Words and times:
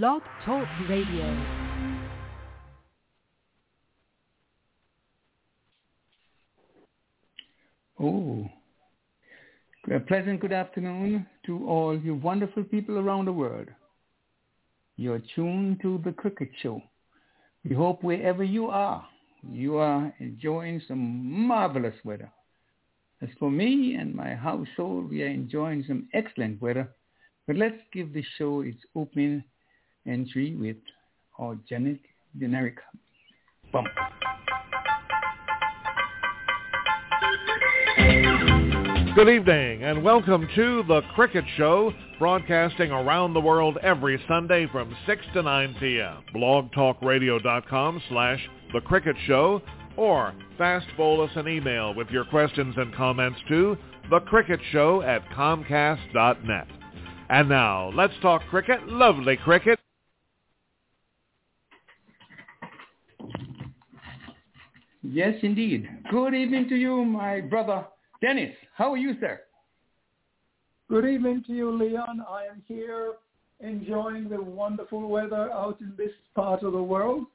Blog 0.00 0.22
Talk 0.46 0.66
Radio. 0.88 1.36
Oh, 8.00 8.48
a 9.94 10.00
pleasant 10.00 10.40
good 10.40 10.54
afternoon 10.54 11.26
to 11.44 11.68
all 11.68 11.98
you 11.98 12.14
wonderful 12.14 12.64
people 12.64 12.98
around 12.98 13.26
the 13.26 13.34
world. 13.34 13.68
You're 14.96 15.20
tuned 15.34 15.82
to 15.82 16.00
the 16.02 16.12
Cricket 16.12 16.48
Show. 16.62 16.80
We 17.62 17.76
hope 17.76 18.02
wherever 18.02 18.42
you 18.42 18.68
are, 18.68 19.06
you 19.46 19.76
are 19.76 20.10
enjoying 20.20 20.80
some 20.88 21.46
marvelous 21.46 21.96
weather. 22.02 22.32
As 23.20 23.28
for 23.38 23.50
me 23.50 23.96
and 23.96 24.14
my 24.14 24.34
household, 24.34 25.10
we 25.10 25.22
are 25.22 25.26
enjoying 25.26 25.84
some 25.86 26.08
excellent 26.14 26.62
weather. 26.62 26.88
But 27.46 27.56
let's 27.56 27.82
give 27.92 28.14
the 28.14 28.24
show 28.38 28.62
its 28.62 28.80
opening 28.96 29.44
entry 30.06 30.56
with 30.56 30.76
our 31.38 31.56
generic, 31.68 32.00
generic 32.38 32.78
bump. 33.72 33.88
Good 39.14 39.28
evening 39.28 39.84
and 39.84 40.02
welcome 40.02 40.48
to 40.54 40.82
The 40.88 41.02
Cricket 41.14 41.44
Show, 41.58 41.92
broadcasting 42.18 42.90
around 42.90 43.34
the 43.34 43.40
world 43.40 43.76
every 43.82 44.18
Sunday 44.26 44.66
from 44.72 44.96
6 45.06 45.22
to 45.34 45.42
9 45.42 45.76
p.m. 45.78 46.22
blogtalkradio.com 46.34 48.02
slash 48.08 48.40
The 48.72 48.80
Cricket 48.80 49.16
Show 49.26 49.60
or 49.96 50.34
fast 50.56 50.86
bowl 50.96 51.20
us 51.20 51.30
an 51.36 51.46
email 51.46 51.94
with 51.94 52.08
your 52.08 52.24
questions 52.24 52.74
and 52.78 52.94
comments 52.94 53.38
to 53.48 53.76
thecricketshow 54.10 55.06
at 55.06 55.28
comcast.net. 55.30 56.66
And 57.28 57.48
now, 57.48 57.90
let's 57.94 58.14
talk 58.22 58.42
cricket. 58.48 58.88
Lovely 58.88 59.36
cricket. 59.36 59.78
Yes, 65.02 65.34
indeed. 65.42 65.88
Good 66.10 66.34
evening 66.34 66.68
to 66.68 66.76
you, 66.76 67.04
my 67.04 67.40
brother 67.40 67.84
Dennis. 68.20 68.54
How 68.76 68.92
are 68.92 68.96
you, 68.96 69.14
sir? 69.20 69.40
Good 70.88 71.06
evening 71.06 71.42
to 71.46 71.52
you, 71.52 71.76
Leon. 71.76 72.24
I 72.28 72.44
am 72.44 72.62
here 72.68 73.14
enjoying 73.60 74.28
the 74.28 74.40
wonderful 74.40 75.08
weather 75.08 75.50
out 75.52 75.80
in 75.80 75.92
this 75.96 76.12
part 76.34 76.62
of 76.62 76.72
the 76.72 76.82
world, 76.82 77.26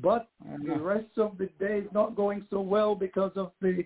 but 0.00 0.28
the 0.64 0.78
rest 0.78 1.16
of 1.16 1.38
the 1.38 1.48
day 1.58 1.78
is 1.78 1.88
not 1.92 2.14
going 2.14 2.44
so 2.50 2.60
well 2.60 2.94
because 2.94 3.32
of 3.34 3.50
the 3.60 3.84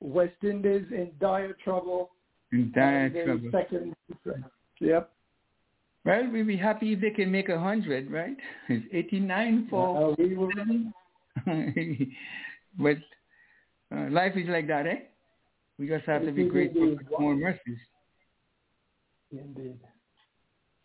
West 0.00 0.36
Indies 0.42 0.84
in 0.90 1.10
dire 1.20 1.56
trouble. 1.64 2.10
In 2.52 2.70
dire 2.74 3.10
trouble. 3.10 3.50
Second, 3.50 3.94
yep. 4.80 5.10
Well, 6.04 6.28
we'll 6.30 6.44
be 6.44 6.56
happy 6.58 6.92
if 6.92 7.00
they 7.00 7.10
can 7.10 7.30
make 7.30 7.48
a 7.48 7.58
hundred, 7.58 8.10
right? 8.10 8.36
It's 8.68 8.84
89 8.92 9.68
for 9.70 10.10
Uh, 10.10 10.14
we 10.18 10.36
will, 10.36 10.50
but 12.78 12.96
uh, 13.94 14.10
life 14.10 14.32
is 14.36 14.48
like 14.48 14.66
that, 14.68 14.86
eh? 14.86 15.00
We 15.78 15.88
just 15.88 16.04
have 16.06 16.24
to 16.24 16.32
be 16.32 16.44
grateful 16.44 16.82
indeed. 16.82 17.06
for 17.10 17.20
more 17.20 17.34
mercies. 17.36 17.78
indeed. 19.32 19.78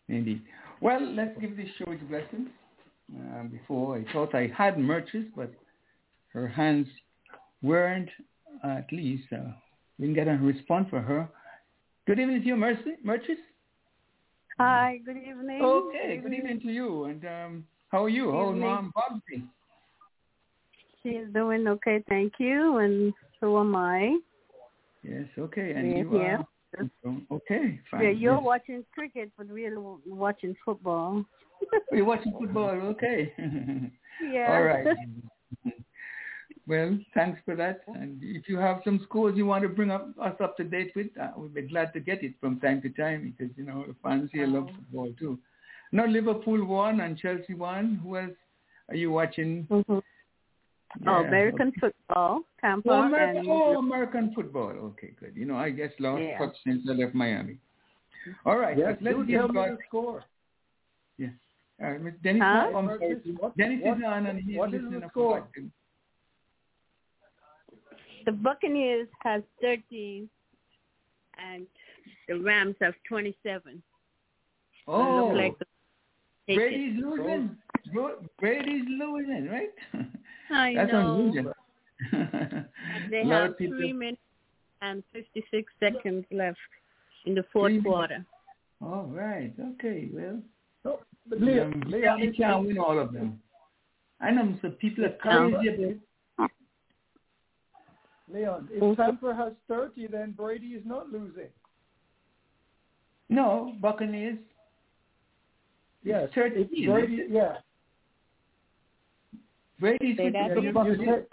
Indeed. 0.08 0.42
Well, 0.80 1.00
let's 1.14 1.38
give 1.40 1.56
this 1.56 1.68
show 1.78 1.92
its 1.92 2.02
blessings. 2.04 2.48
Uh, 3.12 3.42
before 3.44 3.96
I 3.96 4.12
thought 4.12 4.34
I 4.36 4.52
had 4.56 4.76
Merchis, 4.76 5.26
but 5.34 5.52
her 6.32 6.46
hands 6.46 6.86
weren't 7.60 8.08
at 8.62 8.86
least. 8.92 9.24
Uh, 9.32 9.50
we 9.98 10.06
didn't 10.06 10.14
get 10.14 10.28
a 10.28 10.36
response 10.36 10.86
for 10.90 11.00
her. 11.00 11.28
Good 12.06 12.20
evening 12.20 12.40
to 12.40 12.46
you, 12.46 12.56
Mercy. 12.56 12.96
Merchis. 13.04 13.36
Hi, 14.58 15.00
good 15.04 15.16
evening. 15.16 15.60
Okay, 15.62 16.20
good 16.22 16.32
evening 16.32 16.60
to 16.60 16.68
you. 16.68 17.04
And 17.04 17.24
um, 17.24 17.64
how 17.88 18.04
are 18.04 18.08
you? 18.08 18.30
How 18.30 18.50
Evening. 18.50 18.60
Mom 18.60 18.92
Bobsy? 18.96 19.42
She's 21.02 21.32
doing 21.32 21.66
okay, 21.66 22.02
thank 22.08 22.34
you, 22.38 22.78
and 22.78 23.12
so 23.40 23.58
am 23.58 23.74
I. 23.74 24.18
Yes, 25.02 25.26
okay. 25.38 25.72
And 25.72 25.90
Yeah, 25.92 25.98
you 25.98 26.18
yeah. 26.18 26.36
are 26.78 27.20
okay. 27.32 27.80
Fine. 27.90 28.02
Yeah, 28.02 28.10
you're 28.10 28.34
yes. 28.34 28.42
watching 28.44 28.84
cricket, 28.94 29.30
but 29.36 29.48
we're 29.48 29.78
watching 30.06 30.54
football. 30.64 31.24
we're 31.90 32.04
watching 32.04 32.32
football, 32.38 32.70
okay. 32.70 33.32
Yeah. 34.22 34.52
All 34.52 34.62
right. 34.62 34.86
well, 36.68 36.98
thanks 37.14 37.40
for 37.46 37.56
that. 37.56 37.80
And 37.86 38.18
if 38.22 38.50
you 38.50 38.58
have 38.58 38.82
some 38.84 39.00
scores 39.04 39.34
you 39.34 39.46
want 39.46 39.62
to 39.62 39.68
bring 39.70 39.90
up 39.90 40.10
us 40.20 40.34
up 40.42 40.58
to 40.58 40.64
date 40.64 40.92
with, 40.94 41.06
uh, 41.18 41.30
we'd 41.38 41.54
be 41.54 41.62
glad 41.62 41.94
to 41.94 42.00
get 42.00 42.22
it 42.22 42.34
from 42.38 42.60
time 42.60 42.82
to 42.82 42.90
time 42.90 43.34
because 43.34 43.56
you 43.56 43.64
know 43.64 43.82
the 43.88 43.94
fans 44.02 44.28
here 44.30 44.46
love 44.46 44.68
football 44.76 45.10
too. 45.18 45.38
Now 45.92 46.04
Liverpool 46.06 46.62
won 46.66 47.00
and 47.00 47.16
Chelsea 47.16 47.54
won. 47.54 47.98
Who 48.02 48.18
else 48.18 48.36
are 48.90 48.94
you 48.94 49.10
watching? 49.10 49.66
Mhm. 49.70 50.02
Oh, 51.06 51.20
Yeah, 51.20 51.28
American 51.28 51.68
okay. 51.68 51.80
football, 51.80 52.42
Tampa, 52.60 52.90
Oh, 52.90 53.02
American, 53.02 53.36
and 53.38 53.48
oh, 53.48 53.78
American 53.78 54.32
football. 54.34 54.70
Okay, 54.70 55.12
good. 55.20 55.36
You 55.36 55.44
know, 55.46 55.56
I 55.56 55.70
guess 55.70 55.92
lost 56.00 56.22
Yeah. 56.22 56.38
touch 56.38 56.56
since 56.66 56.82
I 56.88 56.92
left 56.94 57.14
Miami. 57.14 57.58
All 58.44 58.58
right, 58.58 58.76
Yes, 58.76 58.96
but 58.98 59.02
let's 59.04 59.16
do 59.18 59.24
give 59.24 59.38
tell 59.38 59.48
me 59.48 59.54
God. 59.54 59.70
the 59.70 59.78
score. 59.88 60.24
Yes. 61.16 61.32
All 61.80 61.90
right, 61.92 62.02
Mr. 62.02 62.22
Dennis, 62.22 62.42
Huh? 62.42 62.72
I'm 62.76 62.86
sorry. 62.88 63.14
What- 63.38 63.56
Dennis 63.56 63.80
what- 63.82 63.98
is 63.98 64.04
on 64.04 64.26
and 64.26 64.40
he's 64.40 64.56
what 64.58 64.74
is 64.74 64.82
listening. 64.82 65.00
the 65.00 65.06
I 65.06 65.08
score? 65.10 65.48
the 68.26 68.32
Buccaneers 68.32 69.08
has 69.22 69.42
13, 69.60 70.28
and 71.38 71.66
the 72.28 72.38
Rams 72.40 72.76
have 72.80 72.94
27. 73.08 73.82
Oh, 74.86 75.28
like 75.34 75.56
the. 75.58 75.66
Brady's 76.54 76.96
losing. 77.02 77.56
Bro- 77.92 78.24
Brady's 78.38 78.84
losing, 78.88 79.48
right? 79.50 79.70
I 80.52 80.74
That's 80.74 80.92
know. 80.92 81.14
unusual. 81.14 81.52
They 83.10 83.24
have 83.26 83.58
people- 83.58 83.76
three 83.78 83.92
minutes 83.92 84.20
and 84.82 85.02
56 85.12 85.70
seconds 85.78 86.24
left 86.32 86.58
in 87.26 87.34
the 87.34 87.44
fourth 87.52 87.72
Three 87.72 87.82
quarter. 87.82 88.24
All 88.82 89.04
right. 89.12 89.52
Okay. 89.74 90.08
Well, 90.12 90.40
No, 90.84 91.00
but 91.28 91.40
Leon, 91.40 91.74
um, 91.84 91.90
Leon, 91.90 92.20
he 92.20 92.30
can't 92.32 92.66
win 92.66 92.78
all 92.78 92.98
of 92.98 93.12
them. 93.12 93.40
I 94.20 94.30
know 94.30 94.54
some 94.62 94.72
people 94.72 95.04
are 95.04 95.08
It's 95.08 95.22
Tampa. 95.22 95.56
crazy 95.58 95.68
about. 96.38 96.50
Leon, 98.32 98.68
if. 98.72 98.96
Tampa 98.96 99.34
has 99.34 99.52
30, 99.68 100.06
then 100.06 100.32
Brady 100.32 100.68
is 100.68 100.82
not 100.86 101.10
losing. 101.10 101.48
No, 103.28 103.74
Buccaneers. 103.80 104.38
Yes, 106.02 106.24
It's 106.26 106.34
13. 106.34 106.90
Brady, 106.90 107.24
yeah. 107.28 107.58
Brady's 109.80 110.16
Say 110.16 110.30
that 110.30 110.48
yeah 110.50 110.54
with 110.54 110.64
you, 110.64 110.70
the 110.72 110.72
Buccaneers. 110.72 111.26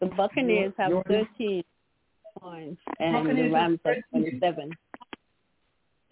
The 0.00 0.06
Buccaneers 0.06 0.72
have 0.78 0.90
You're- 0.90 1.02
13 1.38 1.64
points, 2.40 2.80
and 2.98 3.12
Buccaneers 3.12 3.48
the 3.50 3.54
Rams 3.54 3.80
have 3.84 3.96
27. 4.12 4.70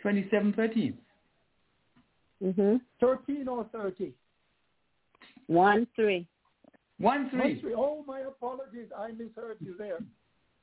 27-13. 0.05 0.95
Mm-hmm. 2.45 2.77
13 3.01 3.49
or 3.49 3.65
30? 3.73 4.13
One, 5.47 5.87
three. 5.97 6.27
One 6.99 7.31
three. 7.31 7.55
Must 7.55 7.63
be- 7.65 7.75
Oh, 7.75 8.05
my 8.07 8.21
apologies. 8.21 8.89
I 8.97 9.13
misheard 9.13 9.57
you 9.61 9.75
there. 9.79 9.99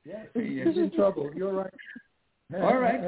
Yes, 0.04 0.26
Yes. 0.36 0.68
he's 0.68 0.76
in 0.78 0.90
trouble. 0.92 1.30
You're 1.34 1.52
right. 1.52 1.74
All 2.62 2.76
right. 2.78 3.00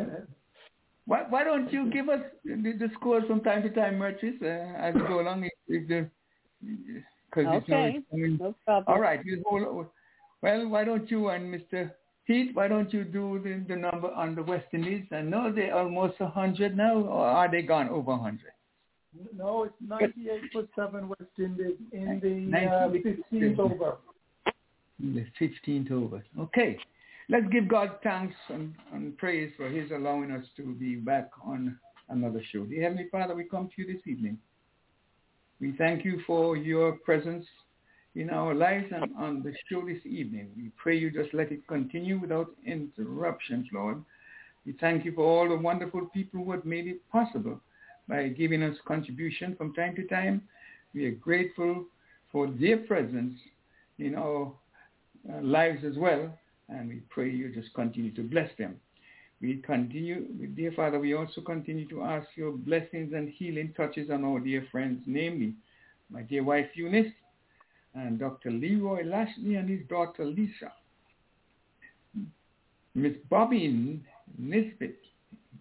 Why, 1.06 1.22
why 1.28 1.44
don't 1.44 1.72
you 1.72 1.88
give 1.90 2.08
us 2.08 2.20
the, 2.44 2.56
the 2.56 2.90
scores 2.94 3.25
from 3.28 3.40
time 3.42 3.62
to 3.62 3.70
time, 3.70 3.98
Merchis, 3.98 4.42
uh, 4.42 4.76
as 4.76 4.94
we 4.94 5.00
go 5.02 5.20
along? 5.20 5.44
If, 5.44 5.52
if 5.69 5.88
the, 5.88 6.10
cause 7.32 7.44
it's 7.48 7.64
Okay. 7.64 7.96
it's 7.96 8.06
coming. 8.10 8.38
No 8.41 8.54
problem. 8.64 8.94
All 8.94 9.00
right. 9.00 9.20
Well, 10.41 10.69
why 10.69 10.84
don't 10.84 11.10
you 11.10 11.28
and 11.28 11.52
Mr. 11.52 11.91
Heath, 12.26 12.50
why 12.54 12.69
don't 12.69 12.92
you 12.92 13.04
do 13.04 13.41
the, 13.42 13.64
the 13.66 13.80
number 13.80 14.10
on 14.12 14.34
the 14.34 14.42
West 14.42 14.66
Indies? 14.72 15.04
I 15.10 15.22
know 15.22 15.50
they're 15.52 15.74
almost 15.74 16.20
100 16.20 16.76
now, 16.76 16.96
or 16.98 17.26
are 17.26 17.50
they 17.50 17.62
gone 17.62 17.88
over 17.88 18.10
100? 18.10 18.41
No, 19.34 19.64
it's 19.64 19.75
98 19.81 20.43
for 20.52 20.64
7 20.76 21.08
West 21.08 21.22
Indies 21.38 21.76
in 21.93 22.20
the 22.52 22.66
uh, 22.66 22.88
15th 22.90 23.58
over. 23.58 23.96
In 25.02 25.14
the 25.14 25.26
15th 25.40 25.90
over. 25.90 26.22
Okay. 26.38 26.78
Let's 27.31 27.46
give 27.50 27.69
God 27.69 27.93
thanks 28.02 28.37
and, 28.49 28.75
and 28.93 29.16
praise 29.16 29.52
for 29.56 29.69
his 29.69 29.90
allowing 29.90 30.31
us 30.31 30.44
to 30.56 30.75
be 30.75 30.96
back 30.96 31.31
on 31.44 31.78
another 32.08 32.43
show. 32.52 32.64
Dear 32.64 32.82
Heavenly 32.82 33.08
Father, 33.11 33.34
we 33.34 33.44
come 33.44 33.69
to 33.75 33.82
you 33.82 33.93
this 33.93 34.02
evening. 34.06 34.38
We 35.60 35.72
thank 35.76 36.05
you 36.05 36.20
for 36.26 36.56
your 36.56 36.93
presence 36.93 37.44
in 38.14 38.31
our 38.31 38.55
lives 38.55 38.87
and 38.93 39.12
on 39.16 39.43
the 39.43 39.52
show 39.69 39.84
this 39.84 40.05
evening. 40.05 40.50
We 40.56 40.70
pray 40.76 40.96
you 40.96 41.10
just 41.10 41.34
let 41.34 41.50
it 41.50 41.66
continue 41.66 42.19
without 42.20 42.50
interruptions, 42.64 43.66
Lord. 43.72 44.05
We 44.64 44.75
thank 44.81 45.05
you 45.05 45.12
for 45.12 45.25
all 45.25 45.49
the 45.49 45.56
wonderful 45.56 46.06
people 46.06 46.44
who 46.44 46.52
have 46.52 46.64
made 46.64 46.87
it 46.87 47.00
possible 47.10 47.60
by 48.08 48.28
giving 48.28 48.62
us 48.62 48.76
contribution 48.87 49.56
from 49.56 49.75
time 49.75 49.96
to 49.96 50.06
time. 50.06 50.43
We 50.94 51.06
are 51.06 51.12
grateful 51.12 51.84
for 52.31 52.49
their 52.49 52.78
presence 52.78 53.34
in 53.99 54.14
our 54.14 54.52
uh, 55.32 55.40
lives 55.43 55.84
as 55.84 55.96
well, 55.96 56.32
and 56.69 56.88
we 56.88 57.02
pray 57.11 57.31
you 57.31 57.52
just 57.52 57.75
continue 57.75 58.14
to 58.14 58.22
bless 58.22 58.50
them. 58.58 58.76
We 59.40 59.56
continue, 59.58 60.26
dear 60.56 60.73
Father, 60.73 60.99
we 60.99 61.14
also 61.14 61.40
continue 61.40 61.88
to 61.88 62.02
ask 62.02 62.26
your 62.35 62.52
blessings 62.52 63.12
and 63.14 63.29
healing 63.29 63.73
touches 63.76 64.11
on 64.11 64.25
our 64.25 64.40
dear 64.40 64.67
friends, 64.73 65.00
namely 65.06 65.55
my 66.11 66.23
dear 66.23 66.43
wife 66.43 66.67
Eunice 66.75 67.12
and 67.94 68.19
Dr. 68.19 68.50
Leroy 68.50 69.05
Lashley 69.05 69.55
and 69.55 69.69
his 69.69 69.87
daughter 69.88 70.25
Lisa. 70.25 70.73
Miss 72.94 73.12
Bobby 73.31 74.00
Nisbet 74.38 74.96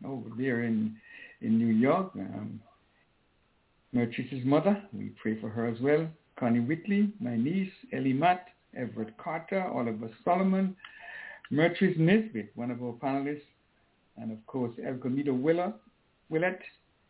over 0.03 0.29
there 0.37 0.63
in, 0.63 0.95
in 1.41 1.57
New 1.59 1.67
York. 1.73 2.11
Um, 2.15 2.59
Mertrice's 3.93 4.43
mother, 4.43 4.81
we 4.91 5.11
pray 5.21 5.39
for 5.39 5.49
her 5.49 5.67
as 5.67 5.79
well. 5.81 6.07
Connie 6.39 6.59
Whitley, 6.59 7.13
my 7.19 7.35
niece, 7.35 7.71
Ellie 7.93 8.13
Matt, 8.13 8.47
Everett 8.75 9.17
Carter, 9.17 9.63
Oliver 9.63 10.09
Solomon, 10.25 10.75
Mertrice 11.51 11.97
Nisbet, 11.97 12.51
one 12.55 12.69
of 12.69 12.83
our 12.83 12.93
panelists, 12.93 13.41
and 14.17 14.31
of 14.31 14.45
course 14.47 14.73
Elcomido 14.79 15.39
Willer, 15.39 15.73
Willett, 16.29 16.59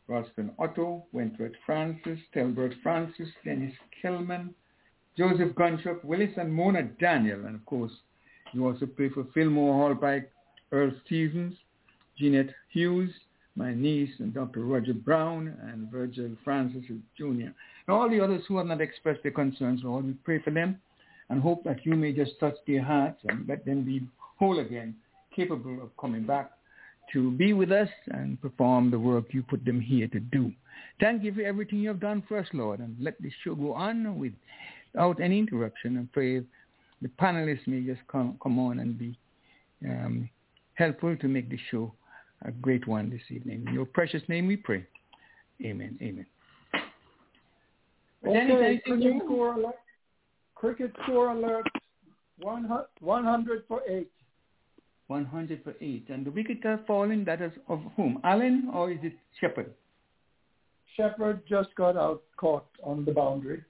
Roston 0.10 0.52
Otto, 0.60 1.06
Wentworth 1.12 1.54
Francis, 1.66 2.20
Telbert 2.34 2.74
Francis, 2.82 3.28
Dennis 3.44 3.74
Kellman, 4.02 4.54
Joseph 5.18 5.54
Gunshop, 5.56 6.04
Willis 6.04 6.32
and 6.38 6.54
Mona 6.54 6.84
Daniel, 6.84 7.46
and 7.46 7.56
of 7.56 7.66
course 7.66 7.92
you 8.54 8.66
also 8.66 8.86
pray 8.86 9.10
for 9.10 9.26
Fillmore 9.34 9.96
Hallpike, 9.96 10.28
Earl 10.72 10.92
Stevens, 11.06 11.56
Jeanette 12.18 12.54
Hughes, 12.70 13.12
my 13.56 13.74
niece, 13.74 14.12
and 14.20 14.34
Dr. 14.34 14.64
Roger 14.64 14.94
Brown, 14.94 15.56
and 15.64 15.92
Virgil 15.92 16.30
Francis 16.44 16.86
Jr. 17.18 17.24
And 17.24 17.54
all 17.90 18.10
the 18.10 18.22
others 18.22 18.44
who 18.48 18.58
have 18.58 18.68
not 18.68 18.82
expressed 18.82 19.24
their 19.24 19.32
concerns, 19.32 19.82
Lord, 19.84 20.06
we 20.06 20.14
pray 20.14 20.40
for 20.42 20.52
them 20.52 20.80
and 21.30 21.42
hope 21.42 21.64
that 21.64 21.86
you 21.86 21.96
may 21.96 22.14
just 22.14 22.40
touch 22.40 22.56
their 22.68 22.84
hearts 22.84 23.20
and 23.28 23.48
let 23.48 23.66
them 23.66 23.84
be 23.84 24.08
whole 24.38 24.60
again, 24.60 24.96
capable 25.36 25.82
of 25.82 25.96
coming 25.98 26.24
back 26.24 26.52
to 27.14 27.32
be 27.32 27.54
with 27.54 27.72
us 27.72 27.90
and 28.08 28.42
perform 28.42 28.92
the 28.92 29.00
work 29.00 29.26
you 29.32 29.44
put 29.44 29.64
them 29.66 29.80
here 29.80 30.08
to 30.10 30.20
do. 30.20 30.52
Thank 31.00 31.24
you 31.24 31.34
for 31.34 31.42
everything 31.42 31.80
you 31.80 31.90
have 31.90 32.00
done 32.00 32.24
for 32.28 32.38
us, 32.38 32.48
Lord, 32.54 32.80
and 32.80 32.96
let 33.00 33.22
this 33.22 33.34
show 33.44 33.56
go 33.56 33.74
on 33.74 34.20
without 34.20 35.22
any 35.22 35.40
interruption. 35.40 35.98
And 35.98 36.12
pray 36.12 36.42
the 37.02 37.08
panelists 37.20 37.68
may 37.68 37.82
just 37.82 38.02
come, 38.08 38.38
come 38.42 38.60
on 38.60 38.80
and 38.80 38.98
be 38.98 39.18
um, 39.86 40.30
helpful 40.74 41.16
to 41.16 41.28
make 41.28 41.50
this 41.50 41.60
show 41.70 41.94
a 42.46 42.52
great 42.52 42.88
one 42.88 43.10
this 43.10 43.22
evening. 43.30 43.66
In 43.68 43.74
your 43.74 43.86
precious 43.86 44.22
name 44.28 44.48
we 44.48 44.58
pray. 44.58 44.86
Amen. 45.64 45.98
Amen. 46.02 46.26
Okay, 48.26 48.82
cricket 48.86 49.22
score 49.26 49.54
alert. 49.54 49.76
Cricket 50.56 50.92
score 51.04 51.30
alert. 51.32 51.66
100 52.40 53.64
for 53.68 53.82
8. 53.88 54.08
100 55.08 55.64
for 55.64 55.74
8. 55.80 56.06
And 56.10 56.26
the 56.26 56.32
wicket 56.32 56.66
are 56.66 56.80
fallen, 56.86 57.24
that 57.26 57.42
is 57.42 57.52
of 57.68 57.82
whom? 57.96 58.20
Allen 58.24 58.70
or 58.74 58.92
is 58.92 59.00
it 59.04 59.14
Shepherd? 59.40 59.74
Shepherd 60.96 61.42
just 61.48 61.74
got 61.76 61.96
out 61.96 62.24
caught 62.38 62.66
on 62.84 63.06
the 63.06 63.12
boundary. 63.12 63.64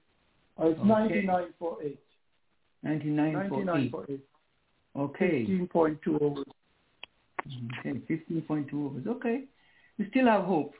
Uh, 0.60 0.68
it's 0.68 0.80
okay. 0.80 0.88
99 0.88 1.44
for 1.58 1.76
8. 1.82 1.98
99, 2.82 3.32
99 3.32 3.90
for 3.90 4.04
8. 4.04 4.06
For 4.06 4.12
8. 4.12 4.20
Okay. 4.96 5.46
15.2 5.46 6.22
overs. 6.22 6.44
Okay, 7.78 8.00
15.2 8.10 8.74
overs. 8.74 9.06
Okay. 9.06 9.44
We 9.98 10.08
still 10.10 10.26
have 10.26 10.44
hope. 10.44 10.74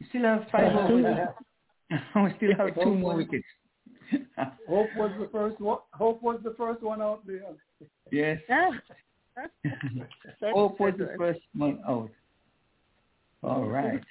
We 0.00 0.06
still 0.08 0.22
have 0.22 0.46
five 0.50 0.74
overs. 0.74 1.28
we 2.16 2.34
still 2.36 2.56
have 2.58 2.74
two 2.74 2.94
more 2.94 3.16
wickets. 3.16 3.44
hope 4.68 4.88
was 4.96 5.12
the 5.18 5.28
first 5.32 5.60
one. 5.60 5.78
Hope 5.92 6.22
was 6.22 6.40
the 6.42 6.54
first 6.56 6.82
one 6.82 7.00
out 7.00 7.26
there. 7.26 7.42
Yes. 8.10 8.38
hope 10.54 10.80
was 10.80 10.94
the 10.98 11.14
first 11.18 11.40
one 11.54 11.80
out. 11.88 12.10
All 13.42 13.64
right. 13.64 14.02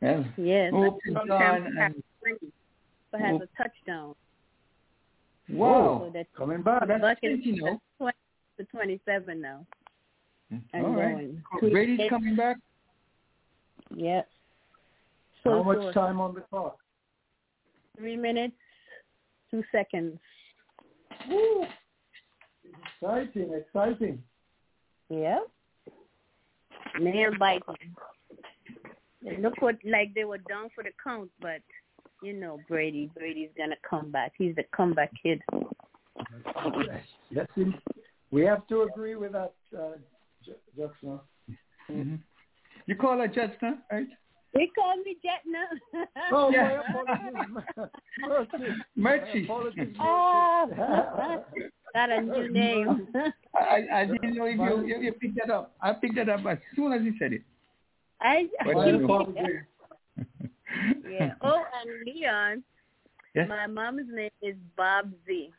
Well, 0.00 0.24
yes. 0.36 0.72
Hope 0.72 0.98
is 1.06 1.14
gone 1.28 1.78
and 1.78 1.94
but 3.12 3.20
has 3.20 3.40
a 3.40 3.62
touchdown. 3.62 4.14
Wow. 5.48 6.04
So 6.04 6.10
that's 6.12 6.28
coming 6.36 6.62
back. 6.62 6.86
That's 6.86 7.00
bucket 7.00 7.44
you 7.44 7.62
know. 7.62 7.80
to 8.56 8.64
27 8.64 9.40
now. 9.40 9.66
Mm-hmm. 10.52 10.76
And 10.76 10.86
All 10.86 10.94
right. 10.94 11.30
Going. 11.60 11.72
Brady's 11.72 12.08
coming 12.08 12.36
back? 12.36 12.56
Yes. 13.94 14.26
So 15.42 15.50
How 15.50 15.62
much 15.62 15.94
time 15.94 16.20
on 16.20 16.34
the 16.34 16.42
clock? 16.42 16.76
Three 17.96 18.16
minutes, 18.16 18.54
two 19.50 19.62
seconds. 19.72 20.18
Woo. 21.28 21.64
Exciting, 23.02 23.52
exciting. 23.54 24.22
Yeah. 25.08 25.40
Nail 27.00 27.30
biting. 27.38 27.94
It 29.22 29.40
looked 29.40 29.62
what, 29.62 29.76
like 29.84 30.14
they 30.14 30.24
were 30.24 30.38
down 30.38 30.68
for 30.74 30.84
the 30.84 30.90
count, 31.02 31.30
but 31.40 31.60
you 32.22 32.32
know 32.32 32.58
Brady. 32.68 33.10
Brady's 33.14 33.50
gonna 33.56 33.76
come 33.88 34.10
back. 34.10 34.32
He's 34.36 34.54
the 34.54 34.64
comeback 34.74 35.10
kid. 35.22 35.40
Yes, 37.30 37.46
we 38.30 38.44
have 38.44 38.66
to 38.68 38.82
agree 38.82 39.14
with 39.14 39.32
that, 39.32 39.54
uh, 39.76 39.92
Jetsna. 40.78 41.20
Mm-hmm. 41.90 42.16
You 42.86 42.96
call 42.96 43.18
her 43.18 43.28
Jetsna, 43.28 43.78
right? 43.90 44.06
They 44.52 44.68
call 44.74 44.96
me 44.96 45.16
Jetna. 45.24 46.04
oh, 46.32 46.50
yeah. 46.50 46.80
my 46.92 47.84
apologies. 48.26 48.76
Merchie. 48.98 49.46
Oh, 50.00 51.44
got 51.94 52.10
a 52.10 52.20
new 52.20 52.48
name. 52.52 53.06
I, 53.54 53.86
I 53.92 54.04
didn't 54.06 54.34
know 54.34 54.44
if 54.44 54.58
you, 54.58 54.86
you, 54.86 55.00
you 55.02 55.12
picked 55.12 55.36
that 55.36 55.50
up. 55.52 55.74
I 55.80 55.92
picked 55.92 56.16
that 56.16 56.28
up 56.28 56.44
as 56.46 56.58
soon 56.76 56.92
as 56.92 57.02
you 57.02 57.14
said 57.18 57.32
it. 57.32 57.42
I, 58.20 58.48
I 58.60 58.66
yeah. 61.10 61.32
Oh, 61.42 61.64
and 61.80 61.90
Leon. 62.06 62.62
Yes? 63.34 63.48
My 63.48 63.66
mom's 63.66 64.08
name 64.12 64.30
is 64.42 64.54
Bob 64.76 65.10
Z. 65.26 65.50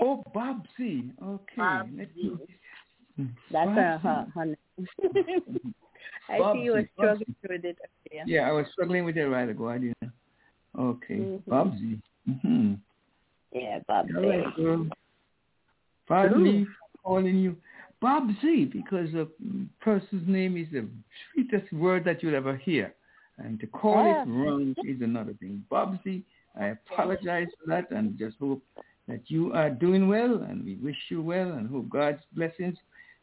Oh, 0.00 0.22
Bob 0.34 0.66
Z. 0.76 1.10
Okay. 1.22 1.56
Bob 1.56 1.88
Z. 2.14 2.32
That's 3.16 3.30
Bob 3.52 3.74
her, 3.74 3.98
her, 4.02 4.26
her 4.34 4.44
name. 4.44 4.56
I 6.28 6.38
Bob 6.38 6.56
see 6.56 6.62
you 6.62 6.72
were 6.72 6.82
Z. 6.82 6.88
struggling 6.94 7.34
with 7.42 7.64
it 7.64 7.78
earlier. 8.12 8.24
Yeah, 8.26 8.48
I 8.48 8.52
was 8.52 8.66
struggling 8.72 9.04
with 9.04 9.16
it 9.16 9.26
right 9.26 9.48
ago. 9.48 9.68
I 9.68 9.78
didn't. 9.78 9.96
Okay. 10.78 11.14
Mm-hmm. 11.14 11.50
Bob 11.50 11.72
Z. 11.78 11.98
Mm-hmm. 12.28 12.74
Yeah, 13.52 13.78
Bob 13.86 14.08
Z. 14.08 14.14
All 14.16 14.28
right, 14.28 14.56
girl. 14.56 14.86
Pardon 16.08 16.42
me 16.42 16.66
calling 17.04 17.36
you 17.36 17.56
Bob 18.00 18.28
Z 18.40 18.70
because 18.72 19.12
a 19.14 19.26
person's 19.80 20.26
name 20.26 20.56
is 20.56 20.66
the 20.72 20.86
sweetest 21.32 21.72
word 21.72 22.04
that 22.04 22.22
you'll 22.22 22.34
ever 22.34 22.56
hear. 22.56 22.94
And 23.38 23.60
to 23.60 23.66
call 23.66 23.98
Ah. 23.98 24.22
it 24.22 24.28
wrong 24.28 24.74
is 24.84 25.00
another 25.00 25.34
thing. 25.34 25.64
Bob 25.70 25.98
Z, 26.02 26.24
I 26.58 26.66
apologize 26.66 27.48
for 27.60 27.68
that 27.68 27.90
and 27.90 28.18
just 28.18 28.36
hope 28.38 28.62
that 29.06 29.30
you 29.30 29.52
are 29.52 29.70
doing 29.70 30.08
well 30.08 30.42
and 30.42 30.64
we 30.64 30.74
wish 30.76 30.96
you 31.08 31.22
well 31.22 31.52
and 31.52 31.68
hope 31.68 31.88
God's 31.88 32.22
blessings 32.32 32.76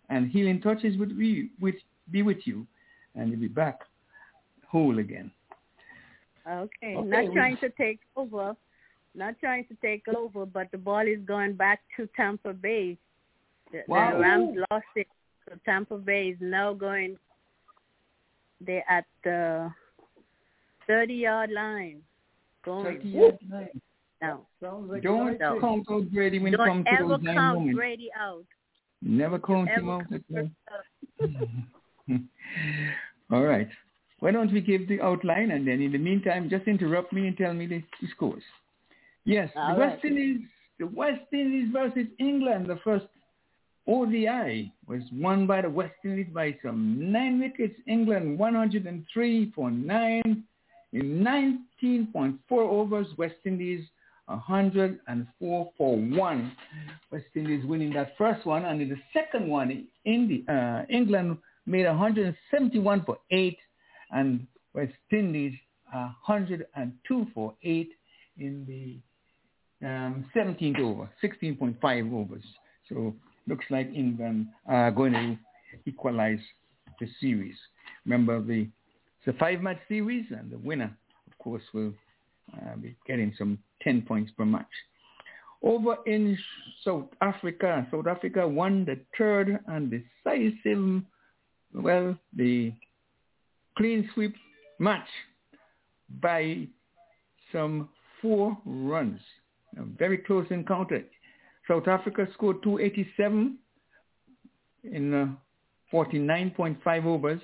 and 0.10 0.30
healing 0.30 0.62
touches 0.62 0.98
would 0.98 1.18
be 1.18 1.50
with, 1.60 1.76
be 2.12 2.22
with 2.22 2.46
you 2.46 2.66
and 3.16 3.30
you'll 3.30 3.40
be 3.40 3.48
back 3.48 3.82
whole 4.68 5.00
again. 5.00 5.32
Okay. 6.48 6.96
Okay, 6.96 7.10
Not 7.10 7.34
trying 7.34 7.58
to 7.58 7.70
take 7.70 8.00
over. 8.16 8.56
Not 9.16 9.40
trying 9.40 9.66
to 9.68 9.76
take 9.82 10.04
over, 10.14 10.46
but 10.46 10.68
the 10.72 10.78
ball 10.78 11.08
is 11.08 11.20
going 11.26 11.54
back 11.54 11.80
to 11.98 12.08
Tampa 12.16 12.54
Bay. 12.54 12.98
The, 13.72 13.84
Wow. 13.88 14.14
the 14.14 14.20
Rams 14.20 14.58
lost 14.72 14.86
it. 14.96 15.08
So 15.48 15.56
Tampa 15.64 15.98
Bay 15.98 16.30
is 16.30 16.38
now 16.42 16.74
going. 16.74 17.18
They're 18.62 18.84
at 18.90 19.06
the 19.24 19.72
30-yard 20.90 21.52
line. 21.52 22.02
Going 22.64 22.98
30 22.98 23.10
yards 23.10 23.38
line. 23.52 23.82
now. 24.22 24.42
Sounds 24.62 24.90
like 24.90 25.04
Don't 25.04 25.40
No. 25.40 25.60
count 25.62 25.86
out 25.90 26.10
Brady 26.12 26.40
when 26.40 26.54
it 26.54 26.58
Don't 26.58 26.68
comes 26.68 26.86
to 26.86 26.92
ever 26.92 27.08
those 27.10 27.22
nine 27.22 27.36
count 27.36 27.58
moments. 27.60 27.78
Brady 27.78 28.10
out. 28.20 28.46
Never 29.02 29.40
count 29.40 29.70
him 29.70 29.90
out. 29.90 30.10
count 30.10 30.14
at 30.14 30.22
all. 30.36 30.50
Brady 31.20 31.50
out. 32.12 32.22
All 33.32 33.44
right. 33.44 33.70
Why 34.20 34.32
don't 34.32 34.52
we 34.52 34.62
give 34.62 34.88
the 34.88 35.00
outline 35.02 35.52
and 35.52 35.68
then 35.68 35.82
in 35.82 35.92
the 35.92 35.98
meantime 35.98 36.50
just 36.50 36.68
interrupt 36.68 37.14
me 37.14 37.28
and 37.28 37.38
tell 37.38 37.54
me 37.54 37.68
the, 37.68 37.84
the 38.02 38.08
scores. 38.16 38.44
Yes, 39.26 39.50
All 39.56 39.76
the 39.76 39.82
right. 39.82 39.92
West 39.92 40.06
Indies 40.06 40.42
the 40.78 40.88
West 40.88 41.22
Indies 41.32 41.70
versus 41.72 42.08
England, 42.20 42.68
the 42.68 42.80
first 42.84 43.06
ODI 43.88 44.74
was 44.88 45.02
won 45.14 45.48
by 45.48 45.62
the 45.62 45.70
West 45.70 45.94
Indies 46.04 46.28
by 46.34 46.58
some 46.64 47.12
nine 47.12 47.40
wickets. 47.40 47.80
England 47.88 48.38
103 48.38 49.52
for 49.56 49.72
nine 49.72 50.44
in 50.92 51.24
19.4 51.82 52.38
overs. 52.52 53.08
West 53.18 53.36
Indies 53.46 53.86
104 54.26 55.72
for 55.78 55.98
one. 55.98 56.52
West 57.12 57.26
Indies 57.36 57.64
winning 57.66 57.94
that 57.94 58.18
first 58.18 58.46
one, 58.46 58.66
and 58.66 58.82
in 58.82 58.90
the 58.90 59.00
second 59.14 59.48
one, 59.48 59.88
in 60.06 60.28
the, 60.28 60.52
uh, 60.52 60.86
England 60.90 61.38
made 61.66 61.86
171 61.86 63.04
for 63.06 63.18
eight, 63.32 63.60
and 64.12 64.46
West 64.74 64.94
Indies 65.12 65.54
102 65.92 67.28
for 67.34 67.54
eight 67.64 67.92
in 68.38 68.66
the 68.68 68.98
um, 69.84 70.26
17th 70.36 70.80
over, 70.80 71.10
16.5 71.24 72.14
overs. 72.14 72.44
So 72.90 73.16
looks 73.48 73.66
like 73.70 73.92
England 73.94 74.48
are 74.68 74.92
going 74.92 75.14
to 75.14 75.38
equalize 75.86 76.40
the 77.00 77.08
series. 77.20 77.56
Remember, 78.06 78.42
the 78.42 78.68
it's 79.26 79.36
a 79.36 79.40
five-match 79.40 79.80
series, 79.88 80.26
and 80.30 80.52
the 80.52 80.58
winner, 80.60 80.96
of 81.26 81.38
course, 81.40 81.64
will 81.74 81.94
uh, 82.54 82.76
be 82.76 82.96
getting 83.08 83.34
some 83.38 83.58
10 83.82 84.04
points 84.04 84.32
per 84.38 84.46
match. 84.46 84.68
Over 85.64 85.98
in 86.06 86.38
South 86.84 87.08
Africa, 87.22 87.88
South 87.90 88.06
Africa 88.06 88.48
won 88.48 88.86
the 88.86 89.00
third 89.18 89.60
and 89.68 89.90
decisive, 89.90 91.02
well, 91.74 92.16
the 92.36 92.72
clean 93.76 94.08
sweep 94.14 94.36
match 94.78 95.08
by 96.22 96.68
some 97.52 97.90
four 98.22 98.56
runs. 98.64 99.20
A 99.78 99.84
very 99.84 100.18
close 100.18 100.46
encounter. 100.50 101.04
South 101.68 101.88
Africa 101.88 102.28
scored 102.34 102.62
287 102.64 103.58
in 104.84 105.14
uh, 105.14 105.28
49.5 105.94 107.06
overs, 107.06 107.42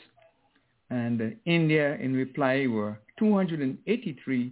and 0.90 1.22
uh, 1.22 1.26
India 1.46 1.96
in 1.96 2.14
reply 2.14 2.68
were 2.68 3.00
283 3.20 4.52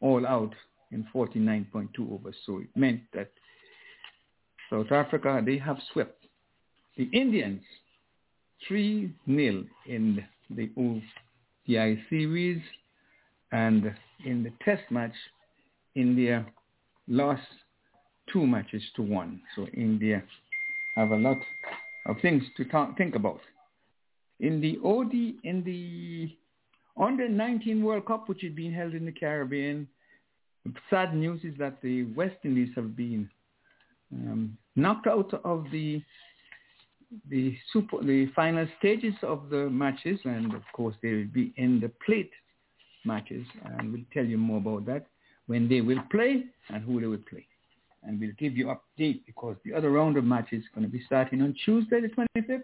all 0.00 0.26
out 0.26 0.54
in 0.90 1.06
49.2 1.14 2.12
overs. 2.12 2.36
So 2.44 2.58
it 2.58 2.68
meant 2.74 3.00
that 3.14 3.30
South 4.70 4.90
Africa, 4.90 5.42
they 5.44 5.58
have 5.58 5.78
swept 5.92 6.24
the 6.96 7.08
Indians 7.12 7.62
3-0 8.70 9.12
in 9.86 10.24
the 10.50 10.70
ODI 10.76 12.02
series 12.10 12.60
and 13.50 13.94
in 14.24 14.42
the 14.42 14.52
test 14.64 14.82
match, 14.90 15.12
India 15.94 16.46
lost 17.08 17.42
two 18.32 18.46
matches 18.46 18.82
to 18.96 19.02
one. 19.02 19.40
So 19.56 19.66
India 19.74 20.22
have 20.96 21.10
a 21.10 21.16
lot 21.16 21.38
of 22.06 22.16
things 22.20 22.42
to 22.56 22.64
talk, 22.64 22.96
think 22.96 23.14
about. 23.14 23.40
In 24.40 24.60
the 24.60 24.78
OD, 24.84 25.12
in 25.44 25.62
the 25.64 26.36
under 27.00 27.28
19 27.28 27.82
World 27.82 28.06
Cup, 28.06 28.28
which 28.28 28.44
is 28.44 28.54
being 28.54 28.72
held 28.72 28.94
in 28.94 29.04
the 29.04 29.12
Caribbean, 29.12 29.88
sad 30.90 31.14
news 31.14 31.40
is 31.44 31.54
that 31.58 31.80
the 31.82 32.04
West 32.14 32.36
Indies 32.44 32.70
have 32.76 32.96
been 32.96 33.28
um, 34.12 34.56
knocked 34.76 35.06
out 35.06 35.32
of 35.44 35.64
the 35.72 36.02
the 37.28 37.54
super 37.72 38.02
the 38.02 38.26
final 38.34 38.66
stages 38.78 39.14
of 39.22 39.50
the 39.50 39.68
matches, 39.68 40.18
and 40.24 40.54
of 40.54 40.62
course 40.72 40.96
they 41.02 41.12
will 41.12 41.32
be 41.32 41.52
in 41.56 41.78
the 41.78 41.90
plate 42.04 42.30
matches, 43.04 43.46
and 43.64 43.92
we'll 43.92 44.02
tell 44.12 44.24
you 44.24 44.38
more 44.38 44.58
about 44.58 44.86
that 44.86 45.06
when 45.46 45.68
they 45.68 45.80
will 45.80 46.02
play 46.10 46.44
and 46.68 46.82
who 46.84 47.00
they 47.00 47.06
will 47.06 47.18
play, 47.28 47.46
and 48.04 48.20
we'll 48.20 48.32
give 48.38 48.56
you 48.56 48.66
update 48.66 49.20
because 49.26 49.56
the 49.64 49.74
other 49.74 49.90
round 49.90 50.16
of 50.16 50.24
matches 50.24 50.62
is 50.62 50.68
going 50.74 50.86
to 50.86 50.92
be 50.92 51.02
starting 51.06 51.42
on 51.42 51.54
Tuesday 51.64 52.00
the 52.00 52.08
25th, 52.08 52.62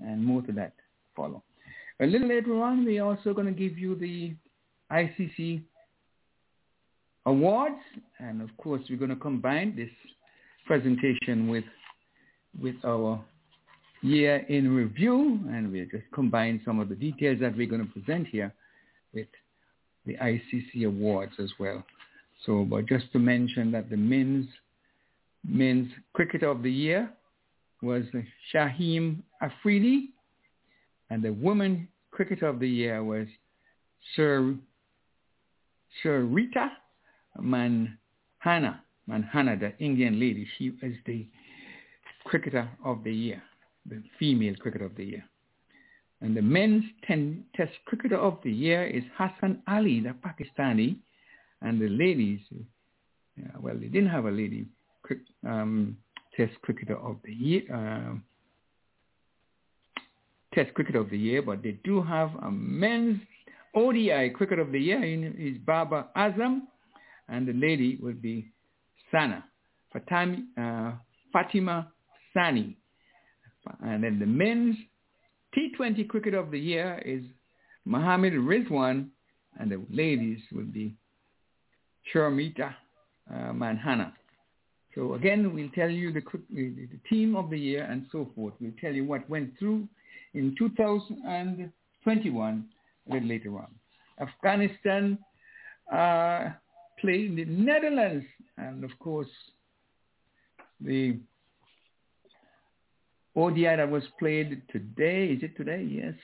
and 0.00 0.24
more 0.24 0.42
to 0.42 0.52
that 0.52 0.74
follow. 1.14 1.42
A 2.00 2.06
little 2.06 2.28
later 2.28 2.62
on, 2.62 2.84
we're 2.84 3.04
also 3.04 3.34
going 3.34 3.46
to 3.46 3.52
give 3.52 3.78
you 3.78 3.94
the 3.94 4.34
ICC 4.90 5.62
awards, 7.26 7.80
and 8.18 8.40
of 8.40 8.56
course, 8.56 8.82
we're 8.88 8.96
going 8.96 9.10
to 9.10 9.16
combine 9.16 9.76
this 9.76 9.90
presentation 10.66 11.48
with 11.48 11.64
with 12.60 12.76
our 12.84 13.22
year 14.02 14.44
in 14.48 14.74
review, 14.74 15.38
and 15.50 15.70
we'll 15.70 15.86
just 15.90 16.10
combine 16.12 16.60
some 16.64 16.80
of 16.80 16.88
the 16.88 16.94
details 16.94 17.38
that 17.40 17.56
we're 17.56 17.66
going 17.66 17.86
to 17.86 17.92
present 17.92 18.26
here 18.26 18.52
with 19.14 19.28
the 20.06 20.16
ICC 20.16 20.86
awards 20.86 21.32
as 21.38 21.50
well. 21.58 21.84
So, 22.46 22.64
but 22.64 22.86
just 22.86 23.12
to 23.12 23.18
mention 23.18 23.70
that 23.72 23.90
the 23.90 23.96
men's 23.96 24.46
men's 25.46 25.90
cricketer 26.12 26.48
of 26.48 26.62
the 26.62 26.70
year 26.70 27.10
was 27.82 28.04
Shaheen 28.52 29.22
Afridi, 29.42 30.10
and 31.10 31.22
the 31.22 31.32
women 31.32 31.88
cricketer 32.10 32.46
of 32.46 32.60
the 32.60 32.68
year 32.68 33.02
was 33.02 33.26
Sir 34.14 34.54
Rita 36.04 36.72
Manhana, 37.38 38.82
Manhana, 39.06 39.56
the 39.56 39.72
Indian 39.78 40.18
lady. 40.20 40.46
She 40.56 40.70
was 40.70 40.92
the 41.06 41.26
cricketer 42.24 42.68
of 42.84 43.02
the 43.04 43.12
year, 43.12 43.42
the 43.86 44.02
female 44.18 44.54
cricketer 44.56 44.84
of 44.84 44.94
the 44.96 45.04
year. 45.04 45.24
And 46.22 46.36
the 46.36 46.42
men's 46.42 46.84
ten, 47.06 47.44
test 47.56 47.72
cricketer 47.86 48.18
of 48.18 48.38
the 48.44 48.52
year 48.52 48.86
is 48.86 49.02
Hassan 49.16 49.62
Ali, 49.66 50.00
the 50.00 50.10
Pakistani. 50.10 50.96
And 51.62 51.80
the 51.80 51.88
ladies, 51.88 52.40
yeah, 53.36 53.48
well, 53.58 53.74
they 53.74 53.86
didn't 53.86 54.10
have 54.10 54.26
a 54.26 54.30
lady 54.30 54.66
um, 55.46 55.96
test 56.36 56.52
cricketer 56.62 56.96
of 56.96 57.16
the 57.24 57.32
year, 57.32 57.62
uh, 57.72 58.14
test 60.54 60.74
cricketer 60.74 61.00
of 61.00 61.10
the 61.10 61.18
year, 61.18 61.42
but 61.42 61.62
they 61.62 61.78
do 61.84 62.02
have 62.02 62.30
a 62.42 62.50
men's 62.50 63.20
ODI 63.74 64.30
cricketer 64.30 64.62
of 64.62 64.72
the 64.72 64.80
year. 64.80 65.02
Is 65.04 65.58
Babar 65.58 66.08
Azam, 66.16 66.62
and 67.28 67.46
the 67.46 67.52
lady 67.52 67.98
would 68.02 68.20
be 68.20 68.50
Sana, 69.10 69.44
Fatami, 69.94 70.44
uh, 70.58 70.92
Fatima 71.32 71.92
Sani. 72.34 72.76
And 73.82 74.02
then 74.02 74.18
the 74.18 74.26
men's 74.26 74.76
T20 75.56 76.08
Cricket 76.08 76.34
of 76.34 76.50
the 76.50 76.58
Year 76.58 77.00
is 77.04 77.22
Mohammed 77.84 78.32
Rizwan, 78.34 79.08
and 79.58 79.70
the 79.70 79.80
ladies 79.90 80.40
will 80.52 80.64
be 80.64 80.94
Sharmita 82.12 82.74
uh, 83.32 83.52
Manhana. 83.52 84.12
So 84.94 85.14
again, 85.14 85.54
we'll 85.54 85.70
tell 85.70 85.90
you 85.90 86.12
the, 86.12 86.22
the, 86.50 86.88
team 87.08 87.36
of 87.36 87.48
the 87.50 87.58
year 87.58 87.84
and 87.84 88.06
so 88.10 88.28
forth. 88.34 88.54
We'll 88.60 88.72
tell 88.80 88.92
you 88.92 89.04
what 89.04 89.30
went 89.30 89.56
through 89.58 89.86
in 90.34 90.56
2021 90.58 92.64
a 93.08 93.12
little 93.12 93.28
later 93.28 93.56
on. 93.58 93.68
Afghanistan 94.20 95.16
uh, 95.92 96.50
played 97.00 97.30
in 97.30 97.36
the 97.36 97.44
Netherlands, 97.44 98.26
and 98.56 98.82
of 98.84 98.90
course, 98.98 99.28
the 100.80 101.18
ODI 103.40 103.76
that 103.76 103.90
was 103.90 104.02
played 104.18 104.62
today. 104.70 105.26
Is 105.26 105.42
it 105.42 105.56
today? 105.56 105.82
Yes. 105.82 106.14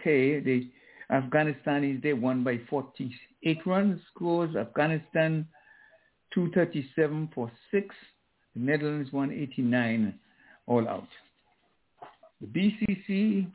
Okay. 0.00 0.40
The 0.40 0.68
Afghanistanis, 1.10 2.02
they 2.02 2.12
won 2.12 2.44
by 2.44 2.60
48 2.68 3.66
runs. 3.66 4.00
Scores 4.14 4.54
Afghanistan 4.56 5.46
237 6.34 7.30
for 7.34 7.50
6. 7.70 7.94
The 8.54 8.60
Netherlands 8.60 9.12
189 9.12 10.18
all 10.66 10.88
out. 10.88 11.08
The 12.40 12.46
BCC 12.46 13.50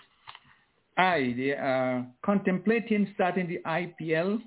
I, 0.98 1.34
they 1.36 1.52
are 1.52 2.06
contemplating 2.24 3.12
starting 3.16 3.48
the 3.48 3.60
IPL 3.66 4.42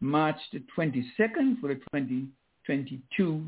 March 0.00 0.36
the 0.52 0.62
22nd 0.76 1.60
for 1.60 1.68
the 1.68 1.74
2022 1.92 3.46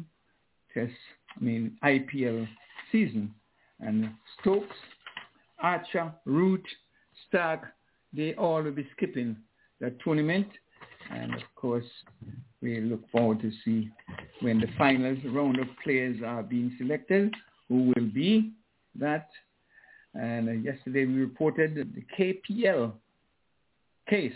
test, 0.74 0.92
I 1.34 1.44
mean 1.44 1.78
IPL 1.82 2.46
season 2.92 3.34
and 3.80 4.10
Stokes, 4.40 4.76
Archer, 5.60 6.12
Root, 6.24 6.64
Stark, 7.28 7.62
they 8.12 8.34
all 8.34 8.62
will 8.62 8.72
be 8.72 8.86
skipping 8.96 9.36
the 9.80 9.94
tournament. 10.02 10.48
And 11.10 11.34
of 11.34 11.42
course, 11.54 11.84
we 12.62 12.80
look 12.80 13.08
forward 13.10 13.40
to 13.40 13.52
see 13.64 13.90
when 14.40 14.60
the 14.60 14.68
finals 14.76 15.18
round 15.26 15.58
of 15.58 15.68
players 15.84 16.18
are 16.24 16.42
being 16.42 16.74
selected, 16.78 17.34
who 17.68 17.92
will 17.94 18.06
be 18.12 18.52
that. 18.98 19.28
And 20.14 20.48
uh, 20.48 20.52
yesterday 20.52 21.04
we 21.04 21.14
reported 21.14 21.94
the 21.94 22.04
KPL 22.18 22.92
case, 24.08 24.32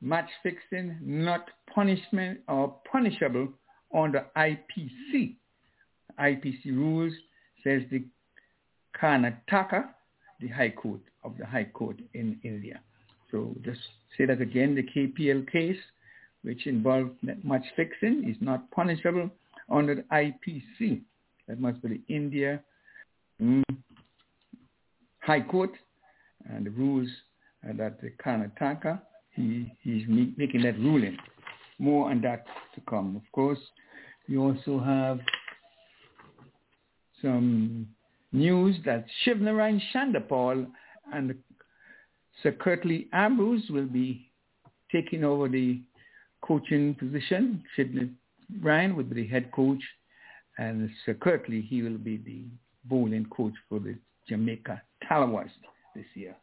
match 0.00 0.28
fixing 0.42 0.96
not 1.02 1.46
punishment 1.74 2.40
or 2.48 2.76
punishable 2.90 3.48
under 3.94 4.26
IPC. 4.36 5.34
IPC 6.18 6.66
rules 6.66 7.12
says 7.64 7.82
the 7.90 8.04
Karnataka, 9.00 9.88
the 10.40 10.48
High 10.48 10.70
Court 10.70 11.00
of 11.24 11.36
the 11.38 11.46
High 11.46 11.64
Court 11.72 11.96
in 12.14 12.38
India. 12.42 12.80
So 13.30 13.54
just 13.64 13.80
say 14.16 14.26
that 14.26 14.40
again, 14.40 14.74
the 14.74 14.82
KPL 14.82 15.50
case, 15.50 15.78
which 16.42 16.66
involved 16.66 17.12
match 17.44 17.64
fixing, 17.76 18.28
is 18.28 18.36
not 18.40 18.70
punishable 18.70 19.30
under 19.70 19.94
the 19.96 20.02
IPC. 20.12 21.00
That 21.48 21.60
must 21.60 21.82
be 21.82 21.88
the 21.88 22.14
India 22.14 22.60
mm, 23.40 23.62
High 25.20 25.42
Court 25.42 25.70
and 26.48 26.66
the 26.66 26.70
rules 26.70 27.08
uh, 27.68 27.72
that 27.76 28.00
the 28.00 28.10
Karnataka, 28.24 29.00
he, 29.32 29.72
he's 29.82 30.04
making 30.08 30.62
that 30.62 30.78
ruling. 30.78 31.16
More 31.78 32.10
on 32.10 32.20
that 32.22 32.44
to 32.74 32.80
come. 32.88 33.16
Of 33.16 33.22
course, 33.32 33.58
you 34.26 34.42
also 34.42 34.78
have 34.78 35.20
some 37.22 37.88
news 38.32 38.76
that 38.84 39.06
Shivnarine 39.24 39.80
Chanderpaul 39.92 40.66
and 41.12 41.34
Sir 42.42 42.52
Curtly 42.52 43.08
Ambrose 43.12 43.68
will 43.70 43.86
be 43.86 44.30
taking 44.92 45.24
over 45.24 45.48
the 45.48 45.80
coaching 46.42 46.94
position. 46.94 47.62
Ryan 48.62 48.96
will 48.96 49.04
be 49.04 49.22
the 49.22 49.26
head 49.28 49.52
coach, 49.52 49.82
and 50.58 50.90
Sir 51.04 51.14
Curtly, 51.14 51.60
he 51.60 51.82
will 51.82 51.98
be 51.98 52.16
the 52.18 52.44
bowling 52.84 53.26
coach 53.26 53.54
for 53.68 53.78
the 53.78 53.96
Jamaica 54.28 54.82
Tallawahs 55.08 55.50
this 55.94 56.06
year. 56.14 56.34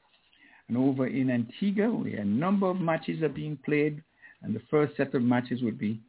And 0.67 0.77
over 0.77 1.07
in 1.07 1.29
Antigua, 1.29 1.89
we 1.89 2.15
a 2.15 2.25
number 2.25 2.69
of 2.69 2.79
matches 2.79 3.21
are 3.21 3.29
being 3.29 3.57
played, 3.63 4.03
and 4.43 4.55
the 4.55 4.61
first 4.69 4.95
set 4.97 5.13
of 5.15 5.21
matches 5.21 5.61
will 5.61 5.71
be 5.71 5.99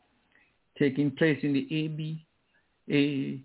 taking 0.79 1.11
place 1.11 1.39
in 1.43 1.53
the 1.53 1.67
AB, 1.71 2.25
A, 2.91 3.41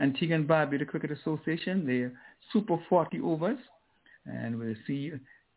Antigua 0.00 0.36
and 0.36 0.48
Barbuda 0.48 0.86
Cricket 0.86 1.10
Association. 1.10 1.86
They're 1.86 2.12
Super 2.52 2.78
40 2.88 3.20
overs, 3.20 3.58
and 4.26 4.58
we'll 4.58 4.74
see 4.86 5.12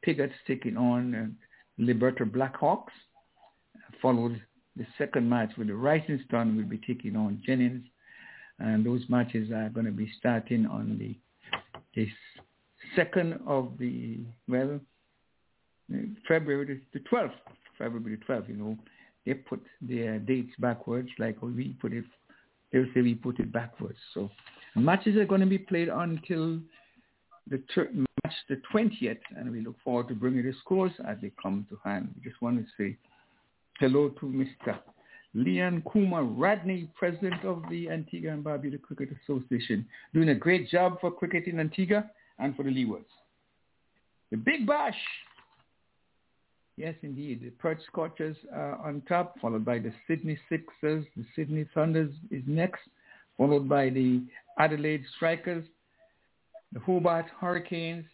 Pigots 0.06 0.34
taking 0.48 0.78
on 0.78 1.16
uh, 1.16 1.84
Liberta 1.84 2.24
Blackhawks, 2.24 2.94
followed 4.02 4.42
the 4.76 4.86
second 4.98 5.30
match 5.30 5.52
with 5.58 5.68
the 5.68 5.76
Rising 5.76 6.24
Sun 6.32 6.56
will 6.56 6.64
be 6.64 6.80
taking 6.88 7.16
on 7.16 7.42
Jennings. 7.46 7.86
And 8.60 8.86
those 8.86 9.02
matches 9.10 9.52
are 9.52 9.70
going 9.70 9.86
to 9.86 9.92
be 9.92 10.12
starting 10.18 10.66
on 10.66 10.98
the, 10.98 11.16
the 11.96 12.08
second 12.96 13.40
of 13.46 13.74
the, 13.78 14.20
well, 14.48 14.80
February 16.28 16.82
the 16.94 17.00
12th, 17.00 17.32
February 17.78 18.18
the 18.18 18.34
12th, 18.34 18.50
you 18.50 18.56
know. 18.56 18.78
They 19.26 19.34
put 19.34 19.62
their 19.82 20.18
dates 20.20 20.54
backwards 20.60 21.10
like 21.20 21.42
we 21.42 21.76
put 21.82 21.94
it, 21.94 22.06
they'll 22.72 22.86
say 22.94 23.02
we 23.02 23.16
put 23.16 23.40
it 23.40 23.52
backwards. 23.52 23.98
So 24.14 24.30
matches 24.76 25.18
are 25.18 25.26
going 25.26 25.42
to 25.42 25.48
be 25.48 25.58
played 25.58 25.90
until 25.90 26.60
the 27.50 27.62
ter- 27.74 27.90
match 27.92 28.34
the 28.48 28.62
20th, 28.74 29.20
and 29.36 29.52
we 29.52 29.62
look 29.62 29.76
forward 29.84 30.08
to 30.10 30.16
bringing 30.16 30.44
the 30.44 30.54
scores 30.62 30.92
as 31.08 31.18
they 31.22 31.32
come 31.42 31.66
to 31.70 31.80
hand. 31.84 32.10
We 32.16 32.30
just 32.30 32.42
want 32.42 32.58
to 32.60 32.66
say 32.78 32.98
hello 33.80 34.10
to 34.10 34.26
Mr. 34.26 34.78
Leon 35.34 35.84
Kuma 35.92 36.24
Rodney, 36.24 36.90
president 36.98 37.44
of 37.46 37.64
the 37.70 37.90
Antigua 37.90 38.34
and 38.34 38.44
Barbuda 38.44 38.82
Cricket 38.82 39.10
Association, 39.24 39.86
doing 40.14 40.30
a 40.30 40.36
great 40.36 40.70
job 40.70 41.00
for 41.00 41.12
cricket 41.12 41.46
in 41.46 41.60
Antigua 41.60 42.10
and 42.40 42.56
for 42.56 42.64
the 42.64 42.70
Leewards. 42.70 43.06
The 44.32 44.38
Big 44.38 44.66
Bash. 44.68 44.98
Yes, 46.80 46.96
indeed. 47.02 47.42
The 47.42 47.50
Perth 47.50 47.80
Scorchers 47.88 48.38
are 48.56 48.78
on 48.78 49.02
top, 49.02 49.38
followed 49.42 49.66
by 49.66 49.80
the 49.80 49.92
Sydney 50.08 50.40
Sixers. 50.48 51.04
The 51.18 51.26
Sydney 51.36 51.66
Thunders 51.74 52.14
is 52.32 52.42
next, 52.48 52.80
followed 53.38 53.68
by 53.68 53.90
the 53.90 54.24
Adelaide 54.58 55.04
Strikers, 55.18 55.66
the 56.72 56.80
Hobart 56.80 57.26
Hurricanes, 57.38 58.06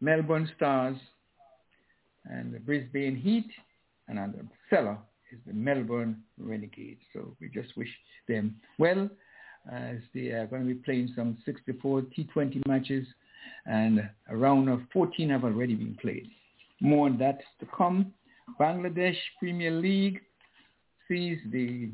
Melbourne 0.00 0.48
Stars, 0.56 0.96
and 2.26 2.54
the 2.54 2.60
Brisbane 2.60 3.16
Heat, 3.16 3.50
and 4.06 4.20
on 4.20 4.30
the 4.30 4.46
cellar 4.70 4.96
is 5.32 5.40
the 5.48 5.52
Melbourne 5.52 6.22
Renegades. 6.38 7.00
So 7.12 7.36
we 7.40 7.48
just 7.48 7.76
wish 7.76 7.90
them 8.28 8.54
well 8.78 9.10
as 9.68 9.96
they 10.14 10.28
are 10.28 10.46
going 10.46 10.62
to 10.62 10.74
be 10.74 10.80
playing 10.80 11.12
some 11.16 11.38
64 11.44 12.02
T20 12.02 12.64
matches 12.68 13.04
and 13.64 14.08
a 14.30 14.36
round 14.36 14.68
of 14.68 14.82
14 14.92 15.28
have 15.30 15.42
already 15.42 15.74
been 15.74 15.98
played. 16.00 16.30
More 16.80 17.06
on 17.06 17.18
that 17.18 17.40
to 17.60 17.66
come. 17.76 18.12
Bangladesh 18.60 19.16
Premier 19.38 19.70
League 19.70 20.20
sees 21.08 21.38
the 21.50 21.90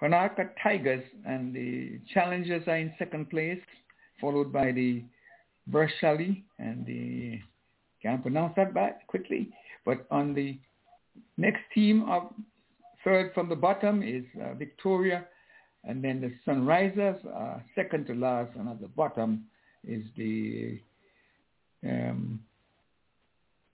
Karnataka 0.00 0.50
Tigers 0.62 1.04
and 1.26 1.54
the 1.54 2.00
Challengers 2.12 2.66
are 2.66 2.76
in 2.76 2.92
second 2.98 3.28
place, 3.28 3.60
followed 4.20 4.52
by 4.52 4.72
the 4.72 5.04
Bershali 5.70 6.42
and 6.58 6.86
the 6.86 7.38
can't 8.02 8.22
pronounce 8.22 8.54
that 8.56 8.72
back 8.72 9.06
quickly. 9.06 9.50
But 9.84 10.06
on 10.10 10.34
the 10.34 10.58
next 11.36 11.60
team 11.74 12.08
of 12.08 12.32
third 13.04 13.32
from 13.34 13.48
the 13.48 13.56
bottom 13.56 14.02
is 14.02 14.24
uh, 14.42 14.54
Victoria, 14.54 15.26
and 15.84 16.02
then 16.02 16.20
the 16.20 16.32
Sunrisers, 16.46 17.18
uh, 17.26 17.60
second 17.74 18.06
to 18.06 18.14
last, 18.14 18.56
and 18.56 18.68
at 18.68 18.80
the 18.80 18.88
bottom 18.88 19.44
is 19.86 20.04
the 20.16 20.80
um, 21.88 22.40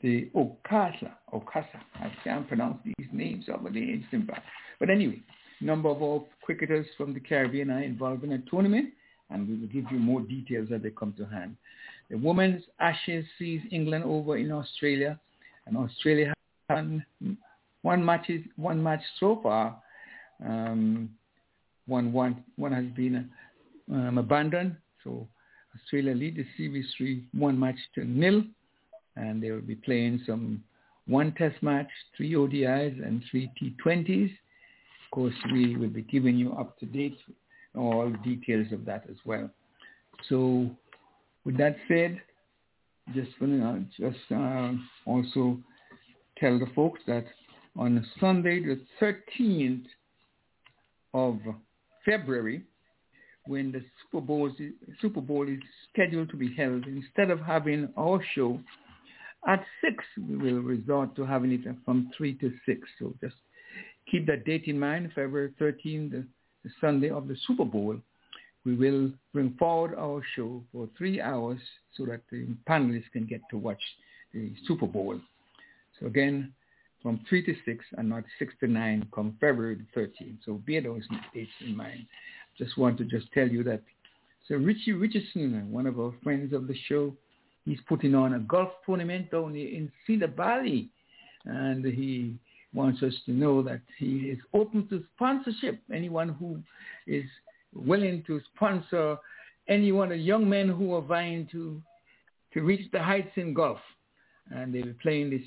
the 0.03 0.29
Okasa, 0.35 1.11
Okasa. 1.33 1.81
I 1.97 2.13
can't 2.23 2.47
pronounce 2.47 2.79
these 2.85 3.09
names 3.13 3.47
over 3.53 3.71
the 3.71 3.81
instant 3.81 4.31
But 4.79 4.91
anyway, 4.91 5.23
number 5.61 5.89
of 5.89 6.03
all 6.03 6.29
cricketers 6.43 6.87
from 6.97 7.15
the 7.15 7.21
Caribbean 7.21 7.71
are 7.71 7.83
involved 7.83 8.25
in 8.25 8.33
a 8.33 8.39
tournament, 8.51 8.91
and 9.31 9.49
we 9.49 9.57
will 9.57 9.69
give 9.69 9.91
you 9.91 9.99
more 9.99 10.21
details 10.21 10.69
as 10.75 10.83
they 10.83 10.91
come 10.91 11.15
to 11.19 11.25
hand. 11.25 11.57
The 12.11 12.17
women's 12.17 12.63
Ashes 12.79 13.25
sees 13.39 13.61
England 13.73 14.05
over 14.05 14.37
in 14.37 14.53
Australia, 14.53 15.19
and 15.67 15.77
Australia 15.77 16.35
has 16.69 16.77
won 16.77 17.05
one 17.83 18.05
match 18.05 18.31
one 18.57 18.83
match 18.83 19.03
so 19.19 19.41
far. 19.43 19.81
Um, 20.45 21.11
one 21.87 22.13
one 22.13 22.45
one 22.57 22.73
has 22.73 22.85
been 22.95 23.31
um, 23.93 24.19
abandoned, 24.19 24.77
so 25.03 25.27
Australia 25.83 26.15
lead 26.15 26.37
the 26.37 26.47
series 26.57 26.87
three 26.97 27.25
one 27.33 27.59
match 27.59 27.79
to 27.95 28.05
nil, 28.05 28.43
and 29.17 29.43
they 29.43 29.51
will 29.51 29.61
be 29.61 29.77
playing 29.77 30.23
some 30.27 30.63
one 31.07 31.33
test 31.33 31.63
match, 31.63 31.89
three 32.17 32.33
ODIs, 32.35 33.05
and 33.07 33.23
three 33.31 33.51
T20s. 33.61 34.31
Of 34.31 35.11
course, 35.13 35.35
we 35.53 35.77
will 35.77 35.89
be 35.89 36.03
giving 36.03 36.37
you 36.37 36.53
up 36.53 36.79
to 36.81 36.87
date 36.87 37.19
all 37.77 38.13
details 38.25 38.73
of 38.73 38.85
that 38.87 39.05
as 39.09 39.17
well. 39.25 39.49
So 40.29 40.71
with 41.45 41.57
that 41.59 41.77
said, 41.89 42.21
just 43.15 43.31
uh, 43.41 43.77
just 43.99 44.19
uh, 44.35 44.73
also 45.05 45.59
tell 46.39 46.59
the 46.59 46.67
folks 46.75 47.01
that 47.07 47.25
on 47.77 48.05
Sunday 48.21 48.61
the 48.61 48.81
13th 49.01 49.85
of 51.15 51.39
February, 52.05 52.63
when 53.47 53.73
the 53.73 53.83
Super 54.03 54.25
Bowl, 54.25 54.51
Super 55.01 55.21
Bowl 55.21 55.49
is 55.49 55.61
scheduled 55.93 56.31
to 56.31 56.37
be 56.37 56.55
held, 56.55 56.87
instead 56.87 57.31
of 57.31 57.41
having 57.41 57.89
our 57.97 58.23
show 58.35 58.59
at 59.47 59.65
6, 59.83 60.05
we 60.29 60.37
will 60.37 60.61
resort 60.61 61.15
to 61.17 61.25
having 61.25 61.53
it 61.53 61.61
from 61.85 62.11
3 62.17 62.35
to 62.35 62.53
6. 62.67 62.81
So 62.99 63.15
just 63.21 63.37
keep 64.11 64.27
that 64.27 64.45
date 64.45 64.65
in 64.67 64.79
mind, 64.79 65.13
February 65.15 65.53
13th, 65.61 66.11
the, 66.11 66.27
the 66.65 66.71
Sunday 66.81 67.11
of 67.11 67.29
the 67.29 67.37
Super 67.47 67.65
Bowl 67.65 67.97
we 68.67 68.75
will 68.75 69.13
bring 69.33 69.55
forward 69.59 69.97
our 69.97 70.21
show 70.35 70.61
for 70.73 70.89
three 70.99 71.21
hours 71.21 71.61
so 71.97 72.05
that 72.05 72.21
the 72.33 72.49
panelists 72.69 73.11
can 73.13 73.25
get 73.25 73.41
to 73.49 73.57
watch 73.57 73.81
the 74.35 74.53
Super 74.67 74.89
Bowl. 74.89 75.19
So 76.01 76.07
again, 76.07 76.53
from 77.01 77.21
3 77.29 77.47
to 77.47 77.55
6 77.65 77.85
and 77.97 78.09
not 78.09 78.25
6 78.41 78.53
to 78.61 78.67
9 78.67 79.09
come 79.15 79.37
February 79.41 79.77
the 79.77 80.01
13th. 80.01 80.39
So 80.45 80.55
bear 80.67 80.83
those 80.83 81.05
dates 81.33 81.51
in 81.65 81.77
mind. 81.77 82.07
Just 82.59 82.79
want 82.79 82.99
to 82.99 83.05
just 83.05 83.31
tell 83.33 83.49
you 83.49 83.63
that 83.65 83.83
so 84.49 84.55
Richie 84.55 84.93
Richardson, 84.93 85.71
one 85.73 85.87
of 85.87 85.99
our 85.99 86.13
friends 86.23 86.53
of 86.53 86.69
the 86.69 86.77
show, 86.89 87.13
he's 87.65 87.81
putting 87.89 88.15
on 88.15 88.35
a 88.35 88.39
golf 88.39 88.71
tournament 88.85 89.31
down 89.31 89.57
in 89.57 89.91
Cedar 90.07 90.29
Valley. 90.29 90.89
And 91.45 91.85
he 91.85 92.37
wants 92.73 93.03
us 93.03 93.15
to 93.27 93.33
know 93.33 93.63
that 93.63 93.81
he 93.99 94.31
is 94.31 94.39
open 94.55 94.87
to 94.89 95.03
sponsorship. 95.15 95.81
Anyone 95.93 96.29
who 96.29 96.61
is 97.07 97.25
willing 97.75 98.23
to 98.29 98.41
sponsor 98.55 99.17
any 99.69 99.91
one 99.91 100.13
of 100.13 100.19
the 100.19 100.23
young 100.23 100.49
men 100.49 100.69
who 100.69 100.95
are 100.95 101.03
vying 101.03 101.49
to 101.53 101.83
to 102.55 102.63
reach 102.63 102.91
the 102.93 103.03
heights 103.03 103.33
in 103.37 103.53
golf, 103.53 103.79
and 104.51 104.73
they'll 104.73 104.85
be 104.85 104.95
playing 105.03 105.31
this 105.31 105.43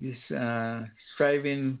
this 0.00 0.36
uh, 0.38 0.82
striving 1.14 1.78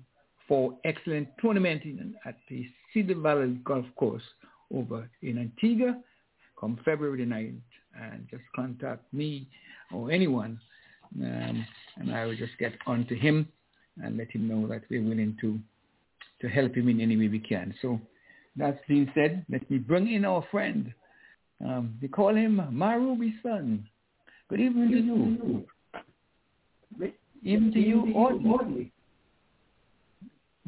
for 0.48 0.76
excellent 0.84 1.28
tournament 1.40 1.82
at 2.24 2.36
the 2.48 2.66
Cedar 2.92 3.14
Valley 3.20 3.58
Golf 3.64 3.86
Course 3.96 4.22
over 4.72 5.08
in 5.22 5.38
Antigua 5.38 6.00
come 6.58 6.78
February 6.84 7.26
9th. 7.26 7.60
And 8.00 8.26
just 8.28 8.42
contact 8.56 9.04
me 9.12 9.46
or 9.92 10.10
anyone, 10.10 10.58
um, 11.22 11.64
and 11.96 12.12
I 12.12 12.26
will 12.26 12.34
just 12.34 12.58
get 12.58 12.72
on 12.88 13.06
to 13.06 13.14
him 13.14 13.46
and 14.02 14.16
let 14.16 14.32
him 14.32 14.48
know 14.48 14.66
that 14.66 14.82
we're 14.90 15.00
willing 15.00 15.36
to 15.42 15.60
to 16.40 16.48
help 16.48 16.74
him 16.74 16.88
in 16.88 17.00
any 17.00 17.16
way 17.16 17.28
we 17.28 17.38
can. 17.38 17.72
So 17.80 18.00
that 18.56 18.86
being 18.88 19.08
said, 19.14 19.46
let 19.48 19.70
me 19.70 19.78
bring 19.78 20.12
in 20.12 20.24
our 20.24 20.44
friend. 20.50 20.92
Um, 21.64 21.96
they 22.02 22.08
call 22.08 22.34
him 22.34 22.60
Marubi 22.72 23.34
Sun. 23.42 23.86
Good 24.48 24.60
evening 24.60 24.90
to 24.90 24.96
you. 24.96 25.64
Good 26.98 27.12
Evening 27.44 27.72
to 27.72 27.78
you, 27.80 28.00
Audley. 28.14 28.90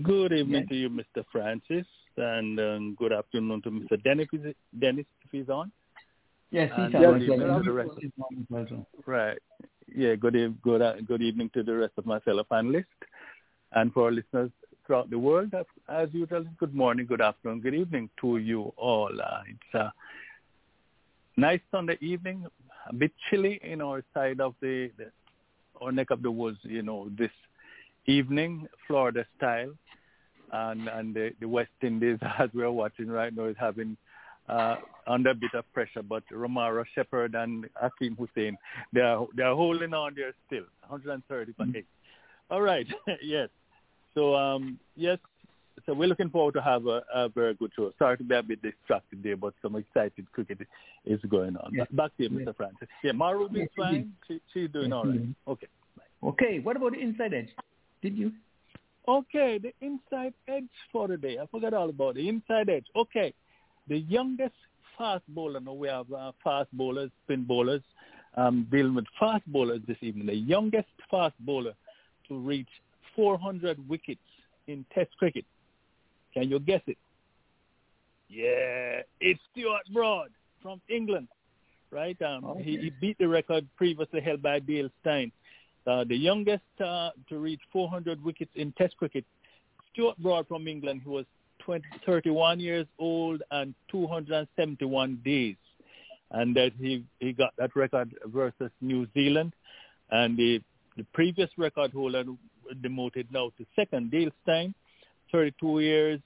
Good 0.02 0.32
evening 0.32 0.60
yes. 0.60 0.68
to 0.68 0.74
you, 0.74 0.90
Mr. 0.90 1.24
Francis, 1.32 1.86
and 2.16 2.58
um, 2.58 2.96
good 2.98 3.12
afternoon 3.12 3.62
to 3.62 3.70
Mr. 3.70 4.02
Dennis, 4.02 4.28
Dennis 4.78 5.06
if 5.24 5.30
he's 5.30 5.48
on. 5.48 5.70
Yes, 6.50 6.70
he's 6.76 6.94
on. 6.94 8.86
Right. 9.04 9.38
Yeah, 9.94 10.14
good, 10.14 10.62
good, 10.62 10.82
uh, 10.82 10.94
good 11.06 11.22
evening 11.22 11.50
to 11.54 11.62
the 11.62 11.74
rest 11.74 11.92
of 11.96 12.06
my 12.06 12.20
fellow 12.20 12.44
panelists. 12.50 12.84
And 13.72 13.92
for 13.92 14.04
our 14.04 14.12
listeners 14.12 14.50
throughout 14.86 15.10
the 15.10 15.18
world. 15.18 15.52
As 15.88 16.08
usual, 16.12 16.44
good 16.58 16.74
morning, 16.74 17.06
good 17.06 17.20
afternoon, 17.20 17.60
good 17.60 17.74
evening 17.74 18.08
to 18.20 18.38
you 18.38 18.72
all. 18.76 19.10
Uh, 19.20 19.40
it's 19.48 19.74
a 19.74 19.92
nice 21.36 21.60
Sunday 21.70 21.98
evening, 22.00 22.46
a 22.88 22.94
bit 22.94 23.12
chilly 23.28 23.60
in 23.62 23.80
our 23.80 24.02
side 24.14 24.40
of 24.40 24.54
the, 24.60 24.90
the 24.96 25.06
our 25.80 25.92
neck 25.92 26.10
of 26.10 26.22
the 26.22 26.30
woods, 26.30 26.58
you 26.62 26.82
know, 26.82 27.10
this 27.18 27.30
evening, 28.06 28.66
Florida 28.86 29.26
style. 29.36 29.72
And, 30.52 30.88
and 30.88 31.14
the, 31.14 31.32
the 31.40 31.48
West 31.48 31.70
Indies, 31.82 32.18
as 32.38 32.50
we're 32.54 32.70
watching 32.70 33.08
right 33.08 33.34
now, 33.34 33.44
is 33.46 33.56
having 33.58 33.96
uh, 34.48 34.76
under 35.06 35.30
a 35.30 35.34
bit 35.34 35.54
of 35.54 35.64
pressure, 35.72 36.02
but 36.02 36.22
Romario 36.32 36.84
Shepherd 36.94 37.34
and 37.34 37.66
Hakeem 37.74 38.16
Hussein, 38.16 38.56
they 38.92 39.00
are 39.00 39.26
they 39.36 39.42
are 39.42 39.54
holding 39.54 39.92
on 39.92 40.14
there 40.14 40.32
still, 40.46 40.64
130 40.88 41.52
for 41.52 41.64
mm-hmm. 41.64 41.76
eight. 41.76 41.86
All 42.50 42.62
right, 42.62 42.86
yes. 43.22 43.48
So 44.14 44.36
um, 44.36 44.78
yes, 44.94 45.18
so 45.84 45.94
we're 45.94 46.08
looking 46.08 46.30
forward 46.30 46.54
to 46.54 46.62
have 46.62 46.86
a, 46.86 47.02
a, 47.14 47.28
very 47.28 47.54
good 47.54 47.70
show. 47.76 47.92
Sorry 47.98 48.16
to 48.16 48.24
be 48.24 48.34
a 48.34 48.42
bit 48.42 48.62
distracted 48.62 49.22
there, 49.22 49.36
but 49.36 49.52
some 49.60 49.76
excited 49.76 50.30
cricket 50.32 50.58
is 51.04 51.20
going 51.28 51.56
on. 51.56 51.72
Back 51.92 52.16
to 52.16 52.24
you, 52.24 52.30
Mr. 52.30 52.56
Francis. 52.56 52.88
Yeah, 53.02 53.12
Maru 53.12 53.46
is 53.54 53.68
fine. 53.76 54.12
She, 54.26 54.40
she's 54.54 54.70
doing 54.70 54.92
all 54.92 55.04
right. 55.04 55.20
Okay. 55.46 55.66
Okay. 56.22 56.58
What 56.60 56.76
about 56.76 56.92
the 56.92 57.00
inside 57.00 57.34
edge? 57.34 57.50
Did 58.02 58.16
you? 58.16 58.32
Okay, 59.08 59.58
the 59.58 59.72
inside 59.80 60.34
edge 60.48 60.64
for 60.90 61.06
the 61.06 61.16
day. 61.16 61.38
I 61.40 61.46
forgot 61.46 61.74
all 61.74 61.88
about 61.88 62.16
the 62.16 62.28
inside 62.28 62.68
edge. 62.68 62.86
Okay, 62.96 63.32
the 63.88 63.98
youngest 63.98 64.54
fast 64.98 65.22
bowler. 65.28 65.60
Now 65.60 65.74
we 65.74 65.88
have 65.88 66.12
uh, 66.12 66.32
fast 66.42 66.68
bowlers, 66.72 67.10
spin 67.24 67.44
bowlers, 67.44 67.82
um, 68.36 68.66
dealing 68.70 68.94
with 68.94 69.04
fast 69.18 69.46
bowlers 69.46 69.80
this 69.86 69.96
evening. 70.00 70.26
The 70.26 70.34
youngest 70.34 70.88
fast 71.10 71.34
bowler 71.40 71.74
to 72.28 72.38
reach 72.38 72.68
400 73.14 73.88
wickets 73.88 74.20
in 74.66 74.84
Test 74.92 75.10
cricket. 75.18 75.44
Can 76.34 76.50
you 76.50 76.58
guess 76.58 76.82
it? 76.86 76.98
Yeah, 78.28 79.02
it's 79.20 79.40
Stuart 79.52 79.82
Broad 79.92 80.30
from 80.60 80.80
England, 80.88 81.28
right? 81.90 82.20
Um, 82.22 82.44
okay. 82.44 82.62
he, 82.62 82.76
he, 82.78 82.90
beat 83.00 83.16
the 83.18 83.28
record 83.28 83.66
previously 83.76 84.20
held 84.20 84.42
by 84.42 84.58
Dale 84.58 84.90
Steyn. 85.00 85.30
Uh, 85.86 86.04
the 86.04 86.16
youngest 86.16 86.64
uh, 86.84 87.10
to 87.28 87.38
reach 87.38 87.60
400 87.72 88.22
wickets 88.24 88.50
in 88.56 88.72
Test 88.72 88.96
cricket, 88.96 89.24
Stuart 89.92 90.18
Broad 90.18 90.48
from 90.48 90.66
England, 90.66 91.02
who 91.04 91.12
was 91.12 91.26
20, 91.60 91.84
31 92.04 92.60
years 92.60 92.86
old 92.98 93.42
and 93.50 93.74
271 93.90 95.20
days. 95.24 95.56
And 96.32 96.56
that 96.56 96.72
he, 96.80 97.04
he 97.20 97.32
got 97.32 97.54
that 97.56 97.76
record 97.76 98.12
versus 98.26 98.70
New 98.80 99.06
Zealand. 99.14 99.52
And 100.10 100.36
the, 100.36 100.60
the 100.96 101.06
previous 101.14 101.50
record 101.56 101.92
holder 101.92 102.24
demoted 102.82 103.28
now 103.32 103.50
to 103.58 103.66
second, 103.76 104.10
Dale 104.10 104.30
Steyn, 104.42 104.74
32 105.30 105.80
years, 105.80 106.20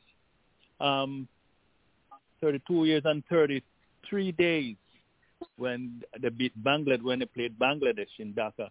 um, 0.81 1.29
32 2.41 2.87
years 2.87 3.03
and 3.05 3.23
33 3.29 4.33
days 4.33 4.77
when 5.57 6.03
they 6.21 6.31
beat 6.31 6.53
Bangladesh, 6.63 7.03
when 7.03 7.19
they 7.19 7.27
played 7.27 7.59
Bangladesh 7.59 8.09
in 8.19 8.33
Dhaka. 8.33 8.71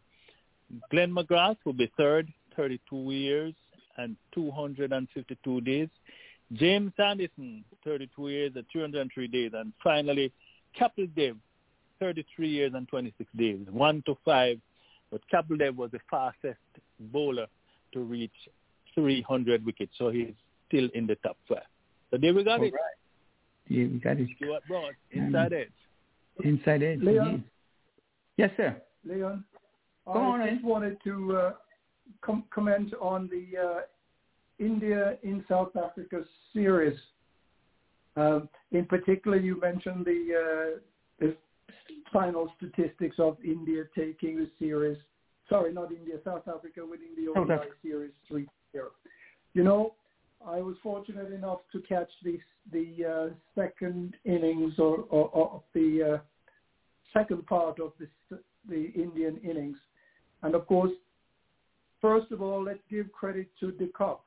Glenn 0.92 1.14
McGrath 1.14 1.58
will 1.66 1.74
be 1.74 1.92
third, 1.98 2.32
32 2.56 3.12
years 3.12 3.54
and 3.98 4.16
252 4.34 5.62
days. 5.62 5.90
James 6.54 6.92
Anderson, 6.98 7.64
32 7.84 8.30
years 8.30 8.52
and 8.56 8.66
203 8.72 9.28
days. 9.28 9.52
And 9.54 9.72
finally, 9.84 10.32
Kapil 10.80 11.14
Dev, 11.16 11.36
33 12.00 12.50
years 12.50 12.72
and 12.76 12.88
26 12.88 13.30
days, 13.38 13.60
1 13.70 14.04
to 14.06 14.18
5. 14.26 14.60
But 15.12 15.22
Kapil 15.32 15.60
Dev 15.60 15.78
was 15.78 15.92
the 15.92 16.00
fastest 16.10 16.60
bowler 17.00 17.48
to 17.94 18.00
reach 18.02 18.32
300 18.96 19.66
wickets, 19.66 19.94
so 19.98 20.10
he's 20.10 20.34
still 20.68 20.90
in 20.94 21.08
the 21.08 21.16
top 21.16 21.38
five. 21.48 21.64
So 22.12 22.18
there 22.18 22.34
we 22.34 22.44
got 22.44 22.60
All 22.60 22.66
it. 22.66 22.74
Right. 22.74 22.82
Yeah, 23.68 23.86
we 23.86 24.00
got 24.00 24.18
it. 24.18 24.30
Stuart 24.38 24.64
Broad, 24.68 24.96
um, 25.16 25.26
inside 25.26 25.54
edge. 25.54 25.70
Inside 26.44 26.84
edge. 26.84 27.00
Leon. 27.02 27.44
Yes, 28.38 28.52
sir. 28.58 28.82
Leon. 29.06 29.44
Come 30.06 30.18
I 30.18 30.26
on, 30.26 30.50
just 30.50 30.64
wanted 30.64 30.98
to 31.04 31.38
uh, 31.38 31.52
com- 32.22 32.46
comment 32.54 32.94
on 33.00 33.30
the 33.30 33.60
uh, 33.60 33.80
India 34.60 35.18
in 35.24 35.44
South 35.48 35.76
Africa 35.76 36.24
series. 36.54 36.98
Uh, 38.18 38.42
in 38.72 38.86
particular, 38.86 39.38
you 39.38 39.60
mentioned 39.60 40.06
the, 40.06 40.76
uh, 40.76 40.80
the 41.20 41.36
final 42.12 42.52
statistics 42.58 43.16
of 43.20 43.38
India 43.44 43.84
taking 43.96 44.38
the 44.38 44.50
series. 44.58 44.98
Sorry, 45.48 45.74
not 45.74 45.92
India, 45.92 46.16
South 46.24 46.48
Africa 46.48 46.82
winning 46.82 47.16
the 47.18 47.32
ODI 47.40 47.70
series 47.82 48.12
3-0. 48.32 48.46
You 49.54 49.64
know, 49.64 49.94
I 50.46 50.62
was 50.62 50.76
fortunate 50.82 51.32
enough 51.34 51.60
to 51.72 51.82
catch 51.82 52.10
the 52.24 52.40
the 52.72 53.32
uh, 53.32 53.34
second 53.56 54.16
innings 54.26 54.74
or, 54.78 55.06
or, 55.10 55.30
or 55.30 55.64
the 55.74 56.14
uh, 56.14 57.18
second 57.18 57.46
part 57.48 57.80
of 57.80 57.94
this, 58.00 58.40
the 58.68 58.92
Indian 58.96 59.38
innings, 59.44 59.78
and 60.44 60.56
of 60.56 60.68
course, 60.68 60.92
first 62.02 62.32
of 62.32 62.42
all, 62.42 62.64
let's 62.64 62.80
give 62.90 63.12
credit 63.12 63.48
to 63.60 63.72
De 63.72 63.88
Kock. 63.88 64.24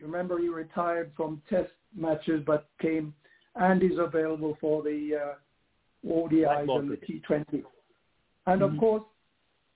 Remember, 0.00 0.38
he 0.38 0.48
retired 0.48 1.10
from 1.16 1.40
Test 1.48 1.70
matches, 1.96 2.42
but 2.46 2.68
came 2.80 3.14
and 3.54 3.82
is 3.82 3.98
available 3.98 4.56
for 4.60 4.82
the 4.82 5.12
uh, 5.14 5.34
ODIs 6.08 6.68
and 6.78 6.90
the 6.90 6.96
T20. 6.96 7.64
And 8.46 8.60
mm-hmm. 8.60 8.62
of 8.62 8.78
course, 8.78 9.02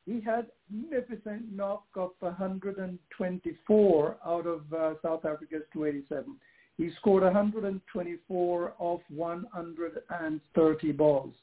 he 0.07 0.21
had 0.21 0.47
magnificent 0.71 1.53
knock 1.53 1.85
of 1.95 2.11
124 2.21 4.17
out 4.25 4.47
of 4.47 4.73
uh, 4.73 4.95
South 5.03 5.25
Africa's 5.25 5.63
287. 5.73 6.37
He 6.77 6.91
scored 6.99 7.23
124 7.23 8.75
off 8.79 9.01
130 9.09 10.93
balls. 10.93 11.35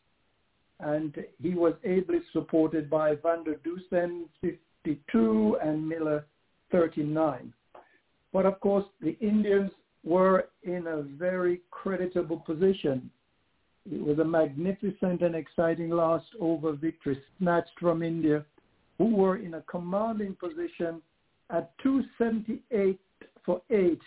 And 0.80 1.16
he 1.42 1.56
was 1.56 1.74
ably 1.84 2.20
supported 2.34 2.90
by 2.90 3.16
Van 3.16 3.44
der 3.44 3.56
Dussen 3.66 4.26
52 4.42 5.58
and 5.63 5.88
Miller 5.88 6.26
39. 6.72 7.54
But 8.32 8.46
of 8.46 8.60
course, 8.60 8.86
the 9.02 9.18
Indians 9.20 9.72
were 10.04 10.50
in 10.63 10.88
a 10.88 11.02
very 11.02 11.62
creditable 11.72 12.38
position. 12.46 13.10
It 13.92 14.04
was 14.04 14.20
a 14.20 14.26
magnificent 14.26 15.22
and 15.22 15.36
exciting 15.36 15.90
last 15.90 16.28
over 16.40 16.74
victory 16.74 17.22
snatched 17.38 17.80
from 17.80 18.04
India 18.04 18.46
who 18.98 19.16
were 19.16 19.38
in 19.38 19.56
a 19.56 19.62
commanding 19.62 20.36
position 20.36 21.02
at 21.50 21.72
278 21.80 23.00
for 23.46 23.62
8 23.70 24.00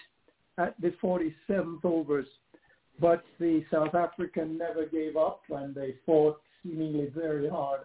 at 0.58 0.80
the 0.80 0.92
47th 1.02 1.84
overs. 1.84 2.26
But 3.00 3.24
the 3.38 3.64
South 3.70 3.94
African 3.94 4.58
never 4.58 4.84
gave 4.84 5.16
up 5.16 5.42
and 5.48 5.74
they 5.74 5.94
fought 6.04 6.40
seemingly 6.62 7.10
very 7.14 7.48
hard. 7.48 7.82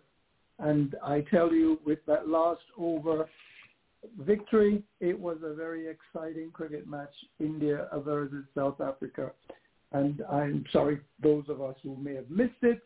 And 0.59 0.95
I 1.03 1.21
tell 1.31 1.51
you, 1.51 1.79
with 1.85 1.99
that 2.07 2.29
last 2.29 2.61
over 2.77 3.27
victory, 4.19 4.83
it 4.99 5.19
was 5.19 5.37
a 5.43 5.53
very 5.53 5.87
exciting 5.87 6.51
cricket 6.51 6.87
match, 6.87 7.13
India 7.39 7.87
versus 8.05 8.45
South 8.55 8.79
Africa. 8.79 9.31
And 9.91 10.21
I'm 10.31 10.65
sorry, 10.71 10.99
those 11.21 11.45
of 11.49 11.61
us 11.61 11.75
who 11.83 11.95
may 11.97 12.15
have 12.15 12.29
missed 12.29 12.61
it, 12.61 12.81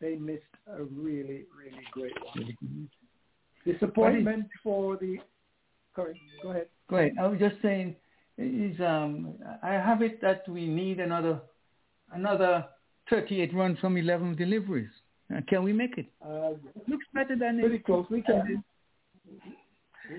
they 0.00 0.16
missed 0.16 0.42
a 0.66 0.82
really, 0.82 1.44
really 1.56 1.84
great 1.92 2.12
one. 2.24 2.88
Disappointment 3.64 4.46
for 4.62 4.96
the. 4.96 5.18
Sorry, 5.94 6.20
go 6.42 6.50
ahead. 6.50 6.66
Ahead. 6.90 7.12
I 7.20 7.26
was 7.26 7.38
just 7.38 7.56
saying, 7.62 7.94
is 8.38 8.78
um, 8.80 9.34
I 9.62 9.72
have 9.72 10.02
it 10.02 10.20
that 10.22 10.48
we 10.48 10.66
need 10.66 10.98
another 11.00 11.40
another 12.12 12.66
38 13.10 13.54
runs 13.54 13.78
from 13.78 13.96
11 13.96 14.36
deliveries. 14.36 14.90
Uh, 15.34 15.40
can 15.48 15.62
we 15.62 15.72
make 15.72 15.98
it? 15.98 16.06
Uh, 16.24 16.50
Looks 16.88 17.06
better 17.14 17.36
than 17.36 17.60
pretty 17.60 17.76
it. 17.76 17.84
close. 17.84 18.06
We 18.10 18.22
can. 18.22 18.62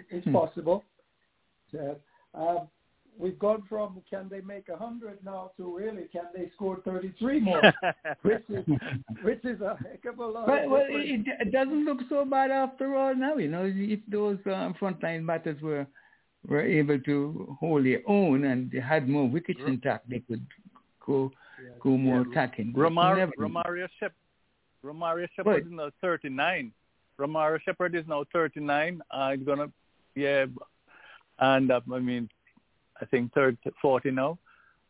It's 0.09 0.25
hmm. 0.25 0.33
possible. 0.33 0.83
Uh, 1.77 1.95
um, 2.33 2.67
we've 3.17 3.37
gone 3.39 3.63
from 3.69 4.01
can 4.09 4.27
they 4.29 4.41
make 4.41 4.69
a 4.69 4.77
hundred 4.77 5.19
now 5.23 5.51
to 5.57 5.75
really 5.77 6.07
can 6.11 6.25
they 6.35 6.49
score 6.55 6.79
33 6.85 7.39
more, 7.39 7.61
which 8.21 8.43
is 8.49 8.65
which 9.23 9.43
is 9.43 9.61
a 9.61 9.77
heck 9.77 10.05
of 10.05 10.19
a 10.19 10.25
lot. 10.25 10.47
But, 10.47 10.69
well, 10.69 10.85
it, 10.87 11.25
it, 11.39 11.51
doesn't 11.51 11.85
look 11.85 11.99
so 12.09 12.25
bad 12.25 12.51
after 12.51 12.95
all 12.95 13.15
now. 13.15 13.35
You 13.35 13.49
know, 13.49 13.71
if 13.73 13.99
those 14.07 14.37
um, 14.45 14.75
frontline 14.79 15.25
batters 15.27 15.61
were 15.61 15.85
were 16.47 16.61
able 16.61 16.99
to 16.99 17.57
hold 17.59 17.85
their 17.85 18.01
own 18.07 18.45
and 18.45 18.69
they 18.71 18.79
had 18.79 19.07
more 19.07 19.27
wickets 19.29 19.59
R- 19.61 19.67
intact, 19.67 20.09
they 20.09 20.19
could 20.19 20.45
go 21.05 21.31
yeah, 21.63 21.71
go 21.81 21.97
more 21.97 22.21
yeah. 22.21 22.31
attacking. 22.31 22.73
Romar- 22.73 23.31
Romario 23.39 23.87
Shep- 23.99 24.13
Romario 24.83 25.27
Shepherd 25.35 25.65
is 25.65 25.71
now 25.71 25.89
39. 26.01 26.71
Romario 27.19 27.59
Shepherd 27.61 27.95
is 27.95 28.05
now 28.07 28.25
39. 28.33 29.01
Uh, 29.11 29.31
he's 29.31 29.45
gonna, 29.45 29.67
yeah, 30.15 30.45
and 31.39 31.71
uh, 31.71 31.79
I 31.91 31.99
mean 31.99 32.29
I 33.01 33.05
think 33.05 33.33
third, 33.33 33.57
40 33.81 34.11
now. 34.11 34.37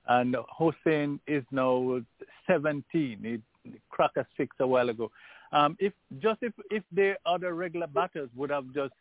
And 0.08 0.36
Hussein 0.58 1.20
is 1.28 1.44
now 1.52 2.02
17. 2.48 3.20
He 3.64 3.72
cracked 3.90 4.18
a 4.18 4.26
six 4.36 4.56
a 4.60 4.68
while 4.68 4.90
ago. 4.90 5.12
Um, 5.52 5.78
if 5.80 5.94
just 6.20 6.40
if 6.42 6.54
if 6.72 6.84
the 6.92 7.16
other 7.26 7.54
regular 7.54 7.88
batters 7.88 8.30
would 8.36 8.50
have 8.50 8.66
just 8.74 8.94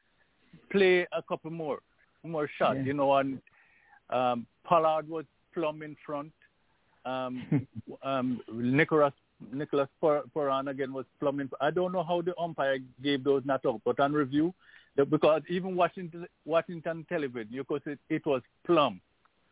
play 0.71 1.07
a 1.13 1.23
couple 1.29 1.51
more 1.51 1.81
more 2.25 2.49
shots, 2.59 2.77
yeah. 2.79 2.85
you 2.85 2.93
know, 2.93 3.15
and 3.15 3.41
um, 4.11 4.47
Pollard 4.65 5.09
was 5.09 5.25
plumb 5.55 5.83
in 5.83 5.97
front. 6.07 6.31
Um, 7.05 7.67
um, 8.03 8.41
Nicholas 8.53 9.15
Nicholas 9.53 9.89
Pooran 10.03 10.71
again 10.71 10.93
was 10.93 11.07
plumbing. 11.21 11.51
I 11.61 11.71
don't 11.71 11.93
know 11.93 12.05
how 12.05 12.23
the 12.23 12.39
umpire 12.39 12.79
gave 13.03 13.25
those 13.25 13.43
not 13.45 13.65
out, 13.67 13.81
but 13.85 13.99
on 14.01 14.13
review, 14.13 14.55
because 14.97 15.43
even 15.49 15.75
Washington 15.77 16.27
Washington 16.45 17.07
television, 17.09 17.49
you 17.51 17.65
could 17.65 17.83
see 17.85 17.97
it 18.09 18.27
was 18.27 18.43
plumb. 18.67 19.01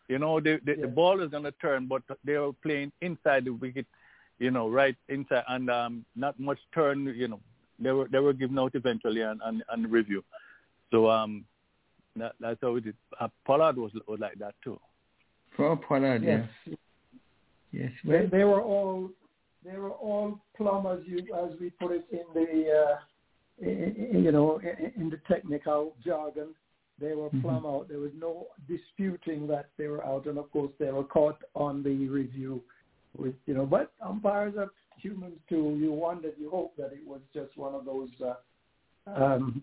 You 0.08 0.18
know, 0.18 0.40
the 0.40 0.60
the, 0.64 0.72
yeah. 0.72 0.82
the 0.82 0.88
ball 0.88 1.22
is 1.22 1.30
going 1.30 1.44
to 1.44 1.52
turn, 1.52 1.86
but 1.86 2.02
they 2.24 2.36
were 2.36 2.52
playing 2.52 2.92
inside 3.00 3.44
the 3.46 3.50
wicket. 3.52 3.86
you 4.40 4.50
know, 4.50 4.68
right 4.68 4.96
inside, 5.08 5.44
and 5.48 5.70
um, 5.70 6.04
not 6.16 6.40
much 6.40 6.58
turn. 6.74 7.14
You 7.16 7.28
know, 7.28 7.40
they 7.78 7.92
were 7.92 8.08
they 8.08 8.18
were 8.18 8.32
given 8.32 8.58
out 8.58 8.74
eventually 8.74 9.20
and 9.20 9.40
and, 9.44 9.62
and 9.70 9.92
review. 9.92 10.24
So 10.90 11.08
um, 11.08 11.44
that, 12.16 12.32
that's 12.40 12.58
how 12.60 12.74
it 12.76 12.86
is. 12.86 12.94
Uh, 13.20 13.28
Pollard 13.46 13.76
was 13.76 13.92
was 14.08 14.18
like 14.18 14.38
that 14.38 14.54
too. 14.64 14.80
For 15.56 15.76
Pollard, 15.76 16.22
yes. 16.24 16.48
yes. 16.66 16.76
Yes, 17.72 17.92
well, 18.04 18.18
they, 18.18 18.38
they 18.38 18.44
were 18.44 18.60
all 18.60 19.10
they 19.64 19.76
were 19.76 19.90
all 19.90 20.40
plumb 20.56 20.86
as 20.86 21.00
you 21.06 21.18
as 21.34 21.58
we 21.60 21.70
put 21.70 21.92
it 21.92 22.06
in 22.10 22.24
the 22.34 22.70
uh, 22.70 22.96
in, 23.66 24.24
you 24.24 24.32
know 24.32 24.60
in, 24.60 25.02
in 25.02 25.10
the 25.10 25.20
technical 25.28 25.94
jargon. 26.04 26.54
They 27.00 27.14
were 27.14 27.30
plumb 27.30 27.62
mm-hmm. 27.62 27.66
out. 27.66 27.88
There 27.88 27.98
was 27.98 28.10
no 28.18 28.48
disputing 28.68 29.46
that 29.46 29.70
they 29.78 29.86
were 29.86 30.04
out, 30.04 30.26
and 30.26 30.36
of 30.36 30.50
course 30.52 30.72
they 30.78 30.90
were 30.90 31.04
caught 31.04 31.38
on 31.54 31.82
the 31.82 32.08
review. 32.08 32.62
With 33.16 33.34
you 33.46 33.54
know, 33.54 33.66
but 33.66 33.92
umpires 34.02 34.54
are 34.58 34.70
humans 34.98 35.38
too. 35.48 35.78
You 35.80 35.92
wondered, 35.92 36.34
you 36.38 36.50
hope 36.50 36.76
that 36.76 36.92
it 36.92 37.06
was 37.06 37.20
just 37.34 37.56
one 37.56 37.74
of 37.74 37.84
those. 37.84 38.10
Uh, 38.22 38.34
um, 39.10 39.62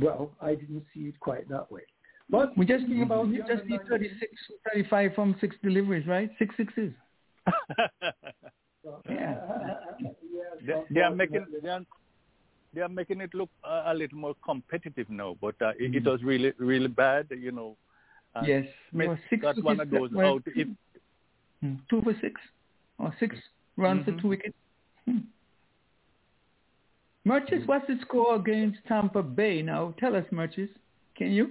well, 0.00 0.30
I 0.40 0.54
didn't 0.54 0.84
see 0.94 1.00
it 1.00 1.18
quite 1.20 1.48
that 1.48 1.72
way. 1.72 1.82
But 2.28 2.56
we 2.56 2.66
just 2.66 2.86
need 2.86 3.02
about 3.02 3.28
we 3.28 3.38
just 3.38 3.64
need 3.66 3.80
36, 3.88 4.32
35 4.72 5.14
from 5.14 5.36
six 5.40 5.56
deliveries, 5.62 6.06
right? 6.06 6.30
Six 6.38 6.54
sixes. 6.56 6.92
yeah. 9.08 9.36
they, 10.66 10.74
they 10.90 11.00
are 11.00 11.14
making 11.14 11.46
they 11.62 11.68
are, 11.68 11.80
they 12.74 12.80
are 12.80 12.88
making 12.88 13.20
it 13.20 13.32
look 13.34 13.50
uh, 13.64 13.84
a 13.86 13.94
little 13.94 14.18
more 14.18 14.34
competitive 14.44 15.08
now, 15.08 15.36
but 15.40 15.54
uh, 15.60 15.70
it, 15.78 15.92
mm. 15.92 15.96
it, 15.96 16.04
was 16.04 16.22
really 16.22 16.52
really 16.58 16.88
bad, 16.88 17.26
you 17.30 17.52
know. 17.52 17.76
Uh, 18.34 18.42
yes, 18.46 18.64
Smith 18.90 19.08
well, 19.08 19.18
six 19.28 19.42
got 19.42 19.62
one 19.62 19.80
of 19.80 19.90
those 19.90 20.10
out. 20.16 20.42
If, 20.46 20.68
hmm. 21.60 21.74
two 21.90 22.00
for 22.02 22.14
six, 22.20 22.40
or 22.98 23.14
six 23.20 23.36
runs 23.76 24.02
mm-hmm. 24.02 24.16
for 24.16 24.22
two 24.22 24.28
wickets. 24.28 24.54
Hmm. 25.06 25.18
Murchis, 27.26 27.66
what's 27.66 27.86
the 27.86 27.98
score 28.02 28.36
against 28.36 28.78
Tampa 28.88 29.22
Bay 29.22 29.62
now? 29.62 29.94
Tell 30.00 30.16
us, 30.16 30.24
Murchis. 30.32 30.68
Can 31.16 31.30
you? 31.30 31.50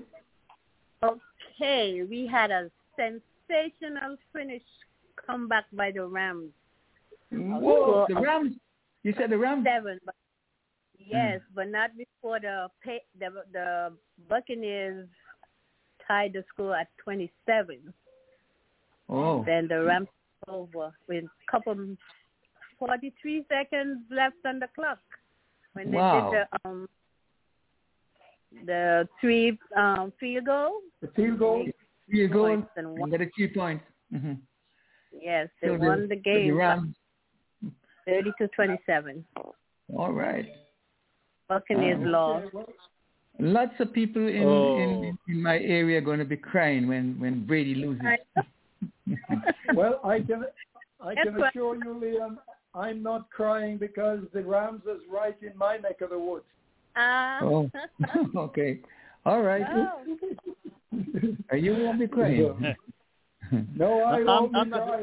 Okay, 1.04 2.02
we 2.10 2.28
had 2.28 2.52
a 2.52 2.70
sensational 2.96 4.18
finish 4.34 4.64
comeback 5.26 5.66
by 5.74 5.92
the 5.92 6.06
Rams. 6.06 6.52
Whoa, 7.32 8.06
the 8.10 8.16
Rams. 8.16 8.56
You 9.04 9.14
said 9.18 9.30
the 9.30 9.38
Rams. 9.38 9.66
Seven, 9.66 10.00
but 10.06 10.16
yes, 11.00 11.40
mm. 11.40 11.56
but 11.56 11.68
not 11.70 11.92
before 11.98 12.40
the 12.40 12.68
the 13.20 13.30
the 13.52 13.94
Buccaneers 14.30 15.08
tied 16.08 16.34
the 16.34 16.44
score 16.54 16.76
at 16.76 16.88
twenty 17.04 17.32
seven. 17.46 17.94
Oh. 19.10 19.44
Then 19.46 19.68
the 19.68 19.84
Rams 19.84 20.08
over 20.48 20.94
with 21.08 21.26
a 21.26 21.52
couple 21.52 21.96
forty 22.78 23.14
three 23.22 23.46
seconds 23.50 24.00
left 24.10 24.36
on 24.46 24.60
the 24.60 24.68
clock 24.76 25.00
when 25.74 25.92
they 25.92 25.98
wow. 25.98 26.32
did 26.32 26.40
the 26.40 26.70
um 26.70 26.90
the 28.66 29.08
three 29.20 29.58
um 29.78 30.12
field 30.20 30.46
goal. 30.46 30.82
The 31.02 31.08
field 31.16 31.40
goal. 31.40 31.66
Field 32.10 32.32
goal 32.34 32.46
and, 32.48 32.66
and 32.76 33.12
get 33.12 33.22
a 33.22 33.26
key 33.28 33.48
point. 33.48 33.82
Mm-hmm. 34.14 34.34
Yes, 35.22 35.48
they 35.62 35.70
so 35.70 35.76
won 35.76 36.02
the, 36.02 36.08
the 36.08 36.16
game. 36.18 36.58
The 36.58 36.94
30 38.12 38.32
to 38.40 38.48
27. 38.50 39.26
All 39.96 40.12
right. 40.12 40.46
Buccaneers 41.48 41.98
um, 41.98 42.12
lost. 42.12 42.48
Lots 43.40 43.74
of 43.80 43.94
people 43.94 44.28
in, 44.28 44.44
oh. 44.44 44.78
in 44.78 45.18
in 45.28 45.42
my 45.42 45.58
area 45.58 45.98
are 45.98 46.02
going 46.02 46.20
to 46.20 46.26
be 46.26 46.38
crying 46.38 46.88
when 46.88 47.20
when 47.20 47.46
Brady 47.48 47.76
loses. 47.76 48.06
well, 49.74 50.00
I 50.04 50.20
can 50.20 50.46
I 51.04 51.16
can 51.16 51.42
assure 51.42 51.76
you, 51.76 52.00
Liam, 52.04 52.38
I'm 52.76 53.02
not 53.02 53.30
crying 53.30 53.78
because 53.78 54.20
the 54.34 54.44
Rams 54.44 54.84
is 54.84 55.02
right 55.12 55.36
in 55.42 55.58
my 55.58 55.78
neck 55.78 56.02
of 56.02 56.10
the 56.12 56.20
woods. 56.20 56.46
Uh. 56.96 57.40
Oh, 57.42 57.72
okay. 58.36 58.80
All 59.26 59.42
right. 59.42 59.66
Oh. 59.70 60.04
Are 61.50 61.58
you 61.58 61.76
going 61.76 61.94
to 61.94 61.98
be 61.98 62.08
crying? 62.08 62.76
no, 63.76 64.02
I 64.04 64.24
won't 64.24 64.56
I'm, 64.56 64.62
I'm 64.62 64.70
not, 64.70 65.00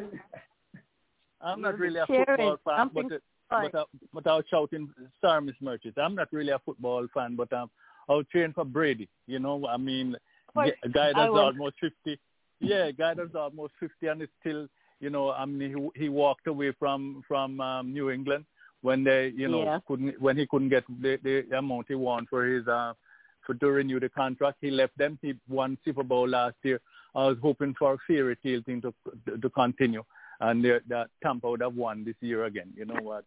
I'm 1.41 1.61
not 1.61 1.79
really 1.79 2.01
a 2.01 2.07
football 2.07 2.59
fan, 2.65 2.91
but, 2.93 3.13
it, 3.13 3.23
but, 3.49 3.75
uh, 3.75 3.85
but 4.13 4.27
I 4.27 4.37
was 4.37 4.45
shouting, 4.51 4.89
sorry, 5.21 5.43
Miss 5.43 5.55
Murchis, 5.63 5.97
I'm 5.97 6.15
not 6.15 6.33
really 6.33 6.51
a 6.51 6.59
football 6.59 7.07
fan, 7.15 7.37
but 7.37 7.53
um, 7.53 7.71
I'll 8.09 8.25
train 8.25 8.53
for 8.53 8.65
Brady. 8.65 9.09
You 9.27 9.39
know, 9.39 9.67
I 9.67 9.77
mean, 9.77 10.17
a 10.57 10.89
guy 10.89 11.13
that's 11.15 11.31
almost 11.31 11.77
50. 11.81 12.19
Yeah, 12.61 12.91
guy 12.91 13.15
that's 13.15 13.35
almost 13.35 13.75
50 13.79 14.07
and 14.09 14.23
is 14.23 14.29
still, 14.41 14.67
you 15.01 15.11
know, 15.11 15.31
I 15.31 15.45
mean, 15.45 15.91
he, 15.95 16.03
he 16.03 16.09
walked 16.09 16.47
away 16.47 16.73
from 16.79 17.23
from 17.29 17.61
um, 17.61 17.93
New 17.93 18.11
England 18.11 18.45
when 18.83 19.05
they, 19.05 19.33
you 19.37 19.49
know, 19.49 19.63
yeah. 19.63 19.79
couldn't 19.87 20.21
when 20.21 20.37
he 20.37 20.47
couldn't 20.47 20.71
get 20.71 20.85
the, 21.01 21.19
the 21.23 21.57
amount 21.57 21.87
he 21.89 21.95
wanted 21.95 22.29
for 22.29 22.45
his 22.45 22.67
uh, 22.67 22.95
for 23.47 23.55
to 23.55 23.67
renew 23.69 24.01
the 24.01 24.09
contract. 24.09 24.59
He 24.61 24.71
left 24.71 24.97
them. 24.99 25.19
He 25.23 25.35
won 25.49 25.79
Super 25.85 26.03
Bowl 26.03 26.29
last 26.29 26.57
year. 26.63 26.81
I 27.15 27.27
was 27.27 27.39
hoping 27.41 27.75
for 27.79 27.95
a 27.95 27.99
fairy 28.07 28.37
tale 28.43 28.63
thing 28.67 28.83
to 28.83 28.93
to 29.41 29.51
continue, 29.51 30.03
and 30.41 30.65
the, 30.65 30.81
the 30.89 31.07
Tampa 31.23 31.51
would 31.51 31.61
have 31.61 31.75
won 31.75 32.05
this 32.05 32.15
year 32.21 32.45
again. 32.45 32.73
You 32.77 32.85
know 32.85 33.01
what? 33.03 33.25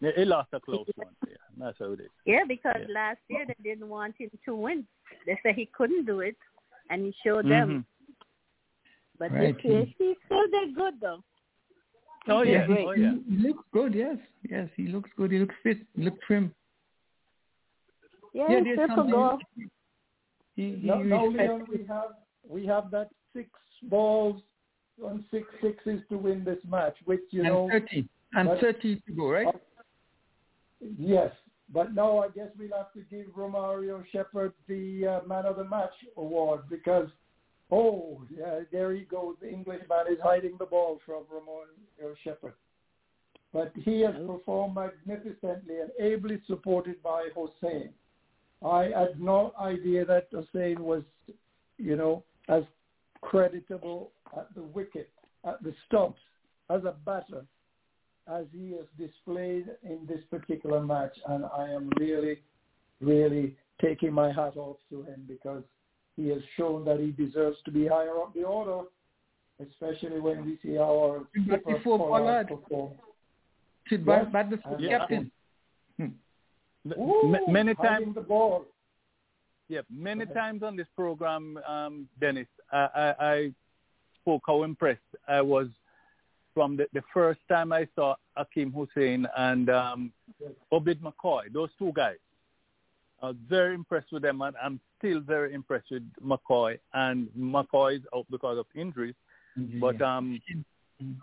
He 0.00 0.24
lost 0.24 0.48
a 0.52 0.60
close 0.60 0.86
one. 0.96 1.14
Yeah, 1.28 1.34
that's 1.58 1.78
how 1.78 1.92
it 1.92 2.00
is. 2.00 2.10
Yeah, 2.24 2.44
because 2.48 2.76
yeah. 2.88 2.94
last 2.94 3.18
year 3.28 3.44
they 3.46 3.56
didn't 3.62 3.88
want 3.88 4.14
him 4.18 4.30
to 4.46 4.54
win. 4.54 4.86
They 5.26 5.38
said 5.42 5.54
he 5.56 5.68
couldn't 5.76 6.06
do 6.06 6.20
it, 6.20 6.36
and 6.88 7.04
he 7.04 7.14
showed 7.24 7.44
them. 7.44 7.68
Mm-hmm. 7.68 7.80
But 9.18 9.32
right. 9.32 9.54
this 9.54 9.64
year 9.64 9.86
he 9.98 10.14
still 10.24 10.46
did 10.50 10.74
good 10.74 10.94
though. 11.00 11.22
Oh 12.28 12.42
yeah, 12.42 12.66
oh 12.68 12.92
yeah. 12.92 13.12
He, 13.28 13.36
he 13.36 13.48
looks 13.48 13.64
good. 13.72 13.94
Yes, 13.94 14.16
yes, 14.48 14.68
he 14.74 14.88
looks 14.88 15.10
good. 15.16 15.32
He 15.32 15.38
looks 15.38 15.54
fit. 15.62 15.78
He 15.94 16.04
looks 16.04 16.18
trim. 16.26 16.54
Yeah, 18.32 18.46
yeah 18.48 18.60
he's 18.64 18.76
triple 18.76 19.38
He, 20.56 20.62
he 20.62 20.86
no, 20.86 21.02
no, 21.02 21.26
Leon, 21.26 21.66
we 21.70 21.84
have 21.86 22.10
we 22.48 22.66
have 22.66 22.90
that 22.92 23.10
six 23.34 23.50
balls 23.82 24.40
on 25.02 25.24
six 25.30 25.46
sixes 25.62 26.00
to 26.08 26.18
win 26.18 26.44
this 26.44 26.58
match, 26.68 26.96
which 27.04 27.20
you 27.30 27.42
and 27.42 27.50
know. 27.50 27.68
30. 27.70 28.08
And 28.32 28.48
30 28.60 29.02
to 29.06 29.12
go, 29.12 29.30
right? 29.30 29.46
Uh, 29.46 29.52
yes, 30.98 31.32
but 31.72 31.94
now 31.94 32.18
I 32.18 32.28
guess 32.28 32.48
we'll 32.58 32.76
have 32.76 32.92
to 32.92 33.00
give 33.10 33.26
Romario 33.36 34.04
Shepherd 34.12 34.52
the 34.68 35.20
uh, 35.22 35.26
man 35.26 35.46
of 35.46 35.56
the 35.56 35.64
match 35.64 35.92
award 36.16 36.62
because, 36.70 37.08
oh, 37.72 38.22
yeah, 38.36 38.60
there 38.70 38.92
he 38.94 39.00
goes. 39.02 39.36
The 39.40 39.48
Englishman 39.48 40.06
is 40.10 40.18
hiding 40.22 40.56
the 40.58 40.66
ball 40.66 41.00
from 41.04 41.24
Romario 41.24 42.14
Shepherd. 42.22 42.54
But 43.52 43.72
he 43.74 44.00
has 44.02 44.14
performed 44.26 44.76
magnificently 44.76 45.80
and 45.80 45.90
ably 46.00 46.40
supported 46.46 47.02
by 47.02 47.28
Hossein. 47.34 47.90
I 48.64 48.84
had 48.96 49.20
no 49.20 49.52
idea 49.60 50.04
that 50.04 50.28
Hossein 50.32 50.80
was, 50.80 51.02
you 51.78 51.96
know, 51.96 52.22
as 52.48 52.62
creditable 53.22 54.12
at 54.36 54.54
the 54.54 54.62
wicket, 54.62 55.10
at 55.44 55.62
the 55.62 55.74
stumps, 55.86 56.20
as 56.68 56.84
a 56.84 56.94
batter, 57.04 57.44
as 58.32 58.44
he 58.52 58.72
has 58.72 58.86
displayed 58.98 59.66
in 59.82 60.06
this 60.08 60.20
particular 60.30 60.80
match. 60.80 61.16
And 61.28 61.44
I 61.46 61.68
am 61.68 61.90
really, 61.98 62.40
really 63.00 63.56
taking 63.80 64.12
my 64.12 64.28
hat 64.28 64.56
off 64.56 64.76
to 64.90 65.02
him 65.02 65.24
because 65.26 65.64
he 66.16 66.28
has 66.28 66.42
shown 66.56 66.84
that 66.84 67.00
he 67.00 67.10
deserves 67.10 67.56
to 67.64 67.70
be 67.70 67.86
higher 67.86 68.18
up 68.18 68.34
the 68.34 68.44
order, 68.44 68.86
especially 69.60 70.20
when 70.20 70.44
we 70.44 70.58
see 70.62 70.78
our 70.78 71.26
skipper 71.44 71.80
Pollard 71.82 72.48
perform. 72.48 72.92
Should 73.86 74.06
bat, 74.06 74.32
bat 74.32 74.50
the 74.50 74.58
captain. 74.88 75.30
Ooh, 76.98 77.36
many 77.48 77.74
times 77.74 78.14
the 78.14 78.20
ball. 78.20 78.66
Yeah, 79.68 79.80
many 79.90 80.26
times 80.26 80.62
on 80.62 80.76
this 80.76 80.88
program, 80.96 81.58
um, 81.68 82.08
Dennis, 82.20 82.48
I, 82.72 82.88
I, 82.94 83.14
I 83.20 83.52
spoke 84.22 84.42
how 84.46 84.62
impressed 84.62 85.00
I 85.28 85.40
was 85.40 85.68
from 86.54 86.76
the, 86.76 86.86
the 86.92 87.02
first 87.14 87.40
time 87.48 87.72
I 87.72 87.86
saw 87.94 88.16
Akeem 88.36 88.72
Hussein 88.74 89.26
and 89.36 89.70
um, 89.70 90.12
Obed 90.72 91.00
McCoy, 91.00 91.52
those 91.52 91.70
two 91.78 91.92
guys. 91.94 92.16
I 93.22 93.26
was 93.28 93.36
very 93.48 93.74
impressed 93.74 94.12
with 94.12 94.22
them, 94.22 94.40
and 94.40 94.56
I'm 94.62 94.80
still 94.98 95.20
very 95.20 95.52
impressed 95.52 95.90
with 95.90 96.02
McCoy. 96.24 96.78
And 96.94 97.28
McCoy 97.38 97.96
is 97.96 98.02
out 98.14 98.26
because 98.30 98.58
of 98.58 98.66
injuries, 98.74 99.14
mm-hmm. 99.58 99.78
but 99.78 100.00
um, 100.00 100.40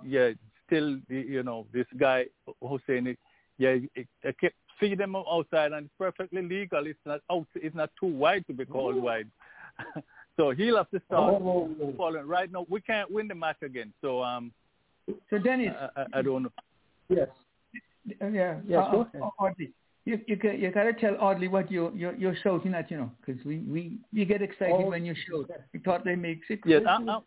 yeah, 0.06 0.32
still, 0.66 1.00
you 1.10 1.44
know, 1.44 1.66
this 1.74 1.88
guy 1.98 2.26
Hussein, 2.62 3.18
yeah, 3.58 3.78
I 4.24 4.32
kept 4.40 4.56
feed 4.80 5.00
them 5.00 5.16
outside, 5.16 5.72
and 5.72 5.86
it's 5.86 5.94
perfectly 5.98 6.42
legal. 6.42 6.86
It's 6.86 7.00
not 7.06 7.22
out. 7.32 7.48
It's 7.56 7.76
not 7.76 7.90
too 8.00 8.08
wide 8.08 8.46
to 8.48 8.54
be 8.54 8.66
called 8.66 8.96
wide. 8.96 9.28
so 10.38 10.52
he'll 10.52 10.78
have 10.78 10.89
to 10.91 11.02
start 11.08 11.34
oh. 11.34 11.93
following. 11.97 12.28
Right 12.28 12.52
now, 12.52 12.65
we 12.69 12.80
can't 12.80 13.12
win 13.12 13.28
the 13.28 13.36
match 13.36 13.58
again. 13.62 13.93
So 14.02 14.23
um. 14.23 14.52
So 15.30 15.38
Dennis, 15.38 15.73
I, 15.80 16.02
I, 16.02 16.06
I 16.19 16.21
don't 16.21 16.43
know. 16.43 16.52
Yes. 17.10 17.30
Yeah. 18.06 18.60
Yes. 18.67 18.84
Uh, 18.91 18.97
okay. 18.97 19.19
Audley, 19.39 19.71
you 20.06 20.19
you 20.28 20.38
you 20.52 20.71
gotta 20.71 20.93
tell 20.93 21.15
Audley 21.19 21.47
what 21.47 21.71
you 21.71 21.91
you're, 21.95 22.15
you're 22.15 22.36
shouting 22.43 22.73
at, 22.73 22.89
you 22.91 22.97
know, 22.97 23.12
because 23.26 23.43
we 23.45 23.58
we 23.60 23.97
you 24.12 24.26
get 24.26 24.41
excited 24.41 24.76
oh. 24.78 24.89
when 24.89 25.06
you 25.06 25.15
shout. 25.15 25.50
We 25.73 25.80
thought 25.80 26.06
they 26.06 26.15
make 26.15 26.41
it. 26.50 26.60
Yes, 26.65 26.84
I'm, 26.88 27.10
I'm 27.10 27.21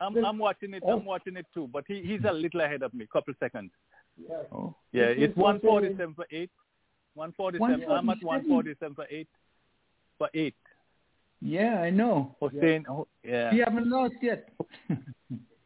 I'm 0.00 0.24
I'm 0.24 0.38
watching 0.38 0.74
it. 0.74 0.82
I'm 0.88 1.04
watching 1.04 1.36
it 1.36 1.46
too. 1.54 1.68
But 1.72 1.84
he 1.86 2.02
he's 2.02 2.20
a 2.28 2.32
little 2.32 2.60
ahead 2.60 2.82
of 2.82 2.92
me, 2.94 3.06
couple 3.12 3.34
seconds. 3.38 3.70
Yeah, 4.18 4.36
oh. 4.52 4.74
yeah 4.92 5.04
it's 5.04 5.36
147 5.36 6.14
for 6.14 6.26
8. 6.30 6.50
147. 7.14 7.90
I'm 7.90 8.08
at 8.08 8.22
147 8.22 8.94
for 8.94 9.06
8. 9.10 9.28
For 10.18 10.28
8. 10.32 10.54
Yeah, 11.40 11.80
I 11.80 11.90
know. 11.90 12.34
Hussein, 12.40 12.84
yeah. 12.88 13.02
yeah. 13.24 13.50
He 13.52 13.58
haven't 13.58 13.88
lost 13.88 14.14
yet. 14.22 14.48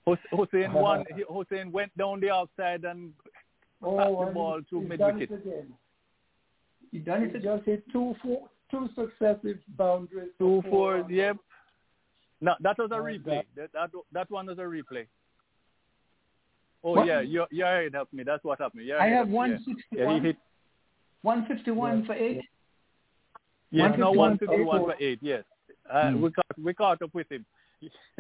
Hussein 0.05 0.65
uh-huh. 0.65 0.79
won. 0.79 1.05
Hussein 1.29 1.71
went 1.71 1.97
down 1.97 2.21
the 2.21 2.31
outside 2.31 2.85
and 2.85 3.13
oh, 3.83 3.97
passed 3.97 4.11
the 4.11 4.33
ball 4.35 4.61
to 4.71 4.81
mid 4.81 5.01
wicket. 5.01 5.31
He 6.91 6.99
done 6.99 7.23
it. 7.23 7.37
He 7.37 7.43
just 7.43 7.65
hit 7.65 7.85
two 7.93 8.15
four, 8.23 8.49
two 8.71 8.89
successive 8.95 9.59
boundaries. 9.77 10.31
Two 10.39 10.63
four. 10.69 11.07
Yep. 11.09 11.37
No, 12.41 12.55
that 12.61 12.79
was 12.79 12.91
a 12.91 12.95
oh, 12.95 13.03
replay. 13.03 13.43
That, 13.57 13.71
that 13.73 13.91
that 14.13 14.31
one 14.31 14.47
was 14.47 14.59
a 14.59 14.63
replay. 14.63 15.07
Oh 16.83 16.93
what? 16.93 17.07
yeah, 17.07 17.21
you 17.21 17.45
you 17.51 17.65
ahead 17.65 17.95
of 17.95 18.09
me. 18.13 18.25
That's 18.25 18.43
what 18.43 18.61
happened. 18.61 18.87
You're 18.87 19.01
I 19.01 19.09
have 19.09 19.29
one 19.29 19.63
sixty 19.67 20.05
one. 20.05 20.25
Yeah, 20.25 20.33
one 21.23 21.47
fifty 21.47 21.71
one 21.71 22.07
for 22.07 22.15
eight. 22.15 22.41
Yes, 23.71 23.93
no 23.99 24.11
one 24.11 24.39
fifty 24.39 24.63
one 24.63 24.85
for 24.85 24.95
eight. 24.99 25.19
Yes, 25.21 25.45
uh, 25.93 26.11
hmm. 26.11 26.23
we 26.23 26.31
caught 26.31 26.59
we 26.63 26.75
caught 26.75 27.03
up 27.03 27.15
with 27.15 27.31
him. 27.31 27.45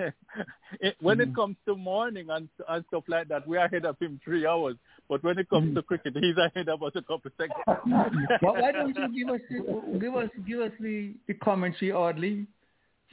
it, 0.80 0.96
when 1.00 1.20
it 1.20 1.28
hmm. 1.28 1.34
comes 1.34 1.56
to 1.66 1.76
morning 1.76 2.28
and 2.30 2.48
and 2.68 2.84
stuff 2.88 3.04
like 3.08 3.28
that, 3.28 3.46
we 3.46 3.58
are 3.58 3.66
ahead 3.66 3.84
of 3.84 3.98
him 3.98 4.20
three 4.24 4.46
hours. 4.46 4.76
But 5.08 5.22
when 5.22 5.38
it 5.38 5.50
comes 5.50 5.74
to 5.74 5.82
cricket, 5.82 6.16
he's 6.18 6.36
ahead 6.36 6.68
of 6.68 6.82
us 6.82 6.92
a 6.94 7.02
couple 7.02 7.22
of 7.26 7.32
seconds. 7.36 7.62
well, 8.42 8.54
why 8.54 8.72
don't 8.72 8.96
you 8.96 9.08
give 9.24 9.34
us 9.34 9.40
the, 9.50 9.98
give 9.98 10.14
us 10.14 10.30
give 10.46 10.60
us 10.60 10.72
the, 10.80 11.14
the 11.26 11.34
commentary 11.34 11.92
oddly 11.92 12.46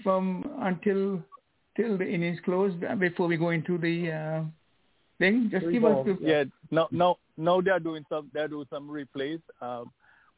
from 0.03 0.45
until 0.59 1.21
till 1.75 1.97
the 1.97 2.07
innings 2.07 2.39
closed 2.45 2.77
before 2.99 3.27
we 3.27 3.35
go 3.35 3.49
into 3.49 3.77
the 3.77 4.11
uh, 4.11 4.43
thing? 5.19 5.49
Just 5.51 5.69
give 5.69 5.83
us 5.83 6.05
the 6.05 6.17
yeah. 6.21 6.43
No, 6.71 6.87
no, 6.91 7.17
no. 7.35 7.61
They're 7.61 7.79
doing 7.79 8.05
some. 8.09 8.29
They're 8.33 8.47
doing 8.47 8.67
some 8.69 8.87
replays. 8.89 9.41
Um, 9.61 9.91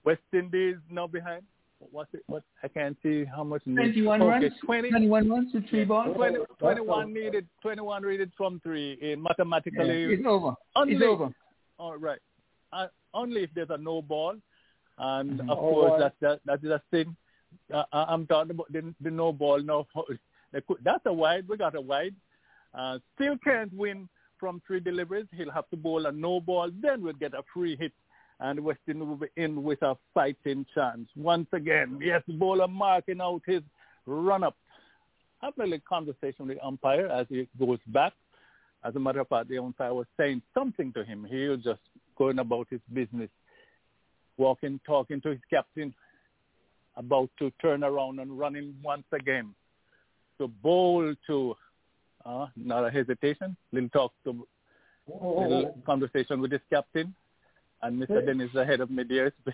West 0.05 0.21
Indies 0.33 0.77
now 0.89 1.07
behind. 1.07 1.43
What's 1.91 2.13
it? 2.13 2.23
What 2.27 2.43
I 2.63 2.67
can't 2.67 2.97
see 3.01 3.23
how 3.25 3.43
much. 3.43 3.63
21 3.63 4.21
okay, 4.21 4.29
runs. 4.29 4.53
20, 4.65 4.89
21 4.89 5.29
runs 5.29 5.53
with 5.53 5.69
three 5.69 5.85
balls. 5.85 6.15
20, 6.15 6.39
21 6.59 7.13
needed. 7.13 7.47
21 7.61 8.07
needed 8.07 8.31
from 8.35 8.59
three. 8.61 8.97
In 9.01 9.21
mathematically, 9.21 10.03
yeah, 10.03 10.15
it's 10.15 10.25
over. 10.25 10.53
Only, 10.75 10.95
it's 10.95 11.03
over. 11.03 11.29
All 11.77 11.97
right. 11.97 12.19
Uh, 12.73 12.87
only 13.13 13.43
if 13.43 13.49
there's 13.55 13.69
a 13.69 13.77
no 13.77 14.01
ball, 14.01 14.35
and 14.97 15.31
mm-hmm. 15.31 15.49
of 15.49 15.57
oh, 15.57 15.61
course 15.61 16.01
that 16.01 16.13
that 16.21 16.39
that 16.45 16.63
is 16.63 16.71
a 16.71 16.81
thing. 16.91 17.15
Uh, 17.73 17.83
I'm 17.93 18.27
talking 18.27 18.51
about 18.51 18.71
the, 18.71 18.93
the 19.01 19.09
no 19.09 19.31
ball. 19.31 19.61
No, 19.61 19.87
that's 20.83 21.05
a 21.05 21.13
wide. 21.13 21.47
We 21.47 21.57
got 21.57 21.75
a 21.75 21.81
wide. 21.81 22.15
Uh, 22.73 22.99
still 23.15 23.35
can't 23.43 23.73
win 23.73 24.07
from 24.39 24.61
three 24.67 24.79
deliveries. 24.79 25.25
He'll 25.35 25.51
have 25.51 25.69
to 25.69 25.77
bowl 25.77 26.05
a 26.05 26.11
no 26.11 26.39
ball. 26.39 26.69
Then 26.81 27.01
we'll 27.01 27.13
get 27.13 27.33
a 27.33 27.41
free 27.53 27.75
hit, 27.75 27.93
and 28.39 28.59
Weston 28.59 29.07
will 29.07 29.17
be 29.17 29.27
in 29.35 29.63
with 29.63 29.81
a 29.81 29.97
fighting 30.13 30.65
chance 30.73 31.09
once 31.15 31.47
again. 31.51 31.99
Yes, 32.01 32.23
bowler 32.27 32.67
marking 32.67 33.21
out 33.21 33.41
his 33.45 33.61
run 34.05 34.43
up. 34.43 34.55
Having 35.41 35.63
a 35.63 35.67
little 35.67 35.85
conversation 35.87 36.47
with 36.47 36.57
the 36.57 36.65
umpire 36.65 37.07
as 37.07 37.25
he 37.29 37.47
goes 37.57 37.79
back. 37.87 38.13
As 38.83 38.95
a 38.95 38.99
matter 38.99 39.19
of 39.19 39.27
fact, 39.27 39.49
the 39.49 39.57
umpire 39.57 39.93
was 39.93 40.07
saying 40.17 40.41
something 40.53 40.93
to 40.93 41.03
him. 41.03 41.27
He 41.29 41.47
was 41.47 41.59
just 41.63 41.81
going 42.17 42.39
about 42.39 42.67
his 42.69 42.79
business, 42.93 43.29
walking, 44.37 44.79
talking 44.85 45.19
to 45.21 45.29
his 45.29 45.39
captain, 45.49 45.93
about 46.95 47.29
to 47.39 47.51
turn 47.61 47.83
around 47.83 48.19
and 48.19 48.37
running 48.37 48.73
once 48.83 49.05
again. 49.11 49.53
To 50.37 50.47
bowl 50.47 51.13
to, 51.27 51.55
uh, 52.25 52.47
not 52.55 52.85
a 52.85 52.91
hesitation, 52.91 53.57
little 53.73 53.89
talk 53.89 54.13
to, 54.23 54.47
little 55.07 55.77
conversation 55.85 56.39
with 56.39 56.51
his 56.51 56.61
captain, 56.69 57.13
and 57.81 58.01
Mr. 58.01 58.25
Dennis 58.25 58.49
is 58.49 58.55
ahead 58.55 58.81
of 58.81 58.89
mid-year. 58.89 59.33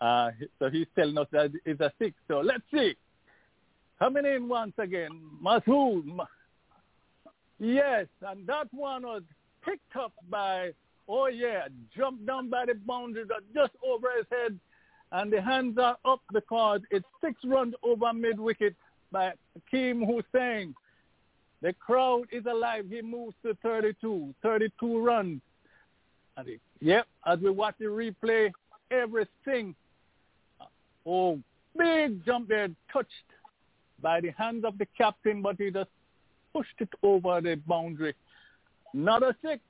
Uh, 0.00 0.30
so 0.58 0.70
he's 0.70 0.86
telling 0.96 1.18
us 1.18 1.26
that 1.30 1.50
it's 1.66 1.78
a 1.82 1.92
six. 1.98 2.14
So 2.26 2.40
let's 2.40 2.62
see. 2.72 2.94
Coming 3.98 4.24
in 4.24 4.48
once 4.48 4.72
again, 4.78 5.10
Masood 5.44 6.06
Yes, 7.58 8.06
and 8.26 8.46
that 8.46 8.72
one 8.72 9.02
was 9.02 9.22
picked 9.62 9.94
up 9.94 10.14
by, 10.30 10.70
oh 11.06 11.26
yeah, 11.26 11.68
jumped 11.94 12.24
down 12.24 12.48
by 12.48 12.64
the 12.64 12.74
boundary 12.74 13.24
just 13.54 13.72
over 13.86 14.08
his 14.16 14.24
head, 14.32 14.58
and 15.12 15.30
the 15.30 15.42
hands 15.42 15.76
are 15.76 15.98
up 16.06 16.22
because 16.32 16.80
it's 16.90 17.04
six 17.22 17.34
runs 17.44 17.74
over 17.82 18.14
mid-wicket 18.14 18.74
by 19.12 19.32
Kim 19.70 20.00
Hosein. 20.00 20.72
The 21.60 21.74
crowd 21.74 22.24
is 22.32 22.46
alive. 22.46 22.86
He 22.88 23.02
moves 23.02 23.34
to 23.44 23.54
32, 23.62 24.34
32 24.42 25.04
runs. 25.04 25.42
Yep, 26.80 27.06
as 27.26 27.38
we 27.40 27.50
watch 27.50 27.74
the 27.78 27.86
replay, 27.86 28.50
everything, 28.90 29.74
oh, 31.06 31.38
big 31.76 32.24
jump 32.24 32.48
there, 32.48 32.68
touched 32.92 33.08
by 34.00 34.20
the 34.20 34.30
hands 34.36 34.64
of 34.64 34.78
the 34.78 34.86
captain, 34.96 35.42
but 35.42 35.56
he 35.58 35.70
just 35.70 35.90
pushed 36.52 36.74
it 36.78 36.88
over 37.02 37.40
the 37.40 37.56
boundary. 37.66 38.14
Not 38.92 39.22
a 39.22 39.36
six. 39.44 39.62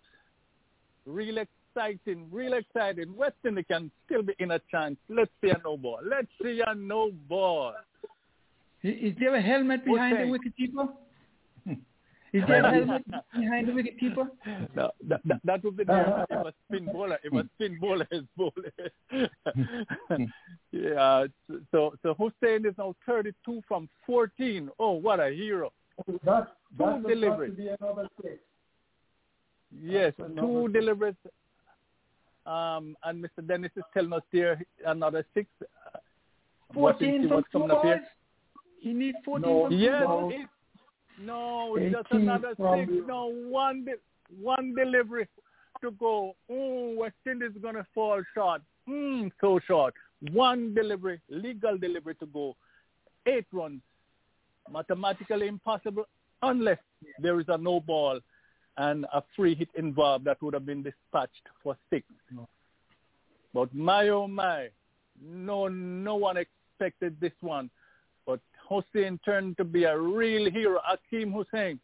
Real 1.06 1.38
exciting, 1.38 2.28
real 2.30 2.54
exciting. 2.54 3.16
West 3.16 3.36
Indies 3.46 3.64
can 3.70 3.90
still 4.06 4.22
be 4.22 4.34
in 4.38 4.52
a 4.52 4.60
chance. 4.70 4.96
Let's 5.08 5.30
see 5.42 5.50
a 5.50 5.58
no 5.64 5.76
ball. 5.76 6.00
Let's 6.04 6.28
see 6.42 6.62
a 6.64 6.74
no 6.74 7.10
ball. 7.28 7.74
Is 8.82 9.14
there 9.18 9.34
a 9.34 9.42
helmet 9.42 9.84
behind 9.84 10.14
okay. 10.14 10.30
the 10.30 10.38
wicketkeeper? 10.38 10.88
Is 12.32 12.44
there 12.46 12.64
a 12.64 12.72
helmet 12.72 13.04
behind 13.34 13.68
the 13.68 13.72
wicketkeeper? 13.72 14.28
No, 14.74 14.90
that, 15.08 15.20
that, 15.24 15.40
that 15.44 15.64
would 15.64 15.76
be 15.76 15.84
the 15.84 16.26
if 16.30 16.46
a 16.46 16.52
spin 16.66 16.86
bowler. 16.86 17.18
If 17.24 17.32
a 17.32 17.48
spin 17.56 17.78
bowler 17.80 18.06
is 18.10 18.22
bowling. 18.36 18.54
yeah. 20.70 21.26
So 21.72 21.94
so 22.02 22.14
Hosein 22.14 22.66
is 22.66 22.74
now 22.78 22.94
32 23.06 23.62
from 23.66 23.88
14. 24.06 24.70
Oh, 24.78 24.92
what 24.92 25.18
a 25.18 25.30
hero! 25.30 25.72
That, 26.24 26.48
two 26.78 27.02
deliveries. 27.08 27.58
Yes, 29.82 30.12
two 30.18 30.68
deliveries. 30.72 31.16
Um, 32.46 32.96
and 33.04 33.22
Mr. 33.24 33.46
Dennis 33.46 33.70
is 33.76 33.84
telling 33.92 34.12
us 34.12 34.22
there 34.32 34.64
another 34.86 35.24
six. 35.34 35.48
Uh, 35.60 35.98
14 36.74 37.28
from 37.28 37.44
two 37.52 37.58
balls? 37.58 38.00
He 38.80 38.92
needs 38.92 39.18
14 39.24 39.48
no, 39.48 39.64
from 39.66 39.78
yes, 39.78 40.02
no, 41.20 41.74
no 41.74 41.90
just 41.90 42.10
another 42.10 42.50
six. 42.50 42.90
No, 43.06 43.32
one, 43.48 43.84
de- 43.84 44.42
one 44.42 44.74
delivery 44.74 45.28
to 45.82 45.90
go. 45.92 46.34
Oh, 46.50 46.94
West 46.96 47.14
Indies 47.26 47.52
is 47.54 47.62
going 47.62 47.74
to 47.74 47.86
fall 47.94 48.22
short. 48.34 48.62
Mm, 48.88 49.30
so 49.40 49.60
short. 49.66 49.94
One 50.32 50.74
delivery, 50.74 51.20
legal 51.28 51.78
delivery 51.78 52.14
to 52.16 52.26
go. 52.26 52.56
Eight 53.26 53.46
runs 53.52 53.80
mathematically 54.70 55.48
impossible 55.48 56.04
unless 56.42 56.78
there 57.18 57.38
is 57.40 57.46
a 57.48 57.58
no 57.58 57.80
ball 57.80 58.20
and 58.76 59.04
a 59.12 59.22
free 59.36 59.54
hit 59.54 59.68
involved 59.76 60.24
that 60.24 60.40
would 60.42 60.54
have 60.54 60.66
been 60.66 60.82
dispatched 60.82 61.46
for 61.62 61.76
six. 61.90 62.06
No. 62.30 62.48
But 63.52 63.74
my 63.74 64.08
oh 64.08 64.28
my, 64.28 64.68
no 65.22 65.68
no 65.68 66.16
one 66.16 66.36
expected 66.36 67.16
this 67.20 67.32
one. 67.40 67.70
But 68.70 68.84
Hosein 68.94 69.18
turned 69.24 69.56
to 69.56 69.64
be 69.64 69.84
a 69.84 69.98
real 69.98 70.50
hero, 70.50 70.80
Akeem 70.90 71.32
Hussain. 71.32 71.78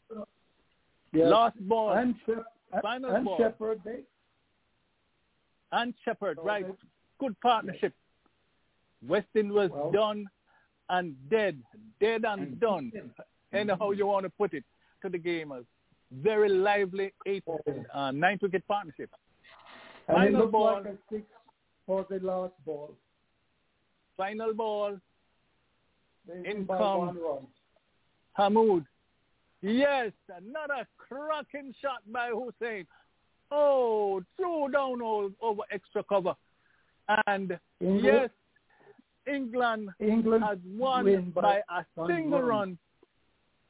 Yes. 1.13 1.29
Last 1.29 1.57
ball, 1.61 1.93
and, 1.93 2.15
Shep- 2.27 2.45
final 2.83 3.15
and 3.15 3.25
ball. 3.25 3.39
Shepherd, 3.39 3.81
they... 3.85 4.01
And 5.73 5.95
Shepherd, 6.05 6.39
right. 6.43 6.67
Good 7.19 7.39
partnership. 7.41 7.93
Weston 9.07 9.53
was 9.53 9.71
well, 9.73 9.91
done 9.91 10.27
and 10.89 11.15
dead, 11.29 11.59
dead 12.01 12.25
and 12.25 12.59
done, 12.61 12.93
anyhow 13.53 13.91
you 13.91 14.07
want 14.07 14.25
to 14.25 14.31
put 14.31 14.55
it, 14.55 14.65
to 15.03 15.09
the 15.09 15.19
gamers. 15.19 15.65
Very 16.13 16.49
lively 16.49 17.13
eight, 17.27 17.45
uh, 17.93 18.11
nine 18.13 18.39
wicket 18.41 18.67
partnership. 18.69 19.11
And 20.09 20.17
Final 20.17 20.47
ball. 20.47 20.83
Like 20.85 21.25
for 21.85 22.07
the 22.09 22.21
last 22.21 22.55
ball. 22.65 22.95
Final 24.17 24.55
ball. 24.55 24.99
Income. 26.45 27.19
Hamoud. 28.39 28.85
Yes, 29.63 30.13
another 30.29 30.87
cracking 30.99 31.75
shot 31.81 32.03
by 32.13 32.31
Hosein. 32.31 32.87
Oh, 33.51 34.23
threw 34.37 34.69
down 34.71 35.01
all, 35.01 35.31
over 35.41 35.63
extra 35.71 36.03
cover. 36.03 36.35
And 37.27 37.59
England, 37.81 38.05
yes, 38.05 38.31
England, 39.33 39.91
England 40.01 40.45
has 40.45 40.59
won 40.77 41.33
by, 41.35 41.41
by, 41.41 41.63
a 41.71 42.07
single 42.07 42.43
run. 42.43 42.77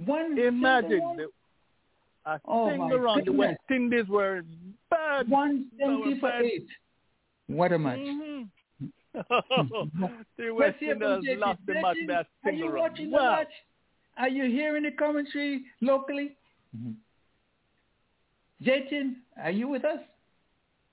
One 0.05 0.39
Imagine 0.39 1.17
the, 1.17 2.31
a 2.31 2.41
oh 2.47 2.71
single 2.71 2.99
run. 2.99 3.23
The 3.25 3.33
West 3.33 3.61
Indies 3.71 4.07
were 4.09 4.43
bad. 4.91 5.29
One 5.29 5.67
seventy 5.79 6.19
for 6.19 6.33
eight. 6.33 6.67
What 7.47 7.73
a 7.73 7.79
match. 7.79 7.99
Mm-hmm. 7.99 8.43
the 10.39 10.51
West 10.51 10.83
Indies 10.83 11.39
lost 11.39 11.61
the 11.67 11.75
match 11.75 11.97
by 12.09 12.51
a. 12.51 12.51
Are 12.51 12.53
you 12.53 12.73
watching 12.75 13.11
the 13.11 13.19
match? 13.19 13.49
Are 14.19 14.29
you 14.29 14.45
hearing 14.45 14.85
the 14.85 14.91
commentary 14.93 15.65
locally? 15.81 16.37
Mm-hmm. 16.77 16.93
Jatin, 18.65 19.17
are 19.43 19.51
you 19.51 19.69
with 19.69 19.85
us? 19.85 20.01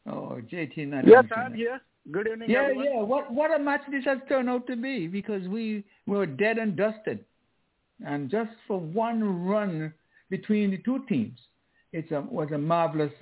Oh, 0.05 0.41
JT. 0.51 0.87
Not 0.87 1.07
yes, 1.07 1.23
I'm 1.35 1.53
here. 1.53 1.79
Good 2.11 2.27
evening, 2.27 2.49
Yeah, 2.49 2.63
everyone. 2.63 2.85
yeah. 2.85 3.01
What 3.01 3.33
what 3.33 3.55
a 3.55 3.59
match 3.63 3.81
this 3.89 4.03
has 4.03 4.17
turned 4.27 4.49
out 4.49 4.67
to 4.67 4.75
be 4.75 5.07
because 5.07 5.47
we 5.47 5.85
were 6.05 6.25
dead 6.25 6.57
and 6.57 6.75
dusted, 6.75 7.23
and 8.05 8.29
just 8.29 8.51
for 8.67 8.79
one 8.79 9.45
run 9.45 9.93
between 10.29 10.71
the 10.71 10.77
two 10.79 11.05
teams, 11.07 11.39
it 11.93 12.11
was 12.11 12.49
a 12.53 12.57
marvelous 12.57 13.13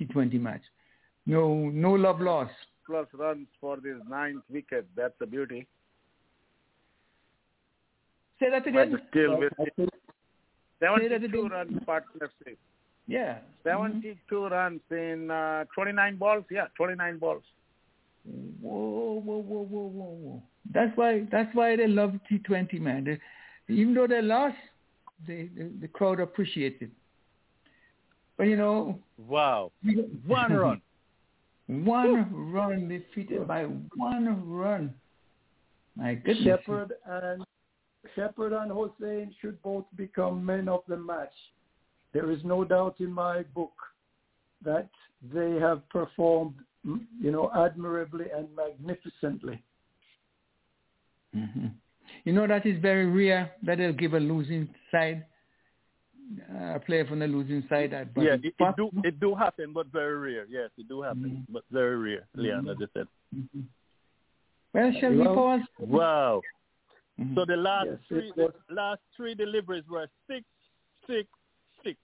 T20 0.00 0.40
match. 0.40 0.62
No 1.26 1.68
no 1.68 1.92
love 1.92 2.20
lost. 2.20 2.52
Plus 2.86 3.06
runs 3.14 3.46
for 3.60 3.76
this 3.76 3.96
ninth 4.08 4.42
wicket. 4.50 4.86
That's 4.96 5.14
a 5.20 5.26
beauty. 5.26 5.66
Say 8.40 8.50
that 8.50 8.66
again. 8.66 9.00
Still 9.10 9.38
with 9.38 9.52
72 10.80 11.48
runs 11.48 11.78
partnership. 11.86 12.58
Yeah. 13.06 13.38
72 13.64 14.16
mm-hmm. 14.34 14.52
runs 14.52 14.80
in 14.90 15.30
uh, 15.30 15.64
29 15.74 16.16
balls. 16.16 16.44
Yeah, 16.50 16.66
29 16.76 17.18
balls. 17.18 17.42
Whoa, 18.24 19.20
whoa, 19.24 19.42
whoa, 19.42 19.64
whoa, 19.64 19.88
whoa, 19.88 20.16
whoa. 20.20 20.42
That's 20.72 20.96
why 20.96 21.26
that's 21.30 21.54
why 21.54 21.76
they 21.76 21.88
love 21.88 22.14
T20, 22.30 22.80
man. 22.80 23.04
They, 23.04 23.74
even 23.74 23.94
though 23.94 24.06
they 24.06 24.22
lost, 24.22 24.56
they, 25.26 25.48
the, 25.56 25.70
the 25.80 25.88
crowd 25.88 26.20
appreciates 26.20 26.82
it. 26.82 26.90
But 28.36 28.44
you 28.44 28.56
know. 28.56 28.98
Wow. 29.18 29.72
One 30.26 30.52
run. 30.52 30.82
One 31.66 32.52
run 32.52 32.88
defeated 32.88 33.46
by 33.46 33.64
one 33.64 34.48
run. 34.48 34.94
My 35.96 36.14
goodness. 36.14 36.44
Shepherd 36.44 36.92
and 37.06 37.44
Shepherd 38.14 38.52
and 38.52 38.70
Hosein 38.70 39.30
should 39.40 39.62
both 39.62 39.84
become 39.96 40.44
men 40.44 40.68
of 40.68 40.82
the 40.88 40.96
match. 40.96 41.32
There 42.12 42.30
is 42.30 42.40
no 42.44 42.64
doubt 42.64 42.96
in 42.98 43.12
my 43.12 43.42
book 43.54 43.72
that 44.64 44.88
they 45.32 45.52
have 45.60 45.88
performed, 45.88 46.54
you 46.84 47.30
know, 47.30 47.50
admirably 47.56 48.26
and 48.36 48.48
magnificently. 48.56 49.62
Mm-hmm. 51.34 51.66
You 52.24 52.32
know 52.32 52.46
that 52.46 52.66
is 52.66 52.80
very 52.82 53.06
rare 53.06 53.52
that 53.62 53.78
they'll 53.78 53.92
give 53.92 54.14
a 54.14 54.20
losing 54.20 54.68
side 54.90 55.24
a 56.74 56.80
player 56.80 57.06
from 57.06 57.18
the 57.18 57.26
losing 57.26 57.64
side. 57.68 57.92
That, 57.92 58.08
yeah, 58.16 58.34
it, 58.34 58.54
it, 58.58 58.76
do 58.76 58.90
it 59.04 59.20
do 59.20 59.34
happen, 59.34 59.72
but 59.72 59.86
very 59.88 60.16
rare. 60.16 60.46
Yes, 60.48 60.70
it 60.78 60.88
do 60.88 61.02
happen, 61.02 61.42
mm-hmm. 61.42 61.52
but 61.52 61.64
very 61.70 61.96
rare. 61.96 62.26
Leon, 62.34 62.64
mm-hmm. 62.64 62.70
as 62.70 62.76
I 62.80 62.98
said. 62.98 63.06
Mm-hmm. 63.36 63.60
Well, 64.74 64.92
shall 65.00 65.10
we 65.10 65.24
pause? 65.24 65.60
Wow. 65.78 66.42
Mm-hmm. 67.20 67.34
So 67.34 67.44
the 67.46 67.56
last 67.56 67.88
yes, 67.90 67.98
three 68.08 68.32
the 68.36 68.52
last 68.70 69.00
three 69.16 69.34
deliveries 69.34 69.84
were 69.88 70.08
six, 70.26 70.44
six, 71.06 71.28
six. 71.84 71.98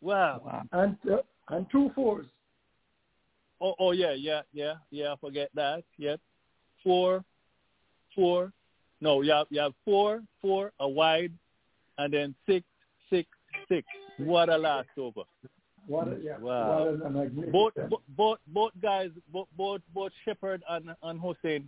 Wow. 0.00 0.42
wow. 0.44 0.62
And 0.72 0.96
uh, 1.10 1.18
and 1.48 1.66
two 1.70 1.90
fours. 1.94 2.26
Oh, 3.60 3.74
oh 3.78 3.92
yeah, 3.92 4.12
yeah, 4.12 4.42
yeah, 4.52 4.74
yeah. 4.90 5.14
Forget 5.20 5.50
that. 5.54 5.84
Yep. 5.98 6.20
Four, 6.82 7.24
four. 8.14 8.52
No, 9.00 9.22
you 9.22 9.32
have 9.32 9.46
you 9.50 9.60
have 9.60 9.72
four, 9.84 10.22
four, 10.40 10.72
a 10.78 10.88
wide, 10.88 11.32
and 11.98 12.12
then 12.12 12.34
six, 12.46 12.64
six, 13.68 13.86
six. 14.16 14.28
What 14.28 14.48
a 14.48 14.56
last 14.56 14.88
over. 14.98 15.22
What 15.86 16.08
a, 16.08 16.16
yeah. 16.22 16.38
Wow. 16.38 16.92
What 16.92 17.16
a 17.16 17.28
both, 17.50 17.72
both 18.16 18.38
both 18.48 18.72
guys 18.80 19.10
both 19.32 19.48
both 19.56 19.80
both 19.94 20.12
Shepherd 20.24 20.62
and 20.68 20.90
and 21.02 21.20
Hosein 21.20 21.64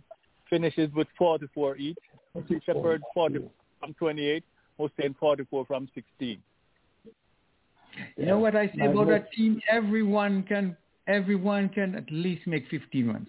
finishes 0.49 0.89
with 0.93 1.07
44 1.17 1.77
each. 1.77 1.97
Shepherd 2.65 3.01
40 3.13 3.39
from 3.79 3.93
28, 3.93 4.43
Hosein 4.79 5.15
44 5.19 5.65
from 5.65 5.89
16. 5.95 6.37
You 8.17 8.25
know 8.25 8.39
what 8.39 8.55
I 8.55 8.67
say 8.67 8.85
about 8.85 9.07
that 9.07 9.31
team? 9.31 9.61
Everyone 9.69 10.43
can 10.43 10.75
everyone 11.07 11.69
can 11.69 11.95
at 11.95 12.11
least 12.11 12.45
make 12.47 12.67
15 12.69 13.07
runs 13.07 13.27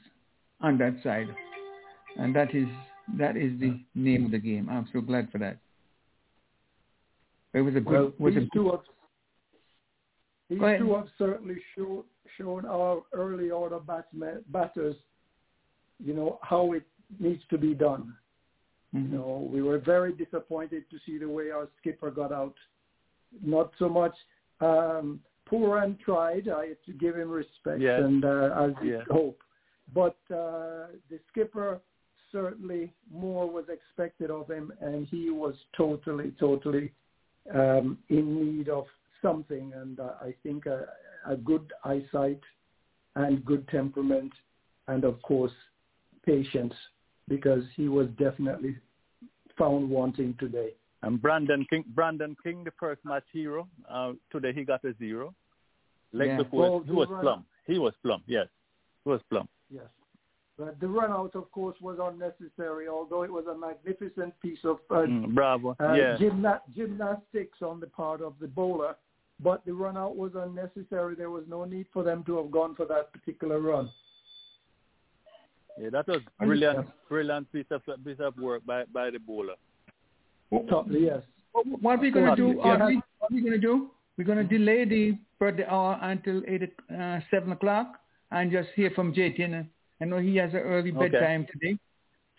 on 0.60 0.78
that 0.78 0.94
side, 1.02 1.28
and 2.18 2.34
that 2.34 2.54
is 2.54 2.66
that 3.18 3.36
is 3.36 3.58
the 3.60 3.78
name 3.94 4.26
of 4.26 4.30
the 4.32 4.38
game. 4.38 4.68
I'm 4.68 4.88
so 4.92 5.00
glad 5.00 5.30
for 5.30 5.38
that. 5.38 5.58
It 7.56 7.62
was 7.62 7.74
a 7.74 7.80
good. 7.80 7.92
Well, 7.92 8.12
was 8.18 8.34
these 8.34 8.48
a, 8.52 8.54
two 8.54 8.70
have, 8.70 8.80
these 10.50 10.58
two 10.78 10.94
have 10.94 11.06
certainly 11.16 11.56
show, 11.74 12.04
shown 12.36 12.66
our 12.66 13.02
early 13.14 13.50
order 13.50 13.78
batsmen, 13.78 14.44
batters, 14.48 14.94
you 15.98 16.12
know, 16.12 16.38
how 16.42 16.74
it 16.74 16.82
needs 17.18 17.42
to 17.48 17.56
be 17.56 17.72
done. 17.72 18.14
Mm-hmm. 18.94 19.10
You 19.10 19.18
know, 19.18 19.48
we 19.50 19.62
were 19.62 19.78
very 19.78 20.12
disappointed 20.12 20.84
to 20.90 20.98
see 21.06 21.16
the 21.16 21.28
way 21.28 21.50
our 21.50 21.66
skipper 21.80 22.10
got 22.10 22.30
out. 22.30 22.54
Not 23.42 23.70
so 23.78 23.88
much 23.88 24.14
um, 24.60 25.20
Pooran 25.50 25.98
tried. 25.98 26.50
I 26.50 26.66
had 26.66 26.84
to 26.84 26.92
give 26.92 27.16
him 27.16 27.30
respect 27.30 27.80
yes. 27.80 28.02
and 28.02 28.22
uh, 28.22 28.66
as 28.66 28.72
yes. 28.84 29.02
hope. 29.10 29.40
But 29.94 30.18
uh, 30.30 30.92
the 31.08 31.18
skipper 31.30 31.80
certainly 32.30 32.92
more 33.10 33.48
was 33.50 33.64
expected 33.70 34.30
of 34.30 34.50
him, 34.50 34.74
and 34.82 35.06
he 35.06 35.30
was 35.30 35.54
totally, 35.74 36.34
totally 36.38 36.92
um, 37.54 37.98
in 38.08 38.56
need 38.56 38.68
of 38.68 38.84
something. 39.22 39.72
And 39.74 40.00
uh, 40.00 40.12
I 40.20 40.34
think 40.42 40.66
a, 40.66 40.86
a 41.26 41.36
good 41.36 41.72
eyesight 41.84 42.40
and 43.14 43.44
good 43.44 43.66
temperament, 43.68 44.32
and 44.88 45.04
of 45.04 45.20
course 45.22 45.52
patience 46.24 46.74
because 47.28 47.62
he 47.76 47.88
was 47.88 48.08
definitely 48.18 48.76
found 49.58 49.88
wanting 49.88 50.34
today. 50.38 50.70
And 51.02 51.20
Brandon 51.20 51.66
King, 51.68 51.84
Brandon 51.94 52.36
King, 52.42 52.64
the 52.64 52.72
first 52.78 53.04
match 53.04 53.24
hero. 53.32 53.68
Uh, 53.88 54.12
today 54.30 54.52
he 54.52 54.64
got 54.64 54.84
a 54.84 54.94
zero. 54.98 55.34
Leg 56.12 56.28
yeah. 56.28 56.36
before 56.38 56.60
well, 56.60 56.82
he 56.84 56.92
was 56.92 57.08
run, 57.08 57.20
plumb. 57.20 57.44
He 57.66 57.78
was 57.78 57.94
plumb. 58.02 58.22
Yes, 58.26 58.46
he 59.04 59.10
was 59.10 59.20
plumb. 59.30 59.48
Yes, 59.70 59.84
but 60.58 60.80
the 60.80 60.88
run 60.88 61.10
out, 61.10 61.34
of 61.34 61.50
course, 61.52 61.76
was 61.80 61.98
unnecessary. 62.00 62.88
Although 62.88 63.22
it 63.22 63.32
was 63.32 63.44
a 63.46 63.56
magnificent 63.56 64.38
piece 64.40 64.58
of 64.64 64.78
uh, 64.90 65.06
mm, 65.06 65.34
bravo, 65.34 65.76
uh, 65.80 65.92
yeah. 65.92 66.16
gymna- 66.18 66.62
gymnastics 66.74 67.58
on 67.62 67.80
the 67.80 67.86
part 67.86 68.22
of 68.22 68.34
the 68.40 68.46
bowler. 68.46 68.96
But 69.38 69.66
the 69.66 69.74
run 69.74 69.98
out 69.98 70.16
was 70.16 70.32
unnecessary. 70.34 71.14
There 71.14 71.30
was 71.30 71.44
no 71.46 71.64
need 71.64 71.86
for 71.92 72.02
them 72.02 72.24
to 72.24 72.38
have 72.38 72.50
gone 72.50 72.74
for 72.74 72.86
that 72.86 73.12
particular 73.12 73.60
run. 73.60 73.90
Yeah, 75.78 75.90
that 75.90 76.08
was 76.08 76.22
brilliant, 76.38 76.88
brilliant 77.10 77.52
piece 77.52 77.66
of 77.70 77.82
piece 78.02 78.16
of 78.18 78.34
work 78.38 78.64
by 78.64 78.84
by 78.84 79.10
the 79.10 79.18
bowler. 79.18 79.56
Totally, 80.70 81.04
yes. 81.04 81.20
What 81.52 81.98
are 81.98 82.02
we 82.02 82.10
going 82.10 82.34
to 82.34 82.36
do? 82.36 82.60
Are 82.60 82.78
What 82.78 83.30
are 83.30 83.34
we 83.34 83.40
going 83.40 83.52
to 83.52 83.58
do? 83.58 83.90
We're 84.16 84.24
going 84.24 84.38
to 84.38 84.58
delay 84.58 84.86
the 84.86 85.18
birthday 85.38 85.66
hour 85.66 85.98
until 86.00 86.42
eight, 86.48 86.72
uh, 86.90 87.20
seven 87.30 87.52
o'clock, 87.52 88.00
and 88.30 88.50
just 88.50 88.68
hear 88.74 88.90
from 88.92 89.12
Jatin. 89.12 89.68
I 90.00 90.04
know 90.04 90.18
he 90.18 90.36
has 90.36 90.52
an 90.52 90.60
early 90.60 90.90
bedtime 90.90 91.42
okay. 91.42 91.50
today, 91.52 91.78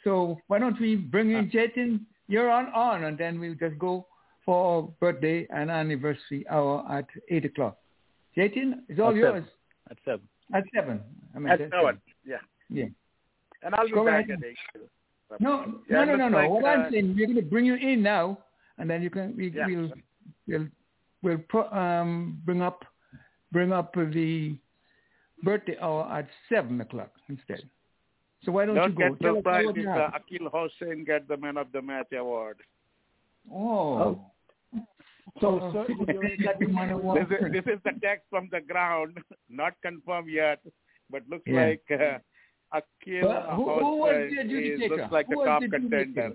so 0.03 0.39
why 0.47 0.59
don't 0.59 0.79
we 0.79 0.95
bring 0.95 1.31
in 1.31 1.49
Jatin? 1.49 2.01
You're 2.27 2.49
on 2.49 2.67
on, 2.67 3.05
and 3.05 3.17
then 3.17 3.39
we'll 3.39 3.55
just 3.55 3.79
go 3.79 4.05
for 4.45 4.75
our 4.75 4.81
birthday 4.99 5.47
and 5.49 5.69
anniversary 5.71 6.45
hour 6.49 6.85
at 6.89 7.07
eight 7.29 7.45
o'clock. 7.45 7.77
Jatin, 8.37 8.81
it's 8.87 8.99
all 8.99 9.09
at 9.09 9.15
yours. 9.15 9.43
Seven. 9.43 9.49
At 9.89 9.97
seven. 10.05 10.27
At 10.53 10.63
seven. 10.73 11.01
I 11.35 11.39
mean, 11.39 11.51
at 11.51 11.59
seven. 11.59 12.01
Yeah. 12.25 12.37
Yeah. 12.69 12.85
And 13.63 13.73
I'll 13.75 13.85
be 13.85 13.91
Go 13.91 14.05
back 14.05 14.25
ahead. 14.25 14.39
at 14.39 14.49
eight. 14.49 14.89
No, 15.39 15.81
yeah, 15.89 16.05
no, 16.05 16.05
no, 16.05 16.15
no, 16.15 16.29
no. 16.29 16.37
Like, 16.37 16.49
what 16.49 16.63
uh, 16.63 16.67
I'm 16.67 16.91
saying, 16.91 17.15
we're 17.15 17.27
going 17.27 17.35
to 17.35 17.41
bring 17.41 17.65
you 17.65 17.75
in 17.75 18.01
now, 18.01 18.39
and 18.77 18.89
then 18.89 19.01
you 19.01 19.09
can 19.09 19.35
we, 19.35 19.51
yeah. 19.51 19.65
we'll 19.67 19.91
we'll 21.21 21.39
we'll 21.53 21.73
um, 21.73 22.39
bring 22.45 22.61
up 22.61 22.85
bring 23.51 23.73
up 23.73 23.93
the 23.93 24.57
birthday 25.43 25.77
hour 25.81 26.09
at 26.11 26.27
seven 26.49 26.81
o'clock 26.81 27.11
instead. 27.29 27.61
So 28.43 28.51
why 28.51 28.65
don't, 28.65 28.75
don't 28.75 28.91
you 28.91 28.97
go? 28.97 29.15
get 29.15 29.35
surprised 29.35 29.77
if 29.77 29.87
uh, 29.87 30.11
Akeal 30.17 30.51
Hosein 30.51 31.05
get 31.05 31.27
the 31.27 31.37
man 31.37 31.57
of 31.57 31.71
the 31.71 31.81
match 31.81 32.11
award. 32.13 32.57
Oh. 33.51 33.97
oh. 33.97 34.21
So, 35.41 35.71
so 35.73 35.85
this, 36.05 36.15
is, 36.15 37.51
this 37.51 37.65
is 37.65 37.79
the 37.83 37.91
text 38.01 38.25
from 38.29 38.49
the 38.51 38.61
ground, 38.61 39.17
not 39.49 39.73
confirmed 39.81 40.29
yet, 40.29 40.59
but 41.09 41.23
looks 41.29 41.43
Yeah. 41.45 41.67
like 41.67 41.83
uh, 41.91 42.77
Akeal 42.77 43.21
But 43.23 43.55
who- 43.55 43.79
who 43.79 43.97
was 43.97 44.13
Hosein 44.15 44.49
the 44.49 44.85
is, 44.85 44.89
looks 44.89 45.11
like 45.11 45.27
Who 45.27 45.41
a 45.41 45.45
top 45.45 45.61
contender. 45.61 46.33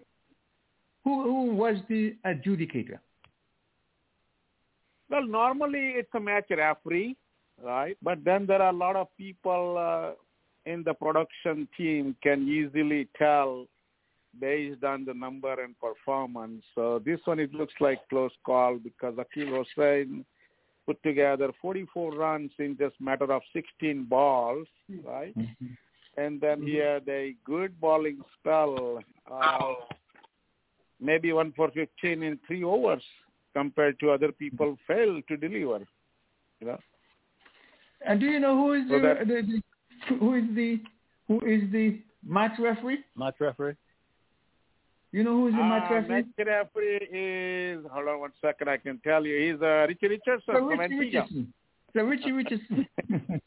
Who 1.04 1.22
who 1.24 1.54
was 1.54 1.76
the 1.88 2.14
adjudicator? 2.24 2.98
Well, 5.08 5.26
normally 5.26 5.94
it's 5.96 6.08
a 6.14 6.20
match 6.20 6.46
referee, 6.50 7.16
right? 7.62 7.96
But 8.02 8.24
then 8.24 8.46
there 8.46 8.62
are 8.62 8.70
a 8.72 8.76
lot 8.76 8.96
of 8.96 9.08
people 9.16 9.76
uh, 9.78 10.70
in 10.70 10.82
the 10.84 10.94
production 10.94 11.68
team 11.76 12.16
can 12.22 12.48
easily 12.48 13.08
tell 13.16 13.66
based 14.40 14.82
on 14.84 15.04
the 15.04 15.14
number 15.14 15.62
and 15.62 15.74
performance. 15.78 16.64
So 16.74 17.02
this 17.04 17.20
one 17.24 17.38
it 17.38 17.52
looks 17.52 17.74
like 17.80 18.08
close 18.08 18.32
call 18.44 18.78
because 18.78 19.14
Akeal 19.14 19.64
Hosein 19.78 20.24
put 20.86 21.02
together 21.02 21.50
44 21.60 22.12
runs 22.14 22.50
in 22.58 22.76
just 22.78 22.94
matter 23.00 23.30
of 23.32 23.42
16 23.52 24.04
balls, 24.04 24.66
right? 25.04 25.36
Mm-hmm. 25.36 25.66
And 26.16 26.40
then 26.40 26.62
he 26.62 26.76
had 26.76 27.08
a 27.08 27.34
good 27.44 27.80
bowling 27.80 28.20
spell, 28.38 28.98
uh, 29.30 29.74
maybe 31.00 31.32
one 31.32 31.52
for 31.56 31.70
15 31.70 32.22
in 32.22 32.38
three 32.46 32.64
overs 32.64 33.02
compared 33.54 33.98
to 34.00 34.10
other 34.10 34.32
people 34.32 34.76
failed 34.86 35.22
to 35.28 35.36
deliver, 35.36 35.84
you 36.60 36.66
know. 36.66 36.78
And 38.06 38.20
do 38.20 38.26
you 38.26 38.38
know 38.40 38.56
who 38.56 38.72
is 38.74 38.88
the, 38.88 38.94
so 38.94 39.00
that, 39.02 39.26
the, 39.26 39.42
the, 39.42 39.62
who 40.16 40.34
is 40.34 40.44
the 40.54 40.80
who 41.28 41.40
is 41.46 41.62
the 41.72 42.00
match 42.26 42.52
referee? 42.58 43.04
Match 43.16 43.36
referee. 43.40 43.74
You 45.12 45.24
know 45.24 45.32
who 45.32 45.48
is 45.48 45.54
the 45.54 45.62
match 45.62 45.90
uh, 45.90 45.94
referee? 45.94 46.24
Match 46.36 46.46
referee 46.46 47.08
is 47.12 47.84
hold 47.92 48.08
on 48.08 48.20
one 48.20 48.32
second. 48.40 48.68
I 48.68 48.76
can 48.76 48.98
tell 49.04 49.24
you. 49.24 49.52
He's 49.52 49.62
uh, 49.62 49.86
Richie 49.88 50.08
Richardson 50.08 50.42
so 50.46 50.68
from 50.68 50.78
Richie 50.78 50.98
Richardson. 50.98 51.54
So 51.94 52.02
Richie 52.02 52.32
Richardson. 52.32 52.86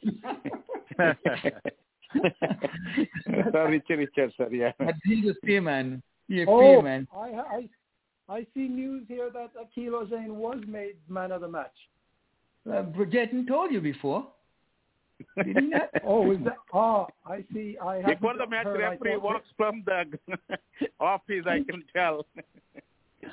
so 3.51 3.63
Richie 3.63 3.95
Richardson, 3.95 4.47
yeah. 4.51 4.71
But 4.79 4.95
he's 5.03 5.25
a 5.25 5.33
spearman. 5.41 6.01
He's 6.27 6.41
a 6.41 6.49
oh, 6.49 6.59
spearman. 6.59 7.07
I, 7.15 7.19
I 7.19 7.69
I 8.27 8.45
see 8.53 8.67
news 8.67 9.03
here 9.07 9.29
that 9.33 9.51
Akeem 9.55 10.09
Zain 10.09 10.37
was 10.37 10.59
made 10.67 10.95
man 11.09 11.31
of 11.31 11.41
the 11.41 11.47
match. 11.47 11.75
Uh, 12.67 12.81
Bridgetton 12.81 13.47
told 13.47 13.71
you 13.71 13.81
before. 13.81 14.27
Did 15.43 15.57
he 15.57 15.67
not? 15.67 15.89
oh, 16.05 16.31
is 16.31 16.39
that? 16.43 16.57
Oh, 16.73 17.07
I 17.25 17.43
see. 17.53 17.77
I 17.81 17.97
have 17.97 18.05
Before 18.05 18.37
the 18.37 18.47
match, 18.47 18.67
referee 18.67 19.17
walks 19.17 19.47
from 19.57 19.83
the 19.85 20.05
office. 20.99 21.45
I 21.45 21.59
can 21.69 21.83
tell. 21.93 22.25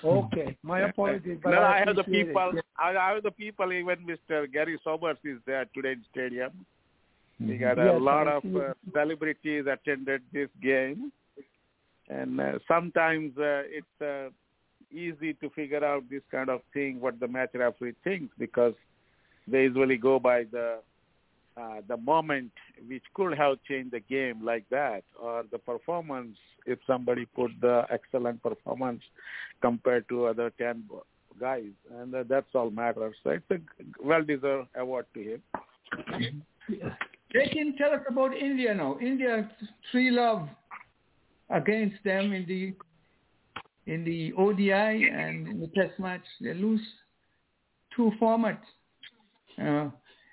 okay, 0.04 0.56
my 0.62 0.80
apologies. 0.88 1.38
But 1.42 1.50
no, 1.50 1.58
I, 1.58 1.82
I 1.82 1.84
have 1.86 1.96
the 1.96 2.04
people. 2.04 2.52
It. 2.56 2.64
I 2.78 3.12
have 3.14 3.22
the 3.22 3.30
people. 3.30 3.72
Even 3.72 3.96
Mr. 4.06 4.50
Gary 4.52 4.78
Sobers 4.84 5.16
is 5.24 5.38
there 5.46 5.66
today 5.74 5.92
in 5.92 6.04
stadium. 6.10 6.66
We 7.40 7.56
got 7.56 7.78
a 7.78 7.84
yes, 7.84 8.00
lot 8.00 8.28
of 8.28 8.44
uh, 8.54 8.74
celebrities 8.92 9.64
attended 9.70 10.22
this 10.32 10.48
game, 10.62 11.10
and 12.08 12.40
uh, 12.40 12.58
sometimes 12.68 13.36
uh, 13.36 13.62
it's 13.66 14.00
uh, 14.00 14.30
easy 14.92 15.34
to 15.34 15.50
figure 15.50 15.84
out 15.84 16.08
this 16.08 16.22
kind 16.30 16.50
of 16.50 16.60
thing 16.72 17.00
what 17.00 17.18
the 17.18 17.26
match 17.26 17.50
referee 17.54 17.94
thinks 18.04 18.32
because 18.38 18.74
they 19.48 19.62
usually 19.62 19.96
go 19.96 20.18
by 20.18 20.44
the 20.44 20.78
uh, 21.56 21.80
the 21.88 21.96
moment 21.96 22.50
which 22.88 23.02
could 23.14 23.36
have 23.36 23.56
changed 23.68 23.92
the 23.92 24.00
game 24.00 24.44
like 24.44 24.64
that 24.70 25.02
or 25.20 25.44
the 25.50 25.58
performance 25.58 26.36
if 26.66 26.78
somebody 26.86 27.26
put 27.26 27.50
the 27.60 27.84
excellent 27.90 28.42
performance 28.42 29.02
compared 29.60 30.08
to 30.08 30.26
other 30.26 30.52
10 30.58 30.84
guys 31.40 31.64
and 31.98 32.14
uh, 32.14 32.24
that's 32.28 32.46
all 32.54 32.70
matters 32.70 33.14
so 33.24 33.30
it's 33.30 33.44
a 33.50 33.58
well 34.04 34.22
deserved 34.22 34.68
award 34.76 35.06
to 35.14 35.20
him. 35.20 36.42
They 37.34 37.46
can 37.48 37.74
tell 37.76 37.92
us 37.92 38.00
about 38.08 38.36
india 38.36 38.74
now. 38.74 38.98
India 39.00 39.50
three 39.90 40.10
love 40.10 40.48
against 41.50 41.96
them 42.04 42.32
in 42.32 42.46
the 42.46 42.74
in 43.86 44.04
the 44.04 44.32
odi 44.38 44.70
and 44.70 45.48
in 45.48 45.60
the 45.60 45.66
test 45.68 45.98
match. 45.98 46.22
They 46.40 46.54
lose 46.54 46.80
two 47.96 48.12
formats. 48.20 48.58
Uh, 49.60 49.90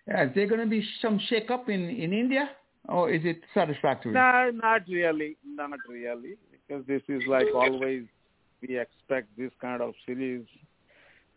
is 0.10 0.32
there 0.36 0.48
going 0.48 0.62
to 0.62 0.68
be 0.68 0.84
some 1.02 1.20
shake-up 1.30 1.70
in, 1.70 1.90
in 1.90 2.14
India, 2.14 2.50
or 2.88 3.12
is 3.12 3.22
it 3.24 3.42
satisfactory? 3.54 4.14
No, 4.14 4.52
not 4.54 4.82
really. 4.88 5.38
Not 5.46 5.80
really. 5.88 6.36
Because 6.68 6.86
this 6.88 7.02
is 7.08 7.22
like 7.28 7.48
always, 7.54 8.04
we 8.62 8.80
expect 8.80 9.28
this 9.38 9.52
kind 9.62 9.82
of 9.82 9.94
series, 10.06 10.46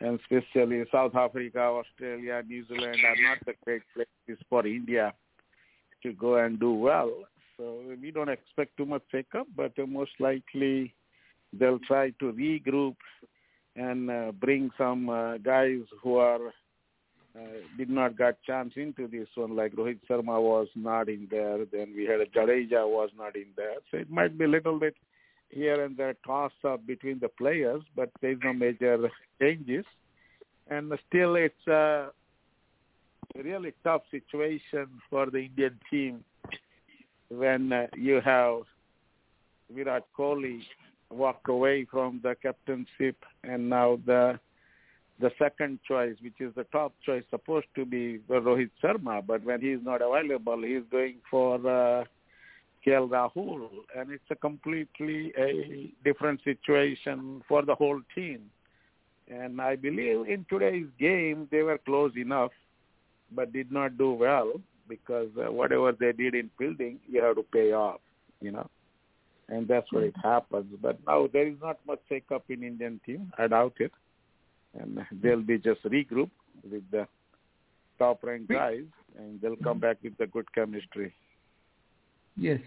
and 0.01 0.18
especially 0.20 0.83
South 0.91 1.14
Africa, 1.14 1.61
Australia, 1.61 2.43
New 2.47 2.66
Zealand 2.66 2.97
are 3.05 3.23
not 3.23 3.39
the 3.47 3.55
great 3.64 3.83
places 3.95 4.43
for 4.49 4.66
India 4.66 5.12
to 6.03 6.12
go 6.14 6.37
and 6.37 6.59
do 6.59 6.73
well. 6.73 7.12
So 7.57 7.81
we 8.01 8.11
don't 8.11 8.29
expect 8.29 8.77
too 8.77 8.87
much 8.87 9.03
shake-up, 9.12 9.47
but 9.55 9.73
most 9.87 10.12
likely 10.18 10.95
they'll 11.53 11.79
try 11.81 12.11
to 12.20 12.33
regroup 12.33 12.97
and 13.77 14.11
uh, 14.11 14.33
bring 14.33 14.70
some 14.77 15.09
uh, 15.09 15.39
guys 15.39 15.81
who 16.03 16.16
are 16.16 16.49
uh, 16.49 16.51
did 17.76 17.89
not 17.89 18.18
get 18.18 18.43
chance 18.43 18.74
into 18.76 19.09
this 19.09 19.28
one. 19.35 19.57
Like 19.57 19.72
Rohit 19.72 20.01
Sharma 20.09 20.41
was 20.41 20.68
not 20.74 21.09
in 21.09 21.28
there. 21.30 21.64
Then 21.64 21.93
we 21.97 22.05
had 22.05 22.20
a 22.20 22.26
Jadeja 22.26 22.87
was 22.87 23.11
not 23.16 23.37
in 23.37 23.47
there. 23.57 23.76
So 23.91 23.99
it 23.99 24.11
might 24.11 24.37
be 24.37 24.45
a 24.45 24.49
little 24.49 24.78
bit 24.78 24.95
here 25.51 25.85
and 25.85 25.97
there 25.97 26.14
toss 26.26 26.53
up 26.64 26.87
between 26.87 27.18
the 27.20 27.28
players, 27.28 27.83
but 27.95 28.11
there's 28.20 28.39
no 28.43 28.53
major 28.53 29.11
changes. 29.41 29.85
And 30.68 30.93
still, 31.09 31.35
it's 31.37 31.66
a 31.66 32.09
really 33.37 33.72
tough 33.85 34.03
situation 34.11 34.89
for 35.11 35.26
the 35.30 35.39
Indian 35.39 35.78
team 35.91 36.24
when 37.28 37.72
uh, 37.72 37.87
you 37.97 38.20
have 38.24 38.62
Virat 39.70 40.05
Kohli 40.18 40.61
walked 41.11 41.49
away 41.49 41.87
from 41.91 42.20
the 42.22 42.35
captainship 42.43 43.16
and 43.43 43.68
now 43.68 43.99
the 44.07 44.39
the 45.23 45.31
second 45.39 45.79
choice, 45.87 46.16
which 46.20 46.41
is 46.41 46.53
the 46.57 46.64
top 46.64 46.93
choice, 47.07 47.23
supposed 47.31 47.68
to 47.77 47.85
be 47.85 48.18
Rohit 48.29 48.70
Sharma, 48.83 49.25
but 49.25 49.45
when 49.45 49.61
he 49.61 49.68
is 49.68 49.81
not 49.83 50.03
available, 50.03 50.61
he 50.62 50.73
is 50.73 50.85
going 50.91 51.18
for 51.31 51.55
uh, 51.55 52.05
KL 52.85 53.09
Rahul, 53.09 53.68
and 53.97 54.11
it's 54.11 54.31
a 54.31 54.35
completely 54.35 55.33
a 55.39 55.93
different 56.05 56.41
situation 56.43 57.41
for 57.49 57.64
the 57.64 57.75
whole 57.75 58.01
team. 58.14 58.41
And 59.33 59.61
I 59.61 59.77
believe 59.77 60.27
in 60.29 60.45
today's 60.51 60.89
game 60.99 61.47
they 61.53 61.62
were 61.62 61.79
close 61.79 62.12
enough, 62.16 62.51
but 63.31 63.53
did 63.53 63.70
not 63.70 63.97
do 63.97 64.12
well 64.12 64.53
because 64.89 65.29
uh, 65.39 65.53
whatever 65.53 65.93
they 65.93 66.11
did 66.11 66.35
in 66.35 66.51
building, 66.59 66.99
you 67.09 67.23
have 67.23 67.37
to 67.37 67.45
pay 67.45 67.73
off, 67.73 68.01
you 68.41 68.51
know. 68.51 68.68
And 69.49 69.68
that's 69.68 69.91
where 69.93 70.05
it 70.05 70.16
happens. 70.20 70.66
But 70.83 70.99
now 71.07 71.29
there 71.33 71.47
is 71.47 71.55
not 71.62 71.79
much 71.87 72.01
shake-up 72.09 72.45
in 72.49 72.64
Indian 72.64 73.01
team. 73.07 73.33
I 73.39 73.47
doubt 73.47 73.75
it 73.79 73.93
and 74.79 74.99
they'll 75.23 75.43
be 75.43 75.59
just 75.59 75.83
regroup 75.85 76.31
with 76.70 76.83
the 76.91 77.07
top 77.99 78.23
ranked 78.23 78.49
guys 78.49 78.85
and 79.18 79.41
they'll 79.41 79.57
come 79.57 79.79
back 79.79 79.99
with 80.03 80.16
the 80.18 80.27
good 80.27 80.53
chemistry. 80.55 81.14
Yes. 82.37 82.61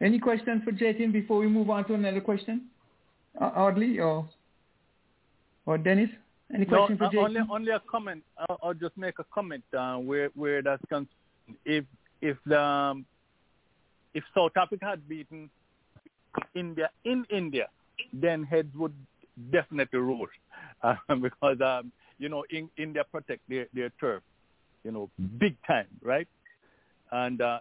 Any 0.00 0.18
question 0.18 0.62
for 0.64 0.72
Jatin 0.72 1.12
before 1.12 1.38
we 1.38 1.46
move 1.46 1.70
on 1.70 1.86
to 1.86 1.94
another 1.94 2.20
question? 2.20 2.62
Uh, 3.40 3.50
Audley 3.54 3.98
or 3.98 4.28
or 5.64 5.78
Dennis? 5.78 6.10
Any 6.52 6.66
question 6.66 6.98
no, 7.00 7.08
for 7.08 7.14
Jatin? 7.14 7.24
Only, 7.24 7.40
only 7.50 7.72
a 7.72 7.80
comment. 7.90 8.22
I'll, 8.36 8.58
I'll 8.62 8.74
just 8.74 8.96
make 8.96 9.18
a 9.20 9.24
comment 9.32 9.62
uh, 9.78 9.96
where 9.96 10.30
where 10.34 10.60
that's 10.62 10.82
concerned. 10.88 11.08
If 11.64 11.84
if 12.20 12.36
the 12.46 12.60
um, 12.60 13.06
if 14.12 14.24
South 14.34 14.52
Africa 14.56 14.86
had 14.86 15.08
beaten 15.08 15.48
India 16.54 16.90
in 17.04 17.24
India, 17.30 17.68
then 18.12 18.42
heads 18.42 18.74
would 18.74 18.94
definitely 19.50 19.98
roll 19.98 20.28
uh, 20.82 20.94
because 21.20 21.60
um, 21.60 21.92
you 22.18 22.28
know 22.28 22.44
in, 22.50 22.68
India 22.76 23.04
protect 23.10 23.40
their, 23.48 23.66
their 23.74 23.90
turf, 24.00 24.22
you 24.84 24.92
know, 24.92 25.10
big 25.38 25.56
time, 25.66 25.86
right? 26.02 26.28
And 27.10 27.40
uh, 27.40 27.58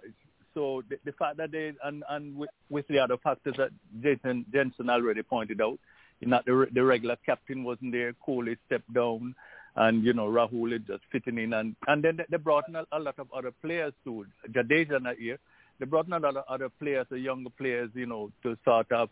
so 0.53 0.83
the, 0.89 0.97
the 1.05 1.11
fact 1.13 1.37
that 1.37 1.51
they 1.51 1.73
and, 1.83 2.03
and 2.09 2.37
with, 2.37 2.49
with 2.69 2.87
the 2.87 2.99
other 2.99 3.17
factors 3.17 3.55
that 3.57 3.71
Jason 4.01 4.45
Jensen 4.51 4.89
already 4.89 5.23
pointed 5.23 5.61
out, 5.61 5.79
not 6.21 6.45
the 6.45 6.67
the 6.73 6.83
regular 6.83 7.17
captain 7.25 7.63
wasn't 7.63 7.91
there, 7.91 8.13
Kohli 8.27 8.57
stepped 8.67 8.93
down, 8.93 9.35
and 9.75 10.03
you 10.03 10.13
know 10.13 10.27
Rahul 10.27 10.73
is 10.73 10.81
just 10.87 11.03
fitting 11.11 11.37
in, 11.37 11.53
and 11.53 11.75
and 11.87 12.03
then 12.03 12.19
they 12.29 12.37
brought 12.37 12.67
in 12.67 12.75
a, 12.75 12.85
a 12.91 12.99
lot 12.99 13.15
of 13.17 13.27
other 13.33 13.51
players 13.61 13.93
too. 14.03 14.25
Jadeja 14.49 15.01
not 15.01 15.17
here. 15.17 15.39
They 15.79 15.85
brought 15.85 16.05
in 16.05 16.13
a 16.13 16.19
lot 16.19 16.35
of 16.35 16.43
other 16.47 16.69
players, 16.69 17.07
the 17.09 17.19
younger 17.19 17.49
players, 17.49 17.89
you 17.95 18.05
know, 18.05 18.31
to 18.43 18.55
sort 18.63 18.91
of 18.91 19.09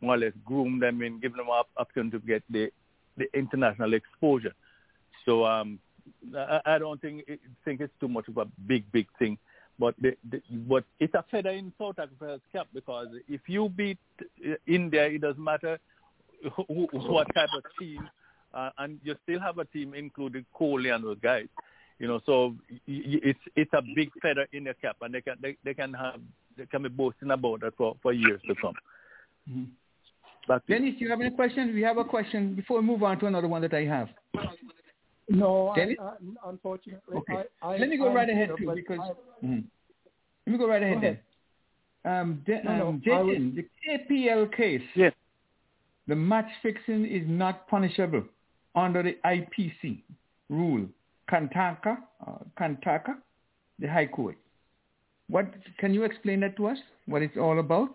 more 0.00 0.14
or 0.14 0.18
less 0.18 0.32
groom 0.44 0.80
them 0.80 1.02
and 1.02 1.20
give 1.20 1.34
them 1.34 1.50
up 1.50 1.68
option 1.76 2.10
to 2.10 2.18
get 2.18 2.42
the 2.50 2.70
the 3.16 3.26
international 3.36 3.92
exposure. 3.94 4.54
So 5.26 5.44
um, 5.44 5.78
I, 6.36 6.60
I 6.64 6.78
don't 6.78 7.00
think 7.00 7.24
it, 7.26 7.40
think 7.64 7.80
it's 7.80 7.92
too 8.00 8.08
much 8.08 8.28
of 8.28 8.36
a 8.38 8.46
big 8.66 8.90
big 8.92 9.06
thing. 9.18 9.38
But 9.78 9.94
the, 10.00 10.16
the, 10.30 10.42
but 10.50 10.84
it's 10.98 11.14
a 11.14 11.24
feather 11.30 11.50
in 11.50 11.72
South 11.78 11.98
Africa's 11.98 12.42
cap 12.52 12.66
because 12.74 13.08
if 13.28 13.40
you 13.46 13.70
beat 13.70 13.98
India, 14.66 15.06
it 15.06 15.22
doesn't 15.22 15.42
matter 15.42 15.78
what 16.68 17.26
type 17.34 17.48
of 17.56 17.64
team, 17.78 18.08
uh, 18.52 18.70
and 18.78 19.00
you 19.02 19.14
still 19.22 19.40
have 19.40 19.58
a 19.58 19.64
team 19.64 19.94
including 19.94 20.44
Kohli 20.58 20.94
and 20.94 21.04
those 21.04 21.18
guys. 21.22 21.46
You 21.98 22.08
know, 22.08 22.20
so 22.24 22.54
it's 22.86 23.38
it's 23.56 23.72
a 23.74 23.82
big 23.94 24.10
feather 24.22 24.46
in 24.52 24.64
the 24.64 24.74
cap, 24.74 24.96
and 25.02 25.14
they 25.14 25.20
can 25.20 25.36
they, 25.40 25.56
they 25.64 25.74
can 25.74 25.92
have 25.94 26.20
they 26.56 26.66
can 26.66 26.82
be 26.82 26.88
boasting 26.88 27.30
about 27.30 27.60
that 27.60 27.76
for, 27.76 27.96
for 28.02 28.12
years 28.12 28.40
to 28.48 28.54
come. 28.54 28.74
Mm-hmm. 29.50 29.64
Back 30.50 30.66
Dennis, 30.66 30.94
do 30.98 31.04
you 31.04 31.10
have 31.10 31.20
any 31.20 31.30
questions? 31.30 31.72
We 31.72 31.82
have 31.82 31.96
a 31.98 32.02
question 32.02 32.56
before 32.56 32.80
we 32.80 32.84
move 32.84 33.04
on 33.04 33.20
to 33.20 33.26
another 33.26 33.46
one 33.46 33.62
that 33.62 33.72
I 33.72 33.84
have. 33.84 34.08
No, 35.28 35.72
Dennis? 35.76 35.94
I, 36.02 36.04
I, 36.04 36.50
unfortunately. 36.50 37.18
Okay. 37.18 37.44
I, 37.62 37.76
Let 37.76 37.88
me 37.88 37.96
go 37.96 38.12
right 38.12 38.28
ahead 38.28 38.50
too, 38.58 38.72
because 38.74 38.98
mm-hmm. 39.44 39.60
let 40.44 40.52
me 40.52 40.58
go 40.58 40.66
right 40.66 40.82
ahead 40.82 41.00
go 41.00 41.06
ahead. 41.06 41.20
then. 42.02 42.12
Um, 42.12 42.42
de- 42.44 42.64
no, 42.64 42.76
no, 42.76 42.88
um, 42.88 43.02
Jason, 43.04 43.54
the 43.54 44.12
KPL 44.12 44.52
case. 44.56 44.82
Yes. 44.96 45.12
The 46.08 46.16
match 46.16 46.48
fixing 46.64 47.06
is 47.06 47.22
not 47.28 47.68
punishable 47.68 48.24
under 48.74 49.04
the 49.04 49.18
IPC 49.24 50.00
rule. 50.48 50.84
Karnataka, 51.30 51.98
uh, 52.26 52.38
Karnataka, 52.58 53.14
the 53.78 53.86
High 53.86 54.06
Court. 54.06 54.36
What 55.28 55.46
can 55.78 55.94
you 55.94 56.02
explain 56.02 56.40
that 56.40 56.56
to 56.56 56.66
us? 56.66 56.78
What 57.06 57.22
it's 57.22 57.36
all 57.36 57.60
about? 57.60 57.94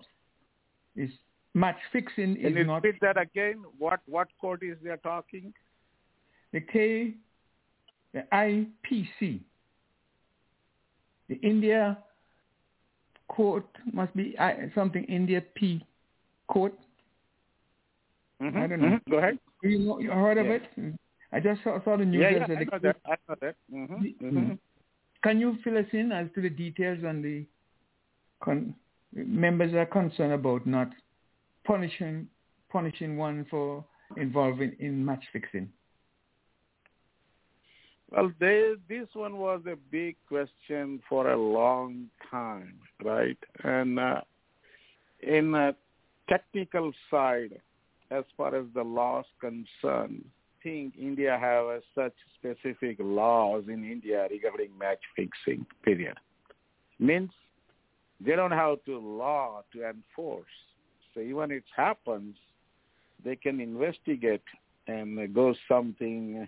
Is 0.95 1.10
match 1.56 1.78
fixing 1.91 2.36
Can 2.36 2.45
is 2.45 2.56
you 2.56 2.64
not. 2.66 2.84
repeat 2.84 3.01
that 3.01 3.20
again? 3.20 3.64
What 3.80 4.01
what 4.06 4.28
court 4.39 4.62
is 4.62 4.78
they 4.84 4.95
talking? 5.01 5.53
The 6.53 6.62
K, 6.62 7.14
the 8.14 8.24
IPC, 8.32 9.39
the 11.30 11.36
India 11.41 11.97
court 13.28 13.66
must 13.91 14.16
be 14.16 14.36
something 14.76 15.03
India 15.06 15.41
P 15.56 15.84
court. 16.47 16.74
Mm-hmm. 18.41 18.58
I 18.58 18.68
don't 18.68 18.82
know. 18.82 18.88
Mm-hmm. 18.88 19.12
Go 19.12 19.18
ahead. 19.18 19.39
You, 19.64 19.80
know, 19.80 19.99
you 19.99 20.12
heard 20.12 20.38
of 20.38 20.45
yeah. 20.45 20.58
it? 20.78 20.93
I 21.32 21.39
just 21.39 21.64
saw, 21.64 21.84
saw 21.84 21.97
the 21.97 22.06
news. 22.06 22.22
Yeah, 22.22 22.45
yeah. 22.47 22.56
I 22.60 22.64
know 22.64 22.80
that. 22.84 22.95
I 23.06 23.16
know 23.28 23.36
that. 23.41 23.56
Mm-hmm. 23.74 24.26
Mm-hmm. 24.26 24.53
Can 25.24 25.39
you 25.39 25.58
fill 25.64 25.78
us 25.78 25.86
in 25.91 26.12
as 26.12 26.28
to 26.36 26.41
the 26.41 26.49
details 26.49 26.99
on 27.06 27.22
the 27.22 27.45
con- 28.43 28.76
members 29.14 29.74
are 29.74 29.86
concerned 29.86 30.34
about 30.34 30.68
not 30.68 30.89
punishing 31.66 32.28
punishing 32.72 33.18
one 33.18 33.45
for 33.49 33.86
involving 34.18 34.76
in 34.80 35.03
match 35.03 35.24
fixing? 35.32 35.70
Well, 38.11 38.32
they, 38.39 38.74
this 38.88 39.07
one 39.13 39.38
was 39.38 39.61
a 39.66 39.76
big 39.91 40.16
question 40.28 41.01
for 41.09 41.32
a 41.32 41.38
long 41.38 42.09
time, 42.30 42.76
right? 43.03 43.38
And 43.63 43.99
uh, 43.99 44.22
in 45.22 45.55
a 45.55 45.76
technical 46.30 46.91
side, 47.09 47.59
as 48.11 48.24
far 48.38 48.55
as 48.55 48.66
the 48.74 48.84
laws 48.84 49.26
concerned, 49.39 50.24
I 50.26 50.63
think 50.63 50.93
India 50.99 51.38
have 51.39 51.66
a, 51.66 51.82
such 51.93 52.13
specific 52.38 52.97
laws 52.99 53.63
in 53.68 53.89
India 53.89 54.28
regarding 54.30 54.78
match 54.78 55.01
fixing. 55.16 55.66
Period. 55.84 56.18
Means 56.99 57.32
they 58.20 58.36
don't 58.36 58.51
have 58.51 58.84
to 58.86 58.97
law 58.97 59.63
to 59.74 59.89
enforce. 59.89 60.45
So 61.16 61.22
even 61.22 61.49
it 61.51 61.63
happens, 61.76 62.36
they 63.24 63.36
can 63.38 63.59
investigate 63.59 64.43
and 64.88 65.34
go 65.34 65.55
something 65.68 66.47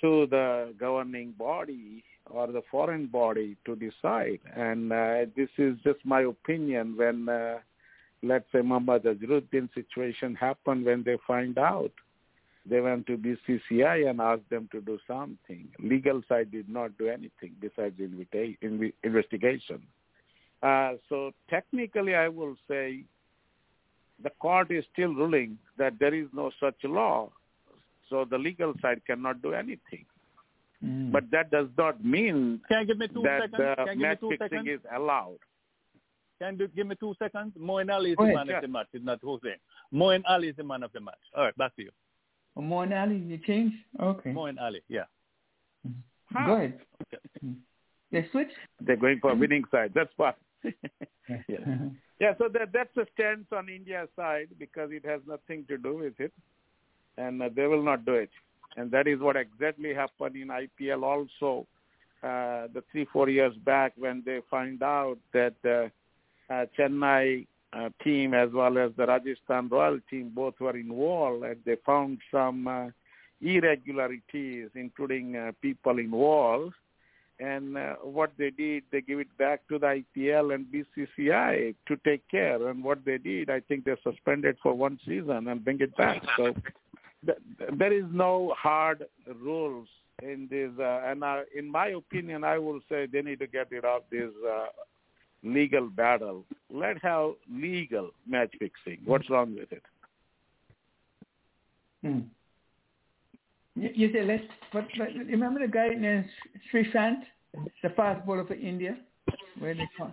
to 0.00 0.26
the 0.26 0.74
governing 0.78 1.32
body 1.38 2.04
or 2.30 2.48
the 2.48 2.62
foreign 2.70 3.06
body 3.06 3.56
to 3.64 3.76
decide. 3.76 4.40
And 4.54 4.92
uh, 4.92 5.26
this 5.36 5.48
is 5.56 5.76
just 5.84 6.00
my 6.04 6.22
opinion 6.22 6.96
when, 6.96 7.28
uh, 7.28 7.58
let's 8.22 8.50
say, 8.52 8.60
Muhammad 8.60 9.04
Azharuddin 9.04 9.72
situation 9.72 10.34
happened 10.34 10.84
when 10.84 11.04
they 11.04 11.16
find 11.26 11.56
out. 11.56 11.92
They 12.66 12.80
went 12.80 13.06
to 13.06 13.18
BCCI 13.18 14.08
and 14.08 14.20
asked 14.20 14.48
them 14.50 14.68
to 14.72 14.80
do 14.80 14.98
something. 15.06 15.68
Legal 15.78 16.22
side 16.28 16.50
did 16.50 16.68
not 16.68 16.96
do 16.96 17.08
anything 17.08 17.52
besides 17.60 18.00
invita- 18.00 18.56
inv- 18.62 18.94
investigation. 19.02 19.82
Uh, 20.62 20.94
so 21.10 21.32
technically, 21.50 22.14
I 22.14 22.28
will 22.28 22.56
say 22.66 23.04
the 24.22 24.30
court 24.40 24.70
is 24.70 24.84
still 24.92 25.14
ruling 25.14 25.58
that 25.78 25.94
there 25.98 26.14
is 26.14 26.26
no 26.32 26.50
such 26.60 26.76
law 26.84 27.30
so 28.10 28.24
the 28.30 28.38
legal 28.38 28.74
side 28.82 29.00
cannot 29.06 29.40
do 29.42 29.54
anything. 29.54 30.04
Mm. 30.84 31.10
But 31.10 31.30
that 31.30 31.50
does 31.50 31.68
not 31.78 32.04
mean 32.04 32.60
Can 32.68 32.80
you 32.82 32.86
give 32.86 32.98
me 32.98 33.08
two 33.08 33.22
that 33.22 33.50
seconds? 33.50 33.60
uh, 33.78 33.84
Can 33.84 33.86
you 33.86 33.92
give 33.92 33.96
me 33.98 34.02
match 34.08 34.20
two 34.20 34.30
fixing 34.30 34.48
seconds? 34.48 34.68
is 34.68 34.80
allowed. 34.94 35.38
Can 36.40 36.58
you 36.58 36.68
give 36.68 36.86
me 36.86 36.96
two 37.00 37.14
seconds? 37.18 37.52
Moeen 37.58 37.90
Ali 37.90 38.10
is 38.10 38.16
Go 38.16 38.24
the 38.24 38.34
ahead, 38.34 38.36
man 38.36 38.46
yeah. 38.48 38.56
of 38.56 38.62
the 38.62 38.68
match. 38.68 38.86
It's 38.92 39.04
not 39.04 39.22
Hosein. 39.22 39.56
Moeen 39.92 40.22
Ali 40.28 40.48
is 40.48 40.56
the 40.56 40.64
man 40.64 40.82
of 40.82 40.92
the 40.92 41.00
match. 41.00 41.14
All 41.34 41.44
right, 41.44 41.56
back 41.56 41.74
to 41.76 41.82
you. 41.82 41.90
Oh, 42.56 42.60
Moeen 42.60 42.92
Ali, 43.00 43.16
you 43.16 43.38
change? 43.38 43.72
Okay. 43.98 44.30
Moeen 44.30 44.60
Ali, 44.60 44.82
yeah. 44.88 45.04
Go 46.46 46.54
ahead. 46.56 46.78
Okay. 47.14 47.54
They 48.12 48.28
switch? 48.30 48.50
They're 48.80 48.96
going 48.96 49.18
for 49.20 49.30
a 49.32 49.34
winning 49.34 49.64
side. 49.70 49.92
That's 49.94 50.10
fine. 50.16 50.34
Yeah. 51.48 51.56
yeah, 52.20 52.32
so 52.38 52.48
that 52.48 52.72
that's 52.72 52.96
a 52.96 53.06
stance 53.14 53.46
on 53.52 53.68
India's 53.68 54.08
side 54.16 54.48
because 54.58 54.90
it 54.92 55.04
has 55.04 55.20
nothing 55.26 55.64
to 55.68 55.76
do 55.76 55.96
with 55.96 56.18
it, 56.18 56.32
and 57.16 57.42
uh, 57.42 57.48
they 57.54 57.66
will 57.66 57.82
not 57.82 58.04
do 58.04 58.14
it. 58.14 58.30
And 58.76 58.90
that 58.90 59.06
is 59.06 59.20
what 59.20 59.36
exactly 59.36 59.94
happened 59.94 60.36
in 60.36 60.48
IPL 60.48 61.02
also. 61.02 61.66
Uh, 62.22 62.68
the 62.72 62.82
three 62.90 63.06
four 63.12 63.28
years 63.28 63.54
back 63.64 63.92
when 63.96 64.22
they 64.24 64.40
find 64.50 64.82
out 64.82 65.18
that 65.32 65.54
uh, 65.64 65.88
uh, 66.52 66.64
Chennai 66.78 67.46
uh, 67.74 67.90
team 68.02 68.32
as 68.34 68.50
well 68.52 68.78
as 68.78 68.92
the 68.96 69.06
Rajasthan 69.06 69.68
Royal 69.68 69.98
team 70.08 70.30
both 70.34 70.58
were 70.60 70.76
involved, 70.76 71.44
and 71.44 71.56
they 71.66 71.76
found 71.84 72.18
some 72.30 72.66
uh, 72.66 72.86
irregularities, 73.40 74.70
including 74.74 75.36
uh, 75.36 75.52
people 75.60 75.98
involved. 75.98 76.74
And 77.40 77.76
uh, 77.76 77.94
what 78.02 78.32
they 78.38 78.50
did, 78.50 78.84
they 78.92 79.00
give 79.00 79.18
it 79.18 79.36
back 79.38 79.66
to 79.68 79.78
the 79.78 80.02
IPL 80.16 80.54
and 80.54 80.66
BCCI 80.66 81.74
to 81.88 81.96
take 82.04 82.28
care. 82.28 82.68
And 82.68 82.84
what 82.84 83.04
they 83.04 83.18
did, 83.18 83.50
I 83.50 83.60
think 83.60 83.84
they 83.84 83.96
suspended 84.04 84.56
for 84.62 84.72
one 84.72 85.00
season 85.04 85.48
and 85.48 85.64
bring 85.64 85.80
it 85.80 85.96
back. 85.96 86.22
So 86.36 86.54
th- 87.26 87.38
there 87.76 87.92
is 87.92 88.04
no 88.12 88.54
hard 88.56 89.04
rules 89.42 89.88
in 90.22 90.46
this. 90.48 90.70
Uh, 90.78 91.02
and 91.04 91.24
in 91.56 91.70
my 91.70 91.88
opinion, 91.88 92.44
I 92.44 92.58
will 92.58 92.80
say 92.88 93.06
they 93.06 93.22
need 93.22 93.40
to 93.40 93.48
get 93.48 93.70
rid 93.70 93.84
of 93.84 94.02
this 94.10 94.30
uh, 94.48 94.66
legal 95.42 95.88
battle. 95.88 96.44
Let 96.70 97.02
have 97.02 97.32
legal 97.50 98.10
match 98.28 98.52
fixing. 98.58 99.00
What's 99.04 99.28
wrong 99.28 99.56
with 99.56 99.72
it? 99.72 99.82
Hmm. 102.02 102.20
You, 103.76 103.90
you 103.94 104.12
say 104.12 104.22
let's. 104.24 104.42
But, 104.72 104.86
but 104.98 105.08
remember 105.14 105.60
the 105.60 105.68
guy 105.72 105.88
named 105.88 106.26
Sreesanth, 106.72 107.22
the 107.82 107.90
fast 107.90 108.24
bowler 108.26 108.44
for 108.46 108.54
India, 108.54 108.96
where 109.58 109.74
they 109.74 109.88
call, 109.96 110.12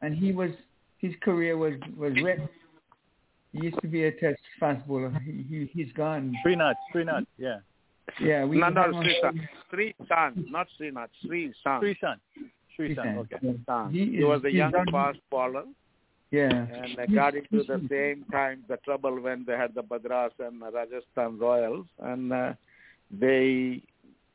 and 0.00 0.14
he 0.14 0.32
was 0.32 0.50
his 0.98 1.12
career 1.22 1.56
was 1.56 1.74
was 1.96 2.12
wrecked. 2.22 2.48
He 3.52 3.64
used 3.64 3.80
to 3.82 3.88
be 3.88 4.04
a 4.04 4.12
test 4.12 4.40
fast 4.58 4.86
bowler. 4.86 5.10
He, 5.24 5.44
he 5.48 5.70
he's 5.72 5.92
gone. 5.94 6.34
Srinath, 6.44 6.74
Srinath, 6.94 7.26
yeah. 7.38 7.58
Yeah, 8.20 8.44
we 8.44 8.58
no, 8.58 8.68
no, 8.68 8.82
have 8.82 8.92
him- 8.94 9.02
Sri 9.02 9.48
Sri 9.70 9.94
Shan, 10.08 10.46
not 10.50 10.66
Srinath, 10.80 11.08
Sri 11.26 11.52
Shan. 11.62 11.80
Srishan. 11.80 12.16
Srishan, 12.78 12.96
Sreesanth. 12.96 13.18
okay. 13.18 13.36
Yeah. 13.42 13.52
Shan. 13.68 13.92
He 13.92 14.16
He 14.16 14.24
was 14.24 14.42
a 14.44 14.50
young 14.50 14.70
done- 14.72 14.86
fast 14.90 15.18
bowler. 15.30 15.64
Yeah. 16.30 16.48
and 16.96 17.14
got 17.14 17.34
into 17.34 17.62
the 17.62 17.86
same 17.90 18.24
time 18.32 18.64
the 18.66 18.78
trouble 18.78 19.20
when 19.20 19.44
they 19.46 19.52
had 19.52 19.74
the 19.74 19.82
Badras 19.82 20.30
and 20.38 20.62
Rajasthan 20.62 21.38
Royals, 21.38 21.84
and 22.00 22.32
uh, 22.32 22.52
they 23.12 23.82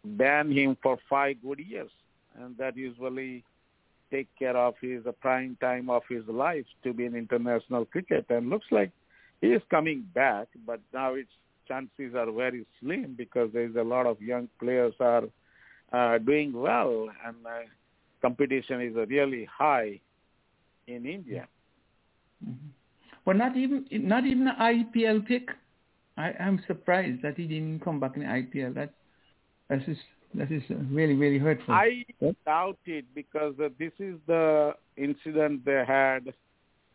banned 0.05 0.53
him 0.53 0.77
for 0.81 0.97
five 1.09 1.37
good 1.41 1.59
years, 1.59 1.91
and 2.39 2.57
that 2.57 2.77
usually 2.77 3.43
take 4.11 4.27
care 4.39 4.55
of 4.55 4.75
his 4.81 5.05
uh, 5.05 5.11
prime 5.13 5.57
time 5.59 5.89
of 5.89 6.03
his 6.09 6.23
life 6.27 6.65
to 6.83 6.93
be 6.93 7.05
in 7.05 7.15
international 7.15 7.85
cricket. 7.85 8.25
And 8.29 8.49
looks 8.49 8.67
like 8.71 8.91
he 9.41 9.47
is 9.47 9.61
coming 9.69 10.05
back, 10.13 10.47
but 10.65 10.79
now 10.93 11.15
its 11.15 11.29
chances 11.67 12.15
are 12.15 12.31
very 12.31 12.65
slim 12.79 13.15
because 13.17 13.49
there 13.53 13.65
is 13.65 13.75
a 13.75 13.83
lot 13.83 14.05
of 14.05 14.21
young 14.21 14.47
players 14.59 14.93
are 14.99 15.23
uh, 15.91 16.17
doing 16.19 16.53
well, 16.53 17.09
and 17.25 17.35
uh, 17.45 17.59
competition 18.21 18.81
is 18.81 18.95
really 19.09 19.45
high 19.45 19.99
in 20.87 21.05
India. 21.05 21.47
Mhm. 22.45 22.71
But 23.25 23.35
not 23.35 23.57
even 23.57 23.85
not 23.91 24.25
even 24.25 24.47
an 24.47 24.55
IPL 24.57 25.21
pick. 25.27 25.49
I 26.17 26.33
am 26.39 26.61
surprised 26.67 27.21
that 27.21 27.37
he 27.37 27.45
didn't 27.45 27.81
come 27.83 27.99
back 27.99 28.15
in 28.15 28.23
the 28.23 28.27
IPL. 28.27 28.73
That 28.73 28.91
that 29.69 29.87
is 29.87 29.97
that 30.33 30.51
is 30.51 30.63
really 30.91 31.13
really 31.13 31.37
hurtful. 31.37 31.73
I 31.73 32.03
Yep. 32.19 32.35
doubt 32.45 32.79
it 32.85 33.05
because 33.13 33.53
uh, 33.63 33.69
this 33.77 33.93
is 33.99 34.15
the 34.25 34.73
incident 34.97 35.63
they 35.65 35.83
had 35.87 36.33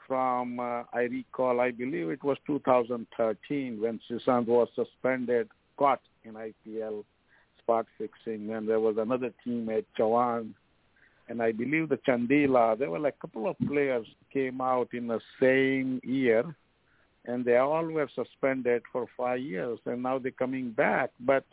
from, 0.07 0.59
uh, 0.59 0.83
I 0.93 1.03
recall, 1.03 1.61
I 1.61 1.71
believe 1.71 2.11
it 2.11 2.23
was 2.25 2.37
2013 2.47 3.81
when 3.81 4.01
Sushant 4.11 4.47
was 4.47 4.69
suspended, 4.75 5.49
caught 5.77 6.01
in 6.25 6.35
IPL 6.35 7.05
spot 7.59 7.87
fixing, 7.97 8.53
and 8.53 8.69
there 8.69 8.81
was 8.81 8.97
another 8.99 9.33
teammate, 9.47 9.87
Chavan, 9.97 10.55
and 11.29 11.41
I 11.41 11.53
believe 11.53 11.89
the 11.89 11.99
Chandila. 11.99 12.79
There 12.79 12.91
were 12.91 12.99
like 12.99 13.15
a 13.23 13.27
couple 13.27 13.49
of 13.49 13.57
players 13.67 14.07
came 14.33 14.61
out 14.61 14.89
in 14.93 15.07
the 15.07 15.21
same 15.41 16.01
year, 16.03 16.55
and 17.25 17.45
they 17.45 17.57
all 17.57 17.85
were 17.85 18.09
suspended 18.15 18.83
for 18.93 19.07
five 19.17 19.41
years, 19.41 19.79
and 19.87 20.03
now 20.03 20.19
they're 20.19 20.33
coming 20.33 20.71
back. 20.71 21.11
But 21.21 21.45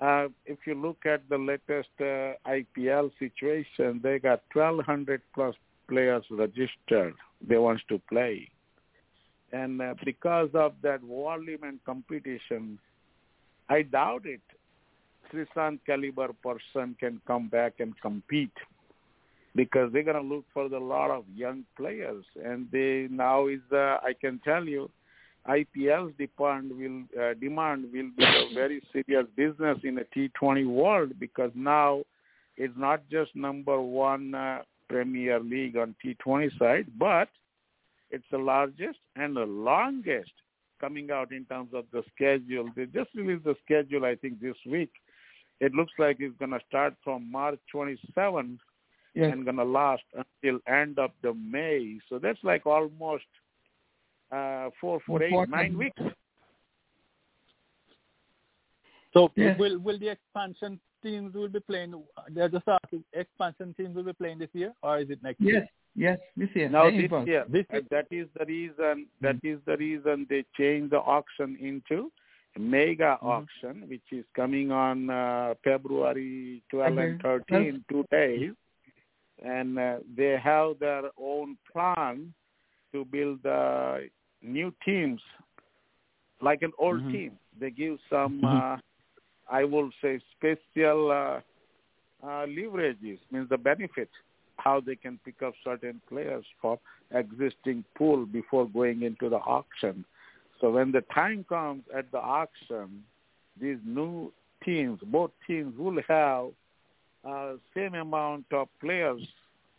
uh, 0.00 0.28
if 0.46 0.58
you 0.66 0.74
look 0.74 1.06
at 1.06 1.28
the 1.28 1.38
latest 1.38 1.90
uh, 2.00 2.34
IPL 2.48 3.10
situation, 3.18 4.00
they 4.02 4.18
got 4.18 4.42
1,200 4.52 5.22
plus 5.34 5.54
players 5.88 6.24
registered. 6.30 7.14
They 7.46 7.56
want 7.58 7.80
to 7.88 8.00
play. 8.08 8.50
And 9.52 9.80
uh, 9.80 9.94
because 10.04 10.50
of 10.54 10.74
that 10.82 11.00
volume 11.02 11.62
and 11.62 11.84
competition, 11.84 12.78
I 13.68 13.82
doubt 13.82 14.22
it. 14.24 14.40
Sreesanth 15.32 15.80
caliber 15.86 16.30
person 16.42 16.96
can 16.98 17.20
come 17.26 17.48
back 17.48 17.74
and 17.78 17.98
compete 18.00 18.52
because 19.54 19.92
they're 19.92 20.02
going 20.02 20.20
to 20.20 20.34
look 20.34 20.44
for 20.52 20.68
the 20.68 20.78
lot 20.78 21.10
of 21.10 21.24
young 21.34 21.64
players. 21.76 22.24
And 22.44 22.66
they 22.72 23.08
now 23.10 23.46
is, 23.46 23.60
uh, 23.72 23.98
I 24.02 24.14
can 24.20 24.40
tell 24.44 24.64
you, 24.64 24.90
IPL's 25.48 26.14
demand 26.16 26.72
will 26.76 27.22
uh, 27.22 27.34
demand 27.34 27.84
will 27.92 28.10
be 28.16 28.24
a 28.24 28.54
very 28.54 28.82
serious 28.92 29.26
business 29.36 29.78
in 29.84 29.98
a 29.98 30.04
T20 30.16 30.66
world 30.66 31.12
because 31.20 31.50
now 31.54 32.02
it's 32.56 32.72
not 32.76 33.02
just 33.10 33.36
number 33.36 33.80
one 33.80 34.34
uh, 34.34 34.62
Premier 34.88 35.40
League 35.40 35.76
on 35.76 35.94
T20 36.02 36.58
side, 36.58 36.86
but 36.98 37.28
it's 38.10 38.24
the 38.30 38.38
largest 38.38 38.98
and 39.16 39.36
the 39.36 39.44
longest 39.44 40.30
coming 40.80 41.10
out 41.10 41.30
in 41.30 41.44
terms 41.44 41.70
of 41.74 41.84
the 41.92 42.02
schedule. 42.14 42.70
They 42.74 42.86
just 42.86 43.10
released 43.14 43.44
the 43.44 43.56
schedule, 43.64 44.04
I 44.04 44.14
think, 44.14 44.40
this 44.40 44.56
week. 44.66 44.92
It 45.60 45.74
looks 45.74 45.92
like 45.98 46.18
it's 46.20 46.36
going 46.38 46.50
to 46.52 46.60
start 46.68 46.94
from 47.04 47.30
March 47.30 47.58
27 47.70 48.58
yes. 49.14 49.32
and 49.32 49.44
going 49.44 49.56
to 49.56 49.64
last 49.64 50.02
until 50.12 50.60
end 50.66 50.98
of 50.98 51.10
the 51.22 51.34
May. 51.34 51.98
So 52.08 52.18
that's 52.18 52.38
like 52.42 52.66
almost 52.66 53.24
uh, 54.30 54.70
four, 54.80 55.00
four, 55.06 55.22
eight, 55.22 55.48
nine 55.48 55.76
weeks. 55.78 56.00
So 59.12 59.30
yes. 59.36 59.58
will 59.58 59.78
will 59.78 59.98
the 59.98 60.08
expansion 60.08 60.80
teams 61.02 61.34
will 61.34 61.48
be 61.48 61.60
playing? 61.60 62.02
They're 62.30 62.48
just 62.48 62.66
asking, 62.66 63.04
expansion 63.12 63.74
teams 63.76 63.94
will 63.94 64.02
be 64.02 64.12
playing 64.12 64.38
this 64.38 64.48
year, 64.52 64.72
or 64.82 64.98
is 64.98 65.10
it 65.10 65.22
next 65.22 65.40
yes. 65.40 65.52
year? 65.52 65.68
Yes, 65.96 66.18
this 66.36 66.48
year. 66.54 66.68
Now 66.68 66.90
this 66.90 67.08
year. 67.24 67.44
This 67.48 67.64
year. 67.70 67.82
that 67.90 68.06
is 68.10 68.26
the 68.36 68.44
reason. 68.46 69.06
That 69.20 69.36
mm-hmm. 69.36 69.46
is 69.46 69.58
the 69.66 69.76
reason 69.76 70.26
they 70.28 70.44
changed 70.56 70.90
the 70.90 70.98
auction 70.98 71.56
into 71.60 72.10
mega 72.58 73.16
mm-hmm. 73.16 73.26
auction, 73.26 73.84
which 73.88 74.02
is 74.10 74.24
coming 74.34 74.72
on 74.72 75.10
uh, 75.10 75.54
February 75.62 76.62
12 76.70 76.98
and 76.98 77.22
13, 77.22 77.84
two 77.88 78.04
days, 78.10 78.50
and 79.42 79.78
uh, 79.78 79.96
they 80.16 80.36
have 80.42 80.78
their 80.78 81.02
own 81.18 81.56
plan 81.72 82.32
to 82.92 83.04
build 83.04 83.44
uh, 83.44 83.96
new 84.42 84.72
teams, 84.84 85.20
like 86.40 86.62
an 86.62 86.72
old 86.78 87.00
mm-hmm. 87.00 87.12
team. 87.12 87.32
They 87.58 87.70
give 87.70 87.98
some, 88.08 88.40
mm-hmm. 88.42 88.74
uh, 88.74 88.76
I 89.50 89.64
will 89.64 89.90
say, 90.00 90.20
special 90.36 91.10
uh, 91.10 92.26
uh, 92.26 92.46
leverages, 92.46 93.18
means 93.30 93.48
the 93.48 93.58
benefit, 93.58 94.08
how 94.56 94.80
they 94.80 94.96
can 94.96 95.18
pick 95.24 95.42
up 95.42 95.54
certain 95.64 96.00
players 96.08 96.44
for 96.62 96.78
existing 97.10 97.84
pool 97.96 98.26
before 98.26 98.68
going 98.68 99.02
into 99.02 99.28
the 99.28 99.36
auction. 99.36 100.04
So 100.60 100.70
when 100.70 100.92
the 100.92 101.02
time 101.14 101.44
comes 101.48 101.82
at 101.96 102.10
the 102.12 102.18
auction, 102.18 103.02
these 103.60 103.78
new 103.84 104.32
teams, 104.64 105.00
both 105.04 105.30
teams 105.46 105.76
will 105.76 106.00
have 106.08 106.46
uh, 107.26 107.54
same 107.74 107.94
amount 107.94 108.46
of 108.52 108.68
players 108.80 109.20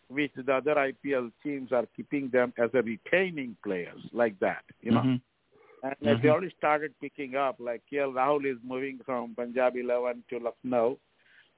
which 0.08 0.32
the 0.36 0.54
other 0.54 0.76
IPL 0.76 1.32
teams 1.44 1.72
are 1.72 1.86
keeping 1.96 2.30
them 2.30 2.54
as 2.58 2.70
a 2.74 2.82
retaining 2.82 3.56
players 3.64 4.00
like 4.14 4.40
that, 4.40 4.64
you 4.82 4.92
know. 4.92 5.02
Mm-hmm. 5.02 5.16
And 5.84 5.96
mm-hmm. 6.02 6.22
they 6.22 6.30
already 6.30 6.54
started 6.58 6.94
picking 7.02 7.36
up, 7.36 7.58
like 7.60 7.82
KL 7.92 8.14
Rahul 8.14 8.52
is 8.52 8.58
moving 8.64 9.00
from 9.06 9.36
Punjab 9.36 9.76
11 9.76 10.24
to 10.30 10.40
Lucknow. 10.40 10.98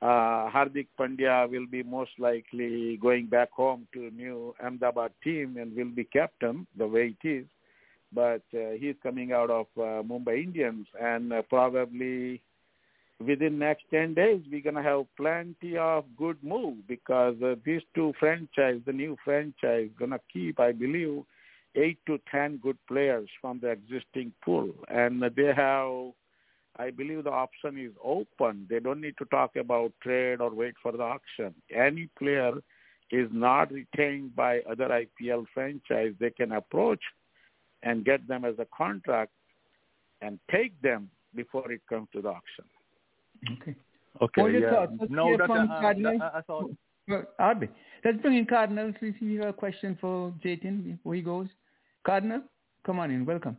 Uh, 0.02 0.50
Hardik 0.50 0.88
Pandya 1.00 1.50
will 1.50 1.66
be 1.66 1.82
most 1.82 2.12
likely 2.20 2.98
going 2.98 3.26
back 3.26 3.52
home 3.52 3.88
to 3.94 4.12
new 4.12 4.54
Ahmedabad 4.64 5.12
team 5.24 5.58
and 5.58 5.76
will 5.76 5.90
be 5.90 6.04
captain 6.04 6.68
the 6.78 6.88
way 6.88 7.16
it 7.20 7.28
is. 7.28 7.46
But 8.14 8.44
uh, 8.54 8.72
he's 8.80 8.96
coming 9.02 9.32
out 9.32 9.50
of 9.50 9.66
uh, 9.76 10.04
Mumbai 10.04 10.44
Indians 10.44 10.88
and 11.02 11.34
uh, 11.34 11.42
probably 11.50 12.42
within 13.20 13.60
next 13.60 13.86
10 13.92 14.14
days, 14.14 14.42
we're 14.52 14.62
going 14.62 14.76
to 14.76 14.84
have 14.84 15.06
plenty 15.16 15.78
of 15.78 16.06
good 16.18 16.38
move 16.44 16.76
because 16.88 17.36
uh, 17.44 17.56
these 17.66 17.82
two 17.96 18.14
franchise, 18.20 18.80
the 18.86 18.94
new 18.94 19.18
franchise, 19.24 19.90
going 19.98 20.12
to 20.12 20.20
keep, 20.32 20.60
I 20.60 20.72
believe, 20.72 21.24
8 21.76 21.98
to 22.08 22.20
10 22.32 22.58
good 22.58 22.78
players 22.88 23.30
from 23.42 23.60
the 23.60 23.70
existing 23.70 24.34
pool. 24.44 24.72
And 24.88 25.22
they 25.22 25.54
have, 25.56 26.12
I 26.78 26.92
believe 26.92 27.24
the 27.24 27.32
option 27.32 27.78
is 27.78 27.92
open. 28.04 28.68
They 28.70 28.80
don't 28.80 29.02
need 29.02 29.18
to 29.18 29.26
talk 29.26 29.56
about 29.56 29.94
trade 30.02 30.42
or 30.42 30.54
wait 30.54 30.76
for 30.82 30.92
the 30.92 31.04
auction. 31.04 31.56
Any 31.74 32.10
player 32.18 32.54
is 33.12 33.30
not 33.32 33.72
retained 33.72 34.36
by 34.36 34.60
other 34.70 34.90
IPL 35.22 35.46
franchise. 35.54 36.14
They 36.20 36.32
can 36.32 36.52
approach 36.52 37.02
and 37.84 38.06
get 38.06 38.28
them 38.28 38.44
as 38.46 38.56
a 38.60 38.68
contract 38.76 39.32
and 40.22 40.40
take 40.52 40.80
them 40.82 41.10
before 41.36 41.72
it 41.72 41.82
comes 41.88 42.08
to 42.14 42.22
the 42.22 42.30
auction. 42.30 42.66
Okay. 43.54 43.76
Okay. 44.22 44.42
What 44.42 44.54
yeah. 44.54 44.72
thoughts? 44.72 44.92
Let's 45.00 45.12
no, 45.12 45.28
hear 45.28 45.38
that, 45.38 45.48
from 45.48 45.72
uh, 45.72 45.82
Cardinal. 45.82 46.20
I 46.22 46.42
thought. 46.42 46.72
Well, 47.08 47.24
Let's 48.04 48.18
bring 48.22 48.38
in 48.38 48.46
Cardinal. 48.46 48.94
See 49.00 49.08
if 49.08 49.22
you 49.22 49.40
have 49.40 49.50
a 49.50 49.54
question 49.54 49.98
for 50.00 50.34
Jatin 50.44 50.84
before 50.84 51.16
he 51.16 51.22
goes. 51.22 51.48
Cardinal, 52.06 52.42
come 52.86 53.00
on 53.00 53.12
in. 53.12 53.26
Welcome. 53.26 53.58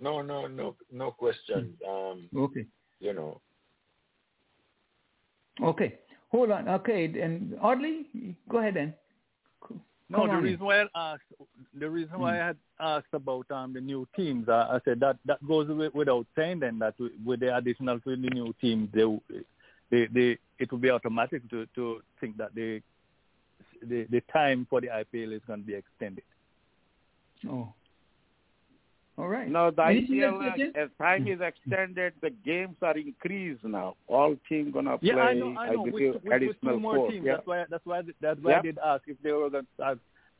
No, 0.00 0.20
no, 0.22 0.46
no, 0.46 0.76
no 0.92 1.10
question. 1.10 1.74
Um, 1.88 2.28
okay. 2.36 2.66
You 3.00 3.14
know. 3.14 3.40
Okay. 5.62 5.98
Hold 6.28 6.50
on. 6.50 6.68
Okay. 6.68 7.04
And 7.20 7.56
Audley, 7.60 8.36
go 8.48 8.58
ahead 8.58 8.74
then. 8.74 8.94
No, 10.08 10.26
the 10.26 10.36
reason 10.36 10.64
why 10.64 10.82
I 10.82 11.12
asked, 11.12 11.22
the 11.78 11.90
reason 11.90 12.20
why 12.20 12.40
I 12.40 12.46
had 12.46 12.56
asked 12.78 13.12
about 13.12 13.50
um, 13.50 13.72
the 13.72 13.80
new 13.80 14.06
teams, 14.14 14.48
uh, 14.48 14.68
I 14.70 14.78
said 14.84 15.00
that 15.00 15.16
that 15.24 15.44
goes 15.46 15.68
without 15.92 16.26
saying 16.36 16.60
then 16.60 16.78
that 16.78 16.94
with 17.24 17.40
the 17.40 17.56
additional 17.56 17.98
to 18.00 18.10
the 18.10 18.16
new 18.16 18.54
teams, 18.60 18.88
they, 18.94 19.04
they, 19.90 20.06
they, 20.06 20.38
it 20.60 20.70
will 20.70 20.78
be 20.78 20.90
automatic 20.90 21.48
to, 21.50 21.66
to 21.74 22.02
think 22.20 22.36
that 22.36 22.54
the, 22.54 22.80
the, 23.82 24.06
the 24.10 24.22
time 24.32 24.66
for 24.70 24.80
the 24.80 24.86
IPL 24.88 25.34
is 25.34 25.42
going 25.46 25.60
to 25.60 25.66
be 25.66 25.74
extended. 25.74 26.24
Oh, 27.48 27.72
all 29.18 29.28
right. 29.28 29.48
No, 29.48 29.70
the 29.70 29.80
IPL, 29.80 30.76
as 30.76 30.90
time 30.98 31.26
is 31.26 31.40
extended, 31.40 32.12
the 32.20 32.30
games 32.44 32.76
are 32.82 32.98
increased 32.98 33.64
now. 33.64 33.96
All 34.08 34.36
teams 34.46 34.74
gonna 34.74 34.98
play. 34.98 35.08
Yeah, 35.08 35.16
I 35.16 35.32
know. 35.32 35.56
I 35.58 35.72
know. 35.72 35.86
I 35.86 35.90
with, 35.90 36.16
with, 36.22 36.56
two 36.62 36.78
more 36.78 36.96
four. 36.96 37.10
teams. 37.10 37.24
Yeah. 37.24 37.36
That's 37.36 37.46
why. 37.46 37.64
That's 37.70 37.86
why. 37.86 38.02
That's 38.20 38.40
why 38.42 38.58
I 38.58 38.62
did 38.62 38.78
ask 38.84 39.04
if 39.06 39.16
they 39.22 39.32
were 39.32 39.48
gonna 39.48 39.66
start, 39.74 39.98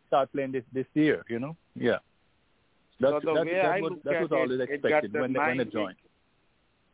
start 0.08 0.32
playing 0.32 0.52
this 0.52 0.64
this 0.74 0.84
year. 0.92 1.24
You 1.30 1.38
know. 1.38 1.56
Yeah. 1.74 1.98
That's, 3.00 3.14
so 3.14 3.20
the 3.20 3.34
that's, 3.34 3.46
way 3.46 3.54
that's 3.54 3.66
I 3.66 3.80
what, 3.80 3.92
look 3.92 4.02
that 4.04 4.14
at 4.14 4.22
was 4.22 4.32
always 4.32 4.60
expected 4.60 5.12
when 5.14 5.32
they, 5.32 5.38
when 5.38 5.56
they 5.56 5.64
join. 5.64 5.94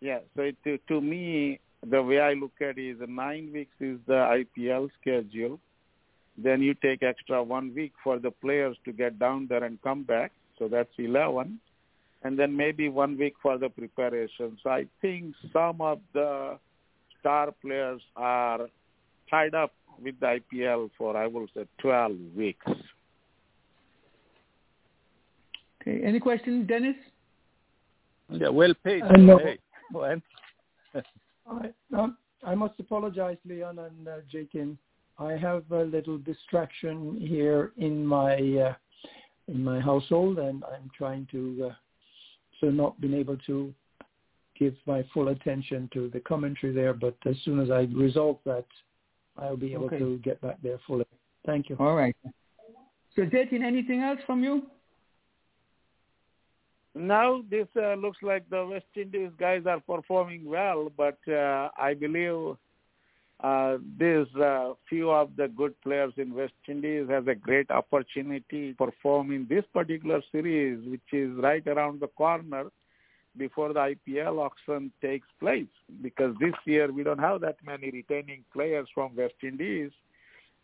Yeah. 0.00 0.18
So 0.36 0.42
it, 0.42 0.56
to 0.62 0.78
to 0.86 1.00
me, 1.00 1.58
the 1.84 2.00
way 2.00 2.20
I 2.20 2.34
look 2.34 2.52
at 2.60 2.78
it 2.78 2.90
is 2.90 2.96
nine 3.08 3.50
weeks 3.52 3.74
is 3.80 3.98
the 4.06 4.44
IPL 4.56 4.88
schedule. 5.00 5.58
Then 6.38 6.62
you 6.62 6.74
take 6.74 7.02
extra 7.02 7.42
one 7.42 7.74
week 7.74 7.92
for 8.04 8.20
the 8.20 8.30
players 8.30 8.76
to 8.84 8.92
get 8.92 9.18
down 9.18 9.48
there 9.48 9.64
and 9.64 9.82
come 9.82 10.04
back. 10.04 10.30
So 10.60 10.68
that's 10.68 10.92
eleven 10.96 11.58
and 12.24 12.38
then 12.38 12.56
maybe 12.56 12.88
one 12.88 13.18
week 13.18 13.34
for 13.42 13.58
the 13.58 13.68
preparation. 13.68 14.56
So 14.62 14.70
I 14.70 14.86
think 15.00 15.34
some 15.52 15.80
of 15.80 16.00
the 16.12 16.58
star 17.20 17.52
players 17.60 18.00
are 18.16 18.68
tied 19.30 19.54
up 19.54 19.72
with 20.02 20.18
the 20.20 20.40
IPL 20.54 20.90
for, 20.96 21.16
I 21.16 21.26
will 21.26 21.46
say, 21.54 21.66
12 21.78 22.12
weeks. 22.36 22.66
Okay. 25.80 26.00
Any 26.04 26.20
questions, 26.20 26.68
Dennis? 26.68 26.96
Yeah, 28.30 28.48
well 28.48 28.72
paid. 28.84 29.02
Uh, 29.02 29.16
no. 29.16 29.38
Hey, 29.38 29.58
I, 31.50 31.70
um, 31.96 32.16
I 32.44 32.54
must 32.54 32.74
apologize, 32.78 33.36
Leon 33.44 33.78
and 33.78 34.08
uh, 34.08 34.16
Jakin. 34.30 34.78
I 35.18 35.32
have 35.32 35.64
a 35.70 35.82
little 35.82 36.18
distraction 36.18 37.18
here 37.20 37.72
in 37.76 38.06
my 38.06 38.34
uh, 38.34 38.74
in 39.48 39.62
my 39.62 39.80
household, 39.80 40.38
and 40.38 40.64
I'm 40.64 40.90
trying 40.96 41.26
to 41.32 41.70
uh, 41.70 41.74
so 42.62 42.70
not 42.70 42.98
been 43.00 43.12
able 43.12 43.36
to 43.38 43.74
give 44.58 44.74
my 44.86 45.04
full 45.12 45.28
attention 45.28 45.90
to 45.92 46.08
the 46.10 46.20
commentary 46.20 46.72
there. 46.72 46.94
But 46.94 47.16
as 47.26 47.36
soon 47.44 47.60
as 47.60 47.70
I 47.70 47.88
resolve 47.92 48.38
that, 48.46 48.66
I'll 49.36 49.56
be 49.56 49.72
able 49.74 49.86
Okay. 49.86 49.98
to 49.98 50.18
get 50.18 50.40
back 50.40 50.58
there 50.62 50.78
fully. 50.86 51.04
Thank 51.44 51.68
you. 51.68 51.76
All 51.78 51.96
right. 51.96 52.14
So, 53.16 53.22
Jatin, 53.22 53.62
anything 53.64 54.00
else 54.00 54.20
from 54.26 54.44
you? 54.44 54.70
Now 56.94 57.42
this 57.50 57.66
uh, 57.74 57.94
looks 57.94 58.18
like 58.22 58.48
the 58.50 58.66
West 58.66 58.84
Indies 58.94 59.30
guys 59.40 59.62
are 59.66 59.80
performing 59.80 60.44
well, 60.44 60.92
but 60.94 61.16
uh, 61.26 61.70
I 61.78 61.94
believe 61.94 62.56
uh, 63.42 63.78
there's 63.98 64.32
uh, 64.36 64.72
few 64.88 65.10
of 65.10 65.34
the 65.36 65.48
good 65.48 65.74
players 65.82 66.12
in 66.16 66.32
West 66.32 66.52
Indies 66.68 67.08
has 67.10 67.26
a 67.26 67.34
great 67.34 67.70
opportunity 67.72 68.70
to 68.70 68.74
perform 68.74 69.32
in 69.32 69.46
this 69.48 69.64
particular 69.72 70.22
series, 70.30 70.78
which 70.88 71.12
is 71.12 71.30
right 71.38 71.66
around 71.66 72.00
the 72.00 72.06
corner 72.06 72.66
before 73.36 73.72
the 73.72 73.96
IPL 73.96 74.38
auction 74.38 74.92
takes 75.00 75.26
place. 75.40 75.66
Because 76.02 76.36
this 76.38 76.54
year 76.66 76.92
we 76.92 77.02
don't 77.02 77.18
have 77.18 77.40
that 77.40 77.56
many 77.66 77.90
retaining 77.90 78.44
players 78.52 78.86
from 78.94 79.16
West 79.16 79.34
Indies. 79.42 79.90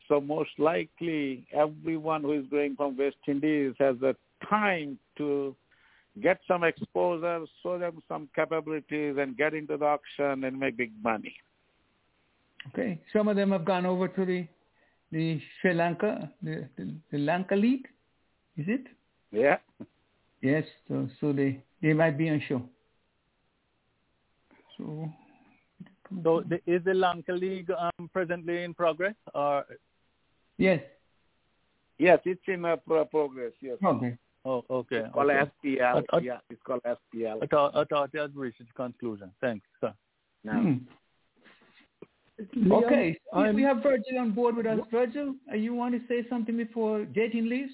So 0.06 0.20
most 0.20 0.50
likely 0.58 1.46
everyone 1.52 2.22
who 2.22 2.32
is 2.32 2.46
going 2.48 2.76
from 2.76 2.96
West 2.96 3.16
Indies 3.26 3.74
has 3.80 3.96
a 4.02 4.14
time 4.48 5.00
to 5.16 5.56
get 6.22 6.38
some 6.46 6.62
exposure, 6.62 7.44
show 7.60 7.78
them 7.78 8.02
some 8.06 8.28
capabilities 8.36 9.16
and 9.18 9.36
get 9.36 9.52
into 9.52 9.76
the 9.76 9.84
auction 9.84 10.44
and 10.44 10.60
make 10.60 10.76
big 10.76 10.92
money. 11.02 11.34
Okay. 12.68 13.00
Some 13.12 13.28
of 13.28 13.36
them 13.36 13.52
have 13.52 13.64
gone 13.64 13.86
over 13.86 14.08
to 14.08 14.24
the 14.24 14.46
the 15.10 15.40
Sri 15.60 15.72
Lanka, 15.72 16.30
the, 16.42 16.68
the, 16.76 16.94
the 17.10 17.18
Lanka 17.18 17.54
League. 17.54 17.88
Is 18.58 18.66
it? 18.68 18.86
Yeah. 19.32 19.56
Yes. 20.42 20.64
So 20.88 21.08
so 21.20 21.32
they 21.32 21.62
they 21.80 21.92
might 21.92 22.18
be 22.18 22.28
on 22.28 22.40
show. 22.48 22.62
So. 24.76 25.08
So 26.24 26.42
the, 26.48 26.56
is 26.66 26.82
the 26.84 26.94
Lanka 26.94 27.32
League 27.32 27.70
um, 27.70 28.08
presently 28.12 28.64
in 28.64 28.72
progress? 28.74 29.14
Or 29.34 29.64
Yes. 30.56 30.80
Yes, 31.98 32.20
it's 32.24 32.40
in 32.46 32.64
uh, 32.64 32.76
pro- 32.76 33.04
progress. 33.04 33.52
Yes. 33.60 33.76
Okay. 33.84 34.16
oh, 34.44 34.64
okay. 34.70 34.96
It's 35.04 35.12
called 35.12 35.30
okay. 35.30 35.50
SPL. 35.64 36.04
I- 36.12 36.16
I- 36.16 36.20
yeah, 36.20 36.38
it's 36.48 36.62
called 36.62 36.80
SPL. 36.84 37.42
I 37.42 37.46
thought, 37.46 37.76
I 37.76 37.84
thought 37.84 38.10
it 38.14 38.20
had 38.20 38.34
reached 38.36 38.60
its 38.60 38.70
conclusion. 38.74 39.30
Thanks, 39.40 39.66
sir. 39.80 39.92
No. 40.44 40.52
Hmm. 40.52 40.74
Leon, 42.54 42.84
okay, 42.84 43.18
I'm, 43.32 43.54
we 43.54 43.62
have 43.62 43.82
Virgil 43.82 44.18
on 44.18 44.32
board 44.32 44.56
with 44.56 44.66
us. 44.66 44.78
Virgil, 44.90 45.34
you 45.54 45.74
want 45.74 45.94
to 45.94 46.00
say 46.08 46.28
something 46.28 46.56
before 46.56 47.00
Jatin 47.00 47.48
leaves? 47.48 47.72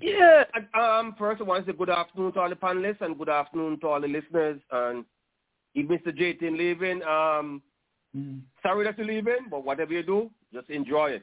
Yeah. 0.00 0.44
Um. 0.78 1.14
First, 1.18 1.40
I 1.40 1.44
want 1.44 1.64
to 1.64 1.72
say 1.72 1.76
good 1.76 1.90
afternoon 1.90 2.32
to 2.32 2.40
all 2.40 2.48
the 2.50 2.56
panelists 2.56 3.00
and 3.00 3.16
good 3.16 3.30
afternoon 3.30 3.80
to 3.80 3.88
all 3.88 4.00
the 4.00 4.08
listeners. 4.08 4.60
And 4.70 5.04
if 5.74 5.88
Mr. 5.88 6.16
Jatin 6.16 6.58
leaving, 6.58 7.02
um, 7.04 7.62
mm. 8.16 8.40
sorry 8.62 8.84
that 8.84 8.98
you're 8.98 9.06
leaving, 9.06 9.46
but 9.50 9.64
whatever 9.64 9.92
you 9.92 10.02
do, 10.02 10.30
just 10.52 10.68
enjoy 10.68 11.12
it. 11.12 11.22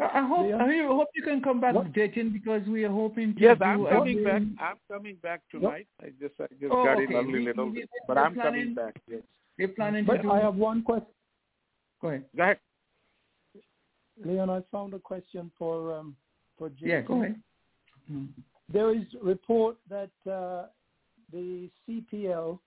I 0.00 0.26
hope 0.26 0.48
yeah. 0.48 0.56
I 0.56 0.86
hope 0.86 1.08
you 1.14 1.22
can 1.22 1.42
come 1.42 1.60
back, 1.60 1.74
what? 1.74 1.92
Jatin, 1.92 2.32
because 2.32 2.62
we 2.66 2.84
are 2.84 2.90
hoping 2.90 3.34
to. 3.34 3.40
Yes, 3.40 3.58
I'm 3.60 3.84
coming 3.86 4.24
back. 4.24 4.42
I'm 4.58 4.76
coming 4.90 5.16
back 5.22 5.42
tonight. 5.50 5.86
What? 5.98 6.08
I 6.08 6.12
just 6.20 6.34
I 6.40 6.46
just 6.58 6.72
oh, 6.72 6.84
got 6.84 6.96
okay. 6.96 7.04
in 7.04 7.12
early 7.12 7.44
little 7.44 7.70
bit, 7.70 7.88
but 8.08 8.16
I'm 8.16 8.34
planning, 8.34 8.74
coming 8.74 8.74
back. 8.74 8.94
Yes. 9.06 9.20
We're 9.60 9.68
planning 9.68 10.06
but 10.06 10.16
to. 10.16 10.22
Do... 10.22 10.32
I 10.32 10.40
have 10.40 10.54
one 10.54 10.82
question. 10.82 11.06
Go 12.00 12.08
ahead. 12.08 12.24
Go 12.34 12.42
ahead. 12.42 12.58
Leon, 14.24 14.48
I 14.48 14.62
found 14.72 14.94
a 14.94 14.98
question 14.98 15.50
for 15.58 15.94
um, 15.94 16.16
for 16.58 16.70
Jatin. 16.70 16.76
Yeah, 16.80 17.00
go 17.02 17.22
ahead. 17.22 17.36
Hmm. 18.08 18.24
There 18.72 18.94
is 18.96 19.04
report 19.22 19.76
that 19.90 20.10
uh, 20.30 20.66
the 21.30 21.68
CPL 21.86 22.58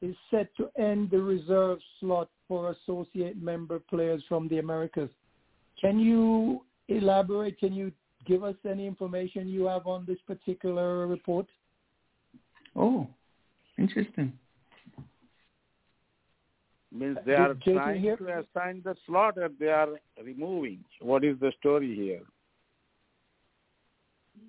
is 0.00 0.16
set 0.30 0.48
to 0.56 0.70
end 0.80 1.10
the 1.10 1.20
reserve 1.20 1.78
slot 2.00 2.30
for 2.48 2.70
associate 2.70 3.40
member 3.40 3.78
players 3.78 4.22
from 4.26 4.48
the 4.48 4.58
Americas. 4.58 5.10
Can 5.80 5.98
you 5.98 6.62
elaborate? 6.88 7.58
Can 7.58 7.74
you 7.74 7.92
give 8.26 8.42
us 8.42 8.56
any 8.68 8.86
information 8.86 9.48
you 9.48 9.66
have 9.66 9.86
on 9.86 10.06
this 10.06 10.18
particular 10.26 11.06
report? 11.06 11.46
Oh, 12.74 13.06
interesting. 13.78 14.32
Means 16.94 17.16
uh, 17.16 17.20
they 17.24 17.34
are 17.34 17.54
trying 17.64 18.02
to 18.02 18.44
assign 18.44 18.82
the 18.84 18.94
slot 19.06 19.36
that 19.36 19.52
they 19.58 19.68
are 19.68 19.88
removing. 20.22 20.84
What 21.00 21.24
is 21.24 21.38
the 21.40 21.52
story 21.58 21.94
here? 21.94 22.20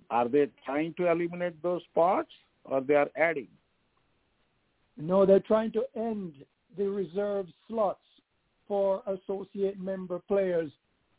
Are 0.10 0.28
they 0.28 0.50
trying 0.66 0.94
to 0.96 1.10
eliminate 1.10 1.62
those 1.64 1.82
spots 1.92 2.30
or 2.66 2.82
they 2.82 2.96
are 2.96 3.10
adding? 3.16 3.48
No, 4.98 5.26
they're 5.26 5.40
trying 5.40 5.72
to 5.72 5.84
end 5.96 6.34
the 6.78 6.88
reserve 6.88 7.48
slots 7.68 8.04
for 8.68 9.02
associate 9.08 9.80
member 9.80 10.20
players 10.28 10.72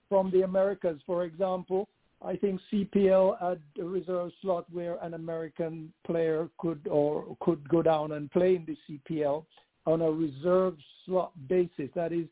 from 0.08 0.30
the 0.30 0.42
Americas. 0.42 1.00
For 1.06 1.24
example, 1.24 1.88
I 2.22 2.36
think 2.36 2.60
CPL 2.72 3.40
had 3.40 3.60
a 3.80 3.84
reserve 3.84 4.30
slot 4.42 4.66
where 4.72 4.96
an 5.02 5.14
American 5.14 5.92
player 6.06 6.48
could 6.58 6.86
or 6.88 7.36
could 7.40 7.68
go 7.68 7.82
down 7.82 8.12
and 8.12 8.30
play 8.30 8.56
in 8.56 8.66
the 8.66 8.76
CPL 8.88 9.44
on 9.86 10.02
a 10.02 10.10
reserved 10.10 10.82
slot 11.04 11.32
basis. 11.48 11.90
That 11.94 12.12
is, 12.12 12.26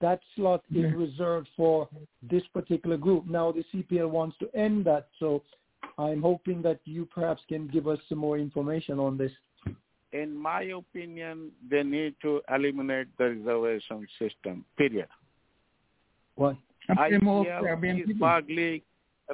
that 0.00 0.20
slot 0.36 0.62
is 0.74 0.92
reserved 0.94 1.48
for 1.56 1.88
this 2.22 2.42
particular 2.52 2.96
group. 2.96 3.26
Now 3.26 3.52
the 3.52 3.64
CPL 3.72 4.08
wants 4.08 4.36
to 4.38 4.48
end 4.54 4.84
that, 4.86 5.08
so 5.18 5.42
I'm 5.98 6.22
hoping 6.22 6.62
that 6.62 6.80
you 6.84 7.06
perhaps 7.06 7.42
can 7.48 7.68
give 7.68 7.88
us 7.88 7.98
some 8.08 8.18
more 8.18 8.38
information 8.38 8.98
on 8.98 9.16
this. 9.16 9.32
In 10.12 10.34
my 10.34 10.62
opinion, 10.62 11.50
they 11.70 11.82
need 11.82 12.14
to 12.22 12.40
eliminate 12.54 13.08
the 13.18 13.30
reservation 13.30 14.06
system, 14.18 14.64
period. 14.76 15.08
What? 16.36 16.56
IPL, 16.88 18.08
East 18.08 18.48
League, 18.48 18.82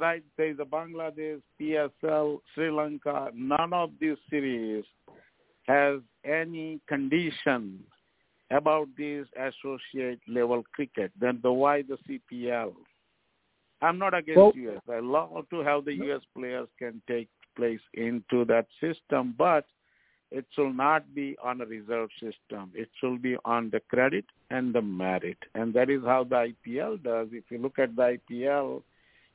right? 0.01 0.23
There's 0.37 0.59
a 0.59 0.65
Bangladesh, 0.65 1.41
PSL, 1.61 2.39
Sri 2.53 2.71
Lanka. 2.71 3.29
None 3.33 3.71
of 3.71 3.91
these 4.01 4.17
series 4.29 4.83
has 5.67 5.99
any 6.23 6.79
condition 6.87 7.79
about 8.51 8.87
this 8.97 9.27
associate 9.35 10.19
level 10.27 10.63
cricket. 10.73 11.11
Then 11.19 11.39
the 11.41 11.51
why 11.51 11.83
the 11.83 11.97
CPL? 12.07 12.73
I'm 13.81 13.97
not 13.97 14.13
against 14.13 14.37
well, 14.37 14.53
US. 14.55 14.81
I 14.89 14.99
love 14.99 15.45
to 15.49 15.59
have 15.59 15.85
the 15.85 15.93
US 15.93 16.21
players 16.35 16.67
can 16.79 17.01
take 17.07 17.29
place 17.55 17.81
into 17.93 18.45
that 18.45 18.67
system, 18.79 19.33
but 19.37 19.65
it 20.31 20.45
should 20.53 20.75
not 20.75 21.13
be 21.13 21.37
on 21.43 21.61
a 21.61 21.65
reserve 21.65 22.09
system. 22.19 22.71
It 22.73 22.89
should 22.99 23.21
be 23.21 23.37
on 23.45 23.69
the 23.69 23.79
credit 23.79 24.25
and 24.49 24.73
the 24.73 24.81
merit. 24.81 25.37
And 25.53 25.73
that 25.73 25.89
is 25.89 26.01
how 26.03 26.23
the 26.23 26.53
IPL 26.67 27.03
does. 27.03 27.29
If 27.31 27.45
you 27.49 27.59
look 27.59 27.79
at 27.79 27.95
the 27.95 28.17
IPL, 28.29 28.81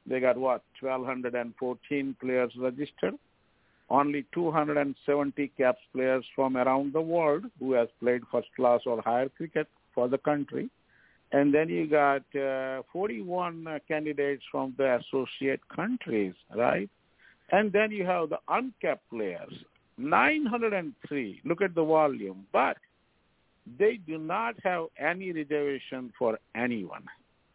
they 0.07 0.21
got 0.21 0.37
what, 0.37 0.63
1,214 0.81 2.17
players 2.21 2.53
registered. 2.59 3.15
Only 3.91 4.25
270 4.33 5.53
caps 5.59 5.81
players 5.93 6.25
from 6.35 6.57
around 6.57 6.93
the 6.93 7.01
world 7.01 7.45
who 7.59 7.73
has 7.73 7.89
played 8.01 8.23
first 8.31 8.49
class 8.55 8.81
or 8.87 9.03
higher 9.03 9.29
cricket 9.29 9.67
for 9.95 10.09
the 10.09 10.19
country. 10.19 10.71
And 11.33 11.53
then 11.53 11.69
you 11.69 11.87
got 11.89 12.23
uh, 12.35 12.83
41 12.93 13.67
uh, 13.67 13.79
candidates 13.87 14.43
from 14.51 14.75
the 14.79 15.01
associate 15.01 15.61
countries, 15.75 16.35
right? 16.55 16.89
And 17.51 17.73
then 17.73 17.91
you 17.91 18.05
have 18.07 18.31
the 18.31 18.39
uncapped 18.49 19.09
players. 19.11 19.53
903. 19.99 21.41
Look 21.45 21.61
at 21.61 21.75
the 21.75 21.85
volume. 21.85 22.47
But 22.53 22.77
they 23.79 23.99
do 24.07 24.19
not 24.19 24.55
have 24.63 24.87
any 24.99 25.33
reservation 25.33 26.13
for 26.19 26.39
anyone 26.55 27.05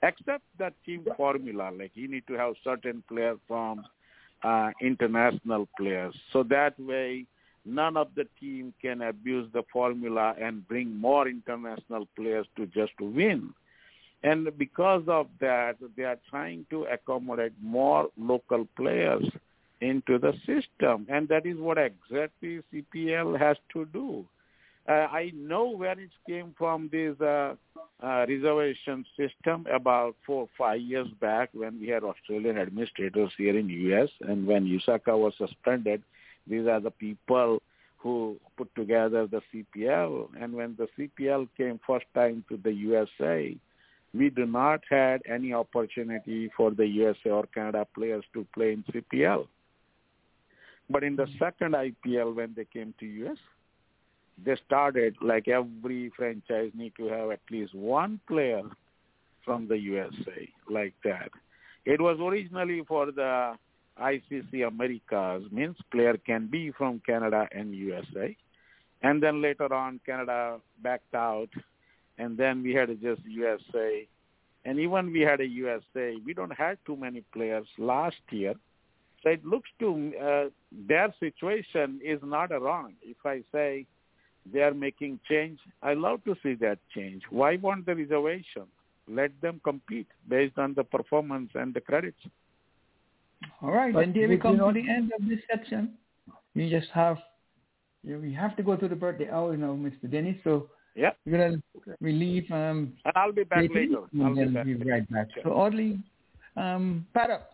except 0.03 0.43
that 0.59 0.73
team 0.85 1.05
formula. 1.17 1.71
Like 1.77 1.91
you 1.95 2.07
need 2.07 2.27
to 2.27 2.33
have 2.33 2.53
certain 2.63 3.03
players 3.07 3.39
from 3.47 3.83
uh, 4.45 4.69
international 4.79 5.67
players. 5.77 6.13
So 6.31 6.43
that 6.43 6.79
way, 6.79 7.25
none 7.65 7.97
of 7.97 8.09
the 8.15 8.27
team 8.39 8.73
can 8.81 9.01
abuse 9.01 9.49
the 9.53 9.63
formula 9.73 10.35
and 10.39 10.67
bring 10.67 10.95
more 10.95 11.27
international 11.27 12.07
players 12.15 12.45
to 12.57 12.67
just 12.67 12.93
win. 12.99 13.53
And 14.23 14.55
because 14.57 15.03
of 15.07 15.27
that, 15.39 15.77
they 15.97 16.03
are 16.03 16.19
trying 16.29 16.65
to 16.69 16.83
accommodate 16.85 17.53
more 17.61 18.09
local 18.17 18.67
players 18.77 19.25
into 19.81 20.17
the 20.19 20.33
system. 20.45 21.05
And 21.09 21.27
that 21.29 21.45
is 21.45 21.57
what 21.57 21.77
exactly 21.77 22.61
CPL 22.73 23.39
has 23.39 23.57
to 23.73 23.85
do. 23.85 24.25
Uh, 24.87 25.07
I 25.11 25.31
know 25.33 25.69
where 25.69 25.99
it 25.99 26.11
came 26.27 26.53
from 26.57 26.89
this 26.91 27.19
uh, 27.19 27.55
uh, 28.03 28.25
reservation 28.27 29.03
system 29.17 29.65
about 29.73 30.15
four 30.25 30.43
or 30.43 30.49
five 30.57 30.81
years 30.81 31.07
back 31.19 31.49
when 31.53 31.79
we 31.79 31.87
had 31.87 32.03
Australian 32.03 32.57
administrators 32.57 33.31
here 33.37 33.57
in 33.57 33.67
U.S. 33.67 34.09
and 34.21 34.45
when 34.45 34.65
USACA 34.65 35.17
was 35.17 35.33
suspended. 35.37 36.03
These 36.47 36.67
are 36.67 36.79
the 36.79 36.91
people 36.91 37.63
who 37.97 38.37
put 38.57 38.73
together 38.75 39.25
the 39.25 39.41
CPL. 39.51 40.27
And 40.39 40.53
when 40.53 40.77
the 40.77 40.87
CPL 40.95 41.47
came 41.57 41.79
first 41.87 42.05
time 42.13 42.45
to 42.49 42.57
the 42.63 42.71
USA, 42.71 43.57
we 44.13 44.29
do 44.29 44.45
not 44.45 44.81
had 44.87 45.23
any 45.27 45.53
opportunity 45.53 46.51
for 46.55 46.69
the 46.69 46.85
USA 46.85 47.31
or 47.31 47.45
Canada 47.47 47.87
players 47.95 48.23
to 48.33 48.45
play 48.53 48.73
in 48.73 48.83
CPL. 48.83 49.47
But 50.89 51.03
in 51.03 51.15
the 51.15 51.25
second 51.39 51.73
IPL, 51.73 52.35
when 52.35 52.53
they 52.55 52.65
came 52.65 52.93
to 52.99 53.05
US, 53.05 53.37
they 54.43 54.55
started 54.65 55.15
like 55.21 55.47
every 55.47 56.11
franchise 56.15 56.71
need 56.73 56.93
to 56.97 57.07
have 57.07 57.31
at 57.31 57.39
least 57.49 57.73
one 57.73 58.19
player 58.27 58.63
from 59.43 59.67
the 59.67 59.77
USA, 59.77 60.49
like 60.69 60.93
that. 61.03 61.29
It 61.85 62.01
was 62.01 62.17
originally 62.19 62.83
for 62.87 63.11
the 63.11 63.53
ICC 64.01 64.67
Americas, 64.67 65.43
means 65.51 65.77
player 65.91 66.17
can 66.17 66.47
be 66.47 66.71
from 66.71 67.01
Canada 67.05 67.47
and 67.51 67.73
USA. 67.75 68.35
And 69.01 69.21
then 69.21 69.41
later 69.41 69.71
on, 69.73 69.99
Canada 70.05 70.59
backed 70.81 71.13
out, 71.13 71.49
and 72.17 72.37
then 72.37 72.63
we 72.63 72.73
had 72.73 72.89
just 73.01 73.21
USA. 73.25 74.07
And 74.65 74.79
even 74.79 75.13
we 75.13 75.21
had 75.21 75.41
a 75.41 75.45
USA, 75.45 76.15
we 76.25 76.33
don't 76.33 76.53
have 76.57 76.77
too 76.85 76.95
many 76.95 77.21
players 77.31 77.67
last 77.77 78.17
year 78.31 78.55
so 79.25 79.31
it 79.31 79.43
looks 79.43 79.69
to 79.79 80.13
uh, 80.21 80.49
their 80.71 81.11
situation 81.19 81.99
is 82.03 82.19
not 82.23 82.51
wrong. 82.61 82.93
If 83.01 83.17
I 83.25 83.41
say 83.51 83.87
they 84.51 84.61
are 84.61 84.73
making 84.73 85.19
change, 85.27 85.59
I 85.81 85.93
love 85.93 86.23
to 86.25 86.35
see 86.43 86.53
that 86.55 86.79
change. 86.93 87.23
Why 87.29 87.57
want 87.57 87.85
the 87.85 87.95
reservation? 87.95 88.63
Let 89.07 89.31
them 89.41 89.61
compete 89.63 90.07
based 90.27 90.57
on 90.57 90.73
the 90.73 90.83
performance 90.83 91.49
and 91.55 91.73
the 91.73 91.81
credits. 91.81 92.17
All 93.61 93.71
right, 93.71 93.93
but 93.93 94.03
and 94.03 94.15
here 94.15 94.29
we 94.29 94.37
come 94.37 94.57
to 94.57 94.71
the 94.71 94.89
end 94.89 95.11
of 95.17 95.27
this 95.27 95.39
section. 95.49 95.93
We 96.55 96.69
just 96.69 96.89
have 96.91 97.17
you, 98.03 98.19
we 98.19 98.33
have 98.33 98.55
to 98.57 98.63
go 98.63 98.75
to 98.75 98.87
the 98.87 98.95
birthday 98.95 99.29
hour 99.29 99.51
you 99.51 99.57
now, 99.57 99.73
Mr. 99.73 100.09
Dennis. 100.09 100.37
So 100.43 100.69
yeah, 100.95 101.11
we're 101.25 101.37
gonna 101.37 101.61
relieve 101.99 102.49
um 102.51 102.93
and 103.03 103.13
I'll 103.15 103.31
be 103.31 103.43
back 103.43 103.69
later. 103.69 104.01
I'll 104.23 104.35
be 104.35 104.45
back. 104.45 104.65
Be 104.65 104.75
right 104.75 105.09
back. 105.11 105.27
So 105.43 105.51
Audley, 105.51 105.99
um, 106.55 107.05
pat 107.13 107.29
up. 107.31 107.51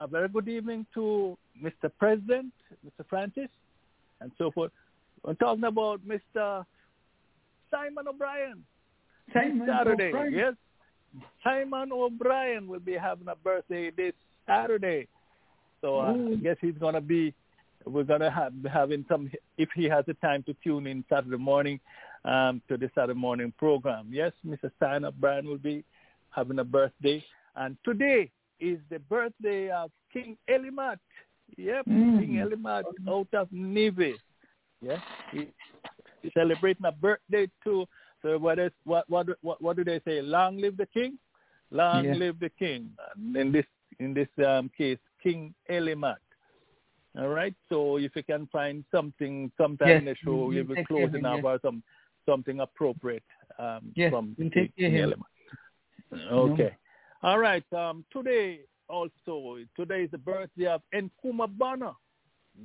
A 0.00 0.06
very 0.08 0.28
good 0.28 0.48
evening 0.48 0.84
to 0.94 1.38
Mr. 1.62 1.90
President, 1.98 2.52
Mr. 2.84 3.06
Francis, 3.08 3.48
and 4.20 4.32
so 4.36 4.50
forth. 4.50 4.72
We're 5.22 5.34
talking 5.34 5.64
about 5.64 6.00
Mr. 6.06 6.64
Simon 7.70 8.08
O'Brien. 8.08 8.64
Simon 9.32 9.66
Saturday, 9.66 10.08
O'Brien. 10.08 10.32
yes. 10.34 10.54
Simon 11.42 11.90
O'Brien 11.92 12.66
will 12.66 12.80
be 12.80 12.94
having 12.94 13.28
a 13.28 13.36
birthday 13.36 13.90
this 13.90 14.12
Saturday. 14.46 15.08
So 15.80 16.00
uh, 16.00 16.14
I 16.32 16.36
guess 16.36 16.56
he's 16.60 16.78
going 16.78 16.94
to 16.94 17.00
be, 17.00 17.34
we're 17.84 18.04
going 18.04 18.20
to 18.20 18.30
have 18.30 18.52
having 18.72 19.04
some, 19.08 19.30
if 19.58 19.68
he 19.74 19.84
has 19.84 20.04
the 20.06 20.14
time 20.14 20.42
to 20.44 20.54
tune 20.64 20.86
in 20.86 21.04
Saturday 21.10 21.36
morning 21.36 21.78
um, 22.24 22.62
to 22.68 22.76
the 22.76 22.90
Saturday 22.94 23.18
morning 23.18 23.52
program. 23.58 24.08
Yes, 24.10 24.32
Mr. 24.46 24.70
Simon 24.80 25.04
O'Brien 25.06 25.46
will 25.46 25.58
be 25.58 25.84
having 26.30 26.58
a 26.58 26.64
birthday. 26.64 27.22
And 27.56 27.76
today 27.84 28.30
is 28.60 28.78
the 28.90 28.98
birthday 28.98 29.70
of 29.70 29.90
King 30.12 30.36
Elimat. 30.48 30.98
Yep, 31.58 31.86
Mm. 31.86 32.18
King 32.20 32.34
Elimat 32.36 32.84
out 33.08 33.28
of 33.34 33.52
Navy. 33.52 34.18
Yeah, 34.80 34.96
he, 35.30 35.48
he's 36.22 36.32
celebrating 36.32 36.86
a 36.86 36.92
birthday 36.92 37.46
too. 37.62 37.86
So 38.22 38.38
what 38.38 38.58
is 38.58 38.72
what 38.84 39.08
what 39.10 39.26
what 39.42 39.60
what 39.60 39.76
do 39.76 39.84
they 39.84 40.00
say? 40.06 40.22
Long 40.22 40.56
live 40.56 40.78
the 40.78 40.86
king, 40.86 41.18
long 41.70 42.04
Yeah. 42.06 42.14
live 42.14 42.40
the 42.40 42.48
king. 42.58 42.90
And 43.14 43.36
in 43.36 43.52
this 43.52 43.66
in 43.98 44.14
this 44.14 44.28
um, 44.46 44.70
case, 44.76 44.98
King 45.22 45.54
Elimat. 45.70 46.16
All 47.18 47.28
right. 47.28 47.54
So 47.68 47.96
if 47.98 48.12
you 48.16 48.22
can 48.24 48.48
find 48.48 48.84
something 48.92 49.50
sometime 49.56 49.88
Yes, 49.88 49.98
in 50.00 50.04
the 50.06 50.16
show, 50.24 50.46
we- 50.46 50.56
you 50.56 50.64
will 50.64 50.76
close 50.84 50.98
care 50.98 51.06
of 51.06 51.14
it 51.14 51.24
up 51.24 51.36
yes. 51.36 51.44
or 51.44 51.58
some 51.62 51.82
something 52.26 52.60
appropriate 52.60 53.22
um, 53.58 53.92
Yes, 53.94 54.10
from 54.10 54.34
we'll 54.38 54.50
King, 54.50 54.62
take 54.64 54.76
King 54.76 54.92
him. 54.92 55.12
Elimat. 56.12 56.32
Okay. 56.32 56.76
All 57.22 57.38
right. 57.38 57.64
Um, 57.72 58.04
today 58.12 58.60
also 58.88 59.58
today 59.76 60.02
is 60.04 60.10
the 60.10 60.18
birthday 60.18 60.66
of 60.66 60.82
Nkrumah 60.94 61.56
Bonner. 61.56 61.92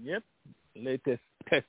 Yep. 0.03 0.23
Latest 0.75 1.21
test 1.49 1.65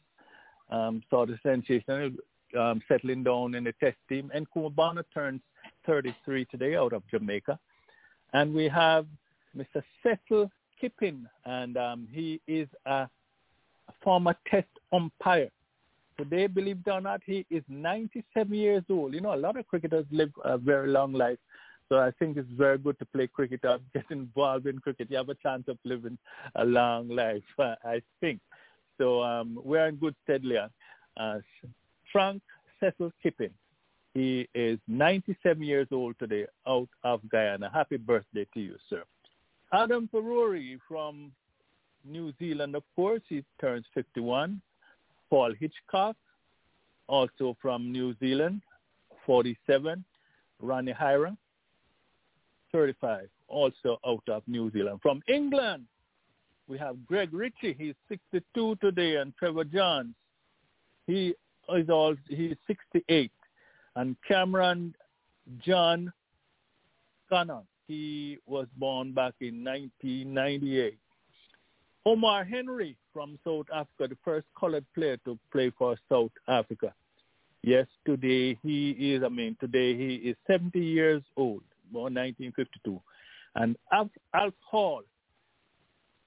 um, 0.70 1.02
sort 1.11 1.30
of 1.30 1.38
sensational 1.42 2.11
um, 2.58 2.80
settling 2.88 3.22
down 3.24 3.54
in 3.54 3.64
the 3.64 3.72
test 3.80 3.96
team. 4.08 4.30
Nkrumah 4.34 4.74
Bonner 4.74 5.04
turns 5.12 5.40
33 5.86 6.44
today 6.46 6.76
out 6.76 6.92
of 6.92 7.02
Jamaica. 7.11 7.58
And 8.32 8.54
we 8.54 8.68
have 8.68 9.06
Mr. 9.57 9.82
Cecil 10.03 10.51
Kippin, 10.80 11.28
and 11.44 11.76
um, 11.76 12.09
he 12.11 12.40
is 12.46 12.68
a, 12.86 13.09
former 14.03 14.36
test 14.48 14.68
umpire. 14.92 15.51
Today, 16.16 16.46
believe 16.46 16.78
it 16.86 16.90
or 16.90 17.01
not, 17.01 17.20
he 17.26 17.44
is 17.51 17.62
97 17.68 18.55
years 18.55 18.84
old. 18.88 19.14
You 19.14 19.20
know, 19.20 19.34
a 19.34 19.36
lot 19.36 19.57
of 19.57 19.66
cricketers 19.66 20.07
live 20.11 20.30
a 20.44 20.57
very 20.57 20.88
long 20.88 21.12
life. 21.12 21.38
So 21.88 21.98
I 21.98 22.12
think 22.18 22.36
it's 22.36 22.48
very 22.53 22.78
good 22.78 22.98
to 23.01 23.07
play 23.07 23.26
cricket 23.26 23.61
or 23.64 23.78
get 23.92 24.05
involved 24.11 24.66
in 24.66 24.78
cricket. 24.78 25.11
You 25.11 25.16
have 25.16 25.28
a 25.28 25.34
chance 25.34 25.64
of 25.66 25.76
living 25.84 26.18
a 26.55 26.64
long 26.64 27.09
life, 27.09 27.42
I 27.59 28.01
think. 28.20 28.40
So 28.96 29.22
um, 29.22 29.59
we're 29.64 29.86
in 29.88 29.96
good 29.96 30.14
stead, 30.22 30.44
Leon. 30.44 30.70
Uh, 31.16 31.38
Frank 32.12 32.42
Cecil 32.78 33.12
Kippin. 33.22 33.51
He 34.14 34.48
is 34.55 34.78
97 34.88 35.62
years 35.62 35.88
old 35.90 36.16
today 36.18 36.46
out 36.66 36.88
of 37.05 37.20
Guyana. 37.28 37.70
Happy 37.72 37.96
birthday 37.96 38.46
to 38.55 38.61
you, 38.61 38.76
sir. 38.88 39.03
Adam 39.72 40.08
Parore 40.12 40.78
from 40.88 41.32
New 42.04 42.32
Zealand, 42.38 42.74
of 42.74 42.82
course. 42.96 43.22
He 43.28 43.44
turns 43.60 43.84
51. 43.94 44.60
Paul 45.28 45.54
Hitchcock, 45.58 46.16
also 47.06 47.56
from 47.62 47.92
New 47.92 48.16
Zealand, 48.18 48.62
47. 49.26 50.04
Ronnie 50.60 50.92
Hiram, 50.92 51.38
35, 52.72 53.28
also 53.48 53.98
out 54.06 54.22
of 54.28 54.42
New 54.46 54.70
Zealand. 54.72 55.00
From 55.02 55.22
England, 55.28 55.84
we 56.68 56.78
have 56.78 57.04
Greg 57.06 57.32
Ritchie. 57.32 57.74
He's 57.78 57.94
62 58.08 58.76
today, 58.80 59.16
and 59.16 59.34
Trevor 59.36 59.64
Johns. 59.64 60.14
He 61.06 61.34
is 61.74 61.88
all 61.88 62.14
he's 62.28 62.56
68, 62.66 63.30
and 63.96 64.16
Cameron 64.26 64.94
John 65.64 66.12
Cannon. 67.28 67.62
He 67.91 68.38
was 68.47 68.68
born 68.76 69.11
back 69.11 69.34
in 69.41 69.64
1998. 69.64 70.97
Omar 72.07 72.45
Henry 72.45 72.97
from 73.12 73.36
South 73.45 73.66
Africa, 73.74 74.07
the 74.07 74.16
first 74.24 74.47
colored 74.59 74.84
player 74.95 75.16
to 75.24 75.36
play 75.51 75.72
for 75.76 75.97
South 76.09 76.30
Africa. 76.47 76.95
Yes, 77.64 77.88
today 78.07 78.57
he 78.62 78.91
is, 78.91 79.24
I 79.24 79.28
mean, 79.28 79.57
today 79.59 79.97
he 79.97 80.14
is 80.14 80.36
70 80.47 80.78
years 80.78 81.20
old, 81.36 81.64
born 81.91 82.14
1952. 82.14 83.03
And 83.57 83.76
Alf, 83.91 84.55
Hall, 84.61 85.03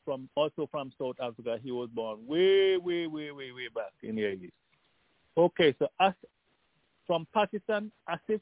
from 0.04 0.28
also 0.36 0.68
from 0.70 0.92
South 1.00 1.16
Africa, 1.22 1.58
he 1.64 1.72
was 1.72 1.88
born 1.96 2.28
way, 2.28 2.76
way, 2.76 3.08
way, 3.08 3.32
way, 3.32 3.54
way 3.54 3.70
back 3.74 3.94
in 4.02 4.18
the 4.18 4.24
80s. 4.24 4.52
Okay, 5.38 5.74
so 5.80 5.88
as, 6.02 6.12
from 7.08 7.26
Pakistan, 7.34 7.90
Asif 8.10 8.42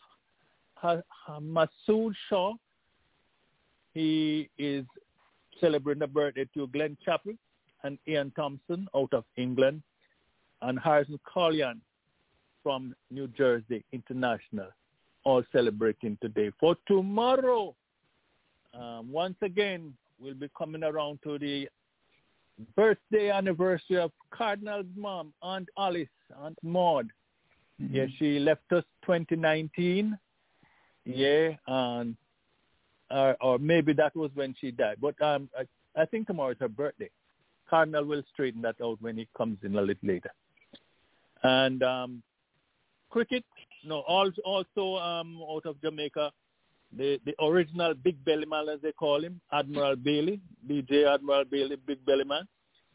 Masood 1.40 2.16
Shah, 2.28 2.54
he 3.94 4.50
is 4.58 4.86
celebrating 5.60 6.04
a 6.04 6.08
birthday 6.08 6.48
to 6.54 6.68
Glenn 6.68 6.98
Chapple 7.06 7.38
and 7.84 7.98
Ian 8.08 8.32
Thompson 8.36 8.88
out 8.96 9.14
of 9.14 9.24
England, 9.38 9.82
and 10.62 10.80
Harrison 10.80 11.20
Collian 11.26 11.82
from 12.64 12.96
New 13.10 13.28
Jersey 13.28 13.84
International, 13.92 14.68
all 15.24 15.44
celebrating 15.52 16.18
today. 16.22 16.52
For 16.60 16.76
tomorrow, 16.88 17.76
um, 18.74 19.12
once 19.12 19.36
again, 19.42 19.94
we'll 20.20 20.36
be 20.36 20.50
coming 20.56 20.84
around 20.84 21.20
to 21.24 21.40
the 21.40 21.68
birthday 22.76 23.32
anniversary 23.32 23.98
of 23.98 24.12
Cardinal's 24.30 24.86
mom, 24.96 25.34
Aunt 25.42 25.68
Alice, 25.78 26.08
Aunt 26.38 26.58
Maud. 26.64 27.10
Mm-hmm. 27.82 27.96
Yeah, 27.96 28.06
she 28.20 28.40
left 28.40 28.72
us 28.72 28.84
2019. 29.06 30.18
Yeah, 31.04 31.50
and 31.68 32.16
or, 33.12 33.38
or 33.42 33.60
maybe 33.60 33.94
that 33.94 34.16
was 34.16 34.32
when 34.34 34.56
she 34.60 34.72
died. 34.72 34.98
But 35.02 35.22
um, 35.22 35.50
I, 35.58 36.02
I 36.02 36.06
think 36.06 36.28
tomorrow 36.28 36.52
is 36.52 36.58
her 36.60 36.70
birthday. 36.70 37.10
Cardinal 37.70 38.06
will 38.06 38.24
straighten 38.34 38.62
that 38.64 38.76
out 38.84 38.98
when 39.02 39.18
he 39.18 39.28
comes 39.36 39.58
in 39.64 39.76
a 39.76 39.82
little 39.82 40.08
later. 40.08 40.32
And 41.44 41.82
um, 41.84 42.24
cricket, 43.10 43.44
no, 43.86 44.02
also, 44.02 44.42
also 44.44 44.96
um, 44.98 45.42
out 45.50 45.66
of 45.66 45.82
Jamaica, 45.82 46.32
the 46.96 47.20
the 47.26 47.34
original 47.44 47.94
Big 47.94 48.24
Belly 48.26 48.46
Man, 48.46 48.68
as 48.68 48.82
they 48.82 48.92
call 48.92 49.24
him, 49.24 49.40
Admiral 49.54 49.96
Bailey, 49.96 50.42
DJ 50.70 51.12
Admiral 51.12 51.46
Bailey, 51.46 51.78
Big 51.88 52.06
Belly 52.06 52.26
Man. 52.26 52.48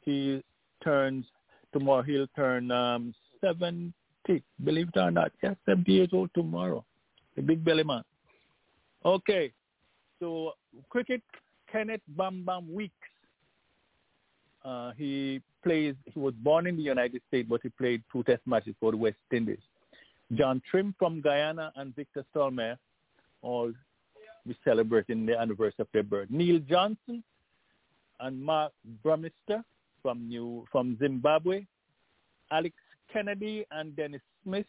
He 0.03 0.43
turns 0.85 1.25
tomorrow. 1.73 2.03
He'll 2.03 2.29
turn 2.37 2.71
um, 2.71 3.15
seventy. 3.41 3.93
Believe 4.63 4.89
it 4.95 4.99
or 4.99 5.11
not, 5.11 5.33
yeah, 5.43 5.55
seventy 5.65 5.93
years 5.93 6.11
old 6.13 6.31
tomorrow. 6.35 6.85
The 7.37 7.43
Big 7.43 7.65
Belly 7.65 7.85
Man. 7.85 8.03
Okay, 9.05 9.53
so 10.21 10.53
cricket, 10.89 11.23
Kenneth 11.71 12.01
Bam 12.09 12.45
Bam 12.45 12.73
Weekes. 12.73 12.95
Uh, 14.65 14.93
he 14.97 15.41
plays. 15.63 15.95
He 16.13 16.19
was 16.19 16.35
born 16.35 16.67
in 16.67 16.77
the 16.77 16.83
United 16.83 17.23
States, 17.29 17.49
but 17.49 17.61
he 17.63 17.69
played 17.71 18.03
two 18.13 18.23
Test 18.25 18.43
matches 18.47 18.75
for 18.81 18.91
the 18.91 18.97
West 18.97 19.17
Indies. 19.33 19.59
John 20.35 20.61
Trim 20.69 20.95
from 20.99 21.21
Guyana 21.21 21.73
and 21.77 21.95
Victor 21.95 22.25
Stollmeyer 22.35 22.77
all 23.43 23.73
be 24.47 24.57
celebrating 24.65 25.27
the 25.27 25.39
anniversary 25.39 25.81
of 25.81 25.89
their 25.93 26.03
birth. 26.03 26.29
Neil 26.31 26.61
Johnson 26.69 27.23
and 28.21 28.43
Mark 28.43 28.73
Burmester 29.05 29.63
from 30.03 30.29
New 30.29 30.65
from 30.71 30.97
Zimbabwe, 30.99 31.65
Alex 32.51 32.75
Kennedy 33.13 33.65
and 33.71 33.95
Dennis 33.97 34.23
Smith 34.43 34.67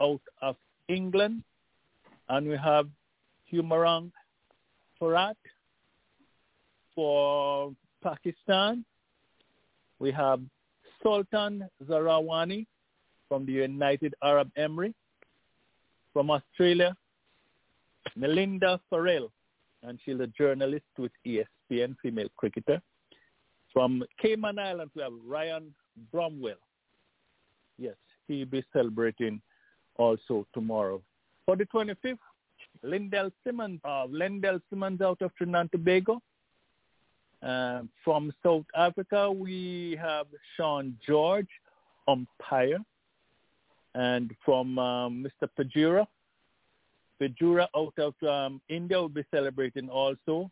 out 0.00 0.20
of 0.40 0.56
England, 0.88 1.42
and 2.28 2.48
we 2.48 2.56
have 2.56 2.88
Humayun 3.52 4.10
Farhat 5.02 5.34
for 6.94 7.72
Pakistan. 8.02 8.84
We 9.98 10.12
have 10.12 10.40
Sultan 11.02 11.68
Zarawani 11.88 12.66
from 13.28 13.44
the 13.46 13.52
United 13.52 14.14
Arab 14.22 14.50
Emirates. 14.56 14.94
From 16.12 16.30
Australia, 16.30 16.94
Melinda 18.16 18.78
Farrell, 18.90 19.32
and 19.82 19.98
she's 20.04 20.20
a 20.20 20.26
journalist 20.26 20.84
with 20.98 21.10
ESPN, 21.26 21.96
female 22.02 22.28
cricketer. 22.36 22.82
From 23.72 24.04
Cayman 24.20 24.58
Islands, 24.58 24.92
we 24.94 25.02
have 25.02 25.12
Ryan 25.26 25.74
Bromwell. 26.12 26.60
Yes, 27.78 27.94
he'll 28.28 28.44
be 28.44 28.62
celebrating 28.74 29.40
also 29.96 30.46
tomorrow. 30.52 31.00
For 31.46 31.56
the 31.56 31.64
25th, 31.64 32.18
Lendl 32.84 33.30
Simmons, 33.44 33.80
uh, 33.84 34.06
Lendl 34.06 34.60
Simmons 34.70 35.00
out 35.00 35.22
of 35.22 35.34
Trinidad 35.36 35.60
and 35.62 35.72
Tobago. 35.72 36.20
Uh, 37.42 37.82
from 38.04 38.32
South 38.42 38.64
Africa, 38.76 39.30
we 39.30 39.98
have 40.00 40.26
Sean 40.56 40.96
George, 41.04 41.48
umpire. 42.06 42.78
And 43.94 44.32
from 44.44 44.78
um, 44.78 45.26
Mr. 45.26 45.48
Pujara, 45.58 46.06
Pujara 47.20 47.66
out 47.76 47.94
of 47.98 48.14
um, 48.26 48.60
India 48.68 48.98
will 49.00 49.08
be 49.08 49.24
celebrating 49.30 49.88
also. 49.88 50.50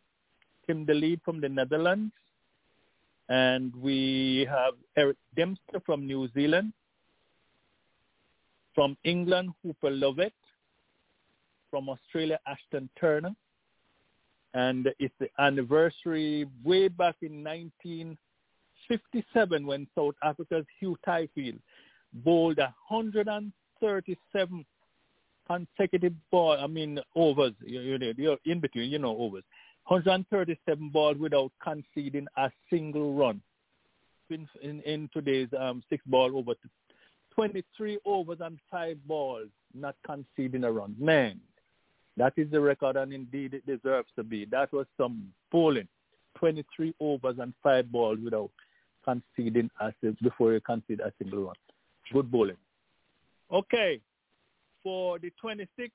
Tim 0.67 0.85
de 0.85 0.93
Leede 0.93 1.21
from 1.23 1.41
the 1.41 1.49
Netherlands. 1.49 2.13
And 3.29 3.73
we 3.75 4.47
have 4.49 4.73
Eric 4.97 5.17
Dempster 5.35 5.81
from 5.85 6.05
New 6.05 6.29
Zealand. 6.33 6.73
From 8.75 8.95
England, 9.03 9.51
Hooper 9.63 9.89
Lovett. 9.89 10.33
From 11.71 11.89
Australia, 11.89 12.39
Ashton 12.45 12.87
Turner. 12.99 13.35
And 14.53 14.89
it's 14.99 15.15
the 15.19 15.29
anniversary 15.39 16.45
way 16.63 16.87
back 16.89 17.15
in 17.21 17.41
1957 17.43 19.65
when 19.65 19.87
South 19.95 20.13
Africa's 20.23 20.65
Hugh 20.79 20.97
Tayfield 21.07 21.57
bowled 22.13 22.57
137 22.57 24.65
consecutive 25.47 26.13
ball, 26.29 26.57
I 26.59 26.67
mean 26.67 26.99
overs, 27.15 27.53
you, 27.65 27.97
know, 27.97 28.13
you're 28.17 28.37
in 28.45 28.59
between, 28.59 28.91
you 28.91 28.99
know, 28.99 29.17
overs. 29.17 29.43
137 29.87 30.89
balls 30.89 31.17
without 31.17 31.51
conceding 31.61 32.27
a 32.37 32.49
single 32.69 33.13
run. 33.13 33.41
In, 34.29 34.47
in, 34.61 34.81
in 34.81 35.09
today's 35.13 35.49
um, 35.59 35.83
six 35.89 36.03
ball 36.05 36.37
over 36.37 36.53
23 37.35 37.99
overs 38.05 38.37
and 38.39 38.59
five 38.69 38.97
balls, 39.05 39.49
not 39.73 39.95
conceding 40.05 40.63
a 40.63 40.71
run. 40.71 40.95
Man, 40.97 41.41
that 42.21 42.33
is 42.37 42.51
the 42.51 42.61
record, 42.61 42.97
and 42.97 43.11
indeed 43.11 43.55
it 43.55 43.65
deserves 43.65 44.07
to 44.15 44.23
be. 44.23 44.45
That 44.45 44.71
was 44.71 44.85
some 44.95 45.33
bowling. 45.51 45.87
23 46.37 46.93
overs 46.99 47.37
and 47.39 47.51
five 47.63 47.91
balls 47.91 48.19
without 48.23 48.51
conceding 49.03 49.71
a 49.81 49.91
before 50.21 50.53
you 50.53 50.61
concede 50.61 50.99
a 50.99 51.11
single 51.17 51.45
run. 51.45 51.55
Good 52.13 52.31
bowling. 52.31 52.57
Okay, 53.51 53.99
for 54.83 55.17
the 55.17 55.31
26th, 55.43 55.89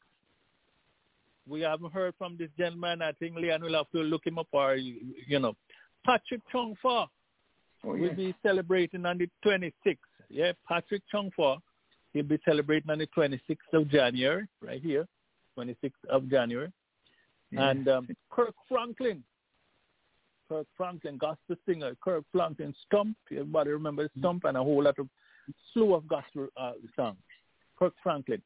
we 1.48 1.60
haven't 1.60 1.92
heard 1.92 2.12
from 2.18 2.36
this 2.36 2.50
gentleman. 2.58 3.02
I 3.02 3.12
think 3.12 3.36
Leon 3.36 3.62
will 3.62 3.74
have 3.74 3.90
to 3.92 3.98
look 3.98 4.26
him 4.26 4.40
up 4.40 4.48
or, 4.50 4.74
you 4.74 5.38
know, 5.38 5.54
Patrick 6.04 6.40
Chung 6.50 6.74
Fa 6.82 7.06
oh, 7.84 7.96
will 7.96 8.14
be 8.14 8.34
celebrating 8.42 9.06
on 9.06 9.18
the 9.18 9.28
26th. 9.44 9.96
Yeah, 10.28 10.52
Patrick 10.66 11.02
Chung 11.08 11.30
Fa. 11.36 11.58
He'll 12.12 12.24
be 12.24 12.40
celebrating 12.44 12.90
on 12.90 12.98
the 12.98 13.06
26th 13.16 13.56
of 13.72 13.88
January, 13.88 14.48
right 14.60 14.82
here, 14.82 15.06
26th 15.56 15.92
of 16.08 16.28
January. 16.28 16.72
Yeah. 17.50 17.70
And 17.70 17.88
um, 17.88 18.08
Kirk 18.30 18.54
Franklin, 18.68 19.22
Kirk 20.48 20.66
Franklin, 20.76 21.16
gospel 21.18 21.56
singer, 21.66 21.96
Kirk 22.02 22.24
Franklin, 22.32 22.74
Stump. 22.86 23.16
Everybody 23.30 23.70
remember 23.70 24.08
Stump 24.18 24.44
and 24.44 24.56
a 24.56 24.62
whole 24.62 24.82
lot 24.82 24.98
of 24.98 25.08
slew 25.72 25.94
of 25.94 26.06
gospel 26.08 26.48
uh, 26.56 26.72
songs. 26.94 27.18
Kirk 27.78 27.94
Franklin. 28.02 28.42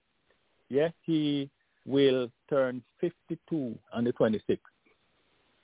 Yeah, 0.69 0.89
he 1.03 1.51
will 1.87 2.31
turn 2.49 2.83
52 3.01 3.79
on 3.93 4.05
the 4.05 4.13
26th. 4.13 4.59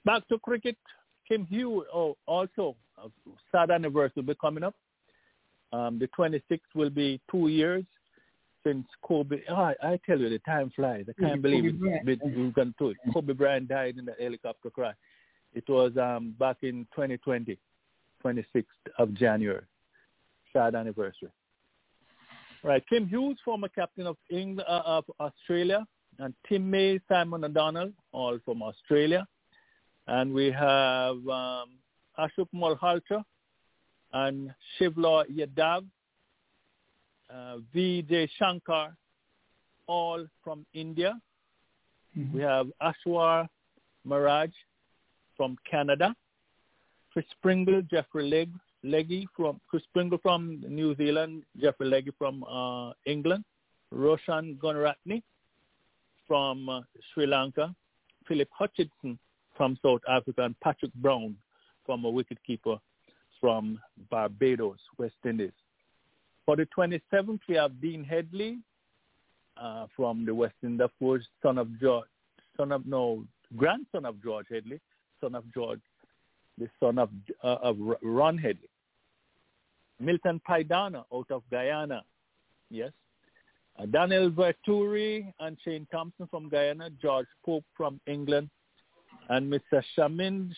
Back 0.04 0.26
to 0.28 0.38
cricket, 0.38 0.76
Kim 1.28 1.46
Hughes, 1.46 1.84
oh, 1.92 2.16
also 2.26 2.76
a 2.98 3.08
sad 3.52 3.70
anniversary 3.70 4.12
will 4.16 4.22
be 4.22 4.34
coming 4.40 4.62
up. 4.62 4.74
Um, 5.72 5.98
the 5.98 6.08
26th 6.16 6.60
will 6.74 6.90
be 6.90 7.20
two 7.30 7.48
years 7.48 7.84
since 8.66 8.86
Kobe. 9.02 9.40
Oh, 9.48 9.54
I, 9.54 9.74
I 9.82 10.00
tell 10.04 10.18
you, 10.18 10.28
the 10.28 10.40
time 10.40 10.72
flies. 10.74 11.04
I 11.08 11.20
can't 11.20 11.42
believe 11.42 11.66
it. 11.66 11.74
We're 12.04 12.50
going 12.50 12.74
to 12.78 12.90
it. 12.90 12.96
Kobe 13.12 13.32
Bryant 13.32 13.68
died 13.68 13.96
in 13.96 14.04
the 14.04 14.14
helicopter 14.18 14.70
crash. 14.70 14.96
It 15.54 15.64
was 15.68 15.92
um, 15.96 16.34
back 16.38 16.58
in 16.62 16.86
2020, 16.94 17.58
26th 18.24 18.64
of 18.98 19.14
January. 19.14 19.62
Sad 20.52 20.74
anniversary. 20.74 21.30
Right, 22.62 22.82
Kim 22.88 23.06
Hughes, 23.06 23.38
former 23.44 23.68
captain 23.68 24.06
of 24.06 24.16
England, 24.30 24.64
uh, 24.68 24.82
of 24.84 25.04
Australia, 25.20 25.86
and 26.18 26.34
Tim 26.48 26.68
May, 26.68 26.98
Simon 27.08 27.44
O'Donnell, 27.44 27.92
all 28.12 28.38
from 28.44 28.62
Australia. 28.62 29.26
And 30.08 30.32
we 30.32 30.50
have 30.50 31.16
um, 31.28 31.78
Ashok 32.18 32.48
Malhotra 32.54 33.22
and 34.12 34.52
Shivlal 34.80 35.24
Yadav, 35.30 35.84
uh, 37.30 37.58
Vijay 37.74 38.28
Shankar, 38.38 38.96
all 39.86 40.26
from 40.42 40.66
India. 40.74 41.18
Mm-hmm. 42.16 42.36
We 42.36 42.42
have 42.42 42.68
Ashwar 42.82 43.48
Maraj 44.06 44.52
from 45.36 45.56
Canada, 45.70 46.14
Chris 47.12 47.26
Pringle, 47.42 47.82
Jeffrey 47.82 48.28
Legg 48.28 48.50
Leggy 48.82 49.28
from 49.36 49.60
Chris 49.68 49.82
Pringle 49.92 50.18
from 50.22 50.62
New 50.68 50.94
Zealand, 50.96 51.42
Jeffrey 51.60 51.86
Leggy 51.88 52.12
from 52.18 52.44
uh, 52.44 52.92
England, 53.04 53.44
Roshan 53.90 54.58
Gunaratne 54.62 55.22
from 56.26 56.68
uh, 56.68 56.80
Sri 57.12 57.26
Lanka, 57.26 57.74
Philip 58.28 58.48
Hutchinson 58.52 59.18
from 59.56 59.78
South 59.82 60.02
Africa, 60.08 60.42
and 60.44 60.58
Patrick 60.60 60.92
Brown 60.94 61.36
from 61.84 62.04
a 62.04 62.12
wicketkeeper 62.12 62.78
from 63.40 63.78
Barbados, 64.10 64.78
West 64.98 65.14
Indies. 65.24 65.52
For 66.46 66.54
the 66.54 66.66
27th, 66.76 67.40
we 67.48 67.56
have 67.56 67.80
Dean 67.80 68.04
Headley 68.04 68.58
uh, 69.60 69.86
from 69.96 70.24
the 70.24 70.34
West 70.34 70.54
Indies, 70.62 70.88
son 71.42 71.58
of 71.58 71.80
George, 71.80 72.06
son 72.56 72.70
of 72.70 72.86
no 72.86 73.24
grandson 73.56 74.06
of 74.06 74.22
George 74.22 74.46
Headley, 74.48 74.80
son 75.20 75.34
of 75.34 75.44
George, 75.52 75.80
the 76.56 76.68
son 76.80 76.98
of 76.98 77.10
uh, 77.42 77.56
of 77.62 77.76
Ron 78.00 78.38
Headley. 78.38 78.68
Milton 79.98 80.40
Pydanna 80.48 81.04
out 81.12 81.30
of 81.30 81.42
Guyana. 81.50 82.02
Yes. 82.70 82.92
Uh, 83.78 83.86
Daniel 83.86 84.30
Vettori 84.30 85.32
and 85.40 85.56
Shane 85.64 85.86
Thompson 85.90 86.28
from 86.28 86.48
Guyana, 86.48 86.90
George 87.02 87.26
Pope 87.44 87.64
from 87.76 88.00
England, 88.06 88.48
and 89.28 89.52
Mr. 89.52 89.82
Shamind, 89.96 90.52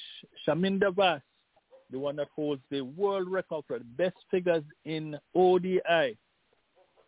Chaminda 0.46 0.94
Vaas, 0.94 1.22
the 1.90 1.98
one 1.98 2.16
that 2.16 2.28
holds 2.34 2.62
the 2.70 2.82
world 2.82 3.28
record 3.30 3.64
for 3.66 3.78
the 3.78 3.84
best 3.84 4.16
figures 4.30 4.64
in 4.84 5.16
ODI 5.34 6.16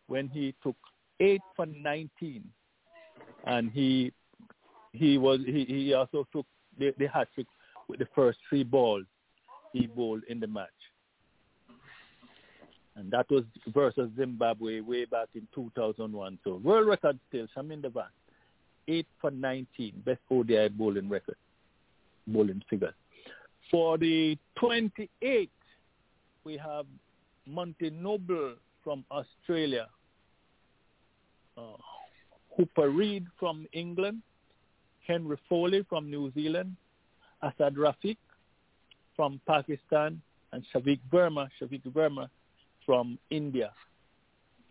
when 0.07 0.29
he 0.29 0.55
took 0.63 0.77
8 1.21 1.41
for 1.55 1.67
19. 1.67 2.45
And 3.47 3.71
he 3.71 4.13
he 4.93 5.19
was 5.19 5.41
he, 5.47 5.65
he 5.65 5.95
also 5.95 6.27
took 6.33 6.47
the, 6.79 6.93
the 6.99 7.07
hat 7.07 7.29
trick 7.35 7.47
with 7.89 8.01
the 8.01 8.09
first 8.15 8.39
three 8.49 8.65
balls 8.65 9.05
he 9.73 9.87
bowled 9.87 10.23
in 10.29 10.41
the 10.41 10.47
match 10.47 10.69
and 13.01 13.11
that 13.11 13.31
was 13.31 13.45
versus 13.69 14.11
Zimbabwe 14.17 14.81
way 14.81 15.07
back 15.07 15.29
in 15.35 15.49
2001. 15.55 16.39
So 16.45 16.61
world 16.63 16.87
record 16.87 17.19
still, 17.29 17.47
Chaminda 17.57 17.91
Vaas, 17.91 18.11
8 18.89 19.07
for 19.21 19.31
19, 19.31 20.03
best 20.05 20.21
ODI 20.31 20.69
bowling 20.69 21.09
record, 21.09 21.37
bowling 22.27 22.63
figure. 22.69 22.93
For 23.71 23.99
the 23.99 24.37
28th, 24.61 25.49
we 26.45 26.57
have 26.57 26.87
Monty 27.47 27.91
Noble 27.91 28.55
from 28.83 29.05
Australia, 29.11 29.89
uh, 31.57 31.77
Hooper 32.57 32.91
Reid 32.91 33.27
from 33.39 33.67
England, 33.73 34.23
Henry 35.07 35.37
Foley 35.49 35.85
from 35.89 36.11
New 36.11 36.33
Zealand, 36.33 36.77
Asad 37.43 37.75
Shafiq 37.75 38.17
from 39.17 39.41
Pakistan, 39.47 40.21
and 40.53 40.65
Shavik 40.75 41.01
Verma, 41.13 41.49
Shavik 41.61 41.83
Verma 41.93 42.29
from 42.85 43.19
India. 43.31 43.73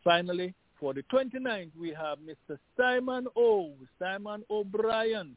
Finally, 0.03 0.53
for 0.79 0.93
the 0.93 1.03
29th, 1.03 1.71
we 1.79 1.89
have 1.89 2.19
Mr. 2.19 2.57
Simon 2.77 3.27
O. 3.35 3.71
Simon 3.97 4.43
O'Brien. 4.49 5.35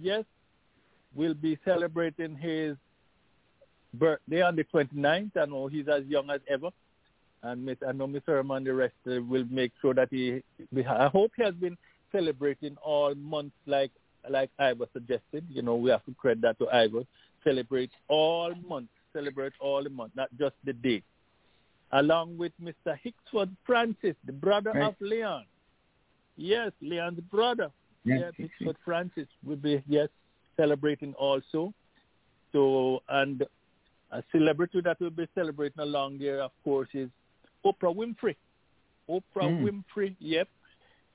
Yes, 0.00 0.24
will 1.14 1.34
be 1.34 1.58
celebrating 1.64 2.36
his 2.36 2.76
birthday 3.94 4.42
on 4.42 4.56
the 4.56 4.64
29th. 4.64 5.36
I 5.36 5.44
know 5.46 5.66
he's 5.66 5.88
as 5.88 6.04
young 6.06 6.30
as 6.30 6.40
ever. 6.48 6.70
And 7.42 7.64
Miss, 7.64 7.78
I 7.86 7.92
know 7.92 8.06
Mr. 8.06 8.26
Herman 8.28 8.64
the 8.64 8.74
rest 8.74 8.94
uh, 9.06 9.22
will 9.22 9.46
make 9.50 9.72
sure 9.80 9.94
that 9.94 10.08
he, 10.10 10.42
I 10.86 11.08
hope 11.08 11.32
he 11.36 11.42
has 11.42 11.54
been 11.54 11.76
celebrating 12.12 12.76
all 12.82 13.14
months 13.14 13.56
like 13.66 13.90
like 14.28 14.50
Ivor 14.58 14.86
suggested. 14.92 15.46
You 15.48 15.62
know, 15.62 15.76
we 15.76 15.90
have 15.90 16.04
to 16.04 16.14
credit 16.14 16.42
that 16.42 16.58
to 16.58 16.68
Ivor. 16.68 17.04
Celebrate 17.42 17.90
all 18.08 18.52
months, 18.68 18.92
celebrate 19.14 19.54
all 19.60 19.82
the 19.82 19.88
month, 19.88 20.12
not 20.14 20.28
just 20.38 20.54
the 20.64 20.74
day. 20.74 21.02
Along 21.92 22.36
with 22.36 22.52
Mr. 22.62 22.98
Hicksford 23.02 23.50
Francis, 23.64 24.14
the 24.26 24.32
brother 24.32 24.72
right. 24.72 24.88
of 24.88 24.94
Leon. 25.00 25.46
Yes, 26.36 26.72
Leon's 26.82 27.20
brother. 27.20 27.70
Yes, 28.04 28.32
yes 28.38 28.50
Hicksford 28.60 28.76
Francis 28.84 29.26
will 29.44 29.56
be, 29.56 29.82
yes, 29.88 30.08
celebrating 30.60 31.14
also. 31.14 31.72
So, 32.52 33.02
and 33.08 33.44
a 34.12 34.22
celebrity 34.32 34.80
that 34.82 35.00
will 35.00 35.10
be 35.10 35.28
celebrating 35.34 35.80
along 35.80 36.18
there, 36.18 36.42
of 36.42 36.50
course, 36.64 36.88
is 36.94 37.08
Oprah 37.64 37.94
Winfrey. 37.94 38.36
Oprah 39.08 39.48
mm. 39.48 39.64
Winfrey, 39.64 40.14
yep. 40.18 40.48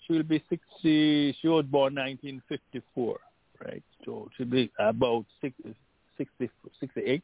She 0.05 0.13
will 0.13 0.23
be 0.23 0.43
60, 0.49 1.35
she 1.41 1.47
was 1.47 1.65
born 1.65 1.95
1954, 1.95 3.19
right? 3.65 3.83
So 4.05 4.29
she'll 4.35 4.45
be 4.45 4.71
about 4.79 5.25
60, 5.41 5.75
60 6.17 6.49
68, 6.79 7.23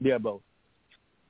thereabout. 0.00 0.42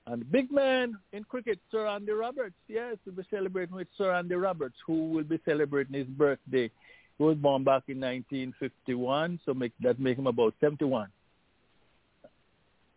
And 0.06 0.22
the 0.22 0.26
big 0.26 0.50
man 0.50 0.96
in 1.12 1.24
cricket, 1.24 1.58
Sir 1.70 1.86
Andy 1.86 2.12
Roberts, 2.12 2.54
yes, 2.68 2.96
we'll 3.04 3.14
be 3.14 3.24
celebrating 3.30 3.74
with 3.74 3.88
Sir 3.96 4.12
Andy 4.12 4.34
Roberts, 4.34 4.74
who 4.86 5.10
will 5.10 5.24
be 5.24 5.40
celebrating 5.44 5.94
his 5.94 6.06
birthday. 6.06 6.70
He 7.18 7.24
was 7.24 7.36
born 7.36 7.64
back 7.64 7.84
in 7.88 8.00
1951, 8.00 9.40
so 9.44 9.54
make, 9.54 9.72
that 9.80 10.00
make 10.00 10.18
him 10.18 10.26
about 10.26 10.54
71. 10.60 11.08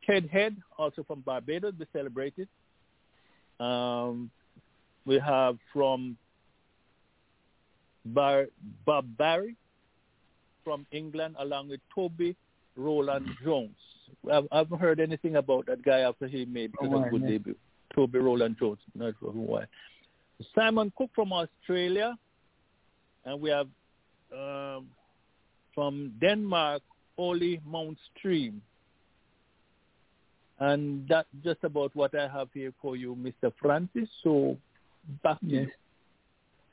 Ted 0.06 0.30
Head, 0.32 0.56
also 0.78 1.04
from 1.04 1.22
Barbados, 1.22 1.74
be 1.74 1.86
celebrated. 1.92 2.48
Um, 3.60 4.30
we 5.06 5.20
have 5.20 5.58
from 5.74 6.18
Bar- 8.06 8.48
Bob 8.86 9.06
Barry 9.18 9.56
from 10.64 10.86
England, 10.92 11.36
along 11.40 11.70
with 11.70 11.80
Toby 11.94 12.36
Roland 12.76 13.30
Jones. 13.44 13.76
I've, 14.32 14.48
I 14.52 14.60
haven't 14.60 14.80
heard 14.80 15.00
anything 15.00 15.36
about 15.38 15.68
that 15.68 15.84
guy 15.84 16.00
after 16.00 16.28
he 16.28 16.46
made 16.46 16.74
oh, 16.82 17.04
a 17.04 17.10
good 17.10 17.22
yeah. 17.24 17.30
debut. 17.30 17.56
Toby 17.94 18.20
Roland 18.20 18.58
Jones, 18.60 18.80
not 18.94 19.14
for 19.20 19.32
why. 19.32 19.66
Simon 20.54 20.92
Cook 20.98 21.12
from 21.16 21.32
Australia, 21.32 22.18
and 23.24 23.40
we 23.40 23.50
have 23.50 23.68
um, 24.36 24.88
from 25.74 26.14
Denmark, 26.22 26.82
Oli 27.18 27.62
Mount 27.66 27.98
Stream. 28.18 28.62
And 30.60 31.06
that's 31.10 31.28
just 31.44 31.64
about 31.64 31.96
what 31.96 32.18
I 32.18 32.28
have 32.28 32.48
here 32.54 32.72
for 32.82 32.96
you, 32.96 33.16
Mr. 33.16 33.52
Francis. 33.62 34.08
So 34.24 34.58
back 35.24 35.40
to 35.42 35.46
yes. 35.46 35.66
you. 35.66 35.72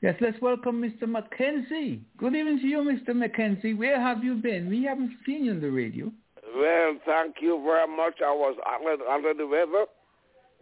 Yes, 0.01 0.15
let's 0.19 0.39
welcome 0.41 0.81
Mr. 0.81 1.07
Mackenzie. 1.07 2.01
Good 2.17 2.35
evening 2.35 2.59
to 2.59 2.67
you, 2.67 2.79
Mr. 2.79 3.15
Mackenzie. 3.15 3.73
Where 3.73 3.99
have 4.01 4.23
you 4.23 4.35
been? 4.35 4.69
We 4.69 4.83
haven't 4.83 5.11
seen 5.25 5.45
you 5.45 5.51
on 5.51 5.61
the 5.61 5.69
radio. 5.69 6.11
Well, 6.55 6.97
thank 7.05 7.37
you 7.41 7.61
very 7.63 7.87
much. 7.87 8.15
I 8.21 8.31
was 8.31 8.57
under, 8.67 9.05
under 9.05 9.33
the 9.33 9.47
weather, 9.47 9.85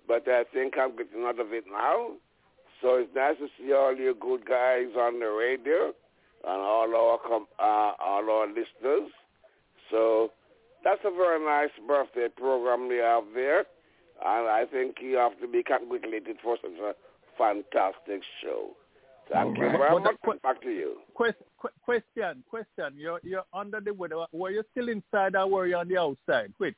but 0.08 0.28
I 0.28 0.44
think 0.54 0.76
I'm 0.80 0.96
getting 0.96 1.24
out 1.24 1.40
of 1.40 1.54
it 1.54 1.66
now. 1.72 2.12
So 2.82 2.96
it's 2.96 3.10
nice 3.16 3.36
to 3.38 3.48
see 3.58 3.74
all 3.74 3.96
you 3.96 4.16
good 4.20 4.46
guys 4.48 4.88
on 4.98 5.20
the 5.20 5.26
radio 5.26 5.94
and 6.44 6.62
all 6.62 6.90
our 6.96 7.36
uh, 7.60 7.94
all 8.00 8.30
our 8.30 8.48
listeners. 8.48 9.12
So 9.90 10.32
that's 10.84 11.02
a 11.06 11.12
very 11.12 11.44
nice 11.44 11.72
birthday 11.88 12.28
program 12.36 12.90
you 12.92 13.02
have 13.02 13.24
there, 13.34 13.60
and 13.60 14.48
I 14.48 14.66
think 14.72 14.98
you 15.02 15.18
have 15.18 15.40
to 15.42 15.48
be 15.48 15.64
congratulated 15.64 16.38
for 16.44 16.58
such 16.62 16.80
a 16.80 16.94
fantastic 17.38 18.22
show. 18.44 18.72
Thank 19.32 19.58
you 19.58 19.70
very 19.70 20.00
much. 20.00 20.16
Qu- 20.26 20.40
Back 20.44 20.62
to 20.62 20.70
you. 20.70 20.98
Question, 21.14 21.46
question, 21.84 22.44
question. 22.50 22.94
You're 22.98 23.20
you're 23.24 23.44
under 23.54 23.80
the 23.80 23.94
weather. 23.94 24.26
Were 24.32 24.52
you 24.52 24.64
still 24.72 24.90
inside 24.90 25.36
or 25.36 25.48
were 25.48 25.68
you 25.68 25.78
on 25.78 25.88
the 25.88 25.98
outside? 25.98 26.54
Quick. 26.58 26.76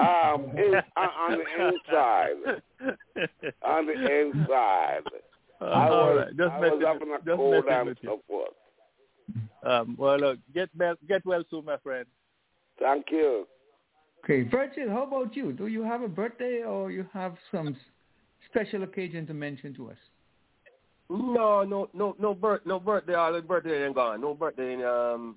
Um, 0.00 0.52
in, 0.56 0.74
uh, 0.74 1.00
on 1.00 1.38
the 1.38 1.66
inside. 1.66 2.62
on 3.62 3.86
the 3.86 3.92
inside. 3.92 5.02
Uh, 5.60 5.64
I 5.64 5.90
was, 5.90 6.16
right. 6.18 6.36
just 6.36 6.50
I 6.50 6.60
was 6.60 6.98
in 7.02 7.08
the 7.24 7.36
cold 7.36 7.64
and 7.70 7.96
so 8.04 8.20
forth. 8.26 8.48
Um, 9.62 9.96
well, 9.98 10.18
look, 10.18 10.38
get 10.54 10.68
well, 10.76 10.94
get 11.08 11.24
well 11.24 11.42
soon, 11.50 11.64
my 11.64 11.76
friend. 11.78 12.06
Thank 12.78 13.06
you. 13.10 13.46
Okay, 14.24 14.42
Virgil, 14.48 14.88
how 14.88 15.04
about 15.04 15.34
you? 15.36 15.52
Do 15.52 15.66
you 15.66 15.82
have 15.82 16.02
a 16.02 16.08
birthday 16.08 16.62
or 16.62 16.90
you 16.90 17.06
have 17.12 17.34
some 17.50 17.76
special 18.50 18.84
occasion 18.84 19.26
to 19.26 19.34
mention 19.34 19.74
to 19.74 19.90
us? 19.90 19.96
No, 21.10 21.64
no, 21.64 21.88
no, 21.92 22.16
no 22.18 22.34
birth, 22.34 22.62
no 22.64 22.78
birthday. 22.78 23.14
All 23.14 23.32
the 23.32 23.42
birthday 23.42 23.84
ain't 23.84 23.94
gone. 23.94 24.20
No 24.20 24.34
birthday 24.34 24.82
um 24.84 25.36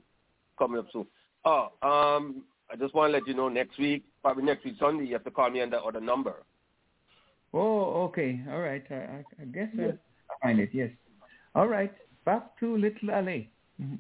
coming 0.58 0.80
up 0.80 0.88
soon. 0.94 1.06
Oh, 1.44 1.70
um, 1.82 2.44
I 2.72 2.76
just 2.76 2.94
want 2.96 3.12
to 3.12 3.18
let 3.18 3.28
you 3.28 3.34
know 3.34 3.50
next 3.50 3.78
week, 3.78 4.04
probably 4.22 4.44
next 4.44 4.66
week 4.66 4.76
Sunday, 4.80 5.06
you 5.06 5.14
have 5.14 5.24
to 5.26 5.32
call 5.32 5.50
me 5.50 5.62
on 5.62 5.70
that 5.72 5.84
other 5.84 6.00
number. 6.02 6.44
Oh, 7.54 8.04
okay, 8.06 8.42
all 8.50 8.60
right. 8.60 8.84
I, 8.90 9.24
I 9.42 9.46
guess 9.46 9.70
yeah. 9.74 9.92
I 10.30 10.48
find 10.48 10.60
it. 10.60 10.70
Yes. 10.74 10.90
All 11.54 11.68
right. 11.68 11.94
Back 12.26 12.60
to 12.60 12.76
Little 12.76 13.10
LA. 13.10 13.46
Mm-hmm. 13.82 13.96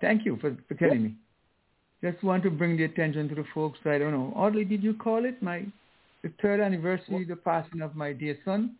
Thank 0.00 0.24
you 0.24 0.38
for, 0.40 0.56
for 0.68 0.74
telling 0.74 1.02
me. 1.02 1.14
Just 2.02 2.22
want 2.24 2.42
to 2.44 2.50
bring 2.50 2.76
the 2.76 2.84
attention 2.84 3.28
to 3.28 3.34
the 3.34 3.44
folks. 3.54 3.78
I 3.84 3.98
don't 3.98 4.12
know. 4.12 4.32
Audley, 4.34 4.64
did 4.64 4.82
you 4.82 4.94
call 4.94 5.24
it 5.24 5.42
my 5.42 5.66
the 6.22 6.32
third 6.40 6.60
anniversary, 6.60 7.24
the 7.24 7.36
passing 7.36 7.82
of 7.82 7.94
my 7.94 8.12
dear 8.12 8.38
son, 8.44 8.76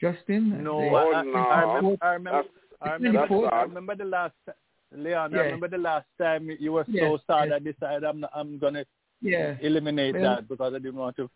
Justin? 0.00 0.62
No, 0.64 0.80
I, 0.94 1.18
I, 1.18 1.22
no. 1.22 1.38
I, 1.38 1.60
remember. 1.62 1.96
I 2.00 2.12
remember, 2.12 2.42
I 2.80 2.92
remember, 2.92 3.54
I 3.54 3.62
remember 3.62 3.96
the 3.96 4.04
last. 4.04 4.34
Leon, 4.94 5.32
yeah. 5.32 5.38
I 5.38 5.42
remember 5.42 5.68
the 5.68 5.78
last 5.78 6.06
time 6.16 6.48
you 6.60 6.72
were 6.72 6.84
yes, 6.88 7.04
so 7.04 7.18
sad. 7.26 7.48
Yes. 7.48 7.56
I 7.56 7.58
decided 7.58 8.04
I'm 8.04 8.24
I'm 8.34 8.56
gonna 8.56 8.84
yeah. 9.20 9.56
eliminate 9.60 10.14
well, 10.14 10.36
that 10.36 10.48
because 10.48 10.74
I 10.74 10.78
didn't 10.78 10.96
want 10.96 11.16
to. 11.16 11.28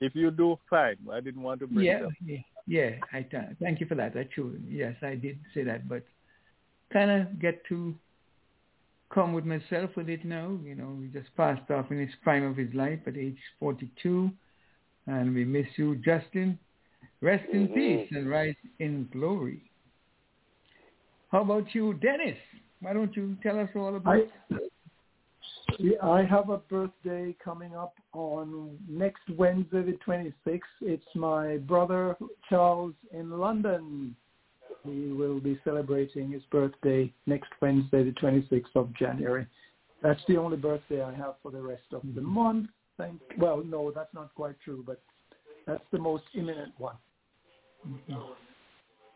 If 0.00 0.14
you 0.14 0.30
do, 0.30 0.58
fine. 0.68 0.96
I 1.12 1.20
didn't 1.20 1.42
want 1.42 1.60
to 1.60 1.66
bring 1.66 1.84
yeah, 1.86 1.98
it 1.98 2.04
up. 2.06 2.12
Yeah, 2.24 2.38
yeah. 2.66 2.90
I 3.12 3.22
th- 3.22 3.56
thank 3.60 3.80
you 3.80 3.86
for 3.86 3.94
that. 3.94 4.14
That's 4.14 4.32
true. 4.32 4.58
Yes, 4.66 4.96
I 5.02 5.14
did 5.14 5.38
say 5.52 5.62
that, 5.64 5.88
but 5.88 6.02
kind 6.92 7.10
of 7.10 7.40
get 7.40 7.64
to 7.68 7.94
come 9.12 9.32
with 9.32 9.44
myself 9.44 9.90
with 9.96 10.08
it 10.08 10.24
now. 10.24 10.58
You 10.64 10.74
know, 10.74 10.98
he 11.00 11.08
just 11.08 11.34
passed 11.36 11.70
off 11.70 11.90
in 11.90 11.98
his 11.98 12.10
prime 12.22 12.44
of 12.44 12.56
his 12.56 12.72
life 12.74 13.00
at 13.06 13.16
age 13.16 13.38
42. 13.60 14.30
And 15.06 15.34
we 15.34 15.44
miss 15.44 15.66
you, 15.76 15.96
Justin. 15.96 16.58
Rest 17.20 17.44
in 17.52 17.68
mm-hmm. 17.68 17.74
peace 17.74 18.08
and 18.10 18.28
rise 18.28 18.54
in 18.80 19.08
glory. 19.12 19.62
How 21.30 21.42
about 21.42 21.74
you, 21.74 21.94
Dennis? 21.94 22.36
Why 22.80 22.92
don't 22.92 23.14
you 23.16 23.36
tell 23.42 23.58
us 23.58 23.68
all 23.74 23.96
about 23.96 24.28
I, 24.50 26.06
I 26.06 26.24
have 26.24 26.50
a 26.50 26.58
birthday 26.58 27.34
coming 27.42 27.74
up 27.74 27.94
on 28.12 28.78
next 28.88 29.22
Wednesday, 29.36 29.82
the 29.82 29.98
26th. 30.06 30.60
It's 30.82 31.04
my 31.14 31.56
brother 31.58 32.16
Charles 32.48 32.94
in 33.12 33.30
London. 33.30 34.14
He 34.84 35.12
will 35.12 35.40
be 35.40 35.58
celebrating 35.64 36.30
his 36.30 36.42
birthday 36.50 37.12
next 37.26 37.48
Wednesday, 37.60 38.04
the 38.04 38.12
26th 38.12 38.74
of 38.74 38.94
January. 38.94 39.46
That's 40.02 40.20
the 40.28 40.36
only 40.36 40.58
birthday 40.58 41.02
I 41.02 41.14
have 41.14 41.36
for 41.42 41.50
the 41.50 41.62
rest 41.62 41.84
of 41.92 42.02
the 42.14 42.20
month. 42.20 42.68
Thank, 42.98 43.20
well, 43.38 43.62
no, 43.64 43.90
that's 43.90 44.12
not 44.12 44.34
quite 44.34 44.56
true, 44.62 44.84
but 44.86 45.00
that's 45.66 45.82
the 45.90 45.98
most 45.98 46.24
imminent 46.34 46.74
one. 46.78 46.96
Mm-hmm. 47.88 48.14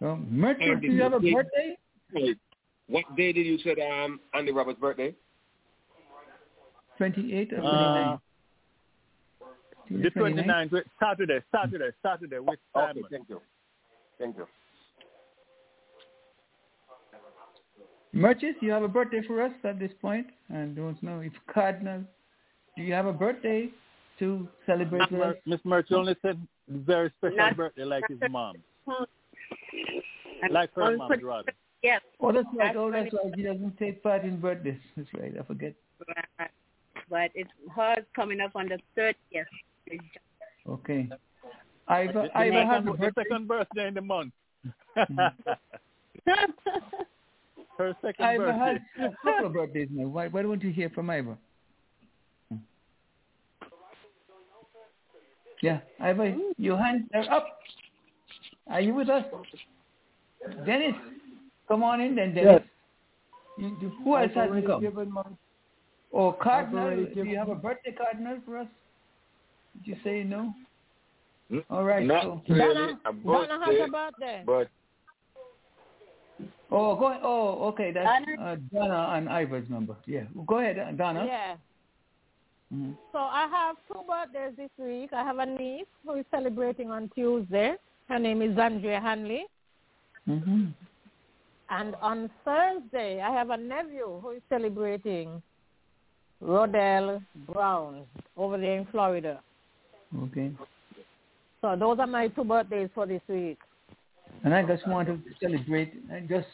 Well, 0.00 0.16
Merchant, 0.28 0.80
do 0.80 0.86
you 0.88 1.02
have 1.02 1.12
a 1.12 1.20
birthday? 1.20 1.76
What 2.88 3.04
day 3.16 3.32
did 3.32 3.44
you 3.44 3.58
say 3.58 3.76
um, 3.86 4.20
Andy 4.32 4.52
Roberts' 4.52 4.80
birthday? 4.80 5.14
28 6.96 7.52
or 7.52 7.56
29? 7.56 8.08
Uh, 8.08 8.16
the 9.90 10.10
29th, 10.10 10.82
Saturday, 11.00 11.40
Saturday, 11.52 11.90
Saturday. 12.02 12.38
With 12.38 12.58
okay, 12.76 13.00
thank 13.10 13.28
you. 13.28 13.40
Thank 14.18 14.36
you. 14.36 14.46
Merchis, 18.18 18.54
you 18.60 18.70
have 18.72 18.82
a 18.82 18.88
birthday 18.88 19.22
for 19.26 19.40
us 19.42 19.52
at 19.64 19.78
this 19.78 19.92
point? 20.02 20.26
I 20.50 20.64
don't 20.64 21.00
know 21.02 21.20
if 21.20 21.32
Cardinal, 21.52 22.02
do 22.76 22.82
you 22.82 22.92
have 22.92 23.06
a 23.06 23.12
birthday 23.12 23.70
to 24.18 24.48
celebrate 24.66 25.10
with 25.10 25.20
us? 25.20 25.36
Miss 25.46 25.60
Merch 25.64 25.92
only 25.92 26.16
said 26.22 26.40
very 26.68 27.12
special 27.18 27.36
Not 27.36 27.56
birthday 27.56 27.84
like 27.84 28.02
his 28.08 28.18
mom. 28.30 28.56
Hmm. 28.88 29.04
like 30.50 30.74
her 30.74 30.96
mom, 30.96 31.12
rather. 31.22 31.52
Yes. 31.82 32.00
Oh, 32.20 32.32
that's 32.32 32.46
right. 32.56 32.74
Oh, 32.76 32.90
that's 32.90 33.12
right. 33.12 33.32
He 33.36 33.42
doesn't 33.44 33.78
take 33.78 34.02
part 34.02 34.24
in 34.24 34.40
birthdays. 34.40 34.80
That's 34.96 35.08
right. 35.16 35.32
I 35.38 35.44
forget. 35.44 35.74
But 37.08 37.30
it's 37.36 37.50
hers 37.74 38.04
coming 38.16 38.40
up 38.40 38.50
on 38.56 38.68
the 38.68 38.78
30th. 38.96 39.44
Okay. 40.68 41.08
I've, 41.86 42.16
I've 42.34 42.52
had 42.52 42.88
a 42.88 42.92
birthday. 42.92 43.22
second 43.22 43.46
birthday 43.46 43.86
in 43.86 43.94
the 43.94 44.02
month. 44.02 44.32
Hmm. 44.96 45.18
Her 47.78 47.96
second 48.02 48.24
Ivor 48.24 48.46
birthday. 48.46 48.84
had 48.96 49.06
a 49.06 49.14
couple 49.24 49.46
of 49.46 49.52
birthdays 49.52 49.88
now. 49.92 50.08
Why, 50.08 50.26
why 50.26 50.42
don't 50.42 50.62
you 50.62 50.70
hear 50.70 50.90
from 50.90 51.08
Ivor? 51.08 51.38
Yeah, 55.62 55.80
Ivor, 56.00 56.36
your 56.56 56.76
hands 56.76 57.04
are 57.14 57.30
up. 57.32 57.46
Are 58.68 58.80
you 58.80 58.94
with 58.94 59.08
us? 59.08 59.24
Dennis, 60.66 60.94
come 61.68 61.82
on 61.82 62.00
in 62.00 62.14
then, 62.14 62.34
Dennis. 62.34 62.62
Yes. 63.58 63.72
You, 63.80 63.92
who 64.04 64.16
else 64.16 64.30
hasn't 64.34 64.66
come? 64.66 65.12
My, 65.12 65.22
oh, 66.12 66.32
Cardinal, 66.32 67.06
do 67.14 67.24
you 67.24 67.38
have 67.38 67.48
a 67.48 67.56
birthday 67.56 67.92
cardinal 67.92 68.38
for 68.44 68.58
us? 68.58 68.68
Did 69.84 69.86
you 69.86 69.96
say 70.04 70.22
no? 70.22 70.52
Hmm? 71.50 71.58
All 71.70 71.84
right. 71.84 72.04
Not 72.04 72.22
so. 72.22 72.42
really 72.48 72.60
Donna, 72.74 73.00
a 73.04 73.12
birthday, 73.12 73.46
Donna 73.46 73.66
has 73.66 73.88
a 73.88 73.90
birthday. 73.90 74.42
but 74.46 74.68
Oh, 76.70 76.96
go. 76.96 77.06
ahead. 77.08 77.20
Oh, 77.24 77.68
okay. 77.68 77.92
That's 77.92 78.26
uh, 78.40 78.56
Donna 78.72 79.14
and 79.16 79.28
Ivor's 79.28 79.68
number. 79.70 79.96
Yeah. 80.06 80.24
Go 80.46 80.58
ahead, 80.58 80.78
uh, 80.78 80.92
Donna. 80.92 81.24
Yeah. 81.26 81.56
Mm-hmm. 82.74 82.92
So 83.12 83.18
I 83.18 83.48
have 83.48 83.76
two 83.90 84.00
birthdays 84.06 84.56
this 84.56 84.70
week. 84.78 85.12
I 85.12 85.22
have 85.24 85.38
a 85.38 85.46
niece 85.46 85.86
who 86.04 86.14
is 86.14 86.26
celebrating 86.30 86.90
on 86.90 87.10
Tuesday. 87.14 87.74
Her 88.08 88.18
name 88.18 88.42
is 88.42 88.58
Andrea 88.58 89.00
Hanley. 89.00 89.44
Mm-hmm. 90.28 90.66
And 91.70 91.94
on 92.02 92.30
Thursday, 92.44 93.20
I 93.20 93.30
have 93.30 93.50
a 93.50 93.56
nephew 93.56 94.20
who 94.22 94.30
is 94.30 94.42
celebrating 94.48 95.42
Rodell 96.42 97.22
Brown 97.50 98.04
over 98.36 98.58
there 98.58 98.78
in 98.78 98.86
Florida. 98.86 99.40
Okay. 100.24 100.52
So 101.60 101.76
those 101.78 101.98
are 101.98 102.06
my 102.06 102.28
two 102.28 102.44
birthdays 102.44 102.88
for 102.94 103.06
this 103.06 103.20
week. 103.28 103.58
And 104.44 104.54
I 104.54 104.62
just 104.62 104.86
want 104.86 105.08
to 105.08 105.20
celebrate, 105.40 105.94
I 106.12 106.20
just 106.20 106.46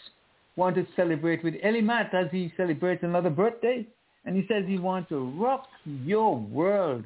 want 0.57 0.77
to 0.77 0.87
celebrate 0.97 1.45
with 1.45 1.55
Ellie 1.63 1.83
Matt 1.83 2.15
as 2.15 2.29
he 2.31 2.53
celebrates 2.57 3.03
another 3.03 3.31
birthday. 3.31 3.87
And 4.25 4.37
he 4.37 4.47
says 4.49 4.65
he 4.67 4.79
wants 4.79 5.11
to 5.11 5.19
rock 5.39 5.67
your 5.85 6.37
world. 6.37 7.05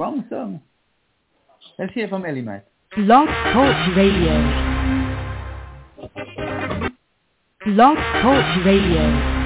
Wrong 0.00 0.24
song. 0.30 0.62
Let's 1.78 1.92
hear 1.92 2.08
from 2.08 2.24
Ellie. 2.24 2.40
Blog 2.40 3.28
Talk 3.52 3.94
Radio. 3.94 4.32
Blog 7.66 7.98
Talk 8.22 8.64
Radio. 8.64 9.39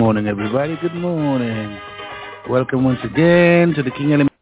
Morning, 0.00 0.28
everybody. 0.28 0.78
Good 0.80 0.94
morning. 0.94 1.78
Welcome 2.48 2.84
once 2.84 3.00
again 3.04 3.74
to 3.74 3.82
the 3.82 3.90
King 3.90 4.14
Element. 4.14 4.32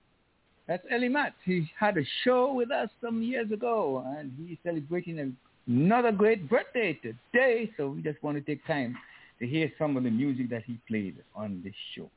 That's 0.68 0.85
Ellie 0.89 1.09
Matt. 1.09 1.35
He 1.44 1.68
had 1.76 1.98
a 1.98 2.02
show 2.22 2.52
with 2.52 2.70
us 2.70 2.89
some 3.02 3.24
years 3.24 3.51
ago, 3.51 4.05
and 4.16 4.30
he's 4.39 4.56
celebrating 4.62 5.35
another 5.66 6.12
great 6.12 6.48
birthday 6.48 6.97
today. 7.02 7.72
So 7.76 7.89
we 7.89 8.02
just 8.02 8.22
want 8.22 8.36
to 8.36 8.40
take 8.40 8.64
time 8.68 8.97
to 9.40 9.48
hear 9.48 9.72
some 9.80 9.97
of 9.97 10.05
the 10.05 10.10
music 10.10 10.48
that 10.51 10.62
he 10.62 10.78
played 10.86 11.16
on 11.35 11.60
this 11.64 11.74
show. 11.97 12.09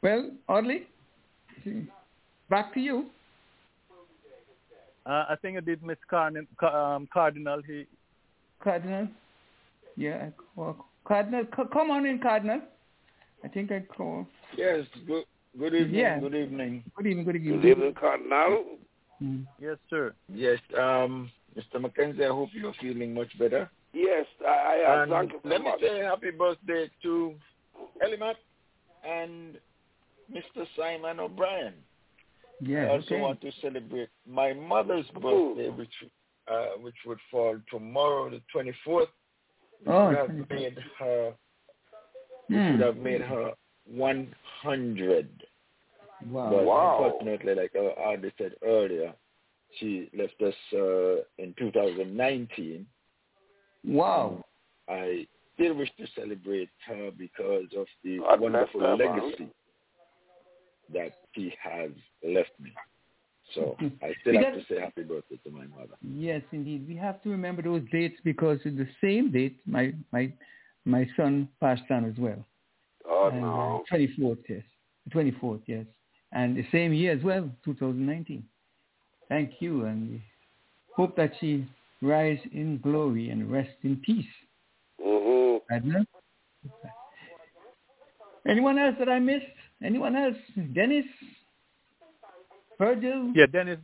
Well, 0.00 0.30
Audley, 0.48 0.86
back 2.48 2.72
to 2.74 2.80
you. 2.80 3.06
Uh, 5.04 5.24
I 5.30 5.34
think 5.42 5.56
I 5.56 5.62
did 5.62 5.82
miss 5.82 5.98
Cardinal. 6.08 6.44
Um, 6.62 7.08
Cardinal. 7.12 7.60
He. 7.66 7.86
Cardinal. 8.62 9.08
Yeah. 9.96 10.28
Cardinal, 11.06 11.44
come 11.72 11.90
on 11.90 12.06
in, 12.06 12.18
Cardinal. 12.18 12.60
I 13.44 13.48
think 13.48 13.70
I 13.70 13.80
called. 13.80 14.26
Yes. 14.56 14.86
Good. 15.06 15.24
Good 15.58 15.74
evening. 15.74 15.94
Yeah. 15.94 16.18
Good 16.20 16.34
evening. 16.34 16.84
Good 16.96 17.06
evening. 17.06 17.24
Good 17.24 17.36
evening. 17.36 17.60
Good 17.60 17.68
evening, 17.68 17.94
Cardinal. 17.98 18.64
Mm-hmm. 19.22 19.42
Yes, 19.58 19.76
sir. 19.88 20.12
Yes. 20.28 20.58
Um, 20.76 21.30
Mr. 21.56 21.80
Mackenzie, 21.80 22.24
I 22.24 22.28
hope 22.28 22.50
you're 22.52 22.74
feeling 22.80 23.14
much 23.14 23.38
better. 23.38 23.70
Yes, 23.94 24.26
I, 24.46 24.84
I 24.86 25.02
and 25.02 25.10
thank 25.10 25.32
you 25.32 25.40
Let 25.44 25.62
much. 25.62 25.80
me 25.80 25.88
say 25.88 25.98
happy 26.00 26.30
birthday 26.30 26.90
to 27.02 27.34
Elimat 28.04 28.34
and 29.08 29.56
Mr. 30.30 30.66
Simon 30.76 31.18
O'Brien. 31.18 31.72
Yeah. 32.60 32.84
I 32.84 32.88
also 32.88 33.06
okay. 33.14 33.20
want 33.20 33.40
to 33.40 33.50
celebrate 33.62 34.10
my 34.28 34.52
mother's 34.52 35.06
birthday, 35.14 35.70
which 35.70 35.92
uh, 36.50 36.78
which 36.80 36.94
would 37.06 37.18
fall 37.30 37.56
tomorrow, 37.70 38.30
the 38.30 38.40
24th. 38.54 39.06
Which 39.80 39.88
Oh, 39.94 40.06
would 40.08 40.16
have 40.16 40.50
made 40.50 40.78
her, 40.98 41.34
which 42.48 42.58
Hmm. 42.58 42.70
would 42.72 42.80
have 42.80 42.96
made 42.96 43.20
her 43.20 43.52
100. 43.86 45.28
Wow. 46.30 46.50
But 46.50 46.64
Wow. 46.64 47.04
unfortunately, 47.10 47.54
like 47.54 47.74
uh, 47.76 48.00
Audrey 48.00 48.32
said 48.38 48.54
earlier, 48.62 49.14
she 49.78 50.10
left 50.16 50.40
us 50.42 50.54
uh, 50.72 51.22
in 51.38 51.54
2019. 51.58 52.86
Wow. 53.84 54.44
I 54.88 55.26
still 55.54 55.74
wish 55.74 55.90
to 55.98 56.06
celebrate 56.14 56.70
her 56.86 57.10
because 57.16 57.66
of 57.76 57.86
the 58.02 58.18
God 58.18 58.38
bless 58.38 58.40
wonderful 58.40 58.80
her, 58.80 58.96
man. 58.96 58.98
legacy 58.98 59.48
that 60.92 61.12
she 61.34 61.52
has 61.62 61.90
left 62.24 62.50
me. 62.60 62.72
So 63.54 63.76
I 64.02 64.12
still 64.20 64.32
We 64.32 64.44
have 64.44 64.54
to 64.54 64.64
say 64.68 64.80
happy 64.80 65.02
birthday 65.02 65.38
to 65.44 65.50
my 65.50 65.66
mother. 65.66 65.94
Yes, 66.02 66.42
indeed. 66.52 66.86
We 66.88 66.96
have 66.96 67.22
to 67.22 67.28
remember 67.30 67.62
those 67.62 67.82
dates 67.92 68.16
because 68.24 68.58
it's 68.64 68.76
the 68.76 68.88
same 69.00 69.30
date 69.30 69.58
my 69.66 69.92
my 70.12 70.32
my 70.84 71.06
son 71.16 71.48
passed 71.60 71.82
on 71.90 72.04
as 72.04 72.16
well. 72.18 72.44
Oh, 73.08 73.28
And, 73.32 73.40
no. 73.42 73.84
uh, 73.90 73.94
24th, 73.96 74.38
yes. 74.48 74.62
24th, 75.14 75.62
yes. 75.66 75.86
and 76.32 76.56
the 76.56 76.64
same 76.72 76.92
year 76.92 77.12
as 77.12 77.22
well, 77.22 77.48
2019. 77.64 78.44
Thank 79.28 79.52
you, 79.60 79.84
and 79.84 80.10
we 80.10 80.22
hope 80.96 81.16
that 81.16 81.32
she 81.40 81.66
rise 82.02 82.38
in 82.52 82.78
glory 82.82 83.30
and 83.30 83.50
rest 83.50 83.70
in 83.82 83.96
peace. 83.96 84.24
Mm-hmm. 85.04 86.02
Anyone 88.48 88.78
else 88.78 88.94
that 88.98 89.08
I 89.08 89.18
missed? 89.18 89.46
Anyone 89.84 90.16
else? 90.16 90.36
Dennis? 90.74 91.04
Virgil? 92.78 93.32
Yeah, 93.34 93.46
Dennis. 93.46 93.78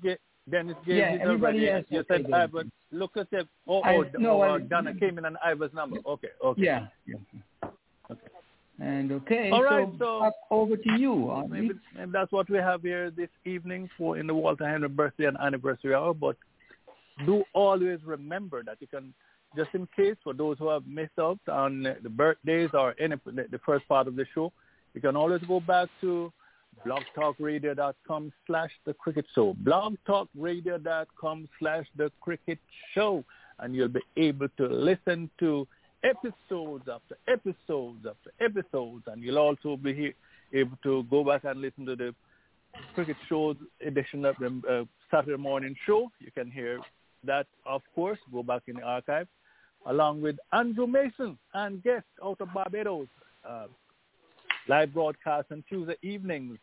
Dennis 0.50 0.76
gave 0.84 0.96
yeah, 0.96 1.18
everybody 1.20 1.70
else. 1.70 1.84
You 1.88 2.04
said 2.08 2.26
Ivan. 2.32 2.70
Look 2.90 3.16
at 3.16 3.28
it. 3.32 3.46
Oh, 3.66 3.80
I, 3.82 3.96
oh, 3.96 4.04
no, 4.18 4.30
oh 4.30 4.40
I, 4.40 4.56
uh, 4.56 4.58
Donna 4.58 4.92
came 4.94 5.18
in 5.18 5.24
on 5.24 5.36
Ivan's 5.46 5.72
number. 5.72 5.98
Okay, 6.06 6.28
okay. 6.44 6.62
Yeah. 6.62 6.86
yeah. 7.06 7.16
Okay. 8.10 8.26
And 8.80 9.12
okay, 9.12 9.50
All 9.50 9.62
right, 9.62 9.88
so, 9.98 10.20
so 10.20 10.32
over 10.50 10.76
to 10.76 10.92
you. 10.98 11.46
Maybe, 11.48 11.70
maybe 11.96 12.10
that's 12.12 12.32
what 12.32 12.50
we 12.50 12.58
have 12.58 12.82
here 12.82 13.12
this 13.12 13.28
evening 13.44 13.88
for 13.96 14.18
in 14.18 14.26
the 14.26 14.34
Walter 14.34 14.68
Henry 14.68 14.88
birthday 14.88 15.26
and 15.26 15.36
anniversary 15.36 15.94
hour. 15.94 16.12
But 16.12 16.36
do 17.24 17.44
always 17.54 18.00
remember 18.04 18.64
that 18.64 18.78
you 18.80 18.88
can, 18.88 19.14
just 19.56 19.70
in 19.74 19.86
case 19.94 20.16
for 20.24 20.34
those 20.34 20.58
who 20.58 20.68
have 20.68 20.84
missed 20.86 21.18
out 21.20 21.38
on 21.48 21.84
the 22.02 22.08
birthdays 22.08 22.70
or 22.74 22.96
any 22.98 23.14
the 23.24 23.60
first 23.64 23.86
part 23.86 24.08
of 24.08 24.16
the 24.16 24.26
show, 24.34 24.52
you 24.94 25.00
can 25.00 25.14
always 25.14 25.42
go 25.42 25.60
back 25.60 25.88
to 26.00 26.32
blogtalkradio.com 26.86 28.32
slash 28.46 28.70
the 28.84 28.94
cricket 28.94 29.26
show. 29.34 29.54
blogtalkradio.com 29.62 31.48
slash 31.58 31.86
the 31.96 32.10
cricket 32.20 32.58
show. 32.94 33.24
And 33.58 33.74
you'll 33.74 33.88
be 33.88 34.00
able 34.16 34.48
to 34.56 34.66
listen 34.66 35.30
to 35.38 35.66
episodes 36.02 36.88
after 36.92 37.16
episodes 37.28 38.06
after 38.08 38.32
episodes. 38.40 39.04
And 39.06 39.22
you'll 39.22 39.38
also 39.38 39.76
be 39.76 40.14
able 40.52 40.78
to 40.82 41.04
go 41.04 41.24
back 41.24 41.44
and 41.44 41.60
listen 41.60 41.86
to 41.86 41.96
the 41.96 42.14
cricket 42.94 43.16
show 43.28 43.54
edition 43.86 44.24
of 44.24 44.36
the 44.40 44.62
uh, 44.68 44.84
Saturday 45.10 45.36
morning 45.36 45.76
show. 45.86 46.10
You 46.18 46.30
can 46.32 46.50
hear 46.50 46.80
that, 47.24 47.46
of 47.66 47.82
course, 47.94 48.18
go 48.32 48.42
back 48.42 48.62
in 48.66 48.76
the 48.76 48.82
archive, 48.82 49.28
along 49.86 50.22
with 50.22 50.36
Andrew 50.52 50.86
Mason 50.86 51.38
and 51.54 51.82
guests 51.82 52.08
out 52.24 52.40
of 52.40 52.52
Barbados. 52.52 53.06
Uh, 53.48 53.66
live 54.68 54.92
broadcast 54.92 55.48
on 55.50 55.64
Tuesday 55.68 55.96
evenings, 56.02 56.58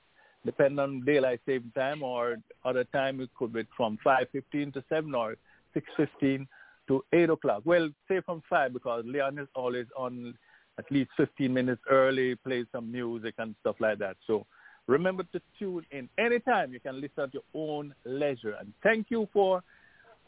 depending 0.45 0.80
on 0.80 1.05
daylight 1.05 1.41
saving 1.45 1.71
time, 1.76 2.03
or 2.03 2.38
other 2.65 2.84
time 2.85 3.19
it 3.19 3.30
could 3.38 3.53
be 3.53 3.63
from 3.76 3.97
5.15 4.05 4.73
to 4.73 4.84
7 4.89 5.13
or 5.13 5.35
6.15 5.76 6.47
to 6.88 7.03
8 7.13 7.30
o'clock. 7.30 7.61
Well, 7.65 7.89
say 8.07 8.21
from 8.21 8.41
5 8.49 8.73
because 8.73 9.03
Leon 9.05 9.39
is 9.39 9.47
always 9.55 9.85
on 9.97 10.34
at 10.77 10.89
least 10.91 11.11
15 11.17 11.53
minutes 11.53 11.81
early, 11.89 12.35
plays 12.35 12.65
some 12.71 12.91
music 12.91 13.35
and 13.38 13.53
stuff 13.61 13.76
like 13.80 13.99
that. 13.99 14.15
So 14.26 14.45
remember 14.88 15.23
to 15.34 15.41
tune 15.57 15.85
in 15.91 16.09
anytime. 16.17 16.73
You 16.73 16.80
can 16.80 17.01
listen 17.01 17.23
at 17.23 17.34
your 17.34 17.43
own 17.53 17.93
leisure. 18.05 18.55
And 18.59 18.73
thank 18.81 19.07
you 19.09 19.27
for 19.34 19.61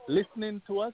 listening 0.08 0.62
to 0.68 0.82
us. 0.82 0.94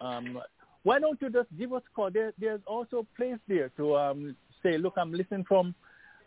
Um, 0.00 0.40
why 0.84 0.98
don't 0.98 1.20
you 1.20 1.30
just 1.30 1.48
give 1.58 1.72
us 1.72 1.82
a 1.86 1.94
call? 1.94 2.10
There, 2.10 2.32
there's 2.38 2.60
also 2.66 2.98
a 2.98 3.16
place 3.16 3.38
there 3.46 3.70
to 3.76 3.96
um, 3.96 4.36
say, 4.62 4.78
look, 4.78 4.94
I'm 4.96 5.12
listening 5.12 5.44
from 5.46 5.74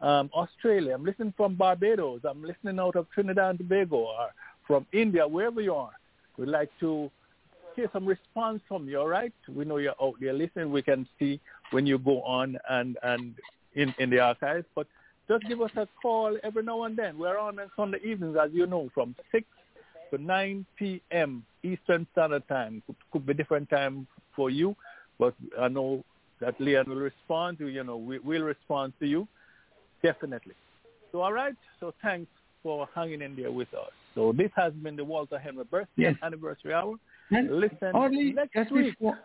um, 0.02 0.30
Australia. 0.34 0.94
I'm 0.94 1.06
listening 1.06 1.34
from 1.36 1.56
Barbados. 1.56 2.22
I'm 2.24 2.44
listening 2.44 2.80
out 2.80 2.95
of 2.95 3.10
Trinidad 3.11 3.52
and 3.52 3.60
Tobago 3.60 3.98
or 3.98 4.30
from 4.65 4.86
India, 4.91 5.28
wherever 5.28 5.61
you 5.61 5.74
are. 5.74 5.91
We'd 6.38 6.49
like 6.49 6.69
to 6.82 7.10
hear 7.76 7.90
some 7.94 8.06
response 8.06 8.61
from 8.68 8.88
you, 8.88 8.99
all 8.99 9.07
right? 9.07 9.34
We 9.48 9.65
know 9.65 9.78
you're 9.78 9.95
out 10.02 10.15
there 10.19 10.34
listening. 10.34 10.72
We 10.72 10.82
can 10.82 11.07
see 11.18 11.40
when 11.72 11.86
you 11.86 11.98
go 11.98 12.22
on 12.24 12.57
and, 12.69 12.98
and 13.03 13.36
in, 13.76 13.94
in 13.99 14.10
the 14.10 14.19
archives. 14.19 14.65
But 14.76 14.88
just 15.28 15.48
give 15.48 15.61
us 15.61 15.72
a 15.76 15.88
call 16.02 16.38
every 16.44 16.64
now 16.64 16.84
and 16.84 16.98
then. 16.98 17.18
We're 17.18 17.38
on 17.38 17.60
on 17.60 17.72
Sunday 17.76 17.99
evenings, 18.03 18.38
as 18.41 18.52
you 18.53 18.65
know, 18.65 18.90
from 18.94 19.15
6 19.32 19.45
to 20.11 20.18
9 20.18 20.65
p.m. 20.78 21.44
Eastern 21.64 22.07
Standard 22.11 22.48
Time. 22.48 22.82
Could, 22.86 22.95
could 23.11 23.26
be 23.26 23.34
different 23.34 23.69
time 23.69 24.07
for 24.36 24.49
you, 24.49 24.76
but 25.19 25.34
I 25.60 25.68
know 25.68 26.03
that 26.40 26.60
Leon 26.61 26.86
will 26.88 26.98
respond 26.98 27.57
to, 27.60 27.68
you 27.68 27.84
know, 27.84 27.98
we, 27.98 28.19
we'll 28.19 28.44
respond 28.44 28.94
to 28.99 29.07
you. 29.07 29.28
Definitely. 30.03 30.53
So, 31.11 31.22
all 31.22 31.34
right. 31.34 31.56
So, 31.80 31.94
thanks 32.02 32.30
for 32.64 32.88
hanging 32.94 33.22
in 33.22 33.36
there 33.36 33.52
with 33.52 33.74
us. 33.74 33.91
So, 34.15 34.34
this 34.36 34.52
has 34.56 34.74
been 34.74 34.95
the 34.95 35.03
Walter 35.06 35.38
Henry 35.40 35.64
birthday 35.64 35.90
yes. 35.95 36.15
anniversary 36.24 36.74
hour. 36.74 36.95
And 37.32 37.60
Listen 37.60 37.91
only 37.94 38.34
next 38.34 38.72
week. 38.72 38.94
Before, 38.94 39.19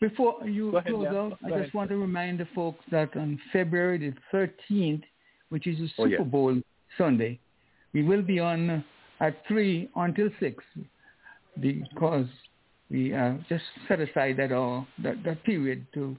before 0.00 0.48
you 0.48 0.76
ahead, 0.76 0.92
close 0.92 1.06
yeah. 1.10 1.18
out, 1.18 1.30
Go 1.30 1.46
I 1.46 1.48
ahead. 1.50 1.62
just 1.64 1.74
want 1.74 1.90
to 1.90 1.96
remind 1.96 2.40
the 2.40 2.48
folks 2.54 2.84
that 2.90 3.14
on 3.16 3.38
February 3.52 4.14
the 4.32 4.48
13th, 4.70 5.02
which 5.50 5.66
is 5.66 5.78
the 5.78 5.88
Oh, 5.98 6.04
Super 6.04 6.08
yeah. 6.08 6.22
Bowl 6.22 6.60
Sunday, 6.96 7.38
we 7.92 8.02
will 8.02 8.22
be 8.22 8.38
on 8.38 8.84
at 9.20 9.46
3 9.46 9.88
until 9.96 10.28
6 10.40 10.64
because 11.60 12.26
we 12.90 13.12
uh, 13.12 13.34
just 13.48 13.64
set 13.88 14.00
aside 14.00 14.36
that, 14.38 14.52
uh, 14.52 14.82
that, 15.02 15.22
that 15.24 15.42
period 15.44 15.86
to 15.94 16.16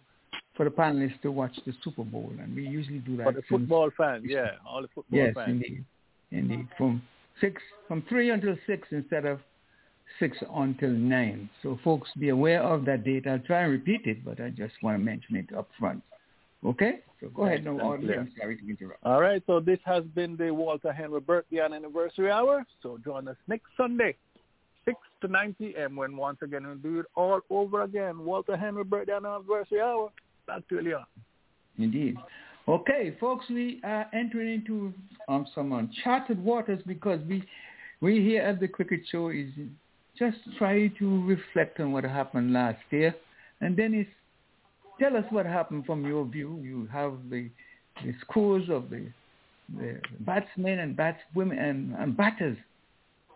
for 0.59 0.65
the 0.65 0.71
panelists 0.71 1.21
to 1.21 1.31
watch 1.31 1.57
the 1.65 1.71
Super 1.85 2.03
Bowl, 2.03 2.33
and 2.37 2.53
we 2.53 2.67
usually 2.67 2.97
do 2.97 3.15
that. 3.15 3.23
For 3.23 3.31
the 3.31 3.41
football 3.43 3.89
fans, 3.95 4.25
yeah, 4.27 4.55
all 4.67 4.81
the 4.81 4.89
football 4.93 5.17
Yes, 5.17 5.33
fans. 5.33 5.51
indeed, 5.51 5.85
indeed. 6.31 6.67
From 6.77 7.01
six, 7.39 7.61
from 7.87 8.01
three 8.09 8.31
until 8.31 8.57
six 8.67 8.85
instead 8.91 9.23
of 9.23 9.39
six 10.19 10.35
until 10.53 10.89
nine. 10.89 11.49
So 11.63 11.79
folks, 11.81 12.09
be 12.19 12.27
aware 12.27 12.61
of 12.61 12.83
that 12.83 13.05
date. 13.05 13.25
I'll 13.25 13.39
try 13.39 13.61
and 13.61 13.71
repeat 13.71 14.01
it, 14.03 14.25
but 14.25 14.41
I 14.41 14.49
just 14.49 14.73
want 14.83 14.99
to 14.99 15.01
mention 15.01 15.37
it 15.37 15.45
up 15.57 15.69
front. 15.79 16.03
Okay, 16.65 16.99
so 17.21 17.29
go 17.29 17.45
ahead. 17.45 17.63
No, 17.63 17.79
audience. 17.79 18.29
Sorry 18.37 18.57
to 18.57 18.69
interrupt. 18.69 18.99
All 19.05 19.21
right, 19.21 19.41
so 19.47 19.61
this 19.61 19.79
has 19.85 20.03
been 20.13 20.35
the 20.35 20.51
Walter 20.51 20.91
Henry 20.91 21.21
birthday 21.21 21.59
and 21.59 21.73
anniversary 21.73 22.31
hour. 22.31 22.65
So 22.83 22.99
join 23.01 23.29
us 23.29 23.37
next 23.47 23.67
Sunday, 23.77 24.17
6 24.83 24.97
to 25.21 25.29
9 25.29 25.55
p.m. 25.57 25.95
when 25.95 26.17
once 26.17 26.39
again 26.41 26.67
we'll 26.67 26.75
do 26.75 26.99
it 26.99 27.05
all 27.15 27.39
over 27.49 27.83
again. 27.83 28.25
Walter 28.25 28.57
Henry 28.57 28.83
birthday 28.83 29.15
and 29.15 29.25
anniversary 29.25 29.79
hour. 29.79 30.09
Back 30.49 30.67
to 30.69 30.81
you, 30.81 30.97
Indeed. 31.77 32.17
Okay, 32.67 33.15
folks, 33.19 33.45
we 33.49 33.79
are 33.83 34.07
entering 34.13 34.51
into 34.55 34.91
um, 35.27 35.45
some 35.53 35.73
uncharted 35.73 36.43
waters 36.43 36.81
because 36.87 37.19
we 37.29 37.43
we 38.01 38.21
here 38.21 38.41
at 38.41 38.59
the 38.59 38.67
Cricket 38.67 39.01
Show 39.11 39.29
is 39.29 39.49
just 40.17 40.37
trying 40.57 40.95
to 40.97 41.23
reflect 41.27 41.79
on 41.79 41.91
what 41.91 42.03
happened 42.03 42.51
last 42.51 42.79
year, 42.89 43.13
and 43.61 43.77
then 43.77 43.93
it's 43.93 44.09
tell 44.99 45.15
us 45.15 45.23
what 45.29 45.45
happened 45.45 45.85
from 45.85 46.03
your 46.03 46.25
view. 46.25 46.59
You 46.63 46.89
have 46.91 47.13
the 47.29 47.51
the 48.03 48.15
scores 48.21 48.69
of 48.69 48.89
the 48.89 49.05
the 49.77 49.99
batsmen 50.21 50.79
and 50.79 50.97
batswomen 50.97 51.59
and, 51.59 51.93
and 51.93 52.17
batters. 52.17 52.57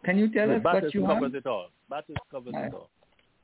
Can 0.04 0.18
you 0.18 0.34
tell 0.34 0.48
The 0.48 0.56
us 0.56 0.64
what 0.64 0.94
you 0.96 1.06
covers 1.06 1.24
have? 1.26 1.36
it 1.36 1.46
all. 1.46 1.68
Batters 1.92 2.18
covers 2.32 2.56
it 2.58 2.74
all. 2.74 2.90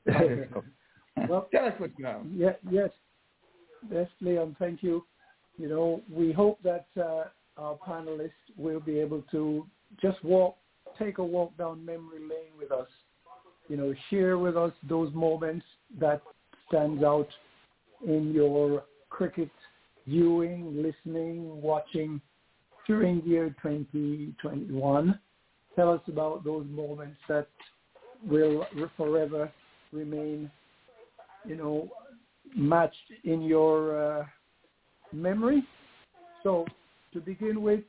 Well, 1.28 1.48
tell 1.52 1.66
us 1.66 1.74
what 1.78 1.90
you 1.98 2.06
have. 2.06 2.22
Yeah, 2.34 2.52
yes, 2.70 2.88
yes, 3.90 4.08
Leon. 4.20 4.56
Thank 4.58 4.82
you. 4.82 5.04
You 5.56 5.68
know, 5.68 6.02
we 6.10 6.32
hope 6.32 6.58
that 6.62 6.86
uh, 6.96 7.24
our 7.56 7.76
panelists 7.86 8.30
will 8.56 8.80
be 8.80 8.98
able 8.98 9.22
to 9.30 9.66
just 10.00 10.22
walk, 10.24 10.56
take 10.98 11.18
a 11.18 11.24
walk 11.24 11.56
down 11.58 11.84
memory 11.84 12.20
lane 12.20 12.52
with 12.58 12.72
us. 12.72 12.88
You 13.68 13.76
know, 13.76 13.94
share 14.08 14.38
with 14.38 14.56
us 14.56 14.72
those 14.88 15.12
moments 15.14 15.64
that 16.00 16.22
stands 16.68 17.04
out 17.04 17.28
in 18.06 18.32
your 18.32 18.84
cricket 19.10 19.50
viewing, 20.06 20.82
listening, 20.82 21.60
watching 21.60 22.20
during 22.86 23.20
the 23.20 23.26
year 23.28 23.54
2021. 23.62 25.18
Tell 25.76 25.92
us 25.92 26.00
about 26.08 26.44
those 26.44 26.66
moments 26.68 27.16
that 27.28 27.46
will 28.26 28.66
forever 28.96 29.52
remain, 29.92 30.50
you 31.46 31.56
know, 31.56 31.88
matched 32.56 32.96
in 33.24 33.42
your 33.42 34.20
uh, 34.20 34.26
memory. 35.12 35.62
So 36.42 36.66
to 37.12 37.20
begin 37.20 37.62
with, 37.62 37.80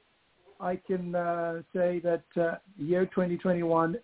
I 0.59 0.75
can 0.75 1.15
uh, 1.15 1.61
say 1.73 1.99
that 1.99 2.23
uh, 2.39 2.55
year 2.77 3.05
2021, 3.05 3.97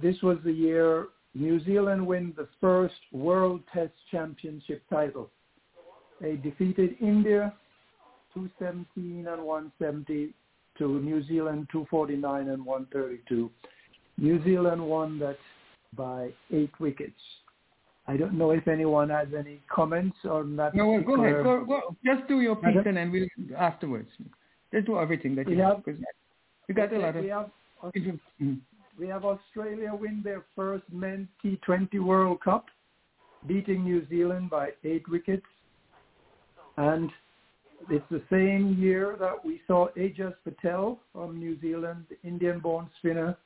this 0.00 0.16
was 0.22 0.38
the 0.44 0.52
year 0.52 1.08
New 1.34 1.62
Zealand 1.64 2.06
win 2.06 2.32
the 2.36 2.46
first 2.60 2.94
World 3.12 3.60
Test 3.72 3.92
Championship 4.10 4.82
title. 4.88 5.30
They 6.20 6.36
defeated 6.36 6.96
India 7.00 7.52
217 8.34 9.26
and 9.26 9.42
170 9.42 10.32
to 10.78 11.00
New 11.00 11.26
Zealand 11.26 11.68
249 11.72 12.48
and 12.48 12.64
132. 12.64 13.50
New 14.16 14.44
Zealand 14.44 14.86
won 14.86 15.18
that 15.18 15.38
by 15.96 16.30
eight 16.52 16.70
wickets. 16.78 17.20
I 18.06 18.16
don't 18.18 18.34
know 18.34 18.50
if 18.50 18.68
anyone 18.68 19.08
has 19.10 19.28
any 19.36 19.60
comments 19.68 20.16
on 20.24 20.56
that. 20.56 20.74
No, 20.74 20.88
well, 20.90 21.02
go 21.02 21.14
ahead. 21.24 21.42
Go, 21.42 21.64
go. 21.64 21.96
Just 22.04 22.28
do 22.28 22.40
your 22.42 22.56
piece 22.56 22.76
and 22.84 22.96
then 22.96 23.10
we'll 23.10 23.26
afterwards. 23.56 24.08
Just 24.72 24.86
do 24.86 24.98
everything 24.98 25.34
that 25.36 25.48
you 25.48 25.56
We 25.56 25.62
have. 25.62 25.82
have- 25.86 25.96
we 26.68 26.74
got 26.74 26.92
a 26.92 26.98
lot 26.98 27.16
of. 27.16 27.22
we 27.22 27.28
have 27.30 27.50
Mhm. 28.40 28.60
we 28.98 29.06
have 29.08 29.24
Australia 29.24 29.94
win 29.94 30.22
their 30.22 30.42
first 30.54 30.84
men's 30.92 31.28
T20 31.42 31.98
World 31.98 32.40
Cup, 32.42 32.66
beating 33.46 33.84
New 33.84 34.06
Zealand 34.06 34.50
by 34.50 34.72
eight 34.84 35.08
wickets. 35.08 35.46
And 36.76 37.10
it's 37.88 38.08
the 38.10 38.22
same 38.30 38.74
year 38.74 39.16
that 39.18 39.44
we 39.44 39.60
saw 39.66 39.88
Ajaz 39.96 40.34
Patel 40.44 40.98
from 41.12 41.38
New 41.38 41.58
Zealand, 41.60 42.06
the 42.08 42.18
Indian-born 42.28 42.88
spinner, 42.98 43.36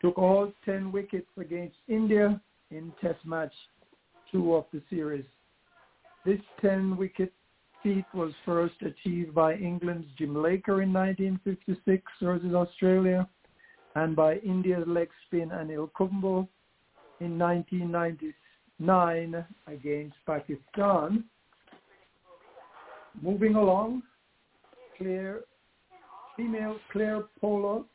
took 0.00 0.18
all 0.18 0.52
10 0.64 0.90
wickets 0.92 1.30
against 1.38 1.76
India 1.88 2.40
in 2.70 2.92
Test 3.00 3.24
match 3.24 3.54
two 4.30 4.54
of 4.54 4.66
the 4.72 4.80
series. 4.90 5.24
This 6.24 6.40
10-wicket 6.62 7.32
feat 7.82 8.04
was 8.12 8.32
first 8.44 8.74
achieved 8.82 9.34
by 9.34 9.54
England's 9.54 10.06
Jim 10.18 10.42
Laker 10.42 10.82
in 10.82 10.92
1956 10.92 12.02
versus 12.20 12.54
Australia 12.54 13.26
and 13.94 14.14
by 14.16 14.36
India's 14.38 14.84
leg 14.86 15.08
spin 15.26 15.50
Anil 15.50 15.90
Kumble 15.96 16.48
in 17.20 17.38
1999 17.38 19.44
against 19.66 20.16
Pakistan. 20.26 21.24
Moving 23.22 23.54
along, 23.54 24.02
Claire, 24.98 25.40
female 26.36 26.76
Claire 26.92 27.22
Polo 27.40 27.86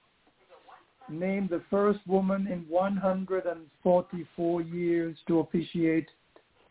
named 1.09 1.49
the 1.49 1.61
first 1.69 1.99
woman 2.07 2.47
in 2.47 2.65
144 2.69 4.61
years 4.61 5.17
to 5.27 5.39
officiate 5.39 6.07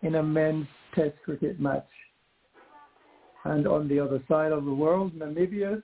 in 0.02 0.16
a 0.16 0.22
men's 0.22 0.66
test 0.94 1.14
cricket 1.24 1.60
match. 1.60 1.86
And 3.44 3.66
on 3.66 3.89
the 3.89 3.98
other 3.98 4.22
side 4.28 4.52
of 4.52 4.64
the 4.64 4.74
world, 4.74 5.12
Namibia 5.14 5.82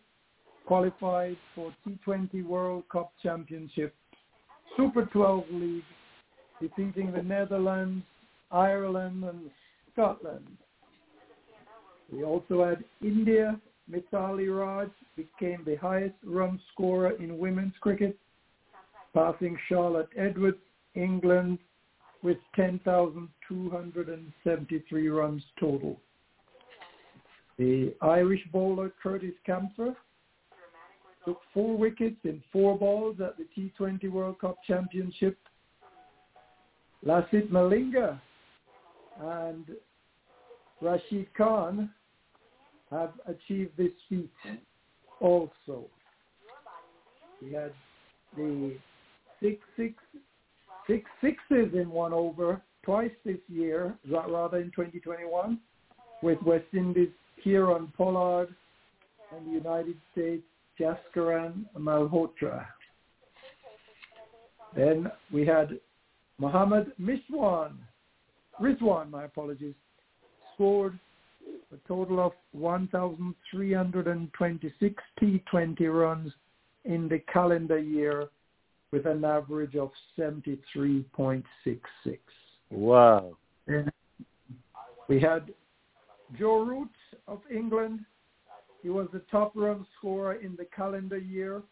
qualified 0.66 1.36
for 1.54 1.72
T20 1.86 2.44
World 2.44 2.84
Cup 2.90 3.12
Championship 3.22 3.94
Super 4.76 5.06
12 5.06 5.44
League, 5.52 5.82
defeating 6.60 7.12
the 7.12 7.22
Netherlands, 7.22 8.04
Ireland, 8.50 9.24
and 9.24 9.50
Scotland. 9.92 10.46
We 12.12 12.24
also 12.24 12.64
had 12.64 12.84
India. 13.00 13.58
Mithali 13.90 14.48
Raj 14.54 14.88
became 15.16 15.62
the 15.64 15.76
highest 15.76 16.16
run 16.24 16.60
scorer 16.72 17.12
in 17.22 17.38
women's 17.38 17.74
cricket, 17.80 18.18
passing 19.14 19.56
Charlotte 19.68 20.08
Edwards, 20.16 20.58
England, 20.94 21.58
with 22.26 22.36
10,273 22.56 25.08
runs 25.08 25.42
total. 25.60 26.00
The 27.56 27.94
Irish 28.02 28.42
bowler 28.52 28.92
Curtis 29.00 29.36
Campher 29.48 29.94
took 31.24 31.40
four 31.54 31.78
wickets 31.78 32.16
in 32.24 32.42
four 32.52 32.76
balls 32.76 33.18
at 33.24 33.36
the 33.38 33.46
T20 33.56 34.10
World 34.10 34.40
Cup 34.40 34.56
Championship. 34.66 35.38
Lasith 37.06 37.48
Malinga 37.48 38.20
and 39.20 39.64
Rashid 40.80 41.32
Khan 41.38 41.88
have 42.90 43.12
achieved 43.28 43.76
this 43.76 43.92
feat 44.08 44.32
also. 45.20 45.84
We 47.40 47.52
had 47.52 47.72
the 48.36 48.76
six 49.40 49.60
six 49.76 49.94
six 50.86 51.10
sixes 51.20 51.74
in 51.74 51.90
one 51.90 52.12
over 52.12 52.62
twice 52.82 53.10
this 53.24 53.38
year, 53.48 53.96
rather 54.08 54.58
in 54.58 54.70
2021, 54.70 55.58
with 56.22 56.40
West 56.42 56.66
Indies 56.72 57.10
Kieron 57.44 57.92
Pollard 57.94 58.54
and 59.36 59.46
the 59.46 59.50
United 59.50 59.96
States 60.12 60.44
Jaskaran 60.78 61.64
Malhotra. 61.76 62.64
Then 64.76 65.10
we 65.32 65.44
had 65.46 65.80
Mohammad 66.38 66.92
Mishwan, 67.00 67.72
Rizwan, 68.60 69.10
my 69.10 69.24
apologies, 69.24 69.74
scored 70.54 70.98
a 71.72 71.76
total 71.88 72.24
of 72.24 72.32
1,326 72.52 75.02
T20 75.20 75.92
runs 75.92 76.32
in 76.84 77.08
the 77.08 77.18
calendar 77.32 77.78
year 77.78 78.28
with 78.92 79.06
an 79.06 79.24
average 79.24 79.74
of 79.76 79.90
73.66. 80.18 81.44
Wow. 82.70 83.36
And 83.66 83.90
we 85.08 85.20
had 85.20 85.52
Joe 86.38 86.60
Root 86.62 86.90
of 87.28 87.40
England. 87.52 88.00
He 88.82 88.90
was 88.90 89.08
the 89.12 89.22
top 89.30 89.52
run 89.54 89.86
scorer 89.98 90.34
in 90.34 90.56
the 90.56 90.66
calendar 90.66 91.18
year, 91.18 91.62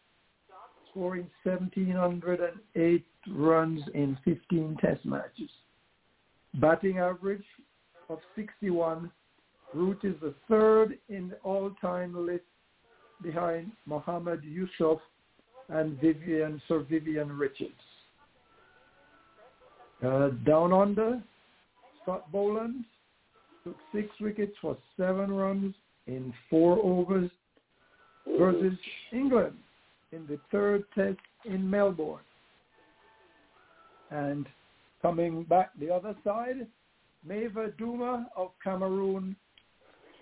scoring 0.90 1.28
1,708 1.44 3.06
runs 3.30 3.80
in 3.94 4.18
15 4.24 4.76
test 4.80 5.04
matches. 5.04 5.50
Batting 6.54 6.98
average 6.98 7.44
of 8.08 8.18
61. 8.36 9.10
Root 9.72 9.98
is 10.04 10.14
the 10.20 10.34
third 10.48 10.98
in 11.08 11.28
the 11.30 11.36
all-time 11.36 12.26
list 12.26 12.44
behind 13.22 13.72
Mohammad 13.86 14.44
Yusuf 14.44 15.00
and 15.68 16.00
Vivian 16.00 16.60
Sir 16.68 16.80
Vivian 16.88 17.36
Richards. 17.36 17.72
Uh, 20.04 20.30
down 20.46 20.72
under, 20.72 21.22
Scott 22.02 22.30
Boland 22.30 22.84
took 23.64 23.76
six 23.94 24.08
wickets 24.20 24.52
for 24.60 24.76
seven 24.96 25.32
runs 25.32 25.74
in 26.06 26.32
four 26.50 26.78
overs 26.84 27.30
versus 28.38 28.78
England 29.12 29.56
in 30.12 30.26
the 30.26 30.38
third 30.52 30.84
test 30.94 31.18
in 31.44 31.68
Melbourne. 31.68 32.18
And 34.10 34.46
coming 35.02 35.44
back 35.44 35.70
the 35.80 35.90
other 35.90 36.14
side, 36.22 36.66
Maeva 37.26 37.72
Douma 37.78 38.26
of 38.36 38.50
Cameroon, 38.62 39.34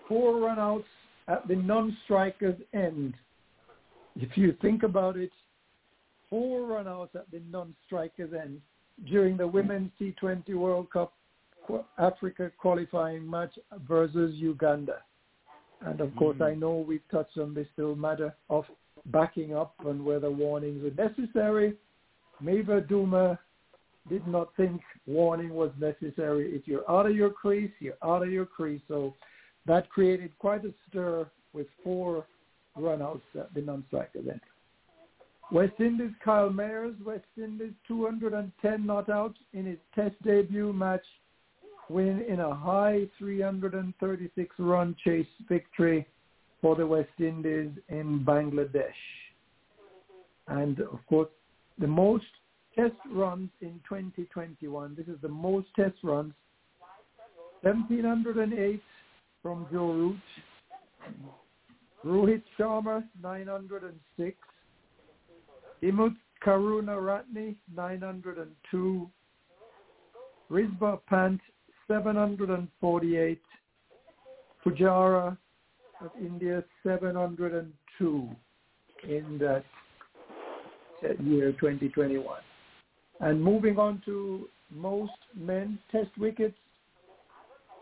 four 0.07 0.35
runouts 0.35 0.85
at 1.27 1.47
the 1.47 1.55
non-striker's 1.55 2.59
end. 2.73 3.13
If 4.15 4.37
you 4.37 4.55
think 4.61 4.83
about 4.83 5.17
it, 5.17 5.31
four 6.29 6.61
runouts 6.61 7.15
at 7.15 7.29
the 7.31 7.41
non-striker's 7.49 8.33
end 8.33 8.61
during 9.07 9.37
the 9.37 9.47
Women's 9.47 9.91
T20 9.99 10.55
World 10.55 10.89
Cup 10.91 11.13
Africa 11.97 12.51
qualifying 12.57 13.27
match 13.29 13.57
versus 13.87 14.35
Uganda. 14.35 14.97
And 15.81 15.99
of 16.01 16.15
course, 16.15 16.37
mm. 16.37 16.51
I 16.51 16.55
know 16.55 16.85
we've 16.87 17.07
touched 17.11 17.37
on 17.37 17.53
this 17.53 17.67
still 17.73 17.95
matter 17.95 18.33
of 18.49 18.65
backing 19.07 19.55
up 19.55 19.73
and 19.85 20.03
whether 20.05 20.31
warnings 20.31 20.83
are 20.83 21.09
necessary. 21.09 21.75
Maeva 22.41 22.85
Douma 22.87 23.37
did 24.09 24.25
not 24.27 24.49
think 24.55 24.81
warning 25.07 25.49
was 25.49 25.71
necessary. 25.79 26.55
If 26.55 26.67
you're 26.67 26.89
out 26.89 27.05
of 27.05 27.15
your 27.15 27.29
crease, 27.29 27.71
you're 27.79 27.97
out 28.03 28.23
of 28.23 28.31
your 28.31 28.45
crease. 28.45 28.81
So 28.87 29.13
that 29.65 29.89
created 29.89 30.37
quite 30.39 30.65
a 30.65 30.73
stir 30.89 31.27
with 31.53 31.67
four 31.83 32.25
runouts 32.77 33.21
at 33.35 33.41
uh, 33.41 33.45
the 33.53 33.61
non-strike 33.61 34.11
event. 34.15 34.41
West 35.51 35.73
Indies, 35.79 36.11
Kyle 36.23 36.49
Mayers, 36.49 36.95
West 37.03 37.25
Indies 37.37 37.73
210 37.87 38.85
not 38.85 39.09
out 39.09 39.35
in 39.53 39.65
his 39.65 39.77
test 39.93 40.15
debut 40.23 40.73
match 40.73 41.05
win 41.89 42.23
in 42.27 42.39
a 42.39 42.55
high 42.55 43.07
336 43.19 44.55
run 44.57 44.95
chase 45.03 45.27
victory 45.47 46.07
for 46.61 46.75
the 46.75 46.87
West 46.87 47.09
Indies 47.19 47.71
in 47.89 48.23
Bangladesh. 48.25 48.91
And 50.47 50.79
of 50.79 50.99
course, 51.07 51.29
the 51.77 51.87
most 51.87 52.25
test 52.75 52.95
runs 53.11 53.49
in 53.61 53.79
2021. 53.87 54.95
This 54.97 55.07
is 55.07 55.21
the 55.21 55.27
most 55.27 55.67
test 55.75 55.95
runs. 56.03 56.33
1708 57.61 58.81
from 59.41 59.67
Joe 59.71 59.91
Root. 59.91 60.17
Rohit 62.05 62.43
Sharma, 62.59 63.03
906. 63.21 64.37
Imut 65.81 66.15
Karuna 66.45 66.97
Ratne, 66.97 67.55
902. 67.75 69.09
Rishabh 70.51 70.99
Pant, 71.07 71.39
748. 71.87 73.41
Pujara 74.65 75.37
of 76.01 76.11
India, 76.19 76.63
702 76.83 78.29
in 79.07 79.37
that 79.39 79.63
year 81.23 81.51
2021. 81.53 82.25
And 83.19 83.41
moving 83.41 83.77
on 83.77 84.01
to 84.05 84.47
most 84.71 85.11
men's 85.35 85.79
test 85.91 86.09
wickets, 86.17 86.57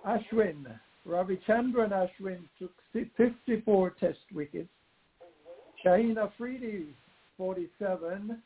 Ashwin, 0.06 0.66
Ravichandran 1.08 1.92
Ashwin 1.92 2.40
took 2.60 2.72
54 3.18 3.90
test 4.00 4.20
wickets. 4.34 4.70
Shaheen 5.84 6.18
Afridi, 6.18 6.96
47. 7.38 8.38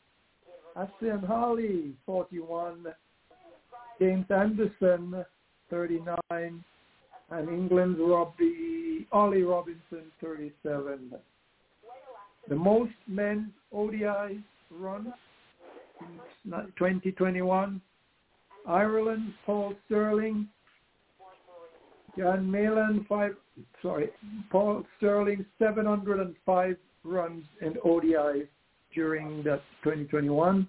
Hasan 0.74 1.24
Ali, 1.30 1.94
41. 2.06 2.86
James 3.98 4.26
Anderson, 4.30 5.24
39, 5.70 6.64
and 7.30 7.48
England's 7.48 7.98
Robbie, 7.98 9.06
Ollie 9.10 9.42
Robinson, 9.42 10.12
37. 10.20 11.14
The 12.48 12.54
most 12.54 12.92
men's 13.08 13.50
ODI 13.72 14.42
runs 14.70 15.08
in 16.00 16.50
2021, 16.78 17.80
Ireland, 18.68 19.32
Paul 19.44 19.74
Stirling, 19.86 20.46
Jan 22.16 22.50
Malan, 22.50 23.04
five, 23.08 23.32
sorry, 23.82 24.08
Paul 24.50 24.84
Stirling 24.96 25.44
705 25.58 26.76
runs 27.04 27.44
in 27.60 27.74
ODI 27.84 28.48
during 28.94 29.42
that 29.44 29.62
2021. 29.84 30.66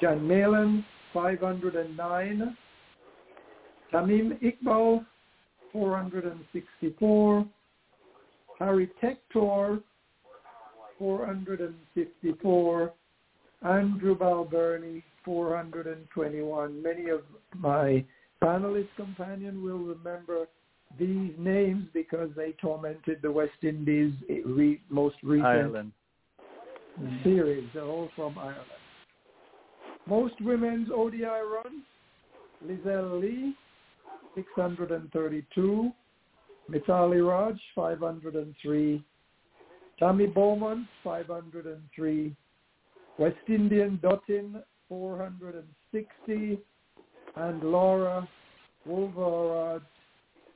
Jan 0.00 0.26
Malan, 0.26 0.84
509. 1.12 2.56
Tamim 3.92 4.38
Iqbal, 4.42 5.04
464. 5.72 7.46
Harry 8.58 8.90
Tector, 9.02 9.82
454. 10.98 12.92
Andrew 13.62 14.16
Balbirnie, 14.16 15.02
421. 15.24 16.82
Many 16.82 17.10
of 17.10 17.20
my 17.56 18.04
panelist 18.42 18.88
companion 18.96 19.62
will 19.62 19.78
remember 19.78 20.46
these 20.98 21.32
names 21.38 21.86
because 21.94 22.30
they 22.36 22.52
tormented 22.60 23.20
the 23.22 23.30
West 23.30 23.62
Indies 23.62 24.12
re- 24.44 24.80
most 24.88 25.16
recent 25.22 25.46
Ireland. 25.46 25.92
Mm. 27.00 27.22
series. 27.22 27.68
They're 27.72 27.84
all 27.84 28.10
from 28.16 28.38
Ireland. 28.38 28.66
Most 30.06 30.34
women's 30.40 30.88
ODI 30.94 31.24
runs, 31.24 31.84
Lizelle 32.66 33.20
Lee, 33.20 33.54
632. 34.34 35.92
Mithali 36.70 37.26
Raj, 37.26 37.58
503. 37.74 39.04
Tammy 39.98 40.26
Beaumont, 40.26 40.86
503. 41.04 42.36
West 43.18 43.36
Indian 43.48 43.98
Dottin, 44.02 44.62
460. 44.88 46.58
And 47.36 47.62
Laura 47.62 48.28
Wolvaardt, 48.88 49.82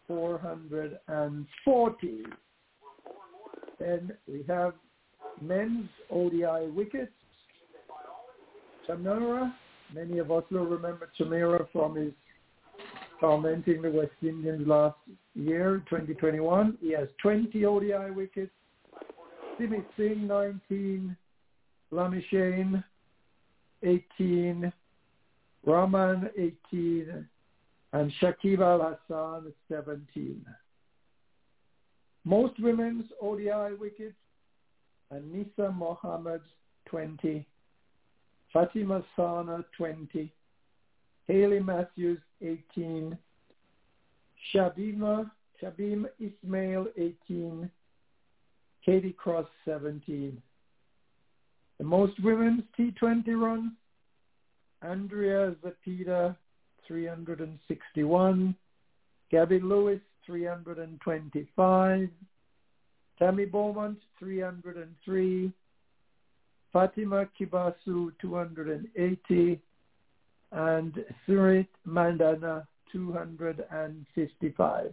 440. 0.06 2.22
Then 3.78 4.12
we 4.28 4.44
have 4.48 4.74
men's 5.40 5.88
ODI 6.10 6.68
wickets. 6.74 7.12
Chameera, 8.88 9.52
many 9.94 10.18
of 10.18 10.30
us 10.30 10.44
will 10.50 10.66
remember 10.66 11.08
Chameera 11.18 11.66
from 11.72 11.96
his 11.96 12.12
tormenting 13.20 13.82
the 13.82 13.90
West 13.90 14.12
Indians 14.22 14.66
last 14.66 14.96
year, 15.34 15.82
2021. 15.88 16.78
He 16.80 16.92
has 16.92 17.08
20 17.22 17.64
ODI 17.64 18.10
wickets. 18.14 18.52
Simi 19.58 19.82
Singh, 19.96 20.26
19. 20.26 21.16
Lamichhane, 21.92 22.84
18. 23.82 24.72
Rahman, 25.64 26.28
18 26.36 27.26
and 27.94 28.12
Shakib 28.20 28.58
Al 28.58 28.98
Hasan 29.08 29.52
17. 29.70 30.44
Most 32.24 32.60
women's 32.60 33.04
ODI 33.22 33.76
wickets, 33.78 34.16
Anisa 35.12 35.72
Mohammed 35.72 36.40
20, 36.86 37.46
Fatima 38.52 39.04
Sana 39.14 39.64
20, 39.76 40.32
Hayley 41.28 41.60
Matthews 41.60 42.18
18, 42.42 43.16
Shabima 44.52 45.30
Shabnim 45.62 46.06
Ismail 46.18 46.88
18, 46.96 47.70
Katie 48.84 49.12
Cross 49.12 49.46
17. 49.66 50.42
The 51.78 51.84
most 51.84 52.20
women's 52.24 52.64
T20 52.76 53.40
runs, 53.40 53.70
Andrea 54.82 55.54
Zepeda 55.62 56.36
361, 56.86 58.54
Gabby 59.30 59.60
Lewis 59.60 60.00
325, 60.26 62.08
Tammy 63.18 63.44
Beaumont 63.44 63.98
303, 64.18 65.52
Fatima 66.72 67.28
Kibasu 67.38 68.12
280, 68.20 69.60
and 70.52 71.04
Surit 71.26 71.68
Mandhana 71.86 72.66
255. 72.92 74.92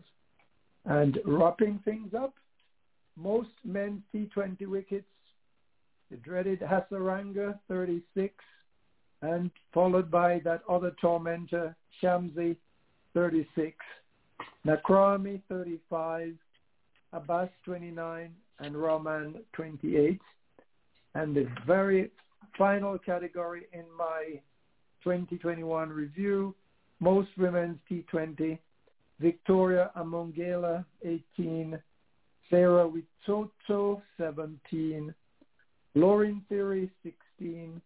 And 0.85 1.19
wrapping 1.25 1.79
things 1.85 2.13
up, 2.13 2.33
most 3.15 3.49
men's 3.63 4.01
T20 4.13 4.67
wickets, 4.67 5.05
the 6.09 6.17
dreaded 6.17 6.61
Hasaranga 6.61 7.59
36, 7.67 8.33
and 9.21 9.51
followed 9.73 10.09
by 10.09 10.39
that 10.43 10.61
other 10.69 10.93
tormentor, 10.99 11.75
Shamsi, 12.01 12.55
36, 13.13 13.75
Nakrani, 14.65 15.41
35, 15.49 16.33
Abbas, 17.13 17.49
29, 17.65 18.33
and 18.59 18.75
Rahman, 18.75 19.35
28. 19.53 20.19
And 21.13 21.35
the 21.35 21.47
very 21.67 22.11
final 22.57 22.97
category 22.97 23.63
in 23.73 23.85
my 23.97 24.39
2021 25.03 25.89
review, 25.89 26.55
most 26.99 27.29
women's 27.37 27.79
T20, 27.89 28.57
Victoria 29.19 29.91
Amongela, 29.95 30.85
18, 31.03 31.77
Sarah 32.49 32.89
Witoto, 32.89 34.01
17, 34.17 35.13
Lauren 35.95 36.41
Theory, 36.49 36.89
16, 37.03 37.81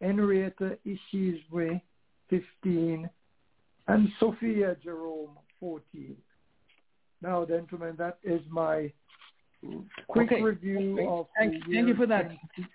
Henrietta 0.00 0.78
Ishimwe, 0.86 1.80
15, 2.30 3.08
and 3.88 4.08
Sophia 4.20 4.76
Jerome, 4.82 5.30
14. 5.60 6.16
Now, 7.22 7.44
gentlemen, 7.44 7.94
that 7.98 8.18
is 8.22 8.40
my 8.50 8.92
quick 10.06 10.30
okay. 10.32 10.40
review 10.40 10.94
okay. 10.94 11.06
of 11.06 11.26
thank, 11.36 11.54
thank 11.72 11.88
you 11.88 11.94
for 11.94 12.06
that. 12.06 12.30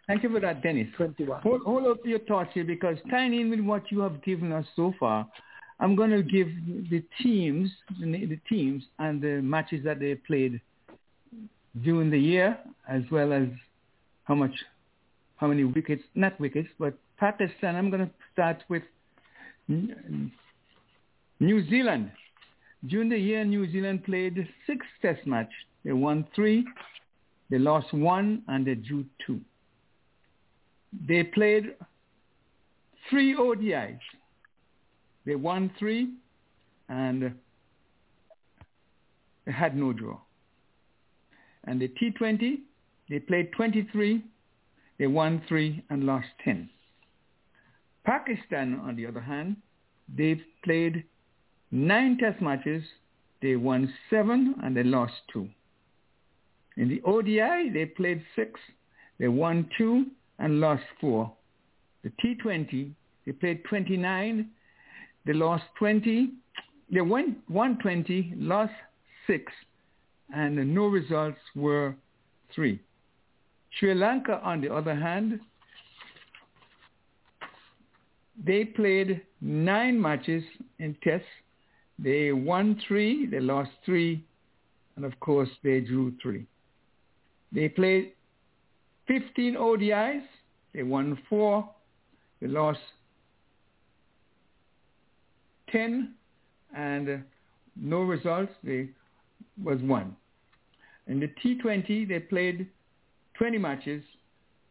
Thank 0.07 0.23
you 0.23 0.29
for 0.29 0.39
that, 0.41 0.61
Dennis. 0.61 0.87
21. 0.97 1.41
Hold, 1.41 1.61
hold 1.61 1.87
up 1.87 2.05
your 2.05 2.19
thoughts 2.19 2.49
here 2.53 2.65
because 2.65 2.97
tying 3.09 3.33
in 3.33 3.49
with 3.49 3.61
what 3.61 3.91
you 3.91 3.99
have 4.01 4.21
given 4.23 4.51
us 4.51 4.65
so 4.75 4.93
far, 4.99 5.27
I'm 5.79 5.95
going 5.95 6.11
to 6.11 6.23
give 6.23 6.47
the 6.89 7.03
teams, 7.21 7.69
the 7.99 8.39
teams 8.49 8.83
and 8.99 9.21
the 9.21 9.41
matches 9.41 9.83
that 9.85 9.99
they 9.99 10.15
played 10.15 10.59
during 11.83 12.09
the 12.09 12.19
year, 12.19 12.57
as 12.87 13.01
well 13.11 13.33
as 13.33 13.47
how 14.25 14.35
much, 14.35 14.51
how 15.37 15.47
many 15.47 15.63
wickets, 15.63 16.03
not 16.15 16.39
wickets, 16.39 16.69
but 16.79 16.93
Pakistan. 17.17 17.75
I'm 17.75 17.89
going 17.89 18.05
to 18.05 18.11
start 18.31 18.63
with 18.69 18.83
New 19.67 20.31
Zealand. 21.69 22.11
During 22.87 23.09
the 23.09 23.17
year, 23.17 23.45
New 23.45 23.71
Zealand 23.71 24.03
played 24.03 24.47
six 24.67 24.85
test 25.01 25.25
match. 25.25 25.51
They 25.85 25.93
won 25.93 26.27
three, 26.35 26.65
they 27.49 27.59
lost 27.59 27.93
one, 27.93 28.43
and 28.47 28.65
they 28.65 28.75
drew 28.75 29.05
two. 29.25 29.39
They 31.07 31.23
played 31.23 31.75
three 33.09 33.35
ODIs. 33.35 33.99
They 35.25 35.35
won 35.35 35.71
three, 35.79 36.09
and 36.89 37.33
they 39.45 39.51
had 39.51 39.75
no 39.75 39.93
draw. 39.93 40.19
And 41.65 41.81
the 41.81 41.89
T20, 41.89 42.59
they 43.09 43.19
played 43.19 43.51
23, 43.53 44.23
they 44.99 45.07
won 45.07 45.41
three 45.47 45.83
and 45.89 46.03
lost 46.05 46.27
10. 46.43 46.69
Pakistan, 48.05 48.79
on 48.83 48.95
the 48.95 49.05
other 49.05 49.21
hand, 49.21 49.57
they 50.15 50.39
played 50.63 51.03
nine 51.71 52.17
test 52.17 52.41
matches. 52.41 52.83
They 53.41 53.55
won 53.55 53.93
seven 54.09 54.55
and 54.63 54.75
they 54.75 54.83
lost 54.83 55.13
two. 55.31 55.47
In 56.77 56.89
the 56.89 57.01
ODI, 57.03 57.69
they 57.73 57.85
played 57.85 58.23
six. 58.35 58.59
They 59.19 59.27
won 59.27 59.69
two 59.77 60.07
and 60.39 60.59
lost 60.59 60.83
four. 60.99 61.31
The 62.03 62.11
T20, 62.23 62.91
they 63.25 63.31
played 63.31 63.63
29. 63.65 64.49
They 65.25 65.33
lost 65.33 65.63
20. 65.79 66.31
They 66.91 67.01
won 67.01 67.37
120, 67.47 68.33
lost 68.37 68.73
six, 69.25 69.51
and 70.35 70.57
the 70.57 70.63
no 70.63 70.87
results 70.87 71.39
were 71.55 71.95
three. 72.53 72.79
Sri 73.77 73.93
Lanka, 73.93 74.39
on 74.43 74.61
the 74.61 74.73
other 74.73 74.95
hand, 74.95 75.39
they 78.45 78.65
played 78.65 79.21
nine 79.41 79.99
matches 79.99 80.43
in 80.79 80.95
tests. 81.03 81.27
They 81.99 82.31
won 82.31 82.79
three, 82.87 83.25
they 83.25 83.39
lost 83.39 83.71
three, 83.85 84.25
and 84.95 85.05
of 85.05 85.19
course 85.19 85.49
they 85.63 85.79
drew 85.79 86.13
three. 86.21 86.45
They 87.51 87.69
played 87.69 88.13
15 89.07 89.55
ODIs. 89.55 90.23
They 90.73 90.83
won 90.83 91.17
four. 91.29 91.69
They 92.41 92.47
lost 92.47 92.79
10, 95.71 96.13
and 96.75 97.23
no 97.75 98.01
results. 98.01 98.51
They 98.63 98.89
was 99.63 99.79
one. 99.81 100.15
In 101.07 101.19
the 101.19 101.29
T20, 101.43 102.07
they 102.07 102.19
played 102.19 102.67
20 103.37 103.57
matches. 103.57 104.03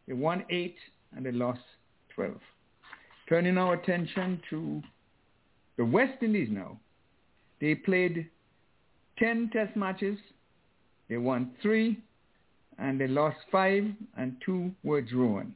They 0.07 0.13
won 0.13 0.43
eight, 0.49 0.75
and 1.15 1.25
they 1.25 1.31
lost 1.31 1.61
12. 2.15 2.33
Turning 3.29 3.57
our 3.57 3.75
attention 3.75 4.41
to 4.49 4.81
the 5.77 5.85
West 5.85 6.21
Indies 6.21 6.49
now. 6.51 6.77
They 7.61 7.75
played 7.75 8.29
10 9.19 9.51
test 9.53 9.75
matches. 9.75 10.17
They 11.09 11.17
won 11.17 11.51
three 11.61 12.01
and 12.79 12.99
they 12.99 13.07
lost 13.07 13.37
five 13.51 13.85
and 14.17 14.35
two 14.45 14.71
were 14.83 15.01
drawn. 15.01 15.53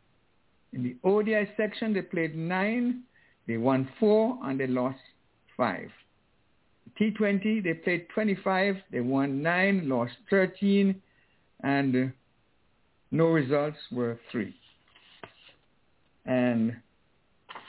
In 0.74 0.84
the 0.84 0.96
ODI 1.04 1.50
section, 1.58 1.94
they 1.94 2.02
played 2.02 2.36
nine. 2.36 3.04
They 3.48 3.58
won 3.58 3.90
four 4.00 4.38
and 4.44 4.60
they 4.60 4.68
lost 4.68 5.00
five. 5.56 5.90
T20, 7.00 7.64
they 7.64 7.74
played 7.74 8.08
25. 8.14 8.76
They 8.92 9.00
won 9.00 9.42
nine, 9.42 9.88
lost 9.88 10.14
13, 10.30 11.00
and 11.64 12.12
no 13.12 13.26
results 13.28 13.78
were 13.92 14.20
three. 14.32 14.56
And 16.26 16.76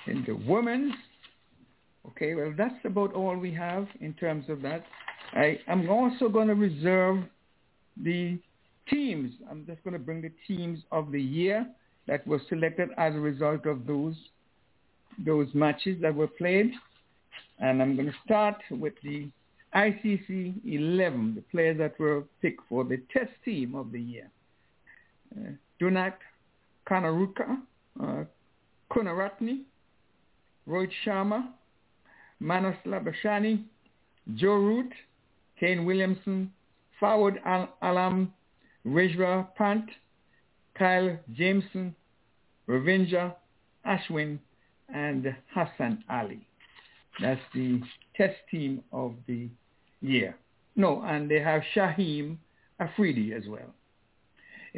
in 0.06 0.24
the 0.26 0.34
women's, 0.34 0.94
okay, 2.08 2.34
well, 2.34 2.52
that's 2.56 2.84
about 2.84 3.14
all 3.14 3.36
we 3.36 3.52
have 3.54 3.86
in 4.00 4.14
terms 4.14 4.48
of 4.48 4.62
that. 4.62 4.84
I 5.32 5.58
am 5.68 5.88
also 5.88 6.28
going 6.28 6.48
to 6.48 6.54
reserve 6.54 7.24
the 8.02 8.38
teams. 8.88 9.32
I'm 9.50 9.66
just 9.66 9.82
going 9.84 9.92
to 9.92 9.98
bring 9.98 10.22
the 10.22 10.32
teams 10.46 10.80
of 10.90 11.12
the 11.12 11.20
year 11.20 11.66
that 12.06 12.26
were 12.26 12.40
selected 12.48 12.88
as 12.96 13.14
a 13.14 13.20
result 13.20 13.66
of 13.66 13.86
those 13.86 14.14
those 15.24 15.48
matches 15.52 16.00
that 16.00 16.14
were 16.14 16.28
played. 16.28 16.70
And 17.58 17.82
I'm 17.82 17.96
going 17.96 18.06
to 18.06 18.14
start 18.24 18.56
with 18.70 18.94
the 19.02 19.28
ICC 19.74 20.64
11, 20.64 21.34
the 21.34 21.42
players 21.50 21.76
that 21.78 21.98
were 21.98 22.22
picked 22.40 22.62
for 22.68 22.84
the 22.84 22.98
test 23.12 23.32
team 23.44 23.74
of 23.74 23.90
the 23.90 24.00
year. 24.00 24.30
Dunak 25.80 26.14
Kanaruka, 26.88 27.58
uh, 28.02 28.24
Kunaratni, 28.90 29.62
Rohit 30.68 30.90
Sharma, 31.04 31.48
Marnus 32.42 32.76
Labuschagne, 32.86 33.64
Joe 34.34 34.56
Root, 34.56 34.92
Kane 35.58 35.84
Williamson, 35.84 36.52
Fawad 37.00 37.36
Al- 37.44 37.74
Alam, 37.82 38.32
Rejra 38.86 39.46
Pant, 39.56 39.84
Kyle 40.76 41.18
Jamieson, 41.34 41.94
Ravinja 42.68 43.34
Ashwin, 43.86 44.38
and 44.94 45.34
Hasan 45.54 46.04
Ali. 46.08 46.46
That's 47.20 47.40
the 47.54 47.80
test 48.16 48.36
team 48.50 48.82
of 48.92 49.14
the 49.26 49.48
year. 50.00 50.36
No, 50.76 51.02
and 51.02 51.30
they 51.30 51.40
have 51.40 51.62
Shaheen 51.74 52.36
Afridi 52.80 53.32
as 53.32 53.48
well. 53.48 53.74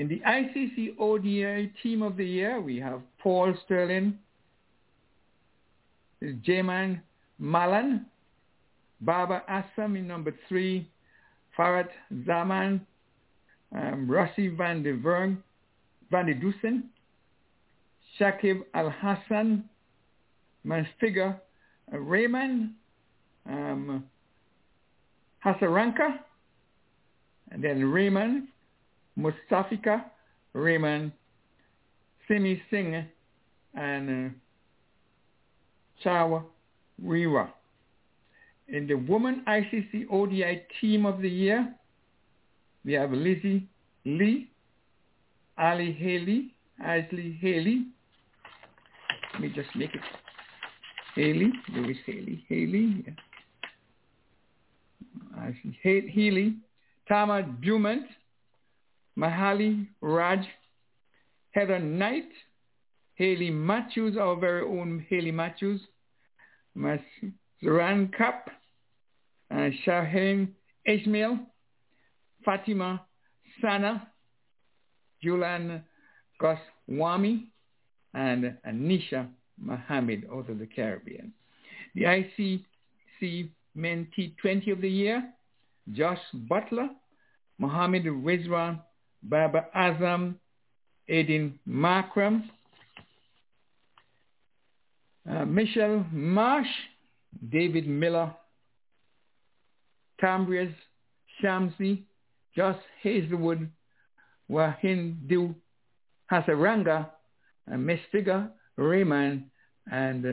In 0.00 0.08
the 0.08 0.22
ICC 0.26 0.98
ODI 0.98 1.70
team 1.82 2.00
of 2.00 2.16
the 2.16 2.24
year, 2.24 2.58
we 2.58 2.78
have 2.78 3.02
Paul 3.18 3.52
Stirling, 3.66 4.18
Janneman 6.22 7.02
Malan, 7.38 8.06
Babar 9.02 9.44
Azam 9.46 9.98
in 9.98 10.08
number 10.08 10.34
three, 10.48 10.88
Fakhar 11.54 11.86
Zaman, 12.24 12.80
um, 13.76 14.10
Rossi 14.10 14.48
van 14.48 14.82
de 14.82 14.96
Vern, 14.96 15.42
van 16.10 16.24
der 16.24 16.34
Dussen, 16.36 16.84
Shakib 18.18 18.62
Al-Hasan, 18.72 19.68
Manstiga 20.66 21.38
uh, 21.92 21.98
Raymond, 21.98 22.70
um, 23.46 24.02
Hasaranga, 25.44 26.20
and 27.50 27.62
then 27.62 27.84
Raymond, 27.84 28.48
Mustafika, 29.18 30.04
Raymond, 30.52 31.12
Simi 32.26 32.60
Singh, 32.70 33.04
and 33.74 34.30
uh, 34.30 36.04
Chawa 36.04 36.42
Riwa. 37.04 37.48
In 38.68 38.86
the 38.86 38.94
Women 38.94 39.42
ICC 39.48 40.06
ODI 40.10 40.62
Team 40.80 41.06
of 41.06 41.20
the 41.20 41.28
Year, 41.28 41.74
we 42.84 42.92
have 42.94 43.10
Lizelle 43.10 43.66
Lee, 44.04 44.48
Ali 45.58 45.92
Haley, 45.92 46.54
Ashley 46.82 47.36
Haley. 47.40 47.86
Let 49.34 49.42
me 49.42 49.48
just 49.48 49.68
make 49.74 49.94
it 49.94 50.00
Haley, 51.14 51.52
Louis 51.74 51.98
Haley, 52.06 52.44
Haley, 52.48 53.04
yeah. 53.06 53.12
Isley 55.40 55.78
Haley, 55.82 56.56
Tama 57.08 57.42
Dumont, 57.62 58.06
Mithali 59.20 59.86
Raj, 60.00 60.40
Heather 61.50 61.78
Knight, 61.78 62.30
Hayley 63.16 63.50
Matthews, 63.50 64.16
our 64.16 64.36
very 64.36 64.62
own 64.62 65.04
Hayley 65.10 65.30
Matthews, 65.30 65.80
Zaran 67.62 68.16
Kapp, 68.16 68.48
uh, 69.50 69.68
Shaheen 69.86 70.48
Ismail, 70.86 71.38
Fatima 72.44 73.04
Sana, 73.60 74.08
Jhulan 75.22 75.82
Goswami, 76.40 77.50
and 78.14 78.56
Anisa 78.66 79.28
Mohammed 79.58 80.26
out 80.32 80.48
of 80.48 80.58
the 80.58 80.66
Caribbean. 80.66 81.34
The 81.94 82.04
ICC 82.04 83.50
Men 83.74 84.08
T20 84.16 84.72
of 84.72 84.80
the 84.80 84.88
Year, 84.88 85.30
Jos 85.92 86.18
Buttler, 86.50 86.88
Mohammed 87.58 88.04
Rizwan, 88.04 88.80
Babar 89.22 89.66
Azam, 89.74 90.34
Aiden 91.08 91.52
Markram, 91.68 92.44
uh, 95.28 95.44
Mitchell 95.44 96.04
Marsh, 96.12 96.68
David 97.50 97.86
Miller, 97.86 98.34
Tabraiz 100.20 100.72
Shamsi, 101.42 102.02
Josh 102.56 102.78
Hazlewood, 103.02 103.70
Wanindu 104.50 105.54
Hasaranga, 106.30 107.08
and 107.66 107.88
Mestiga 107.88 108.50
Raymond, 108.76 109.44
and 109.90 110.26
uh, 110.26 110.32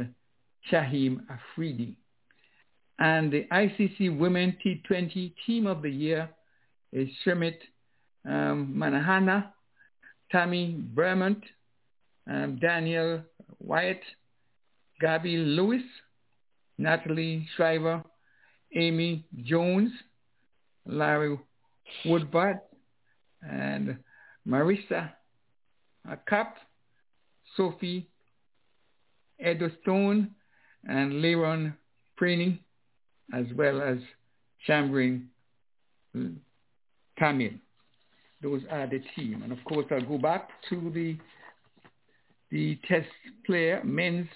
Shaheen 0.71 1.19
Afridi. 1.29 1.95
And 2.99 3.31
the 3.31 3.45
ICC 3.51 4.17
Women 4.17 4.57
T20 4.65 5.33
Team 5.45 5.67
of 5.67 5.81
the 5.81 5.89
Year 5.89 6.29
is 6.91 7.07
Shermit 7.25 7.57
um, 8.27 8.73
Mandhana, 8.75 9.51
Tammy 10.31 10.75
Beaumont, 10.77 11.43
um, 12.29 12.59
Daniel 12.61 13.23
Wyatt, 13.59 14.01
Gabby 14.99 15.37
Lewis, 15.37 15.83
Natalie 16.77 17.47
Sciver, 17.57 18.03
Amy 18.75 19.25
Jones, 19.43 19.91
Larry 20.85 21.37
Woodbutt, 22.05 22.59
and 23.41 23.97
Marissa 24.47 25.11
Kapp, 26.27 26.57
Sophie 27.55 28.07
Stone, 29.81 30.31
and 30.87 31.13
Leron 31.13 31.73
Preeney, 32.19 32.59
as 33.33 33.45
well 33.55 33.81
as 33.81 33.97
Chambering 34.65 35.27
Camille. 37.17 37.59
Those 38.41 38.61
are 38.69 38.87
the 38.87 39.01
team. 39.15 39.41
And 39.43 39.51
of 39.51 39.63
course, 39.65 39.85
I'll 39.91 40.01
go 40.01 40.17
back 40.17 40.49
to 40.69 40.91
the 40.93 41.17
the 42.49 42.79
test 42.87 43.07
player, 43.45 43.81
men's 43.83 44.27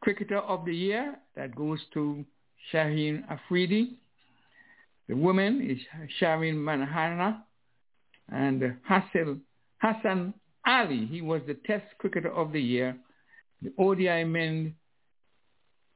cricketer 0.00 0.38
of 0.38 0.64
the 0.64 0.74
year. 0.74 1.16
That 1.36 1.54
goes 1.54 1.78
to 1.94 2.24
Shaheen 2.72 3.22
Afridi. 3.28 3.94
The 5.08 5.14
woman 5.14 5.60
is 5.60 5.78
Shaheen 6.20 6.56
Mandhana. 6.56 7.42
And 8.32 8.76
Hasan, 8.88 9.42
Hasan 9.80 10.34
Ali, 10.66 11.06
he 11.06 11.20
was 11.20 11.42
the 11.46 11.54
test 11.66 11.84
cricketer 11.98 12.32
of 12.32 12.52
the 12.52 12.60
year. 12.60 12.96
The 13.62 13.72
ODI 13.78 14.24
men 14.24 14.74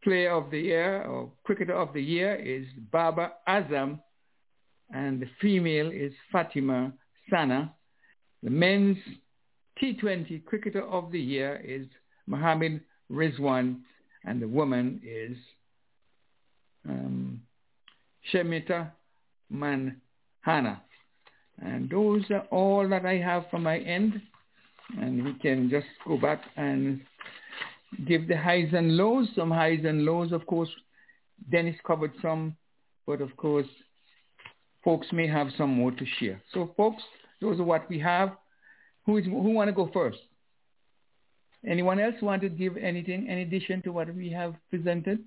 player 0.04 0.32
of 0.32 0.50
the 0.50 0.60
year 0.60 1.02
or 1.04 1.30
cricketer 1.44 1.74
of 1.74 1.92
the 1.92 2.02
year 2.02 2.34
is 2.36 2.66
Babar 2.92 3.32
Azam 3.48 4.00
and 4.90 5.20
the 5.20 5.28
female 5.40 5.90
is 5.90 6.12
Fatima 6.32 6.92
Sana. 7.28 7.74
The 8.42 8.50
men's 8.50 8.96
T20 9.82 10.44
cricketer 10.44 10.82
of 10.82 11.12
the 11.12 11.20
year 11.20 11.60
is 11.64 11.86
Mohammed 12.26 12.80
Rizwan 13.10 13.80
and 14.24 14.42
the 14.42 14.48
woman 14.48 15.00
is 15.04 15.36
um, 16.88 17.40
Shemita 18.32 18.90
Mandhana. 19.52 20.80
And 21.60 21.90
those 21.90 22.22
are 22.30 22.46
all 22.50 22.88
that 22.88 23.04
I 23.04 23.16
have 23.16 23.44
from 23.50 23.64
my 23.64 23.78
end. 23.78 24.20
And 24.98 25.24
we 25.24 25.34
can 25.34 25.68
just 25.68 25.86
go 26.06 26.16
back 26.16 26.42
and 26.56 27.00
give 28.06 28.28
the 28.28 28.36
highs 28.36 28.68
and 28.72 28.96
lows. 28.96 29.28
Some 29.34 29.50
highs 29.50 29.80
and 29.84 30.04
lows, 30.04 30.32
of 30.32 30.46
course. 30.46 30.70
Dennis 31.50 31.76
covered 31.86 32.12
some, 32.20 32.56
but 33.06 33.20
of 33.20 33.36
course, 33.36 33.66
folks 34.84 35.06
may 35.12 35.26
have 35.26 35.48
some 35.56 35.70
more 35.70 35.90
to 35.90 36.04
share. 36.18 36.40
So, 36.52 36.72
folks, 36.76 37.02
those 37.40 37.60
are 37.60 37.64
what 37.64 37.88
we 37.88 37.98
have. 37.98 38.32
Who 39.06 39.16
is 39.16 39.24
who 39.24 39.50
want 39.50 39.68
to 39.68 39.72
go 39.72 39.90
first? 39.92 40.18
Anyone 41.66 41.98
else 41.98 42.14
want 42.22 42.42
to 42.42 42.48
give 42.48 42.76
anything 42.76 43.26
in 43.26 43.38
addition 43.38 43.82
to 43.82 43.90
what 43.90 44.14
we 44.14 44.30
have 44.30 44.54
presented? 44.70 45.24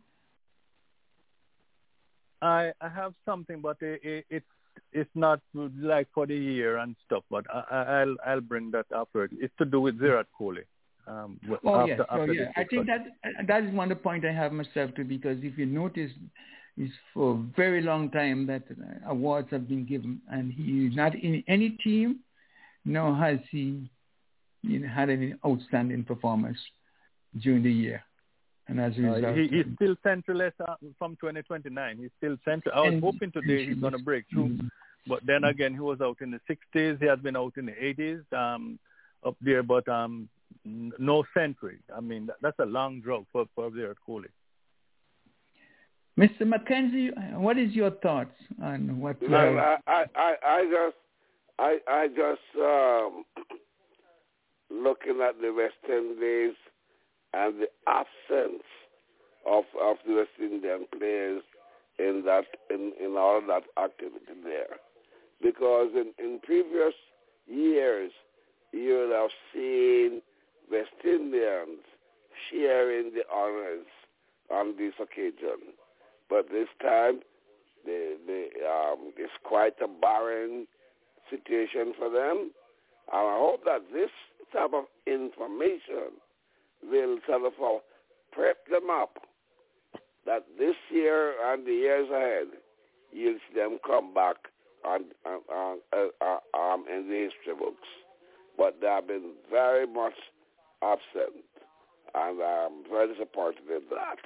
I 2.42 2.72
I 2.82 2.90
have 2.90 3.14
something, 3.26 3.62
but 3.62 3.78
it, 3.82 4.02
it, 4.04 4.26
it's 4.30 4.46
it's 4.94 5.10
not 5.16 5.42
like 5.54 6.08
for 6.14 6.26
the 6.26 6.36
year 6.36 6.78
and 6.78 6.96
stuff. 7.06 7.24
But 7.30 7.46
I, 7.54 8.04
will 8.06 8.16
I'll 8.26 8.42
bring 8.42 8.72
that 8.72 8.86
after. 8.96 9.30
It's 9.32 9.54
to 9.58 9.66
do 9.66 9.82
with 9.82 10.00
Virat 10.00 10.28
Kohli. 10.40 10.64
Um, 11.08 11.40
oh 11.66 11.82
after, 11.82 11.88
yes, 11.88 12.02
oh, 12.12 12.26
yeah. 12.26 12.52
I 12.56 12.64
think 12.64 12.88
that 12.88 13.06
that 13.48 13.64
is 13.64 13.74
one 13.74 13.92
of 13.92 13.98
the 13.98 14.04
point 14.04 14.26
I 14.26 14.32
have 14.32 14.52
myself 14.52 14.94
too. 14.96 15.04
Because 15.04 15.38
if 15.42 15.58
you 15.58 15.66
notice, 15.66 16.12
it's 16.78 16.94
for 17.14 17.34
a 17.34 17.44
very 17.56 17.82
long 17.82 18.10
time 18.10 18.48
that 18.48 18.64
awards 19.08 19.50
have 19.52 19.68
been 19.68 19.86
given, 19.86 20.22
and 20.30 20.52
he 20.52 20.88
is 20.88 20.96
not 20.96 21.16
in 21.16 21.44
any 21.48 21.72
team, 21.84 22.20
nor 22.86 23.16
has 23.16 23.40
he 23.52 23.90
you 24.64 24.80
know, 24.80 24.88
had 24.88 25.10
any 25.10 25.34
outstanding 25.46 26.04
performance 26.04 26.58
during 27.40 27.64
the 27.64 27.72
year. 27.72 28.04
And 28.68 28.80
as 28.80 28.98
a 28.98 29.02
result, 29.02 29.26
uh, 29.26 29.34
he, 29.34 29.48
he's 29.48 29.66
still 29.76 29.96
centralist 30.06 30.54
uh, 30.66 30.76
from 30.98 31.18
2029. 31.18 31.98
He's 31.98 32.10
still 32.18 32.38
central. 32.46 32.74
I 32.74 32.90
was 32.90 33.02
hoping 33.02 33.32
today 33.32 33.68
he's 33.68 33.78
going 33.78 33.94
to 33.94 34.00
break 34.00 34.26
through, 34.32 34.50
mm-hmm. 34.50 34.68
but 35.08 35.20
then 35.26 35.44
again, 35.44 35.74
he 35.74 35.80
was 35.80 36.00
out 36.00 36.18
in 36.22 36.32
the 36.32 36.40
60s. 36.50 37.00
He 37.00 37.06
has 37.06 37.20
been 37.20 37.36
out 37.36 37.54
in 37.58 37.66
the 37.66 37.74
80s 37.74 38.24
um, 38.34 38.80
up 39.26 39.36
there, 39.42 39.62
but 39.62 39.88
um, 39.90 40.30
no 40.64 41.24
century. 41.34 41.80
I 41.96 42.00
mean, 42.00 42.28
that, 42.28 42.38
that's 42.42 42.60
a 42.60 42.66
long 42.66 43.02
drought 43.02 43.26
for 43.32 43.46
for 43.56 43.70
Virat 43.70 43.98
Kohli. 44.08 44.28
Mr. 46.18 46.42
McKenzie, 46.42 47.38
what 47.38 47.58
is 47.58 47.72
your 47.72 47.92
thoughts 47.92 48.36
on 48.62 49.00
what? 49.00 49.18
Well, 49.22 49.78
I, 49.88 50.06
I, 50.16 50.36
I 50.46 50.64
just, 50.66 50.98
I, 51.58 51.78
I 51.88 52.08
just 52.08 52.42
um, 52.60 53.26
looking 54.84 55.22
at 55.22 55.40
the 55.42 55.54
West 55.54 55.76
Indies 55.90 56.56
and 57.34 57.62
the 57.62 57.68
absence 57.88 58.64
of 59.48 59.64
of 59.82 59.98
the 60.06 60.16
West 60.16 60.30
Indian 60.40 60.86
players 60.98 61.44
in 61.98 62.24
that 62.26 62.46
in, 62.70 62.92
in 63.04 63.16
all 63.18 63.42
that 63.48 63.64
activity 63.82 64.42
there. 64.44 64.78
Because 65.42 65.90
in, 65.96 66.14
in 66.20 66.40
previous 66.44 66.94
years 67.48 68.12
you 68.74 69.08
would 69.08 69.16
have 69.16 69.32
seen 69.54 70.22
West 70.72 70.90
Indians 71.04 71.80
sharing 72.50 73.14
the 73.14 73.24
honors 73.34 73.86
on 74.50 74.76
this 74.78 74.94
occasion. 75.02 75.74
But 76.32 76.48
this 76.50 76.70
time 76.82 77.20
the, 77.86 78.16
the, 78.26 78.44
um, 78.66 79.12
it's 79.18 79.34
quite 79.44 79.74
a 79.84 79.88
barren 79.88 80.66
situation 81.30 81.94
for 81.98 82.10
them. 82.10 82.52
And 83.12 83.28
I 83.28 83.38
hope 83.38 83.66
that 83.66 83.82
this 83.94 84.10
type 84.54 84.72
of 84.74 84.86
information 85.06 86.16
will 86.84 87.18
sort 87.28 87.46
of 87.46 87.54
uh, 87.62 87.80
prep 88.32 88.66
them 88.70 88.90
up 88.90 89.18
that 90.26 90.46
this 90.58 90.76
year 90.90 91.34
and 91.52 91.66
the 91.66 91.72
years 91.72 92.08
ahead, 92.10 92.48
you'll 93.12 93.40
see 93.50 93.60
them 93.60 93.80
come 93.86 94.14
back 94.14 94.36
on, 94.86 95.06
on, 95.26 95.80
on, 95.92 96.40
um, 96.54 96.86
in 96.88 97.10
the 97.10 97.30
history 97.30 97.60
books. 97.60 97.88
But 98.58 98.78
they 98.80 98.88
have 98.88 99.08
been 99.08 99.34
very 99.50 99.88
much 99.88 100.14
absent, 100.84 101.44
and 102.14 102.42
I'm 102.42 102.84
very 102.90 103.14
disappointed 103.14 103.64
in 103.68 103.82
that. 103.90 104.18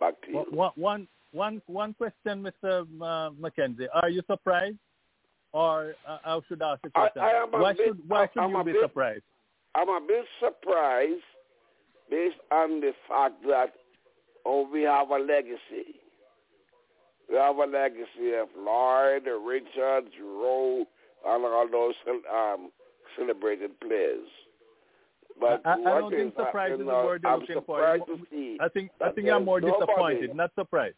Back 0.00 0.20
to 0.22 0.30
you. 0.30 0.44
One, 0.50 0.72
one, 0.74 1.08
one, 1.32 1.62
one 1.66 1.94
question, 1.94 2.42
Mr. 2.42 2.82
Uh, 2.82 3.30
McKenzie. 3.40 3.86
Are 3.92 4.08
you 4.08 4.22
surprised? 4.30 4.76
Or 5.52 5.94
uh, 6.06 6.18
I 6.24 6.40
should 6.48 6.62
ask 6.62 6.82
the 6.82 6.90
question. 6.90 7.22
I, 7.22 7.30
I 7.30 7.46
why 7.50 7.72
bit, 7.72 7.86
should, 7.86 8.08
why 8.08 8.28
should 8.32 8.40
I'm 8.40 8.50
you 8.50 8.64
be 8.64 8.72
bit, 8.72 8.82
surprised? 8.82 9.22
I'm 9.74 9.88
a 9.88 10.00
bit 10.06 10.24
surprised 10.40 11.22
based 12.10 12.36
on 12.52 12.80
the 12.80 12.92
fact 13.08 13.42
that 13.46 13.72
oh, 14.44 14.68
we 14.70 14.82
have 14.82 15.10
a 15.10 15.18
legacy. 15.18 15.96
We 17.30 17.36
have 17.36 17.56
a 17.56 17.66
legacy 17.66 18.34
of 18.40 18.48
Lloyd, 18.58 19.22
Richards, 19.26 20.12
Rowe, 20.20 20.84
and 21.26 21.44
all 21.44 21.68
those 21.70 21.94
um, 22.32 22.70
celebrated 23.16 23.78
players. 23.80 24.28
But 25.40 25.62
I, 25.64 25.74
I 25.74 26.00
don't 26.00 26.10
think 26.10 26.34
surprised 26.36 26.74
is 26.74 26.78
the 26.80 26.84
word 26.86 27.22
you're 27.22 27.32
I'm 27.32 27.40
looking 27.40 27.60
for. 27.64 27.86
I 27.86 27.98
think 28.72 28.90
I 29.00 29.10
think 29.10 29.26
you're 29.26 29.40
more 29.40 29.60
disappointed, 29.60 30.34
not 30.34 30.50
surprised. 30.58 30.96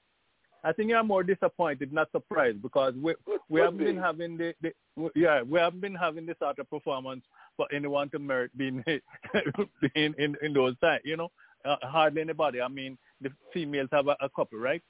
I 0.62 0.72
think 0.72 0.90
you're 0.90 1.02
more 1.02 1.22
disappointed, 1.22 1.92
not 1.92 2.10
surprised, 2.12 2.60
because 2.62 2.94
we 3.00 3.14
we 3.48 3.60
haven't 3.60 3.78
been 3.78 3.96
having 3.96 4.36
the, 4.36 4.54
the 4.60 4.72
yeah 5.14 5.42
we 5.42 5.58
haven't 5.58 5.80
been 5.80 5.94
having 5.94 6.26
this 6.26 6.36
sort 6.38 6.58
of 6.58 6.68
performance 6.68 7.22
for 7.56 7.66
anyone 7.72 8.10
to 8.10 8.18
merit 8.18 8.56
being 8.56 8.84
in, 9.94 10.14
in 10.18 10.36
in 10.42 10.52
those 10.52 10.78
times. 10.78 11.02
You 11.04 11.16
know, 11.16 11.30
uh, 11.64 11.76
hardly 11.82 12.20
anybody. 12.20 12.60
I 12.60 12.68
mean, 12.68 12.98
the 13.20 13.30
females 13.52 13.88
have 13.92 14.08
a, 14.08 14.16
a 14.20 14.28
couple, 14.28 14.58
right? 14.58 14.82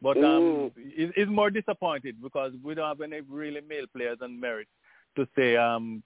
But 0.00 0.16
um, 0.18 0.22
mm. 0.24 0.72
it, 0.76 1.12
it's 1.16 1.30
more 1.30 1.50
disappointed 1.50 2.16
because 2.22 2.52
we 2.62 2.74
don't 2.74 2.88
have 2.88 3.00
any 3.00 3.20
really 3.28 3.60
male 3.60 3.86
players 3.94 4.18
on 4.22 4.38
merit 4.38 4.68
to 5.16 5.26
say 5.36 5.56
um 5.56 6.02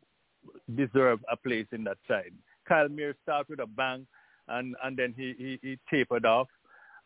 deserve 0.75 1.21
a 1.31 1.37
place 1.37 1.67
in 1.73 1.85
that 1.85 1.99
side. 2.09 2.33
Kyle 2.69 2.89
Mayers 2.89 3.15
started 3.23 3.51
with 3.51 3.61
a 3.61 3.67
bang, 3.67 4.07
and 4.49 4.75
and 4.83 4.97
then 4.97 5.15
he 5.17 5.35
he, 5.39 5.59
he 5.63 5.79
tapered 5.91 6.27
off 6.27 6.49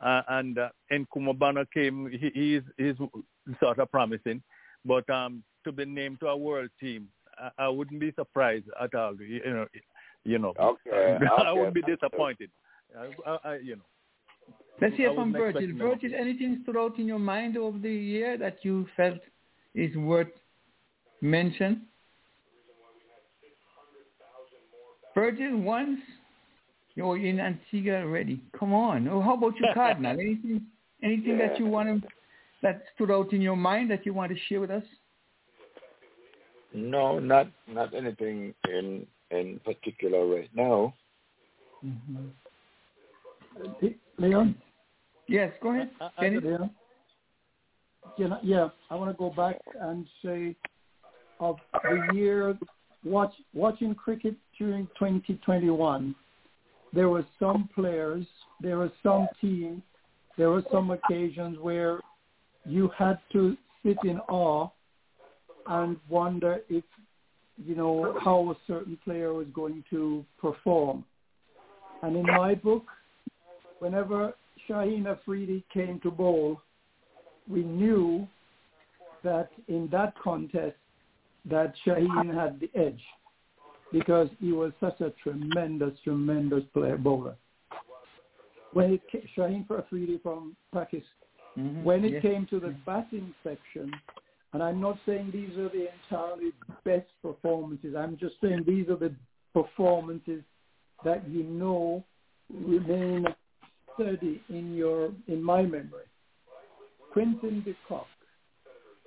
uh, 0.01 0.23
and 0.29 0.59
uh, 0.59 0.69
Nkrumah 0.93 1.39
Bonner 1.39 1.65
came. 1.73 2.11
He, 2.11 2.31
he's 2.35 2.63
he's 2.77 2.97
sort 3.61 3.79
of 3.79 3.91
promising, 3.91 4.43
but 4.85 5.09
um, 5.11 5.43
to 5.65 5.73
be 5.73 5.85
named 5.85 6.21
to 6.21 6.29
a 6.29 6.37
world 6.37 6.71
team, 6.81 7.09
I, 7.39 7.65
I 7.65 7.69
wouldn't 7.69 8.01
be 8.01 8.13
surprised 8.13 8.67
at 8.81 8.95
all. 8.95 9.15
You 9.21 9.41
know, 9.45 9.67
you 10.25 10.39
know. 10.39 10.55
Okay. 10.61 11.19
I 11.39 11.51
okay. 11.51 11.61
would 11.61 11.75
be 11.75 11.83
disappointed. 11.83 12.51
I, 12.99 13.31
I, 13.31 13.39
I, 13.45 13.57
you 13.57 13.77
know. 13.77 13.83
Let's 14.81 14.95
hear 14.97 15.15
from 15.15 15.33
Virgil. 15.33 15.73
Virgil, 15.79 16.11
anything 16.15 16.61
stood 16.63 16.77
out 16.77 16.99
in 16.99 17.07
your 17.07 17.19
mind 17.19 17.57
over 17.57 17.79
the 17.79 17.91
year 17.91 18.37
that 18.37 18.59
you 18.63 18.87
felt 18.95 19.19
is 19.75 19.97
worth 19.97 20.29
mention? 21.23 21.83
Virgil, 25.15 25.57
once 25.57 25.99
you're 26.97 27.19
in 27.19 27.39
Antigua 27.39 28.01
already. 28.01 28.41
Come 28.59 28.73
on. 28.73 29.07
Oh, 29.07 29.21
how 29.21 29.35
about 29.35 29.55
you, 29.61 29.67
Cardinal? 29.75 30.13
anything 30.13 30.63
anything 31.03 31.39
yeah. 31.39 31.49
that 31.49 31.59
you 31.61 31.67
want 31.67 32.03
to, 32.03 32.09
that 32.63 32.83
stood 32.95 33.11
out 33.11 33.33
in 33.33 33.41
your 33.41 33.57
mind 33.57 33.91
that 33.91 34.05
you 34.05 34.13
want 34.13 34.33
to 34.33 34.39
share 34.49 34.61
with 34.61 34.71
us? 34.71 34.83
No, 36.75 37.19
not 37.19 37.49
not 37.69 37.95
anything 37.95 38.55
in 38.69 39.07
in 39.31 39.61
particular 39.65 40.27
right 40.27 40.51
now. 40.55 40.95
Mm-hmm. 41.85 42.27
Leon? 44.19 44.55
Yes, 45.29 45.53
go 45.63 45.75
ahead. 45.75 45.91
Uh, 46.01 46.09
uh, 46.19 46.23
Leon? 46.23 46.71
Yeah, 48.17 48.39
yeah, 48.43 48.69
I 48.91 48.95
want 48.95 49.11
to 49.11 49.17
go 49.17 49.31
back 49.31 49.59
and 49.81 50.07
say 50.25 50.57
of 51.41 51.57
the 51.83 52.15
year 52.15 52.57
watch, 53.05 53.33
watching 53.53 53.95
cricket 53.95 54.35
during 54.59 54.87
2021 54.99 56.15
there 56.93 57.09
were 57.09 57.27
some 57.39 57.69
players, 57.75 58.25
there 58.61 58.79
were 58.79 58.93
some 59.03 59.29
teams, 59.41 59.83
there 60.39 60.51
were 60.51 60.65
some 60.73 60.91
occasions 60.91 61.59
where 61.61 62.01
you 62.65 62.91
had 62.97 63.19
to 63.33 63.57
sit 63.85 63.97
in 64.05 64.19
awe 64.29 64.69
and 65.69 65.97
wonder 66.09 66.61
if, 66.69 66.85
you 67.65 67.75
know, 67.75 68.19
how 68.23 68.51
a 68.51 68.57
certain 68.67 68.99
player 69.05 69.33
was 69.33 69.47
going 69.55 69.83
to 69.91 70.25
perform. 70.41 71.05
And 72.03 72.17
in 72.17 72.27
my 72.27 72.55
book, 72.55 72.85
whenever 73.79 74.35
Shaheen 74.69 75.07
Afridi 75.07 75.65
came 75.73 76.01
to 76.01 76.11
bowl, 76.11 76.61
we 77.49 77.63
knew 77.63 78.27
that 79.23 79.51
in 79.69 79.89
that 79.91 80.15
contest 80.23 80.77
that 81.49 81.73
Shaheen 81.87 82.35
had 82.35 82.61
the 82.61 82.71
edge 82.79 83.01
because 83.99 84.29
he 84.41 84.53
was 84.53 84.73
such 84.79 85.01
a 85.01 85.11
tremendous, 85.23 85.99
tremendous 86.05 86.63
player 86.75 86.99
bowler. 86.99 87.35
When 88.75 88.93
it 88.93 89.01
came, 89.11 89.27
Shaheen 89.37 89.67
Afridi 89.71 90.21
from 90.23 90.55
Pakistan, 90.73 91.03
mm-hmm. 91.59 91.83
when 91.83 92.05
it 92.05 92.15
yes. 92.15 92.23
came 92.23 92.47
to 92.51 92.61
the 92.61 92.75
batting 92.85 93.35
section, 93.43 93.91
and 94.53 94.63
I'm 94.63 94.83
not 94.83 94.99
saying 95.07 95.31
these 95.33 95.57
are 95.57 95.71
the 95.71 95.89
entirely 96.11 96.53
best 96.85 97.07
performances. 97.23 97.95
I'm 97.97 98.19
just 98.19 98.35
saying 98.43 98.65
these 98.67 98.89
are 98.91 98.97
the 98.97 99.15
performances 99.55 100.43
that 101.05 101.27
you 101.31 101.45
know 101.45 102.05
remain 102.53 103.25
steady 103.95 104.43
in 104.51 104.75
your 104.75 105.11
in 105.27 105.43
my 105.43 105.63
memory. 105.63 106.05
Quinton 107.15 107.63
de 107.65 107.75
Kock 107.89 108.07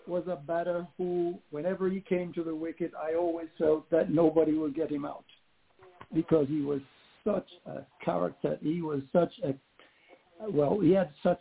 was 0.10 0.24
a 0.28 0.36
batter 0.36 0.88
who, 0.98 1.36
whenever 1.52 1.90
he 1.90 2.02
came 2.02 2.34
to 2.34 2.44
the 2.44 2.56
wicket, 2.56 2.92
I 3.02 3.16
always 3.16 3.48
felt 3.58 3.90
that 3.92 4.12
nobody 4.12 4.54
would 4.54 4.76
get 4.76 4.92
him 4.92 5.06
out 5.06 5.26
because 6.14 6.48
he 6.48 6.62
was 6.62 6.82
such 7.24 7.48
a 7.66 7.82
character. 8.04 8.58
He 8.62 8.82
was 8.82 9.02
such 9.14 9.32
a, 9.44 9.54
well, 10.50 10.80
he 10.80 10.92
had 10.92 11.12
such 11.22 11.40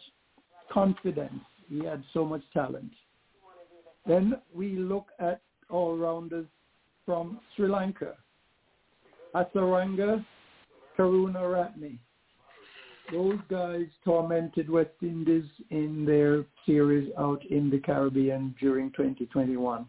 confidence. 0.70 1.40
He 1.68 1.84
had 1.84 2.02
so 2.12 2.24
much 2.24 2.42
talent. 2.52 2.92
Then 4.06 4.34
we 4.54 4.76
look 4.76 5.06
at 5.18 5.40
all-rounders 5.70 6.46
from 7.04 7.40
Sri 7.56 7.68
Lanka. 7.68 8.14
Hasaranga 9.34 10.24
Karunaratne. 10.98 11.98
Those 13.12 13.38
guys 13.50 13.86
tormented 14.04 14.68
West 14.68 14.90
Indies 15.02 15.44
in 15.70 16.04
their 16.04 16.44
series 16.66 17.10
out 17.18 17.44
in 17.46 17.70
the 17.70 17.78
Caribbean 17.78 18.54
during 18.60 18.90
2021 18.92 19.86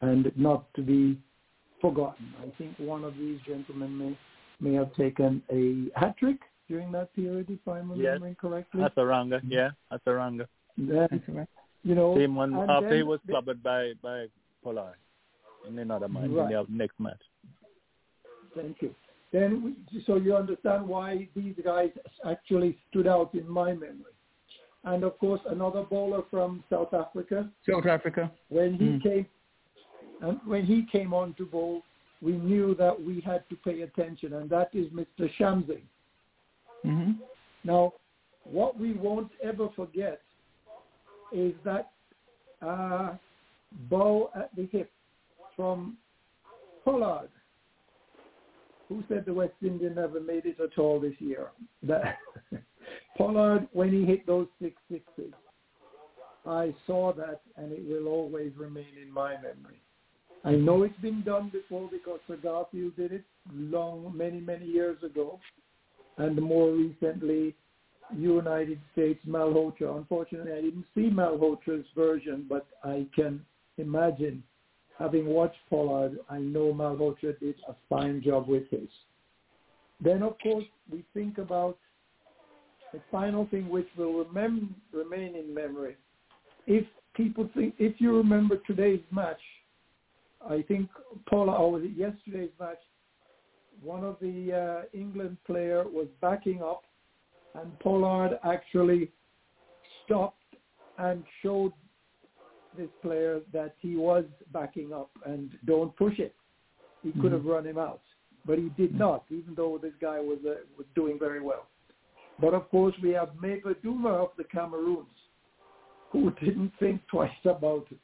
and 0.00 0.32
not 0.36 0.72
to 0.74 0.82
be 0.82 1.18
forgotten. 1.80 2.32
I 2.40 2.50
think 2.58 2.78
one 2.78 3.04
of 3.04 3.16
these 3.16 3.38
gentlemen 3.46 3.96
may, 3.96 4.18
may 4.60 4.74
have 4.76 4.94
taken 4.94 5.42
a 5.50 5.98
hat 5.98 6.16
trick 6.18 6.40
during 6.68 6.92
that 6.92 7.14
period, 7.14 7.48
if 7.50 7.58
I'm 7.68 7.90
remembering 7.90 8.32
yes. 8.32 8.40
correctly. 8.40 8.82
Hasaranga, 8.82 9.40
yeah, 9.46 9.70
Hasaranga. 9.92 10.46
Then, 10.78 11.46
you 11.84 11.94
know, 11.94 12.16
same 12.16 12.34
one 12.34 12.54
after 12.54 12.72
uh, 12.72 12.80
then, 12.80 12.92
he 12.96 13.02
was 13.02 13.20
clubbed 13.28 13.62
by 13.62 13.92
by 14.02 14.26
Pollard 14.64 14.94
in 15.68 15.78
another 15.78 16.08
match 16.08 16.30
right. 16.30 16.50
in 16.50 16.50
the 16.50 16.66
next 16.70 16.98
match. 16.98 17.20
Thank 18.54 18.80
you. 18.80 18.94
Then, 19.32 19.62
we, 19.64 20.02
so 20.06 20.16
you 20.16 20.36
understand 20.36 20.86
why 20.86 21.28
these 21.34 21.54
guys 21.64 21.90
actually 22.28 22.78
stood 22.90 23.06
out 23.06 23.34
in 23.34 23.48
my 23.48 23.72
memory. 23.72 24.12
And 24.84 25.04
of 25.04 25.18
course, 25.18 25.40
another 25.48 25.82
bowler 25.82 26.22
from 26.30 26.62
South 26.68 26.92
Africa. 26.92 27.48
South 27.68 27.86
Africa. 27.86 28.30
When 28.48 28.74
he 28.74 28.84
Mm. 28.84 29.02
came, 29.02 29.26
and 30.20 30.40
when 30.44 30.64
he 30.66 30.84
came 30.84 31.14
on 31.14 31.34
to 31.34 31.46
bowl, 31.46 31.82
we 32.20 32.32
knew 32.32 32.74
that 32.74 33.00
we 33.02 33.20
had 33.20 33.48
to 33.48 33.56
pay 33.56 33.82
attention, 33.82 34.34
and 34.34 34.50
that 34.50 34.74
is 34.74 34.88
Mr. 34.90 35.28
Shamsi. 35.38 35.82
Mm-hmm. 36.84 37.12
Now, 37.64 37.94
what 38.44 38.78
we 38.78 38.92
won't 38.92 39.32
ever 39.42 39.68
forget 39.70 40.20
is 41.32 41.54
that 41.64 41.92
uh, 42.60 43.14
bow 43.88 44.30
at 44.34 44.54
the 44.54 44.66
hip 44.66 44.90
from 45.56 45.96
Pollard, 46.84 47.30
who 48.92 49.02
said 49.08 49.24
the 49.24 49.34
West 49.34 49.54
Indian 49.62 49.94
never 49.94 50.20
made 50.20 50.46
it 50.46 50.58
at 50.60 50.78
all 50.78 51.00
this 51.00 51.14
year. 51.18 51.48
That 51.82 52.18
Pollard, 53.16 53.68
when 53.72 53.92
he 53.92 54.04
hit 54.04 54.26
those 54.26 54.46
six 54.60 54.76
sixes, 54.90 55.32
I 56.46 56.74
saw 56.86 57.12
that, 57.14 57.40
and 57.56 57.72
it 57.72 57.86
will 57.86 58.08
always 58.08 58.52
remain 58.56 58.98
in 59.00 59.10
my 59.12 59.34
memory. 59.34 59.80
I 60.44 60.52
know 60.52 60.82
it's 60.82 60.98
been 60.98 61.22
done 61.22 61.50
before 61.52 61.88
because 61.90 62.18
Sir 62.26 62.36
Garfield 62.36 62.96
did 62.96 63.12
it 63.12 63.24
long, 63.54 64.12
many, 64.14 64.40
many 64.40 64.66
years 64.66 65.00
ago, 65.04 65.38
and 66.18 66.40
more 66.40 66.72
recently, 66.72 67.54
United 68.16 68.80
States 68.92 69.20
Malhotra. 69.26 69.96
Unfortunately, 69.96 70.52
I 70.52 70.60
didn't 70.60 70.84
see 70.94 71.08
Malhotra's 71.10 71.86
version, 71.96 72.44
but 72.48 72.66
I 72.82 73.06
can 73.14 73.44
imagine, 73.78 74.42
having 75.02 75.26
watched 75.26 75.58
Pollard, 75.68 76.18
I 76.30 76.38
know 76.38 76.72
Malhotra 76.72 77.38
did 77.40 77.56
a 77.68 77.74
fine 77.88 78.22
job 78.22 78.46
with 78.46 78.70
his. 78.70 78.88
Then, 80.00 80.22
of 80.22 80.38
course, 80.38 80.64
we 80.90 81.04
think 81.12 81.38
about 81.38 81.76
the 82.92 83.00
final 83.10 83.46
thing 83.50 83.68
which 83.68 83.88
will 83.96 84.24
remem- 84.24 84.74
remain 84.92 85.34
in 85.34 85.52
memory. 85.52 85.96
If 86.68 86.86
people 87.14 87.50
think, 87.52 87.74
if 87.78 88.00
you 88.00 88.16
remember 88.16 88.58
today's 88.64 89.02
match, 89.10 89.40
I 90.48 90.62
think 90.62 90.88
Pollard, 91.28 91.56
or 91.56 91.80
yesterday's 91.80 92.50
match, 92.60 92.78
one 93.82 94.04
of 94.04 94.16
the 94.20 94.84
uh, 94.94 94.96
England 94.96 95.36
player 95.46 95.82
was 95.84 96.06
backing 96.20 96.62
up 96.62 96.84
and 97.56 97.76
Pollard 97.80 98.38
actually 98.44 99.10
stopped 100.04 100.36
and 100.98 101.24
showed 101.42 101.72
this 102.76 102.90
player 103.02 103.40
that 103.52 103.74
he 103.80 103.96
was 103.96 104.24
backing 104.52 104.92
up 104.92 105.10
and 105.26 105.50
don't 105.66 105.94
push 105.96 106.18
it. 106.18 106.34
He 107.02 107.12
could 107.12 107.24
Mm-hmm. 107.24 107.34
have 107.34 107.44
run 107.44 107.66
him 107.66 107.78
out, 107.78 108.00
but 108.46 108.58
he 108.58 108.68
did 108.76 108.94
not, 108.94 109.24
even 109.30 109.54
though 109.54 109.78
this 109.78 109.92
guy 110.00 110.20
was 110.20 110.38
uh, 110.46 110.54
was 110.78 110.86
doing 110.94 111.18
very 111.18 111.40
well. 111.40 111.66
But 112.40 112.54
of 112.54 112.70
course, 112.70 112.94
we 113.02 113.10
have 113.10 113.30
Maeva 113.42 113.74
Douma 113.84 114.14
of 114.24 114.30
the 114.36 114.44
Cameroons, 114.44 115.06
who 116.10 116.30
didn't 116.44 116.72
think 116.78 117.00
twice 117.08 117.30
about 117.44 117.86
it. 117.90 117.98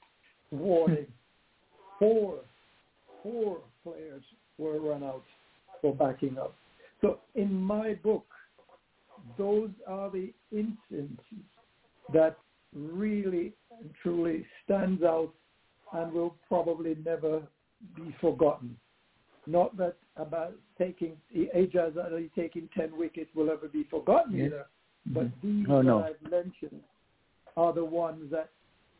Warning: 0.51 1.07
four, 1.99 2.41
four 3.23 3.59
players 3.85 4.23
were 4.59 4.81
run 4.81 5.05
out 5.05 5.25
for 5.81 5.95
backing 5.95 6.39
up. 6.39 6.55
So 7.01 7.21
in 7.37 7.55
my 7.55 7.95
book, 7.95 8.27
those 9.37 9.71
are 9.87 10.11
the 10.11 10.33
instances 10.51 11.45
that 12.13 12.37
really 12.75 13.53
and 13.81 13.91
truly 14.03 14.47
stands 14.65 15.03
out 15.03 15.33
and 15.93 16.13
will 16.13 16.35
probably 16.49 16.97
never 17.05 17.43
be 17.95 18.15
forgotten. 18.21 18.77
Not 19.47 19.77
that 19.79 19.97
about 20.17 20.55
taking 20.77 21.17
Ajaz 21.35 21.97
Ali 21.97 22.31
taking 22.37 22.69
ten 22.77 22.97
wickets 22.97 23.31
will 23.35 23.51
ever 23.51 23.69
be 23.69 23.85
forgotten 23.85 24.37
Yes. 24.37 24.47
either, 24.47 24.67
but 25.07 25.27
mm-hmm. 25.27 25.59
these 25.61 25.67
Oh, 25.71 25.83
no. 25.83 26.01
that 26.01 26.17
I've 26.23 26.31
mentioned 26.31 26.81
are 27.57 27.73
the 27.73 27.85
ones 27.85 28.31
that 28.31 28.51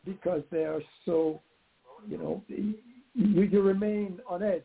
because 0.05 0.41
they 0.51 0.63
are 0.63 0.81
so, 1.05 1.41
you 2.07 2.17
know, 2.17 2.43
you, 2.47 2.73
you 3.13 3.61
remain 3.61 4.19
on 4.27 4.41
edge 4.41 4.63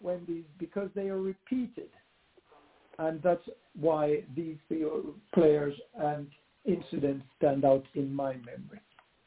when 0.00 0.24
these 0.26 0.44
because 0.58 0.90
they 0.94 1.08
are 1.08 1.20
repeated, 1.20 1.90
and 2.98 3.22
that's 3.22 3.48
why 3.78 4.22
these 4.34 4.56
players 5.34 5.74
and 5.98 6.26
incidents 6.64 7.24
stand 7.36 7.64
out 7.64 7.84
in 7.94 8.12
my 8.12 8.32
memory. 8.32 8.80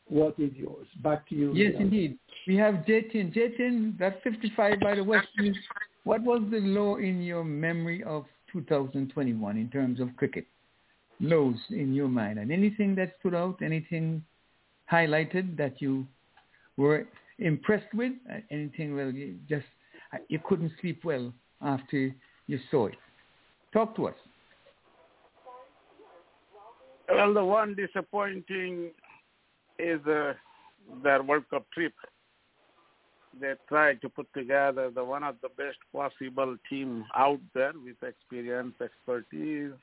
What 0.10 0.40
is 0.40 0.52
yours? 0.56 0.88
Back 1.04 1.30
to 1.30 1.36
you. 1.36 1.54
Yes, 1.54 1.74
Leon. 1.74 1.82
indeed. 1.84 2.20
We 2.48 2.56
have 2.56 2.76
Jatin. 2.88 3.34
Jatin, 3.34 3.98
that 4.00 4.22
55 4.24 4.80
by 4.80 4.96
the 4.96 5.04
West 5.04 5.28
Indies. 5.38 5.56
What 6.04 6.24
was 6.24 6.42
the 6.50 6.60
low 6.60 6.96
in 6.96 7.22
your 7.22 7.44
memory 7.44 8.04
of 8.04 8.26
2021 8.52 9.58
in 9.58 9.70
terms 9.70 10.00
of 10.00 10.16
cricket? 10.18 10.46
Lows 11.20 11.58
in 11.70 11.94
your 11.94 12.08
mind. 12.08 12.40
And 12.40 12.52
anything 12.52 12.96
that 12.96 13.14
stood 13.20 13.36
out, 13.36 13.62
anything 13.62 14.24
highlighted 14.92 15.58
that 15.58 15.80
you 15.82 16.08
were 16.78 17.06
impressed 17.38 17.94
with? 17.94 18.14
Uh, 18.32 18.38
Anything 18.50 18.96
well, 18.96 19.12
you 19.12 19.36
just, 19.48 19.66
uh, 20.14 20.18
you 20.28 20.40
couldn't 20.44 20.72
sleep 20.82 21.04
well 21.04 21.32
after 21.62 22.16
you 22.48 22.60
saw 22.72 22.88
it? 22.88 22.96
Talk 23.74 23.96
to 23.98 24.08
us. 24.08 24.16
Well, 27.08 27.34
the 27.34 27.44
one 27.44 27.76
disappointing 27.76 28.92
is 29.80 30.06
uh, 30.06 30.34
their 31.04 31.24
World 31.24 31.46
Cup 31.50 31.66
trip. 31.74 31.94
They 33.40 33.54
tried 33.68 34.02
to 34.02 34.10
put 34.10 34.28
together 34.34 34.90
the 34.90 35.04
one 35.04 35.24
of 35.24 35.36
the 35.42 35.50
best 35.50 35.78
possible 35.94 36.58
team 36.70 37.06
out 37.16 37.40
there 37.54 37.74
with 37.84 38.02
experience, 38.04 38.76
expertise, 38.82 39.74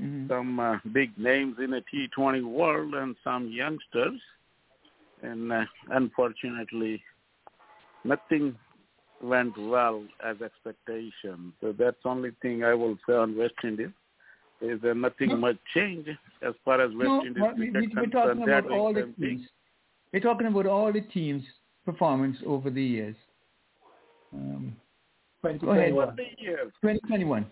Mhm. 0.00 0.28
some 0.28 0.60
uh, 0.60 0.78
big 0.92 1.16
names 1.18 1.58
in 1.58 1.70
the 1.70 1.82
T20 1.90 2.42
world, 2.44 2.94
and 2.94 3.16
some 3.24 3.48
youngsters. 3.48 4.20
And 5.22 5.52
uh, 5.52 5.64
unfortunately, 5.90 7.02
nothing 8.04 8.56
went 9.20 9.56
well 9.58 10.04
as 10.24 10.40
expectation. 10.40 11.52
So 11.60 11.72
that's 11.72 11.96
the 12.04 12.08
only 12.08 12.30
thing 12.42 12.62
I 12.62 12.74
will 12.74 12.96
say 13.06 13.14
on 13.14 13.36
West 13.36 13.54
Indies. 13.64 13.90
Is 14.60 14.80
there 14.82 14.94
nothing 14.94 15.28
No. 15.30 15.36
much 15.36 15.56
change 15.74 16.08
as 16.42 16.54
far 16.64 16.80
as 16.80 16.90
West 16.94 17.04
No, 17.04 17.24
Indies 17.24 17.40
what 17.42 17.56
we, 17.56 17.70
we, 17.70 17.88
we're 17.94 18.06
talking 18.06 18.42
about 18.42 18.70
all 18.70 18.92
the 18.92 19.02
same 19.02 19.12
thing. 19.14 19.28
teams. 19.38 19.48
We're 20.12 20.20
talking 20.20 20.46
about 20.46 20.66
all 20.66 20.92
the 20.92 21.00
teams' 21.00 21.44
performance 21.84 22.36
over 22.44 22.70
the 22.70 22.82
years. 22.82 23.16
Um, 24.34 24.76
go 25.42 25.50
ahead. 25.50 25.60
2021. 25.60 26.02
Over 26.08 26.16
the 26.16 26.42
years. 26.42 26.72
2021. 26.82 27.42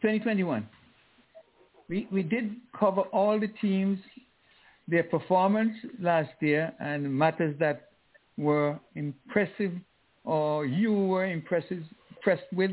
2021. 0.00 0.68
We, 1.88 2.08
we 2.10 2.22
did 2.22 2.56
cover 2.78 3.02
all 3.02 3.38
the 3.38 3.48
teams, 3.60 3.98
their 4.88 5.02
performance 5.04 5.76
last 6.00 6.30
year, 6.40 6.72
and 6.80 7.12
matters 7.12 7.54
that 7.58 7.88
were 8.38 8.78
impressive 8.94 9.72
or 10.24 10.64
you 10.64 10.92
were 10.92 11.26
impressive, 11.26 11.82
impressed 12.16 12.50
with, 12.54 12.70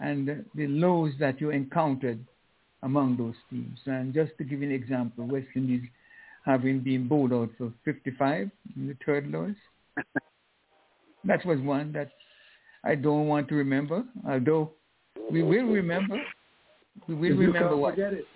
and 0.00 0.44
the 0.54 0.66
lows 0.66 1.12
that 1.20 1.40
you 1.40 1.50
encountered 1.50 2.18
among 2.82 3.16
those 3.16 3.34
teams. 3.50 3.78
And 3.86 4.14
just 4.14 4.32
to 4.38 4.44
give 4.44 4.60
you 4.62 4.68
an 4.68 4.74
example, 4.74 5.26
West 5.26 5.48
Indies 5.54 5.82
having 6.44 6.80
been 6.80 7.08
bowled 7.08 7.32
out 7.32 7.50
for 7.58 7.72
55 7.84 8.50
in 8.76 8.86
the 8.88 8.96
third 9.04 9.30
lowest. 9.30 9.58
that 11.24 11.44
was 11.44 11.60
one 11.60 11.92
that 11.92 12.10
I 12.84 12.94
don't 12.94 13.26
want 13.26 13.48
to 13.48 13.54
remember, 13.54 14.04
although 14.26 14.72
we 15.30 15.42
will 15.42 15.66
remember. 15.66 16.18
We 17.06 17.14
will 17.14 17.36
remember 17.36 17.76
what. 17.76 17.94
forget 17.94 18.12
it. 18.14 18.26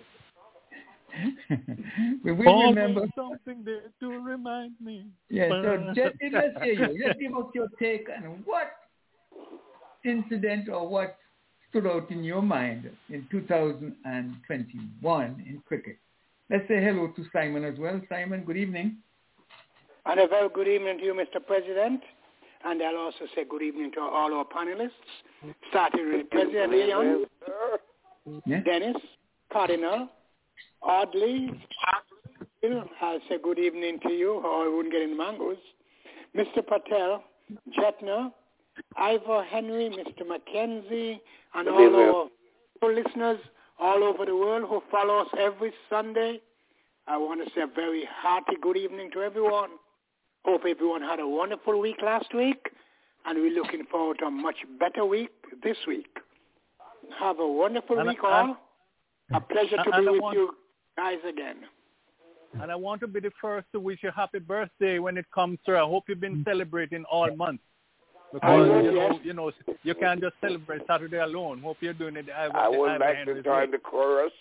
we 2.23 2.31
will 2.31 2.69
remember. 2.69 3.07
something 3.15 3.63
there 3.63 3.91
to 3.99 4.07
remind 4.19 4.73
me. 4.83 5.05
Yes, 5.29 5.49
so 5.49 5.91
just, 5.95 6.15
let's 6.31 6.63
hear 6.63 6.73
you. 6.73 7.07
Just 7.07 7.19
give 7.19 7.35
us 7.35 7.45
your 7.53 7.67
take 7.79 8.07
on 8.09 8.41
what 8.45 8.71
incident 10.03 10.69
or 10.69 10.87
what 10.87 11.17
stood 11.73 11.87
out 11.87 12.09
in 12.11 12.23
your 12.23 12.41
mind 12.43 12.87
in 13.09 13.25
2021 13.31 15.43
in 15.47 15.61
cricket. 15.67 15.97
Let's 16.51 16.67
say 16.67 16.83
hello 16.83 17.07
to 17.15 17.25
Simon 17.33 17.63
as 17.63 17.79
well. 17.79 17.99
Simon, 18.09 18.43
good 18.45 18.57
evening. 18.57 18.97
And 20.05 20.19
a 20.19 20.27
very 20.27 20.49
good 20.49 20.67
evening 20.67 20.99
to 20.99 21.03
you, 21.03 21.13
Mr. 21.15 21.43
President. 21.45 22.01
And 22.63 22.81
I'll 22.83 22.97
also 22.97 23.25
say 23.33 23.43
good 23.49 23.63
evening 23.63 23.91
to 23.93 24.01
all 24.01 24.31
our 24.33 24.45
panelists, 24.45 24.91
starting 25.69 26.13
with 26.13 26.29
President 26.29 26.71
Leon, 26.71 27.25
Yeah? 28.45 28.59
Dennis, 28.61 28.95
Cardinal, 29.51 30.07
Audley, 30.81 31.49
I'll 33.01 33.19
say 33.27 33.37
good 33.43 33.59
evening 33.59 33.99
to 34.03 34.09
you, 34.13 34.33
or 34.33 34.65
I 34.65 34.67
wouldn't 34.73 34.93
get 34.93 35.01
any 35.01 35.15
mangoes. 35.15 35.57
Mr. 36.35 36.65
Patel, 36.65 37.23
Jetner, 37.77 38.31
Ivor 38.97 39.43
Henry, 39.43 39.89
Mr. 39.89 40.27
Mackenzie, 40.27 41.21
and 41.53 41.67
all 41.67 42.29
our 42.81 42.93
listeners 42.93 43.39
all 43.79 44.03
over 44.03 44.25
the 44.25 44.35
world 44.35 44.69
who 44.69 44.81
follow 44.91 45.19
us 45.19 45.27
every 45.39 45.73
Sunday. 45.89 46.39
I 47.07 47.17
want 47.17 47.43
to 47.45 47.53
say 47.53 47.61
a 47.61 47.67
very 47.67 48.07
hearty 48.09 48.55
good 48.61 48.77
evening 48.77 49.09
to 49.13 49.21
everyone. 49.21 49.71
Hope 50.45 50.61
everyone 50.67 51.01
had 51.01 51.19
a 51.19 51.27
wonderful 51.27 51.79
week 51.79 51.97
last 52.03 52.33
week, 52.33 52.69
and 53.25 53.39
we're 53.39 53.53
looking 53.53 53.85
forward 53.89 54.19
to 54.19 54.25
a 54.25 54.31
much 54.31 54.57
better 54.79 55.05
week 55.05 55.31
this 55.63 55.77
week. 55.87 56.17
Have 57.19 57.39
a 57.39 57.47
wonderful 57.47 57.99
and 57.99 58.09
week, 58.09 58.23
all. 58.23 58.57
A 59.33 59.39
pleasure 59.39 59.77
to 59.77 60.01
be 60.01 60.09
with 60.09 60.21
want, 60.21 60.37
you 60.37 60.55
guys 60.97 61.17
again. 61.27 61.57
And 62.61 62.71
I 62.71 62.75
want 62.75 63.01
to 63.01 63.07
be 63.07 63.19
the 63.19 63.31
first 63.41 63.67
to 63.73 63.79
wish 63.79 63.99
you 64.03 64.09
a 64.09 64.11
happy 64.11 64.39
birthday 64.39 64.99
when 64.99 65.17
it 65.17 65.25
comes 65.33 65.57
through. 65.65 65.77
I 65.77 65.87
hope 65.87 66.05
you've 66.07 66.19
been 66.19 66.37
mm. 66.37 66.45
celebrating 66.45 67.03
all 67.11 67.33
month. 67.35 67.61
Because 68.33 68.67
you 68.83 68.91
know, 68.91 69.09
yes. 69.11 69.19
you 69.23 69.33
know, 69.33 69.51
you 69.83 69.93
can't 69.93 70.19
just 70.19 70.33
celebrate 70.41 70.81
Saturday 70.87 71.19
alone. 71.19 71.61
Hope 71.61 71.77
you're 71.81 71.93
doing 71.93 72.15
it. 72.15 72.25
I, 72.35 72.45
I 72.47 72.67
would 72.67 72.99
like 72.99 73.25
to 73.25 73.43
join 73.43 73.69
the 73.69 73.77
chorus. 73.77 74.31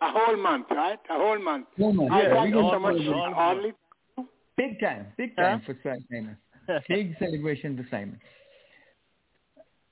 A 0.00 0.10
whole 0.10 0.36
month, 0.36 0.66
right? 0.70 0.98
A 1.10 1.14
whole 1.14 1.42
month. 1.42 1.66
Whole 1.76 1.92
month. 1.92 2.12
I 2.12 2.22
Yeah, 2.22 2.34
thank 2.34 2.54
we 2.54 2.60
you 2.60 2.70
so 2.70 2.78
much, 2.78 2.96
for 2.96 3.12
a 3.12 4.24
Big 4.56 4.80
time, 4.80 5.06
big 5.16 5.36
time 5.36 5.62
for 5.66 5.76
Simon. 5.82 6.36
big 6.88 7.16
celebration 7.18 7.76
for 7.76 7.86
Simon. 7.90 8.20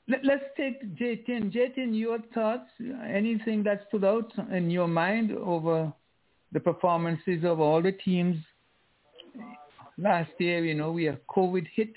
Let, 0.08 0.24
let's 0.24 0.44
take 0.56 0.96
Jatin. 0.96 1.52
Jatin, 1.52 1.98
your 1.98 2.18
thoughts? 2.34 2.70
Anything 3.08 3.64
that 3.64 3.86
stood 3.88 4.04
out 4.04 4.32
in 4.52 4.70
your 4.70 4.86
mind 4.86 5.32
over 5.32 5.92
the 6.52 6.60
performances 6.60 7.44
of 7.44 7.58
all 7.58 7.82
the 7.82 7.92
teams 7.92 8.36
last 9.98 10.30
year? 10.38 10.64
You 10.64 10.74
know, 10.74 10.92
we 10.92 11.04
have 11.04 11.18
COVID 11.28 11.66
hit, 11.74 11.92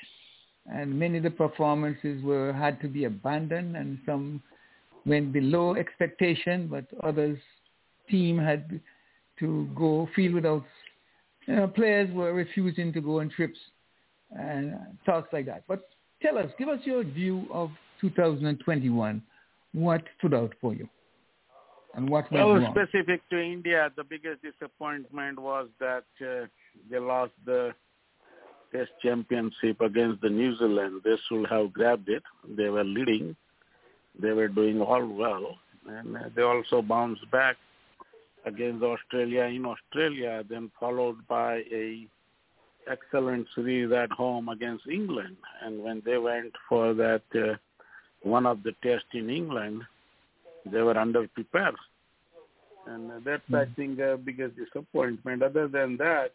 and 0.72 0.98
many 0.98 1.18
of 1.18 1.24
the 1.24 1.32
performances 1.32 2.24
were 2.24 2.52
had 2.54 2.82
to 2.82 2.88
be 2.88 3.06
abandoned, 3.06 3.76
and 3.76 4.00
some 4.06 4.42
went 5.06 5.32
below 5.32 5.76
expectation, 5.76 6.68
but 6.68 6.86
others 7.04 7.38
team 8.10 8.38
had 8.38 8.80
to 9.40 9.70
go 9.76 10.08
field 10.16 10.34
without 10.36 10.64
you 11.48 11.56
know, 11.56 11.68
players 11.68 12.12
were 12.14 12.34
refusing 12.34 12.92
to 12.94 13.02
go 13.02 13.20
on 13.20 13.30
trips 13.30 13.60
and 14.32 14.76
talks 15.06 15.32
like 15.32 15.46
that. 15.46 15.64
But 15.68 15.88
tell 16.22 16.38
us, 16.38 16.50
give 16.58 16.70
us 16.70 16.80
your 16.84 17.04
view 17.04 17.46
of 17.52 17.70
2021. 18.02 19.22
What 19.74 20.04
stood 20.18 20.34
out 20.34 20.54
for 20.60 20.74
you? 20.74 20.88
And 21.96 22.10
what 22.10 22.30
went 22.32 22.46
well, 22.46 22.56
wrong? 22.56 22.76
specific 22.76 23.22
to 23.30 23.40
India, 23.40 23.90
the 23.96 24.04
biggest 24.04 24.42
disappointment 24.42 25.40
was 25.40 25.68
that 25.80 26.04
uh, 26.22 26.46
they 26.90 27.00
lost 27.00 27.32
the 27.46 27.74
Test 28.72 28.92
Championship 29.02 29.82
against 29.82 30.22
the 30.22 30.30
New 30.30 30.58
Zealand. 30.58 31.02
They 31.04 31.16
should 31.28 31.48
have 31.48 31.74
grabbed 31.74 32.10
it. 32.10 32.24
They 32.48 32.70
were 32.70 32.84
leading. 32.84 33.36
They 34.20 34.32
were 34.32 34.48
doing 34.48 34.82
all 34.82 35.06
well, 35.06 35.58
and 35.88 36.16
uh, 36.16 36.20
they 36.36 36.42
also 36.42 36.82
bounced 36.82 37.30
back 37.32 37.58
against 38.46 38.84
Australia 38.84 39.44
in 39.44 39.66
Australia, 39.66 40.44
then 40.50 40.72
followed 40.80 41.28
by 41.28 41.64
a 41.72 42.08
excellent 42.90 43.48
series 43.56 43.92
at 43.92 44.12
home 44.12 44.50
against 44.50 44.88
England. 44.88 45.36
And 45.64 45.84
when 45.84 46.02
they 46.06 46.18
went 46.18 46.54
for 46.70 46.94
that 46.94 47.24
uh, 47.34 47.56
one 48.22 48.46
of 48.46 48.64
the 48.64 48.74
tests 48.84 49.08
in 49.14 49.30
England, 49.30 49.82
they 50.66 50.82
were 50.82 50.94
underprepared. 50.94 51.76
And 52.88 53.12
uh, 53.12 53.16
that's, 53.26 53.44
I 53.54 53.66
think, 53.76 53.98
the 53.98 54.20
biggest 54.24 54.56
disappointment. 54.56 55.42
Other 55.42 55.68
than 55.68 55.98
that, 55.98 56.34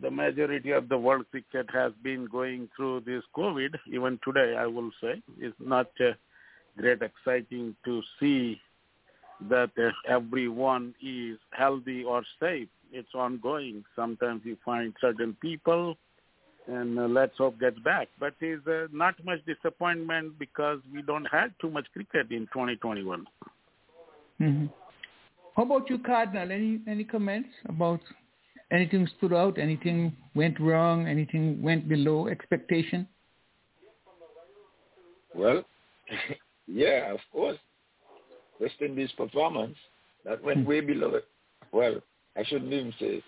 the 0.00 0.10
majority 0.10 0.70
of 0.70 0.88
the 0.88 0.98
world 0.98 1.26
cricket 1.30 1.68
has 1.72 1.92
been 2.02 2.26
going 2.26 2.68
through 2.76 3.00
this 3.00 3.22
COVID. 3.36 3.74
Even 3.92 4.18
today, 4.24 4.56
I 4.56 4.66
will 4.66 4.90
say, 5.02 5.22
it's 5.38 5.56
not 5.58 5.88
uh, 6.00 6.12
great 6.76 7.00
exciting 7.02 7.76
to 7.84 8.02
see 8.18 8.60
that 9.48 9.70
uh, 9.78 9.90
everyone 10.08 10.94
is 11.02 11.38
healthy 11.52 12.04
or 12.04 12.22
safe. 12.40 12.68
It's 12.92 13.14
ongoing. 13.14 13.84
Sometimes 13.96 14.42
you 14.44 14.56
find 14.64 14.92
certain 15.00 15.36
people, 15.40 15.96
and 16.66 16.98
uh, 16.98 17.06
let's 17.06 17.36
hope 17.38 17.58
gets 17.60 17.78
back. 17.80 18.08
But 18.18 18.34
there's 18.40 18.66
uh, 18.66 18.88
not 18.92 19.14
much 19.24 19.40
disappointment 19.46 20.38
because 20.38 20.80
we 20.92 21.02
don't 21.02 21.26
have 21.26 21.50
too 21.60 21.70
much 21.70 21.86
cricket 21.92 22.30
in 22.30 22.46
2021. 22.52 23.26
Mm-hmm. 24.40 24.66
How 25.56 25.62
about 25.62 25.90
you, 25.90 25.98
Cardinal? 25.98 26.50
Any 26.50 26.80
any 26.86 27.04
comments 27.04 27.50
about 27.68 28.00
anything 28.70 29.08
stood 29.18 29.32
out? 29.32 29.58
Anything 29.58 30.16
went 30.34 30.58
wrong? 30.60 31.06
Anything 31.06 31.62
went 31.62 31.88
below 31.88 32.28
expectation? 32.28 33.06
Well, 35.34 35.64
yeah, 36.66 37.12
of 37.12 37.20
course. 37.32 37.58
West 38.60 38.74
Indies 38.80 39.10
performance 39.16 39.76
that 40.24 40.42
went 40.44 40.66
way 40.66 40.80
below 40.80 41.14
it. 41.14 41.24
Well, 41.72 42.00
I 42.36 42.44
shouldn't 42.44 42.72
even 42.72 42.92
say 43.00 43.22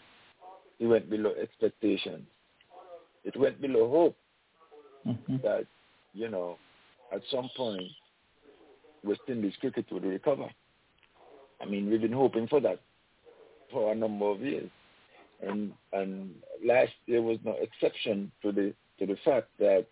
it 0.78 0.86
went 0.86 1.08
below 1.08 1.32
expectations. 1.40 2.26
It 3.24 3.36
went 3.38 3.60
below 3.60 3.88
hope 3.88 4.16
mm-hmm. 5.06 5.36
that, 5.42 5.64
you 6.12 6.28
know, 6.28 6.56
at 7.14 7.22
some 7.30 7.48
point 7.56 7.82
West 9.04 9.20
Indies 9.28 9.54
cricket 9.60 9.86
would 9.90 10.04
recover. 10.04 10.48
I 11.60 11.64
mean, 11.64 11.88
we've 11.88 12.00
been 12.00 12.12
hoping 12.12 12.48
for 12.48 12.60
that 12.60 12.80
for 13.70 13.92
a 13.92 13.94
number 13.94 14.26
of 14.26 14.40
years. 14.40 14.68
And 15.42 15.72
and 15.92 16.30
last 16.64 16.92
year 17.06 17.20
was 17.20 17.38
no 17.44 17.56
exception 17.60 18.30
to 18.42 18.52
the 18.52 18.74
to 18.98 19.06
the 19.06 19.16
fact 19.24 19.48
that 19.58 19.86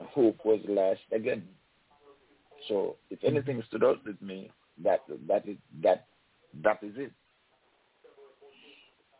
hope 0.00 0.38
was 0.44 0.60
last 0.68 1.00
again. 1.12 1.42
So 2.68 2.96
if 3.10 3.22
anything 3.22 3.62
stood 3.68 3.84
out 3.84 3.98
with 4.06 4.20
me, 4.22 4.50
that 4.82 5.00
that 5.28 5.46
is 5.46 5.56
that 5.82 6.06
that 6.64 6.78
is 6.82 6.94
it. 6.96 7.12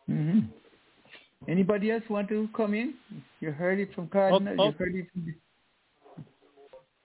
Mm-hmm. 0.09 0.41
Anybody 1.49 1.91
else 1.91 2.03
want 2.09 2.29
to 2.29 2.49
come 2.57 2.75
in? 2.75 2.95
You 3.41 3.53
heard 3.53 3.79
it 3.79 3.95
from 3.95 4.09
Cardinal. 4.09 4.55
Oh, 4.59 4.67
you 4.67 4.73
heard 4.79 4.95
it 4.95 5.07
from. 5.13 5.35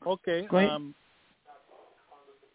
Okay. 0.07 0.47
Go 0.49 0.57
ahead. 0.57 0.69
Um, 0.69 0.95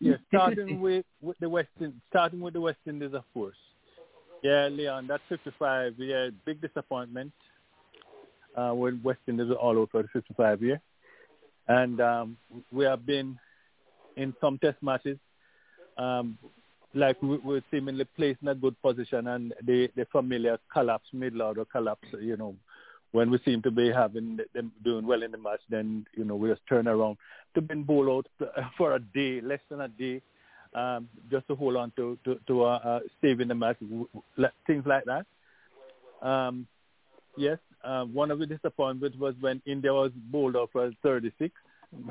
yeah, 0.01 0.16
starting 0.28 0.80
with, 0.80 1.06
with 1.22 1.38
the 1.38 1.48
West 1.48 1.68
Indies, 1.80 2.01
starting 2.10 2.40
with 2.40 2.55
the 2.55 2.60
West 2.60 2.78
Indies, 2.86 3.14
of 3.14 3.22
course. 3.32 3.56
Yeah, 4.42 4.68
Leon, 4.68 5.06
that's 5.06 5.22
55. 5.28 5.94
Yeah, 5.98 6.28
big 6.44 6.60
disappointment 6.60 7.32
uh, 8.56 8.70
when 8.70 9.02
West 9.02 9.20
Indies 9.26 9.50
are 9.50 9.54
all 9.54 9.78
over 9.78 10.02
the 10.02 10.08
55 10.12 10.62
year. 10.62 10.80
And 11.68 12.00
um, 12.00 12.36
we 12.70 12.84
have 12.84 13.04
been 13.04 13.38
in 14.16 14.34
some 14.40 14.58
test 14.58 14.82
matches, 14.82 15.18
um, 15.98 16.38
like 16.94 17.20
we, 17.22 17.38
we're 17.38 17.62
seemingly 17.70 18.04
placed 18.16 18.40
in 18.42 18.48
a 18.48 18.54
good 18.54 18.80
position 18.82 19.26
and 19.26 19.52
the, 19.64 19.90
the 19.96 20.06
familiar 20.12 20.58
collapse, 20.72 21.08
middle 21.12 21.42
order 21.42 21.64
collapse, 21.64 22.06
you 22.20 22.36
know, 22.36 22.54
when 23.12 23.30
we 23.30 23.38
seem 23.44 23.62
to 23.62 23.70
be 23.70 23.90
having 23.90 24.38
them 24.54 24.72
doing 24.84 25.06
well 25.06 25.22
in 25.22 25.30
the 25.30 25.38
match, 25.38 25.60
then, 25.70 26.06
you 26.16 26.24
know, 26.24 26.36
we 26.36 26.48
just 26.48 26.66
turn 26.68 26.86
around 26.86 27.16
to 27.54 27.60
being 27.60 27.82
bowled 27.82 28.26
out 28.42 28.48
for 28.78 28.94
a 28.94 29.00
day, 29.00 29.40
less 29.40 29.60
than 29.70 29.80
a 29.80 29.88
day, 29.88 30.20
um, 30.77 31.09
just 31.31 31.48
to 31.48 31.55
hold 31.55 31.77
on 31.77 31.90
to, 31.97 32.19
to, 32.24 32.39
to 32.47 32.65
uh, 32.65 32.81
uh, 32.85 33.01
saving 33.23 33.48
the 33.48 33.55
match, 33.55 33.78
things 34.66 34.85
like 34.86 35.05
that. 35.07 35.27
Um, 36.23 36.66
yes, 37.36 37.59
uh, 37.82 38.05
one 38.05 38.31
of 38.31 38.39
the 38.39 38.47
disappointments 38.47 39.16
was 39.16 39.35
when 39.40 39.62
India 39.66 39.93
was 39.93 40.12
bowled 40.31 40.57
out 40.57 40.70
for 40.73 40.90
36 41.03 41.55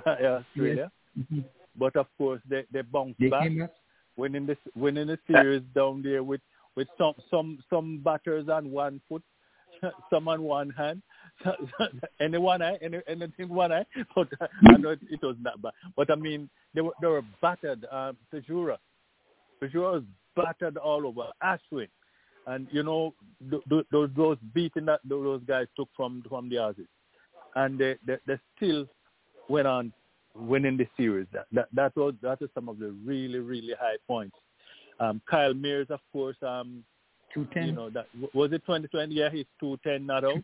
by 0.06 0.12
Australia. 0.12 0.92
Yes. 1.16 1.26
Mm-hmm. 1.32 1.40
But 1.78 1.96
of 1.96 2.08
course, 2.18 2.42
they 2.50 2.64
they 2.72 2.82
bounced 2.82 3.20
They 3.20 3.30
back, 3.30 3.50
winning 4.16 4.46
this 4.46 4.58
winning 4.76 5.08
the 5.08 5.20
series 5.28 5.62
down 5.74 6.02
there 6.02 6.24
with 6.24 6.42
with 6.76 6.88
some 6.98 7.14
some 7.30 7.60
some 7.70 8.00
batters 8.04 8.48
on 8.50 8.72
one 8.72 9.02
foot, 9.08 9.24
some 10.10 10.28
on 10.28 10.41
one 10.41 10.70
hand, 10.72 11.02
any 12.20 12.38
one 12.38 12.62
eye, 12.62 12.78
any 12.82 12.99
anything 13.07 13.49
one 13.49 13.72
eye. 13.72 13.86
But 14.16 14.30
I 14.41 14.78
know 14.78 14.90
it, 14.90 14.99
it 15.10 15.22
was 15.22 15.36
not 15.41 15.62
bad. 15.62 15.74
But 15.95 16.12
I 16.12 16.16
mean, 16.16 16.49
they 16.74 16.82
were 16.82 16.94
they 17.02 17.07
were 17.07 17.24
battered. 17.41 17.86
Uh, 17.91 18.14
Pujara, 18.34 18.78
Pujara 19.62 19.94
was 19.94 20.03
battered 20.36 20.78
all 20.78 21.06
over. 21.07 21.28
Ashwin, 21.44 21.88
and 22.48 22.68
you 22.72 22.84
know 22.84 23.14
th- 23.49 23.64
th- 23.70 23.86
those 23.91 24.10
those 24.16 24.38
beating 24.53 24.86
that 24.86 25.02
those 25.03 25.41
guys 25.48 25.68
took 25.76 25.90
from 25.95 26.24
from 26.30 26.49
the 26.49 26.56
Aussies, 26.56 26.88
and 27.56 27.80
they, 27.80 27.95
they 28.06 28.18
they 28.28 28.38
still 28.56 28.88
went 29.49 29.68
on 29.68 29.94
winning 30.36 30.78
the 30.78 30.88
series. 30.98 31.28
That 31.34 31.45
that 31.52 31.68
that 31.74 31.95
was 31.95 32.14
that 32.22 32.41
is 32.41 32.49
some 32.53 32.70
of 32.70 32.80
the 32.80 32.95
really 33.06 33.40
really 33.40 33.74
high 33.80 33.98
points. 34.07 34.36
Um, 34.99 35.22
Kyle 35.30 35.53
Mayers, 35.53 35.90
of 35.90 35.99
course, 36.14 36.38
um, 36.41 36.84
Two 37.36 37.45
ten. 37.53 37.68
you 37.68 37.72
know 37.74 37.90
that 37.91 38.07
was 38.34 38.52
it 38.53 38.64
2020. 38.66 39.14
Yeah, 39.14 39.30
he's 39.30 39.45
two 39.60 39.78
ten 39.84 40.06
not 40.07 40.24
out, 40.24 40.44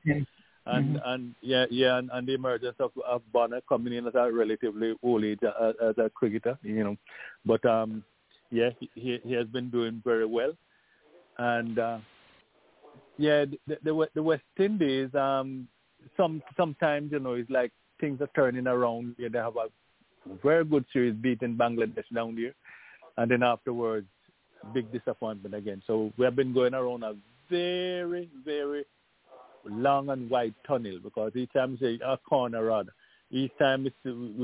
and 0.68 0.96
Mhm. 0.98 1.02
and 1.06 1.36
yeah 1.42 1.66
yeah, 1.72 1.98
and, 1.98 2.10
and 2.14 2.28
the 2.28 2.34
emergence 2.36 2.76
of 2.80 2.92
of 3.08 3.22
Bonner 3.32 3.62
coming 3.68 3.94
in 3.94 4.06
at 4.08 4.16
a 4.16 4.32
relatively 4.32 4.94
old 5.02 5.24
age 5.24 5.40
uh, 5.44 5.72
as 5.82 5.98
a 5.98 6.10
cricketer, 6.10 6.60
you 6.62 6.84
know, 6.84 6.98
but 7.46 7.64
um 7.66 8.04
yeah 8.52 8.70
he 8.80 8.90
he, 8.96 9.20
he 9.24 9.34
has 9.34 9.48
been 9.48 9.70
doing 9.72 10.02
very 10.06 10.26
well. 10.26 10.54
and 11.38 11.80
uh, 11.80 11.98
yeah, 13.18 13.46
the, 13.68 13.78
the 13.84 14.08
the 14.16 14.24
West 14.24 14.44
Indies. 14.60 15.14
Um, 15.16 15.68
some 16.18 16.42
sometimes 16.58 17.12
you 17.12 17.20
know 17.20 17.34
it's 17.34 17.50
like 17.50 17.72
things 18.00 18.20
are 18.22 18.30
turning 18.36 18.68
around. 18.68 19.16
Yeah, 19.18 19.30
they 19.32 19.38
have 19.40 19.56
a 19.56 19.68
very 20.44 20.66
good 20.66 20.86
series 20.92 21.16
beating 21.16 21.56
Bangladesh 21.56 22.10
down 22.14 22.36
there, 22.36 22.54
and 23.18 23.30
then 23.32 23.44
afterwards, 23.44 24.08
big 24.74 24.92
disappointment 24.92 25.56
again. 25.56 25.82
So 25.88 26.12
we 26.18 26.26
have 26.26 26.36
been 26.36 26.54
going 26.54 26.74
around 26.74 27.04
a 27.04 27.16
very 27.50 28.30
very 28.46 28.86
long 29.66 30.10
and 30.10 30.30
wide 30.30 30.56
tunnel 30.66 31.00
because 31.04 31.32
each 31.36 31.54
time 31.54 31.78
we 31.80 31.88
say 31.98 32.00
a 32.04 32.18
corner 32.18 32.66
rather, 32.66 32.94
each 33.30 33.52
time 33.60 33.86
it's, 33.86 33.96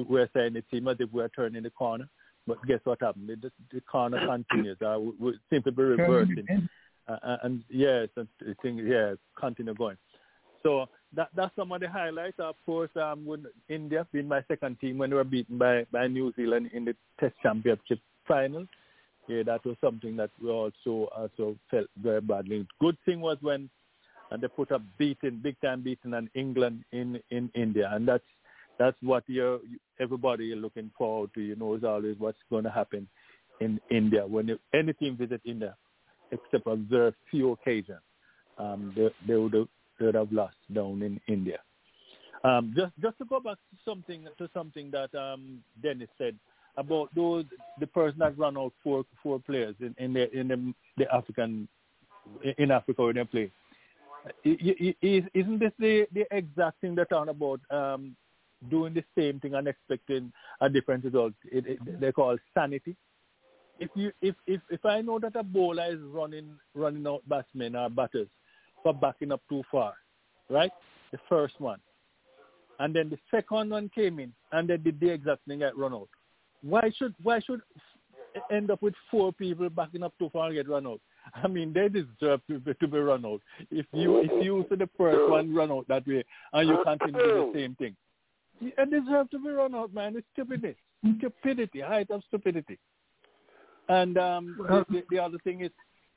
we're 0.10 0.30
saying 0.36 0.56
it 0.56 0.66
seems 0.72 0.88
as 0.88 0.98
if 1.00 1.12
we're 1.12 1.30
turning 1.30 1.64
the 1.64 1.70
corner. 1.70 2.08
But 2.46 2.66
guess 2.66 2.80
what 2.86 3.02
happened? 3.02 3.30
The, 3.42 3.52
the 3.74 3.82
corner 3.82 4.26
continues. 4.26 4.78
Uh, 4.82 5.00
we, 5.00 5.12
we 5.20 5.40
seem 5.50 5.64
to 5.64 5.72
be 5.72 5.84
reversing. 5.84 6.70
Uh, 7.08 7.18
uh, 7.24 7.38
and 7.44 7.64
yes, 7.70 8.10
and 8.16 8.28
thing, 8.62 8.78
yeah, 8.78 9.14
continue 9.40 9.74
going. 9.74 9.98
So 10.64 10.88
that 11.16 11.30
that's 11.36 11.56
some 11.56 11.72
of 11.72 11.82
the 11.82 11.90
highlights. 11.90 12.40
Of 12.40 12.56
course, 12.66 12.90
um, 12.96 13.26
with 13.26 13.42
India 13.70 14.06
being 14.12 14.28
my 14.28 14.44
second 14.48 14.80
team 14.80 14.98
when 14.98 15.10
they 15.10 15.16
were 15.16 15.24
beaten 15.24 15.58
by 15.58 15.86
by 15.92 16.08
New 16.08 16.34
Zealand 16.36 16.70
in 16.74 16.86
the 16.86 16.96
Test 17.20 17.36
Championship 17.42 18.00
final. 18.28 18.66
Yeah, 19.28 19.44
that 19.44 19.66
was 19.66 19.76
something 19.82 20.16
that 20.18 20.30
we 20.42 20.50
also 20.50 21.10
also 21.16 21.58
felt 21.70 21.88
very 22.02 22.22
badly. 22.22 22.66
Good 22.80 22.98
thing 23.06 23.20
was 23.20 23.38
when 23.42 23.70
and 24.30 24.42
they 24.42 24.48
put 24.48 24.72
up 24.72 24.82
beating, 24.98 25.40
big 25.42 25.56
time 25.62 25.82
beating 25.82 26.14
on 26.14 26.30
England 26.34 26.84
in 26.92 27.20
in 27.30 27.50
India, 27.56 27.90
and 27.94 28.08
that's 28.08 28.24
that's 28.78 28.98
what 29.02 29.24
you're 29.28 29.60
everybody 30.00 30.52
is 30.52 30.58
looking 30.60 30.92
forward 30.98 31.32
to. 31.34 31.42
You 31.42 31.56
know, 31.56 31.76
is 31.76 31.84
always 31.84 32.16
what's 32.20 32.38
going 32.50 32.64
to 32.64 32.70
happen 32.70 33.08
in 33.60 33.80
India 33.90 34.26
when 34.26 34.58
any 34.74 34.94
team 34.94 35.18
visit 35.18 35.42
India 35.46 35.76
except 36.32 36.68
on 36.68 36.88
very 36.90 37.14
few 37.32 37.52
occasions, 37.54 38.02
um, 38.58 38.94
they, 38.96 39.10
they, 39.28 39.36
would 39.36 39.54
have, 39.54 39.68
they 40.00 40.06
would 40.08 40.16
have 40.16 40.32
lost 40.32 40.56
down 40.74 41.02
in 41.02 41.20
India. 41.28 41.60
Um, 42.44 42.74
just 42.76 42.92
just 43.02 43.18
to 43.18 43.26
go 43.26 43.40
back 43.40 43.56
to 43.56 43.78
something 43.84 44.28
to 44.38 44.50
something 44.54 44.92
that 44.92 45.14
um, 45.16 45.64
Dennis 45.82 46.10
said 46.20 46.36
about 46.78 47.14
those 47.16 47.46
the 47.80 47.88
person 47.88 48.20
that 48.20 48.38
run 48.38 48.58
out 48.58 48.74
four 48.84 49.04
four 49.22 49.40
players 49.40 49.76
in, 49.80 49.96
in 49.98 50.14
the 50.14 50.32
in 50.38 50.48
the, 50.48 50.74
the 50.98 51.14
African 51.14 51.68
in 52.58 52.72
Africa 52.72 53.04
where 53.04 53.14
they 53.14 53.24
play. 53.24 53.52
Isn't 54.44 55.60
this 55.60 55.72
the, 55.80 56.06
the 56.14 56.26
exact 56.32 56.82
thing 56.82 56.96
they're 56.96 57.06
talking 57.06 57.30
about? 57.30 57.62
Um, 57.70 58.16
doing 58.70 58.94
the 58.94 59.04
same 59.16 59.40
thing 59.40 59.54
and 59.54 59.68
expecting 59.68 60.34
a 60.62 60.68
different 60.68 61.04
result. 61.04 61.34
It, 61.46 61.68
it, 61.68 62.02
they 62.02 62.12
call 62.12 62.38
sanity 62.56 62.98
if 63.80 63.90
you 63.96 64.12
if 64.22 64.36
if 64.46 64.62
if 64.70 64.86
I 64.86 65.02
know 65.02 65.20
that 65.20 65.36
a 65.36 65.44
bowler 65.44 65.92
is 65.92 66.00
running 66.02 66.58
running 66.74 67.06
out 67.08 67.28
batsmen 67.28 67.76
or 67.76 67.90
batters 67.90 68.28
for 68.84 68.94
backing 68.94 69.32
up 69.32 69.42
too 69.50 69.64
far, 69.72 69.94
right? 70.50 70.72
The 71.12 71.20
first 71.30 71.60
one, 71.60 71.80
and 72.80 72.96
then 72.96 73.10
the 73.10 73.18
second 73.32 73.70
one 73.70 73.90
came 73.94 74.20
in 74.20 74.34
and 74.52 74.70
they 74.70 74.78
did 74.78 75.00
the 75.00 75.10
exact 75.10 75.46
thing 75.48 75.64
at 75.64 75.78
run 75.78 75.94
out. 75.94 76.10
Why 76.62 76.92
should 76.98 77.14
why 77.22 77.40
should 77.40 77.62
end 78.52 78.72
up 78.72 78.82
with 78.82 78.94
four 79.10 79.34
people 79.34 79.70
backing 79.70 80.04
up 80.04 80.14
too 80.20 80.30
far 80.32 80.48
and 80.48 80.56
get 80.56 80.70
run 80.70 80.88
out? 80.88 81.02
I 81.44 81.48
mean, 81.48 81.74
they 81.74 81.90
deserve 81.90 82.42
to 82.50 82.60
be, 82.60 82.74
to 82.74 82.88
be 82.88 83.00
run 83.00 83.26
out. 83.26 83.42
If 83.72 83.86
you 83.94 84.20
if 84.20 84.44
you 84.44 84.66
see 84.70 84.76
the 84.76 84.90
first 84.98 85.30
one 85.30 85.54
run 85.54 85.72
out 85.72 85.88
that 85.88 86.08
way 86.08 86.24
and 86.54 86.70
you 86.70 86.84
continue 86.84 87.20
the 87.20 87.52
same 87.54 87.76
thing, 87.76 87.96
you 88.60 88.72
deserve 88.86 89.30
to 89.32 89.40
be 89.40 89.50
run 89.50 89.76
out, 89.76 89.94
man. 89.94 90.16
It's 90.16 90.28
stupidity, 90.34 90.78
stupidity, 91.18 91.82
height 91.82 92.10
of 92.10 92.24
stupidity. 92.28 92.80
And 93.90 94.18
um, 94.18 94.56
the, 94.60 94.86
the, 94.90 95.04
the 95.12 95.20
other 95.20 95.38
thing 95.44 95.62
is, 95.62 95.72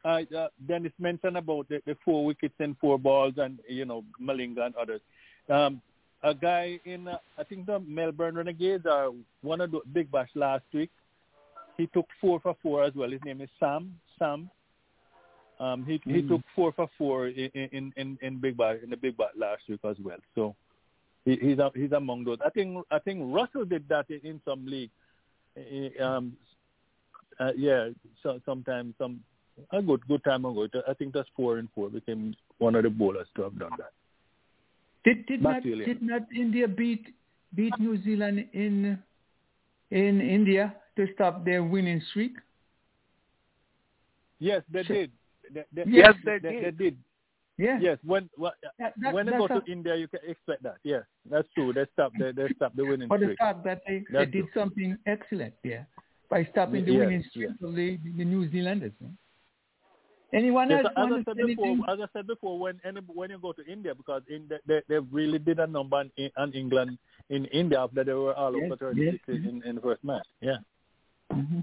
uh, 0.05 0.23
uh, 0.37 0.49
Dennis 0.67 0.93
mentioned 0.99 1.37
about 1.37 1.69
the, 1.69 1.81
the 1.87 1.97
four 2.05 2.25
wickets 2.25 2.55
and 2.59 2.77
four 2.79 2.99
balls, 2.99 3.35
and 3.37 3.59
you 3.69 3.85
know 3.85 4.05
Malinga 4.21 4.67
and 4.67 4.75
others. 4.77 5.01
Um, 5.49 5.83
a 6.23 6.35
guy 6.35 6.79
in 6.85 7.09
uh, 7.09 7.19
I 7.39 7.45
think 7.45 7.67
the 7.67 7.81
Melbourne 7.81 8.37
Renegades 8.37 8.87
are 8.87 9.11
one 9.43 9.61
of 9.61 9.71
the 9.71 9.81
big 9.93 10.11
bash 10.11 10.29
last 10.35 10.65
week. 10.73 10.91
He 11.77 11.87
took 11.87 12.07
four 12.21 12.41
for 12.41 12.57
four 12.63 12.85
as 12.85 12.95
well. 12.95 13.11
His 13.11 13.25
name 13.25 13.41
is 13.41 13.49
Sam. 13.59 13.99
Sam. 14.19 14.51
Um, 15.59 15.85
he 15.85 15.99
mm-hmm. 15.99 16.15
he 16.15 16.23
took 16.23 16.43
four 16.55 16.73
for 16.73 16.89
four 16.99 17.29
in 17.29 17.51
in 17.55 17.93
in, 17.97 18.19
in 18.21 18.41
big 18.41 18.57
bash 18.57 18.79
in 18.83 18.91
the 18.91 18.97
big 18.97 19.17
bash 19.17 19.31
last 19.37 19.63
week 19.69 19.81
as 19.85 19.97
well. 20.03 20.19
So 20.35 20.55
he, 21.25 21.37
he's 21.41 21.59
a, 21.59 21.71
he's 21.75 21.93
among 21.93 22.25
those. 22.25 22.39
I 22.45 22.51
think 22.51 22.85
I 22.91 22.99
think 22.99 23.21
Russell 23.35 23.65
did 23.65 23.89
that 23.89 24.07
in, 24.11 24.21
in 24.23 24.41
some 24.45 24.67
league. 24.67 24.91
Um, 26.01 26.37
uh, 27.39 27.53
yeah, 27.57 27.89
so 28.23 28.41
sometimes 28.45 28.95
some 28.99 29.21
a 29.73 29.83
good 29.83 30.07
good 30.07 30.25
time 30.25 30.45
ago. 30.45 30.69
I 30.89 30.95
think 30.95 31.15
that's 31.15 31.29
four 31.37 31.59
and 31.59 31.69
four 31.75 31.89
became 31.89 32.35
one 32.59 32.75
of 32.75 32.83
the 32.83 32.91
bowlers 32.91 33.27
to 33.37 33.43
have 33.43 33.59
done 33.59 33.73
that. 33.79 33.93
Did 35.05 35.27
did 35.27 35.43
not 35.43 35.63
did 35.63 36.03
not 36.03 36.23
India 36.35 36.69
beat 36.69 37.15
beat 37.55 37.73
New 37.79 38.03
Zealand 38.03 38.47
in 38.53 38.99
in 39.91 40.21
India 40.21 40.75
to 40.97 41.07
stop 41.15 41.45
their 41.45 41.63
winning 41.65 42.03
streak? 42.11 42.37
Yes, 44.39 44.63
they 44.71 44.83
did. 44.83 45.13
They, 45.53 45.65
they, 45.73 45.85
yes, 45.87 46.15
they, 46.25 46.39
they, 46.39 46.51
did. 46.51 46.65
They 46.65 46.85
did. 46.85 46.99
Yeah. 47.59 47.79
Yes. 47.81 47.99
When 48.05 48.31
well, 48.39 48.53
that, 48.79 48.95
that, 49.03 49.13
when 49.13 49.27
they 49.27 49.33
go 49.33 49.49
to 49.49 49.63
India, 49.67 49.97
you 49.97 50.09
can 50.09 50.21
expect 50.27 50.63
that. 50.63 50.77
Yes, 50.83 51.03
that's 51.29 51.49
true. 51.55 51.73
They 51.73 51.85
stop. 51.93 52.13
They 52.19 52.33
they 52.33 52.49
stop 52.57 52.75
the 52.75 52.85
winning 52.85 53.09
streak. 53.15 53.21
For 53.21 53.27
the 53.27 53.37
fact 53.37 53.65
that 53.65 53.83
they, 53.87 54.05
they 54.13 54.27
did 54.27 54.47
something 54.55 54.97
excellent. 55.07 55.55
Yeah 55.65 55.85
by 56.31 56.47
stopping 56.53 56.85
the 56.85 56.93
yes, 56.93 57.01
winning 57.01 57.25
streak 57.29 57.49
yes. 57.51 57.69
of 57.69 57.75
the, 57.75 57.99
the 58.17 58.25
New 58.25 58.51
Zealanders. 58.51 58.93
Anyone 60.33 60.71
else? 60.71 60.87
As 60.97 61.09
I, 61.13 61.23
said 61.25 61.47
before, 61.47 61.77
as 61.89 61.99
I 62.01 62.07
said 62.13 62.27
before, 62.27 62.59
when 62.59 62.81
any, 62.85 63.01
when 63.01 63.31
you 63.31 63.39
go 63.39 63.53
to 63.53 63.67
India, 63.67 63.95
because 63.95 64.23
in 64.29 64.47
the, 64.49 64.59
they, 64.67 64.81
they 64.89 64.99
really 65.11 65.39
did 65.39 65.59
a 65.59 65.67
number 65.67 65.97
on, 65.97 66.11
on 66.37 66.53
England 66.53 66.99
in 67.31 67.47
India 67.47 67.81
after 67.81 68.05
they 68.05 68.13
were 68.13 68.35
all 68.35 68.57
yes, 68.57 68.67
over 68.67 68.77
36 68.77 69.19
yes, 69.27 69.37
in, 69.37 69.63
in 69.65 69.77
the 69.77 69.81
first 69.81 70.05
match. 70.05 70.27
Yeah. 70.41 70.59
Mm-hmm. 71.33 71.61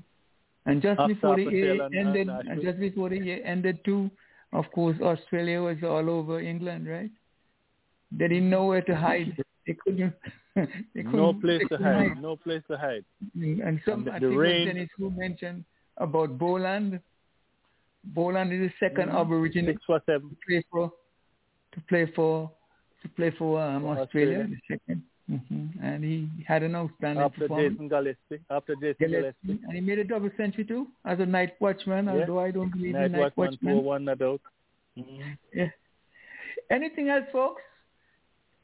And 0.66 0.82
just 0.82 1.00
after 1.00 1.14
before 1.14 1.36
the 1.38 1.44
year 1.44 1.82
ended, 1.84 2.28
and, 2.28 2.48
and 2.48 2.62
just 2.62 2.80
before 2.80 3.10
the 3.10 3.42
ended 3.44 3.80
too, 3.86 4.12
of 4.54 4.66
course, 4.74 4.98
Australia 5.02 5.62
was 5.62 5.78
all 5.84 6.10
over 6.10 6.40
England, 6.42 6.88
right? 6.88 7.12
They 8.12 8.28
didn't 8.28 8.50
know 8.50 8.66
where 8.66 8.82
to 8.82 8.96
hide. 8.96 9.38
They 9.66 9.78
couldn't. 9.82 10.14
they 10.56 11.04
couldn't 11.04 11.14
no 11.14 11.34
place 11.34 11.62
to 11.70 11.78
hide. 11.78 12.10
hide. 12.10 12.22
No 12.22 12.36
place 12.36 12.64
to 12.70 12.78
hide. 12.78 13.06
And 13.36 13.80
some, 13.86 14.00
and 14.00 14.08
the, 14.08 14.12
I 14.12 14.20
think 14.20 14.36
rain. 14.36 14.68
Dennis 14.68 14.90
who 14.98 15.12
mentioned 15.12 15.64
about 15.98 16.38
Boland. 16.38 17.00
Boland 18.14 18.54
is 18.54 18.72
the 18.80 18.88
2nd 18.88 19.08
mm-hmm. 19.08 19.18
Aborigine 19.18 19.66
Six 19.68 19.82
for 19.86 20.02
seven. 20.06 20.30
to 20.30 20.36
play 20.48 20.64
for 20.72 20.92
to 21.74 21.80
play 21.88 22.12
for 22.16 22.52
to 23.02 23.10
play 23.10 23.32
for 23.38 23.62
um, 23.62 23.86
Australia, 23.86 24.40
Australia, 24.40 24.48
the 24.68 24.76
second. 24.76 25.04
Mm-hmm. 25.30 25.84
And 25.84 26.04
he 26.04 26.30
had 26.48 26.64
an 26.64 26.76
outstanding 26.76 27.24
after 27.24 27.42
performance. 27.42 27.74
Jason 27.74 27.90
Gillespie. 27.90 28.40
After 28.50 28.76
Jason 28.76 28.96
Gillespie. 29.12 29.36
Gillespie. 29.46 29.64
And 29.66 29.74
he 29.74 29.82
made 29.82 30.00
a 30.00 30.04
double 30.04 30.30
century 30.38 30.64
too 30.64 30.88
as 31.06 31.20
a 31.20 31.26
night 31.26 31.54
watchman, 31.60 32.06
yeah. 32.06 32.12
although 32.14 32.40
I 32.40 32.52
don't 32.52 32.72
believe 32.72 32.94
night 32.94 33.06
in 33.06 33.12
night 33.12 33.38
watchman. 33.38 33.76
watchman. 33.76 33.84
one 33.84 34.08
adult. 34.08 34.42
Mm-hmm. 34.98 35.22
Yeah. 35.54 35.70
Anything 36.72 37.10
else, 37.10 37.26
folks? 37.32 37.62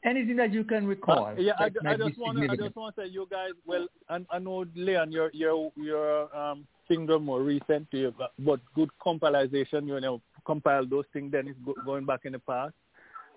Anything 0.04 0.36
that 0.36 0.52
you 0.52 0.64
can 0.64 0.86
recall. 0.86 1.26
Uh, 1.26 1.34
yeah, 1.38 1.52
I, 1.58 1.70
I, 1.86 1.96
just 1.96 2.18
want 2.18 2.38
to 2.38 2.48
I 2.50 2.56
just 2.56 2.76
want 2.76 2.94
to 2.96 3.02
say 3.02 3.08
you 3.08 3.26
guys. 3.30 3.52
Well, 3.66 3.86
I, 4.08 4.24
I 4.30 4.38
know 4.38 4.64
Leon, 4.74 5.12
your 5.12 5.30
your 5.32 5.72
your 5.76 6.36
um 6.36 6.66
finger 6.86 7.18
more 7.18 7.42
recent 7.42 7.90
to 7.90 7.98
you, 7.98 8.14
but 8.38 8.60
good 8.74 8.90
compilation. 9.02 9.86
You 9.86 10.00
know, 10.00 10.20
compile 10.46 10.86
those 10.86 11.06
things. 11.12 11.32
Then 11.32 11.48
it's 11.48 11.58
go, 11.64 11.74
going 11.84 12.04
back 12.04 12.20
in 12.24 12.32
the 12.32 12.38
past. 12.38 12.74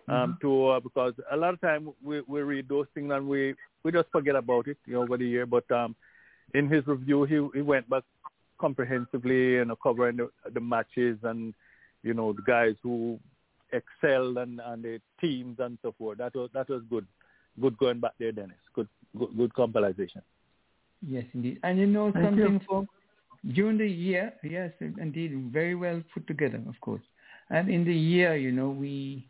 Um, 0.09 0.37
mm-hmm. 0.41 0.47
to 0.47 0.67
uh, 0.67 0.79
because 0.79 1.13
a 1.31 1.35
lot 1.35 1.53
of 1.53 1.59
time 1.59 1.89
we 2.01 2.21
we 2.27 2.41
read 2.41 2.69
those 2.69 2.85
things 2.93 3.11
and 3.11 3.27
we 3.27 3.55
we 3.83 3.91
just 3.91 4.09
forget 4.09 4.35
about 4.35 4.67
it 4.67 4.77
you 4.85 4.93
know, 4.93 5.01
over 5.01 5.17
the 5.17 5.27
year. 5.27 5.45
But 5.45 5.69
um, 5.69 5.95
in 6.53 6.69
his 6.69 6.87
review, 6.87 7.25
he 7.25 7.45
he 7.53 7.61
went 7.61 7.89
back 7.89 8.03
comprehensively, 8.57 9.53
you 9.53 9.65
know, 9.65 9.75
covering 9.75 10.17
the, 10.17 10.29
the 10.53 10.61
matches 10.61 11.17
and 11.23 11.53
you 12.03 12.13
know 12.13 12.31
the 12.31 12.41
guys 12.43 12.75
who 12.81 13.19
excelled 13.71 14.37
and, 14.37 14.61
and 14.63 14.83
the 14.83 14.99
teams 15.19 15.57
and 15.59 15.77
so 15.81 15.93
forth. 15.97 16.17
That 16.17 16.35
was 16.35 16.49
that 16.53 16.69
was 16.69 16.83
good, 16.89 17.05
good 17.59 17.77
going 17.77 17.99
back 17.99 18.13
there, 18.19 18.31
Dennis. 18.31 18.57
Good 18.73 18.87
good, 19.17 19.35
good 19.37 19.53
compilation. 19.53 20.21
Yes, 21.05 21.25
indeed. 21.33 21.59
And 21.63 21.77
you 21.77 21.85
know 21.85 22.11
Thank 22.11 22.25
something, 22.25 22.61
for 22.67 22.85
during 23.53 23.77
the 23.77 23.87
year, 23.87 24.33
yes, 24.43 24.71
indeed, 24.79 25.49
very 25.53 25.75
well 25.75 26.01
put 26.13 26.25
together, 26.27 26.61
of 26.67 26.79
course. 26.81 27.03
And 27.49 27.69
in 27.69 27.85
the 27.85 27.93
year, 27.93 28.35
you 28.35 28.51
know, 28.51 28.69
we 28.69 29.29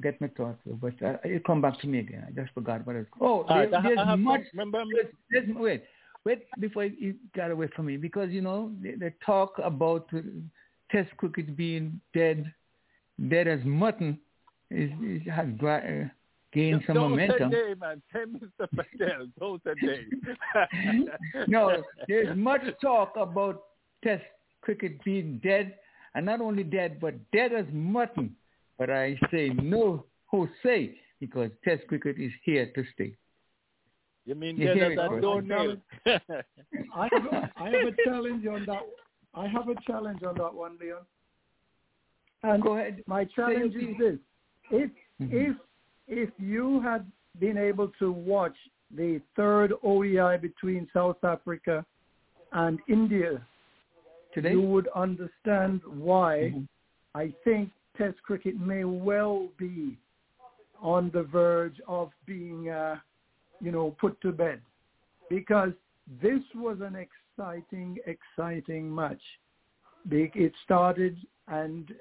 get 0.00 0.20
my 0.20 0.28
thoughts, 0.28 0.58
but 0.64 0.94
uh, 1.02 1.16
it 1.24 1.44
come 1.44 1.60
back 1.60 1.80
to 1.80 1.86
me 1.86 1.98
again. 2.00 2.24
I 2.26 2.30
just 2.32 2.52
forgot 2.54 2.86
what 2.86 2.96
it 2.96 3.06
was. 3.18 3.44
Oh, 3.48 3.54
there, 3.54 3.68
there's 3.82 3.98
I 3.98 4.14
much. 4.16 4.40
remember, 4.52 4.82
there's, 4.94 5.12
there's, 5.30 5.56
wait, 5.56 5.84
wait 6.24 6.44
before 6.60 6.84
you 6.84 7.14
got 7.36 7.50
away 7.50 7.68
from 7.74 7.86
me 7.86 7.96
because 7.96 8.30
you 8.30 8.40
know 8.40 8.72
they, 8.82 8.92
they 8.92 9.14
talk 9.24 9.54
about 9.62 10.08
Test 10.90 11.14
cricket 11.18 11.54
being 11.54 12.00
dead 12.14 12.50
dead 13.28 13.48
as 13.48 13.60
mutton 13.64 14.18
is, 14.70 14.90
is 15.02 15.22
has 15.32 15.46
uh, 15.62 16.08
gained 16.52 16.82
some 16.86 16.94
don't 16.94 17.10
momentum. 17.10 17.50
Don't 17.50 17.52
say 17.52 17.74
man. 17.78 18.02
Say 18.12 18.20
Mr. 18.24 18.68
Patel. 18.74 19.26
Don't 19.38 19.62
say 19.64 21.44
no, 21.48 21.82
there's 22.06 22.36
much 22.36 22.62
talk 22.80 23.12
about 23.16 23.62
Test 24.04 24.22
cricket 24.60 25.02
being 25.04 25.40
dead, 25.42 25.74
and 26.14 26.24
not 26.24 26.40
only 26.40 26.62
dead, 26.62 27.00
but 27.00 27.14
dead 27.32 27.52
as 27.52 27.66
mutton. 27.72 28.36
But 28.78 28.90
I 28.90 29.18
say 29.32 29.48
no, 29.48 30.04
Jose, 30.26 30.94
because 31.18 31.50
Test 31.64 31.86
cricket 31.88 32.16
is 32.18 32.30
here 32.44 32.70
to 32.74 32.84
stay. 32.94 33.16
You 34.24 34.34
mean 34.34 34.56
you 34.56 34.72
dead 34.72 34.92
as 34.92 34.98
a 35.10 35.20
doornail? 35.20 35.76
I 36.06 37.08
have, 37.10 37.24
a, 37.32 37.50
I 37.56 37.64
have 37.70 37.88
a 37.88 37.92
challenge 38.04 38.46
on 38.46 38.66
that. 38.66 38.82
I 39.34 39.46
have 39.48 39.68
a 39.68 39.74
challenge 39.86 40.22
on 40.22 40.36
that 40.36 40.54
one, 40.54 40.76
Leon. 40.80 40.98
And 42.42 42.62
Go 42.62 42.76
ahead. 42.76 43.02
My 43.06 43.24
challenge 43.24 43.74
is 43.74 43.96
this: 43.98 44.18
if 44.70 44.90
mm-hmm. 45.20 45.36
if 45.36 45.56
if 46.06 46.30
you 46.38 46.80
had 46.80 47.04
been 47.40 47.58
able 47.58 47.90
to 47.98 48.12
watch 48.12 48.56
the 48.94 49.20
third 49.36 49.72
ODI 49.82 50.38
between 50.40 50.88
South 50.94 51.22
Africa 51.22 51.84
and 52.52 52.78
India, 52.88 53.42
Today? 54.32 54.52
you 54.52 54.62
would 54.62 54.88
understand 54.94 55.80
why 55.86 56.52
mm-hmm. 56.54 56.64
I 57.14 57.32
think 57.44 57.70
Test 57.96 58.22
cricket 58.22 58.58
may 58.60 58.84
well 58.84 59.48
be 59.58 59.98
on 60.80 61.10
the 61.12 61.24
verge 61.24 61.80
of 61.88 62.10
being, 62.26 62.68
uh, 62.68 62.94
you 63.60 63.72
know, 63.72 63.96
put 64.00 64.20
to 64.20 64.30
bed, 64.30 64.60
because 65.28 65.72
this 66.22 66.40
was 66.54 66.78
an 66.80 66.94
exciting, 66.94 67.98
exciting 68.06 68.94
match. 68.94 69.20
It 70.08 70.52
started 70.64 71.16
and 71.48 71.92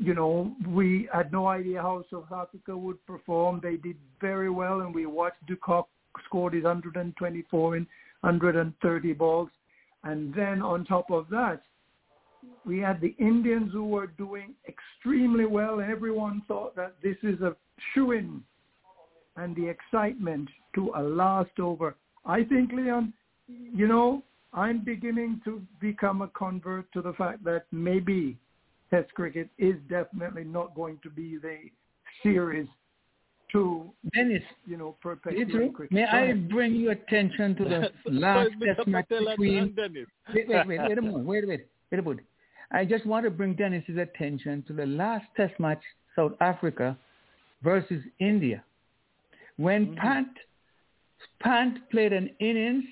you 0.00 0.14
know, 0.14 0.54
we 0.66 1.08
had 1.12 1.32
no 1.32 1.46
idea 1.46 1.80
how 1.80 2.04
South 2.10 2.30
Africa 2.34 2.76
would 2.76 3.04
perform. 3.06 3.60
They 3.62 3.76
did 3.76 3.96
very 4.20 4.50
well, 4.50 4.80
and 4.80 4.94
we 4.94 5.06
watched 5.06 5.44
de 5.46 5.56
Kock 5.56 5.88
scored 6.24 6.54
his 6.54 6.64
124 6.64 7.76
in 7.76 7.86
130 8.20 9.12
balls. 9.12 9.48
And 10.04 10.34
then 10.34 10.62
on 10.62 10.84
top 10.84 11.10
of 11.10 11.28
that, 11.30 11.62
we 12.64 12.78
had 12.78 13.00
the 13.00 13.14
Indians 13.18 13.72
who 13.72 13.84
were 13.84 14.08
doing 14.08 14.54
extremely 14.68 15.46
well. 15.46 15.80
Everyone 15.80 16.42
thought 16.48 16.74
that 16.76 16.94
this 17.02 17.16
is 17.22 17.40
a 17.40 17.54
shoo-in 17.94 18.42
and 19.36 19.54
the 19.56 19.68
excitement 19.68 20.48
to 20.74 20.92
a 20.96 21.02
last 21.02 21.58
over. 21.60 21.94
I 22.24 22.44
think, 22.44 22.72
Leon, 22.72 23.12
you 23.48 23.86
know, 23.86 24.22
I'm 24.52 24.84
beginning 24.84 25.40
to 25.44 25.62
become 25.80 26.22
a 26.22 26.28
convert 26.28 26.92
to 26.92 27.02
the 27.02 27.14
fact 27.14 27.44
that 27.44 27.64
maybe 27.72 28.36
Test 28.92 29.12
cricket 29.14 29.48
is 29.58 29.74
definitely 29.88 30.44
not 30.44 30.74
going 30.74 30.98
to 31.02 31.10
be 31.10 31.38
the 31.38 31.56
series 32.22 32.68
to 33.52 33.90
Dennis, 34.14 34.42
you 34.66 34.76
know, 34.76 34.96
perpetuate 35.02 35.74
cricket. 35.74 35.92
May 35.92 36.04
I 36.04 36.32
bring 36.32 36.74
your 36.74 36.92
attention 36.92 37.54
to 37.56 37.64
the 37.64 37.90
last 38.10 38.50
Test 38.64 38.86
match 38.86 39.08
between? 39.08 39.74
Wait, 40.34 40.48
wait, 40.48 40.66
wait, 40.66 40.80
wait 40.80 40.98
a 40.98 41.02
moment, 41.02 41.26
wait, 41.26 41.48
wait, 41.48 41.66
wait 41.90 41.98
a 41.98 42.02
minute. 42.02 42.24
I 42.70 42.84
just 42.84 43.06
want 43.06 43.24
to 43.24 43.30
bring 43.30 43.54
Dennis's 43.54 43.98
attention 43.98 44.64
to 44.66 44.72
the 44.72 44.86
last 44.86 45.24
Test 45.36 45.58
match, 45.58 45.82
South 46.16 46.32
Africa 46.40 46.96
versus 47.62 48.02
India, 48.18 48.62
when 49.56 49.86
mm-hmm. 49.86 49.96
Pant 49.96 50.28
Pant 51.40 51.78
played 51.90 52.12
an 52.12 52.30
innings 52.40 52.84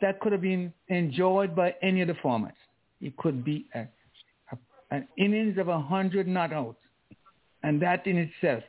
that 0.00 0.20
could 0.20 0.32
have 0.32 0.40
been 0.40 0.72
enjoyed 0.88 1.54
by 1.54 1.74
any 1.82 2.00
of 2.00 2.08
the 2.08 2.14
formats. 2.14 2.52
It 3.00 3.16
could 3.16 3.44
be 3.44 3.66
a 3.74 3.86
an 4.90 5.06
innings 5.16 5.58
of 5.58 5.66
100 5.66 6.26
not 6.26 6.52
out. 6.52 6.76
And 7.62 7.80
that 7.82 8.06
in 8.06 8.16
itself. 8.16 8.62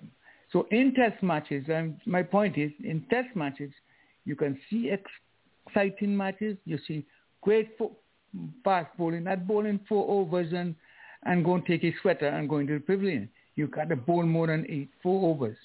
So 0.51 0.67
in 0.71 0.93
test 0.93 1.23
matches, 1.23 1.65
and 1.69 1.97
my 2.05 2.23
point 2.23 2.57
is, 2.57 2.71
in 2.83 3.05
test 3.09 3.35
matches, 3.35 3.71
you 4.25 4.35
can 4.35 4.59
see 4.69 4.91
exciting 5.67 6.15
matches. 6.15 6.57
You 6.65 6.77
see 6.87 7.05
great 7.41 7.69
fo- 7.77 7.95
fast 8.63 8.89
bowling, 8.97 9.23
not 9.23 9.47
bowling 9.47 9.79
four 9.87 10.09
overs 10.09 10.51
and, 10.53 10.75
and 11.23 11.45
go 11.45 11.55
and 11.55 11.65
take 11.65 11.83
a 11.83 11.93
sweater 12.01 12.27
and 12.27 12.49
go 12.49 12.57
into 12.57 12.73
the 12.73 12.79
pavilion. 12.79 13.29
You 13.55 13.67
got 13.67 13.89
to 13.89 13.95
bowl 13.95 14.23
more 14.23 14.47
than 14.47 14.65
eight, 14.69 14.89
four 15.01 15.31
overs. 15.31 15.57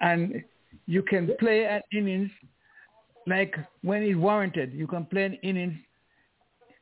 And 0.00 0.42
you 0.86 1.02
can 1.02 1.30
play 1.38 1.66
an 1.66 1.82
innings 1.92 2.30
like 3.26 3.54
when 3.82 4.02
it's 4.02 4.16
warranted. 4.16 4.72
You 4.72 4.86
can 4.86 5.04
play 5.04 5.24
an 5.24 5.34
innings, 5.42 5.76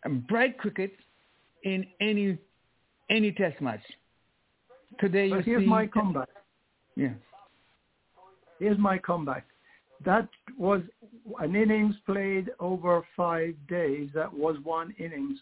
and 0.04 0.26
bright 0.26 0.58
cricket 0.58 0.92
in 1.64 1.86
any 2.00 2.38
any 3.10 3.32
test 3.32 3.60
match. 3.60 3.82
Today 5.00 5.30
but 5.30 5.44
here's 5.44 5.66
my 5.66 5.86
comeback. 5.86 6.28
Yeah. 6.96 7.12
Here's 8.58 8.78
my 8.78 8.98
comeback. 8.98 9.46
That 10.04 10.28
was 10.56 10.82
an 11.40 11.54
innings 11.54 11.94
played 12.06 12.50
over 12.60 13.02
five 13.16 13.54
days. 13.68 14.10
That 14.14 14.32
was 14.32 14.56
one 14.62 14.94
innings, 14.98 15.38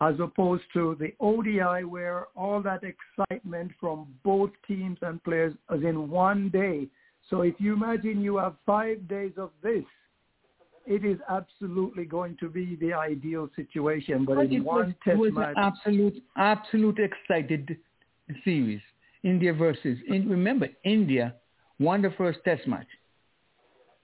as 0.00 0.14
opposed 0.20 0.64
to 0.74 0.96
the 0.98 1.12
ODI 1.20 1.84
where 1.84 2.26
all 2.36 2.62
that 2.62 2.82
excitement 2.84 3.72
from 3.80 4.06
both 4.24 4.50
teams 4.66 4.98
and 5.02 5.22
players 5.24 5.54
is 5.74 5.82
in 5.82 6.10
one 6.10 6.48
day. 6.50 6.88
So 7.30 7.42
if 7.42 7.54
you 7.58 7.74
imagine 7.74 8.22
you 8.22 8.38
have 8.38 8.54
five 8.64 9.06
days 9.08 9.32
of 9.36 9.50
this, 9.62 9.84
it 10.88 11.04
is 11.04 11.18
absolutely 11.28 12.06
going 12.06 12.36
to 12.40 12.48
be 12.48 12.76
the 12.76 12.94
ideal 12.94 13.50
situation. 13.54 14.24
But 14.24 14.38
in 14.50 14.64
one 14.64 14.86
was, 14.86 14.94
test 15.04 15.14
it 15.14 15.18
was 15.18 15.32
match, 15.34 15.54
an 15.56 15.64
absolute, 15.64 16.22
absolute 16.36 16.98
excited 16.98 17.76
series. 18.42 18.80
India 19.22 19.52
versus 19.52 19.98
in, 20.08 20.28
remember 20.28 20.68
India 20.84 21.34
won 21.78 22.00
the 22.00 22.10
first 22.16 22.38
test 22.44 22.66
match, 22.66 22.86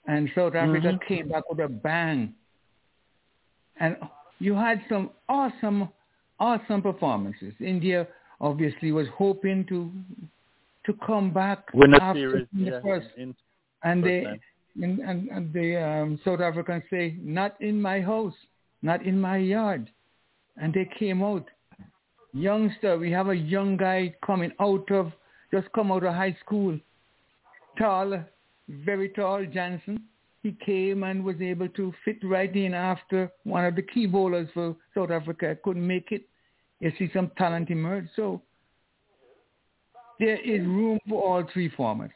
and 0.06 0.28
South 0.35 0.55
Africa 0.55 0.89
mm-hmm. 0.89 1.15
came 1.15 1.28
back 1.28 1.48
with 1.48 1.61
a 1.61 1.69
bang. 1.69 2.35
And 3.81 3.97
you 4.39 4.55
had 4.55 4.82
some 4.89 5.11
awesome, 5.28 5.89
awesome 6.39 6.82
performances. 6.82 7.55
India 7.61 8.06
obviously 8.40 8.93
was 8.93 9.06
hoping 9.16 9.65
to 9.69 9.90
to 10.85 10.93
come 11.06 11.32
back 11.32 11.65
win 11.73 11.94
a 11.94 12.02
after 12.02 12.20
series 12.20 12.47
the 12.52 12.61
yeah, 12.61 12.81
first, 12.82 13.06
in, 13.16 13.35
and 13.85 14.02
first 14.02 14.11
they 14.11 14.24
time 14.24 14.40
and, 14.80 14.98
and, 15.01 15.28
and 15.28 15.52
the 15.52 15.76
um, 15.76 16.20
South 16.24 16.40
Africans 16.40 16.82
say, 16.90 17.16
not 17.20 17.60
in 17.60 17.80
my 17.80 18.01
house, 18.01 18.34
not 18.82 19.05
in 19.05 19.20
my 19.20 19.36
yard. 19.36 19.90
And 20.56 20.72
they 20.72 20.88
came 20.98 21.22
out. 21.22 21.46
Youngster, 22.32 22.98
we 22.98 23.10
have 23.12 23.28
a 23.28 23.36
young 23.36 23.76
guy 23.76 24.14
coming 24.24 24.52
out 24.60 24.90
of, 24.90 25.12
just 25.52 25.70
come 25.72 25.92
out 25.92 26.05
of 26.05 26.14
high 26.14 26.36
school. 26.44 26.78
Tall, 27.78 28.24
very 28.68 29.09
tall, 29.10 29.44
Jansen. 29.44 30.02
He 30.42 30.56
came 30.64 31.05
and 31.05 31.24
was 31.24 31.40
able 31.40 31.68
to 31.70 31.92
fit 32.05 32.18
right 32.22 32.55
in 32.55 32.74
after 32.74 33.30
one 33.44 33.64
of 33.64 33.76
the 33.76 33.82
key 33.82 34.06
bowlers 34.06 34.48
for 34.52 34.76
South 34.94 35.10
Africa 35.10 35.56
couldn't 35.64 35.86
make 35.86 36.12
it. 36.12 36.28
You 36.80 36.92
see 36.98 37.09
some 37.14 37.30
talent 37.38 37.70
emerge. 37.70 38.09
So 38.14 38.42
there 40.18 40.38
is 40.40 40.60
room 40.66 40.98
for 41.09 41.22
all 41.22 41.44
three 41.52 41.70
formats. 41.70 42.10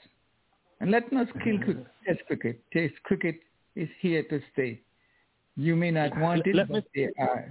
And 0.80 0.90
let 0.90 1.04
us 1.12 1.28
kill 1.42 1.58
Test 2.06 2.20
cricket. 2.26 2.60
Test 2.72 2.94
cricket 3.02 3.40
is 3.74 3.88
here 4.00 4.22
to 4.24 4.40
stay. 4.52 4.80
You 5.56 5.74
may 5.74 5.90
not 5.90 6.16
want 6.18 6.46
it, 6.46 6.54
let 6.54 6.68
but 6.68 6.84
me, 6.94 7.10
there 7.18 7.28
are. 7.28 7.50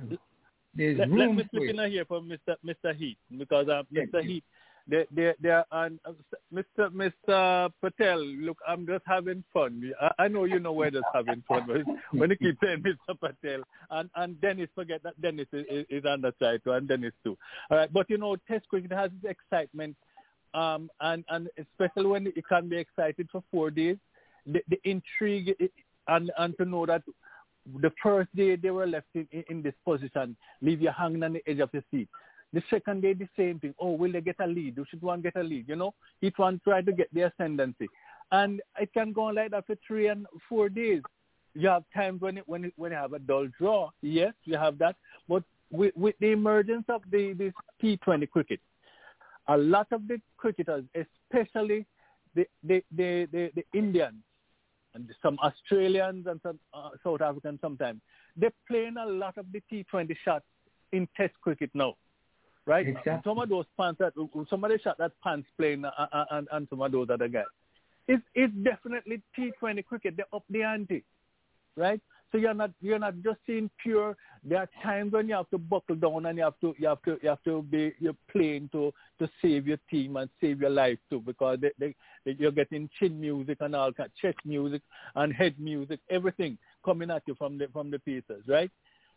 There's 0.74 0.98
let, 0.98 1.10
room 1.10 1.20
let 1.20 1.38
me 1.38 1.44
for 1.44 1.60
slip 1.60 1.70
in 1.70 1.92
here 1.92 2.06
for 2.06 2.22
Mr. 2.22 2.56
Mr. 2.66 2.96
Heat 2.96 3.18
because 3.38 3.68
uh, 3.68 3.84
Mr. 3.94 4.24
Heat, 4.24 4.44
they 4.88 5.06
they 5.14 5.34
they 5.42 5.50
are 5.50 5.66
uh, 5.72 5.90
Mr. 6.54 6.90
Mr. 7.28 7.70
Patel. 7.82 8.24
Look, 8.24 8.60
I'm 8.66 8.88
just 8.88 9.04
having 9.06 9.44
fun. 9.54 9.92
I, 10.02 10.12
I 10.20 10.28
know 10.30 10.46
you 10.46 10.60
know 10.60 10.72
we're 10.72 10.92
just 10.92 11.06
having 11.14 11.44
fun, 11.48 11.66
but 11.68 11.82
when 12.18 12.30
you 12.30 12.38
keep 12.38 12.58
saying 12.64 12.82
Mr. 12.84 13.20
Patel 13.20 13.64
and 13.92 14.10
and 14.16 14.40
Dennis, 14.40 14.70
forget 14.74 15.04
that 15.04 15.20
Dennis 15.22 15.48
is, 15.52 15.66
is, 15.70 15.86
is 15.90 16.06
on 16.06 16.22
the 16.22 16.34
side 16.40 16.62
too, 16.64 16.72
and 16.72 16.88
Dennis 16.88 17.14
too. 17.26 17.38
All 17.70 17.78
right, 17.78 17.92
but 17.92 18.10
you 18.10 18.18
know, 18.18 18.38
Test 18.48 18.70
cricket 18.70 18.94
has 18.94 19.12
its 19.22 19.38
excitement 19.38 19.98
um, 20.54 20.90
and 21.02 21.24
and 21.30 21.50
especially 21.58 22.06
when 22.08 22.26
you 22.26 22.44
can 22.48 22.70
be 22.70 22.78
excited 22.78 23.28
for 23.32 23.44
four 23.52 23.70
days, 23.72 23.98
the, 24.46 24.62
the 24.70 24.80
intrigue 24.84 25.56
and 26.08 26.32
and 26.38 26.58
to 26.58 26.66
know 26.66 26.86
that 26.86 27.04
the 27.82 27.92
first 28.02 28.34
day 28.36 28.56
they 28.56 28.70
were 28.70 28.88
left 28.88 29.08
in, 29.14 29.28
in 29.50 29.62
this 29.62 29.74
position, 29.86 30.36
leave 30.62 30.82
you 30.82 30.90
hanging 30.98 31.24
on 31.24 31.34
the 31.34 31.42
edge 31.48 31.60
of 31.60 31.70
the 31.74 31.84
seat. 31.92 32.08
The 32.54 32.64
second 32.70 33.02
day, 33.02 33.14
the 33.14 33.28
same 33.38 33.60
thing. 33.60 33.76
Oh, 33.78 33.92
will 33.92 34.12
they 34.12 34.22
get 34.22 34.38
a 34.40 34.48
lead? 34.48 34.78
Should 34.90 35.02
one 35.02 35.22
get 35.22 35.36
a 35.36 35.44
lead? 35.44 35.68
You 35.68 35.76
know, 35.76 35.94
each 36.22 36.38
one 36.38 36.62
try 36.64 36.82
to 36.82 36.92
get 36.94 37.14
the 37.14 37.24
ascendancy, 37.24 37.88
and 38.32 38.62
it 38.80 38.94
can 38.94 39.12
go 39.12 39.24
on 39.24 39.36
like 39.36 39.52
that 39.52 39.68
for 39.68 39.76
three 39.86 40.08
and 40.08 40.26
four 40.48 40.70
days. 40.70 41.02
You 41.54 41.68
have 41.70 41.84
times 41.94 42.22
when 42.22 42.38
it, 42.38 42.48
when 42.48 42.66
it, 42.66 42.74
when 42.78 42.92
you 42.92 42.98
have 42.98 43.14
a 43.14 43.20
dull 43.20 43.48
draw. 43.60 43.90
Yes, 44.02 44.34
you 44.46 44.58
have 44.58 44.78
that. 44.78 44.96
But 45.28 45.44
with, 45.72 45.94
with 45.96 46.16
the 46.20 46.32
emergence 46.32 46.86
of 46.88 47.02
the 47.12 47.34
this 47.34 47.54
T20 47.84 48.30
cricket, 48.30 48.62
a 49.48 49.58
lot 49.58 49.88
of 49.92 50.08
the 50.08 50.20
cricketers, 50.38 50.84
especially 50.96 51.86
the 52.36 52.48
the 52.64 52.84
the, 52.92 53.28
the, 53.32 53.52
the 53.56 53.66
Indians 53.78 54.22
and 54.94 55.10
some 55.22 55.38
Australians 55.40 56.26
and 56.28 56.40
some 56.42 56.60
uh, 56.74 56.90
South 57.04 57.22
Africans 57.22 57.60
sometimes, 57.62 58.02
they're 58.36 58.54
playing 58.68 58.96
a 58.98 59.06
lot 59.06 59.38
of 59.38 59.46
the 59.52 59.62
T20 59.72 60.16
shots 60.26 60.46
in 60.92 61.08
Test 61.16 61.34
cricket 61.42 61.70
now, 61.74 61.96
right? 62.66 62.88
Exactly. 62.88 63.22
Some 63.24 63.40
of 63.40 63.50
those 63.50 63.66
pants 63.80 64.00
that 64.00 64.14
some 64.50 64.64
of 64.64 64.72
the 64.72 64.80
shot 64.80 64.98
that 64.98 65.12
pants 65.24 65.48
playing 65.58 65.86
uh, 65.86 65.92
uh, 65.98 66.26
and, 66.32 66.48
and 66.52 66.68
some 66.70 66.82
of 66.82 66.92
those 66.92 67.10
other 67.10 67.28
guys. 67.28 67.46
It's 68.08 68.24
it's 68.34 68.54
definitely 68.64 69.22
T20 69.38 69.86
cricket. 69.86 70.16
They're 70.16 70.26
up 70.34 70.44
the 70.50 70.64
ante, 70.64 71.04
right? 71.76 72.02
So 72.32 72.38
you're 72.38 72.54
not 72.54 72.72
you're 72.82 73.00
not 73.00 73.16
just 73.24 73.38
seeing 73.48 73.70
pure. 73.82 74.16
There 74.44 74.60
are 74.60 74.70
times 74.84 75.14
when 75.14 75.30
you 75.30 75.36
have 75.36 75.50
to 75.52 75.58
buckle 75.58 75.96
down 75.96 76.26
and 76.26 76.38
you 76.38 76.44
have 76.44 76.60
to 76.62 76.76
you 76.78 76.88
have 76.88 77.02
to 77.04 77.18
you 77.22 77.30
have 77.30 77.44
to 77.46 77.62
be 77.62 77.94
you're 78.00 78.16
playing 78.32 78.70
to 78.74 78.94
to 79.20 79.30
save 79.42 79.68
your 79.68 79.80
team 79.90 80.18
and 80.18 80.30
save 80.42 80.62
your 80.62 80.70
life 80.70 81.00
too 81.10 81.22
because 81.22 81.60
they, 81.62 81.72
they, 81.80 81.96
they, 82.26 82.36
you're 82.38 82.52
getting 82.52 82.90
chin 83.00 83.20
music 83.20 83.58
and 83.62 83.76
all 83.76 83.94
kind 83.94 84.12
chest 84.22 84.38
music 84.46 84.82
and 85.16 85.34
head 85.34 85.56
music 85.58 86.00
everything 86.10 86.58
coming 86.84 87.10
at 87.12 87.24
you 87.28 87.36
from 87.36 87.58
the 87.58 87.68
from 87.72 87.90
the 87.90 88.00
pieces 88.00 88.44
right, 88.48 88.72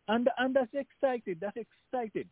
and 0.09 0.29
and 0.39 0.55
that's 0.55 0.73
exciting 0.75 1.37
that's 1.41 1.57
exciting 1.57 2.29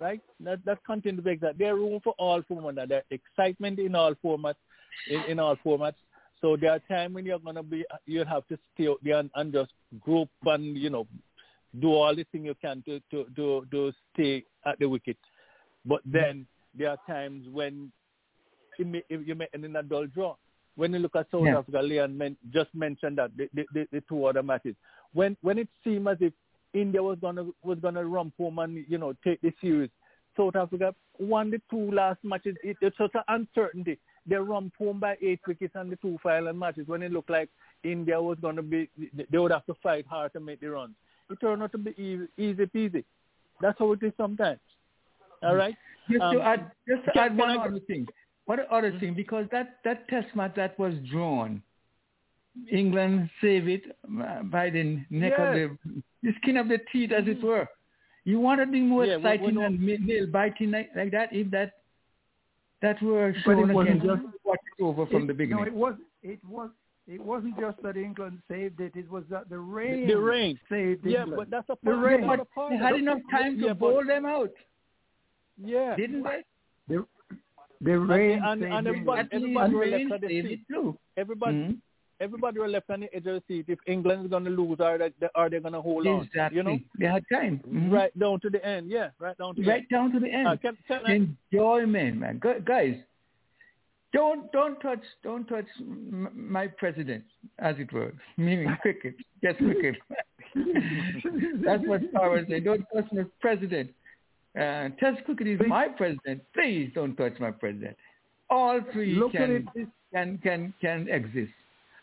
right? 0.00 0.20
That 0.40 0.64
that 0.64 0.78
continues 0.84 1.22
to 1.22 1.30
make 1.30 1.40
that 1.40 1.58
there's 1.58 1.78
room 1.78 2.00
for 2.02 2.14
all 2.18 2.42
formats 2.42 2.88
there's 2.88 3.02
excitement 3.10 3.78
in 3.78 3.94
all 3.94 4.14
formats 4.24 4.54
in, 5.08 5.22
in 5.28 5.38
all 5.38 5.56
formats 5.56 5.94
so 6.40 6.56
there 6.56 6.72
are 6.72 6.78
times 6.80 7.14
when 7.14 7.26
you're 7.26 7.38
gonna 7.38 7.62
be, 7.62 7.84
you 8.06 8.24
have 8.24 8.46
to 8.48 8.58
stay 8.74 8.88
out 8.88 8.98
there 9.02 9.18
and, 9.18 9.30
and 9.34 9.52
just 9.52 9.72
group 10.00 10.28
and 10.46 10.76
you 10.76 10.90
know 10.90 11.06
do 11.80 11.92
all 11.92 12.14
the 12.14 12.24
thing 12.32 12.44
you 12.44 12.54
can 12.60 12.82
to 12.86 13.00
to 13.10 13.26
to, 13.36 13.66
to 13.70 13.92
stay 14.12 14.44
at 14.66 14.78
the 14.78 14.88
wicket. 14.88 15.16
But 15.84 16.00
then 16.04 16.46
there 16.76 16.90
are 16.90 16.98
times 17.06 17.46
when 17.52 17.92
you 18.78 18.84
may, 18.84 19.02
you 19.08 19.34
make 19.34 19.50
an 19.52 19.76
adult 19.76 20.12
draw. 20.14 20.36
When 20.76 20.92
you 20.92 20.98
look 21.00 21.16
at 21.16 21.26
South 21.30 21.44
Yeah. 21.44 21.58
Africa, 21.58 21.80
Leon 21.82 22.16
men, 22.16 22.36
just 22.52 22.74
mentioned 22.74 23.18
that 23.18 23.36
the, 23.36 23.48
the, 23.52 23.66
the, 23.74 23.86
the 23.92 24.02
two 24.08 24.24
other 24.24 24.42
matches. 24.42 24.74
When 25.12 25.36
when 25.42 25.58
it 25.58 25.68
seemed 25.84 26.08
as 26.08 26.16
if 26.20 26.32
India 26.72 27.02
was 27.02 27.18
gonna 27.20 27.46
was 27.62 27.78
gonna 27.80 28.04
rump 28.04 28.34
home 28.38 28.58
and 28.60 28.84
you 28.88 28.98
know 28.98 29.12
take 29.24 29.40
the 29.42 29.52
series, 29.60 29.90
South 30.36 30.56
Africa 30.56 30.94
won 31.18 31.50
the 31.50 31.60
two 31.70 31.90
last 31.90 32.18
matches. 32.22 32.56
It, 32.62 32.76
it's 32.80 32.96
such 32.96 33.10
an 33.14 33.22
uncertainty. 33.28 33.98
They 34.26 34.36
rump 34.36 34.74
home 34.78 35.00
by 35.00 35.16
eight 35.22 35.40
wickets 35.46 35.74
on 35.76 35.90
the 35.90 35.96
two 35.96 36.18
final 36.22 36.52
matches 36.52 36.86
when 36.86 37.02
it 37.02 37.10
looked 37.12 37.30
like 37.30 37.48
India 37.82 38.20
was 38.20 38.38
going 38.40 38.56
to 38.56 38.62
be, 38.62 38.88
they 39.30 39.38
would 39.38 39.50
have 39.50 39.66
to 39.66 39.74
fight 39.82 40.06
hard 40.06 40.32
to 40.34 40.40
make 40.40 40.60
the 40.60 40.70
runs. 40.70 40.94
It 41.30 41.40
turned 41.40 41.62
out 41.62 41.72
to 41.72 41.78
be 41.78 41.92
easy, 41.92 42.26
easy 42.36 42.66
peasy. 42.66 43.04
That's 43.60 43.78
how 43.78 43.92
it 43.92 44.02
is 44.02 44.12
sometimes. 44.16 44.60
All 45.42 45.54
right? 45.54 45.74
Just 46.10 46.22
Um, 46.22 46.36
to 46.36 46.42
add, 46.42 46.70
just 46.86 47.04
to 47.04 47.20
add 47.20 47.36
one 47.36 47.50
I- 47.50 47.64
other 47.64 47.80
thing. 47.80 48.06
One 48.46 48.60
other 48.70 48.98
thing, 48.98 49.14
because 49.14 49.46
that, 49.52 49.78
that 49.84 50.08
test 50.08 50.34
match 50.34 50.54
that 50.56 50.76
was 50.78 50.94
drawn, 51.10 51.62
England 52.70 53.30
saved 53.40 53.68
it 53.68 53.96
by 54.50 54.70
the 54.70 55.00
neck 55.08 55.32
of 55.38 55.54
the, 55.54 55.76
the 56.22 56.32
skin 56.42 56.56
of 56.56 56.68
the 56.68 56.78
teeth, 56.92 57.12
as 57.12 57.26
it 57.28 57.42
were. 57.42 57.68
You 58.24 58.40
want 58.40 58.60
anything 58.60 58.88
more 58.88 59.06
Yeah, 59.06 59.16
exciting 59.16 59.54
we 59.54 59.62
than 59.62 60.06
nail 60.06 60.26
biting 60.26 60.72
like, 60.72 60.90
like 60.96 61.10
that? 61.12 61.32
If 61.32 61.50
that 61.52 61.74
that 62.82 63.00
were 63.02 63.32
But 63.44 63.52
shown 63.56 63.70
it 63.70 63.74
wasn't 63.74 64.02
again, 64.04 64.16
just- 64.44 64.60
over 64.80 65.06
from 65.06 65.24
It- 65.24 65.26
the 65.28 65.34
beginning. 65.34 65.64
No, 65.64 65.66
it 65.68 65.74
was 65.74 65.94
it 66.22 66.44
was 66.44 66.70
it 67.06 67.20
wasn't 67.20 67.58
just 67.58 67.82
that 67.82 67.96
England 67.96 68.40
saved 68.48 68.80
it; 68.80 68.94
it 68.96 69.10
was 69.10 69.24
that 69.30 69.48
the 69.48 69.58
rain, 69.58 70.06
The 70.06 70.18
rain. 70.18 70.58
saved 70.68 71.04
Yeah, 71.04 71.20
England. 71.24 71.36
but 71.36 71.50
that's 71.50 71.68
a 71.68 71.76
the 71.84 71.94
rain. 71.94 72.24
part 72.24 72.46
they 72.70 72.76
had 72.76 72.94
enough 72.96 73.20
time 73.30 73.58
to 73.58 73.66
Yeah, 73.66 73.72
but- 73.72 73.78
bowl 73.80 74.04
them 74.04 74.24
out, 74.26 74.52
Yeah. 75.58 75.96
didn't 75.96 76.22
they? 76.22 76.44
The, 76.88 77.06
the 77.80 77.98
rain 77.98 78.40
and, 78.44 78.60
saved 78.62 78.72
and 78.72 78.86
everybody, 78.88 79.28
everybody 79.32 79.74
rain 79.74 80.08
left 80.08 80.12
on 80.12 80.20
the 80.20 80.28
saved 80.28 80.46
it 80.52 80.60
too. 80.68 80.98
Everybody, 81.16 81.56
Mhm. 81.56 81.78
Everybody 82.20 82.58
were 82.60 82.68
left 82.68 82.90
on 82.90 83.00
the 83.00 83.14
edge 83.14 83.26
of 83.26 83.34
the 83.34 83.42
seat. 83.48 83.64
If 83.68 83.78
England 83.86 84.24
is 84.24 84.30
going 84.30 84.44
to 84.44 84.50
lose, 84.50 84.78
are 84.80 84.98
they, 84.98 85.12
are 85.34 85.48
they 85.50 85.58
going 85.60 85.72
to 85.74 85.80
hold 85.80 86.06
on? 86.06 86.22
Exactly. 86.24 86.56
You 86.58 86.62
know, 86.62 86.78
They 86.98 87.06
had 87.06 87.24
time. 87.32 87.60
Mhm. 87.68 87.90
right 87.92 88.16
down 88.18 88.40
to 88.40 88.50
the 88.50 88.64
end. 88.64 88.90
Yeah, 88.90 89.10
right 89.18 89.36
down 89.38 89.54
to 89.56 89.62
the 89.62 89.68
right 89.68 89.78
end. 89.80 89.88
down 89.90 90.12
to 90.12 90.20
the 90.20 90.30
end. 90.32 90.46
Uh, 90.48 90.56
can, 90.56 90.76
can 90.86 91.00
I, 91.06 91.12
Enjoyment, 91.52 92.18
man. 92.18 92.38
Gu- 92.38 92.60
Guys, 92.60 92.96
don't 94.12 94.50
don't 94.52 94.80
touch 94.80 95.02
don't 95.22 95.46
touch 95.46 95.66
my 96.34 96.66
president, 96.66 97.24
as 97.58 97.76
it 97.78 97.92
were, 97.92 98.12
meaning 98.36 98.76
cricket, 98.82 99.14
just 99.42 99.58
cricket. 99.58 99.96
That's 101.64 101.82
what 101.86 102.00
Star 102.10 102.44
say. 102.48 102.60
Don't 102.60 102.84
touch 102.94 103.06
my 103.12 103.24
president. 103.40 103.90
Uh, 104.58 104.88
Test 104.98 105.24
cricket 105.24 105.46
is 105.46 105.60
my 105.68 105.86
president. 105.88 106.42
Please 106.54 106.90
don't 106.94 107.14
touch 107.16 107.34
my 107.38 107.52
president. 107.52 107.96
All 108.48 108.80
three 108.92 109.14
Look 109.14 109.30
can, 109.30 109.64
can 110.12 110.38
can 110.42 110.74
can 110.80 111.08
exist. 111.08 111.52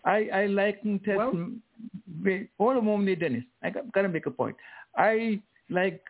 I 0.08 0.30
I 0.34 0.46
like 0.48 0.82
Test. 1.06 1.18
Well- 1.18 1.52
hold 2.58 2.78
a 2.78 2.82
moment, 2.82 3.20
Dennis. 3.20 3.44
I 3.62 3.70
got, 3.70 3.92
gotta 3.94 4.10
make 4.10 4.26
a 4.26 4.32
point. 4.32 4.56
I 4.96 5.40
like 5.70 6.02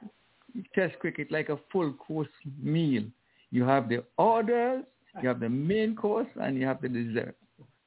Test 0.73 0.97
cricket 0.99 1.31
like 1.31 1.49
a 1.49 1.57
full 1.71 1.91
course 1.93 2.29
meal. 2.61 3.03
You 3.51 3.63
have 3.63 3.89
the 3.89 4.03
orders, 4.17 4.83
you 5.21 5.27
have 5.27 5.39
the 5.39 5.49
main 5.49 5.95
course, 5.95 6.27
and 6.41 6.57
you 6.57 6.65
have 6.65 6.81
the 6.81 6.89
dessert. 6.89 7.35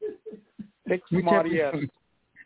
Six 0.88 1.02
more 1.10 1.46
years. 1.46 1.88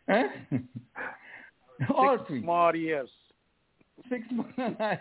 Huh? 0.09 0.23
All 1.93 2.17
Six 2.17 2.27
three. 2.27 2.41
more 2.41 2.75
years. 2.75 3.09
Six 4.09 4.23
more. 4.31 4.47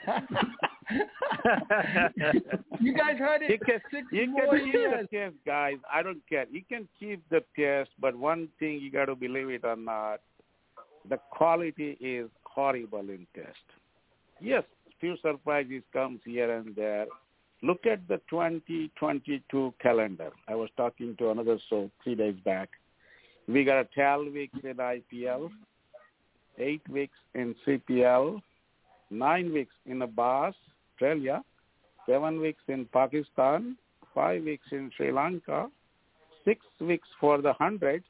you 2.80 2.94
guys 2.96 3.18
heard 3.18 3.42
it. 3.42 3.50
You 3.50 3.58
can, 3.58 3.80
Six 3.90 4.06
you 4.10 4.30
more 4.30 4.56
can 4.56 4.64
keep 4.66 4.74
years. 4.74 5.08
the 5.10 5.16
test, 5.16 5.34
guys. 5.46 5.76
I 5.92 6.02
don't 6.02 6.22
care. 6.28 6.46
You 6.50 6.62
can 6.68 6.88
keep 6.98 7.22
the 7.30 7.42
test, 7.58 7.90
but 8.00 8.16
one 8.16 8.48
thing 8.58 8.80
you 8.80 8.90
got 8.90 9.06
to 9.06 9.14
believe 9.14 9.50
it 9.50 9.64
or 9.64 9.76
not, 9.76 10.20
the 11.08 11.18
quality 11.30 11.96
is 12.00 12.28
horrible 12.44 13.00
in 13.00 13.26
test. 13.34 13.58
Yes, 14.40 14.64
few 15.00 15.16
surprises 15.22 15.82
comes 15.92 16.20
here 16.24 16.50
and 16.54 16.74
there. 16.74 17.06
Look 17.62 17.86
at 17.86 18.06
the 18.08 18.20
2022 18.28 19.74
calendar. 19.80 20.30
I 20.48 20.54
was 20.54 20.68
talking 20.76 21.16
to 21.18 21.30
another 21.30 21.58
show 21.70 21.90
three 22.02 22.14
days 22.14 22.36
back. 22.44 22.68
We 23.48 23.64
got 23.64 23.80
a 23.80 23.88
12 23.94 24.32
weeks 24.32 24.58
in 24.62 24.74
IPL, 24.76 25.50
eight 26.58 26.86
weeks 26.88 27.16
in 27.34 27.54
CPL, 27.66 28.40
nine 29.10 29.52
weeks 29.52 29.74
in 29.86 30.02
a 30.02 30.04
Abbas, 30.04 30.54
Australia, 31.04 31.44
seven 32.08 32.40
weeks 32.40 32.62
in 32.68 32.86
Pakistan, 32.86 33.76
five 34.14 34.42
weeks 34.42 34.66
in 34.72 34.90
Sri 34.96 35.12
Lanka, 35.12 35.68
six 36.46 36.60
weeks 36.80 37.08
for 37.20 37.42
the 37.42 37.52
100. 37.58 38.02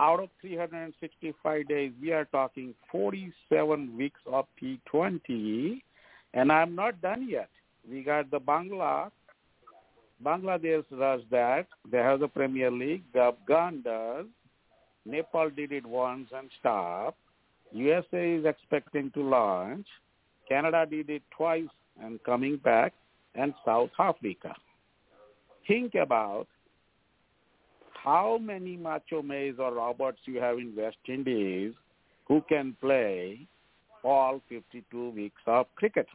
Out 0.00 0.20
of 0.20 0.28
365 0.40 1.68
days, 1.68 1.92
we 2.02 2.12
are 2.12 2.24
talking 2.24 2.74
47 2.90 3.96
weeks 3.96 4.20
of 4.26 4.46
T20, 4.60 5.80
and 6.34 6.50
I'm 6.50 6.74
not 6.74 7.00
done 7.00 7.28
yet. 7.28 7.50
We 7.88 8.02
got 8.02 8.32
the 8.32 8.40
Bangla. 8.40 9.12
Bangladesh 10.24 10.84
does 10.90 11.20
that. 11.30 11.66
They 11.88 11.98
have 11.98 12.18
the 12.18 12.28
Premier 12.28 12.70
League. 12.70 13.04
The 13.14 13.32
Afghan 13.32 13.82
does. 13.82 14.26
Nepal 15.06 15.50
did 15.50 15.70
it 15.70 15.86
once 15.86 16.28
and 16.34 16.50
stopped. 16.58 17.18
USA 17.72 18.32
is 18.32 18.44
expecting 18.44 19.12
to 19.12 19.22
launch. 19.22 19.86
Canada 20.48 20.86
did 20.88 21.10
it 21.10 21.22
twice 21.30 21.68
and 22.02 22.22
coming 22.24 22.56
back, 22.56 22.92
and 23.34 23.54
South 23.64 23.90
Africa. 23.98 24.54
Think 25.66 25.94
about 25.94 26.46
how 27.92 28.38
many 28.38 28.76
Macho 28.76 29.22
Mays 29.22 29.54
or 29.58 29.74
Roberts 29.74 30.18
you 30.24 30.40
have 30.40 30.58
in 30.58 30.74
West 30.76 30.96
Indies 31.06 31.74
who 32.26 32.42
can 32.48 32.76
play 32.80 33.46
all 34.04 34.40
52 34.48 35.10
weeks 35.10 35.40
of 35.46 35.66
cricket. 35.74 36.06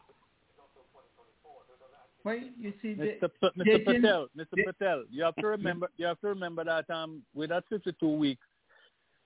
Well, 2.24 2.40
you 2.58 2.74
see, 2.82 2.94
the, 2.94 3.18
Mr. 3.22 3.30
P- 3.42 3.62
Mr. 3.62 3.86
can- 3.86 4.02
Patel, 4.02 4.28
Mr. 4.38 4.46
they- 4.56 4.64
Patel, 4.64 5.04
you 5.12 5.24
have 5.24 5.36
to 5.36 5.48
remember, 5.48 5.90
you 5.98 6.06
have 6.06 6.20
to 6.22 6.28
remember 6.28 6.64
that 6.64 6.90
um, 6.90 7.22
with 7.36 7.50
that 7.50 7.66
52 7.70 8.08
weeks, 8.08 8.46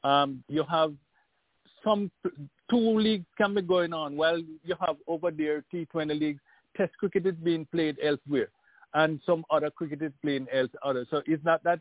um, 0.03 0.43
you 0.47 0.63
have 0.63 0.93
some 1.84 2.09
two 2.69 2.99
leagues 2.99 3.25
can 3.38 3.53
be 3.53 3.61
going 3.61 3.93
on. 3.93 4.17
Well, 4.17 4.39
you 4.63 4.75
have 4.79 4.97
over 5.07 5.29
there 5.29 5.63
T20 5.71 6.19
leagues, 6.19 6.41
Test 6.77 6.93
cricket 6.97 7.25
is 7.25 7.35
being 7.35 7.67
played 7.71 7.97
elsewhere, 8.01 8.49
and 8.93 9.19
some 9.25 9.43
other 9.49 9.69
cricket 9.69 10.01
is 10.01 10.11
playing 10.21 10.47
elsewhere. 10.51 11.05
So 11.09 11.21
it's 11.25 11.43
not 11.43 11.63
that 11.63 11.79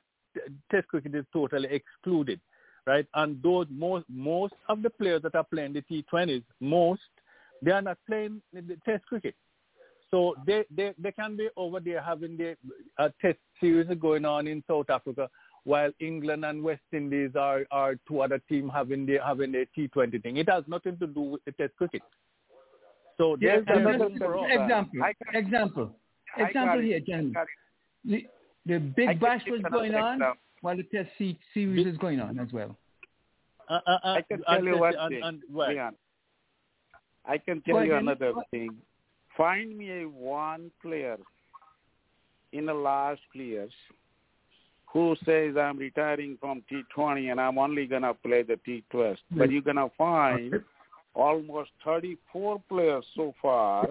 Test 0.70 0.88
cricket 0.88 1.14
is 1.14 1.24
totally 1.32 1.68
excluded, 1.70 2.40
right? 2.86 3.06
And 3.14 3.42
those 3.42 3.66
most 3.70 4.04
most 4.08 4.54
of 4.68 4.82
the 4.82 4.90
players 4.90 5.22
that 5.22 5.34
are 5.34 5.44
playing 5.44 5.72
the 5.72 5.82
T20s, 5.82 6.44
most 6.60 7.00
they 7.62 7.70
are 7.70 7.82
not 7.82 7.98
playing 8.06 8.42
the 8.52 8.78
Test 8.84 9.06
cricket. 9.06 9.34
So 10.10 10.34
they, 10.46 10.64
they, 10.70 10.94
they 10.98 11.12
can 11.12 11.36
be 11.36 11.48
over 11.56 11.80
there 11.80 12.00
having 12.00 12.36
the 12.36 12.56
uh, 12.98 13.08
test 13.20 13.38
series 13.60 13.88
going 13.98 14.24
on 14.24 14.46
in 14.46 14.62
South 14.68 14.88
Africa, 14.88 15.28
while 15.64 15.90
England 15.98 16.44
and 16.44 16.62
West 16.62 16.82
Indies 16.92 17.32
are, 17.34 17.66
are 17.70 17.96
two 18.06 18.20
other 18.20 18.40
teams 18.48 18.70
having 18.72 19.04
the 19.04 19.18
having 19.24 19.52
the 19.52 19.66
T20 19.76 20.22
thing. 20.22 20.36
It 20.36 20.48
has 20.48 20.64
nothing 20.68 20.96
to 20.98 21.06
do 21.06 21.20
with 21.20 21.44
the 21.44 21.52
test 21.52 21.74
cricket. 21.76 22.02
So 23.18 23.36
Yeah, 23.40 23.56
there's 23.56 23.64
and 23.68 23.86
another 23.86 24.08
just- 24.10 24.18
for 24.22 24.48
example, 24.50 25.02
I 25.02 25.12
got- 25.24 25.34
example, 25.34 25.96
I 26.36 26.42
example 26.42 26.80
here, 26.80 26.96
I 26.96 27.00
gentlemen. 27.00 27.34
The, 28.04 28.26
the 28.66 28.78
big 28.78 29.08
can 29.08 29.18
bash 29.18 29.42
was 29.46 29.62
going 29.70 29.94
on 29.94 30.14
example. 30.14 30.34
while 30.60 30.76
the 30.76 30.82
test 30.84 31.08
se- 31.18 31.38
series 31.54 31.86
is 31.86 31.96
going 31.98 32.20
on 32.20 32.38
as 32.38 32.52
well. 32.52 32.76
Uh, 33.68 33.80
uh, 33.86 33.90
uh, 34.04 34.08
I 34.18 34.22
can 34.22 34.42
tell 34.44 34.64
you 34.64 34.78
one 34.78 34.92
thing. 35.08 35.22
and- 35.22 35.42
right. 35.50 35.70
Leon. 35.70 35.96
I 37.24 37.38
can 37.38 37.60
tell 37.62 37.76
Go 37.76 37.82
you 37.82 37.94
another 37.94 38.32
Dennis. 38.32 38.44
thing. 38.52 38.76
Find 39.36 39.76
me 39.76 40.02
a 40.02 40.08
one 40.08 40.70
player 40.82 41.16
in 42.52 42.66
the 42.66 42.74
last 42.74 43.20
years 43.34 43.72
who 44.92 45.16
says 45.24 45.56
I'm 45.56 45.76
retiring 45.78 46.36
from 46.40 46.62
T20 46.70 47.30
and 47.32 47.40
I'm 47.40 47.58
only 47.58 47.86
going 47.86 48.02
to 48.02 48.14
play 48.14 48.42
the 48.44 48.56
T-Test. 48.58 49.20
But 49.32 49.50
you're 49.50 49.60
going 49.62 49.76
to 49.76 49.90
find 49.98 50.54
almost 51.16 51.70
34 51.84 52.62
players 52.68 53.04
so 53.16 53.34
far 53.40 53.88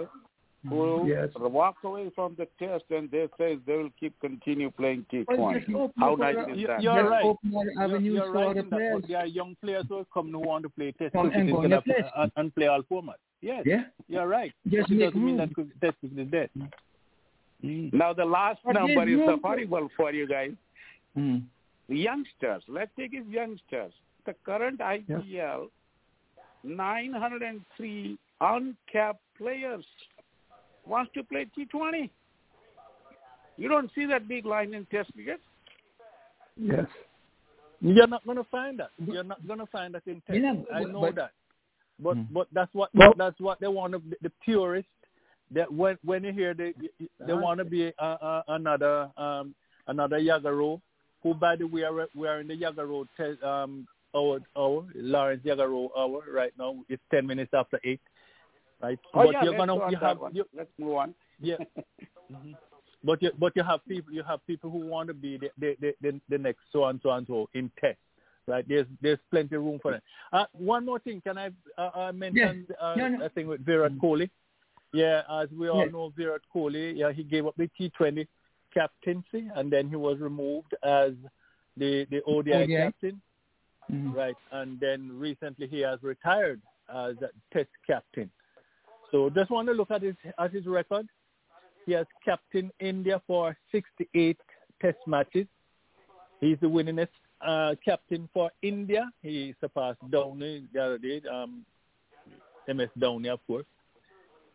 who 0.69 1.07
Yes. 1.07 1.29
walk 1.35 1.75
away 1.83 2.09
from 2.15 2.35
the 2.35 2.47
test 2.57 2.85
and 2.89 3.09
they 3.11 3.27
say 3.37 3.55
they 3.67 3.77
will 3.77 3.91
keep 3.99 4.19
continue 4.19 4.71
playing 4.71 5.05
T20. 5.11 5.91
How 5.97 6.15
nice 6.15 6.35
is 6.49 6.57
You- 6.57 6.67
that? 6.67 6.81
You're 6.81 6.95
Just 7.01 7.09
right. 7.11 7.25
open 7.25 7.49
more 7.51 7.65
You're, 7.65 7.83
avenues 7.83 8.13
you're 8.15 8.25
for 8.25 8.31
right 8.33 8.47
other 8.47 8.59
in 8.61 8.69
that, 8.69 8.75
players. 8.77 9.03
there 9.07 9.17
are 9.19 9.25
young 9.27 9.55
players 9.61 9.85
who 9.89 10.05
come 10.13 10.31
who 10.31 10.39
want 10.39 10.63
to 10.63 10.69
play 10.69 10.91
test 10.93 11.13
Come 11.13 11.27
cricket 11.29 11.41
and 11.41 11.51
go 11.51 11.61
in 11.61 11.71
instead 11.73 11.87
your 11.87 11.97
of, 11.97 12.01
place. 12.01 12.11
uh, 12.15 12.39
and 12.41 12.55
play 12.55 12.67
all 12.67 12.81
formats. 12.83 13.21
Yes, 13.41 13.63
Yeah. 13.65 13.83
you're 14.07 14.27
right. 14.27 14.53
Just 14.67 14.89
it 14.91 14.97
doesn't 14.97 15.23
mean 15.23 15.37
that 15.37 15.53
cricket- 15.53 15.79
test 15.81 15.97
is 16.03 16.27
dead. 16.29 16.49
Now 17.61 18.13
the 18.13 18.25
last 18.25 18.59
But 18.65 18.73
number 18.73 19.03
is 19.03 19.17
room 19.19 19.39
for- 19.39 19.47
horrible 19.47 19.89
for 19.95 20.11
you 20.11 20.27
guys. 20.27 20.53
Mm. 21.17 21.43
Youngsters. 21.87 22.63
Let's 22.67 22.91
take 22.95 23.13
his 23.13 23.25
youngsters. 23.27 23.93
The 24.25 24.33
current 24.43 24.79
IPL, 24.81 25.69
903 26.65 28.17
uncapped 28.41 29.19
players 29.37 29.85
wants 30.85 31.11
to 31.13 31.23
play 31.23 31.45
T20. 31.57 32.09
You 33.57 33.69
don't 33.69 33.89
see 33.95 34.05
that 34.07 34.27
big 34.27 34.45
line 34.45 34.73
in 34.73 34.85
Test 34.87 35.13
cricket. 35.13 35.39
Yes. 36.57 36.85
You're 37.81 38.07
not 38.07 38.25
going 38.25 38.37
to 38.37 38.43
find 38.45 38.79
that. 38.79 38.89
You're 39.05 39.23
not 39.23 39.45
going 39.47 39.59
to 39.59 39.65
find 39.67 39.93
that 39.95 40.03
in 40.07 40.21
test. 40.27 40.39
Yeah, 40.39 40.53
I 40.73 40.83
know 40.83 41.01
but- 41.01 41.15
that. 41.15 41.31
But 41.97 42.17
Mm. 42.17 42.27
but 42.33 42.47
that's 42.51 42.73
what 42.73 42.89
Well- 42.93 43.13
that's 43.15 43.39
what 43.39 43.61
they 43.61 43.69
want 43.69 43.93
to 43.93 43.99
the, 43.99 44.17
the 44.23 44.29
purists 44.43 44.91
that 45.51 45.71
when 45.71 45.97
when 46.03 46.25
you 46.25 46.33
hear 46.33 46.53
they 46.53 46.73
they 47.21 47.33
want 47.33 47.57
to 47.59 47.63
be 47.63 47.93
uh, 47.97 48.01
uh, 48.21 48.43
another 48.49 49.09
um 49.15 49.55
another 49.87 50.19
Yagaro 50.19 50.81
who 51.23 51.33
by 51.33 51.55
the 51.55 51.65
way 51.65 51.83
are 51.83 52.07
we 52.13 52.27
are 52.27 52.41
in 52.41 52.47
the 52.49 52.53
Yagaro 52.57 53.07
te- 53.15 53.41
um 53.47 53.87
hour 54.15 54.39
hour 54.57 54.85
Lawrence 54.95 55.43
Yagaro 55.45 55.89
hour 55.97 56.21
right 56.33 56.53
now 56.57 56.75
it's 56.89 57.03
ten 57.11 57.25
minutes 57.27 57.51
after 57.53 57.79
eight 57.83 58.01
right 58.81 58.99
Oh 59.13 59.23
but 59.25 59.33
yeah, 59.33 59.43
you're 59.43 59.53
let's 59.53 59.67
gonna 59.67 59.91
you 59.91 59.97
have 59.97 60.17
you, 60.33 60.45
Let's 60.55 60.69
move 60.79 60.95
on. 60.95 61.15
yeah. 61.39 61.57
Mhm. 62.31 62.55
But 63.03 63.21
you 63.21 63.31
but 63.37 63.51
you 63.55 63.63
have 63.63 63.81
people 63.87 64.11
you 64.11 64.23
have 64.23 64.39
people 64.47 64.71
who 64.71 64.79
want 64.79 65.07
to 65.09 65.13
be 65.13 65.37
the 65.37 65.49
the 65.59 65.75
the, 65.79 65.93
the, 66.01 66.21
the 66.27 66.37
next 66.39 66.61
so 66.73 66.85
and 66.85 66.99
so 67.03 67.11
and 67.11 67.27
so 67.27 67.47
in 67.53 67.69
tech, 67.79 67.97
right? 68.47 68.67
There's 68.67 68.87
there's 68.99 69.19
plenty 69.29 69.55
of 69.55 69.61
room 69.63 69.79
for 69.79 69.91
that. 69.91 70.03
Uh, 70.33 70.45
one 70.53 70.85
more 70.85 70.97
thing, 70.97 71.21
can 71.21 71.37
I 71.37 71.51
uh, 71.77 71.91
uh, 71.93 72.11
mention 72.13 72.65
uh, 72.81 72.95
Yeah, 72.97 73.09
no. 73.09 73.25
a 73.25 73.29
thing 73.29 73.45
with 73.47 73.63
Virat 73.63 73.91
Kohli? 74.01 74.27
Yeah, 74.91 75.21
as 75.29 75.49
we 75.51 75.69
all 75.69 75.85
Yeah. 75.85 75.91
know, 75.91 76.13
Virat 76.17 76.41
Kohli, 76.53 76.97
yeah, 76.97 77.11
he 77.11 77.23
gave 77.23 77.45
up 77.45 77.55
the 77.57 77.69
T20 77.79 78.25
captaincy 78.73 79.49
and 79.55 79.71
then 79.71 79.87
he 79.87 79.95
was 79.95 80.19
removed 80.19 80.73
as 80.81 81.11
the 81.77 82.07
the 82.09 82.23
ODI, 82.23 82.63
ODI. 82.63 82.77
captain, 82.77 83.21
Mm. 83.91 84.15
right? 84.15 84.35
And 84.51 84.79
then 84.79 85.11
recently 85.13 85.67
he 85.67 85.79
has 85.81 85.99
retired 86.01 86.61
as 86.89 87.15
a 87.21 87.29
Test 87.53 87.69
captain. 87.85 88.29
So 89.11 89.29
just 89.29 89.51
want 89.51 89.67
to 89.67 89.73
look 89.73 89.91
at 89.91 90.01
his 90.01 90.15
at 90.39 90.51
his 90.51 90.65
record. 90.65 91.07
He 91.85 91.93
has 91.93 92.07
captained 92.23 92.71
India 92.79 93.21
for 93.27 93.55
68 93.71 94.37
Test 94.81 94.97
matches. 95.05 95.45
He's 96.41 96.57
the 96.59 96.67
winningest 96.67 97.09
uh, 97.45 97.75
captain 97.83 98.27
for 98.33 98.51
India. 98.61 99.09
He 99.21 99.53
surpassed 99.61 99.99
Dhoni 100.09 100.65
the 100.73 100.83
other 100.83 100.97
day, 100.97 101.21
um, 101.31 101.65
MS 102.67 102.89
Dhoni, 102.99 103.31
of 103.31 103.39
course. 103.45 103.65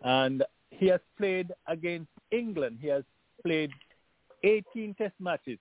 And 0.03 0.43
he 0.71 0.87
has 0.87 1.01
played 1.17 1.53
against 1.69 2.11
England. 2.31 2.79
He 2.81 2.89
has 2.89 3.05
played 3.45 3.71
18 4.43 4.95
Test 4.95 5.15
matches, 5.21 5.59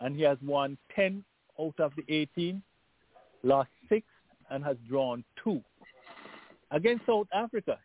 and 0.00 0.14
he 0.14 0.22
has 0.22 0.38
won 0.42 0.78
10 0.94 1.24
out 1.60 1.78
of 1.78 1.92
the 1.96 2.04
18, 2.12 2.62
lost 3.42 3.70
six, 3.88 4.06
and 4.50 4.64
has 4.64 4.76
drawn 4.88 5.22
two. 5.42 5.60
Against 6.70 7.06
South 7.06 7.26
Africa, 7.34 7.78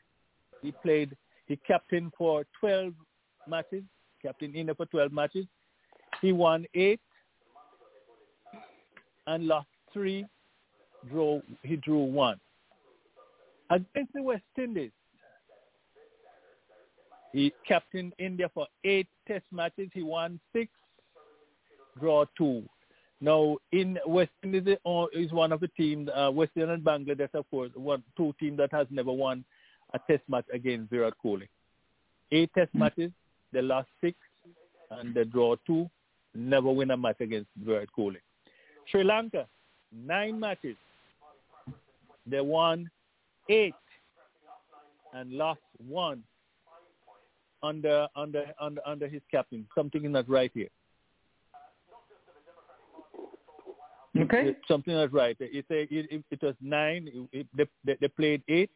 he 0.62 0.72
played, 0.72 1.16
he 1.48 1.58
captained 1.68 2.12
for 2.18 2.44
12 2.60 2.94
matches, 3.48 3.84
captain 4.22 4.54
India 4.56 4.74
for 4.76 4.86
12 4.88 5.12
matches. 5.12 5.46
He 6.22 6.32
won 6.32 6.66
eight 6.74 7.00
and 9.28 9.48
lost 9.48 9.68
three, 9.92 10.26
draw, 11.10 11.42
he 11.64 11.76
drew 11.78 12.04
one. 12.04 12.40
Against 13.70 14.14
the 14.14 14.22
West 14.22 14.44
Indies, 14.58 14.92
he 17.34 17.54
captained 17.68 18.14
India 18.18 18.50
for 18.54 18.66
eight 18.86 19.08
test 19.28 19.46
matches. 19.52 19.90
He 19.94 20.04
won 20.04 20.40
six, 20.54 20.72
draw 22.00 22.26
two. 22.38 22.64
Now, 23.22 23.58
in 23.72 23.98
West 24.06 24.32
Indies 24.44 24.78
uh, 24.86 25.06
is 25.14 25.32
one 25.32 25.52
of 25.52 25.62
the 25.62 25.70
teams, 25.70 26.10
uh, 26.14 26.30
West 26.34 26.52
Indies 26.56 26.74
and 26.74 26.84
Bangladesh, 26.84 27.34
of 27.34 27.50
course, 27.50 27.72
one 27.74 28.04
two 28.18 28.34
teams 28.40 28.58
that 28.58 28.72
has 28.74 28.88
never 28.90 29.12
won 29.12 29.46
a 29.94 30.00
test 30.00 30.24
match 30.28 30.46
against 30.54 30.90
Virat 30.90 31.14
Kohli. 31.24 31.48
Eight 32.32 32.52
test 32.54 32.74
matches, 32.74 33.12
they 33.54 33.62
lost 33.62 33.88
six, 34.02 34.18
and 34.92 35.14
they 35.14 35.24
draw 35.24 35.56
two. 35.66 35.90
Never 36.34 36.70
win 36.72 36.92
a 36.92 36.98
match 36.98 37.22
against 37.22 37.50
Virat 37.58 37.88
Kohli. 37.98 38.18
Sri 38.92 39.04
Lanka, 39.04 39.48
nine 39.94 40.40
matches. 40.40 40.76
They 42.28 42.42
won 42.42 42.90
eight 43.50 43.74
and 45.14 45.32
lost 45.32 45.62
one 45.88 46.24
under 47.64 48.08
under 48.16 48.46
under 48.60 48.82
under 48.86 49.08
his 49.08 49.22
captain. 49.32 49.66
Something 49.76 50.06
is 50.06 50.12
not 50.12 50.30
right 50.30 50.52
here. 50.54 50.70
Okay. 54.18 54.56
Something 54.68 54.94
not 54.94 55.14
right. 55.14 55.36
It, 55.40 55.66
it, 55.70 56.08
it, 56.12 56.24
it 56.32 56.42
was 56.42 56.56
nine. 56.62 57.28
It, 57.32 57.48
they, 57.56 57.66
they, 57.84 57.98
they 58.00 58.08
played 58.08 58.44
eight. 58.48 58.70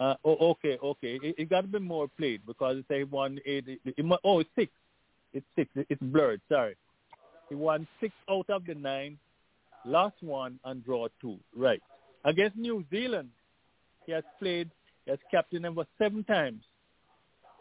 Uh, 0.00 0.14
oh, 0.24 0.50
okay, 0.50 0.78
okay. 0.82 1.18
It, 1.22 1.34
it 1.38 1.50
got 1.50 1.62
to 1.62 1.68
be 1.68 1.78
more 1.78 2.08
played 2.16 2.42
because 2.46 2.78
it's 2.78 2.88
say 2.88 3.04
one 3.04 3.38
eight. 3.46 3.66
It, 3.68 3.80
it, 3.96 4.04
mu- 4.04 4.16
oh, 4.24 4.40
it's 4.40 4.50
six. 4.56 4.72
It's 5.32 5.46
six. 5.56 5.70
It, 5.74 5.86
it's 5.90 6.02
blurred. 6.02 6.40
Sorry. 6.48 6.76
He 7.48 7.54
won 7.54 7.86
six 8.00 8.14
out 8.30 8.48
of 8.50 8.64
the 8.66 8.74
nine, 8.74 9.18
lost 9.84 10.16
one 10.20 10.58
and 10.64 10.84
draw 10.84 11.08
two. 11.20 11.38
Right. 11.56 11.82
Against 12.24 12.56
New 12.56 12.84
Zealand, 12.90 13.30
he 14.06 14.12
has 14.12 14.24
played. 14.40 14.70
Captained 15.30 15.64
them 15.64 15.74
for 15.74 15.86
seven 15.96 16.22
times. 16.22 16.62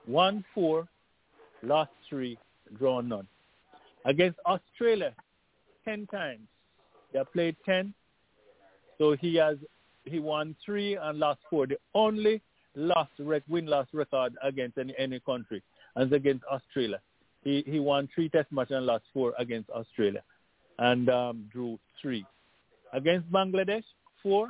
Won 0.06 0.44
four, 0.54 0.86
lost 1.64 1.92
three, 2.10 2.38
draw 2.78 3.00
none. 3.00 3.26
Against 4.04 4.38
Australia, 4.46 5.14
ten 5.88 6.06
times. 6.08 6.48
They 7.14 7.22
played 7.34 7.56
ten. 7.66 7.94
So 8.98 9.16
he 9.16 9.36
has 9.36 9.58
he 10.06 10.20
won 10.20 10.56
three 10.66 10.96
and 10.96 11.20
lost 11.20 11.40
four. 11.50 11.68
The 11.68 11.78
only 11.94 12.42
lost 12.76 13.12
rec, 13.20 13.44
win 13.48 13.66
loss 13.66 13.88
record 13.94 14.34
against 14.44 14.78
any 14.78 14.94
any 14.98 15.20
country 15.20 15.62
and 15.96 16.12
against 16.12 16.44
Australia. 16.46 17.00
He 17.44 17.64
he 17.66 17.80
won 17.80 18.10
three 18.14 18.30
test 18.30 18.52
matches 18.52 18.78
and 18.78 18.86
lost 18.86 19.06
four 19.14 19.34
against 19.40 19.70
Australia, 19.70 20.24
and 20.80 21.10
um, 21.10 21.50
drew 21.52 21.80
three. 22.02 22.26
Against 22.94 23.32
Bangladesh, 23.32 23.84
four. 24.24 24.50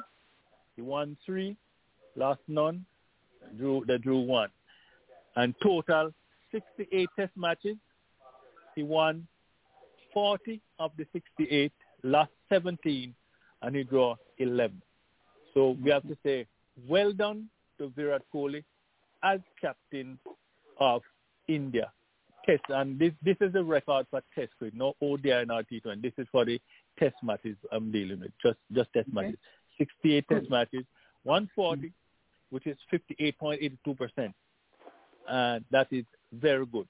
He 0.76 0.82
won 0.84 1.18
three, 1.26 1.56
lost 2.16 2.42
none, 2.48 2.86
drew 3.58 3.84
they 3.88 3.98
drew 3.98 4.20
one, 4.20 4.50
and 5.36 5.56
total 5.62 6.14
68 6.52 7.10
test 7.16 7.32
matches. 7.36 7.78
He 8.76 8.84
won 8.84 9.28
40 10.14 10.62
of 10.80 10.92
the 10.98 11.06
68, 11.14 11.72
lost 12.04 12.32
17, 12.50 13.14
and 13.62 13.76
he 13.76 13.84
draw 13.84 14.16
11. 14.38 14.82
So 15.54 15.78
we 15.84 15.92
have 15.92 16.04
to 16.04 16.18
say, 16.24 16.46
well 16.88 17.12
done 17.12 17.50
to 17.80 17.90
Virat 17.96 18.22
Kohli 18.34 18.64
as 19.24 19.40
captain 19.60 20.20
of 20.80 21.02
India. 21.48 21.92
Test, 22.46 22.64
and 22.70 22.98
this 22.98 23.12
this 23.22 23.36
is 23.42 23.54
a 23.56 23.64
record 23.64 24.06
for 24.10 24.22
Test 24.34 24.52
cricket, 24.58 24.78
no 24.78 24.94
ODI 25.02 25.32
and 25.32 25.50
T20. 25.50 26.02
This 26.02 26.14
is 26.18 26.28
for 26.32 26.46
the 26.46 26.62
Test 26.98 27.16
matches 27.22 27.58
I'm 27.74 27.92
dealing 27.92 28.22
with, 28.22 28.32
just 28.42 28.58
just 28.72 28.94
Test 28.94 29.10
Okay. 29.10 29.16
matches. 29.16 29.40
68 29.78 30.26
Test 30.30 30.50
matches, 30.50 30.86
140, 31.24 31.92
which 32.50 32.66
is 32.66 32.78
58.82 32.92 33.98
percent, 33.98 34.34
and 35.28 35.66
that 35.72 35.88
is 35.92 36.06
very 36.32 36.66
good. 36.66 36.88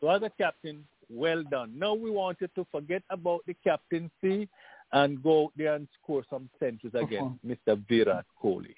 So 0.00 0.10
as 0.10 0.22
a 0.22 0.30
captain, 0.38 0.86
well 1.14 1.42
done. 1.50 1.72
Now 1.76 1.94
we 1.94 2.10
wanted 2.10 2.50
to 2.54 2.66
forget 2.70 3.02
about 3.10 3.40
the 3.46 3.54
captaincy 3.64 4.48
and 4.92 5.22
go 5.22 5.44
out 5.44 5.52
there 5.56 5.74
and 5.74 5.88
score 6.02 6.24
some 6.30 6.48
centuries 6.58 6.94
again, 6.94 7.38
Mr. 7.46 7.80
Virat 7.88 8.24
Kohli. 8.42 8.74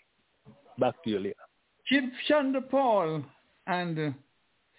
Back 0.78 1.02
to 1.04 1.10
you, 1.10 1.18
Leah. 1.18 1.34
Chip 1.86 2.04
Chandra 2.26 2.62
Paul 2.62 3.22
and 3.66 3.98
uh, 3.98 4.10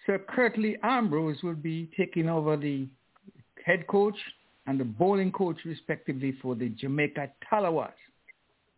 Sir 0.04 0.18
Curtly 0.28 0.76
Ambrose 0.82 1.42
will 1.42 1.54
be 1.54 1.90
taking 1.96 2.28
over 2.28 2.56
the 2.56 2.86
head 3.64 3.86
coach 3.86 4.16
and 4.66 4.78
the 4.78 4.84
bowling 4.84 5.32
coach 5.32 5.56
respectively 5.64 6.36
for 6.42 6.54
the 6.54 6.68
Jamaica 6.70 7.30
Tallawahs. 7.50 7.92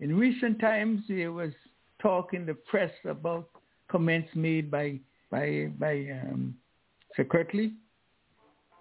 In 0.00 0.16
recent 0.16 0.60
times, 0.60 1.02
there 1.08 1.32
was 1.32 1.52
talk 2.00 2.32
in 2.32 2.46
the 2.46 2.54
press 2.54 2.92
about 3.04 3.48
comments 3.90 4.30
made 4.34 4.70
by 4.70 4.98
by 5.30 5.70
by 5.78 6.06
um, 6.22 6.54
Sir 7.16 7.24
Curtly 7.24 7.72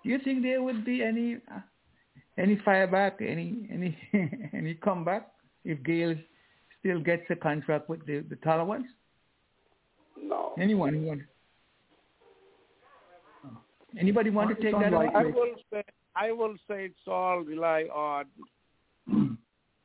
Do 0.04 0.10
you 0.10 0.20
think 0.20 0.44
there 0.44 0.62
would 0.62 0.86
be 0.86 1.04
any 1.04 1.36
uh, 1.54 1.60
any 2.38 2.56
fireback, 2.58 3.22
any 3.22 3.68
any 3.72 3.98
any 4.54 4.76
comeback 4.76 5.32
if 5.66 5.82
Gayle 5.84 6.16
still 6.80 7.00
gets 7.02 7.24
a 7.30 7.36
contract 7.36 7.90
with 7.90 8.06
the 8.06 8.20
the 8.30 8.36
Tallawahs? 8.38 8.84
No. 10.22 10.54
Anyone 10.58 10.94
who 10.94 11.02
want? 11.02 11.22
Anybody 13.98 14.30
want 14.30 14.50
to 14.50 14.62
take 14.62 14.80
that? 14.80 14.94
I 14.94 15.26
will 15.26 15.56
say 15.72 15.84
I 16.16 16.32
will 16.32 16.56
say 16.68 16.86
it's 16.86 17.08
all 17.08 17.40
rely 17.40 17.84
on 17.94 18.26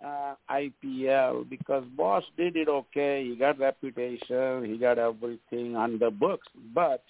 uh, 0.05 0.35
IPL 0.51 1.49
because 1.49 1.85
Boss 1.97 2.25
did 2.37 2.57
it 2.57 2.69
okay. 2.69 3.25
He 3.27 3.37
got 3.37 3.59
reputation. 3.59 4.65
He 4.65 4.77
got 4.79 4.99
everything 4.99 5.77
on 5.77 5.99
the 5.99 6.11
books, 6.11 6.47
but 6.75 7.03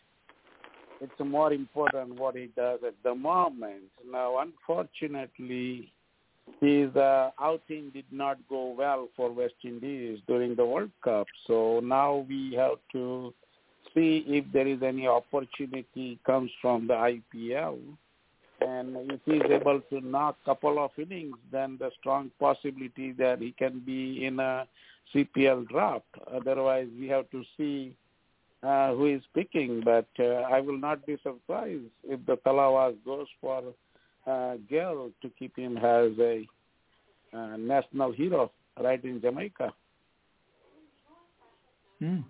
it's 1.00 1.12
more 1.24 1.52
important 1.52 2.18
what 2.18 2.36
he 2.36 2.48
does 2.56 2.80
at 2.86 2.94
the 3.02 3.14
moment. 3.14 3.84
Now, 4.10 4.38
unfortunately, 4.38 5.92
his 6.60 6.94
uh, 6.94 7.30
outing 7.40 7.90
did 7.90 8.04
not 8.10 8.38
go 8.48 8.74
well 8.76 9.08
for 9.16 9.32
West 9.32 9.54
Indies 9.64 10.20
during 10.26 10.54
the 10.54 10.64
World 10.64 10.90
Cup. 11.02 11.26
So 11.46 11.80
now 11.82 12.26
we 12.28 12.54
have 12.54 12.78
to 12.92 13.32
see 13.94 14.24
if 14.26 14.44
there 14.52 14.66
is 14.66 14.82
any 14.82 15.06
opportunity 15.06 16.18
comes 16.26 16.50
from 16.60 16.86
the 16.86 16.94
IPL. 16.94 17.78
And 18.60 18.96
if 19.10 19.20
he's 19.24 19.42
able 19.50 19.80
to 19.90 20.00
knock 20.00 20.36
a 20.42 20.44
couple 20.46 20.82
of 20.82 20.90
innings, 20.96 21.36
then 21.52 21.76
the 21.78 21.90
strong 21.98 22.30
possibility 22.40 23.12
that 23.12 23.40
he 23.40 23.52
can 23.52 23.80
be 23.80 24.24
in 24.24 24.40
a 24.40 24.66
CPL 25.14 25.68
draft. 25.68 26.04
Otherwise, 26.32 26.88
we 26.98 27.08
have 27.08 27.30
to 27.30 27.42
see 27.56 27.94
uh, 28.64 28.94
who 28.94 29.06
is 29.06 29.22
picking. 29.34 29.82
But 29.84 30.08
uh, 30.18 30.42
I 30.52 30.60
will 30.60 30.78
not 30.78 31.04
be 31.06 31.16
surprised 31.22 31.84
if 32.04 32.24
the 32.26 32.36
Tallawahs 32.38 32.96
goes 33.04 33.26
for 33.40 33.62
uh, 34.26 34.54
Gayle 34.68 35.10
to 35.22 35.30
keep 35.38 35.56
him 35.56 35.76
as 35.76 36.12
a 36.18 36.46
uh, 37.32 37.56
national 37.56 38.12
hero 38.12 38.50
right 38.80 39.02
in 39.04 39.20
Jamaica. 39.20 39.72
Hmm. 42.00 42.20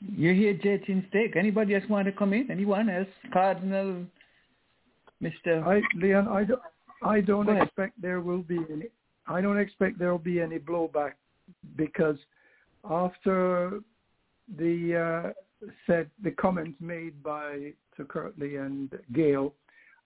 You're 0.00 0.34
here, 0.34 0.52
J. 0.54 0.80
Steak. 1.08 1.36
Anybody 1.36 1.74
else 1.74 1.84
want 1.88 2.06
to 2.06 2.12
come 2.12 2.32
in? 2.32 2.50
Anyone 2.50 2.90
else? 2.90 3.08
Cardinal, 3.32 4.04
Mr. 5.22 5.66
I, 5.66 5.80
Leon, 5.96 6.28
I 6.28 6.44
don't, 6.44 6.60
I 7.02 7.20
don't 7.20 7.48
expect 7.48 8.00
there 8.00 8.20
will 8.20 8.42
be 8.42 8.58
any. 8.70 8.86
I 9.26 9.40
don't 9.40 9.58
expect 9.58 9.98
there 9.98 10.10
will 10.12 10.18
be 10.18 10.40
any 10.40 10.58
blowback 10.58 11.12
because 11.76 12.16
after 12.88 13.80
the 14.56 15.32
uh, 15.64 15.68
said 15.86 16.10
the 16.22 16.30
comments 16.32 16.78
made 16.80 17.22
by 17.22 17.72
Sir 17.96 18.04
Curtly 18.04 18.56
and 18.56 18.90
Gayle, 19.12 19.54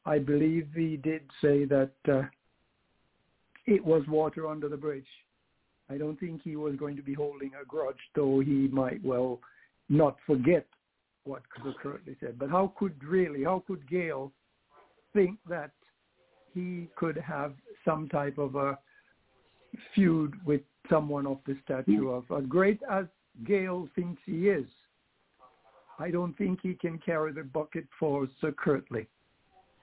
I 0.06 0.18
believe 0.18 0.68
he 0.74 0.96
did 0.96 1.22
say 1.42 1.64
that 1.66 1.92
uh, 2.08 2.22
it 3.66 3.84
was 3.84 4.06
water 4.08 4.48
under 4.48 4.68
the 4.68 4.76
bridge. 4.76 5.06
I 5.90 5.98
don't 5.98 6.18
think 6.18 6.42
he 6.42 6.56
was 6.56 6.76
going 6.76 6.96
to 6.96 7.02
be 7.02 7.14
holding 7.14 7.50
a 7.60 7.64
grudge, 7.64 7.98
though 8.14 8.40
he 8.40 8.68
might 8.68 9.04
well 9.04 9.40
not 9.88 10.16
forget 10.26 10.66
what 11.24 11.42
Sir 11.62 11.74
Curtly 11.82 12.16
said. 12.20 12.38
But 12.38 12.50
how 12.50 12.72
could 12.78 13.02
really, 13.04 13.44
how 13.44 13.64
could 13.66 13.88
Gayle 13.88 14.32
think 15.12 15.38
that 15.48 15.72
he 16.54 16.88
could 16.96 17.16
have 17.16 17.52
some 17.84 18.08
type 18.08 18.38
of 18.38 18.54
a 18.54 18.78
feud 19.94 20.34
with 20.44 20.62
someone 20.88 21.26
of 21.26 21.38
the 21.46 21.56
stature 21.64 22.08
of 22.08 22.24
as 22.36 22.44
great 22.48 22.80
as 22.90 23.04
Gayle 23.44 23.88
thinks 23.94 24.20
he 24.26 24.48
is. 24.48 24.66
I 25.98 26.10
don't 26.10 26.36
think 26.38 26.60
he 26.62 26.74
can 26.74 26.98
carry 26.98 27.32
the 27.32 27.42
bucket 27.42 27.86
for 27.98 28.26
Sir 28.40 28.52
Curtly. 28.52 29.06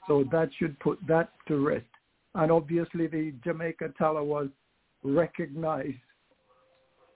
So 0.07 0.23
that 0.31 0.49
should 0.57 0.79
put 0.79 0.99
that 1.07 1.31
to 1.47 1.65
rest. 1.65 1.85
And 2.33 2.51
obviously 2.51 3.07
the 3.07 3.33
Jamaica 3.43 3.93
Tallawahs 3.99 4.51
recognize, 5.03 5.93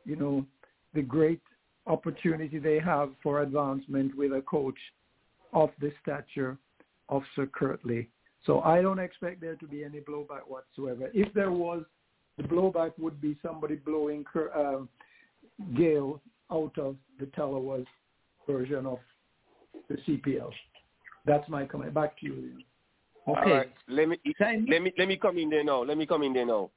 you 0.05 0.15
know, 0.15 0.45
the 0.93 1.01
great 1.01 1.41
opportunity 1.87 2.59
they 2.59 2.79
have 2.79 3.09
for 3.23 3.41
advancement 3.41 4.15
with 4.15 4.33
a 4.33 4.41
coach 4.41 4.77
of 5.53 5.69
the 5.79 5.91
stature 6.01 6.57
of 7.09 7.23
Sir 7.35 7.47
Curtly. 7.47 8.07
So 8.45 8.61
I 8.61 8.81
don't 8.81 8.99
expect 8.99 9.41
there 9.41 9.55
to 9.55 9.67
be 9.67 9.83
any 9.83 9.99
blowback 9.99 10.47
whatsoever. 10.47 11.09
If 11.13 11.33
there 11.33 11.51
was, 11.51 11.83
the 12.37 12.43
blowback 12.43 12.91
would 12.97 13.21
be 13.21 13.37
somebody 13.43 13.75
blowing 13.75 14.25
uh, 14.35 14.79
Gayle 15.75 16.21
out 16.51 16.77
of 16.77 16.95
the 17.19 17.25
Tallawahs 17.27 17.85
version 18.47 18.85
of 18.85 18.99
the 19.89 19.95
CPL. 20.07 20.51
That's 21.25 21.47
my 21.49 21.65
comment. 21.65 21.93
Back 21.93 22.19
to 22.19 22.25
you, 22.25 22.33
Leon. 22.33 22.63
Okay. 23.27 23.51
All 23.51 23.57
right. 23.57 23.71
Let 23.87 24.09
me 24.09 24.17
let 24.67 24.81
me 24.81 24.93
let 24.97 25.07
me 25.07 25.17
come 25.17 25.37
in 25.37 25.49
there 25.49 25.63
now. 25.63 25.83
Let 25.83 25.97
me 25.97 26.05
come 26.05 26.23
in 26.23 26.33
there 26.33 26.45
now. 26.45 26.71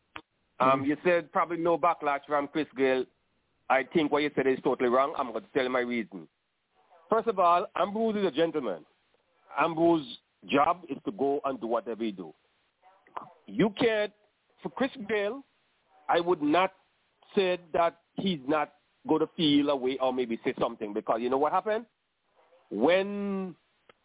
Um, 0.61 0.71
mm-hmm. 0.71 0.85
you 0.85 0.97
said 1.05 1.33
probably 1.33 1.57
no 1.57 1.79
backlash 1.79 2.21
from 2.27 2.49
Chris 2.49 2.67
Gayle. 2.77 3.05
I 3.71 3.85
think 3.95 4.13
what 4.13 4.23
you 4.23 4.31
said 4.37 4.47
is 4.47 4.59
totally 4.63 4.91
wrong. 4.91 5.15
I'm 5.17 5.33
going 5.33 5.43
to 5.43 5.51
tell 5.55 5.65
you 5.65 5.71
my 5.71 5.81
reason. 5.81 6.29
First 7.09 7.29
of 7.29 7.39
all, 7.39 7.67
Ambrose 7.77 8.17
is 8.17 8.27
a 8.27 8.31
gentleman. 8.31 8.85
Ambrose's 9.59 10.19
job 10.49 10.83
is 10.89 10.99
to 11.07 11.13
go 11.13 11.41
and 11.45 11.61
do 11.61 11.67
whatever 11.67 12.05
he 12.05 12.13
do. 12.13 12.35
You 13.47 13.71
can't, 13.79 14.13
for 14.63 14.69
Chris 14.71 14.91
Gayle, 15.09 15.43
I 16.09 16.21
would 16.21 16.43
not 16.43 16.73
say 17.35 17.59
that 17.73 18.01
he's 18.15 18.41
not 18.47 18.73
going 19.09 19.21
to 19.21 19.29
feel 19.37 19.71
a 19.71 19.77
way 19.77 19.99
or 20.01 20.13
maybe 20.13 20.39
say 20.45 20.55
something 20.59 20.93
because 20.93 21.19
you 21.21 21.31
know 21.31 21.39
what 21.39 21.53
happened? 21.53 21.87
When, 22.71 23.55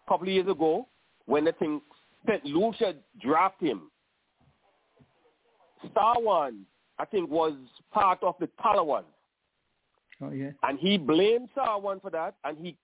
a 0.05 0.09
couple 0.09 0.27
of 0.27 0.33
years 0.33 0.47
ago, 0.47 0.87
when 1.25 1.45
the 1.45 1.53
thing, 1.53 1.81
St. 2.27 2.43
Lucia 2.45 2.95
drafted 3.21 3.69
him, 3.69 3.91
Sarwan, 5.95 6.63
I 6.97 7.05
think, 7.05 7.29
was 7.29 7.53
part 7.93 8.21
of 8.23 8.35
the 8.39 8.49
Tallawahs. 8.63 9.05
Oh 10.21 10.31
yeah. 10.31 10.51
And 10.63 10.77
he 10.77 10.97
blamed 10.97 11.49
Sarwan 11.55 12.01
for 12.01 12.11
that, 12.11 12.35
and 12.43 12.57
he 12.57 12.75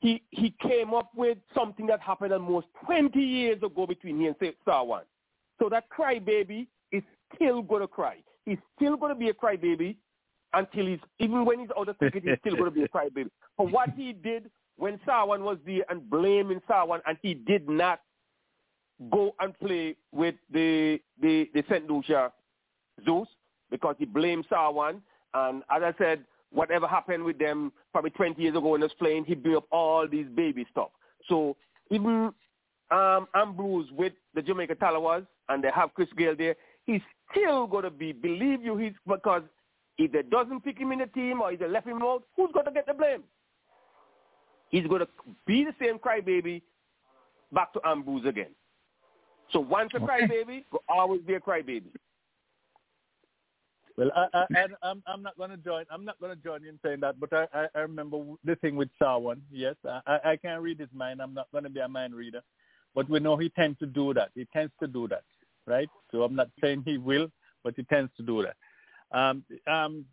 he 0.00 0.22
he 0.30 0.54
came 0.62 0.94
up 0.94 1.10
with 1.14 1.38
something 1.54 1.86
that 1.88 2.00
happened 2.00 2.32
almost 2.32 2.68
20 2.86 3.18
years 3.20 3.62
ago 3.62 3.86
between 3.86 4.18
he 4.20 4.26
and 4.26 4.36
Sarwan. 4.66 5.02
So 5.58 5.68
that 5.68 5.84
crybaby 5.90 6.66
is 6.92 7.02
still 7.34 7.62
going 7.62 7.82
to 7.82 7.88
cry. 7.88 8.16
He's 8.46 8.58
still 8.76 8.96
going 8.96 9.12
to 9.12 9.18
be 9.18 9.28
a 9.28 9.34
crybaby 9.34 9.96
until 10.54 10.86
he's 10.86 11.00
even 11.18 11.44
when 11.44 11.60
he's 11.60 11.68
out 11.78 11.88
of 11.88 11.98
cricket, 11.98 12.22
he's 12.24 12.38
still 12.40 12.56
going 12.56 12.64
to 12.64 12.70
be 12.70 12.82
a 12.82 12.88
crybaby 12.94 13.30
for 13.56 13.66
what 13.66 13.90
he 13.90 14.12
did 14.12 14.50
when 14.76 14.98
Sarwan 15.06 15.40
was 15.40 15.58
there 15.66 15.84
and 15.88 16.08
blaming 16.08 16.60
Sarwan, 16.68 17.00
and 17.06 17.18
he 17.22 17.34
did 17.34 17.68
not 17.68 18.00
go 19.10 19.34
and 19.40 19.58
play 19.58 19.96
with 20.12 20.34
the 20.52 21.00
the 21.20 21.50
the 21.54 21.64
Saint 21.68 21.90
Lucia 21.90 22.32
Zouks 23.06 23.26
because 23.70 23.96
he 23.98 24.04
blamed 24.04 24.46
Sarwan. 24.50 25.00
And 25.34 25.62
as 25.70 25.82
I 25.82 25.94
said, 25.98 26.24
whatever 26.50 26.86
happened 26.86 27.24
with 27.24 27.38
them 27.38 27.72
probably 27.92 28.10
20 28.10 28.40
years 28.40 28.56
ago 28.56 28.68
when 28.68 28.80
he 28.80 28.84
was 28.84 28.92
playing, 28.98 29.24
he 29.24 29.34
blew 29.34 29.58
up 29.58 29.66
all 29.70 30.08
these 30.08 30.26
baby 30.34 30.66
stuff. 30.70 30.88
So 31.28 31.56
even 31.90 32.32
um, 32.90 33.28
Ambrose 33.34 33.90
with 33.92 34.14
the 34.34 34.42
Jamaica 34.42 34.76
Tallawahs, 34.76 35.26
and 35.48 35.62
they 35.62 35.70
have 35.74 35.92
Chris 35.94 36.08
Gayle 36.16 36.36
there, 36.36 36.56
he's 36.86 37.02
still 37.30 37.66
going 37.66 37.84
to 37.84 37.90
be, 37.90 38.12
believe 38.12 38.62
you, 38.62 38.76
he's 38.76 38.92
because 39.06 39.42
if 39.98 40.12
they 40.12 40.22
doesn't 40.22 40.64
pick 40.64 40.78
him 40.78 40.92
in 40.92 41.00
the 41.00 41.06
team 41.06 41.40
or 41.40 41.52
if 41.52 41.60
they 41.60 41.68
left 41.68 41.86
him 41.86 42.02
out, 42.02 42.22
who's 42.36 42.50
going 42.52 42.66
to 42.66 42.72
get 42.72 42.86
the 42.86 42.94
blame? 42.94 43.24
He's 44.70 44.86
going 44.86 45.00
to 45.00 45.08
be 45.46 45.64
the 45.64 45.74
same 45.80 45.98
crybaby 45.98 46.62
back 47.52 47.72
to 47.72 47.80
Ambrose 47.84 48.26
again. 48.26 48.50
So 49.52 49.60
once 49.60 49.90
a 49.94 49.96
okay. 49.96 50.06
crybaby, 50.06 50.64
will 50.70 50.84
always 50.88 51.22
be 51.22 51.34
a 51.34 51.40
crybaby. 51.40 51.90
Well, 53.96 54.12
I, 54.14 54.28
I, 54.32 54.44
and 54.56 54.74
I'm, 54.82 55.02
I'm 55.08 55.22
not 55.22 55.36
going 55.36 55.50
to 55.50 55.56
join. 55.56 55.84
I'm 55.90 56.04
not 56.04 56.20
going 56.20 56.36
to 56.36 56.40
join 56.40 56.64
in 56.64 56.78
saying 56.84 57.00
that, 57.00 57.18
but 57.18 57.32
I, 57.32 57.46
I, 57.52 57.66
I 57.74 57.80
remember 57.80 58.22
the 58.44 58.54
thing 58.56 58.76
with 58.76 58.90
Sarwan. 59.02 59.40
Yes, 59.50 59.74
I, 59.84 60.20
I 60.24 60.36
can't 60.36 60.62
read 60.62 60.78
his 60.78 60.90
mind. 60.94 61.20
I'm 61.20 61.34
not 61.34 61.50
going 61.50 61.64
to 61.64 61.70
be 61.70 61.80
a 61.80 61.88
mind 61.88 62.14
reader, 62.14 62.42
but 62.94 63.10
we 63.10 63.18
know 63.18 63.36
he 63.36 63.48
tends 63.48 63.76
to 63.80 63.86
do 63.86 64.14
that. 64.14 64.30
He 64.36 64.46
tends 64.52 64.72
to 64.80 64.86
do 64.86 65.08
that, 65.08 65.24
right? 65.66 65.88
So 66.12 66.22
I'm 66.22 66.36
not 66.36 66.50
saying 66.60 66.82
he 66.84 66.96
will, 66.96 67.28
but 67.64 67.74
he 67.76 67.82
tends 67.84 68.12
to 68.18 68.22
do 68.22 68.42
that. 68.42 68.54
Um, 69.12 69.44
um, 69.66 70.04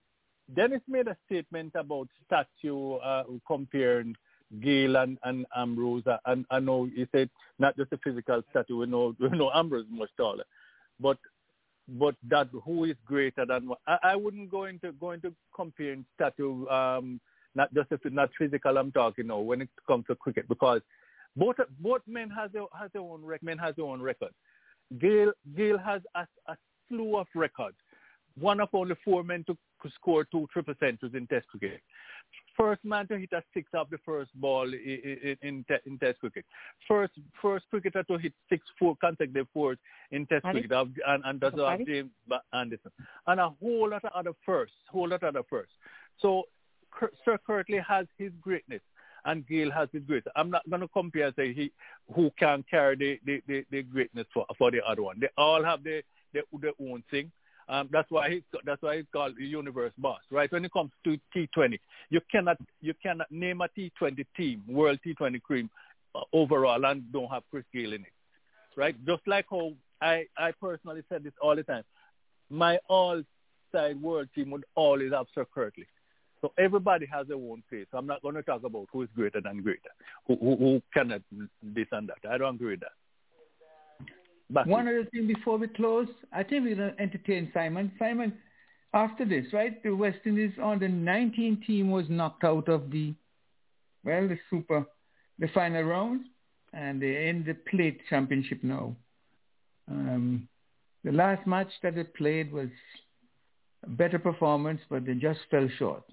Dennis 0.54 0.82
made 0.88 1.08
a 1.08 1.18
statement 1.26 1.74
about 1.76 2.08
statue 2.26 2.96
uh, 2.96 3.24
comparing 3.48 4.16
Gayle 4.62 4.98
and, 4.98 5.18
and 5.24 5.46
Ambrose. 5.56 6.04
And 6.26 6.46
I 6.50 6.60
know 6.60 6.86
he 6.86 7.08
said 7.12 7.30
not 7.60 7.76
just 7.78 7.92
a 7.94 7.98
physical 8.04 8.44
statue. 8.52 8.78
We 8.78 8.86
know 8.86 9.16
we 9.20 9.30
know 9.30 9.52
Ambrose 9.54 9.86
is 9.86 9.92
much 9.92 10.10
taller, 10.18 10.46
but 11.00 11.18
but 11.88 12.16
that 12.28 12.50
who 12.64 12.86
is 12.86 12.96
greater 13.06 13.46
than 13.46 13.70
I, 13.88 13.98
I 14.04 14.16
wouldn't 14.16 14.50
go 14.50 14.66
into 14.66 14.92
go 14.94 15.12
into 15.12 15.34
comparing 15.56 16.06
statue 16.16 16.68
um 16.68 17.20
not 17.54 17.74
just 17.74 17.92
if 17.92 18.00
not 18.12 18.30
physical 18.38 18.78
I'm 18.78 18.92
talking 18.92 19.28
now 19.28 19.40
when 19.40 19.62
it 19.62 19.70
comes 19.88 20.06
to 20.08 20.16
cricket 20.16 20.48
because 20.48 20.82
both 21.36 21.56
both 21.80 22.02
men 22.08 22.30
has 22.30 22.52
their 22.52 22.64
has 22.80 22.92
their 22.94 23.02
own 23.02 23.24
rec- 23.24 23.44
men 23.44 23.58
has 23.58 23.76
their 23.76 23.86
own 23.86 24.02
record. 24.02 24.32
Gayle 25.00 25.34
Gayle 25.56 25.78
has 25.78 26.02
a, 26.16 26.28
a 26.48 26.58
slew 26.88 27.18
of 27.18 27.28
records. 27.36 27.78
One 28.40 28.60
of 28.60 28.70
only 28.74 28.96
four 29.04 29.24
men 29.24 29.44
to 29.48 29.58
score 29.96 30.26
two 30.26 30.48
triple 30.52 30.74
centuries 30.80 31.14
in 31.16 31.28
Test 31.28 31.48
cricket. 31.48 31.82
first 32.58 32.84
man 32.84 33.08
to 33.08 33.18
hit 33.18 33.30
a 33.34 33.44
six 33.54 33.70
off 33.74 33.90
the 33.90 33.98
first 34.06 34.32
ball 34.36 34.72
in, 34.74 35.38
in, 35.42 35.66
in 35.86 36.00
Test 36.00 36.20
cricket. 36.20 36.46
First 36.88 37.14
first 37.42 37.66
cricketer 37.70 38.04
to 38.04 38.18
hit 38.18 38.34
six 38.50 38.66
four 38.80 38.96
consecutive 38.98 39.48
fours 39.54 39.78
in 40.12 40.26
Test 40.26 40.44
cricket, 40.44 40.72
and, 40.72 41.24
and 41.26 41.40
that's 41.40 41.58
uh, 41.58 41.78
James 41.86 42.12
Anderson, 42.54 42.92
and 43.28 43.40
a 43.40 43.50
whole 43.50 43.90
lot 43.90 44.04
of 44.04 44.12
other 44.14 44.34
firsts, 44.46 44.76
whole 44.90 45.10
lot 45.10 45.24
of 45.24 45.36
other 45.36 45.44
firsts. 45.50 45.74
So 46.20 46.44
Sir 47.24 47.38
Curtly 47.46 47.80
has 47.88 48.06
his 48.18 48.32
greatness, 48.42 48.82
and 49.26 49.46
Gayle 49.48 49.72
has 49.72 49.90
his 49.92 50.04
greatness. 50.04 50.34
I'm 50.36 50.50
not 50.50 50.68
going 50.70 50.82
to 50.82 50.88
compare 50.88 51.28
and 51.28 51.36
say 51.36 51.54
he 51.54 51.72
who 52.14 52.32
can 52.40 52.64
carry 52.70 52.96
the, 52.96 53.20
the, 53.26 53.42
the, 53.48 53.66
the 53.72 53.84
greatness 53.84 54.28
for 54.34 54.46
for 54.58 54.72
the 54.72 54.80
other 54.86 55.04
one. 55.04 55.20
They 55.20 55.30
all 55.38 55.64
have 55.64 55.84
their 55.84 56.02
their, 56.34 56.44
their 56.62 56.74
own 56.82 57.04
thing. 57.12 57.32
Um, 57.68 57.90
that's 57.92 58.10
why 58.12 58.30
he's 58.30 58.44
that's 58.64 58.82
why 58.82 58.98
he's 58.98 59.06
called 59.12 59.36
the 59.38 59.46
universe 59.46 59.92
boss, 59.98 60.20
right? 60.30 60.52
When 60.52 60.66
it 60.66 60.72
comes 60.72 60.92
to 61.04 61.18
T20, 61.36 61.80
you 62.10 62.22
cannot 62.32 62.58
you 62.82 62.94
cannot 63.02 63.32
name 63.32 63.62
a 63.62 63.68
T20 63.78 64.26
team, 64.38 64.64
world 64.68 65.00
T20 65.06 65.42
cream 65.42 65.70
uh, 66.14 66.22
overall, 66.32 66.84
and 66.86 67.12
don't 67.12 67.30
have 67.30 67.44
Chris 67.50 67.66
Gayle 67.74 67.94
in 67.94 68.02
it, 68.02 68.14
right? 68.76 68.96
Just 69.06 69.24
like 69.26 69.46
how 69.50 69.72
I 70.00 70.26
I 70.38 70.52
personally 70.62 71.02
said 71.10 71.24
this 71.24 71.34
all 71.42 71.56
the 71.56 71.64
time, 71.64 71.84
my 72.52 72.78
all-side 72.88 74.00
world 74.00 74.30
team 74.36 74.52
would 74.52 74.66
always 74.76 75.12
have 75.12 75.26
Sir 75.34 75.46
Curtly. 75.52 75.88
So 76.42 76.54
everybody 76.60 77.08
has 77.12 77.28
their 77.28 77.38
own. 77.38 77.64
So 77.72 77.98
I'm 77.98 78.06
not 78.06 78.22
going 78.22 78.36
to 78.36 78.44
talk 78.44 78.64
about 78.64 78.88
who 78.92 79.02
is 79.02 79.10
greater 79.16 79.42
than 79.42 79.64
greater, 79.64 79.80
who, 80.28 80.36
who, 80.36 80.56
who 80.56 80.82
cannot 80.94 81.22
this 81.64 81.88
and 81.92 82.08
that. 82.10 82.30
I 82.30 82.38
don't 82.38 82.56
agree 82.56 82.72
with 82.72 82.82
that. 82.82 82.92
Back 84.50 84.68
One 84.68 84.88
other 84.88 85.06
thing 85.12 85.28
before 85.28 85.58
we 85.58 85.68
close, 85.68 86.08
I 86.32 86.44
think 86.44 86.66
we're 86.66 86.76
going 86.76 86.96
to 86.96 87.02
entertain 87.02 87.50
Simon. 87.54 87.92
Simon, 87.98 88.34
after 88.94 89.26
this, 89.26 89.46
right, 89.52 89.82
the 89.84 89.92
West 89.92 90.20
Indies 90.26 90.54
on 90.62 90.80
the 90.80 90.88
19 90.88 91.64
team 91.66 91.90
was 91.90 92.06
knocked 92.10 92.44
out 92.44 92.70
of 92.70 92.92
the, 92.92 93.14
well, 94.04 94.28
the 94.28 94.38
super, 94.50 94.86
the 95.40 95.48
final 95.54 95.84
round, 95.84 96.26
and 96.74 97.02
they're 97.02 97.28
in 97.28 97.44
the 97.44 97.56
plate 97.70 98.02
championship 98.10 98.64
now. 98.64 98.96
Um, 99.90 100.48
the 101.04 101.12
last 101.12 101.46
match 101.48 101.70
that 101.82 101.96
they 101.96 102.04
played 102.04 102.52
was 102.52 102.70
a 103.84 103.90
better 103.90 104.20
performance, 104.20 104.82
but 104.90 105.06
they 105.06 105.14
just 105.14 105.40
fell 105.50 105.68
short. 105.78 106.04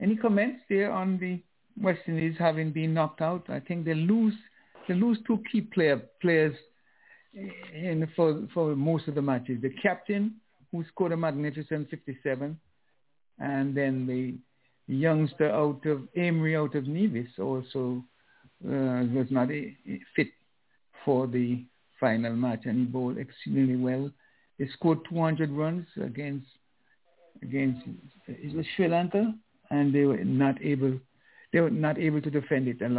Any 0.00 0.16
comments 0.16 0.62
there 0.68 0.90
on 0.90 1.18
the 1.18 1.40
West 1.82 2.00
Indies 2.06 2.36
having 2.38 2.72
been 2.72 2.94
knocked 2.94 3.20
out? 3.20 3.44
I 3.48 3.60
think 3.60 3.84
they 3.84 3.94
lose 3.94 4.34
they 4.86 4.94
lose 4.94 5.18
two 5.26 5.42
key 5.50 5.62
player, 5.62 6.02
players 6.20 6.54
in 7.34 8.08
for 8.16 8.46
for 8.52 8.76
most 8.76 9.08
of 9.08 9.14
the 9.14 9.22
matches. 9.22 9.60
The 9.62 9.74
captain, 9.82 10.34
who 10.70 10.84
scored 10.88 11.12
a 11.12 11.16
magnificent 11.16 11.90
57, 11.90 12.58
and 13.38 13.76
then 13.76 14.06
the 14.06 14.34
youngster 14.92 15.50
out 15.50 15.84
of 15.86 16.02
Emery 16.16 16.56
out 16.56 16.74
of 16.74 16.86
Nevis 16.86 17.30
also 17.38 18.04
uh, 18.64 19.04
was 19.12 19.26
not 19.30 19.50
a, 19.50 19.76
a 19.88 20.00
fit 20.14 20.28
for 21.04 21.26
the 21.26 21.64
final 22.00 22.34
match, 22.34 22.62
and 22.64 22.78
he 22.78 22.84
bowled 22.84 23.18
exceedingly 23.18 23.76
well. 23.76 24.10
They 24.58 24.68
scored 24.68 24.98
200 25.08 25.50
runs 25.50 25.86
against 26.00 26.46
against 27.42 27.80
it 28.26 28.66
Sri 28.76 28.88
Lanka, 28.88 29.34
and 29.70 29.94
they 29.94 30.04
were 30.04 30.24
not 30.24 30.62
able 30.62 30.98
they 31.52 31.60
were 31.60 31.70
not 31.70 31.98
able 31.98 32.20
to 32.20 32.30
defend 32.30 32.68
it. 32.68 32.80
And 32.80 32.98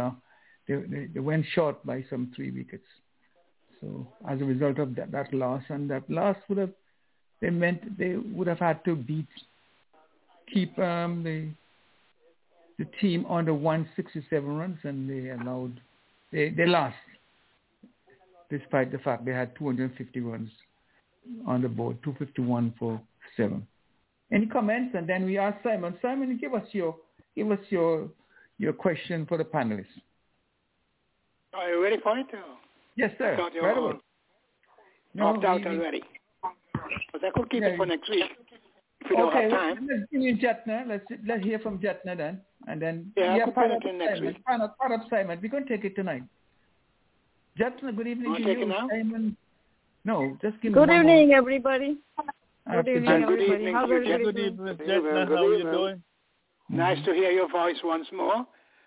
they, 0.66 0.74
they, 0.74 1.06
they 1.12 1.20
went 1.20 1.44
short 1.54 1.84
by 1.84 2.04
some 2.08 2.32
three 2.34 2.50
wickets. 2.50 2.86
So 3.80 4.06
as 4.28 4.40
a 4.40 4.44
result 4.44 4.78
of 4.78 4.94
that, 4.96 5.12
that 5.12 5.32
loss, 5.32 5.62
and 5.68 5.90
that 5.90 6.08
loss 6.08 6.36
would 6.48 6.58
have, 6.58 6.72
they 7.40 7.50
meant 7.50 7.98
they 7.98 8.16
would 8.16 8.46
have 8.46 8.58
had 8.58 8.84
to 8.84 8.96
beat, 8.96 9.28
keep 10.52 10.78
um, 10.78 11.22
the 11.22 11.48
the 12.78 12.84
team 13.00 13.24
under 13.30 13.54
167 13.54 14.56
runs, 14.56 14.78
and 14.82 15.08
they 15.08 15.30
allowed, 15.30 15.80
they 16.30 16.50
they 16.50 16.66
lost, 16.66 16.96
despite 18.50 18.92
the 18.92 18.98
fact 18.98 19.24
they 19.24 19.32
had 19.32 19.56
250 19.56 20.20
runs 20.20 20.50
on 21.46 21.62
the 21.62 21.68
board, 21.68 21.96
251 22.02 22.74
for 22.78 23.00
seven. 23.36 23.66
Any 24.32 24.46
comments? 24.46 24.94
And 24.96 25.08
then 25.08 25.24
we 25.24 25.38
ask 25.38 25.56
Simon. 25.62 25.94
Simon, 26.02 26.36
give 26.40 26.54
us 26.54 26.66
your 26.72 26.96
give 27.34 27.50
us 27.50 27.60
your 27.70 28.08
your 28.58 28.72
question 28.72 29.26
for 29.26 29.38
the 29.38 29.44
panelists. 29.44 29.86
Are 31.52 31.70
you 31.70 31.82
ready 31.82 31.96
for 32.02 32.18
it? 32.18 32.26
Yes, 32.96 33.12
sir. 33.18 33.34
I 33.34 33.36
thought 33.36 33.52
right 33.60 33.76
away. 33.76 33.92
No, 35.14 35.26
out 35.28 35.66
already. 35.66 36.02
But 37.12 37.24
I 37.24 37.30
could 37.34 37.50
keep 37.50 37.62
yeah, 37.62 37.68
it 37.68 37.76
for 37.76 37.86
next 37.86 38.08
week 38.10 38.24
if 39.00 39.16
we 39.16 39.22
okay, 39.22 39.48
don't 39.48 39.50
have 39.50 39.76
time. 39.76 39.88
Let's 39.90 40.10
give 40.10 40.20
you 40.20 40.36
Jetna. 40.36 40.86
Let's 40.86 41.04
let's 41.26 41.44
hear 41.44 41.58
from 41.58 41.78
Jetna 41.78 42.16
then, 42.16 42.40
and 42.66 42.80
then 42.80 43.12
yeah, 43.16 43.36
yeah 43.36 43.42
I 43.42 43.44
could 43.44 43.54
put 43.54 43.70
it 43.70 43.84
in 43.84 43.98
next 43.98 44.18
Simon. 44.18 44.36
Part 44.46 44.60
of, 44.60 44.78
part 44.78 44.92
of 44.92 45.00
Simon. 45.08 45.38
We're 45.42 45.50
going 45.50 45.66
to 45.66 45.76
take 45.76 45.84
it 45.84 45.94
tonight. 45.94 46.22
Jetna, 47.58 47.96
good 47.96 48.06
evening 48.06 48.34
to 48.34 48.42
you. 48.42 48.72
Simon. 48.90 49.36
No, 50.04 50.36
just 50.42 50.60
give 50.60 50.72
good 50.72 50.88
me 50.88 50.98
evening, 50.98 51.28
more. 51.28 51.38
everybody. 51.38 51.98
Ah, 52.18 52.22
good 52.82 52.88
evening, 52.88 53.08
everybody. 53.08 53.46
good 53.46 53.52
evening 53.52 53.74
How's 53.74 53.90
everybody 53.90 54.24
Good 54.24 54.38
evening, 54.38 54.76
Jetna. 54.76 55.28
How 55.28 55.44
are 55.44 55.54
you 55.54 55.62
doing? 55.64 56.02
Nice 56.68 56.98
to 57.04 57.12
hear 57.12 57.30
your 57.30 57.50
voice 57.50 57.76
once 57.84 58.06
more, 58.12 58.46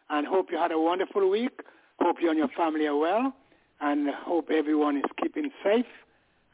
and 0.09 0.27
hope 0.27 0.47
you 0.51 0.57
had 0.57 0.71
a 0.71 0.79
wonderful 0.79 1.29
week. 1.29 1.59
Hope 1.99 2.17
you 2.21 2.29
and 2.29 2.37
your 2.37 2.49
family 2.55 2.87
are 2.87 2.95
well 2.95 3.33
and 3.81 4.09
hope 4.09 4.49
everyone 4.51 4.97
is 4.97 5.03
keeping 5.21 5.49
safe 5.63 5.85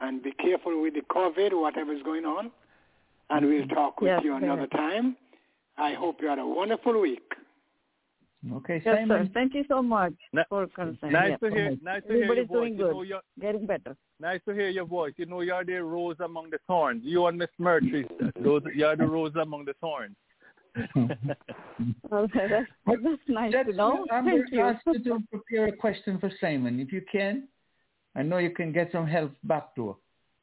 and 0.01 0.21
be 0.21 0.31
careful 0.31 0.81
with 0.81 0.93
the 0.93 1.01
COVID, 1.01 1.59
whatever 1.59 1.93
is 1.93 2.03
going 2.03 2.25
on. 2.25 2.51
And 3.29 3.45
we'll 3.47 3.63
mm-hmm. 3.63 3.73
talk 3.73 4.01
with 4.01 4.09
yes, 4.09 4.21
you 4.23 4.35
another 4.35 4.67
time. 4.67 5.15
I 5.77 5.93
hope 5.93 6.17
you 6.21 6.27
had 6.27 6.39
a 6.39 6.45
wonderful 6.45 6.99
week. 7.01 7.33
Okay, 8.53 8.81
yes, 8.85 8.95
Simon. 8.95 9.25
Sir. 9.25 9.31
Thank 9.33 9.55
you 9.55 9.63
so 9.67 9.81
much 9.81 10.13
for 10.49 10.67
concern. 10.67 11.11
Nice 11.11 11.31
yes, 11.31 11.39
to 11.39 11.49
hear. 11.49 11.77
Nice 11.81 12.03
to 12.07 12.13
hear 12.13 12.25
your 12.25 12.45
voice. 12.45 12.47
doing 12.51 12.77
good. 12.77 13.07
You 13.07 13.13
know, 13.15 13.21
Getting 13.41 13.65
better. 13.65 13.95
nice 14.19 14.39
to 14.47 14.53
hear 14.53 14.69
your 14.69 14.85
voice. 14.85 15.13
You 15.17 15.25
know, 15.25 15.41
you're 15.41 15.65
the 15.65 15.83
rose 15.83 16.17
among 16.19 16.51
the 16.51 16.59
thorns. 16.67 17.01
You 17.03 17.25
and 17.25 17.39
Miss 17.39 17.49
Murtry, 17.59 18.07
those 18.43 18.61
you're 18.75 18.95
the 18.95 19.07
rose 19.07 19.33
among 19.41 19.65
the 19.65 19.73
thorns. 19.81 20.15
Well, 22.09 22.27
that's, 22.33 22.65
that's 22.87 23.21
nice 23.27 23.53
That's, 23.53 23.69
to 23.69 23.75
know. 23.75 24.05
I'm 24.11 24.25
Thank 24.25 24.37
going 24.37 24.49
to 24.49 24.55
you. 24.55 24.61
ask 24.61 24.81
you 24.85 25.03
to 25.03 25.19
prepare 25.31 25.67
a 25.67 25.75
question 25.75 26.19
for 26.19 26.31
Simon, 26.41 26.79
if 26.79 26.91
you 26.91 27.01
can. 27.11 27.47
I 28.15 28.21
know 28.21 28.37
you 28.37 28.51
can 28.51 28.71
get 28.71 28.91
some 28.91 29.07
help 29.07 29.31
back 29.43 29.75
door. 29.75 29.97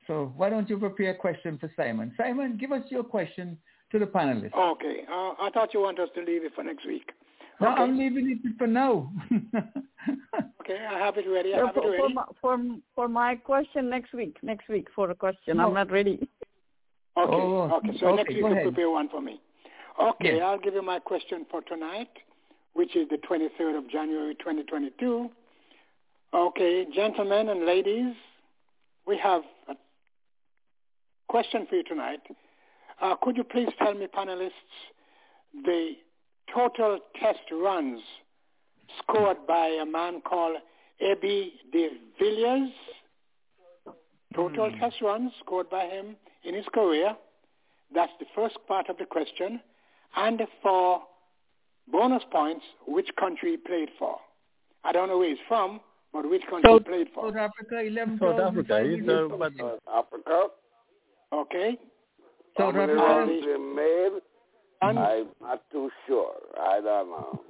So 0.07 0.33
why 0.37 0.51
don't 0.51 0.69
you 0.69 0.79
prepare 0.79 1.11
a 1.11 1.17
question 1.17 1.59
for 1.59 1.71
Simon? 1.77 2.13
Simon, 2.17 2.57
give 2.59 2.73
us 2.73 2.83
your 2.91 3.05
question 3.05 3.59
to 3.93 3.99
the 3.99 4.07
panelists. 4.07 4.55
Okay. 4.55 5.03
Uh, 5.09 5.35
I 5.41 5.51
thought 5.53 5.73
you 5.75 5.81
want 5.81 5.99
us 5.99 6.09
to 6.15 6.21
leave 6.21 6.45
it 6.45 6.53
for 6.55 6.65
next 6.65 6.87
week. 6.87 7.11
No, 7.61 7.73
Okay. 7.73 7.83
I'm 7.83 7.99
leaving 7.99 8.41
it 8.45 8.59
for 8.59 8.67
now. 8.67 9.13
Okay, 10.63 10.79
I 10.89 10.99
have 10.99 11.17
it 11.17 11.29
ready. 11.29 11.53
I 11.55 11.59
Yeah, 11.59 11.67
have 11.67 11.77
it 11.77 11.83
for, 11.83 11.97
for, 11.97 12.09
my, 12.09 12.25
for, 12.41 12.59
for 12.95 13.09
my 13.09 13.35
question 13.35 13.91
next 13.91 14.13
week. 14.13 14.37
Next 14.43 14.69
week 14.69 14.87
for 14.95 15.11
a 15.11 15.15
question. 15.15 15.57
No. 15.57 15.67
I'm 15.67 15.75
not 15.75 15.91
ready. 15.91 16.29
Okay. 17.17 17.35
Oh, 17.35 17.71
okay. 17.79 17.99
So 17.99 18.07
okay, 18.07 18.17
next 18.17 18.29
week 18.29 18.45
you 18.45 18.63
prepare 18.63 18.91
one 18.91 19.09
for 19.09 19.21
me. 19.21 19.41
Okay, 20.01 20.37
Yes. 20.37 20.43
I'll 20.45 20.59
give 20.59 20.75
you 20.75 20.83
my 20.83 20.99
question 20.99 21.47
for 21.51 21.61
tonight, 21.63 22.11
which 22.75 22.97
is 22.97 23.09
the 23.09 23.19
23rd 23.19 23.79
of 23.79 23.89
January 23.91 24.35
2022. 24.37 25.31
Okay, 26.35 26.87
gentlemen 26.95 27.51
and 27.51 27.67
ladies, 27.67 28.15
we 29.07 29.19
have 29.19 29.43
a 29.69 29.75
question 31.29 31.67
for 31.69 31.77
you 31.77 31.85
tonight. 31.85 32.21
Uh, 33.01 33.17
could 33.21 33.37
you 33.37 33.45
please 33.45 33.69
tell 33.79 33.93
me, 33.95 34.07
panelists, 34.07 34.51
the 35.65 35.93
total 36.55 36.99
test 37.21 37.41
runs 37.53 38.01
scored 38.99 39.47
by 39.47 39.67
a 39.83 39.85
man 39.85 40.21
called 40.23 40.57
A.B. 41.01 41.53
de 41.73 41.91
Villiers? 42.19 42.71
Total 44.35 44.71
test 44.81 44.97
runs 45.03 45.33
scored 45.41 45.69
by 45.69 45.85
him 45.85 46.17
in 46.45 46.55
his 46.55 46.65
career. 46.73 47.15
That's 47.95 48.13
the 48.19 48.27
first 48.35 48.57
part 48.67 48.89
of 48.89 48.97
the 48.97 49.05
question. 49.05 49.61
And 50.17 50.41
for 50.63 51.03
bonus 51.91 52.23
points, 52.31 52.65
which 52.87 53.09
country 53.19 53.53
he 53.53 53.57
played 53.57 53.89
for. 53.99 54.19
I 54.85 54.93
don't 54.93 55.09
know 55.09 55.17
where 55.19 55.31
he's 55.31 55.39
from, 55.49 55.81
but 56.13 56.29
which 56.29 56.43
country 56.49 56.71
South, 56.71 56.83
he 56.85 56.89
played 56.89 57.09
for. 57.15 57.29
South 57.29 57.37
Africa, 57.37 57.81
11 57.81 58.19
South 58.21 58.39
Africa. 58.41 58.83
He's 58.85 59.09
uh, 59.09 59.29
but, 59.39 59.53
South 59.59 59.79
Africa. 59.93 60.47
Okay. 61.33 61.79
South 62.59 62.75
How 62.75 62.87
many 62.87 63.01
Africa. 63.01 63.33
he 63.41 63.57
made? 63.75 64.21
And 64.83 64.99
I'm 64.99 65.29
not 65.41 65.63
too 65.71 65.91
sure. 66.07 66.35
I 66.61 66.81
don't 66.81 67.09
know. 67.09 67.41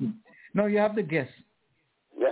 No, 0.54 0.66
you 0.66 0.78
have 0.78 0.94
to 0.96 1.02
guess. 1.02 1.28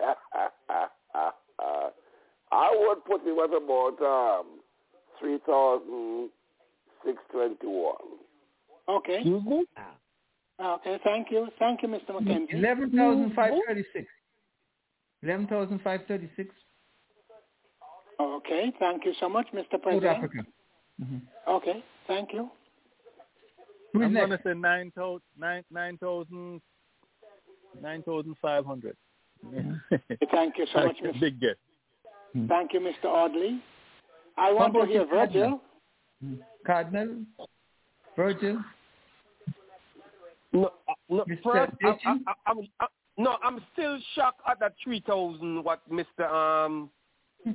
I 2.53 2.77
would 2.77 3.05
put 3.05 3.25
him 3.27 3.39
at 3.39 3.55
about 3.57 4.03
um, 4.41 4.47
3,621. 5.21 7.95
okay. 8.89 9.15
Excuse 9.15 9.45
me? 9.45 9.65
Okay, 10.61 10.99
thank 11.05 11.31
you. 11.31 11.49
Thank 11.59 11.83
you, 11.83 11.89
Mr. 11.89 12.11
McKenzie. 12.11 12.55
11,536. 12.55 14.07
11,536. 15.23 16.55
Okay, 18.21 18.73
thank 18.79 19.05
you 19.05 19.15
so 19.21 19.29
much, 19.29 19.47
Mr. 19.55 19.81
President. 19.81 20.03
South 20.03 20.21
President. 20.21 20.25
Africa. 20.25 20.43
Mhm. 21.03 21.21
Okay, 21.49 21.85
thank 22.07 22.33
you. 22.33 22.51
Who's 23.93 24.05
I'm 24.05 24.13
next? 24.13 24.27
going 24.27 24.39
to 24.39 24.45
say 24.45 24.55
9,000 24.55 25.23
9,000 25.71 26.61
9,500. 27.81 28.97
Mm-hmm. 29.45 29.95
Thank 30.31 30.59
you 30.59 30.67
so 30.75 30.87
much, 30.87 30.97
Mr. 31.05 31.21
Big 31.21 31.41
guess. 31.41 31.57
Hmm. 32.33 32.47
Thank 32.47 32.73
you, 32.73 32.81
Mr. 32.81 33.07
Audley. 33.07 33.63
I 34.37 34.53
want 34.53 34.75
to 34.75 34.85
hear 34.87 35.07
Virgil. 35.07 35.61
Cardinal? 36.67 37.15
Hmm. 37.39 37.45
Virgil? 38.17 38.63
No, 40.53 40.73
uh, 40.89 40.93
no, 41.09 41.25
first, 41.45 41.73
I, 41.85 41.89
I, 41.89 41.93
I, 42.27 42.35
I'm, 42.47 42.59
I, 42.81 42.87
no, 43.17 43.37
I'm 43.45 43.61
still 43.73 43.99
shocked 44.15 44.41
at 44.49 44.59
that 44.61 44.75
3,000 44.83 45.63
what 45.63 45.81
Mr. 45.91 46.31
Um, 46.31 46.91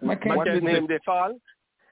what 0.00 0.48
his 0.48 0.62
name 0.62 0.86
they 0.88 0.98
fall. 1.04 1.38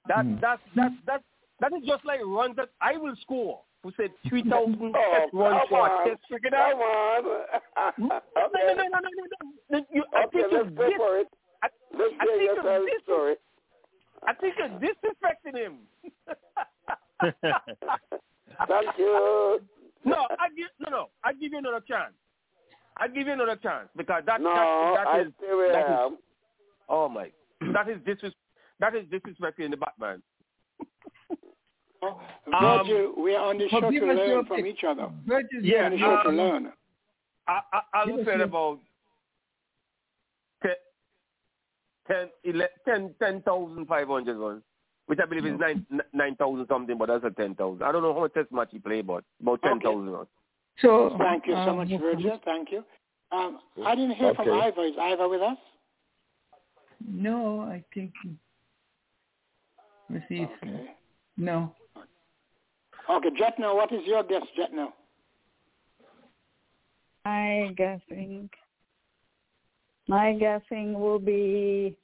That, 0.09 0.25
mm. 0.25 0.41
that, 0.41 0.61
that, 0.77 0.93
that, 1.07 1.23
that 1.61 1.73
is 1.73 1.83
just 1.87 2.05
like 2.05 2.21
runs 2.25 2.57
that 2.57 2.71
I 2.81 2.97
will 2.97 3.15
score. 3.23 3.61
Who 3.83 3.93
said 3.97 4.11
3,000 4.29 4.95
oh, 4.95 5.29
runs 5.33 5.61
for 5.71 5.89
on. 5.89 6.09
test 6.09 6.21
cricket? 6.29 6.53
Come 6.53 6.81
on. 6.81 7.25
no, 7.99 8.09
no, 8.09 8.21
no, 8.37 8.75
no, 8.75 8.89
no, 8.89 8.99
no, 9.01 9.79
no. 9.79 9.87
You, 9.91 10.05
I 10.15 10.25
okay, 10.25 10.41
think 10.41 10.53
let's 10.53 10.69
go 10.77 10.89
dis- 10.89 10.97
for 10.99 11.19
it. 11.19 11.29
I, 11.63 11.69
let's 11.97 12.15
I 12.21 12.25
hear 12.25 12.37
think 12.37 12.51
your 12.57 12.65
side 12.65 12.87
dis- 12.87 13.03
story. 13.05 13.35
I 14.27 14.35
think 14.35 14.55
you're 14.59 14.69
disrespecting 14.69 15.57
him. 15.57 15.75
Thank 18.69 18.99
you. 18.99 19.61
No, 20.05 20.27
I 20.39 20.49
give 20.57 20.69
no, 20.81 20.91
no. 20.91 21.07
I 21.25 21.33
give 21.33 21.53
you 21.53 21.59
another 21.59 21.81
chance. 21.87 22.13
I 22.97 23.09
give 23.09 23.27
you 23.27 23.33
another 23.33 23.57
chance 23.57 23.89
because 23.97 24.23
that 24.27 24.41
no, 24.41 24.51
that, 24.55 25.05
that 25.05 25.07
I 25.15 25.21
is, 25.23 25.33
stay 25.39 25.55
where 25.55 25.73
that 25.73 25.87
I 25.89 26.07
is- 26.07 26.13
oh 26.89 27.09
my, 27.09 27.31
that 27.73 27.89
is 27.89 27.99
disres 27.99 28.33
that 28.81 28.95
is 28.95 29.05
disrespecting 29.07 29.71
the 29.71 29.77
Batman. 29.77 30.23
Virgil, 32.51 33.13
we 33.23 33.35
are 33.35 33.47
on 33.47 33.59
the 33.59 33.69
show 33.69 33.81
to 33.81 33.89
learn 33.89 34.47
from 34.47 34.57
pick. 34.57 34.67
each 34.67 34.85
other. 34.85 35.09
Virgil's 35.27 35.63
Yeah, 35.65 35.85
on 35.87 35.91
the 35.93 35.99
show 35.99 36.23
to 36.25 36.29
um, 36.31 36.37
learn. 36.37 36.73
I 37.47 37.61
I, 37.73 37.81
I 37.95 38.05
Give 38.07 38.15
would 38.15 38.21
us 38.23 38.27
say 38.27 38.37
your- 38.37 38.45
about 38.45 38.79
ten, 40.63 40.73
ten, 42.09 42.29
ele- 42.47 42.69
ten, 42.87 43.15
ten 43.23 43.43
thousand 43.43 43.87
five 43.87 44.09
hundred 44.09 44.39
ones, 44.39 44.63
which 45.11 45.19
I 45.21 45.27
believe 45.27 45.45
is 45.45 45.59
nine 45.59 45.85
nine 46.13 46.37
thousand 46.37 46.69
something, 46.69 46.97
but 46.97 47.09
that's 47.09 47.25
a 47.25 47.31
ten 47.31 47.57
thousand. 47.57 47.83
I 47.83 47.91
don't 47.91 48.03
know 48.03 48.15
how 48.15 48.21
much 48.21 48.33
test 48.33 48.53
match 48.53 48.69
he 48.71 48.79
played, 48.79 49.09
but 49.09 49.25
about 49.43 49.61
ten 49.61 49.81
thousand 49.81 50.13
ones. 50.13 50.29
So 50.81 51.17
Thank 51.19 51.49
you 51.49 51.55
so 51.55 51.71
um, 51.71 51.79
much, 51.79 51.89
Virgil. 51.89 52.41
Thank 52.45 52.71
you. 52.71 52.85
Um, 53.33 53.59
I 53.85 53.97
didn't 53.97 54.13
hear 54.13 54.33
from 54.35 54.49
Okay. 54.49 54.67
Ivor. 54.69 54.85
Is 54.85 54.95
Ivor 55.01 55.29
with 55.29 55.43
us? 55.43 55.57
No, 57.05 57.63
I 57.63 57.83
think. 57.93 58.13
Let's 60.09 60.25
see. 60.29 60.47
Okay. 60.63 60.91
No. 61.37 61.75
Okay, 63.11 63.31
Jetno, 63.31 63.75
what 63.75 63.93
is 63.93 64.03
your 64.07 64.23
guess, 64.23 64.43
Jetno? 64.57 64.93
My 67.25 67.73
guessing, 67.77 68.49
my 70.07 70.35
guessing 70.35 70.95
will 70.95 71.19
be 71.19 71.97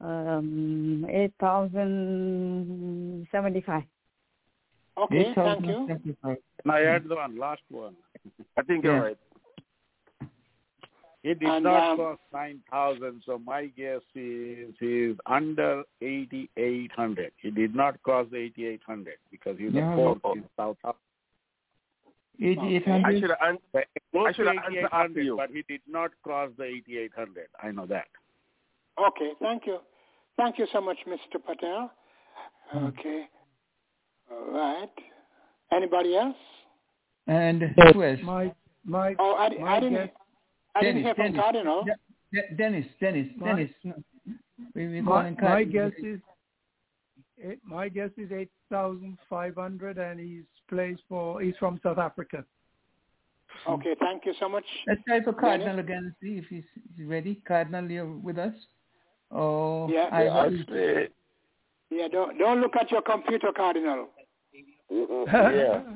um, 0.00 1.06
eight 1.08 1.32
thousand 1.40 3.26
seventy-five. 3.32 3.82
Okay, 4.98 5.32
thank 5.34 5.66
you. 5.66 5.86
8,075. 5.90 6.36
I 6.70 6.78
had 6.78 7.04
the 7.06 7.16
one, 7.16 7.36
last 7.38 7.60
one. 7.70 7.94
I 8.56 8.62
think 8.62 8.82
Yeah. 8.84 8.92
you're 8.92 9.02
right. 9.02 9.18
He 11.22 11.34
did 11.34 11.42
And, 11.42 11.64
not 11.64 11.90
um, 11.90 11.96
cost 11.98 12.20
9,000, 12.32 13.22
so 13.26 13.38
my 13.38 13.66
guess 13.66 14.00
is 14.14 14.74
he's 14.78 15.16
under 15.26 15.82
8,800. 16.00 17.32
He 17.42 17.50
did 17.50 17.74
not 17.74 18.00
cross 18.04 18.26
the 18.30 18.36
8,800 18.38 19.18
because 19.30 19.58
he's 19.58 19.74
Yeah, 19.74 19.92
a 19.92 19.96
fourth 19.96 20.20
no. 20.24 20.32
in 20.34 20.44
South 20.56 20.76
Africa. 20.84 20.98
8,800? 22.40 23.04
I 23.04 23.20
should 23.20 23.30
have 23.30 23.38
answered. 23.42 23.86
I 24.14 24.32
should 24.32 24.46
have 24.46 24.56
answered 24.56 24.84
after 24.92 25.20
8,800, 25.20 25.24
you. 25.26 25.36
but 25.36 25.50
he 25.50 25.62
did 25.68 25.80
not 25.88 26.12
cross 26.22 26.50
the 26.56 26.64
8,800. 26.64 27.48
I 27.62 27.70
know 27.72 27.86
that. 27.86 28.06
Okay, 28.98 29.32
thank 29.40 29.66
you. 29.66 29.78
Thank 30.36 30.58
you 30.58 30.66
so 30.72 30.80
much, 30.80 30.98
Mr. 31.08 31.42
Patel. 31.44 31.90
Okay. 32.74 33.28
All 34.30 34.50
right. 34.52 34.90
Anybody 35.72 36.16
else? 36.16 36.36
And 37.26 37.62
who 37.92 38.02
else? 38.02 38.20
My 38.22 38.52
my 38.84 39.14
Oh, 39.18 39.34
I, 39.34 39.48
my 39.60 39.76
I 39.76 39.80
didn't. 39.80 39.94
guess 39.94 40.08
I 40.74 40.80
didn't 40.80 41.02
Dennis, 41.02 41.06
hear 41.06 41.14
from 41.14 41.24
Dennis. 41.26 41.40
Cardinal. 41.40 41.84
De- 41.84 41.96
De- 42.40 42.54
Dennis, 42.56 42.86
Dennis, 43.00 43.26
My- 43.36 43.46
Dennis. 43.48 43.70
We, 44.74 44.88
we 44.88 45.00
my, 45.00 45.10
calling 45.10 45.36
my 45.40 45.64
guess 45.64 45.92
is 45.98 46.20
eh, 47.44 47.54
my 47.64 47.88
guess 47.88 48.10
is 48.16 48.30
eight 48.32 48.50
thousand 48.70 49.18
five 49.28 49.54
hundred, 49.56 49.98
and 49.98 50.18
he's 50.18 50.44
plays 50.68 50.98
for 51.08 51.40
he's 51.40 51.54
from 51.58 51.78
South 51.82 51.98
Africa. 51.98 52.44
Okay, 53.68 53.94
thank 54.00 54.24
you 54.26 54.34
so 54.38 54.48
much. 54.48 54.64
Let's 54.86 55.00
try 55.06 55.22
for 55.22 55.32
Cardinal 55.32 55.78
again 55.78 55.98
and 55.98 56.12
see 56.22 56.38
if 56.38 56.44
he's, 56.46 56.64
he's 56.96 57.06
ready. 57.06 57.40
Cardinal, 57.46 57.90
you're 57.90 58.06
with 58.06 58.38
us? 58.38 58.52
Oh, 59.30 59.88
Yeah. 59.88 60.08
I 60.12 60.24
Yeah, 60.24 60.44
actually, 60.44 61.08
Yeah, 61.90 62.08
don't 62.08 62.38
don't 62.38 62.60
look 62.60 62.76
at 62.76 62.90
your 62.90 63.02
computer, 63.02 63.52
Cardinal. 63.52 64.08
yeah. 64.90 65.82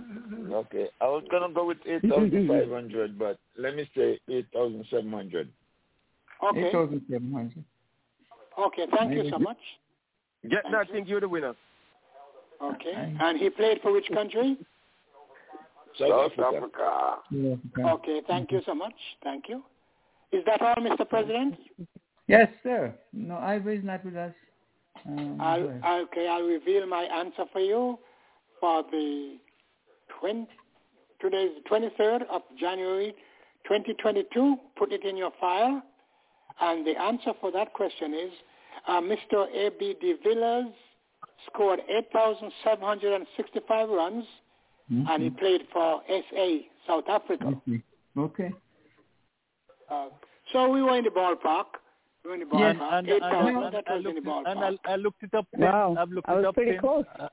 Okay. 0.50 0.88
I 1.00 1.04
was 1.04 1.22
gonna 1.30 1.52
go 1.52 1.64
with 1.64 1.78
eight 1.86 2.02
thousand 2.02 2.48
five 2.48 2.68
hundred, 2.70 3.18
but 3.24 3.38
let 3.56 3.76
me 3.76 3.88
say 3.96 4.18
eight 4.28 4.46
thousand 4.52 4.84
seven 4.90 5.12
hundred. 5.12 5.48
Okay. 6.42 6.68
8,700. 6.68 7.64
Okay, 8.58 8.86
thank 8.96 9.12
you 9.12 9.30
so 9.30 9.38
much. 9.38 9.58
Get 10.48 10.64
that. 10.64 10.74
I 10.74 10.84
think 10.90 11.06
you're 11.06 11.20
the 11.20 11.28
winner. 11.28 11.54
Okay. 12.62 12.92
And 13.20 13.38
he 13.38 13.50
played 13.50 13.80
for 13.82 13.92
which 13.92 14.06
country? 14.12 14.56
South 15.98 16.32
South 16.36 16.54
Africa. 16.54 16.56
Africa. 16.56 17.16
Yeah, 17.30 17.54
okay. 17.78 17.82
Okay, 17.82 18.20
thank 18.26 18.50
you 18.50 18.62
so 18.64 18.74
much. 18.74 18.94
Thank 19.22 19.48
you. 19.48 19.62
Is 20.32 20.42
that 20.46 20.62
all, 20.62 20.76
Mr. 20.76 21.08
President? 21.08 21.56
Yes, 22.30 22.48
sir. 22.62 22.94
No, 23.12 23.36
Ivor 23.36 23.72
is 23.72 23.84
not 23.84 24.02
with 24.04 24.16
us. 24.16 24.32
Um, 25.04 25.40
I'll, 25.40 25.68
okay, 26.04 26.28
I'll 26.28 26.46
reveal 26.46 26.86
my 26.86 27.02
answer 27.02 27.44
for 27.52 27.60
you 27.60 27.98
for 28.60 28.84
the 28.90 29.36
20, 30.20 30.46
today's 31.20 31.50
the 31.62 31.68
23rd 31.68 32.22
of 32.30 32.42
January 32.58 33.14
2022. 33.64 34.56
Put 34.76 34.92
it 34.92 35.04
in 35.04 35.16
your 35.16 35.32
file. 35.40 35.82
And 36.60 36.86
the 36.86 37.00
answer 37.00 37.32
for 37.40 37.50
that 37.52 37.72
question 37.72 38.12
is 38.14 38.30
uh, 38.86 39.00
Mr. 39.00 39.46
A.B. 39.52 39.96
de 40.00 40.14
Villiers 40.22 40.72
scored 41.46 41.80
8,765 41.88 43.88
runs 43.88 44.24
and 45.08 45.22
he 45.22 45.30
played 45.30 45.62
for 45.72 46.02
SA, 46.08 46.58
South 46.86 47.08
Africa. 47.08 47.54
Okay. 48.18 48.50
Uh, 49.88 50.08
so 50.52 50.68
we 50.68 50.82
were 50.82 50.98
in 50.98 51.04
the 51.04 51.10
ballpark. 51.10 51.79
We 52.24 52.30
were 52.30 52.34
And, 52.34 52.80
and, 52.80 53.08
and, 53.08 53.08
and, 53.08 53.24
I 53.86 53.96
looked 53.96 54.18
it, 54.18 54.24
and. 54.46 54.58
I, 54.58 54.92
I 54.92 54.96
looked 54.96 55.22
it 55.22 55.34
up. 55.34 55.46
Since, 55.52 55.62
Wow, 55.62 55.96
I've 55.98 56.10
looked 56.10 56.28
I 56.28 56.32
it 56.34 56.36
was 56.36 56.44
up 56.46 56.54
pretty 56.54 56.72
since. 56.72 56.80
close. 56.80 57.04
Uh, 57.18 57.28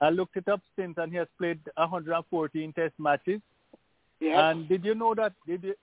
I 0.00 0.10
looked 0.10 0.36
it 0.36 0.48
up 0.48 0.60
since, 0.78 0.94
and 0.96 1.12
he 1.12 1.18
has 1.18 1.28
played 1.38 1.58
114 1.76 2.72
Test 2.72 2.94
matches. 2.98 3.40
Yes. 4.20 4.36
And 4.38 4.68
did 4.68 4.84
you 4.84 4.94
know 4.94 5.14
that? 5.14 5.32
Did 5.46 5.62
you, 5.64 5.74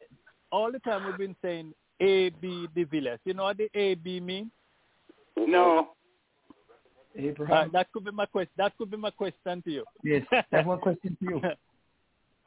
all 0.51 0.71
the 0.71 0.79
time 0.79 1.05
we've 1.05 1.17
been 1.17 1.35
saying 1.41 1.73
A 2.01 2.29
B 2.29 2.67
de 2.75 2.83
Villiers. 2.83 3.19
You 3.25 3.33
know 3.33 3.43
what 3.43 3.57
the 3.57 3.69
A 3.75 3.95
B 3.95 4.19
means? 4.19 4.51
No. 5.37 5.89
Abraham. 7.17 7.69
Uh, 7.69 7.71
that 7.73 7.91
could 7.93 8.05
be 8.05 8.11
my 8.11 8.25
question. 8.25 8.51
That 8.57 8.77
could 8.77 8.91
be 8.91 8.97
my 8.97 9.09
question 9.11 9.61
to 9.63 9.71
you. 9.71 9.85
Yes, 10.03 10.23
I 10.31 10.43
have 10.51 10.65
one 10.65 10.79
question 10.79 11.15
for 11.23 11.31
you. 11.31 11.41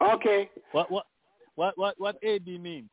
Okay. 0.01 0.49
What 0.71 0.91
what 0.93 1.07
what 1.57 1.77
what 1.77 1.95
what 1.99 2.17
A 2.23 2.39
B 2.39 2.57
means? 2.57 2.89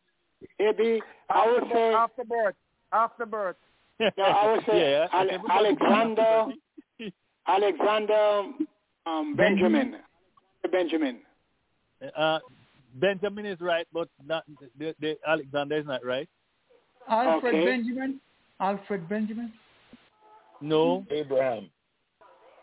AB, 0.59 1.01
I 1.29 1.51
would 1.51 1.71
say, 1.71 1.93
after 1.93 2.23
birth. 2.23 2.55
After 2.95 3.25
birth. 3.25 3.57
yeah, 3.99 4.09
I 4.17 4.51
would 4.51 4.65
say 4.65 4.79
Yeah, 4.91 5.07
Ale- 5.13 5.51
Alexander, 5.51 6.45
Alexander 7.47 8.43
um, 9.05 9.35
Benjamin. 9.35 9.95
Benjamin. 10.71 11.19
Uh, 12.17 12.39
Benjamin 12.95 13.45
is 13.45 13.59
right, 13.59 13.85
but 13.93 14.07
not 14.25 14.43
the, 14.79 14.95
the 15.01 15.17
Alexander 15.27 15.77
is 15.77 15.85
not 15.85 16.05
right. 16.05 16.29
Alfred 17.09 17.53
Okay. 17.55 17.65
Benjamin? 17.65 18.19
Alfred 18.59 19.07
Benjamin? 19.09 19.51
No, 20.61 21.05
Abraham. 21.11 21.69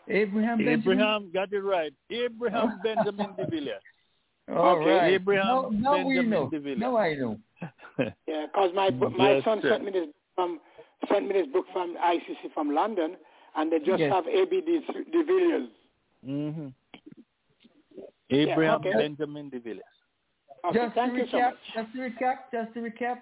Abraham 0.09 0.57
Benjamin? 0.57 0.79
Abraham 0.79 1.31
got 1.33 1.53
it 1.53 1.59
right. 1.59 1.93
Abraham 2.09 2.79
Benjamin 2.83 3.29
de 3.37 3.45
Villiers. 3.45 3.81
All 4.51 4.77
Okay. 4.81 4.89
right. 4.97 5.13
Abraham 5.13 5.45
now, 5.45 5.69
now 5.71 6.05
we 6.07 6.15
Benjamin 6.15 6.29
know. 6.29 6.49
de 6.49 6.59
Villiers. 6.59 6.79
Now 6.79 6.97
I 6.97 7.13
know. 7.15 7.39
Yeah, 8.27 8.45
because 8.47 8.71
my 8.75 8.89
my 8.89 9.33
Yes, 9.35 9.43
son 9.45 9.61
sir. 9.61 9.69
sent 9.69 9.85
me 9.85 9.91
this 9.91 10.07
from 10.35 10.59
sent 11.11 11.27
me 11.27 11.33
this 11.33 11.47
book 11.51 11.65
from 11.73 11.95
ICC 11.97 12.53
from 12.53 12.73
London, 12.73 13.17
and 13.55 13.71
they 13.71 13.79
just 13.79 13.99
Yes. 13.99 14.11
have 14.13 14.27
AB 14.27 14.61
de, 14.61 14.79
de 15.11 15.23
Villiers. 15.23 15.69
hmm 16.25 16.67
Abraham 18.29 18.81
okay. 18.81 18.93
Benjamin 18.93 19.49
de 19.49 19.59
Villiers. 19.59 19.83
Okay, 20.65 20.79
just 20.79 20.95
thank 20.95 21.11
to 21.13 21.19
you 21.19 21.27
so 21.29 21.37
recap, 21.37 21.51
just 21.73 21.91
to 21.93 21.99
recap, 21.99 22.37
just 22.51 22.73
to 22.73 22.79
recap, 22.79 23.17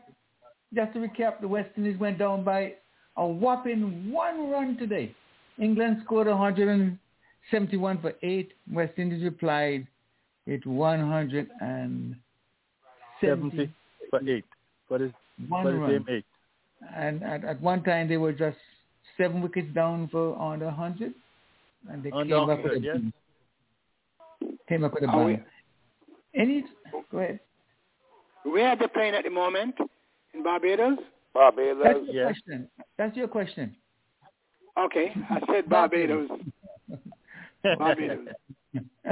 just 0.74 0.94
to 0.94 1.00
recap, 1.00 1.42
the 1.42 1.48
West 1.48 1.70
Indies 1.76 1.98
went 2.00 2.18
down 2.20 2.44
by 2.44 2.76
a 3.18 3.26
whopping 3.28 4.12
one 4.12 4.50
run 4.52 4.78
today. 4.78 5.14
England 5.60 5.98
scored 6.06 6.28
171 6.28 7.98
for 8.02 8.14
eight. 8.22 8.54
West 8.72 8.94
Indies 8.98 9.24
replied 9.24 9.88
with 10.46 10.66
106 10.66 11.50
70 13.20 13.74
for 14.10 14.20
eight. 14.30 14.46
For 14.88 15.00
his, 15.00 15.12
one 15.50 15.64
for 15.64 15.72
his 15.72 15.80
run. 15.82 15.90
game 15.92 16.06
eight. 16.10 16.26
And 16.96 17.24
at, 17.24 17.44
at 17.46 17.62
one 17.62 17.84
time 17.84 18.08
they 18.10 18.18
were 18.18 18.34
just 18.34 18.58
seven 19.18 19.42
wickets 19.42 19.74
down 19.74 20.08
for 20.12 20.40
under 20.40 20.66
100. 20.66 21.14
And 21.90 22.04
they 22.04 22.12
Under 22.12 22.36
came 22.36 22.50
up 22.50 22.64
with 22.64 22.72
a 22.74 22.80
100, 22.80 22.84
yes. 22.84 22.96
bang. 22.98 24.58
Came 24.70 24.84
up 24.84 24.94
with 24.94 25.04
a 25.04 25.08
Are 25.08 25.26
we- 25.26 25.34
bang. 25.36 25.46
Any, 26.34 26.64
go 27.12 27.18
ahead. 27.20 27.40
Where 28.44 28.70
are 28.70 28.76
they 28.78 28.88
playing 28.88 29.14
at 29.16 29.24
the 29.26 29.30
moment? 29.30 29.76
In 30.34 30.44
Barbados? 30.44 30.98
Barbados. 31.34 31.84
That's 31.84 31.98
your 32.08 32.26
question. 32.26 32.68
That's 32.98 33.18
your 33.18 33.28
question. 33.28 33.76
Okay, 34.80 35.12
I 35.30 35.40
said 35.52 35.70
Barbados. 35.70 36.30
Barbados. 37.78 38.28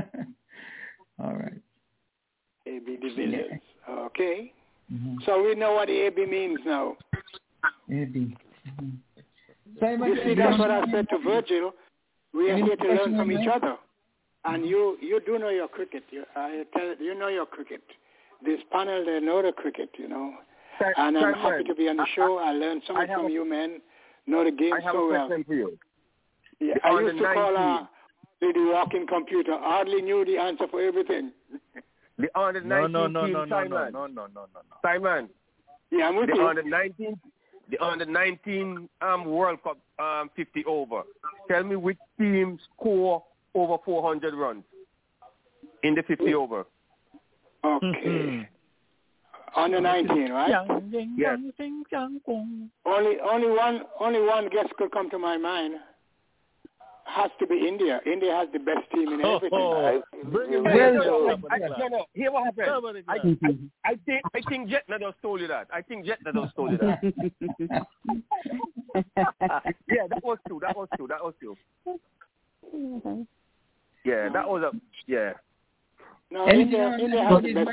All 1.22 1.34
right. 1.34 1.60
AB 2.66 2.98
de 3.02 3.14
Villiers. 3.16 3.60
Okay. 3.90 4.54
Mm-hmm. 4.92 5.18
So 5.26 5.44
we 5.44 5.56
know 5.56 5.74
what 5.74 5.88
the 5.88 6.06
AB 6.08 6.26
means 6.26 6.60
now. 6.66 6.96
Maybe. 7.88 8.36
Mm-hmm. 8.68 8.90
Simon, 9.80 10.10
You 10.10 10.24
see, 10.24 10.36
that's 10.36 10.58
what 10.60 10.72
I 10.72 10.84
said 10.92 11.08
to 11.10 11.18
Virgil. 11.20 11.72
We 12.34 12.50
are 12.52 12.58
here 12.58 12.76
to 12.76 12.88
learn 12.88 13.18
from 13.18 13.32
each 13.32 13.48
other. 13.48 13.76
And 14.46 14.66
you, 14.66 14.98
you 15.02 15.20
do 15.26 15.38
know 15.38 15.50
your 15.50 15.68
cricket. 15.68 16.04
You, 16.12 16.24
I 16.36 16.64
tell 16.76 16.96
you 17.00 17.18
know 17.18 17.28
your 17.28 17.46
cricket. 17.46 17.82
This 18.46 18.60
panel, 18.72 19.04
they 19.06 19.20
know 19.20 19.42
the 19.42 19.52
cricket, 19.52 19.90
you 19.98 20.08
know. 20.08 20.34
Sir- 20.80 20.94
And 20.98 21.18
I'm 21.18 21.34
Sir, 21.34 21.40
happy 21.40 21.64
to 21.66 21.76
be 21.76 21.90
on 21.90 21.98
the 21.98 22.04
I- 22.04 22.16
show. 22.16 22.38
I 22.38 22.52
learned 22.52 22.84
so 22.88 22.94
much 22.94 23.08
from 23.10 23.26
a- 23.28 23.30
you, 23.30 23.44
men. 23.50 23.82
Know 24.28 24.44
the 24.44 24.52
game 24.52 24.74
I 24.74 24.82
have 24.82 24.94
so 24.94 25.00
a 25.00 25.12
well. 25.12 25.28
question 25.28 25.44
for 25.44 25.54
you. 25.56 25.78
Yeah, 26.60 26.76
I 26.84 27.00
used 27.00 27.18
to 27.18 27.24
call 27.34 27.58
uh, 27.58 27.62
19. 27.62 27.88
her 27.88 27.88
Lady 28.42 28.60
Walking 28.72 29.08
Computer. 29.08 29.58
Hardly 29.60 30.02
knew 30.02 30.24
the 30.26 30.38
answer 30.38 30.68
for 30.70 30.82
everything. 30.82 31.32
The 32.18 32.28
under 32.40 32.62
No, 32.62 32.88
19 32.88 32.92
no, 32.92 33.08
no, 33.08 33.24
team, 33.26 33.34
no, 33.34 33.40
no, 33.40 33.46
no, 33.46 33.56
Simon. 33.56 33.72
no, 33.72 34.08
no, 34.08 34.08
no, 34.08 34.28
no, 34.28 34.46
no. 34.54 34.76
Simon. 34.84 35.30
Yeah, 35.92 36.08
I'm 36.10 36.16
with 36.18 36.30
the 36.30 36.36
you. 36.36 36.48
under 36.48 36.64
19, 36.64 37.20
the 37.70 37.84
under 37.84 38.06
19 38.06 38.90
um, 39.02 39.26
World 39.26 39.60
Cup 39.64 39.78
um, 40.00 40.30
50 40.36 40.66
over. 40.66 41.04
Tell 41.50 41.64
me 41.64 41.76
which 41.76 41.98
team 42.18 42.60
score 42.76 43.24
over 43.56 43.78
400 43.84 44.34
runs 44.34 44.64
in 45.84 45.96
the 45.96 46.04
50 46.04 46.34
over. 46.34 46.66
Okay. 47.64 48.48
Under 49.56 49.82
19, 49.82 50.32
right? 50.32 50.50
Yes. 51.18 51.38
Only 52.86 53.18
only 53.20 53.50
one 53.50 53.82
only 54.00 54.22
one 54.22 54.48
guess 54.50 54.68
could 54.78 54.92
come 54.92 55.10
to 55.10 55.18
my 55.18 55.38
mind. 55.38 55.74
Has 57.10 57.32
to 57.40 57.48
be 57.48 57.68
India. 57.68 58.00
India 58.06 58.32
has 58.36 58.48
the 58.54 58.60
best 58.60 58.90
team 58.94 59.08
in 59.14 59.26
everything. 59.26 59.50
Oh, 59.54 60.02
bring 60.26 60.54
him 60.54 60.64
Well, 60.64 61.38
back. 61.42 61.52
I, 61.52 61.58
no, 61.80 61.88
no. 61.88 62.06
Here 62.14 62.32
what 62.32 62.46
happened. 62.46 63.04
I, 63.08 63.18
clap. 63.20 63.34
I, 63.84 63.92
I 63.92 63.96
think 64.06 64.22
I 64.36 64.42
think 64.48 64.70
Jetna 64.70 65.00
just 65.00 65.22
told 65.22 65.42
you 65.42 65.48
that. 65.48 65.68
I 65.74 65.82
think 65.82 66.06
Jetna 66.06 66.34
just 66.34 66.56
told 66.56 66.72
you 66.72 66.78
that. 66.78 67.02
yeah, 69.88 70.08
that 70.10 70.24
was 70.24 70.38
true. 70.48 70.60
That 70.62 70.78
was 70.78 70.88
true. 70.96 71.08
That 71.08 71.24
was 71.24 71.34
true. 71.40 71.58
Yeah, 74.06 74.30
that 74.30 74.48
was 74.48 74.64
a 74.64 74.72
yeah. 75.08 75.34
No, 76.32 76.46
Anything 76.46 76.74
India, 76.80 76.98
India 77.00 77.24
has 77.28 77.42
the 77.44 77.54
best, 77.54 77.70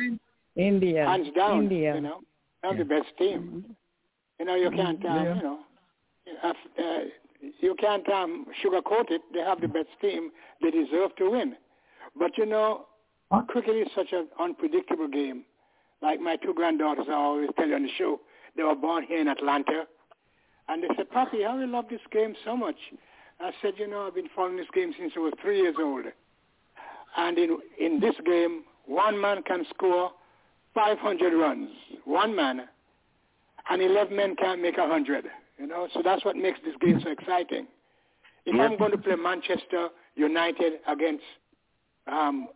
India. 0.56 1.05
hands 1.05 1.28
down. 1.36 1.62
India. 1.65 1.94
You 1.94 2.00
know, 2.00 2.20
they 2.62 2.68
have 2.68 2.78
the 2.78 2.84
best 2.84 3.08
team. 3.18 3.65
You 4.39 4.47
know, 4.47 4.55
you 4.55 4.70
can't, 4.70 5.05
um, 5.05 5.24
you 5.24 5.42
know, 5.42 5.58
you 6.26 6.32
have, 6.42 6.56
uh, 6.78 6.98
you 7.60 7.74
can't 7.78 8.08
um, 8.08 8.47
sugarcoat 8.65 9.10
it. 9.10 9.23
They 9.32 9.40
have 9.40 9.60
the 9.60 9.68
best 9.68 9.89
team. 10.00 10.31
They 10.62 10.70
deserve 10.70 11.15
to 11.16 11.31
win. 11.31 11.56
But 12.18 12.36
you 12.39 12.47
know, 12.47 12.86
cricket 13.48 13.76
is 13.76 13.89
such 13.94 14.12
an 14.12 14.28
unpredictable 14.39 15.08
game. 15.08 15.44
Like 16.02 16.20
my 16.20 16.36
two 16.36 16.55
granddaughters, 16.55 17.06
I 17.08 17.15
always 17.15 17.50
tell 17.56 17.68
you 17.68 17.74
on 17.74 17.82
the 17.82 17.90
show, 17.97 18.20
they 18.56 18.62
were 18.62 18.74
born 18.74 19.05
here 19.06 19.20
in 19.20 19.28
Atlanta, 19.28 19.86
and 20.68 20.82
they 20.82 20.89
said, 20.97 21.10
"Papi, 21.10 21.44
how 21.44 21.58
we 21.58 21.66
love 21.66 21.86
this 21.89 22.00
game 22.10 22.34
so 22.44 22.56
much." 22.56 22.76
I 23.40 23.52
said, 23.60 23.74
"You 23.78 23.86
know, 23.86 24.06
I've 24.06 24.15
been 24.15 24.28
following 24.34 24.56
this 24.56 24.70
game 24.74 24.94
since 24.98 25.12
I 25.16 25.20
was 25.20 25.32
three 25.40 25.60
years 25.60 25.76
old, 25.78 26.06
and 27.16 27.39
in 27.39 27.58
in 27.78 28.00
this 28.00 28.15
game, 28.24 28.65
one 28.86 29.20
man 29.20 29.42
can 29.42 29.65
score 29.74 30.12
500 30.74 31.32
runs, 31.32 31.70
one 32.05 32.36
man, 32.36 32.68
and 33.70 33.82
11 33.82 34.15
men 34.15 34.36
can't 34.36 34.60
make 34.60 34.76
100. 34.76 35.24
You 35.59 35.67
know, 35.67 35.89
so 35.94 36.02
that's 36.05 36.25
what 36.25 36.36
makes 36.36 36.59
this 36.65 36.75
game 36.81 37.01
so 37.02 37.10
exciting. 37.10 37.67
If 38.44 38.60
I'm 38.60 38.78
going 38.78 38.93
to 38.93 38.99
play 38.99 39.17
Manchester 39.17 39.89
United 40.15 40.75
against 40.86 41.25
um, 42.07 42.49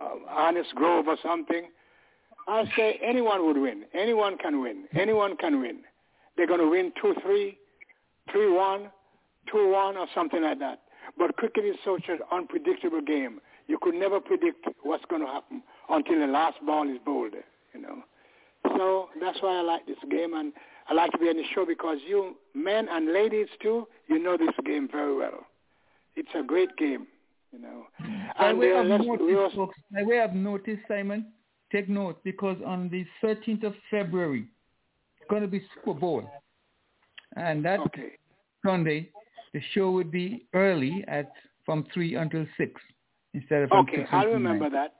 um, 0.00 0.24
Honest 0.28 0.74
Grove 0.74 1.08
or 1.08 1.16
something, 1.22 1.68
I'll 2.48 2.68
say 2.76 2.98
anyone 3.02 3.44
would 3.46 3.58
win. 3.58 3.84
Anyone 3.94 4.38
can 4.38 4.60
win. 4.60 4.84
Anyone 4.94 5.36
can 5.36 5.60
win. 5.60 5.80
They're 6.36 6.46
going 6.46 6.60
to 6.60 6.68
win 6.68 6.92
2-3, 7.02 7.56
3-1, 8.34 8.90
2-1 9.52 9.96
or 9.96 10.06
something 10.14 10.42
like 10.42 10.58
that. 10.58 10.80
But 11.18 11.36
cricket 11.36 11.64
is 11.64 11.76
such 11.84 12.04
an 12.08 12.20
unpredictable 12.32 13.02
game. 13.02 13.40
You 13.66 13.78
could 13.80 13.94
never 13.94 14.20
predict 14.20 14.66
what's 14.82 15.04
going 15.06 15.22
to 15.22 15.28
happen 15.28 15.62
until 15.88 16.20
the 16.20 16.26
last 16.26 16.56
ball 16.66 16.88
is 16.88 16.98
bowled, 17.04 17.34
you 17.74 17.80
know. 17.80 18.02
So 18.76 19.08
that's 19.20 19.40
why 19.42 19.58
I 19.58 19.60
like 19.60 19.86
this 19.86 19.98
game, 20.10 20.34
and 20.34 20.52
I 20.88 20.94
like 20.94 21.10
to 21.12 21.18
be 21.18 21.28
on 21.28 21.36
the 21.36 21.44
show 21.54 21.64
because 21.66 21.98
you 22.06 22.36
men 22.54 22.88
and 22.90 23.12
ladies 23.12 23.48
too, 23.62 23.86
you 24.08 24.18
know 24.18 24.36
this 24.36 24.54
game 24.64 24.88
very 24.90 25.16
well. 25.16 25.46
It's 26.16 26.28
a 26.34 26.42
great 26.42 26.76
game, 26.76 27.06
you 27.52 27.58
know. 27.60 27.86
By 28.38 28.50
And 28.50 28.58
way 28.58 28.72
uh, 28.72 28.80
of 28.82 28.86
notice, 28.86 29.20
we 29.20 29.36
also, 29.36 29.56
folks, 29.56 29.78
by 29.92 30.02
way 30.02 30.20
of 30.20 30.32
notice, 30.34 30.78
Simon, 30.86 31.26
take 31.72 31.88
note 31.88 32.22
because 32.22 32.56
on 32.64 32.88
the 32.90 33.04
13th 33.26 33.64
of 33.64 33.74
February, 33.90 34.46
it's 35.20 35.30
going 35.30 35.42
to 35.42 35.48
be 35.48 35.62
Super 35.74 35.98
Bowl. 35.98 36.28
And 37.36 37.64
that 37.64 37.80
okay. 37.80 38.12
Sunday, 38.64 39.10
the 39.52 39.60
show 39.72 39.90
would 39.90 40.10
be 40.10 40.46
early 40.54 41.04
at 41.08 41.32
from 41.64 41.86
3 41.94 42.14
until 42.16 42.46
6 42.58 42.80
instead 43.32 43.62
of 43.62 43.68
from 43.70 43.86
Okay, 43.88 43.96
6 44.02 44.08
I'll 44.12 44.20
until 44.20 44.34
remember 44.34 44.68
9. 44.70 44.72
that. 44.72 44.94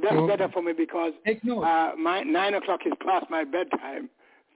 That's 0.00 0.14
So- 0.14 0.26
better 0.28 0.48
for 0.52 0.62
me 0.62 0.72
because 0.72 1.12
uh, 1.26 1.92
my 1.98 2.22
nine 2.22 2.54
o'clock 2.54 2.80
is 2.86 2.92
past 3.04 3.26
my 3.28 3.42
bedtime. 3.44 4.08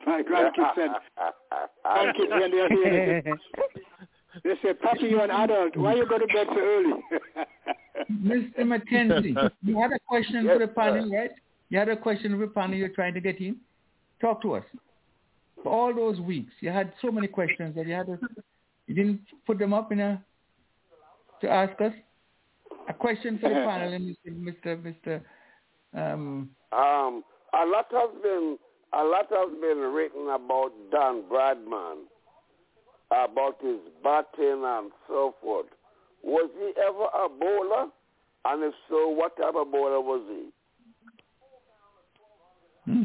My 0.06 0.22
grandkids 0.22 0.74
said, 0.74 0.90
grandkids 1.86 2.30
when 2.40 2.50
they're 2.50 2.68
here, 2.68 3.22
they 4.44 4.54
say, 4.62 4.72
Papi, 4.74 5.10
you're 5.10 5.24
an 5.24 5.30
adult. 5.30 5.76
Why 5.76 5.94
you 5.94 6.06
go 6.06 6.18
to 6.18 6.26
bed 6.26 6.46
so 6.48 6.58
early? 6.58 6.92
Mr. 8.12 8.60
McKenzie, 8.60 9.50
you 9.62 9.78
had 9.80 9.92
a 9.92 9.98
question 10.06 10.44
Yes, 10.44 10.54
for 10.54 10.58
the 10.60 10.68
panel, 10.68 11.08
sir. 11.10 11.16
right? 11.18 11.30
You 11.70 11.78
had 11.78 11.88
a 11.88 11.96
question 11.96 12.32
for 12.32 12.46
the 12.46 12.52
panel 12.52 12.76
you're 12.76 12.88
trying 12.90 13.14
to 13.14 13.20
get 13.20 13.40
in? 13.40 13.56
Talk 14.20 14.40
to 14.42 14.54
us. 14.54 14.64
For 15.62 15.70
all 15.72 15.94
those 15.94 16.20
weeks, 16.20 16.52
you 16.60 16.70
had 16.70 16.92
so 17.02 17.10
many 17.10 17.26
questions 17.26 17.74
that 17.74 17.86
you 17.86 17.94
had 17.94 18.06
to, 18.06 18.18
you 18.86 18.94
didn't 18.94 19.20
put 19.46 19.58
them 19.58 19.74
up 19.74 19.90
in 19.92 19.98
a, 20.00 20.22
to 21.40 21.48
ask 21.50 21.78
us? 21.80 21.92
A 22.88 22.94
question 22.94 23.38
for 23.38 23.48
the 23.48 23.54
panel, 23.56 23.92
and 23.92 24.16
Mr. 24.24 24.54
Mr. 24.64 24.94
Mr. 25.04 25.20
Um, 25.94 26.48
Um, 26.72 27.24
a 27.52 27.66
lot 27.66 27.86
has 27.90 28.10
been 28.22 28.56
a 28.92 29.04
lot 29.04 29.26
has 29.30 29.50
been 29.60 29.78
written 29.78 30.28
about 30.34 30.72
Don 30.90 31.22
Bradman, 31.30 32.06
about 33.10 33.56
his 33.60 33.78
batting 34.02 34.64
and 34.64 34.90
so 35.06 35.34
forth. 35.42 35.66
Was 36.22 36.50
he 36.58 36.72
ever 36.80 37.06
a 37.24 37.28
bowler? 37.28 37.90
And 38.44 38.64
if 38.64 38.74
so, 38.88 39.08
what 39.08 39.36
type 39.36 39.54
of 39.56 39.70
bowler 39.70 40.00
was 40.00 40.22
he? 40.28 40.50
Hmm. 42.90 43.02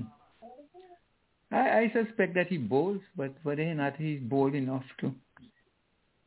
I, 1.51 1.79
I 1.79 1.91
suspect 1.93 2.33
that 2.35 2.47
he 2.47 2.57
bowls, 2.57 3.01
but 3.15 3.33
whether 3.43 3.63
or 3.63 3.75
not 3.75 3.97
he's 3.97 4.21
bold 4.21 4.55
enough 4.55 4.85
to. 5.01 5.13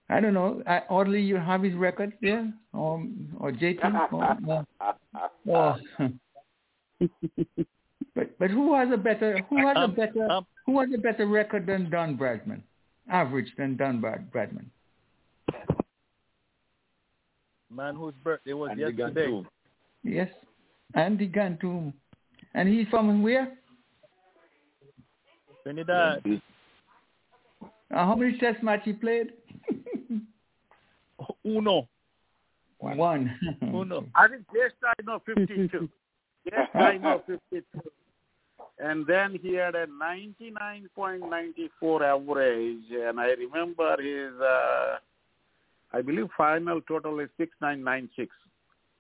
I 0.09 0.21
don't 0.21 0.35
know. 0.35 0.63
I, 0.67 0.83
oddly, 0.89 1.21
you 1.21 1.37
have 1.37 1.63
his 1.63 1.75
record 1.75 2.13
there, 2.23 2.53
or 2.73 3.05
or 3.41 3.51
JT, 3.51 4.13
or, 4.13 4.65
or, 5.47 5.47
or 5.47 5.81
but 8.17 8.37
but 8.41 8.51
who 8.51 8.75
has 8.75 8.89
a 8.93 8.97
better 8.97 9.39
who 9.49 9.59
has 9.67 9.77
a 9.77 9.81
Um, 9.81 9.95
better 9.95 10.31
um, 10.31 10.47
who 10.65 10.81
has 10.81 10.89
a 10.93 10.99
better 10.99 11.27
record 11.27 11.67
than 11.67 11.89
Don 11.91 12.17
Bradman? 12.17 12.63
Average 13.09 13.53
than 13.57 13.77
Don 13.77 14.01
Brad, 14.01 14.33
Bradman. 14.33 14.67
Man 17.71 17.95
whose 17.95 18.15
birthday 18.25 18.53
was 18.53 18.71
And 18.71 18.81
they 18.81 18.91
got 18.91 19.09
yesterday. 19.15 19.27
two. 19.27 19.47
Yes, 20.03 20.31
Andy 20.95 21.29
Ganteaume, 21.29 21.93
and 22.55 22.69
he's 22.69 22.89
from 22.89 23.23
where? 23.23 23.53
Trinidad. 25.63 26.23
Uh, 27.63 27.69
how 27.91 28.15
many 28.15 28.39
Test 28.39 28.63
match 28.63 28.83
he 28.85 28.93
played? 28.93 29.33
Uno. 31.45 31.89
One. 32.79 33.39
Uno. 33.63 34.07
I 34.15 34.29
think 34.29 34.45
yes, 34.55 34.71
I 34.85 35.03
know 35.03 35.21
52. 35.27 35.89
yes, 36.45 36.69
I 36.75 36.99
know 36.99 37.23
52. 37.27 37.63
And 38.79 39.07
then 39.07 39.39
he 39.43 39.55
had 39.55 39.75
a 39.75 39.87
99.94 39.87 42.03
average, 42.03 42.85
and 42.93 43.19
I 43.19 43.29
remember 43.29 43.97
his, 44.01 44.39
uh, 44.39 44.99
I 45.93 46.03
believe 46.03 46.29
final 46.37 46.83
total 46.83 47.19
is 47.21 47.31
6996. 47.39 48.31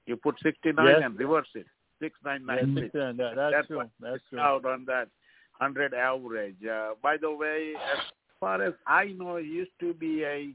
You 0.06 0.16
put 0.16 0.40
69 0.42 0.86
Yes. 0.86 1.02
and 1.04 1.18
reverse 1.18 1.48
it. 1.54 1.66
six 2.00 2.16
nine 2.24 2.44
nine 2.46 2.74
six. 2.78 2.90
Yeah, 2.94 3.12
that, 3.16 3.34
that's, 3.36 3.52
that's 3.52 3.66
true. 3.68 3.82
That's 4.00 4.22
true. 4.30 4.38
Out 4.38 4.64
on 4.64 4.84
that 4.86 5.08
hundred 5.52 5.94
average. 5.94 6.56
Uh, 6.64 6.94
by 7.02 7.16
the 7.16 7.30
way, 7.30 7.72
as 7.92 7.98
far 8.38 8.62
as 8.62 8.74
I 8.86 9.06
know, 9.06 9.36
he 9.36 9.46
used 9.46 9.72
to 9.80 9.94
be 9.94 10.24
a 10.24 10.54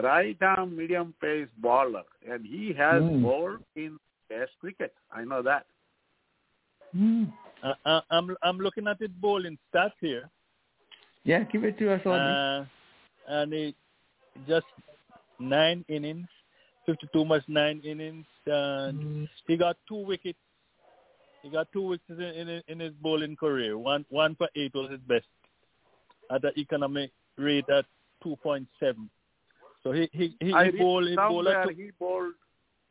right 0.00 0.36
arm 0.40 0.76
medium 0.76 1.14
pace 1.20 1.48
bowler, 1.58 2.04
and 2.28 2.46
he 2.46 2.72
has 2.76 3.02
mm. 3.02 3.22
bowled 3.22 3.60
in 3.74 3.98
Test 4.28 4.50
cricket. 4.60 4.92
I 5.12 5.22
know 5.22 5.40
that. 5.42 5.66
Mm. 6.96 7.32
Uh, 7.62 8.00
I'm 8.10 8.36
I'm 8.42 8.58
looking 8.58 8.86
at 8.86 9.00
it 9.00 9.18
bowling 9.20 9.58
stats 9.72 9.92
here. 10.00 10.30
Yeah, 11.24 11.42
give 11.44 11.64
it 11.64 11.78
to 11.78 11.92
us, 11.92 12.06
uh, 12.06 12.64
And 13.28 13.52
it 13.52 13.74
just 14.46 14.66
nine 15.40 15.84
innings, 15.88 16.28
52 16.86 17.24
much 17.24 17.42
nine 17.48 17.80
innings, 17.84 18.26
and 18.46 19.02
mm. 19.02 19.28
he 19.46 19.56
got 19.56 19.76
two 19.88 19.96
wickets. 20.06 20.38
He 21.42 21.50
got 21.50 21.66
two 21.72 21.82
wickets 21.82 22.18
in, 22.18 22.48
in, 22.48 22.62
in 22.68 22.80
his 22.80 22.92
bowling 23.00 23.36
career. 23.36 23.76
One 23.78 24.04
one 24.10 24.36
for 24.36 24.48
eight 24.54 24.74
was 24.74 24.90
his 24.90 25.00
best 25.00 25.26
at 26.30 26.42
the 26.42 26.52
economic 26.58 27.10
rate 27.36 27.68
at 27.68 27.84
2.7. 28.24 28.66
So 29.82 29.92
he 29.92 30.08
he 30.12 30.36
he, 30.40 30.46
he 30.46 30.78
bowled 30.78 31.08
he 31.08 31.16
bowled, 31.16 31.46
he 31.76 31.90
bowled 31.98 32.34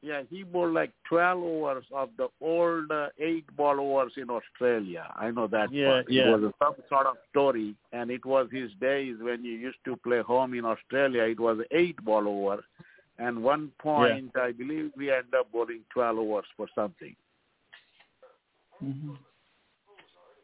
yeah, 0.06 0.22
he 0.30 0.44
bowled 0.44 0.74
like 0.74 0.92
12 1.10 1.44
overs 1.44 1.86
of 1.92 2.10
the 2.18 2.28
old 2.40 2.92
uh, 2.92 3.08
eight 3.20 3.46
ball 3.58 3.80
overs 3.80 4.14
in 4.18 4.30
Australia. 4.30 5.08
I 5.16 5.32
know 5.32 5.48
that. 5.48 5.72
Yeah, 5.74 5.90
part. 5.90 6.06
yeah. 6.10 6.36
It 6.36 6.42
was 6.42 6.54
some 6.62 6.76
sort 6.88 7.08
of 7.08 7.16
story, 7.32 7.74
and 7.92 8.12
it 8.12 8.24
was 8.24 8.48
his 8.52 8.70
days 8.80 9.16
when 9.20 9.42
he 9.42 9.50
used 9.50 9.80
to 9.86 9.96
play 9.98 10.22
home 10.22 10.54
in 10.54 10.64
Australia. 10.64 11.24
It 11.24 11.40
was 11.40 11.58
eight 11.72 11.98
ball 12.06 12.28
over, 12.28 12.64
and 13.18 13.44
one 13.44 13.72
point 13.80 14.32
yeah. 14.36 14.44
I 14.44 14.52
believe 14.52 14.92
we 14.96 15.12
ended 15.12 15.34
up 15.34 15.52
bowling 15.52 15.82
12 15.92 16.20
overs 16.20 16.46
for 16.56 16.68
something. 16.76 17.16
Mm-hmm. 18.84 19.14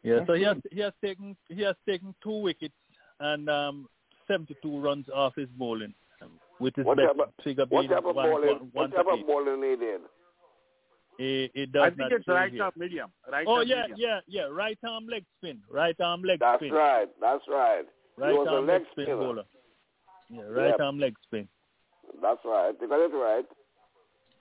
Yeah, 0.02 0.26
so 0.26 0.32
he 0.32 0.42
has 0.42 0.56
he 0.72 0.80
has 0.80 0.92
taken 1.04 1.36
he 1.48 1.62
has 1.62 1.76
taken 1.88 2.12
two 2.24 2.40
wickets 2.40 2.74
and 3.20 3.48
um 3.48 3.88
72 4.26 4.80
runs 4.80 5.06
off 5.14 5.34
his 5.36 5.48
bowling 5.56 5.94
with 6.62 6.76
his 6.76 6.86
what 6.86 6.96
best 6.96 7.08
type 7.08 7.28
of, 7.28 7.44
figure 7.44 7.64
what 7.68 7.80
being 7.82 7.90
type 7.90 8.04
of 8.06 8.14
one, 8.16 8.30
bowling, 8.30 8.46
one, 8.48 8.58
one 8.72 8.90
what 8.90 8.96
type 8.96 9.06
of 9.12 9.18
eight. 9.18 9.26
bowling 9.26 9.62
he 9.62 9.76
did? 9.76 10.00
It, 11.18 11.50
it 11.54 11.72
does 11.72 11.82
I 11.82 11.88
think 11.90 11.98
not 11.98 12.12
it's 12.12 12.28
right 12.28 12.50
here. 12.52 12.62
arm 12.62 12.72
medium. 12.76 13.10
Right 13.30 13.44
oh 13.46 13.56
arm 13.58 13.68
yeah, 13.68 13.82
medium. 13.88 13.98
yeah, 13.98 14.20
yeah. 14.26 14.48
Right 14.50 14.78
arm 14.88 15.06
leg 15.08 15.24
spin. 15.38 15.58
Right 15.70 15.94
arm 16.00 16.22
leg 16.22 16.38
That's 16.40 16.58
spin. 16.58 16.70
That's 16.70 16.78
right. 16.78 17.08
That's 17.20 17.44
right. 17.48 17.84
Right 18.16 18.32
was 18.32 18.46
arm 18.48 18.64
a 18.64 18.72
leg 18.72 18.80
leg 18.80 18.82
spin 18.92 19.04
spinner. 19.04 19.16
bowler. 19.18 19.44
Yeah, 20.30 20.42
right 20.44 20.68
Yep. 20.70 20.80
arm 20.80 20.98
leg 20.98 21.14
spin. 21.24 21.48
That's 22.22 22.40
right. 22.44 22.74
You 22.80 22.88
got 22.88 23.00
it 23.00 23.14
right. 23.14 23.44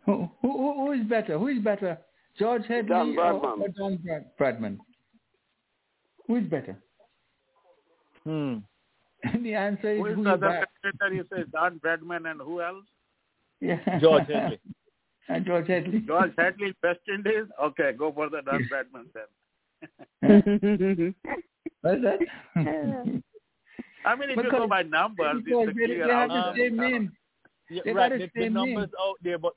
Who, 0.06 0.30
who, 0.42 0.74
who 0.86 0.92
is 0.94 1.06
better? 1.08 1.38
Who 1.38 1.48
is 1.50 1.60
better? 1.64 1.98
George 2.40 2.64
Headley 2.68 2.90
Don 2.90 3.10
or, 3.20 3.34
Bradman. 3.34 3.60
or 3.62 3.68
Don 3.68 3.98
Brad, 3.98 4.26
Bradman? 4.40 4.78
Who 6.28 6.38
is 6.38 6.46
better? 6.46 6.78
Hmm. 8.24 8.58
the 9.44 9.54
answer 9.54 9.92
is 9.94 10.00
Who 10.00 10.06
is 10.08 10.16
who 10.16 10.24
the 10.24 10.32
other 10.32 10.48
back. 10.50 10.70
cricketer? 10.82 11.14
You 11.14 11.26
say 11.34 11.44
Don 11.52 11.80
Bradman 11.80 12.30
and 12.30 12.42
who 12.42 12.62
else? 12.62 12.86
Yeah. 13.60 14.00
George 14.00 14.28
Headley. 14.34 14.60
and 15.30 15.46
George 15.46 15.68
Headley. 15.68 16.00
George 16.00 16.32
Headley, 16.38 16.74
West 16.84 17.00
Indies. 17.08 17.46
Okay, 17.62 17.92
go 17.98 18.12
for 18.12 18.30
the 18.30 18.42
Don 18.42 18.68
Bradman 18.72 19.06
then. 19.14 19.28
What's 21.82 22.02
that? 22.04 22.20
I 24.04 24.16
mean, 24.16 24.32
if 24.32 24.38
you 24.38 24.52
go 24.52 24.68
by 24.68 24.82
numbers, 24.84 25.42
because 25.46 25.68
it's 25.70 25.78
a 25.78 25.80
they, 25.80 25.86
clear 25.86 26.08
they 26.08 26.14
have 26.14 26.30
the 26.30 26.36
outcome. 26.36 26.56
same 26.58 26.78
name. 26.78 27.12
Yeah, 27.70 27.82
They 27.86 27.94
right. 27.94 28.12
The, 28.12 28.18
the 28.18 28.30
the 28.36 28.42
same 28.42 28.54
numbers 28.54 28.90
out 29.00 29.16
there, 29.24 29.38
but 29.38 29.54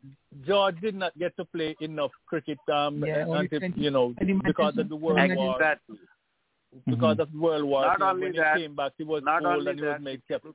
George 0.47 0.81
did 0.81 0.95
not 0.95 1.19
get 1.19 1.37
to 1.37 1.45
play 1.47 1.75
enough 1.81 2.13
cricket, 2.27 2.59
um, 2.73 3.03
Yeah, 3.05 3.25
until, 3.29 3.61
you 3.75 3.91
know, 3.91 4.15
because 4.45 4.79
of 4.79 4.89
the 4.89 4.95
World 4.97 5.19
War. 5.35 5.57
Exactly. 5.57 5.97
Because 6.87 7.17
mm-hmm. 7.19 7.21
of 7.21 7.35
World 7.41 7.65
War, 7.65 7.83
Not 7.87 7.99
you 8.01 8.05
only 8.07 8.23
when 8.27 8.33
that- 8.37 8.57
he 8.57 8.63
came 8.63 8.77
back, 8.77 8.93
he 8.99 9.05
was 9.05 9.23
not 9.25 9.45
old 9.45 9.67
and 9.69 9.79
he 9.79 9.85
was 9.85 9.95
that, 9.95 10.03
made 10.03 10.23
captain. 10.27 10.55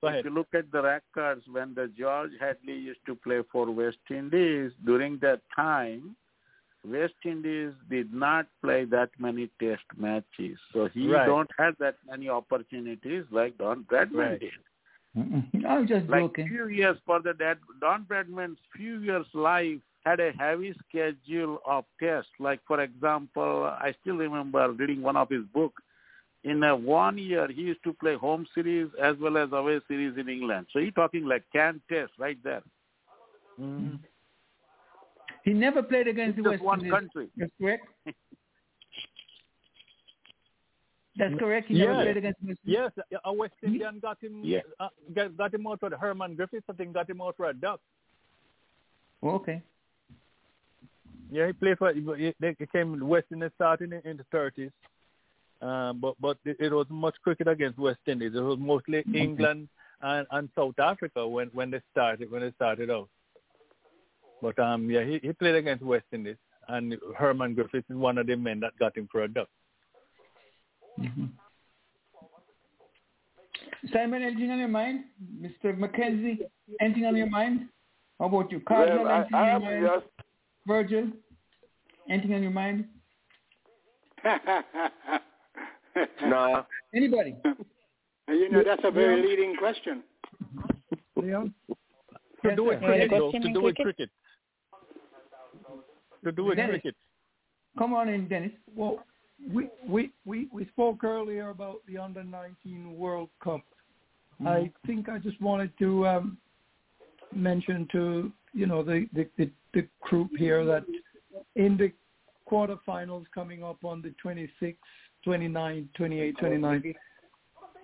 Go 0.00 0.08
ahead. 0.08 0.20
If 0.20 0.24
you 0.26 0.30
look 0.30 0.48
at 0.54 0.70
the 0.70 0.82
records, 0.82 1.42
when 1.50 1.74
the 1.74 1.90
George 1.98 2.30
Headley 2.38 2.74
used 2.78 3.00
to 3.06 3.16
play 3.16 3.40
for 3.50 3.70
West 3.70 3.98
Indies, 4.10 4.70
during 4.84 5.18
that 5.22 5.40
time, 5.56 6.14
West 6.84 7.14
Indies 7.24 7.72
did 7.90 8.12
not 8.12 8.46
play 8.62 8.84
that 8.84 9.10
many 9.18 9.50
test 9.60 9.82
matches. 9.96 10.58
So 10.72 10.86
he 10.86 11.12
Right. 11.12 11.26
don't 11.26 11.50
have 11.58 11.76
that 11.78 11.96
many 12.08 12.28
opportunities 12.28 13.24
like 13.32 13.58
Don 13.58 13.84
Bradman 13.84 14.30
Right. 14.30 14.40
did. 14.40 14.52
Mm-mm. 15.16 15.64
I'm 15.66 15.86
just 15.88 16.08
Like 16.08 16.20
joking. 16.20 16.48
few 16.48 16.68
years 16.68 16.96
for 17.04 17.20
the 17.20 17.34
dad, 17.34 17.58
Don 17.80 18.04
Bradman's 18.04 18.60
few 18.76 19.00
years 19.00 19.26
life 19.34 19.80
had 20.04 20.20
a 20.20 20.32
heavy 20.38 20.74
schedule 20.88 21.58
of 21.66 21.84
tests. 22.00 22.30
Like 22.38 22.60
for 22.66 22.80
example, 22.80 23.64
I 23.64 23.94
still 24.00 24.16
remember 24.16 24.70
reading 24.72 25.02
one 25.02 25.16
of 25.16 25.28
his 25.28 25.44
books. 25.52 25.82
In 26.44 26.62
a 26.62 26.74
one 26.76 27.18
year, 27.18 27.48
he 27.48 27.62
used 27.62 27.82
to 27.84 27.92
play 27.94 28.14
home 28.14 28.46
series 28.54 28.88
as 29.02 29.16
well 29.20 29.36
as 29.36 29.50
away 29.52 29.80
series 29.88 30.16
in 30.16 30.28
England. 30.28 30.66
So 30.72 30.78
you're 30.78 30.92
talking 30.92 31.24
like 31.26 31.44
can 31.52 31.80
test 31.90 32.12
right 32.18 32.38
there. 32.44 32.62
Mm-hmm. 33.60 33.96
He 35.44 35.52
never 35.52 35.82
played 35.82 36.06
against 36.08 36.38
It's 36.38 36.44
the 36.44 36.50
just 36.52 36.62
West 36.62 36.64
one 36.64 36.78
Indies. 36.80 36.92
country. 36.92 37.28
That's 37.36 37.52
correct. 37.60 37.86
That's 41.16 41.34
correct. 41.38 41.66
He 41.68 41.74
never 41.78 41.92
Yes. 41.94 42.02
played 42.04 42.16
against 42.18 42.40
the 42.40 42.46
West 42.48 42.60
Indies. 42.64 42.90
Yes, 43.10 43.20
a 43.24 43.32
West 43.32 43.54
Indian 43.62 43.98
got 43.98 44.22
him. 44.22 44.40
Yeah. 44.44 44.60
Uh, 44.78 44.88
got, 45.14 45.36
got 45.36 45.52
him 45.54 45.66
out 45.66 45.80
for 45.80 45.90
Herman 45.96 46.36
Griffiths. 46.36 46.66
I 46.68 46.72
think 46.74 46.92
got 46.94 47.10
him 47.10 47.20
out 47.20 47.36
for 47.36 47.46
a 47.46 47.52
duck. 47.54 47.80
Okay. 49.24 49.60
Yeah, 51.30 51.46
he 51.46 51.52
played 51.52 51.78
for. 51.78 51.92
He, 51.92 52.34
they 52.40 52.56
came 52.72 53.06
West 53.06 53.26
Indies 53.32 53.50
starting 53.56 53.92
in, 53.92 54.10
in 54.10 54.16
the 54.16 54.24
thirties, 54.32 54.70
um, 55.60 56.00
but 56.00 56.14
but 56.20 56.38
it, 56.44 56.56
it 56.58 56.72
was 56.72 56.86
much 56.88 57.16
cricket 57.22 57.48
against 57.48 57.78
West 57.78 58.00
Indies. 58.06 58.32
It 58.34 58.40
was 58.40 58.58
mostly 58.58 59.04
England 59.14 59.68
and, 60.02 60.26
and 60.30 60.48
South 60.56 60.78
Africa 60.78 61.26
when 61.26 61.48
when 61.48 61.70
they 61.70 61.80
started 61.92 62.30
when 62.30 62.42
they 62.42 62.52
started 62.52 62.90
out. 62.90 63.08
But 64.40 64.58
um, 64.58 64.88
yeah, 64.90 65.04
he, 65.04 65.18
he 65.22 65.32
played 65.32 65.56
against 65.56 65.84
West 65.84 66.06
Indies, 66.12 66.36
and 66.68 66.96
Herman 67.16 67.54
Griffiths 67.54 67.90
is 67.90 67.96
one 67.96 68.18
of 68.18 68.26
the 68.26 68.36
men 68.36 68.60
that 68.60 68.78
got 68.78 68.96
him 68.96 69.08
for 69.10 69.24
a 69.24 69.28
duck. 69.28 69.48
Mm-hmm. 71.00 71.24
Simon, 73.92 74.22
anything 74.22 74.50
on 74.50 74.58
your 74.58 74.68
mind? 74.68 75.04
Mr. 75.40 75.76
Mackenzie, 75.76 76.40
anything 76.80 77.04
on 77.06 77.16
your 77.16 77.30
mind? 77.30 77.68
How 78.18 78.26
about 78.26 78.50
you? 78.50 78.60
Cardinal, 78.60 79.04
Well, 79.04 79.12
I, 79.12 79.18
anything 79.18 79.34
I 79.34 79.48
am 79.50 79.62
just 79.86 80.17
Virgil, 80.68 81.08
anything 82.10 82.34
on 82.34 82.42
your 82.42 82.52
mind? 82.52 82.84
No. 86.22 86.64
Anybody? 86.94 87.34
you 88.28 88.50
know, 88.50 88.62
that's 88.64 88.82
a 88.84 88.90
very 88.90 89.20
Yeah. 89.20 89.26
leading 89.26 89.56
question. 89.56 90.04
Leon? 91.16 91.52
To 92.44 92.54
do 92.54 92.64
with 92.64 92.80
sir. 92.80 92.86
cricket, 92.86 93.10
though, 93.10 93.32
to 93.32 93.52
do 93.52 93.60
with 93.62 93.74
cricket? 93.74 93.96
cricket. 93.96 94.10
To 96.24 96.30
do 96.30 96.44
with 96.44 96.56
Dennis. 96.56 96.70
cricket. 96.82 96.94
Come 97.78 97.94
on 97.94 98.08
in, 98.08 98.28
Dennis. 98.28 98.52
Well, 98.76 99.04
we, 99.52 99.70
we, 99.88 100.12
we, 100.24 100.46
we 100.52 100.66
spoke 100.66 101.02
earlier 101.02 101.50
about 101.50 101.78
the 101.88 101.98
under 101.98 102.22
19 102.22 102.96
World 102.96 103.30
Cup. 103.42 103.62
I 104.46 104.70
think 104.86 105.08
I 105.08 105.18
just 105.18 105.40
wanted 105.40 105.76
to 105.80 106.06
um, 106.06 106.38
mention 107.34 107.88
to 107.90 108.30
you 108.52 108.66
know 108.66 108.84
the, 108.84 109.08
the, 109.12 109.26
the, 109.36 109.50
the 109.74 109.86
group 110.00 110.30
here 110.38 110.64
that 110.64 110.84
in 111.56 111.76
the 111.76 111.92
quarterfinals 112.50 113.24
coming 113.34 113.62
up 113.62 113.84
on 113.84 114.02
the 114.02 114.14
26th, 114.24 114.76
29, 115.24 115.88
28, 115.96 116.38
29, 116.38 116.94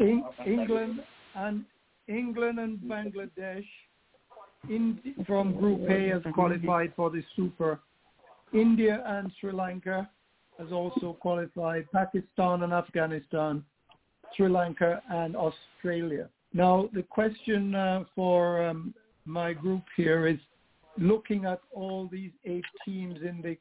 in, 0.01 0.25
England 0.47 1.01
and 1.35 1.65
England 2.09 2.59
and 2.59 2.79
Bangladesh 2.79 3.67
in 4.69 4.99
from 5.27 5.55
Group 5.57 5.89
A 5.89 6.09
has 6.09 6.23
qualified 6.35 6.93
for 6.97 7.11
the 7.11 7.23
Super. 7.37 7.81
India 8.53 9.03
and 9.07 9.31
Sri 9.41 9.53
Lanka 9.53 10.09
has 10.59 10.73
also 10.73 11.17
qualified. 11.21 11.87
Pakistan 11.93 12.63
and 12.63 12.73
Afghanistan, 12.73 13.65
Sri 14.37 14.49
Lanka 14.49 15.03
and 15.11 15.37
Australia. 15.37 16.29
Now 16.53 16.89
the 16.93 17.03
question 17.03 17.75
uh, 17.75 18.05
for 18.15 18.65
um, 18.65 18.95
my 19.25 19.53
group 19.53 19.83
here 19.97 20.27
is 20.27 20.39
looking 20.99 21.45
at 21.45 21.61
all 21.73 22.09
these 22.11 22.31
eight 22.45 22.65
teams 22.85 23.19
in 23.23 23.41
the 23.43 23.57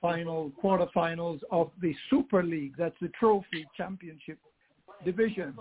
final 0.00 0.52
quarterfinals 0.62 1.40
of 1.50 1.70
the 1.80 1.94
Super 2.10 2.42
League. 2.42 2.74
That's 2.76 2.96
the 3.00 3.08
trophy 3.08 3.66
championship 3.76 4.38
division. 5.04 5.54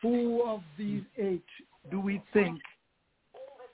Who 0.00 0.42
of 0.44 0.62
these 0.76 1.02
eight 1.18 1.44
do 1.90 2.00
we 2.00 2.22
think 2.32 2.60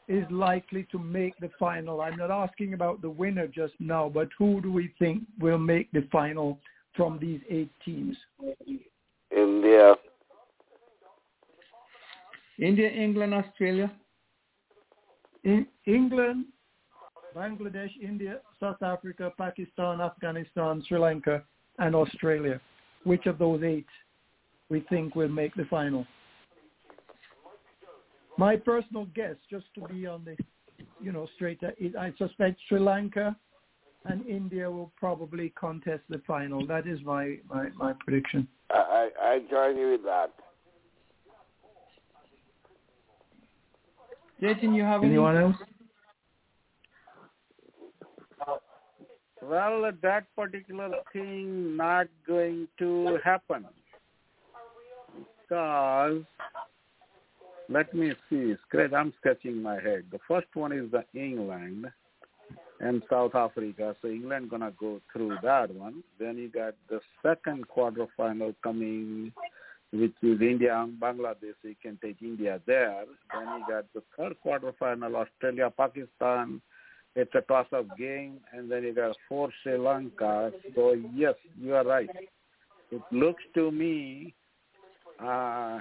is 0.08 0.24
likely 0.30 0.86
to 0.90 0.98
make 0.98 1.38
the 1.38 1.50
final? 1.58 2.00
I'm 2.00 2.16
not 2.16 2.30
asking 2.30 2.74
about 2.74 3.02
the 3.02 3.10
winner 3.10 3.46
just 3.46 3.74
now, 3.78 4.10
but 4.12 4.28
who 4.38 4.60
do 4.60 4.72
we 4.72 4.92
think 4.98 5.22
will 5.38 5.58
make 5.58 5.90
the 5.92 6.06
final 6.10 6.58
from 6.96 7.18
these 7.18 7.40
eight 7.48 7.70
teams? 7.84 8.16
India. 9.30 9.94
India, 12.58 12.90
England, 12.90 13.34
Australia. 13.34 13.90
In 15.44 15.66
England, 15.86 16.46
Bangladesh, 17.36 17.90
India, 18.02 18.40
South 18.58 18.82
Africa, 18.82 19.32
Pakistan, 19.38 20.00
Afghanistan, 20.00 20.82
Sri 20.88 20.98
Lanka, 20.98 21.42
and 21.78 21.94
Australia. 21.94 22.60
Which 23.04 23.26
of 23.26 23.38
those 23.38 23.62
eight 23.62 23.86
we 24.68 24.80
think 24.88 25.14
will 25.14 25.28
make 25.28 25.54
the 25.54 25.64
final? 25.66 26.06
My 28.36 28.56
personal 28.56 29.06
guess, 29.14 29.36
just 29.50 29.66
to 29.74 29.92
be 29.92 30.06
on 30.06 30.24
the, 30.24 30.36
you 31.00 31.12
know, 31.12 31.28
straight, 31.34 31.60
I 31.98 32.12
suspect 32.18 32.60
Sri 32.68 32.78
Lanka 32.78 33.36
and 34.04 34.26
India 34.26 34.70
will 34.70 34.92
probably 34.96 35.50
contest 35.50 36.02
the 36.08 36.20
final. 36.26 36.66
That 36.66 36.86
is 36.86 37.00
my, 37.04 37.38
my, 37.48 37.68
my 37.76 37.92
prediction. 37.98 38.46
I, 38.70 39.08
I 39.20 39.38
join 39.50 39.76
you 39.76 39.90
with 39.90 40.04
that. 40.04 40.32
Jason, 44.40 44.74
you 44.74 44.82
have 44.84 45.02
anyone 45.02 45.36
any? 45.36 45.44
else? 45.46 45.56
Well, 49.42 49.90
that 50.02 50.24
particular 50.36 50.90
thing 51.12 51.76
not 51.76 52.08
going 52.26 52.68
to 52.78 53.18
happen 53.24 53.64
because 55.48 56.22
let 57.68 57.92
me 57.94 58.12
see. 58.28 58.54
I'm 58.94 59.12
sketching 59.20 59.62
my 59.62 59.74
head. 59.74 60.04
The 60.10 60.18
first 60.26 60.48
one 60.54 60.72
is 60.72 60.90
the 60.90 61.04
England 61.18 61.86
and 62.80 63.02
South 63.10 63.34
Africa. 63.34 63.94
So 64.00 64.08
England 64.08 64.50
gonna 64.50 64.72
go 64.78 65.00
through 65.12 65.36
that 65.42 65.74
one. 65.74 66.02
Then 66.18 66.38
you 66.38 66.48
got 66.48 66.74
the 66.88 67.00
second 67.22 67.66
quarterfinal 67.68 68.54
coming, 68.62 69.32
which 69.92 70.14
is 70.22 70.40
India 70.40 70.78
and 70.78 71.00
Bangladesh. 71.00 71.54
You 71.62 71.74
can 71.80 71.98
take 72.02 72.22
India 72.22 72.60
there. 72.66 73.04
Then 73.32 73.46
you 73.58 73.64
got 73.68 73.84
the 73.94 74.02
third 74.16 74.36
quarterfinal, 74.44 75.14
Australia, 75.14 75.72
Pakistan. 75.76 76.60
It's 77.16 77.34
a 77.34 77.40
toss-up 77.40 77.96
game, 77.96 78.38
and 78.52 78.70
then 78.70 78.84
you 78.84 78.94
got 78.94 79.16
four 79.28 79.50
Sri 79.62 79.76
Lanka. 79.78 80.52
So 80.74 80.94
yes, 81.14 81.34
you 81.58 81.74
are 81.74 81.84
right. 81.84 82.10
It 82.90 83.02
looks 83.10 83.42
to 83.54 83.70
me, 83.70 84.34
uh, 85.22 85.80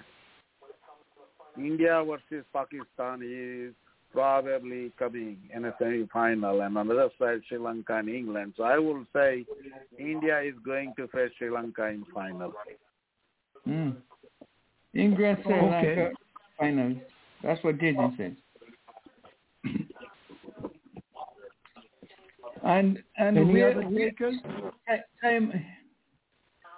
India 1.57 2.03
versus 2.07 2.45
Pakistan 2.53 3.21
is 3.23 3.73
probably 4.13 4.91
coming 4.97 5.37
in 5.53 5.65
a 5.65 5.73
semi-final, 5.77 6.61
and 6.61 6.77
on 6.77 6.87
the 6.87 6.93
other 6.93 7.09
side, 7.19 7.41
Sri 7.47 7.57
Lanka 7.57 7.97
and 7.97 8.09
England. 8.09 8.53
So 8.57 8.63
I 8.63 8.79
will 8.79 9.05
say 9.13 9.45
India 9.99 10.41
is 10.41 10.55
going 10.65 10.93
to 10.97 11.07
face 11.09 11.31
Sri 11.37 11.49
Lanka 11.51 11.85
in 11.87 12.03
final. 12.13 12.53
Mm. 13.67 13.95
England, 14.93 15.37
Sri 15.43 15.53
Okay. 15.53 15.65
Uh, 15.65 15.69
Lanka, 15.69 16.11
final. 16.57 16.95
That's 17.43 17.63
what 17.63 17.79
Jason 17.79 18.13
said. 18.17 18.35
and 22.63 23.03
and 23.17 23.37
Any 23.37 23.53
where, 23.53 23.71
other 23.71 23.87
where 23.87 24.09
takers? 24.09 24.35
I, 24.87 25.27
I'm, 25.27 25.65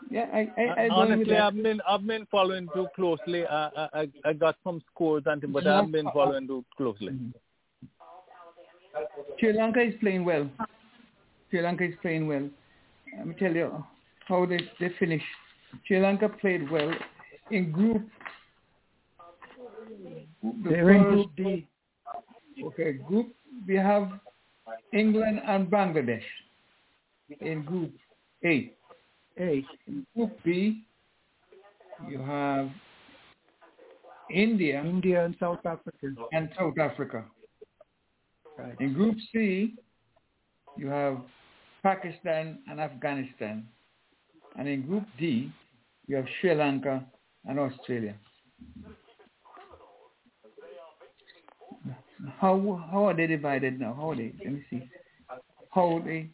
yeah, 0.09 0.25
I, 0.33 0.51
I, 0.57 0.63
I 0.63 0.87
uh, 0.87 0.93
Honestly, 0.93 1.37
I've 1.37 1.55
been 1.61 1.81
I've 1.87 2.05
been 2.05 2.25
following 2.31 2.67
too 2.73 2.87
closely. 2.95 3.45
I 3.45 3.67
I, 3.67 3.89
I- 4.01 4.29
I 4.29 4.33
got 4.33 4.55
some 4.63 4.81
scores 4.91 5.23
and 5.27 5.41
but 5.53 5.67
I 5.67 5.75
haven't 5.77 5.91
been 5.91 6.09
following 6.13 6.47
too 6.47 6.65
closely. 6.75 7.09
Mm-hmm. 7.09 7.29
Sri 9.39 9.53
Lanka 9.53 9.81
is 9.81 9.93
playing 9.99 10.25
well. 10.25 10.49
Sri 11.49 11.61
Lanka 11.61 11.85
is 11.85 11.93
playing 12.01 12.27
well. 12.27 12.49
Let 13.17 13.27
me 13.27 13.35
tell 13.35 13.53
you 13.53 13.83
how 14.27 14.45
they 14.45 14.59
they 14.79 14.89
finished. 14.99 15.25
Sri 15.85 15.99
Lanka 15.99 16.29
played 16.29 16.69
well 16.69 16.91
in 17.51 17.71
group. 17.71 18.07
the 20.43 20.69
They're 20.69 20.91
in 20.91 21.03
Group 21.03 21.35
D. 21.35 21.67
Okay, 22.63 22.93
group 22.93 23.33
we 23.67 23.75
have 23.75 24.11
England 24.93 25.41
and 25.45 25.69
Bangladesh 25.69 26.23
in 27.41 27.63
group 27.63 27.93
A. 28.43 28.73
A. 29.39 29.65
In 29.87 30.05
group 30.15 30.37
B, 30.43 30.83
you 32.09 32.19
have 32.19 32.69
India, 34.29 34.81
India 34.83 35.25
and 35.25 35.35
South 35.39 35.65
Africa. 35.65 36.07
and 36.33 36.49
South 36.57 36.77
Africa. 36.77 37.25
Right. 38.57 38.75
In 38.79 38.93
Group 38.93 39.15
C, 39.31 39.75
you 40.77 40.87
have 40.87 41.19
Pakistan 41.81 42.59
and 42.69 42.79
Afghanistan. 42.79 43.65
And 44.57 44.67
in 44.67 44.85
Group 44.85 45.03
D, 45.17 45.51
you 46.07 46.15
have 46.15 46.25
Sri 46.39 46.53
Lanka 46.55 47.05
and 47.45 47.59
Australia. 47.59 48.15
How 52.39 52.85
how 52.91 53.05
are 53.05 53.13
they 53.13 53.27
divided 53.27 53.79
now? 53.79 53.93
How 53.93 54.11
are 54.11 54.15
they? 54.15 54.33
Let 54.43 54.53
me 54.53 54.65
see. 54.69 54.89
How 55.69 55.97
are 55.97 56.03
they 56.03 56.29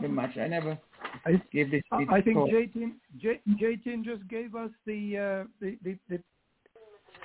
the 0.00 0.08
match? 0.08 0.36
I 0.36 0.48
never 0.48 0.78
I, 1.24 1.40
gave 1.52 1.70
this. 1.70 1.82
I 1.92 2.04
I 2.10 2.20
think. 2.20 2.38
Jatin 2.38 4.04
just 4.04 4.26
gave 4.28 4.54
us 4.54 4.70
the 4.84 5.16
uh, 5.16 5.44
the 5.60 5.78
the, 5.84 5.98
the, 6.08 6.18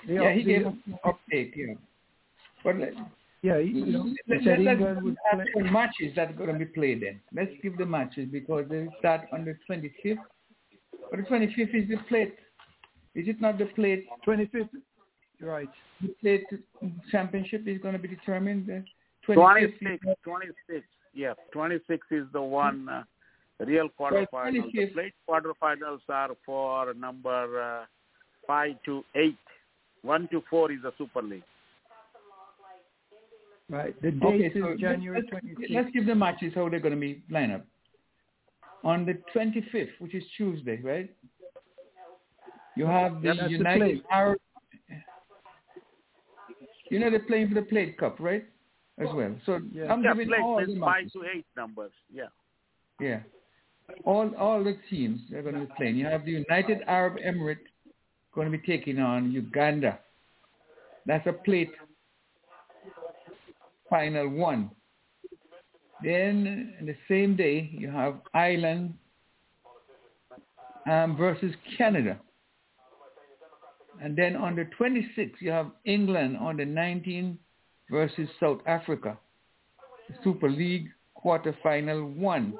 the 0.07 0.13
yeah, 0.13 0.33
he 0.33 0.43
gave 0.43 0.67
us 0.67 0.73
update. 1.05 1.53
Yeah, 1.55 1.73
but 2.63 2.77
let, 2.77 2.93
yeah, 3.41 3.59
he, 3.59 3.69
you 3.69 3.85
know, 3.85 4.03
he 4.03 4.17
let, 4.27 4.43
said 4.43 4.59
let, 4.61 4.73
England 4.73 4.97
us 4.97 5.03
would 5.03 5.17
play. 5.31 5.41
actual 5.41 5.71
matches 5.71 6.15
that 6.15 6.29
are 6.29 6.33
going 6.33 6.53
to 6.53 6.59
be 6.59 6.65
played 6.65 7.01
then. 7.01 7.19
Let's 7.33 7.51
give 7.63 7.77
the 7.77 7.85
matches 7.85 8.27
because 8.31 8.65
they 8.69 8.87
start 8.99 9.21
on 9.33 9.45
the 9.45 9.55
25th. 9.69 10.17
But 11.09 11.19
the 11.19 11.23
25th 11.23 11.75
is 11.75 11.89
the 11.89 11.97
plate. 12.07 12.35
Is 13.15 13.27
it 13.27 13.41
not 13.41 13.57
the 13.57 13.65
plate? 13.65 14.05
25th. 14.27 14.69
Right. 15.41 15.69
The 16.01 16.09
plate 16.21 16.45
championship 17.11 17.67
is 17.67 17.81
going 17.81 17.93
to 17.93 17.99
be 17.99 18.07
determined. 18.07 18.67
The 18.67 18.85
25th 19.27 19.79
26, 19.81 20.05
26, 20.23 20.85
yeah, 21.13 21.33
26 21.51 22.07
is 22.11 22.25
the 22.33 22.41
one 22.41 22.87
uh, 22.87 23.03
real 23.65 23.89
quarterfinal. 23.99 24.71
The 24.71 24.85
plate 24.93 25.13
quarterfinals 25.27 26.01
are 26.09 26.29
for 26.45 26.93
number 26.93 27.81
uh, 27.81 27.85
5 28.45 28.71
to 28.85 29.03
8. 29.15 29.35
1 30.03 30.27
to 30.29 30.43
4 30.49 30.71
is 30.71 30.79
the 30.83 30.93
Super 30.97 31.21
League. 31.21 31.43
Right. 33.71 33.99
The 34.01 34.11
date 34.11 34.21
Okay, 34.25 34.45
is 34.47 34.53
so 34.61 34.75
January 34.77 35.23
let's, 35.31 35.45
26th. 35.45 35.73
let's 35.73 35.91
give 35.91 36.05
the 36.05 36.13
matches 36.13 36.51
how 36.53 36.67
they're 36.67 36.81
going 36.81 36.93
to 36.93 36.99
be 36.99 37.23
lined 37.29 37.53
up. 37.53 37.65
On 38.83 39.05
the 39.05 39.13
25th, 39.33 39.91
which 39.99 40.13
is 40.13 40.23
Tuesday, 40.35 40.81
right? 40.83 41.09
You 42.75 42.85
have 42.85 43.21
the 43.21 43.29
Yeah, 43.29 43.33
that's 43.37 43.47
the 43.47 43.51
United 43.57 43.79
plate. 43.79 44.03
Arab. 44.11 44.39
You 46.89 46.99
know 46.99 47.09
they're 47.09 47.19
playing 47.19 47.47
for 47.47 47.55
the 47.55 47.61
Plate 47.61 47.97
Cup, 47.97 48.17
right? 48.19 48.43
As 48.97 49.07
well. 49.13 49.33
So 49.45 49.61
Yeah. 49.71 49.91
I'm 49.93 50.03
yeah, 50.03 50.11
giving 50.11 50.27
plate 50.27 50.41
all 50.41 50.59
is 50.59 50.67
the 50.67 50.79
5 50.79 50.79
matches. 50.79 51.11
to 51.13 51.23
8 51.23 51.45
numbers, 51.55 51.91
yeah. 52.11 52.27
Yeah. 52.99 53.19
All 54.03 54.35
all 54.35 54.61
the 54.63 54.77
teams 54.89 55.21
they're 55.29 55.43
going 55.43 55.55
to 55.55 55.61
be 55.61 55.71
playing. 55.77 55.95
You 55.95 56.07
have 56.07 56.25
the 56.25 56.31
United 56.31 56.79
Arab 56.87 57.17
Emirates 57.25 57.67
going 58.33 58.51
to 58.51 58.57
be 58.57 58.63
taking 58.65 58.99
on 58.99 59.31
Uganda. 59.31 59.99
That's 61.05 61.25
a 61.27 61.33
plate 61.33 61.71
final 63.91 64.27
one. 64.29 64.71
Then 66.03 66.73
in 66.79 66.87
the 66.87 66.95
same 67.07 67.35
day 67.35 67.69
you 67.71 67.91
have 67.91 68.15
Ireland 68.33 68.95
um, 70.89 71.15
versus 71.15 71.53
Canada. 71.77 72.19
And 74.01 74.17
then 74.17 74.35
on 74.35 74.55
the 74.55 74.67
26th 74.79 75.33
you 75.39 75.51
have 75.51 75.67
England 75.85 76.37
on 76.37 76.57
the 76.57 76.63
19th 76.63 77.37
versus 77.91 78.27
South 78.39 78.61
Africa. 78.65 79.19
Super 80.23 80.49
League 80.49 80.87
quarterfinal 81.23 82.15
one. 82.15 82.55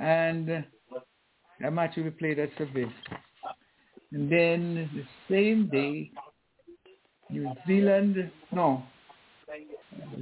And 0.00 0.50
uh, 0.50 0.60
that 1.60 1.72
match 1.72 1.96
will 1.96 2.04
be 2.04 2.10
played 2.10 2.38
at 2.38 2.48
Seville. 2.56 2.90
And 4.12 4.30
then 4.30 4.90
the 4.94 5.04
same 5.28 5.68
day, 5.68 6.10
New 7.28 7.52
Zealand, 7.66 8.30
no, 8.50 8.82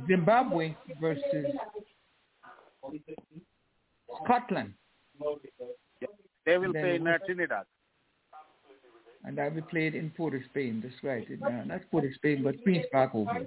Zimbabwe 0.06 0.74
versus 1.00 1.46
Scotland. 4.24 4.72
They 6.46 6.56
will 6.58 6.72
play 6.72 6.96
in 6.96 7.06
uh, 7.06 7.18
Trinidad. 7.26 7.64
And 9.24 9.36
that 9.36 9.52
will 9.52 9.60
be 9.62 9.66
played 9.68 9.94
in 9.94 10.10
Port 10.10 10.34
of 10.34 10.42
Spain. 10.50 10.80
That's 10.82 10.94
right. 11.02 11.26
It- 11.28 11.42
uh, 11.42 11.64
not 11.64 11.80
Port 11.90 12.04
of 12.04 12.14
Spain, 12.14 12.42
but 12.42 12.62
Queen's 12.62 12.86
Park 12.92 13.10
Oval. 13.14 13.44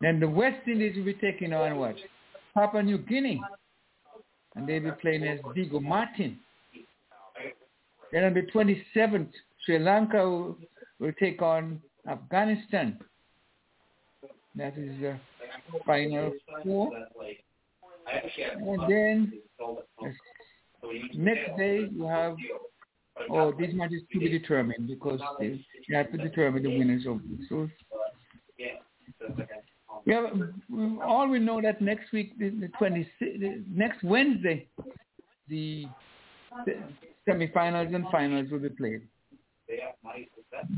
Then 0.00 0.18
the 0.18 0.28
West 0.28 0.66
Indies 0.66 0.96
will 0.96 1.04
be 1.04 1.14
taking 1.14 1.52
on 1.52 1.76
what? 1.76 1.96
Papua 2.54 2.82
New 2.82 2.98
Guinea. 2.98 3.40
And 4.56 4.68
they'll 4.68 4.82
be 4.82 4.90
playing 5.00 5.24
as 5.24 5.38
Diego 5.54 5.80
Martin. 5.80 6.38
Then 8.12 8.24
on 8.24 8.34
the 8.34 8.42
27th, 8.52 9.30
Sri 9.64 9.78
Lanka 9.78 10.28
will, 10.28 10.58
will 10.98 11.12
take 11.18 11.40
on 11.40 11.80
Afghanistan. 12.08 12.98
That 14.54 14.76
is 14.76 15.00
the 15.00 15.18
final 15.86 16.32
four. 16.62 16.90
And 18.32 18.80
then 18.88 19.32
next 21.14 21.56
day 21.56 21.88
you 21.90 22.06
have, 22.06 22.36
oh, 23.30 23.52
these 23.58 23.74
matches 23.74 24.02
to 24.12 24.18
be 24.18 24.28
determined 24.28 24.88
because 24.88 25.20
they, 25.38 25.64
you 25.88 25.96
have 25.96 26.10
to 26.12 26.18
determine 26.18 26.62
the 26.62 26.76
winners 26.76 27.06
of 27.06 27.20
this. 27.22 27.48
So, 27.48 27.68
yeah, 28.58 28.78
Yeah, 30.04 30.26
all 31.04 31.28
we 31.28 31.38
know 31.38 31.60
that 31.62 31.80
next 31.80 32.12
week, 32.12 32.38
the, 32.38 32.50
the 32.50 32.68
20, 32.78 33.08
the, 33.20 33.64
next 33.70 34.02
Wednesday, 34.02 34.66
the, 35.48 35.86
the 36.66 36.74
semifinals 37.28 37.94
and 37.94 38.04
finals 38.10 38.50
will 38.50 38.58
be 38.58 38.68
played 38.68 39.02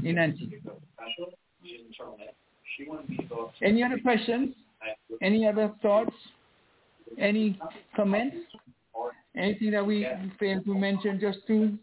in 0.04 0.18
Antigua. 0.18 0.58
Any 3.62 3.82
other 3.82 3.98
questions? 3.98 4.54
Any 5.22 5.46
other 5.46 5.72
thoughts? 5.82 6.14
Any 7.18 7.58
comments? 7.94 8.36
Anything 9.36 9.72
that 9.72 9.84
we 9.84 10.06
failed 10.38 10.64
to 10.64 10.74
mention 10.74 11.18
just 11.20 11.38
to 11.48 11.76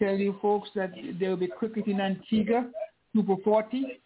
tell 0.00 0.16
you 0.16 0.36
folks 0.42 0.68
that 0.74 0.92
there 1.18 1.30
will 1.30 1.36
be 1.36 1.46
cricket 1.46 1.86
in 1.86 2.00
Antigua, 2.00 2.66
Super 3.14 3.36
40. 3.44 4.00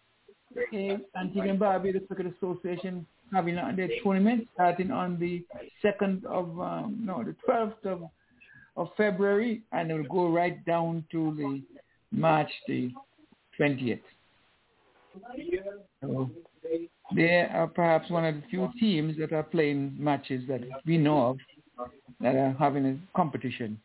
Okay, 0.57 0.97
Antigua 1.19 1.49
and 1.49 1.59
Barbuda 1.59 2.07
Cricket 2.07 2.33
Association 2.37 3.05
having 3.33 3.55
their 3.75 3.89
tournament 4.03 4.47
starting 4.53 4.91
on 4.91 5.19
the 5.19 5.43
2nd 5.83 6.23
of, 6.25 6.59
um, 6.59 6.97
no, 7.01 7.23
the 7.23 7.35
12th 7.47 7.85
of, 7.85 8.03
of 8.77 8.89
February 8.95 9.63
and 9.71 9.91
it 9.91 9.95
will 9.95 10.03
go 10.03 10.29
right 10.29 10.63
down 10.65 11.03
to 11.11 11.33
the 11.37 11.61
March 12.11 12.49
the 12.67 12.91
20th. 13.59 13.99
They 17.15 17.47
are 17.53 17.67
perhaps 17.67 18.09
one 18.09 18.25
of 18.25 18.35
the 18.35 18.41
few 18.49 18.69
teams 18.79 19.17
that 19.19 19.31
are 19.31 19.43
playing 19.43 19.95
matches 19.97 20.43
that 20.47 20.61
we 20.85 20.97
know 20.97 21.27
of 21.27 21.37
that 22.21 22.35
are 22.35 22.55
having 22.57 22.85
a 22.85 22.97
competition 23.15 23.79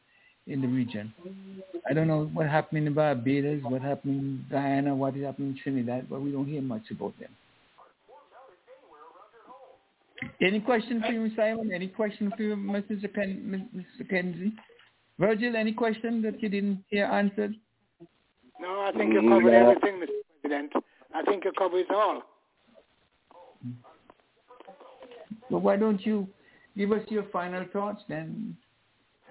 in 0.47 0.61
the 0.61 0.69
region. 0.69 1.13
I 1.89 1.93
don't 1.93 2.09
know 2.09 2.31
what 2.33 2.49
happened 2.49 2.87
in 2.87 2.95
Barbados, 2.95 3.63
what 3.63 3.83
happened 3.83 4.21
in 4.21 4.45
Guyana, 4.51 4.95
what 4.95 5.17
is 5.17 5.25
happening 5.25 5.51
in 5.51 5.59
Trinidad, 5.63 6.09
but 6.09 6.21
we 6.21 6.33
don't 6.33 6.47
hear 6.47 6.63
much 6.63 6.91
about 6.91 7.15
them. 7.21 7.31
Any 10.43 10.61
question 10.61 11.03
for 11.07 11.13
you, 11.13 11.31
Simon? 11.35 11.73
Any 11.73 11.89
question 11.89 12.33
for 12.37 12.43
you, 12.43 12.57
Mr. 12.57 13.13
Ken, 13.15 13.71
Mr. 13.75 14.09
Kenzie? 14.09 14.53
Virgil, 15.19 15.57
any 15.57 15.73
question 15.73 16.23
that 16.23 16.43
you 16.43 16.49
didn't 16.49 16.85
hear 16.89 17.05
answered? 17.05 17.55
No, 18.59 18.81
I 18.81 18.93
think 18.97 19.13
you 19.13 19.21
covered 19.29 19.55
everything, 19.55 20.01
Mr. 20.01 20.07
President. 20.43 20.73
I 21.15 21.23
think 21.23 21.45
it 21.45 21.55
all. 21.91 22.23
Well, 25.51 25.61
why 25.61 25.77
don't 25.77 26.05
you 26.07 26.29
give 26.77 26.93
us 26.93 27.03
your 27.09 27.25
final 27.33 27.65
thoughts 27.73 28.03
then, 28.09 28.57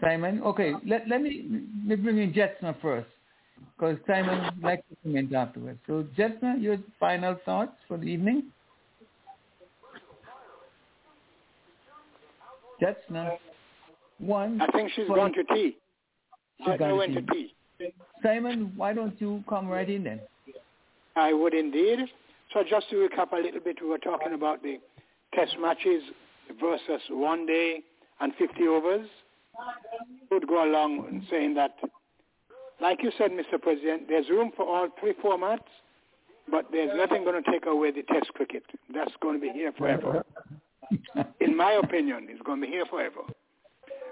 Simon? 0.01 0.41
Okay, 0.43 0.73
let, 0.85 1.07
let 1.07 1.21
me 1.21 1.45
let 1.87 1.99
me 1.99 2.03
bring 2.03 2.17
in 2.17 2.33
Jetsna 2.33 2.79
first, 2.81 3.07
because 3.77 3.97
Simon 4.05 4.43
would 4.43 4.63
like 4.63 4.87
to 4.89 4.95
comment 5.03 5.33
afterwards. 5.33 5.79
So, 5.87 6.05
Jetsna, 6.17 6.61
your 6.61 6.77
final 6.99 7.37
thoughts 7.45 7.73
for 7.87 7.97
the 7.97 8.05
evening? 8.05 8.43
Jetsna, 12.81 13.37
one. 14.19 14.61
I 14.61 14.67
think 14.67 14.91
she's 14.95 15.07
gone 15.07 15.33
to 15.33 15.43
tea. 15.53 15.77
She's 16.65 16.77
going 16.77 17.13
to 17.13 17.21
tea. 17.21 17.53
Simon, 18.21 18.73
why 18.75 18.93
don't 18.93 19.19
you 19.21 19.43
come 19.47 19.67
right 19.67 19.89
in 19.89 20.03
then? 20.03 20.19
I 21.19 21.33
would 21.33 21.53
indeed. 21.53 21.99
So 22.53 22.63
just 22.67 22.89
to 22.89 22.95
recap 22.95 23.31
a 23.31 23.35
little 23.35 23.59
bit, 23.59 23.77
we 23.81 23.87
were 23.87 23.99
talking 23.99 24.33
about 24.33 24.63
the 24.63 24.79
test 25.35 25.55
matches 25.59 26.01
versus 26.59 27.01
one 27.09 27.45
day 27.45 27.81
and 28.19 28.33
50 28.37 28.67
overs. 28.67 29.07
Would 30.31 30.47
go 30.47 30.63
along 30.63 31.07
in 31.09 31.25
saying 31.29 31.55
that, 31.55 31.75
like 32.81 33.03
you 33.03 33.11
said, 33.17 33.31
Mr. 33.31 33.61
President, 33.61 34.07
there's 34.07 34.29
room 34.29 34.51
for 34.55 34.65
all 34.65 34.87
three 34.99 35.13
formats, 35.23 35.67
but 36.49 36.65
there's 36.71 36.91
nothing 36.95 37.23
going 37.23 37.43
to 37.43 37.51
take 37.51 37.65
away 37.65 37.91
the 37.91 38.03
test 38.03 38.33
cricket. 38.33 38.63
That's 38.93 39.11
going 39.21 39.39
to 39.39 39.41
be 39.41 39.51
here 39.51 39.73
forever. 39.77 40.23
in 41.41 41.55
my 41.55 41.73
opinion, 41.83 42.27
it's 42.29 42.41
going 42.41 42.61
to 42.61 42.67
be 42.67 42.71
here 42.71 42.85
forever. 42.85 43.21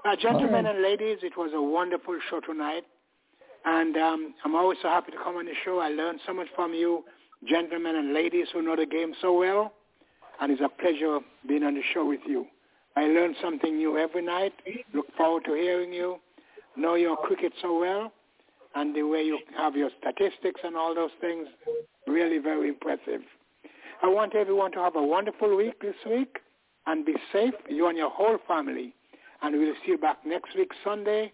Uh, 0.06 0.16
gentlemen 0.16 0.66
and 0.66 0.82
ladies, 0.82 1.20
it 1.24 1.38
was 1.38 1.52
a 1.56 1.62
wonderful 1.62 2.18
show 2.30 2.40
tonight. 2.42 2.84
And 3.70 3.98
um, 3.98 4.34
I'm 4.46 4.56
always 4.56 4.78
so 4.82 4.88
happy 4.88 5.12
to 5.12 5.18
come 5.18 5.36
on 5.36 5.46
the 5.46 5.52
show. 5.66 5.80
I 5.80 5.90
learned 5.90 6.22
so 6.26 6.34
much 6.34 6.48
from 6.56 6.74
you, 6.74 7.04
gentlemen 7.46 7.98
and 7.98 8.14
ladies 8.14 8.48
who 8.54 8.62
know 8.62 8.78
the 8.78 8.86
game 8.86 9.14
so 9.22 9.38
well. 9.38 9.74
And 10.40 10.54
it's 10.54 10.62
a 10.62 10.70
pleasure 10.70 11.20
being 11.46 11.64
on 11.64 11.76
the 11.76 11.82
show 11.94 12.08
with 12.08 12.22
you. 12.26 12.46
I 12.96 13.08
learn 13.08 13.36
something 13.42 13.76
new 13.76 13.98
every 13.98 14.24
night. 14.24 14.54
Look 14.94 15.08
forward 15.18 15.44
to 15.46 15.54
hearing 15.54 15.92
you. 15.92 16.16
Know 16.78 16.96
your 16.96 17.18
cricket 17.18 17.52
so 17.62 17.78
well. 17.78 18.14
And 18.74 18.96
the 18.96 19.04
way 19.04 19.24
you 19.24 19.38
have 19.58 19.76
your 19.76 19.90
statistics 20.00 20.62
and 20.64 20.78
all 20.78 20.96
those 20.96 21.12
things, 21.20 21.48
really 22.08 22.38
very 22.38 22.70
impressive. 22.70 23.20
I 24.02 24.08
want 24.08 24.34
everyone 24.34 24.72
to 24.74 24.80
have 24.80 24.96
a 24.96 25.04
wonderful 25.04 25.58
week 25.58 25.82
this 25.82 25.96
week 26.10 26.38
and 26.86 27.06
be 27.06 27.16
safe, 27.34 27.54
you 27.68 27.90
and 27.90 27.98
your 27.98 28.12
whole 28.12 28.38
family. 28.48 28.94
And 29.42 29.60
we'll 29.60 29.74
see 29.86 29.92
you 29.92 29.98
back 29.98 30.20
next 30.26 30.56
week, 30.56 30.72
Sunday, 30.86 31.34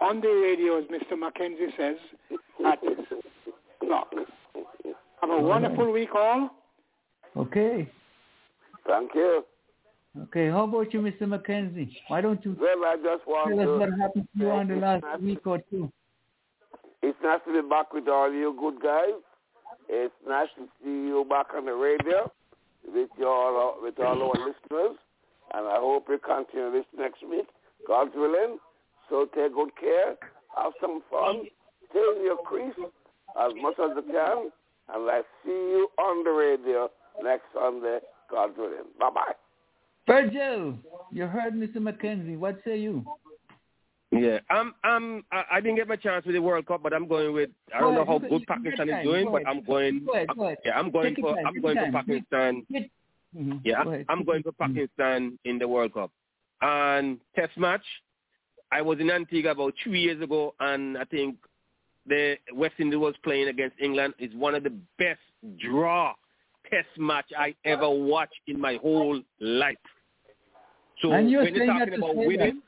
on 0.00 0.20
the 0.20 0.28
radio, 0.28 0.78
as 0.78 0.84
Mr. 0.84 1.18
Mackenzie 1.18 1.72
says, 1.76 1.96
at 2.66 2.78
clock. 3.80 4.08
Have 5.20 5.30
a 5.30 5.40
wonderful 5.40 5.90
week, 5.92 6.14
all. 6.14 6.50
Okay. 7.36 7.88
Thank 8.86 9.10
you. 9.14 9.44
Okay, 10.22 10.48
how 10.48 10.64
about 10.64 10.92
you, 10.94 11.00
Mr. 11.00 11.26
Mackenzie? 11.26 11.96
Why 12.06 12.20
don't 12.20 12.44
you 12.44 12.56
well, 12.60 12.84
I 12.84 12.96
just 13.02 13.26
want 13.26 13.50
tell 13.50 13.74
us 13.74 13.80
what 13.80 13.98
happened 13.98 14.28
to 14.36 14.44
you 14.44 14.50
on 14.50 14.68
the 14.68 14.76
last 14.76 15.04
week 15.20 15.44
or 15.44 15.58
two? 15.70 15.90
It's 17.02 17.18
nice 17.22 17.40
to 17.46 17.62
be 17.62 17.68
back 17.68 17.92
with 17.92 18.06
all 18.08 18.32
you 18.32 18.56
good 18.58 18.80
guys. 18.80 19.18
It's 19.88 20.14
nice 20.26 20.48
to 20.56 20.66
see 20.82 21.08
you 21.08 21.26
back 21.28 21.46
on 21.56 21.66
the 21.66 21.74
radio 21.74 22.30
with 22.86 23.10
your 23.18 23.82
with 23.82 23.98
all 23.98 24.22
our 24.22 24.38
listeners, 24.38 24.96
and 25.52 25.66
I 25.66 25.78
hope 25.78 26.06
you 26.08 26.18
continue 26.18 26.70
this 26.70 26.86
next 26.96 27.26
week, 27.28 27.46
God's 27.86 28.12
willing. 28.14 28.58
So 29.08 29.26
take 29.34 29.54
good 29.54 29.70
care, 29.78 30.16
have 30.56 30.72
some 30.80 31.02
fun, 31.10 31.42
stay 31.90 32.00
in 32.16 32.24
your 32.24 32.38
crease 32.38 32.74
as 33.40 33.52
much 33.60 33.74
as 33.78 33.90
you 33.96 34.12
can, 34.12 34.50
and 34.92 35.06
let's 35.06 35.26
see 35.44 35.50
you 35.50 35.88
on 35.98 36.24
the 36.24 36.30
radio 36.30 36.90
next 37.22 37.44
Sunday, 37.54 37.98
God 38.30 38.56
willing. 38.56 38.88
Bye-bye. 38.98 39.32
Virgil, 40.06 40.74
you 41.10 41.26
heard 41.26 41.54
Mr. 41.54 41.76
Mackenzie. 41.76 42.36
What 42.36 42.60
say 42.64 42.78
you? 42.78 43.04
Yeah, 44.10 44.38
I'm. 44.48 44.74
I'm. 44.84 45.24
I, 45.32 45.44
I 45.52 45.60
didn't 45.60 45.76
get 45.76 45.88
my 45.88 45.96
chance 45.96 46.24
with 46.24 46.34
the 46.34 46.42
World 46.42 46.66
Cup, 46.66 46.82
but 46.82 46.92
I'm 46.92 47.08
going 47.08 47.32
with. 47.32 47.50
I 47.74 47.80
don't 47.80 47.94
know 47.94 48.04
how 48.04 48.18
good 48.18 48.46
Pakistan 48.46 48.88
is 48.88 49.02
doing, 49.02 49.28
but 49.30 49.42
I'm 49.46 49.64
going. 49.64 50.06
Yeah, 50.12 50.24
I'm 50.76 50.90
going 50.92 51.16
for. 51.20 51.36
I'm 51.38 51.60
going 51.60 51.76
for 51.76 51.90
Pakistan. 51.90 52.66
Mm-hmm. 53.36 53.52
Yeah, 53.64 53.82
I'm 54.08 54.24
going 54.24 54.42
for 54.44 54.52
Pakistan 54.52 55.38
in 55.44 55.58
the 55.58 55.66
World 55.66 55.94
Cup. 55.94 56.12
And 56.60 57.18
Test 57.34 57.56
match, 57.58 57.82
I 58.74 58.82
was 58.82 58.98
in 58.98 59.08
Antigua 59.08 59.52
about 59.52 59.74
two 59.84 59.94
years 59.94 60.20
ago, 60.20 60.52
and 60.58 60.98
I 60.98 61.04
think 61.04 61.36
the 62.06 62.36
West 62.52 62.74
Indies 62.80 62.98
was 62.98 63.14
playing 63.22 63.48
against 63.48 63.76
England. 63.80 64.14
It's 64.18 64.34
one 64.34 64.56
of 64.56 64.64
the 64.64 64.74
best 64.98 65.20
draw 65.58 66.12
Test 66.70 66.88
match 66.98 67.26
I 67.38 67.54
ever 67.64 67.88
watched 67.88 68.40
in 68.46 68.58
my 68.58 68.78
whole 68.80 69.20
life. 69.38 69.76
So 71.02 71.12
and 71.12 71.30
you're 71.30 71.42
when 71.42 71.54
you're 71.54 71.66
talking 71.66 71.94
about 71.94 72.16
winning, 72.16 72.62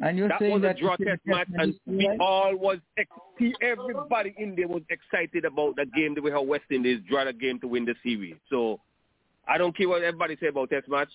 that. 0.00 0.08
And 0.08 0.16
you're 0.16 0.28
that 0.28 0.38
saying 0.38 0.52
was 0.52 0.62
that 0.62 0.76
a 0.76 0.80
draw 0.80 0.96
test 0.96 1.20
match, 1.26 1.48
and 1.54 1.74
we 1.86 2.08
all 2.20 2.56
was 2.56 2.78
ex- 2.96 3.10
everybody 3.60 4.32
in 4.38 4.54
there 4.54 4.68
was 4.68 4.82
excited 4.90 5.44
about 5.44 5.74
the 5.74 5.86
game 5.86 6.14
the 6.14 6.22
way 6.22 6.30
how 6.30 6.42
West 6.42 6.64
Indies 6.70 7.00
draw 7.10 7.24
the 7.24 7.32
game 7.32 7.58
to 7.60 7.68
win 7.68 7.84
the 7.84 7.94
series. 8.02 8.36
So 8.48 8.78
I 9.48 9.58
don't 9.58 9.76
care 9.76 9.88
what 9.88 10.02
everybody 10.02 10.36
say 10.40 10.46
about 10.46 10.70
test 10.70 10.88
match. 10.88 11.10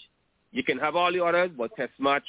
You 0.52 0.64
can 0.64 0.78
have 0.80 0.98
all 0.98 1.14
the 1.14 1.24
others, 1.24 1.52
but 1.58 1.74
test 1.78 1.94
match 1.98 2.26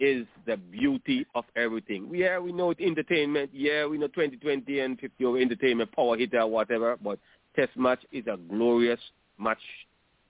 is 0.00 0.26
the 0.46 0.56
beauty 0.56 1.26
of 1.34 1.44
everything. 1.56 2.08
Yeah, 2.12 2.38
we 2.38 2.52
know 2.52 2.70
it's 2.70 2.80
entertainment. 2.80 3.50
Yeah, 3.52 3.86
we 3.86 3.98
know 3.98 4.08
2020 4.08 4.80
and 4.80 4.98
50 4.98 5.24
over 5.24 5.38
entertainment, 5.38 5.92
power 5.92 6.16
hitter, 6.16 6.46
whatever. 6.46 6.96
But 7.02 7.18
test 7.54 7.76
match 7.76 8.00
is 8.10 8.26
a 8.26 8.36
glorious 8.36 9.00
match 9.38 9.58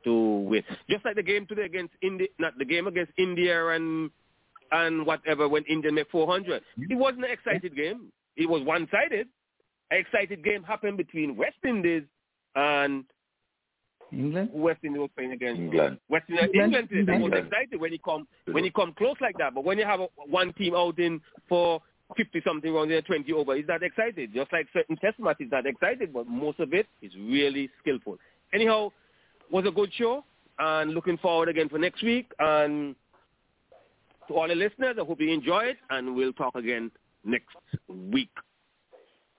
to 0.05 0.13
win. 0.13 0.63
Just 0.91 1.05
like 1.05 1.17
the 1.17 1.23
game 1.23 1.47
today 1.47 1.65
against 1.65 1.95
India, 2.03 2.29
not 2.39 2.59
the 2.59 2.65
game 2.65 2.87
against 2.87 3.13
India 3.19 3.69
and 3.69 4.11
and 4.73 5.07
whatever 5.07 5.49
when 5.49 5.65
India 5.65 5.93
made 5.93 6.07
400. 6.11 6.63
It 6.79 6.97
wasn't 6.97 7.25
an 7.25 7.31
excited 7.31 7.77
game. 7.77 8.11
It 8.37 8.49
was 8.49 8.63
one-sided. 8.63 9.29
An 9.91 9.99
excited 9.99 10.43
game 10.43 10.63
happened 10.63 10.97
between 10.97 11.37
West 11.37 11.59
Indies 11.63 12.05
and 12.55 13.05
England. 14.13 14.51
West 14.53 14.81
Indies 14.83 15.01
was 15.01 15.11
playing 15.17 15.33
against 15.33 15.61
England. 15.61 15.99
West 16.09 16.25
Indies. 16.29 16.51
England. 16.55 16.65
England 16.65 16.89
today. 16.91 17.13
That 17.13 17.21
was 17.21 17.33
England. 17.33 17.47
excited 17.47 17.81
when 17.81 17.93
you 17.93 17.99
come 17.99 18.27
when 18.51 18.65
you 18.65 18.73
come 18.73 18.95
close 18.97 19.17
like 19.21 19.37
that. 19.39 19.55
But 19.55 19.65
when 19.65 19.79
you 19.79 19.85
have 19.85 20.01
a, 20.01 20.07
one 20.29 20.53
team 20.55 20.75
out 20.75 20.99
in 20.99 21.21
for 21.49 21.81
50 22.17 22.43
something 22.47 22.73
rounds 22.73 22.93
and 22.93 23.05
20 23.05 23.33
over, 23.33 23.57
is 23.57 23.67
that 23.67 23.83
excited? 23.83 24.35
Just 24.35 24.53
like 24.53 24.67
certain 24.73 24.97
test 24.97 25.19
matches, 25.19 25.49
not 25.51 25.67
excited, 25.67 26.13
but 26.13 26.27
most 26.27 26.61
of 26.61 26.75
it 26.75 26.87
is 27.01 27.13
really 27.17 27.71
skillful. 27.81 28.19
Anyhow, 28.53 28.91
was 29.51 29.65
a 29.67 29.71
good 29.71 29.91
show, 29.95 30.25
and 30.59 30.93
looking 30.93 31.19
forward 31.19 31.49
again 31.49 31.69
for 31.69 31.79
next 31.79 32.03
week. 32.03 32.31
And 32.39 32.95
to 34.29 34.35
all 34.35 34.49
the 34.49 34.55
listeners, 34.55 34.97
I 35.01 35.05
hope 35.05 35.21
you 35.21 35.33
enjoy 35.33 35.65
it, 35.65 35.77
and 35.91 36.15
we'll 36.15 36.33
talk 36.33 36.55
again 36.55 36.91
next 37.25 37.57
week. 37.89 38.31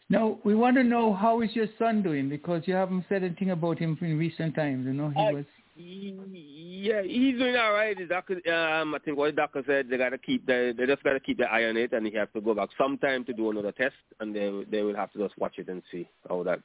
Now, 0.09 0.37
we 0.43 0.53
want 0.53 0.75
to 0.77 0.83
know 0.83 1.13
how 1.13 1.41
is 1.41 1.55
your 1.55 1.67
son 1.79 2.03
doing 2.03 2.29
because 2.29 2.63
you 2.65 2.73
haven't 2.73 3.05
said 3.09 3.23
anything 3.23 3.51
about 3.51 3.79
him 3.79 3.97
in 4.01 4.17
recent 4.17 4.55
times. 4.55 4.85
You 4.85 4.93
know, 4.93 5.09
he 5.09 5.19
Uh, 5.19 5.31
was 5.33 5.45
Yeah, 5.75 7.01
he's 7.01 7.39
doing 7.39 7.55
all 7.55 7.73
right. 7.73 7.97
The 7.97 8.05
doctor, 8.05 8.35
um, 8.53 8.93
I 8.93 8.99
think 8.99 9.17
what 9.17 9.27
the 9.27 9.31
doctor 9.31 9.63
said, 9.65 9.89
they 9.89 9.97
gotta 9.97 10.19
keep 10.19 10.45
the, 10.45 10.73
they 10.77 10.85
just 10.85 11.03
gotta 11.03 11.19
keep 11.19 11.37
the 11.39 11.51
eye 11.51 11.65
on 11.65 11.77
it, 11.77 11.93
and 11.93 12.05
he 12.05 12.13
has 12.13 12.27
to 12.35 12.41
go 12.41 12.53
back 12.53 12.69
sometime 12.77 13.23
to 13.25 13.33
do 13.33 13.49
another 13.49 13.71
test, 13.71 13.95
and 14.19 14.35
they 14.35 14.51
they 14.69 14.83
will 14.83 14.95
have 14.95 15.11
to 15.13 15.19
just 15.19 15.35
watch 15.37 15.57
it 15.57 15.69
and 15.69 15.81
see 15.91 16.07
how 16.29 16.43
that. 16.43 16.59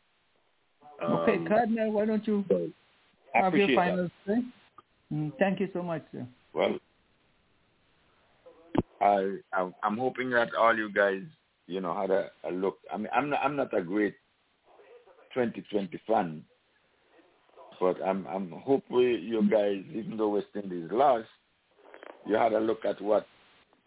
Um, 1.01 1.13
okay, 1.15 1.39
Cardinal, 1.47 1.93
why 1.93 2.05
don't 2.05 2.27
you 2.27 2.45
have 3.33 3.55
your 3.55 3.69
final 3.75 4.11
say? 4.27 4.43
Mm, 5.13 5.33
thank 5.39 5.61
you 5.61 5.71
so 5.73 5.83
much, 5.83 6.05
sir. 6.13 6.27
Well, 6.53 6.79
I 9.01 9.39
I'm 9.83 9.97
hoping 9.97 10.31
that 10.31 10.55
all 10.55 10.77
you 10.77 10.93
guys, 10.93 11.23
you 11.69 11.81
know, 11.81 11.95
had 11.95 12.11
a, 12.11 12.31
a 12.49 12.51
look. 12.51 12.79
I 12.93 12.97
mean, 12.97 13.09
I'm 13.15 13.31
not 13.31 13.41
I'm 13.45 13.55
not 13.55 13.75
a 13.75 13.83
great 13.83 14.15
2020 15.35 16.01
fan, 16.07 16.43
but 17.79 18.03
I'm 18.03 18.27
I'm 18.27 18.51
hopefully 18.51 19.19
you 19.21 19.49
guys, 19.49 19.85
even 19.95 20.17
though 20.17 20.31
West 20.31 20.47
Indies 20.55 20.89
lost, 20.91 21.29
you 22.27 22.35
had 22.35 22.55
a 22.55 22.59
look 22.59 22.85
at 22.85 23.01
what 23.01 23.27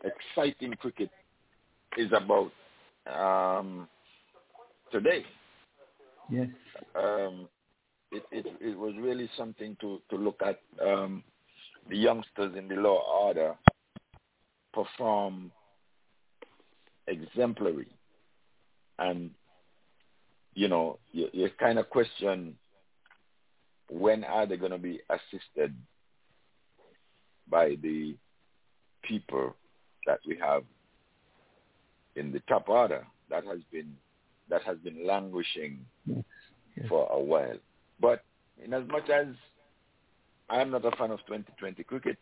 exciting 0.04 0.74
cricket 0.76 1.10
is 1.98 2.12
about 2.14 2.52
um, 3.12 3.88
today. 4.92 5.26
Yes. 6.30 6.48
Um, 6.96 7.50
it, 8.12 8.24
it 8.32 8.46
it 8.62 8.78
was 8.78 8.94
really 9.00 9.30
something 9.36 9.76
to 9.82 10.00
to 10.12 10.18
look 10.18 10.40
at 10.46 10.60
um, 10.86 11.24
the 11.90 11.98
youngsters 11.98 12.56
in 12.56 12.68
the 12.68 12.76
lower 12.76 13.00
order 13.00 13.56
perform 14.72 15.52
exemplary, 17.08 17.88
and 19.00 19.32
you 20.54 20.68
know 20.68 21.00
you, 21.12 21.28
you 21.34 21.50
kind 21.60 21.80
of 21.80 21.90
question 21.90 22.56
when 23.90 24.24
are 24.24 24.46
they 24.46 24.58
going 24.58 24.72
to 24.72 24.78
be 24.78 25.00
assisted 25.10 25.76
by 27.50 27.76
the 27.82 28.16
people 29.04 29.56
that 30.08 30.20
we 30.26 30.38
have 30.38 30.64
in 32.16 32.32
the 32.32 32.40
top 32.48 32.70
order 32.70 33.06
that 33.30 33.44
has 33.46 33.60
been 33.72 33.96
that 34.50 34.64
has 34.64 34.78
been 34.80 35.06
languishing 35.06 35.80
yes. 36.06 36.24
Yes. 36.76 36.86
for 36.90 37.10
a 37.12 37.20
while. 37.20 37.58
But 38.00 38.24
in 38.64 38.74
as 38.74 38.84
much 38.88 39.10
as 39.10 39.28
I 40.50 40.62
am 40.62 40.72
not 40.72 40.86
a 40.86 40.92
fan 40.92 41.12
of 41.12 41.20
2020 41.20 41.84
cricket, 41.84 42.18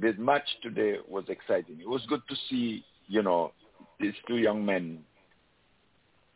the 0.00 0.12
match 0.14 0.48
today 0.62 0.96
was 1.06 1.24
exciting. 1.28 1.80
It 1.80 1.88
was 1.88 2.04
good 2.08 2.22
to 2.28 2.36
see, 2.48 2.84
you 3.08 3.22
know, 3.22 3.52
these 3.98 4.14
two 4.26 4.36
young 4.36 4.64
men, 4.64 5.00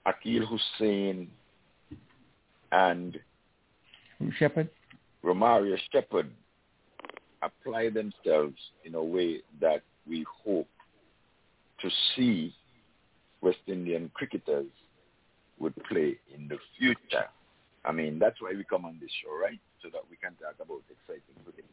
Akil 0.07 0.47
Hosein 0.47 1.28
and 2.73 3.18
Shepherd. 4.39 4.68
Romario 5.25 5.76
Shepherd 5.92 6.31
apply 7.42 7.91
themselves 7.91 8.57
in 8.84 8.94
a 8.94 9.02
way 9.02 9.41
that 9.60 9.83
we 10.09 10.25
hope 10.44 10.68
to 11.81 11.91
see 12.15 12.55
West 13.41 13.59
Indian 13.67 14.10
cricketers 14.15 14.67
would 15.59 15.75
play 15.84 16.18
in 16.34 16.49
the 16.49 16.59
future. 16.78 17.26
I 17.84 17.92
mean, 17.92 18.18
that's 18.18 18.41
why 18.41 18.52
we 18.57 18.65
come 18.65 18.84
on 18.84 18.99
this 19.01 19.10
show, 19.23 19.36
right? 19.41 19.59
So 19.83 19.89
that 19.92 20.02
we 20.10 20.17
can 20.17 20.33
talk 20.34 20.55
about 20.65 20.83
exciting 20.91 21.34
cricket. 21.44 21.65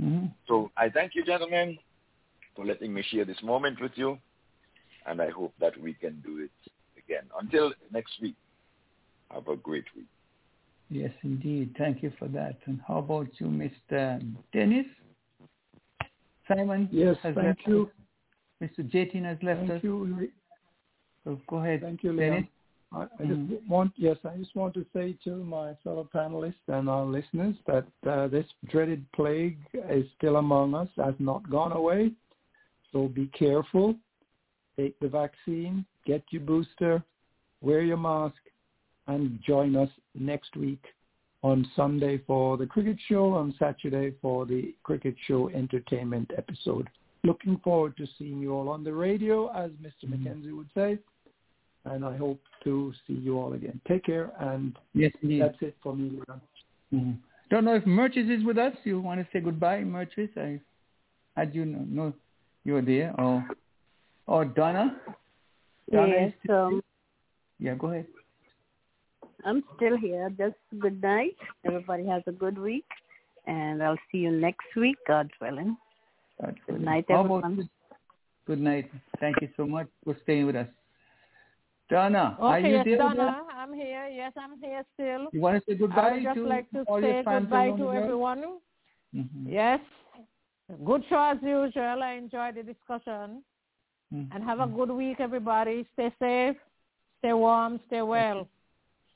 Mm-hmm. 0.00 0.26
So 0.46 0.70
I 0.76 0.88
thank 0.88 1.14
you, 1.14 1.24
gentlemen, 1.24 1.78
for 2.60 2.66
letting 2.66 2.92
me 2.92 3.02
share 3.10 3.24
this 3.24 3.42
moment 3.42 3.80
with 3.80 3.92
you, 3.94 4.18
and 5.06 5.22
I 5.22 5.30
hope 5.30 5.54
that 5.60 5.80
we 5.80 5.94
can 5.94 6.20
do 6.20 6.40
it 6.44 6.72
again. 6.98 7.22
Until 7.40 7.72
next 7.90 8.12
week, 8.20 8.34
have 9.30 9.48
a 9.48 9.56
great 9.56 9.86
week. 9.96 10.08
Yes, 10.90 11.10
indeed. 11.22 11.74
Thank 11.78 12.02
you 12.02 12.12
for 12.18 12.28
that. 12.28 12.58
And 12.66 12.80
how 12.86 12.98
about 12.98 13.28
you, 13.38 13.46
Mr. 13.46 14.22
Dennis? 14.52 14.84
Simon? 16.48 16.88
Yes, 16.92 17.16
thank 17.22 17.60
you. 17.66 17.90
Us. 18.60 18.68
Mr. 18.68 18.92
Jatin 18.92 19.24
has 19.24 19.38
left 19.42 19.60
thank 19.60 19.70
us. 19.72 19.80
You. 19.82 20.28
So 21.24 21.40
go 21.48 21.58
ahead. 21.58 21.80
Thank 21.80 22.02
you, 22.02 22.14
Dennis. 22.14 22.44
I, 22.92 23.02
I 23.02 23.06
just 23.20 23.30
mm-hmm. 23.40 23.68
want, 23.70 23.92
yes, 23.96 24.16
I 24.24 24.36
just 24.36 24.54
want 24.54 24.74
to 24.74 24.84
say 24.92 25.16
to 25.24 25.36
my 25.44 25.74
fellow 25.82 26.08
panelists 26.14 26.54
and 26.68 26.90
our 26.90 27.06
listeners 27.06 27.54
that 27.66 27.86
uh, 28.06 28.26
this 28.26 28.46
dreaded 28.68 29.06
plague 29.12 29.56
is 29.88 30.04
still 30.18 30.36
among 30.36 30.74
us, 30.74 30.88
has 30.98 31.14
not 31.20 31.48
gone 31.48 31.72
away. 31.72 32.12
So 32.92 33.08
be 33.08 33.26
careful. 33.28 33.94
Take 34.76 34.98
the 35.00 35.08
vaccine, 35.08 35.84
get 36.06 36.22
your 36.30 36.42
booster, 36.42 37.02
wear 37.60 37.82
your 37.82 37.96
mask, 37.96 38.36
and 39.06 39.38
join 39.46 39.76
us 39.76 39.90
next 40.14 40.56
week 40.56 40.82
on 41.42 41.68
Sunday 41.74 42.18
for 42.26 42.56
the 42.56 42.66
cricket 42.66 42.96
show, 43.08 43.34
on 43.34 43.54
Saturday 43.58 44.14
for 44.22 44.46
the 44.46 44.74
cricket 44.82 45.14
show 45.26 45.50
entertainment 45.50 46.30
episode. 46.36 46.88
Looking 47.24 47.58
forward 47.62 47.96
to 47.98 48.06
seeing 48.18 48.40
you 48.40 48.52
all 48.54 48.68
on 48.68 48.84
the 48.84 48.92
radio, 48.92 49.48
as 49.48 49.70
Mr. 49.72 50.06
Mm-hmm. 50.06 50.26
McKenzie 50.26 50.56
would 50.56 50.70
say 50.74 50.98
and 51.84 52.04
I 52.04 52.16
hope 52.16 52.40
to 52.64 52.92
see 53.06 53.14
you 53.14 53.38
all 53.38 53.54
again. 53.54 53.80
Take 53.88 54.04
care, 54.04 54.32
and 54.40 54.76
yes, 54.94 55.12
that's 55.22 55.56
it 55.60 55.76
for 55.82 55.94
me, 55.96 56.20
Mm-hmm. 56.92 57.12
Don't 57.50 57.64
know 57.64 57.76
if 57.76 57.84
Merchis 57.84 58.28
is 58.36 58.44
with 58.44 58.58
us. 58.58 58.72
You 58.82 59.00
want 59.00 59.20
to 59.20 59.26
say 59.32 59.38
goodbye, 59.38 59.82
Merchis? 59.82 60.36
I 60.36 60.60
had 61.36 61.54
you 61.54 61.64
know, 61.64 61.84
know 61.88 62.12
you 62.64 62.74
were 62.74 62.82
there, 62.82 63.14
or 63.18 63.44
or 64.26 64.44
Donna. 64.44 64.96
Donna 65.92 66.12
yes. 66.12 66.32
Um, 66.48 66.82
yeah, 67.58 67.74
go 67.74 67.88
ahead. 67.88 68.06
I'm 69.44 69.62
still 69.76 69.96
here. 69.96 70.30
Just 70.38 70.56
good 70.78 71.00
night. 71.02 71.36
Everybody 71.64 72.06
has 72.06 72.22
a 72.26 72.32
good 72.32 72.58
week, 72.58 72.84
and 73.46 73.82
I'll 73.82 73.98
see 74.12 74.18
you 74.18 74.30
next 74.30 74.66
week, 74.76 74.96
God 75.06 75.30
willing. 75.40 75.76
God 76.40 76.58
good 76.66 76.80
night, 76.82 77.06
everyone. 77.08 77.68
Good 78.46 78.60
night. 78.60 78.90
Thank 79.20 79.36
you 79.40 79.48
so 79.56 79.66
much 79.66 79.86
for 80.04 80.16
staying 80.22 80.46
with 80.46 80.56
us. 80.56 80.66
Donna, 81.90 82.36
okay, 82.38 82.44
are 82.44 82.60
you 82.60 82.76
yes, 82.76 82.84
there? 82.84 82.98
Donna, 82.98 83.42
I'm 83.52 83.74
here. 83.74 84.06
Yes, 84.06 84.32
I'm 84.36 84.60
here 84.60 84.84
still. 84.94 85.26
You 85.32 85.40
want 85.40 85.64
to 85.64 85.72
say 85.72 85.76
goodbye 85.76 86.00
I 86.00 86.12
would 86.12 86.22
just 86.22 86.36
to 86.36 86.46
like 86.46 86.70
to 86.70 86.84
say 87.00 87.22
goodbye 87.24 87.70
to 87.76 87.92
everyone. 87.92 88.44
Mm-hmm. 89.14 89.50
Yes. 89.50 89.80
Good 90.84 91.04
show 91.08 91.32
as 91.32 91.38
usual. 91.42 92.02
I 92.02 92.14
enjoyed 92.14 92.54
the 92.56 92.62
discussion. 92.62 93.42
Mm-hmm. 94.12 94.34
And 94.34 94.44
have 94.44 94.60
a 94.60 94.66
good 94.66 94.90
week, 94.90 95.18
everybody. 95.20 95.86
Stay 95.92 96.12
safe, 96.18 96.56
stay 97.20 97.32
warm, 97.32 97.78
stay 97.86 98.02
well. 98.02 98.48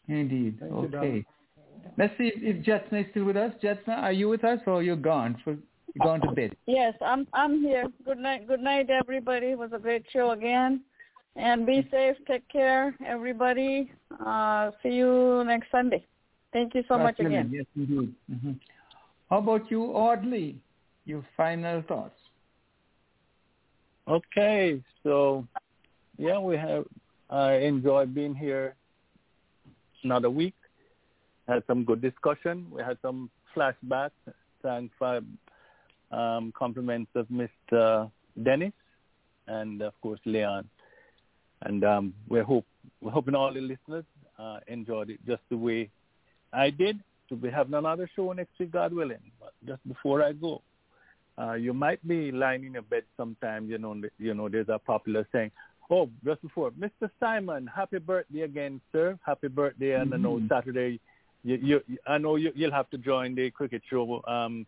Indeed. 0.06 0.58
Thank 0.60 0.72
okay. 0.72 1.14
You, 1.16 1.24
Let's 1.98 2.16
see 2.16 2.30
if, 2.34 2.42
if 2.42 2.64
Jetsna 2.64 3.00
is 3.00 3.06
still 3.10 3.24
with 3.24 3.36
us. 3.36 3.52
Jetsna, 3.62 4.02
are 4.02 4.12
you 4.12 4.28
with 4.28 4.44
us 4.44 4.60
or 4.66 4.82
you're 4.82 4.96
gone? 4.96 5.36
For, 5.42 5.56
you're 5.94 6.04
gone 6.04 6.20
to 6.20 6.32
bed? 6.32 6.56
Yes, 6.66 6.94
I'm 7.04 7.26
I'm 7.32 7.60
here. 7.60 7.86
Good 8.04 8.18
night. 8.18 8.46
Good 8.46 8.60
night, 8.60 8.88
everybody. 8.90 9.48
It 9.48 9.58
was 9.58 9.70
a 9.72 9.78
great 9.78 10.04
show 10.12 10.30
again. 10.30 10.82
And 11.36 11.66
be 11.66 11.86
safe. 11.90 12.16
Take 12.28 12.48
care, 12.48 12.94
everybody. 13.04 13.90
Uh, 14.24 14.70
see 14.82 14.90
you 14.90 15.42
next 15.44 15.70
Sunday. 15.72 16.06
Thank 16.52 16.74
you 16.76 16.84
so 16.86 16.96
much 16.96 17.18
again. 17.18 17.50
Yes, 17.52 17.66
indeed. 17.74 18.14
Mm-hmm. 18.30 18.52
How 19.28 19.38
about 19.38 19.68
you, 19.72 19.86
Audley? 19.86 20.56
Your 21.04 21.24
final 21.36 21.82
thoughts. 21.82 22.18
Okay, 24.08 24.82
so 25.02 25.46
yeah, 26.18 26.38
we 26.38 26.56
have. 26.56 26.84
Enjoyed 27.30 28.14
being 28.14 28.34
here 28.34 28.76
another 30.04 30.30
week. 30.30 30.54
Had 31.48 31.64
some 31.66 31.84
good 31.84 32.00
discussion. 32.00 32.66
We 32.70 32.82
had 32.82 32.96
some 33.02 33.28
flashbacks. 33.56 34.10
Thanks 34.62 34.94
for 34.98 35.20
um, 36.10 36.52
compliments 36.56 37.10
of 37.14 37.26
Mr. 37.28 38.10
Dennis 38.42 38.72
and 39.46 39.82
of 39.82 39.92
course 40.00 40.20
Leon. 40.24 40.68
And 41.62 41.84
um, 41.84 42.14
we're 42.28 42.44
hope 42.44 42.66
we're 43.00 43.10
hoping 43.10 43.34
all 43.34 43.52
the 43.52 43.60
listeners 43.60 44.04
uh, 44.38 44.58
enjoyed 44.66 45.10
it 45.10 45.18
just 45.26 45.42
the 45.50 45.56
way 45.56 45.90
I 46.52 46.70
did. 46.70 47.00
To 47.30 47.36
be 47.36 47.48
having 47.48 47.72
another 47.72 48.08
show 48.14 48.30
next 48.32 48.50
week, 48.58 48.70
God 48.70 48.92
willing. 48.92 49.32
But 49.40 49.54
just 49.66 49.86
before 49.88 50.22
I 50.22 50.32
go, 50.32 50.60
uh, 51.38 51.54
you 51.54 51.74
might 51.74 52.06
be 52.06 52.30
lying 52.30 52.64
in 52.64 52.74
your 52.74 52.82
bed 52.82 53.04
sometime. 53.16 53.68
You 53.68 53.78
know, 53.78 54.00
you 54.18 54.34
know, 54.34 54.48
there's 54.48 54.68
a 54.68 54.78
popular 54.78 55.26
saying. 55.32 55.50
Oh, 55.90 56.08
just 56.24 56.40
before, 56.40 56.70
Mr. 56.70 57.10
Simon, 57.20 57.66
happy 57.66 57.98
birthday 57.98 58.42
again, 58.42 58.80
sir. 58.90 59.18
Happy 59.24 59.48
birthday, 59.48 59.92
and 59.94 60.12
mm-hmm. 60.12 60.26
I 60.26 60.28
know 60.30 60.40
Saturday. 60.48 60.98
You, 61.42 61.58
you, 61.62 61.98
I 62.06 62.16
know 62.16 62.36
you, 62.36 62.52
you'll 62.54 62.72
have 62.72 62.88
to 62.90 62.96
join 62.96 63.34
the 63.34 63.50
cricket 63.50 63.82
show, 63.90 64.22
um, 64.26 64.66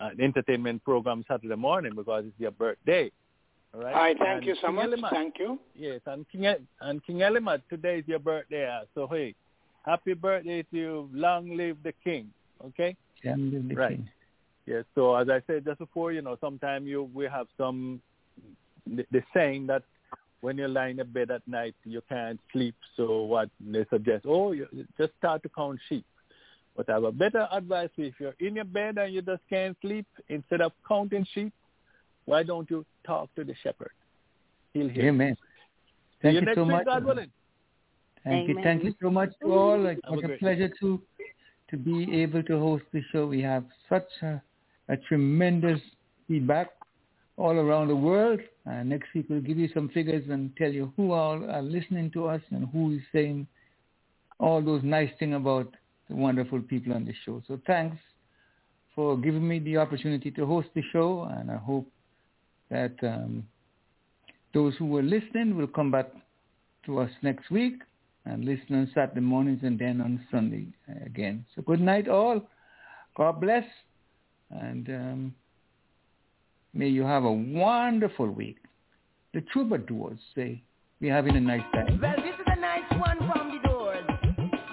uh, 0.00 0.10
entertainment 0.18 0.82
program 0.82 1.22
Saturday 1.28 1.54
morning 1.54 1.92
because 1.94 2.24
it's 2.26 2.40
your 2.40 2.50
birthday. 2.50 3.10
All 3.74 3.82
right. 3.82 3.94
Hi, 3.94 4.14
thank 4.14 4.38
and 4.38 4.46
you 4.46 4.54
so 4.54 4.68
King 4.68 4.76
much. 4.76 4.88
Elimat, 4.88 5.10
Thank 5.10 5.38
you. 5.38 5.58
Yes, 5.74 6.00
and 6.06 6.24
King 6.30 6.54
and 6.80 7.04
King 7.04 7.16
Elimat, 7.18 7.60
today 7.68 7.98
is 7.98 8.04
your 8.08 8.20
birthday. 8.20 8.66
uh, 8.66 8.84
So 8.94 9.06
hey, 9.06 9.34
happy 9.84 10.14
birthday 10.14 10.62
to 10.62 10.76
you. 10.76 11.10
Long 11.12 11.56
live 11.56 11.76
the 11.82 11.92
king. 12.04 12.30
Okay. 12.64 12.96
Long 13.24 13.50
live 13.50 13.68
the 13.68 13.74
right. 13.74 13.90
king. 13.90 14.08
Yes. 14.66 14.84
So 14.94 15.14
as 15.14 15.28
I 15.28 15.42
said 15.46 15.64
just 15.64 15.78
before, 15.78 16.12
you 16.12 16.22
know, 16.22 16.36
sometimes 16.40 16.86
you 16.86 17.10
we 17.14 17.24
have 17.26 17.46
some 17.58 18.00
the, 18.86 19.04
the 19.10 19.22
saying 19.34 19.66
that 19.66 19.82
when 20.40 20.58
you're 20.58 20.68
lying 20.68 20.98
in 20.98 21.10
bed 21.10 21.30
at 21.30 21.46
night 21.46 21.74
you 21.84 22.02
can't 22.08 22.40
sleep. 22.52 22.74
So 22.96 23.22
what 23.22 23.50
they 23.60 23.84
suggest? 23.90 24.24
Oh, 24.26 24.52
you 24.52 24.66
just 24.98 25.12
start 25.18 25.42
to 25.42 25.48
count 25.48 25.78
sheep. 25.88 26.04
But 26.76 26.88
I 26.90 26.94
have 26.94 27.04
a 27.04 27.12
better 27.12 27.46
advice 27.52 27.90
if 27.96 28.14
you're 28.18 28.34
in 28.40 28.56
your 28.56 28.64
bed 28.64 28.98
and 28.98 29.14
you 29.14 29.22
just 29.22 29.42
can't 29.48 29.76
sleep, 29.80 30.06
instead 30.28 30.60
of 30.60 30.72
counting 30.88 31.24
sheep, 31.32 31.52
why 32.24 32.42
don't 32.42 32.68
you 32.68 32.84
talk 33.06 33.32
to 33.36 33.44
the 33.44 33.54
shepherd? 33.62 33.92
He'll 34.72 34.88
hear. 34.88 35.08
Amen. 35.08 35.36
Thank 36.20 36.40
you, 36.40 36.48
you 36.48 36.54
so 36.54 36.64
much. 36.64 36.84
God 36.84 37.04
willing. 37.04 37.30
Thank 38.24 38.50
Amen. 38.50 38.56
you. 38.56 38.62
Thank 38.64 38.84
you 38.84 38.94
so 39.00 39.10
much 39.10 39.30
to 39.42 39.52
all. 39.52 39.86
It 39.86 40.00
was 40.08 40.24
a 40.24 40.38
pleasure 40.38 40.70
to 40.80 41.00
to 41.70 41.76
be 41.76 42.22
able 42.22 42.42
to 42.42 42.58
host 42.58 42.84
the 42.92 43.02
show. 43.10 43.26
We 43.26 43.40
have 43.42 43.64
such 43.88 44.08
a, 44.22 44.42
a 44.88 44.96
tremendous 44.96 45.80
feedback 46.28 46.70
all 47.36 47.52
around 47.52 47.88
the 47.88 47.96
world. 47.96 48.40
Uh, 48.68 48.82
next 48.82 49.08
week 49.14 49.26
we'll 49.28 49.40
give 49.40 49.58
you 49.58 49.68
some 49.74 49.88
figures 49.88 50.24
and 50.30 50.54
tell 50.56 50.70
you 50.70 50.92
who 50.96 51.12
all 51.12 51.42
are 51.50 51.62
listening 51.62 52.10
to 52.12 52.26
us 52.26 52.40
and 52.50 52.68
who 52.72 52.92
is 52.92 53.00
saying 53.12 53.46
all 54.38 54.62
those 54.62 54.82
nice 54.82 55.10
things 55.18 55.34
about 55.34 55.72
the 56.08 56.14
wonderful 56.14 56.60
people 56.60 56.92
on 56.92 57.04
the 57.04 57.14
show. 57.24 57.42
So 57.48 57.58
thanks 57.66 57.96
for 58.94 59.16
giving 59.16 59.46
me 59.46 59.58
the 59.58 59.76
opportunity 59.78 60.30
to 60.32 60.46
host 60.46 60.68
the 60.74 60.82
show, 60.92 61.28
and 61.36 61.50
I 61.50 61.56
hope 61.56 61.90
that 62.70 62.94
um, 63.02 63.44
those 64.52 64.74
who 64.76 64.86
were 64.86 65.02
listening 65.02 65.56
will 65.56 65.66
come 65.66 65.90
back 65.90 66.10
to 66.86 67.00
us 67.00 67.10
next 67.22 67.50
week 67.50 67.82
and 68.26 68.44
listen 68.44 68.76
on 68.76 68.90
Saturday 68.94 69.20
mornings 69.20 69.60
and 69.62 69.78
then 69.78 70.00
on 70.00 70.24
Sunday 70.30 70.66
again. 71.04 71.44
So 71.54 71.62
good 71.62 71.80
night 71.80 72.08
all. 72.08 72.40
God 73.16 73.40
bless. 73.40 73.64
And 74.54 74.88
um, 74.88 75.34
may 76.72 76.88
you 76.88 77.02
have 77.02 77.24
a 77.24 77.32
wonderful 77.32 78.30
week. 78.30 78.58
The 79.32 79.40
troubadours 79.52 80.18
say 80.34 80.62
we're 81.00 81.12
having 81.12 81.36
a 81.36 81.40
nice 81.40 81.62
time. 81.74 81.98
Well, 82.00 82.14
this 82.16 82.34
is 82.34 82.46
a 82.46 82.60
nice 82.60 82.90
one 82.92 83.18
from 83.18 83.50
the 83.50 83.68
doors. 83.68 84.04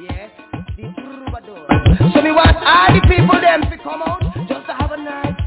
Yes, 0.01 0.29
the 0.77 0.83
troubadours. 1.01 2.13
So 2.13 2.21
we 2.21 2.31
want 2.31 2.57
all 2.57 2.93
the 2.93 3.01
people 3.07 3.41
them 3.41 3.61
to 3.61 3.77
come 3.83 4.03
out 4.03 4.21
just 4.47 4.67
to 4.67 4.73
have 4.73 4.91
a 4.91 4.97
nice 4.97 5.40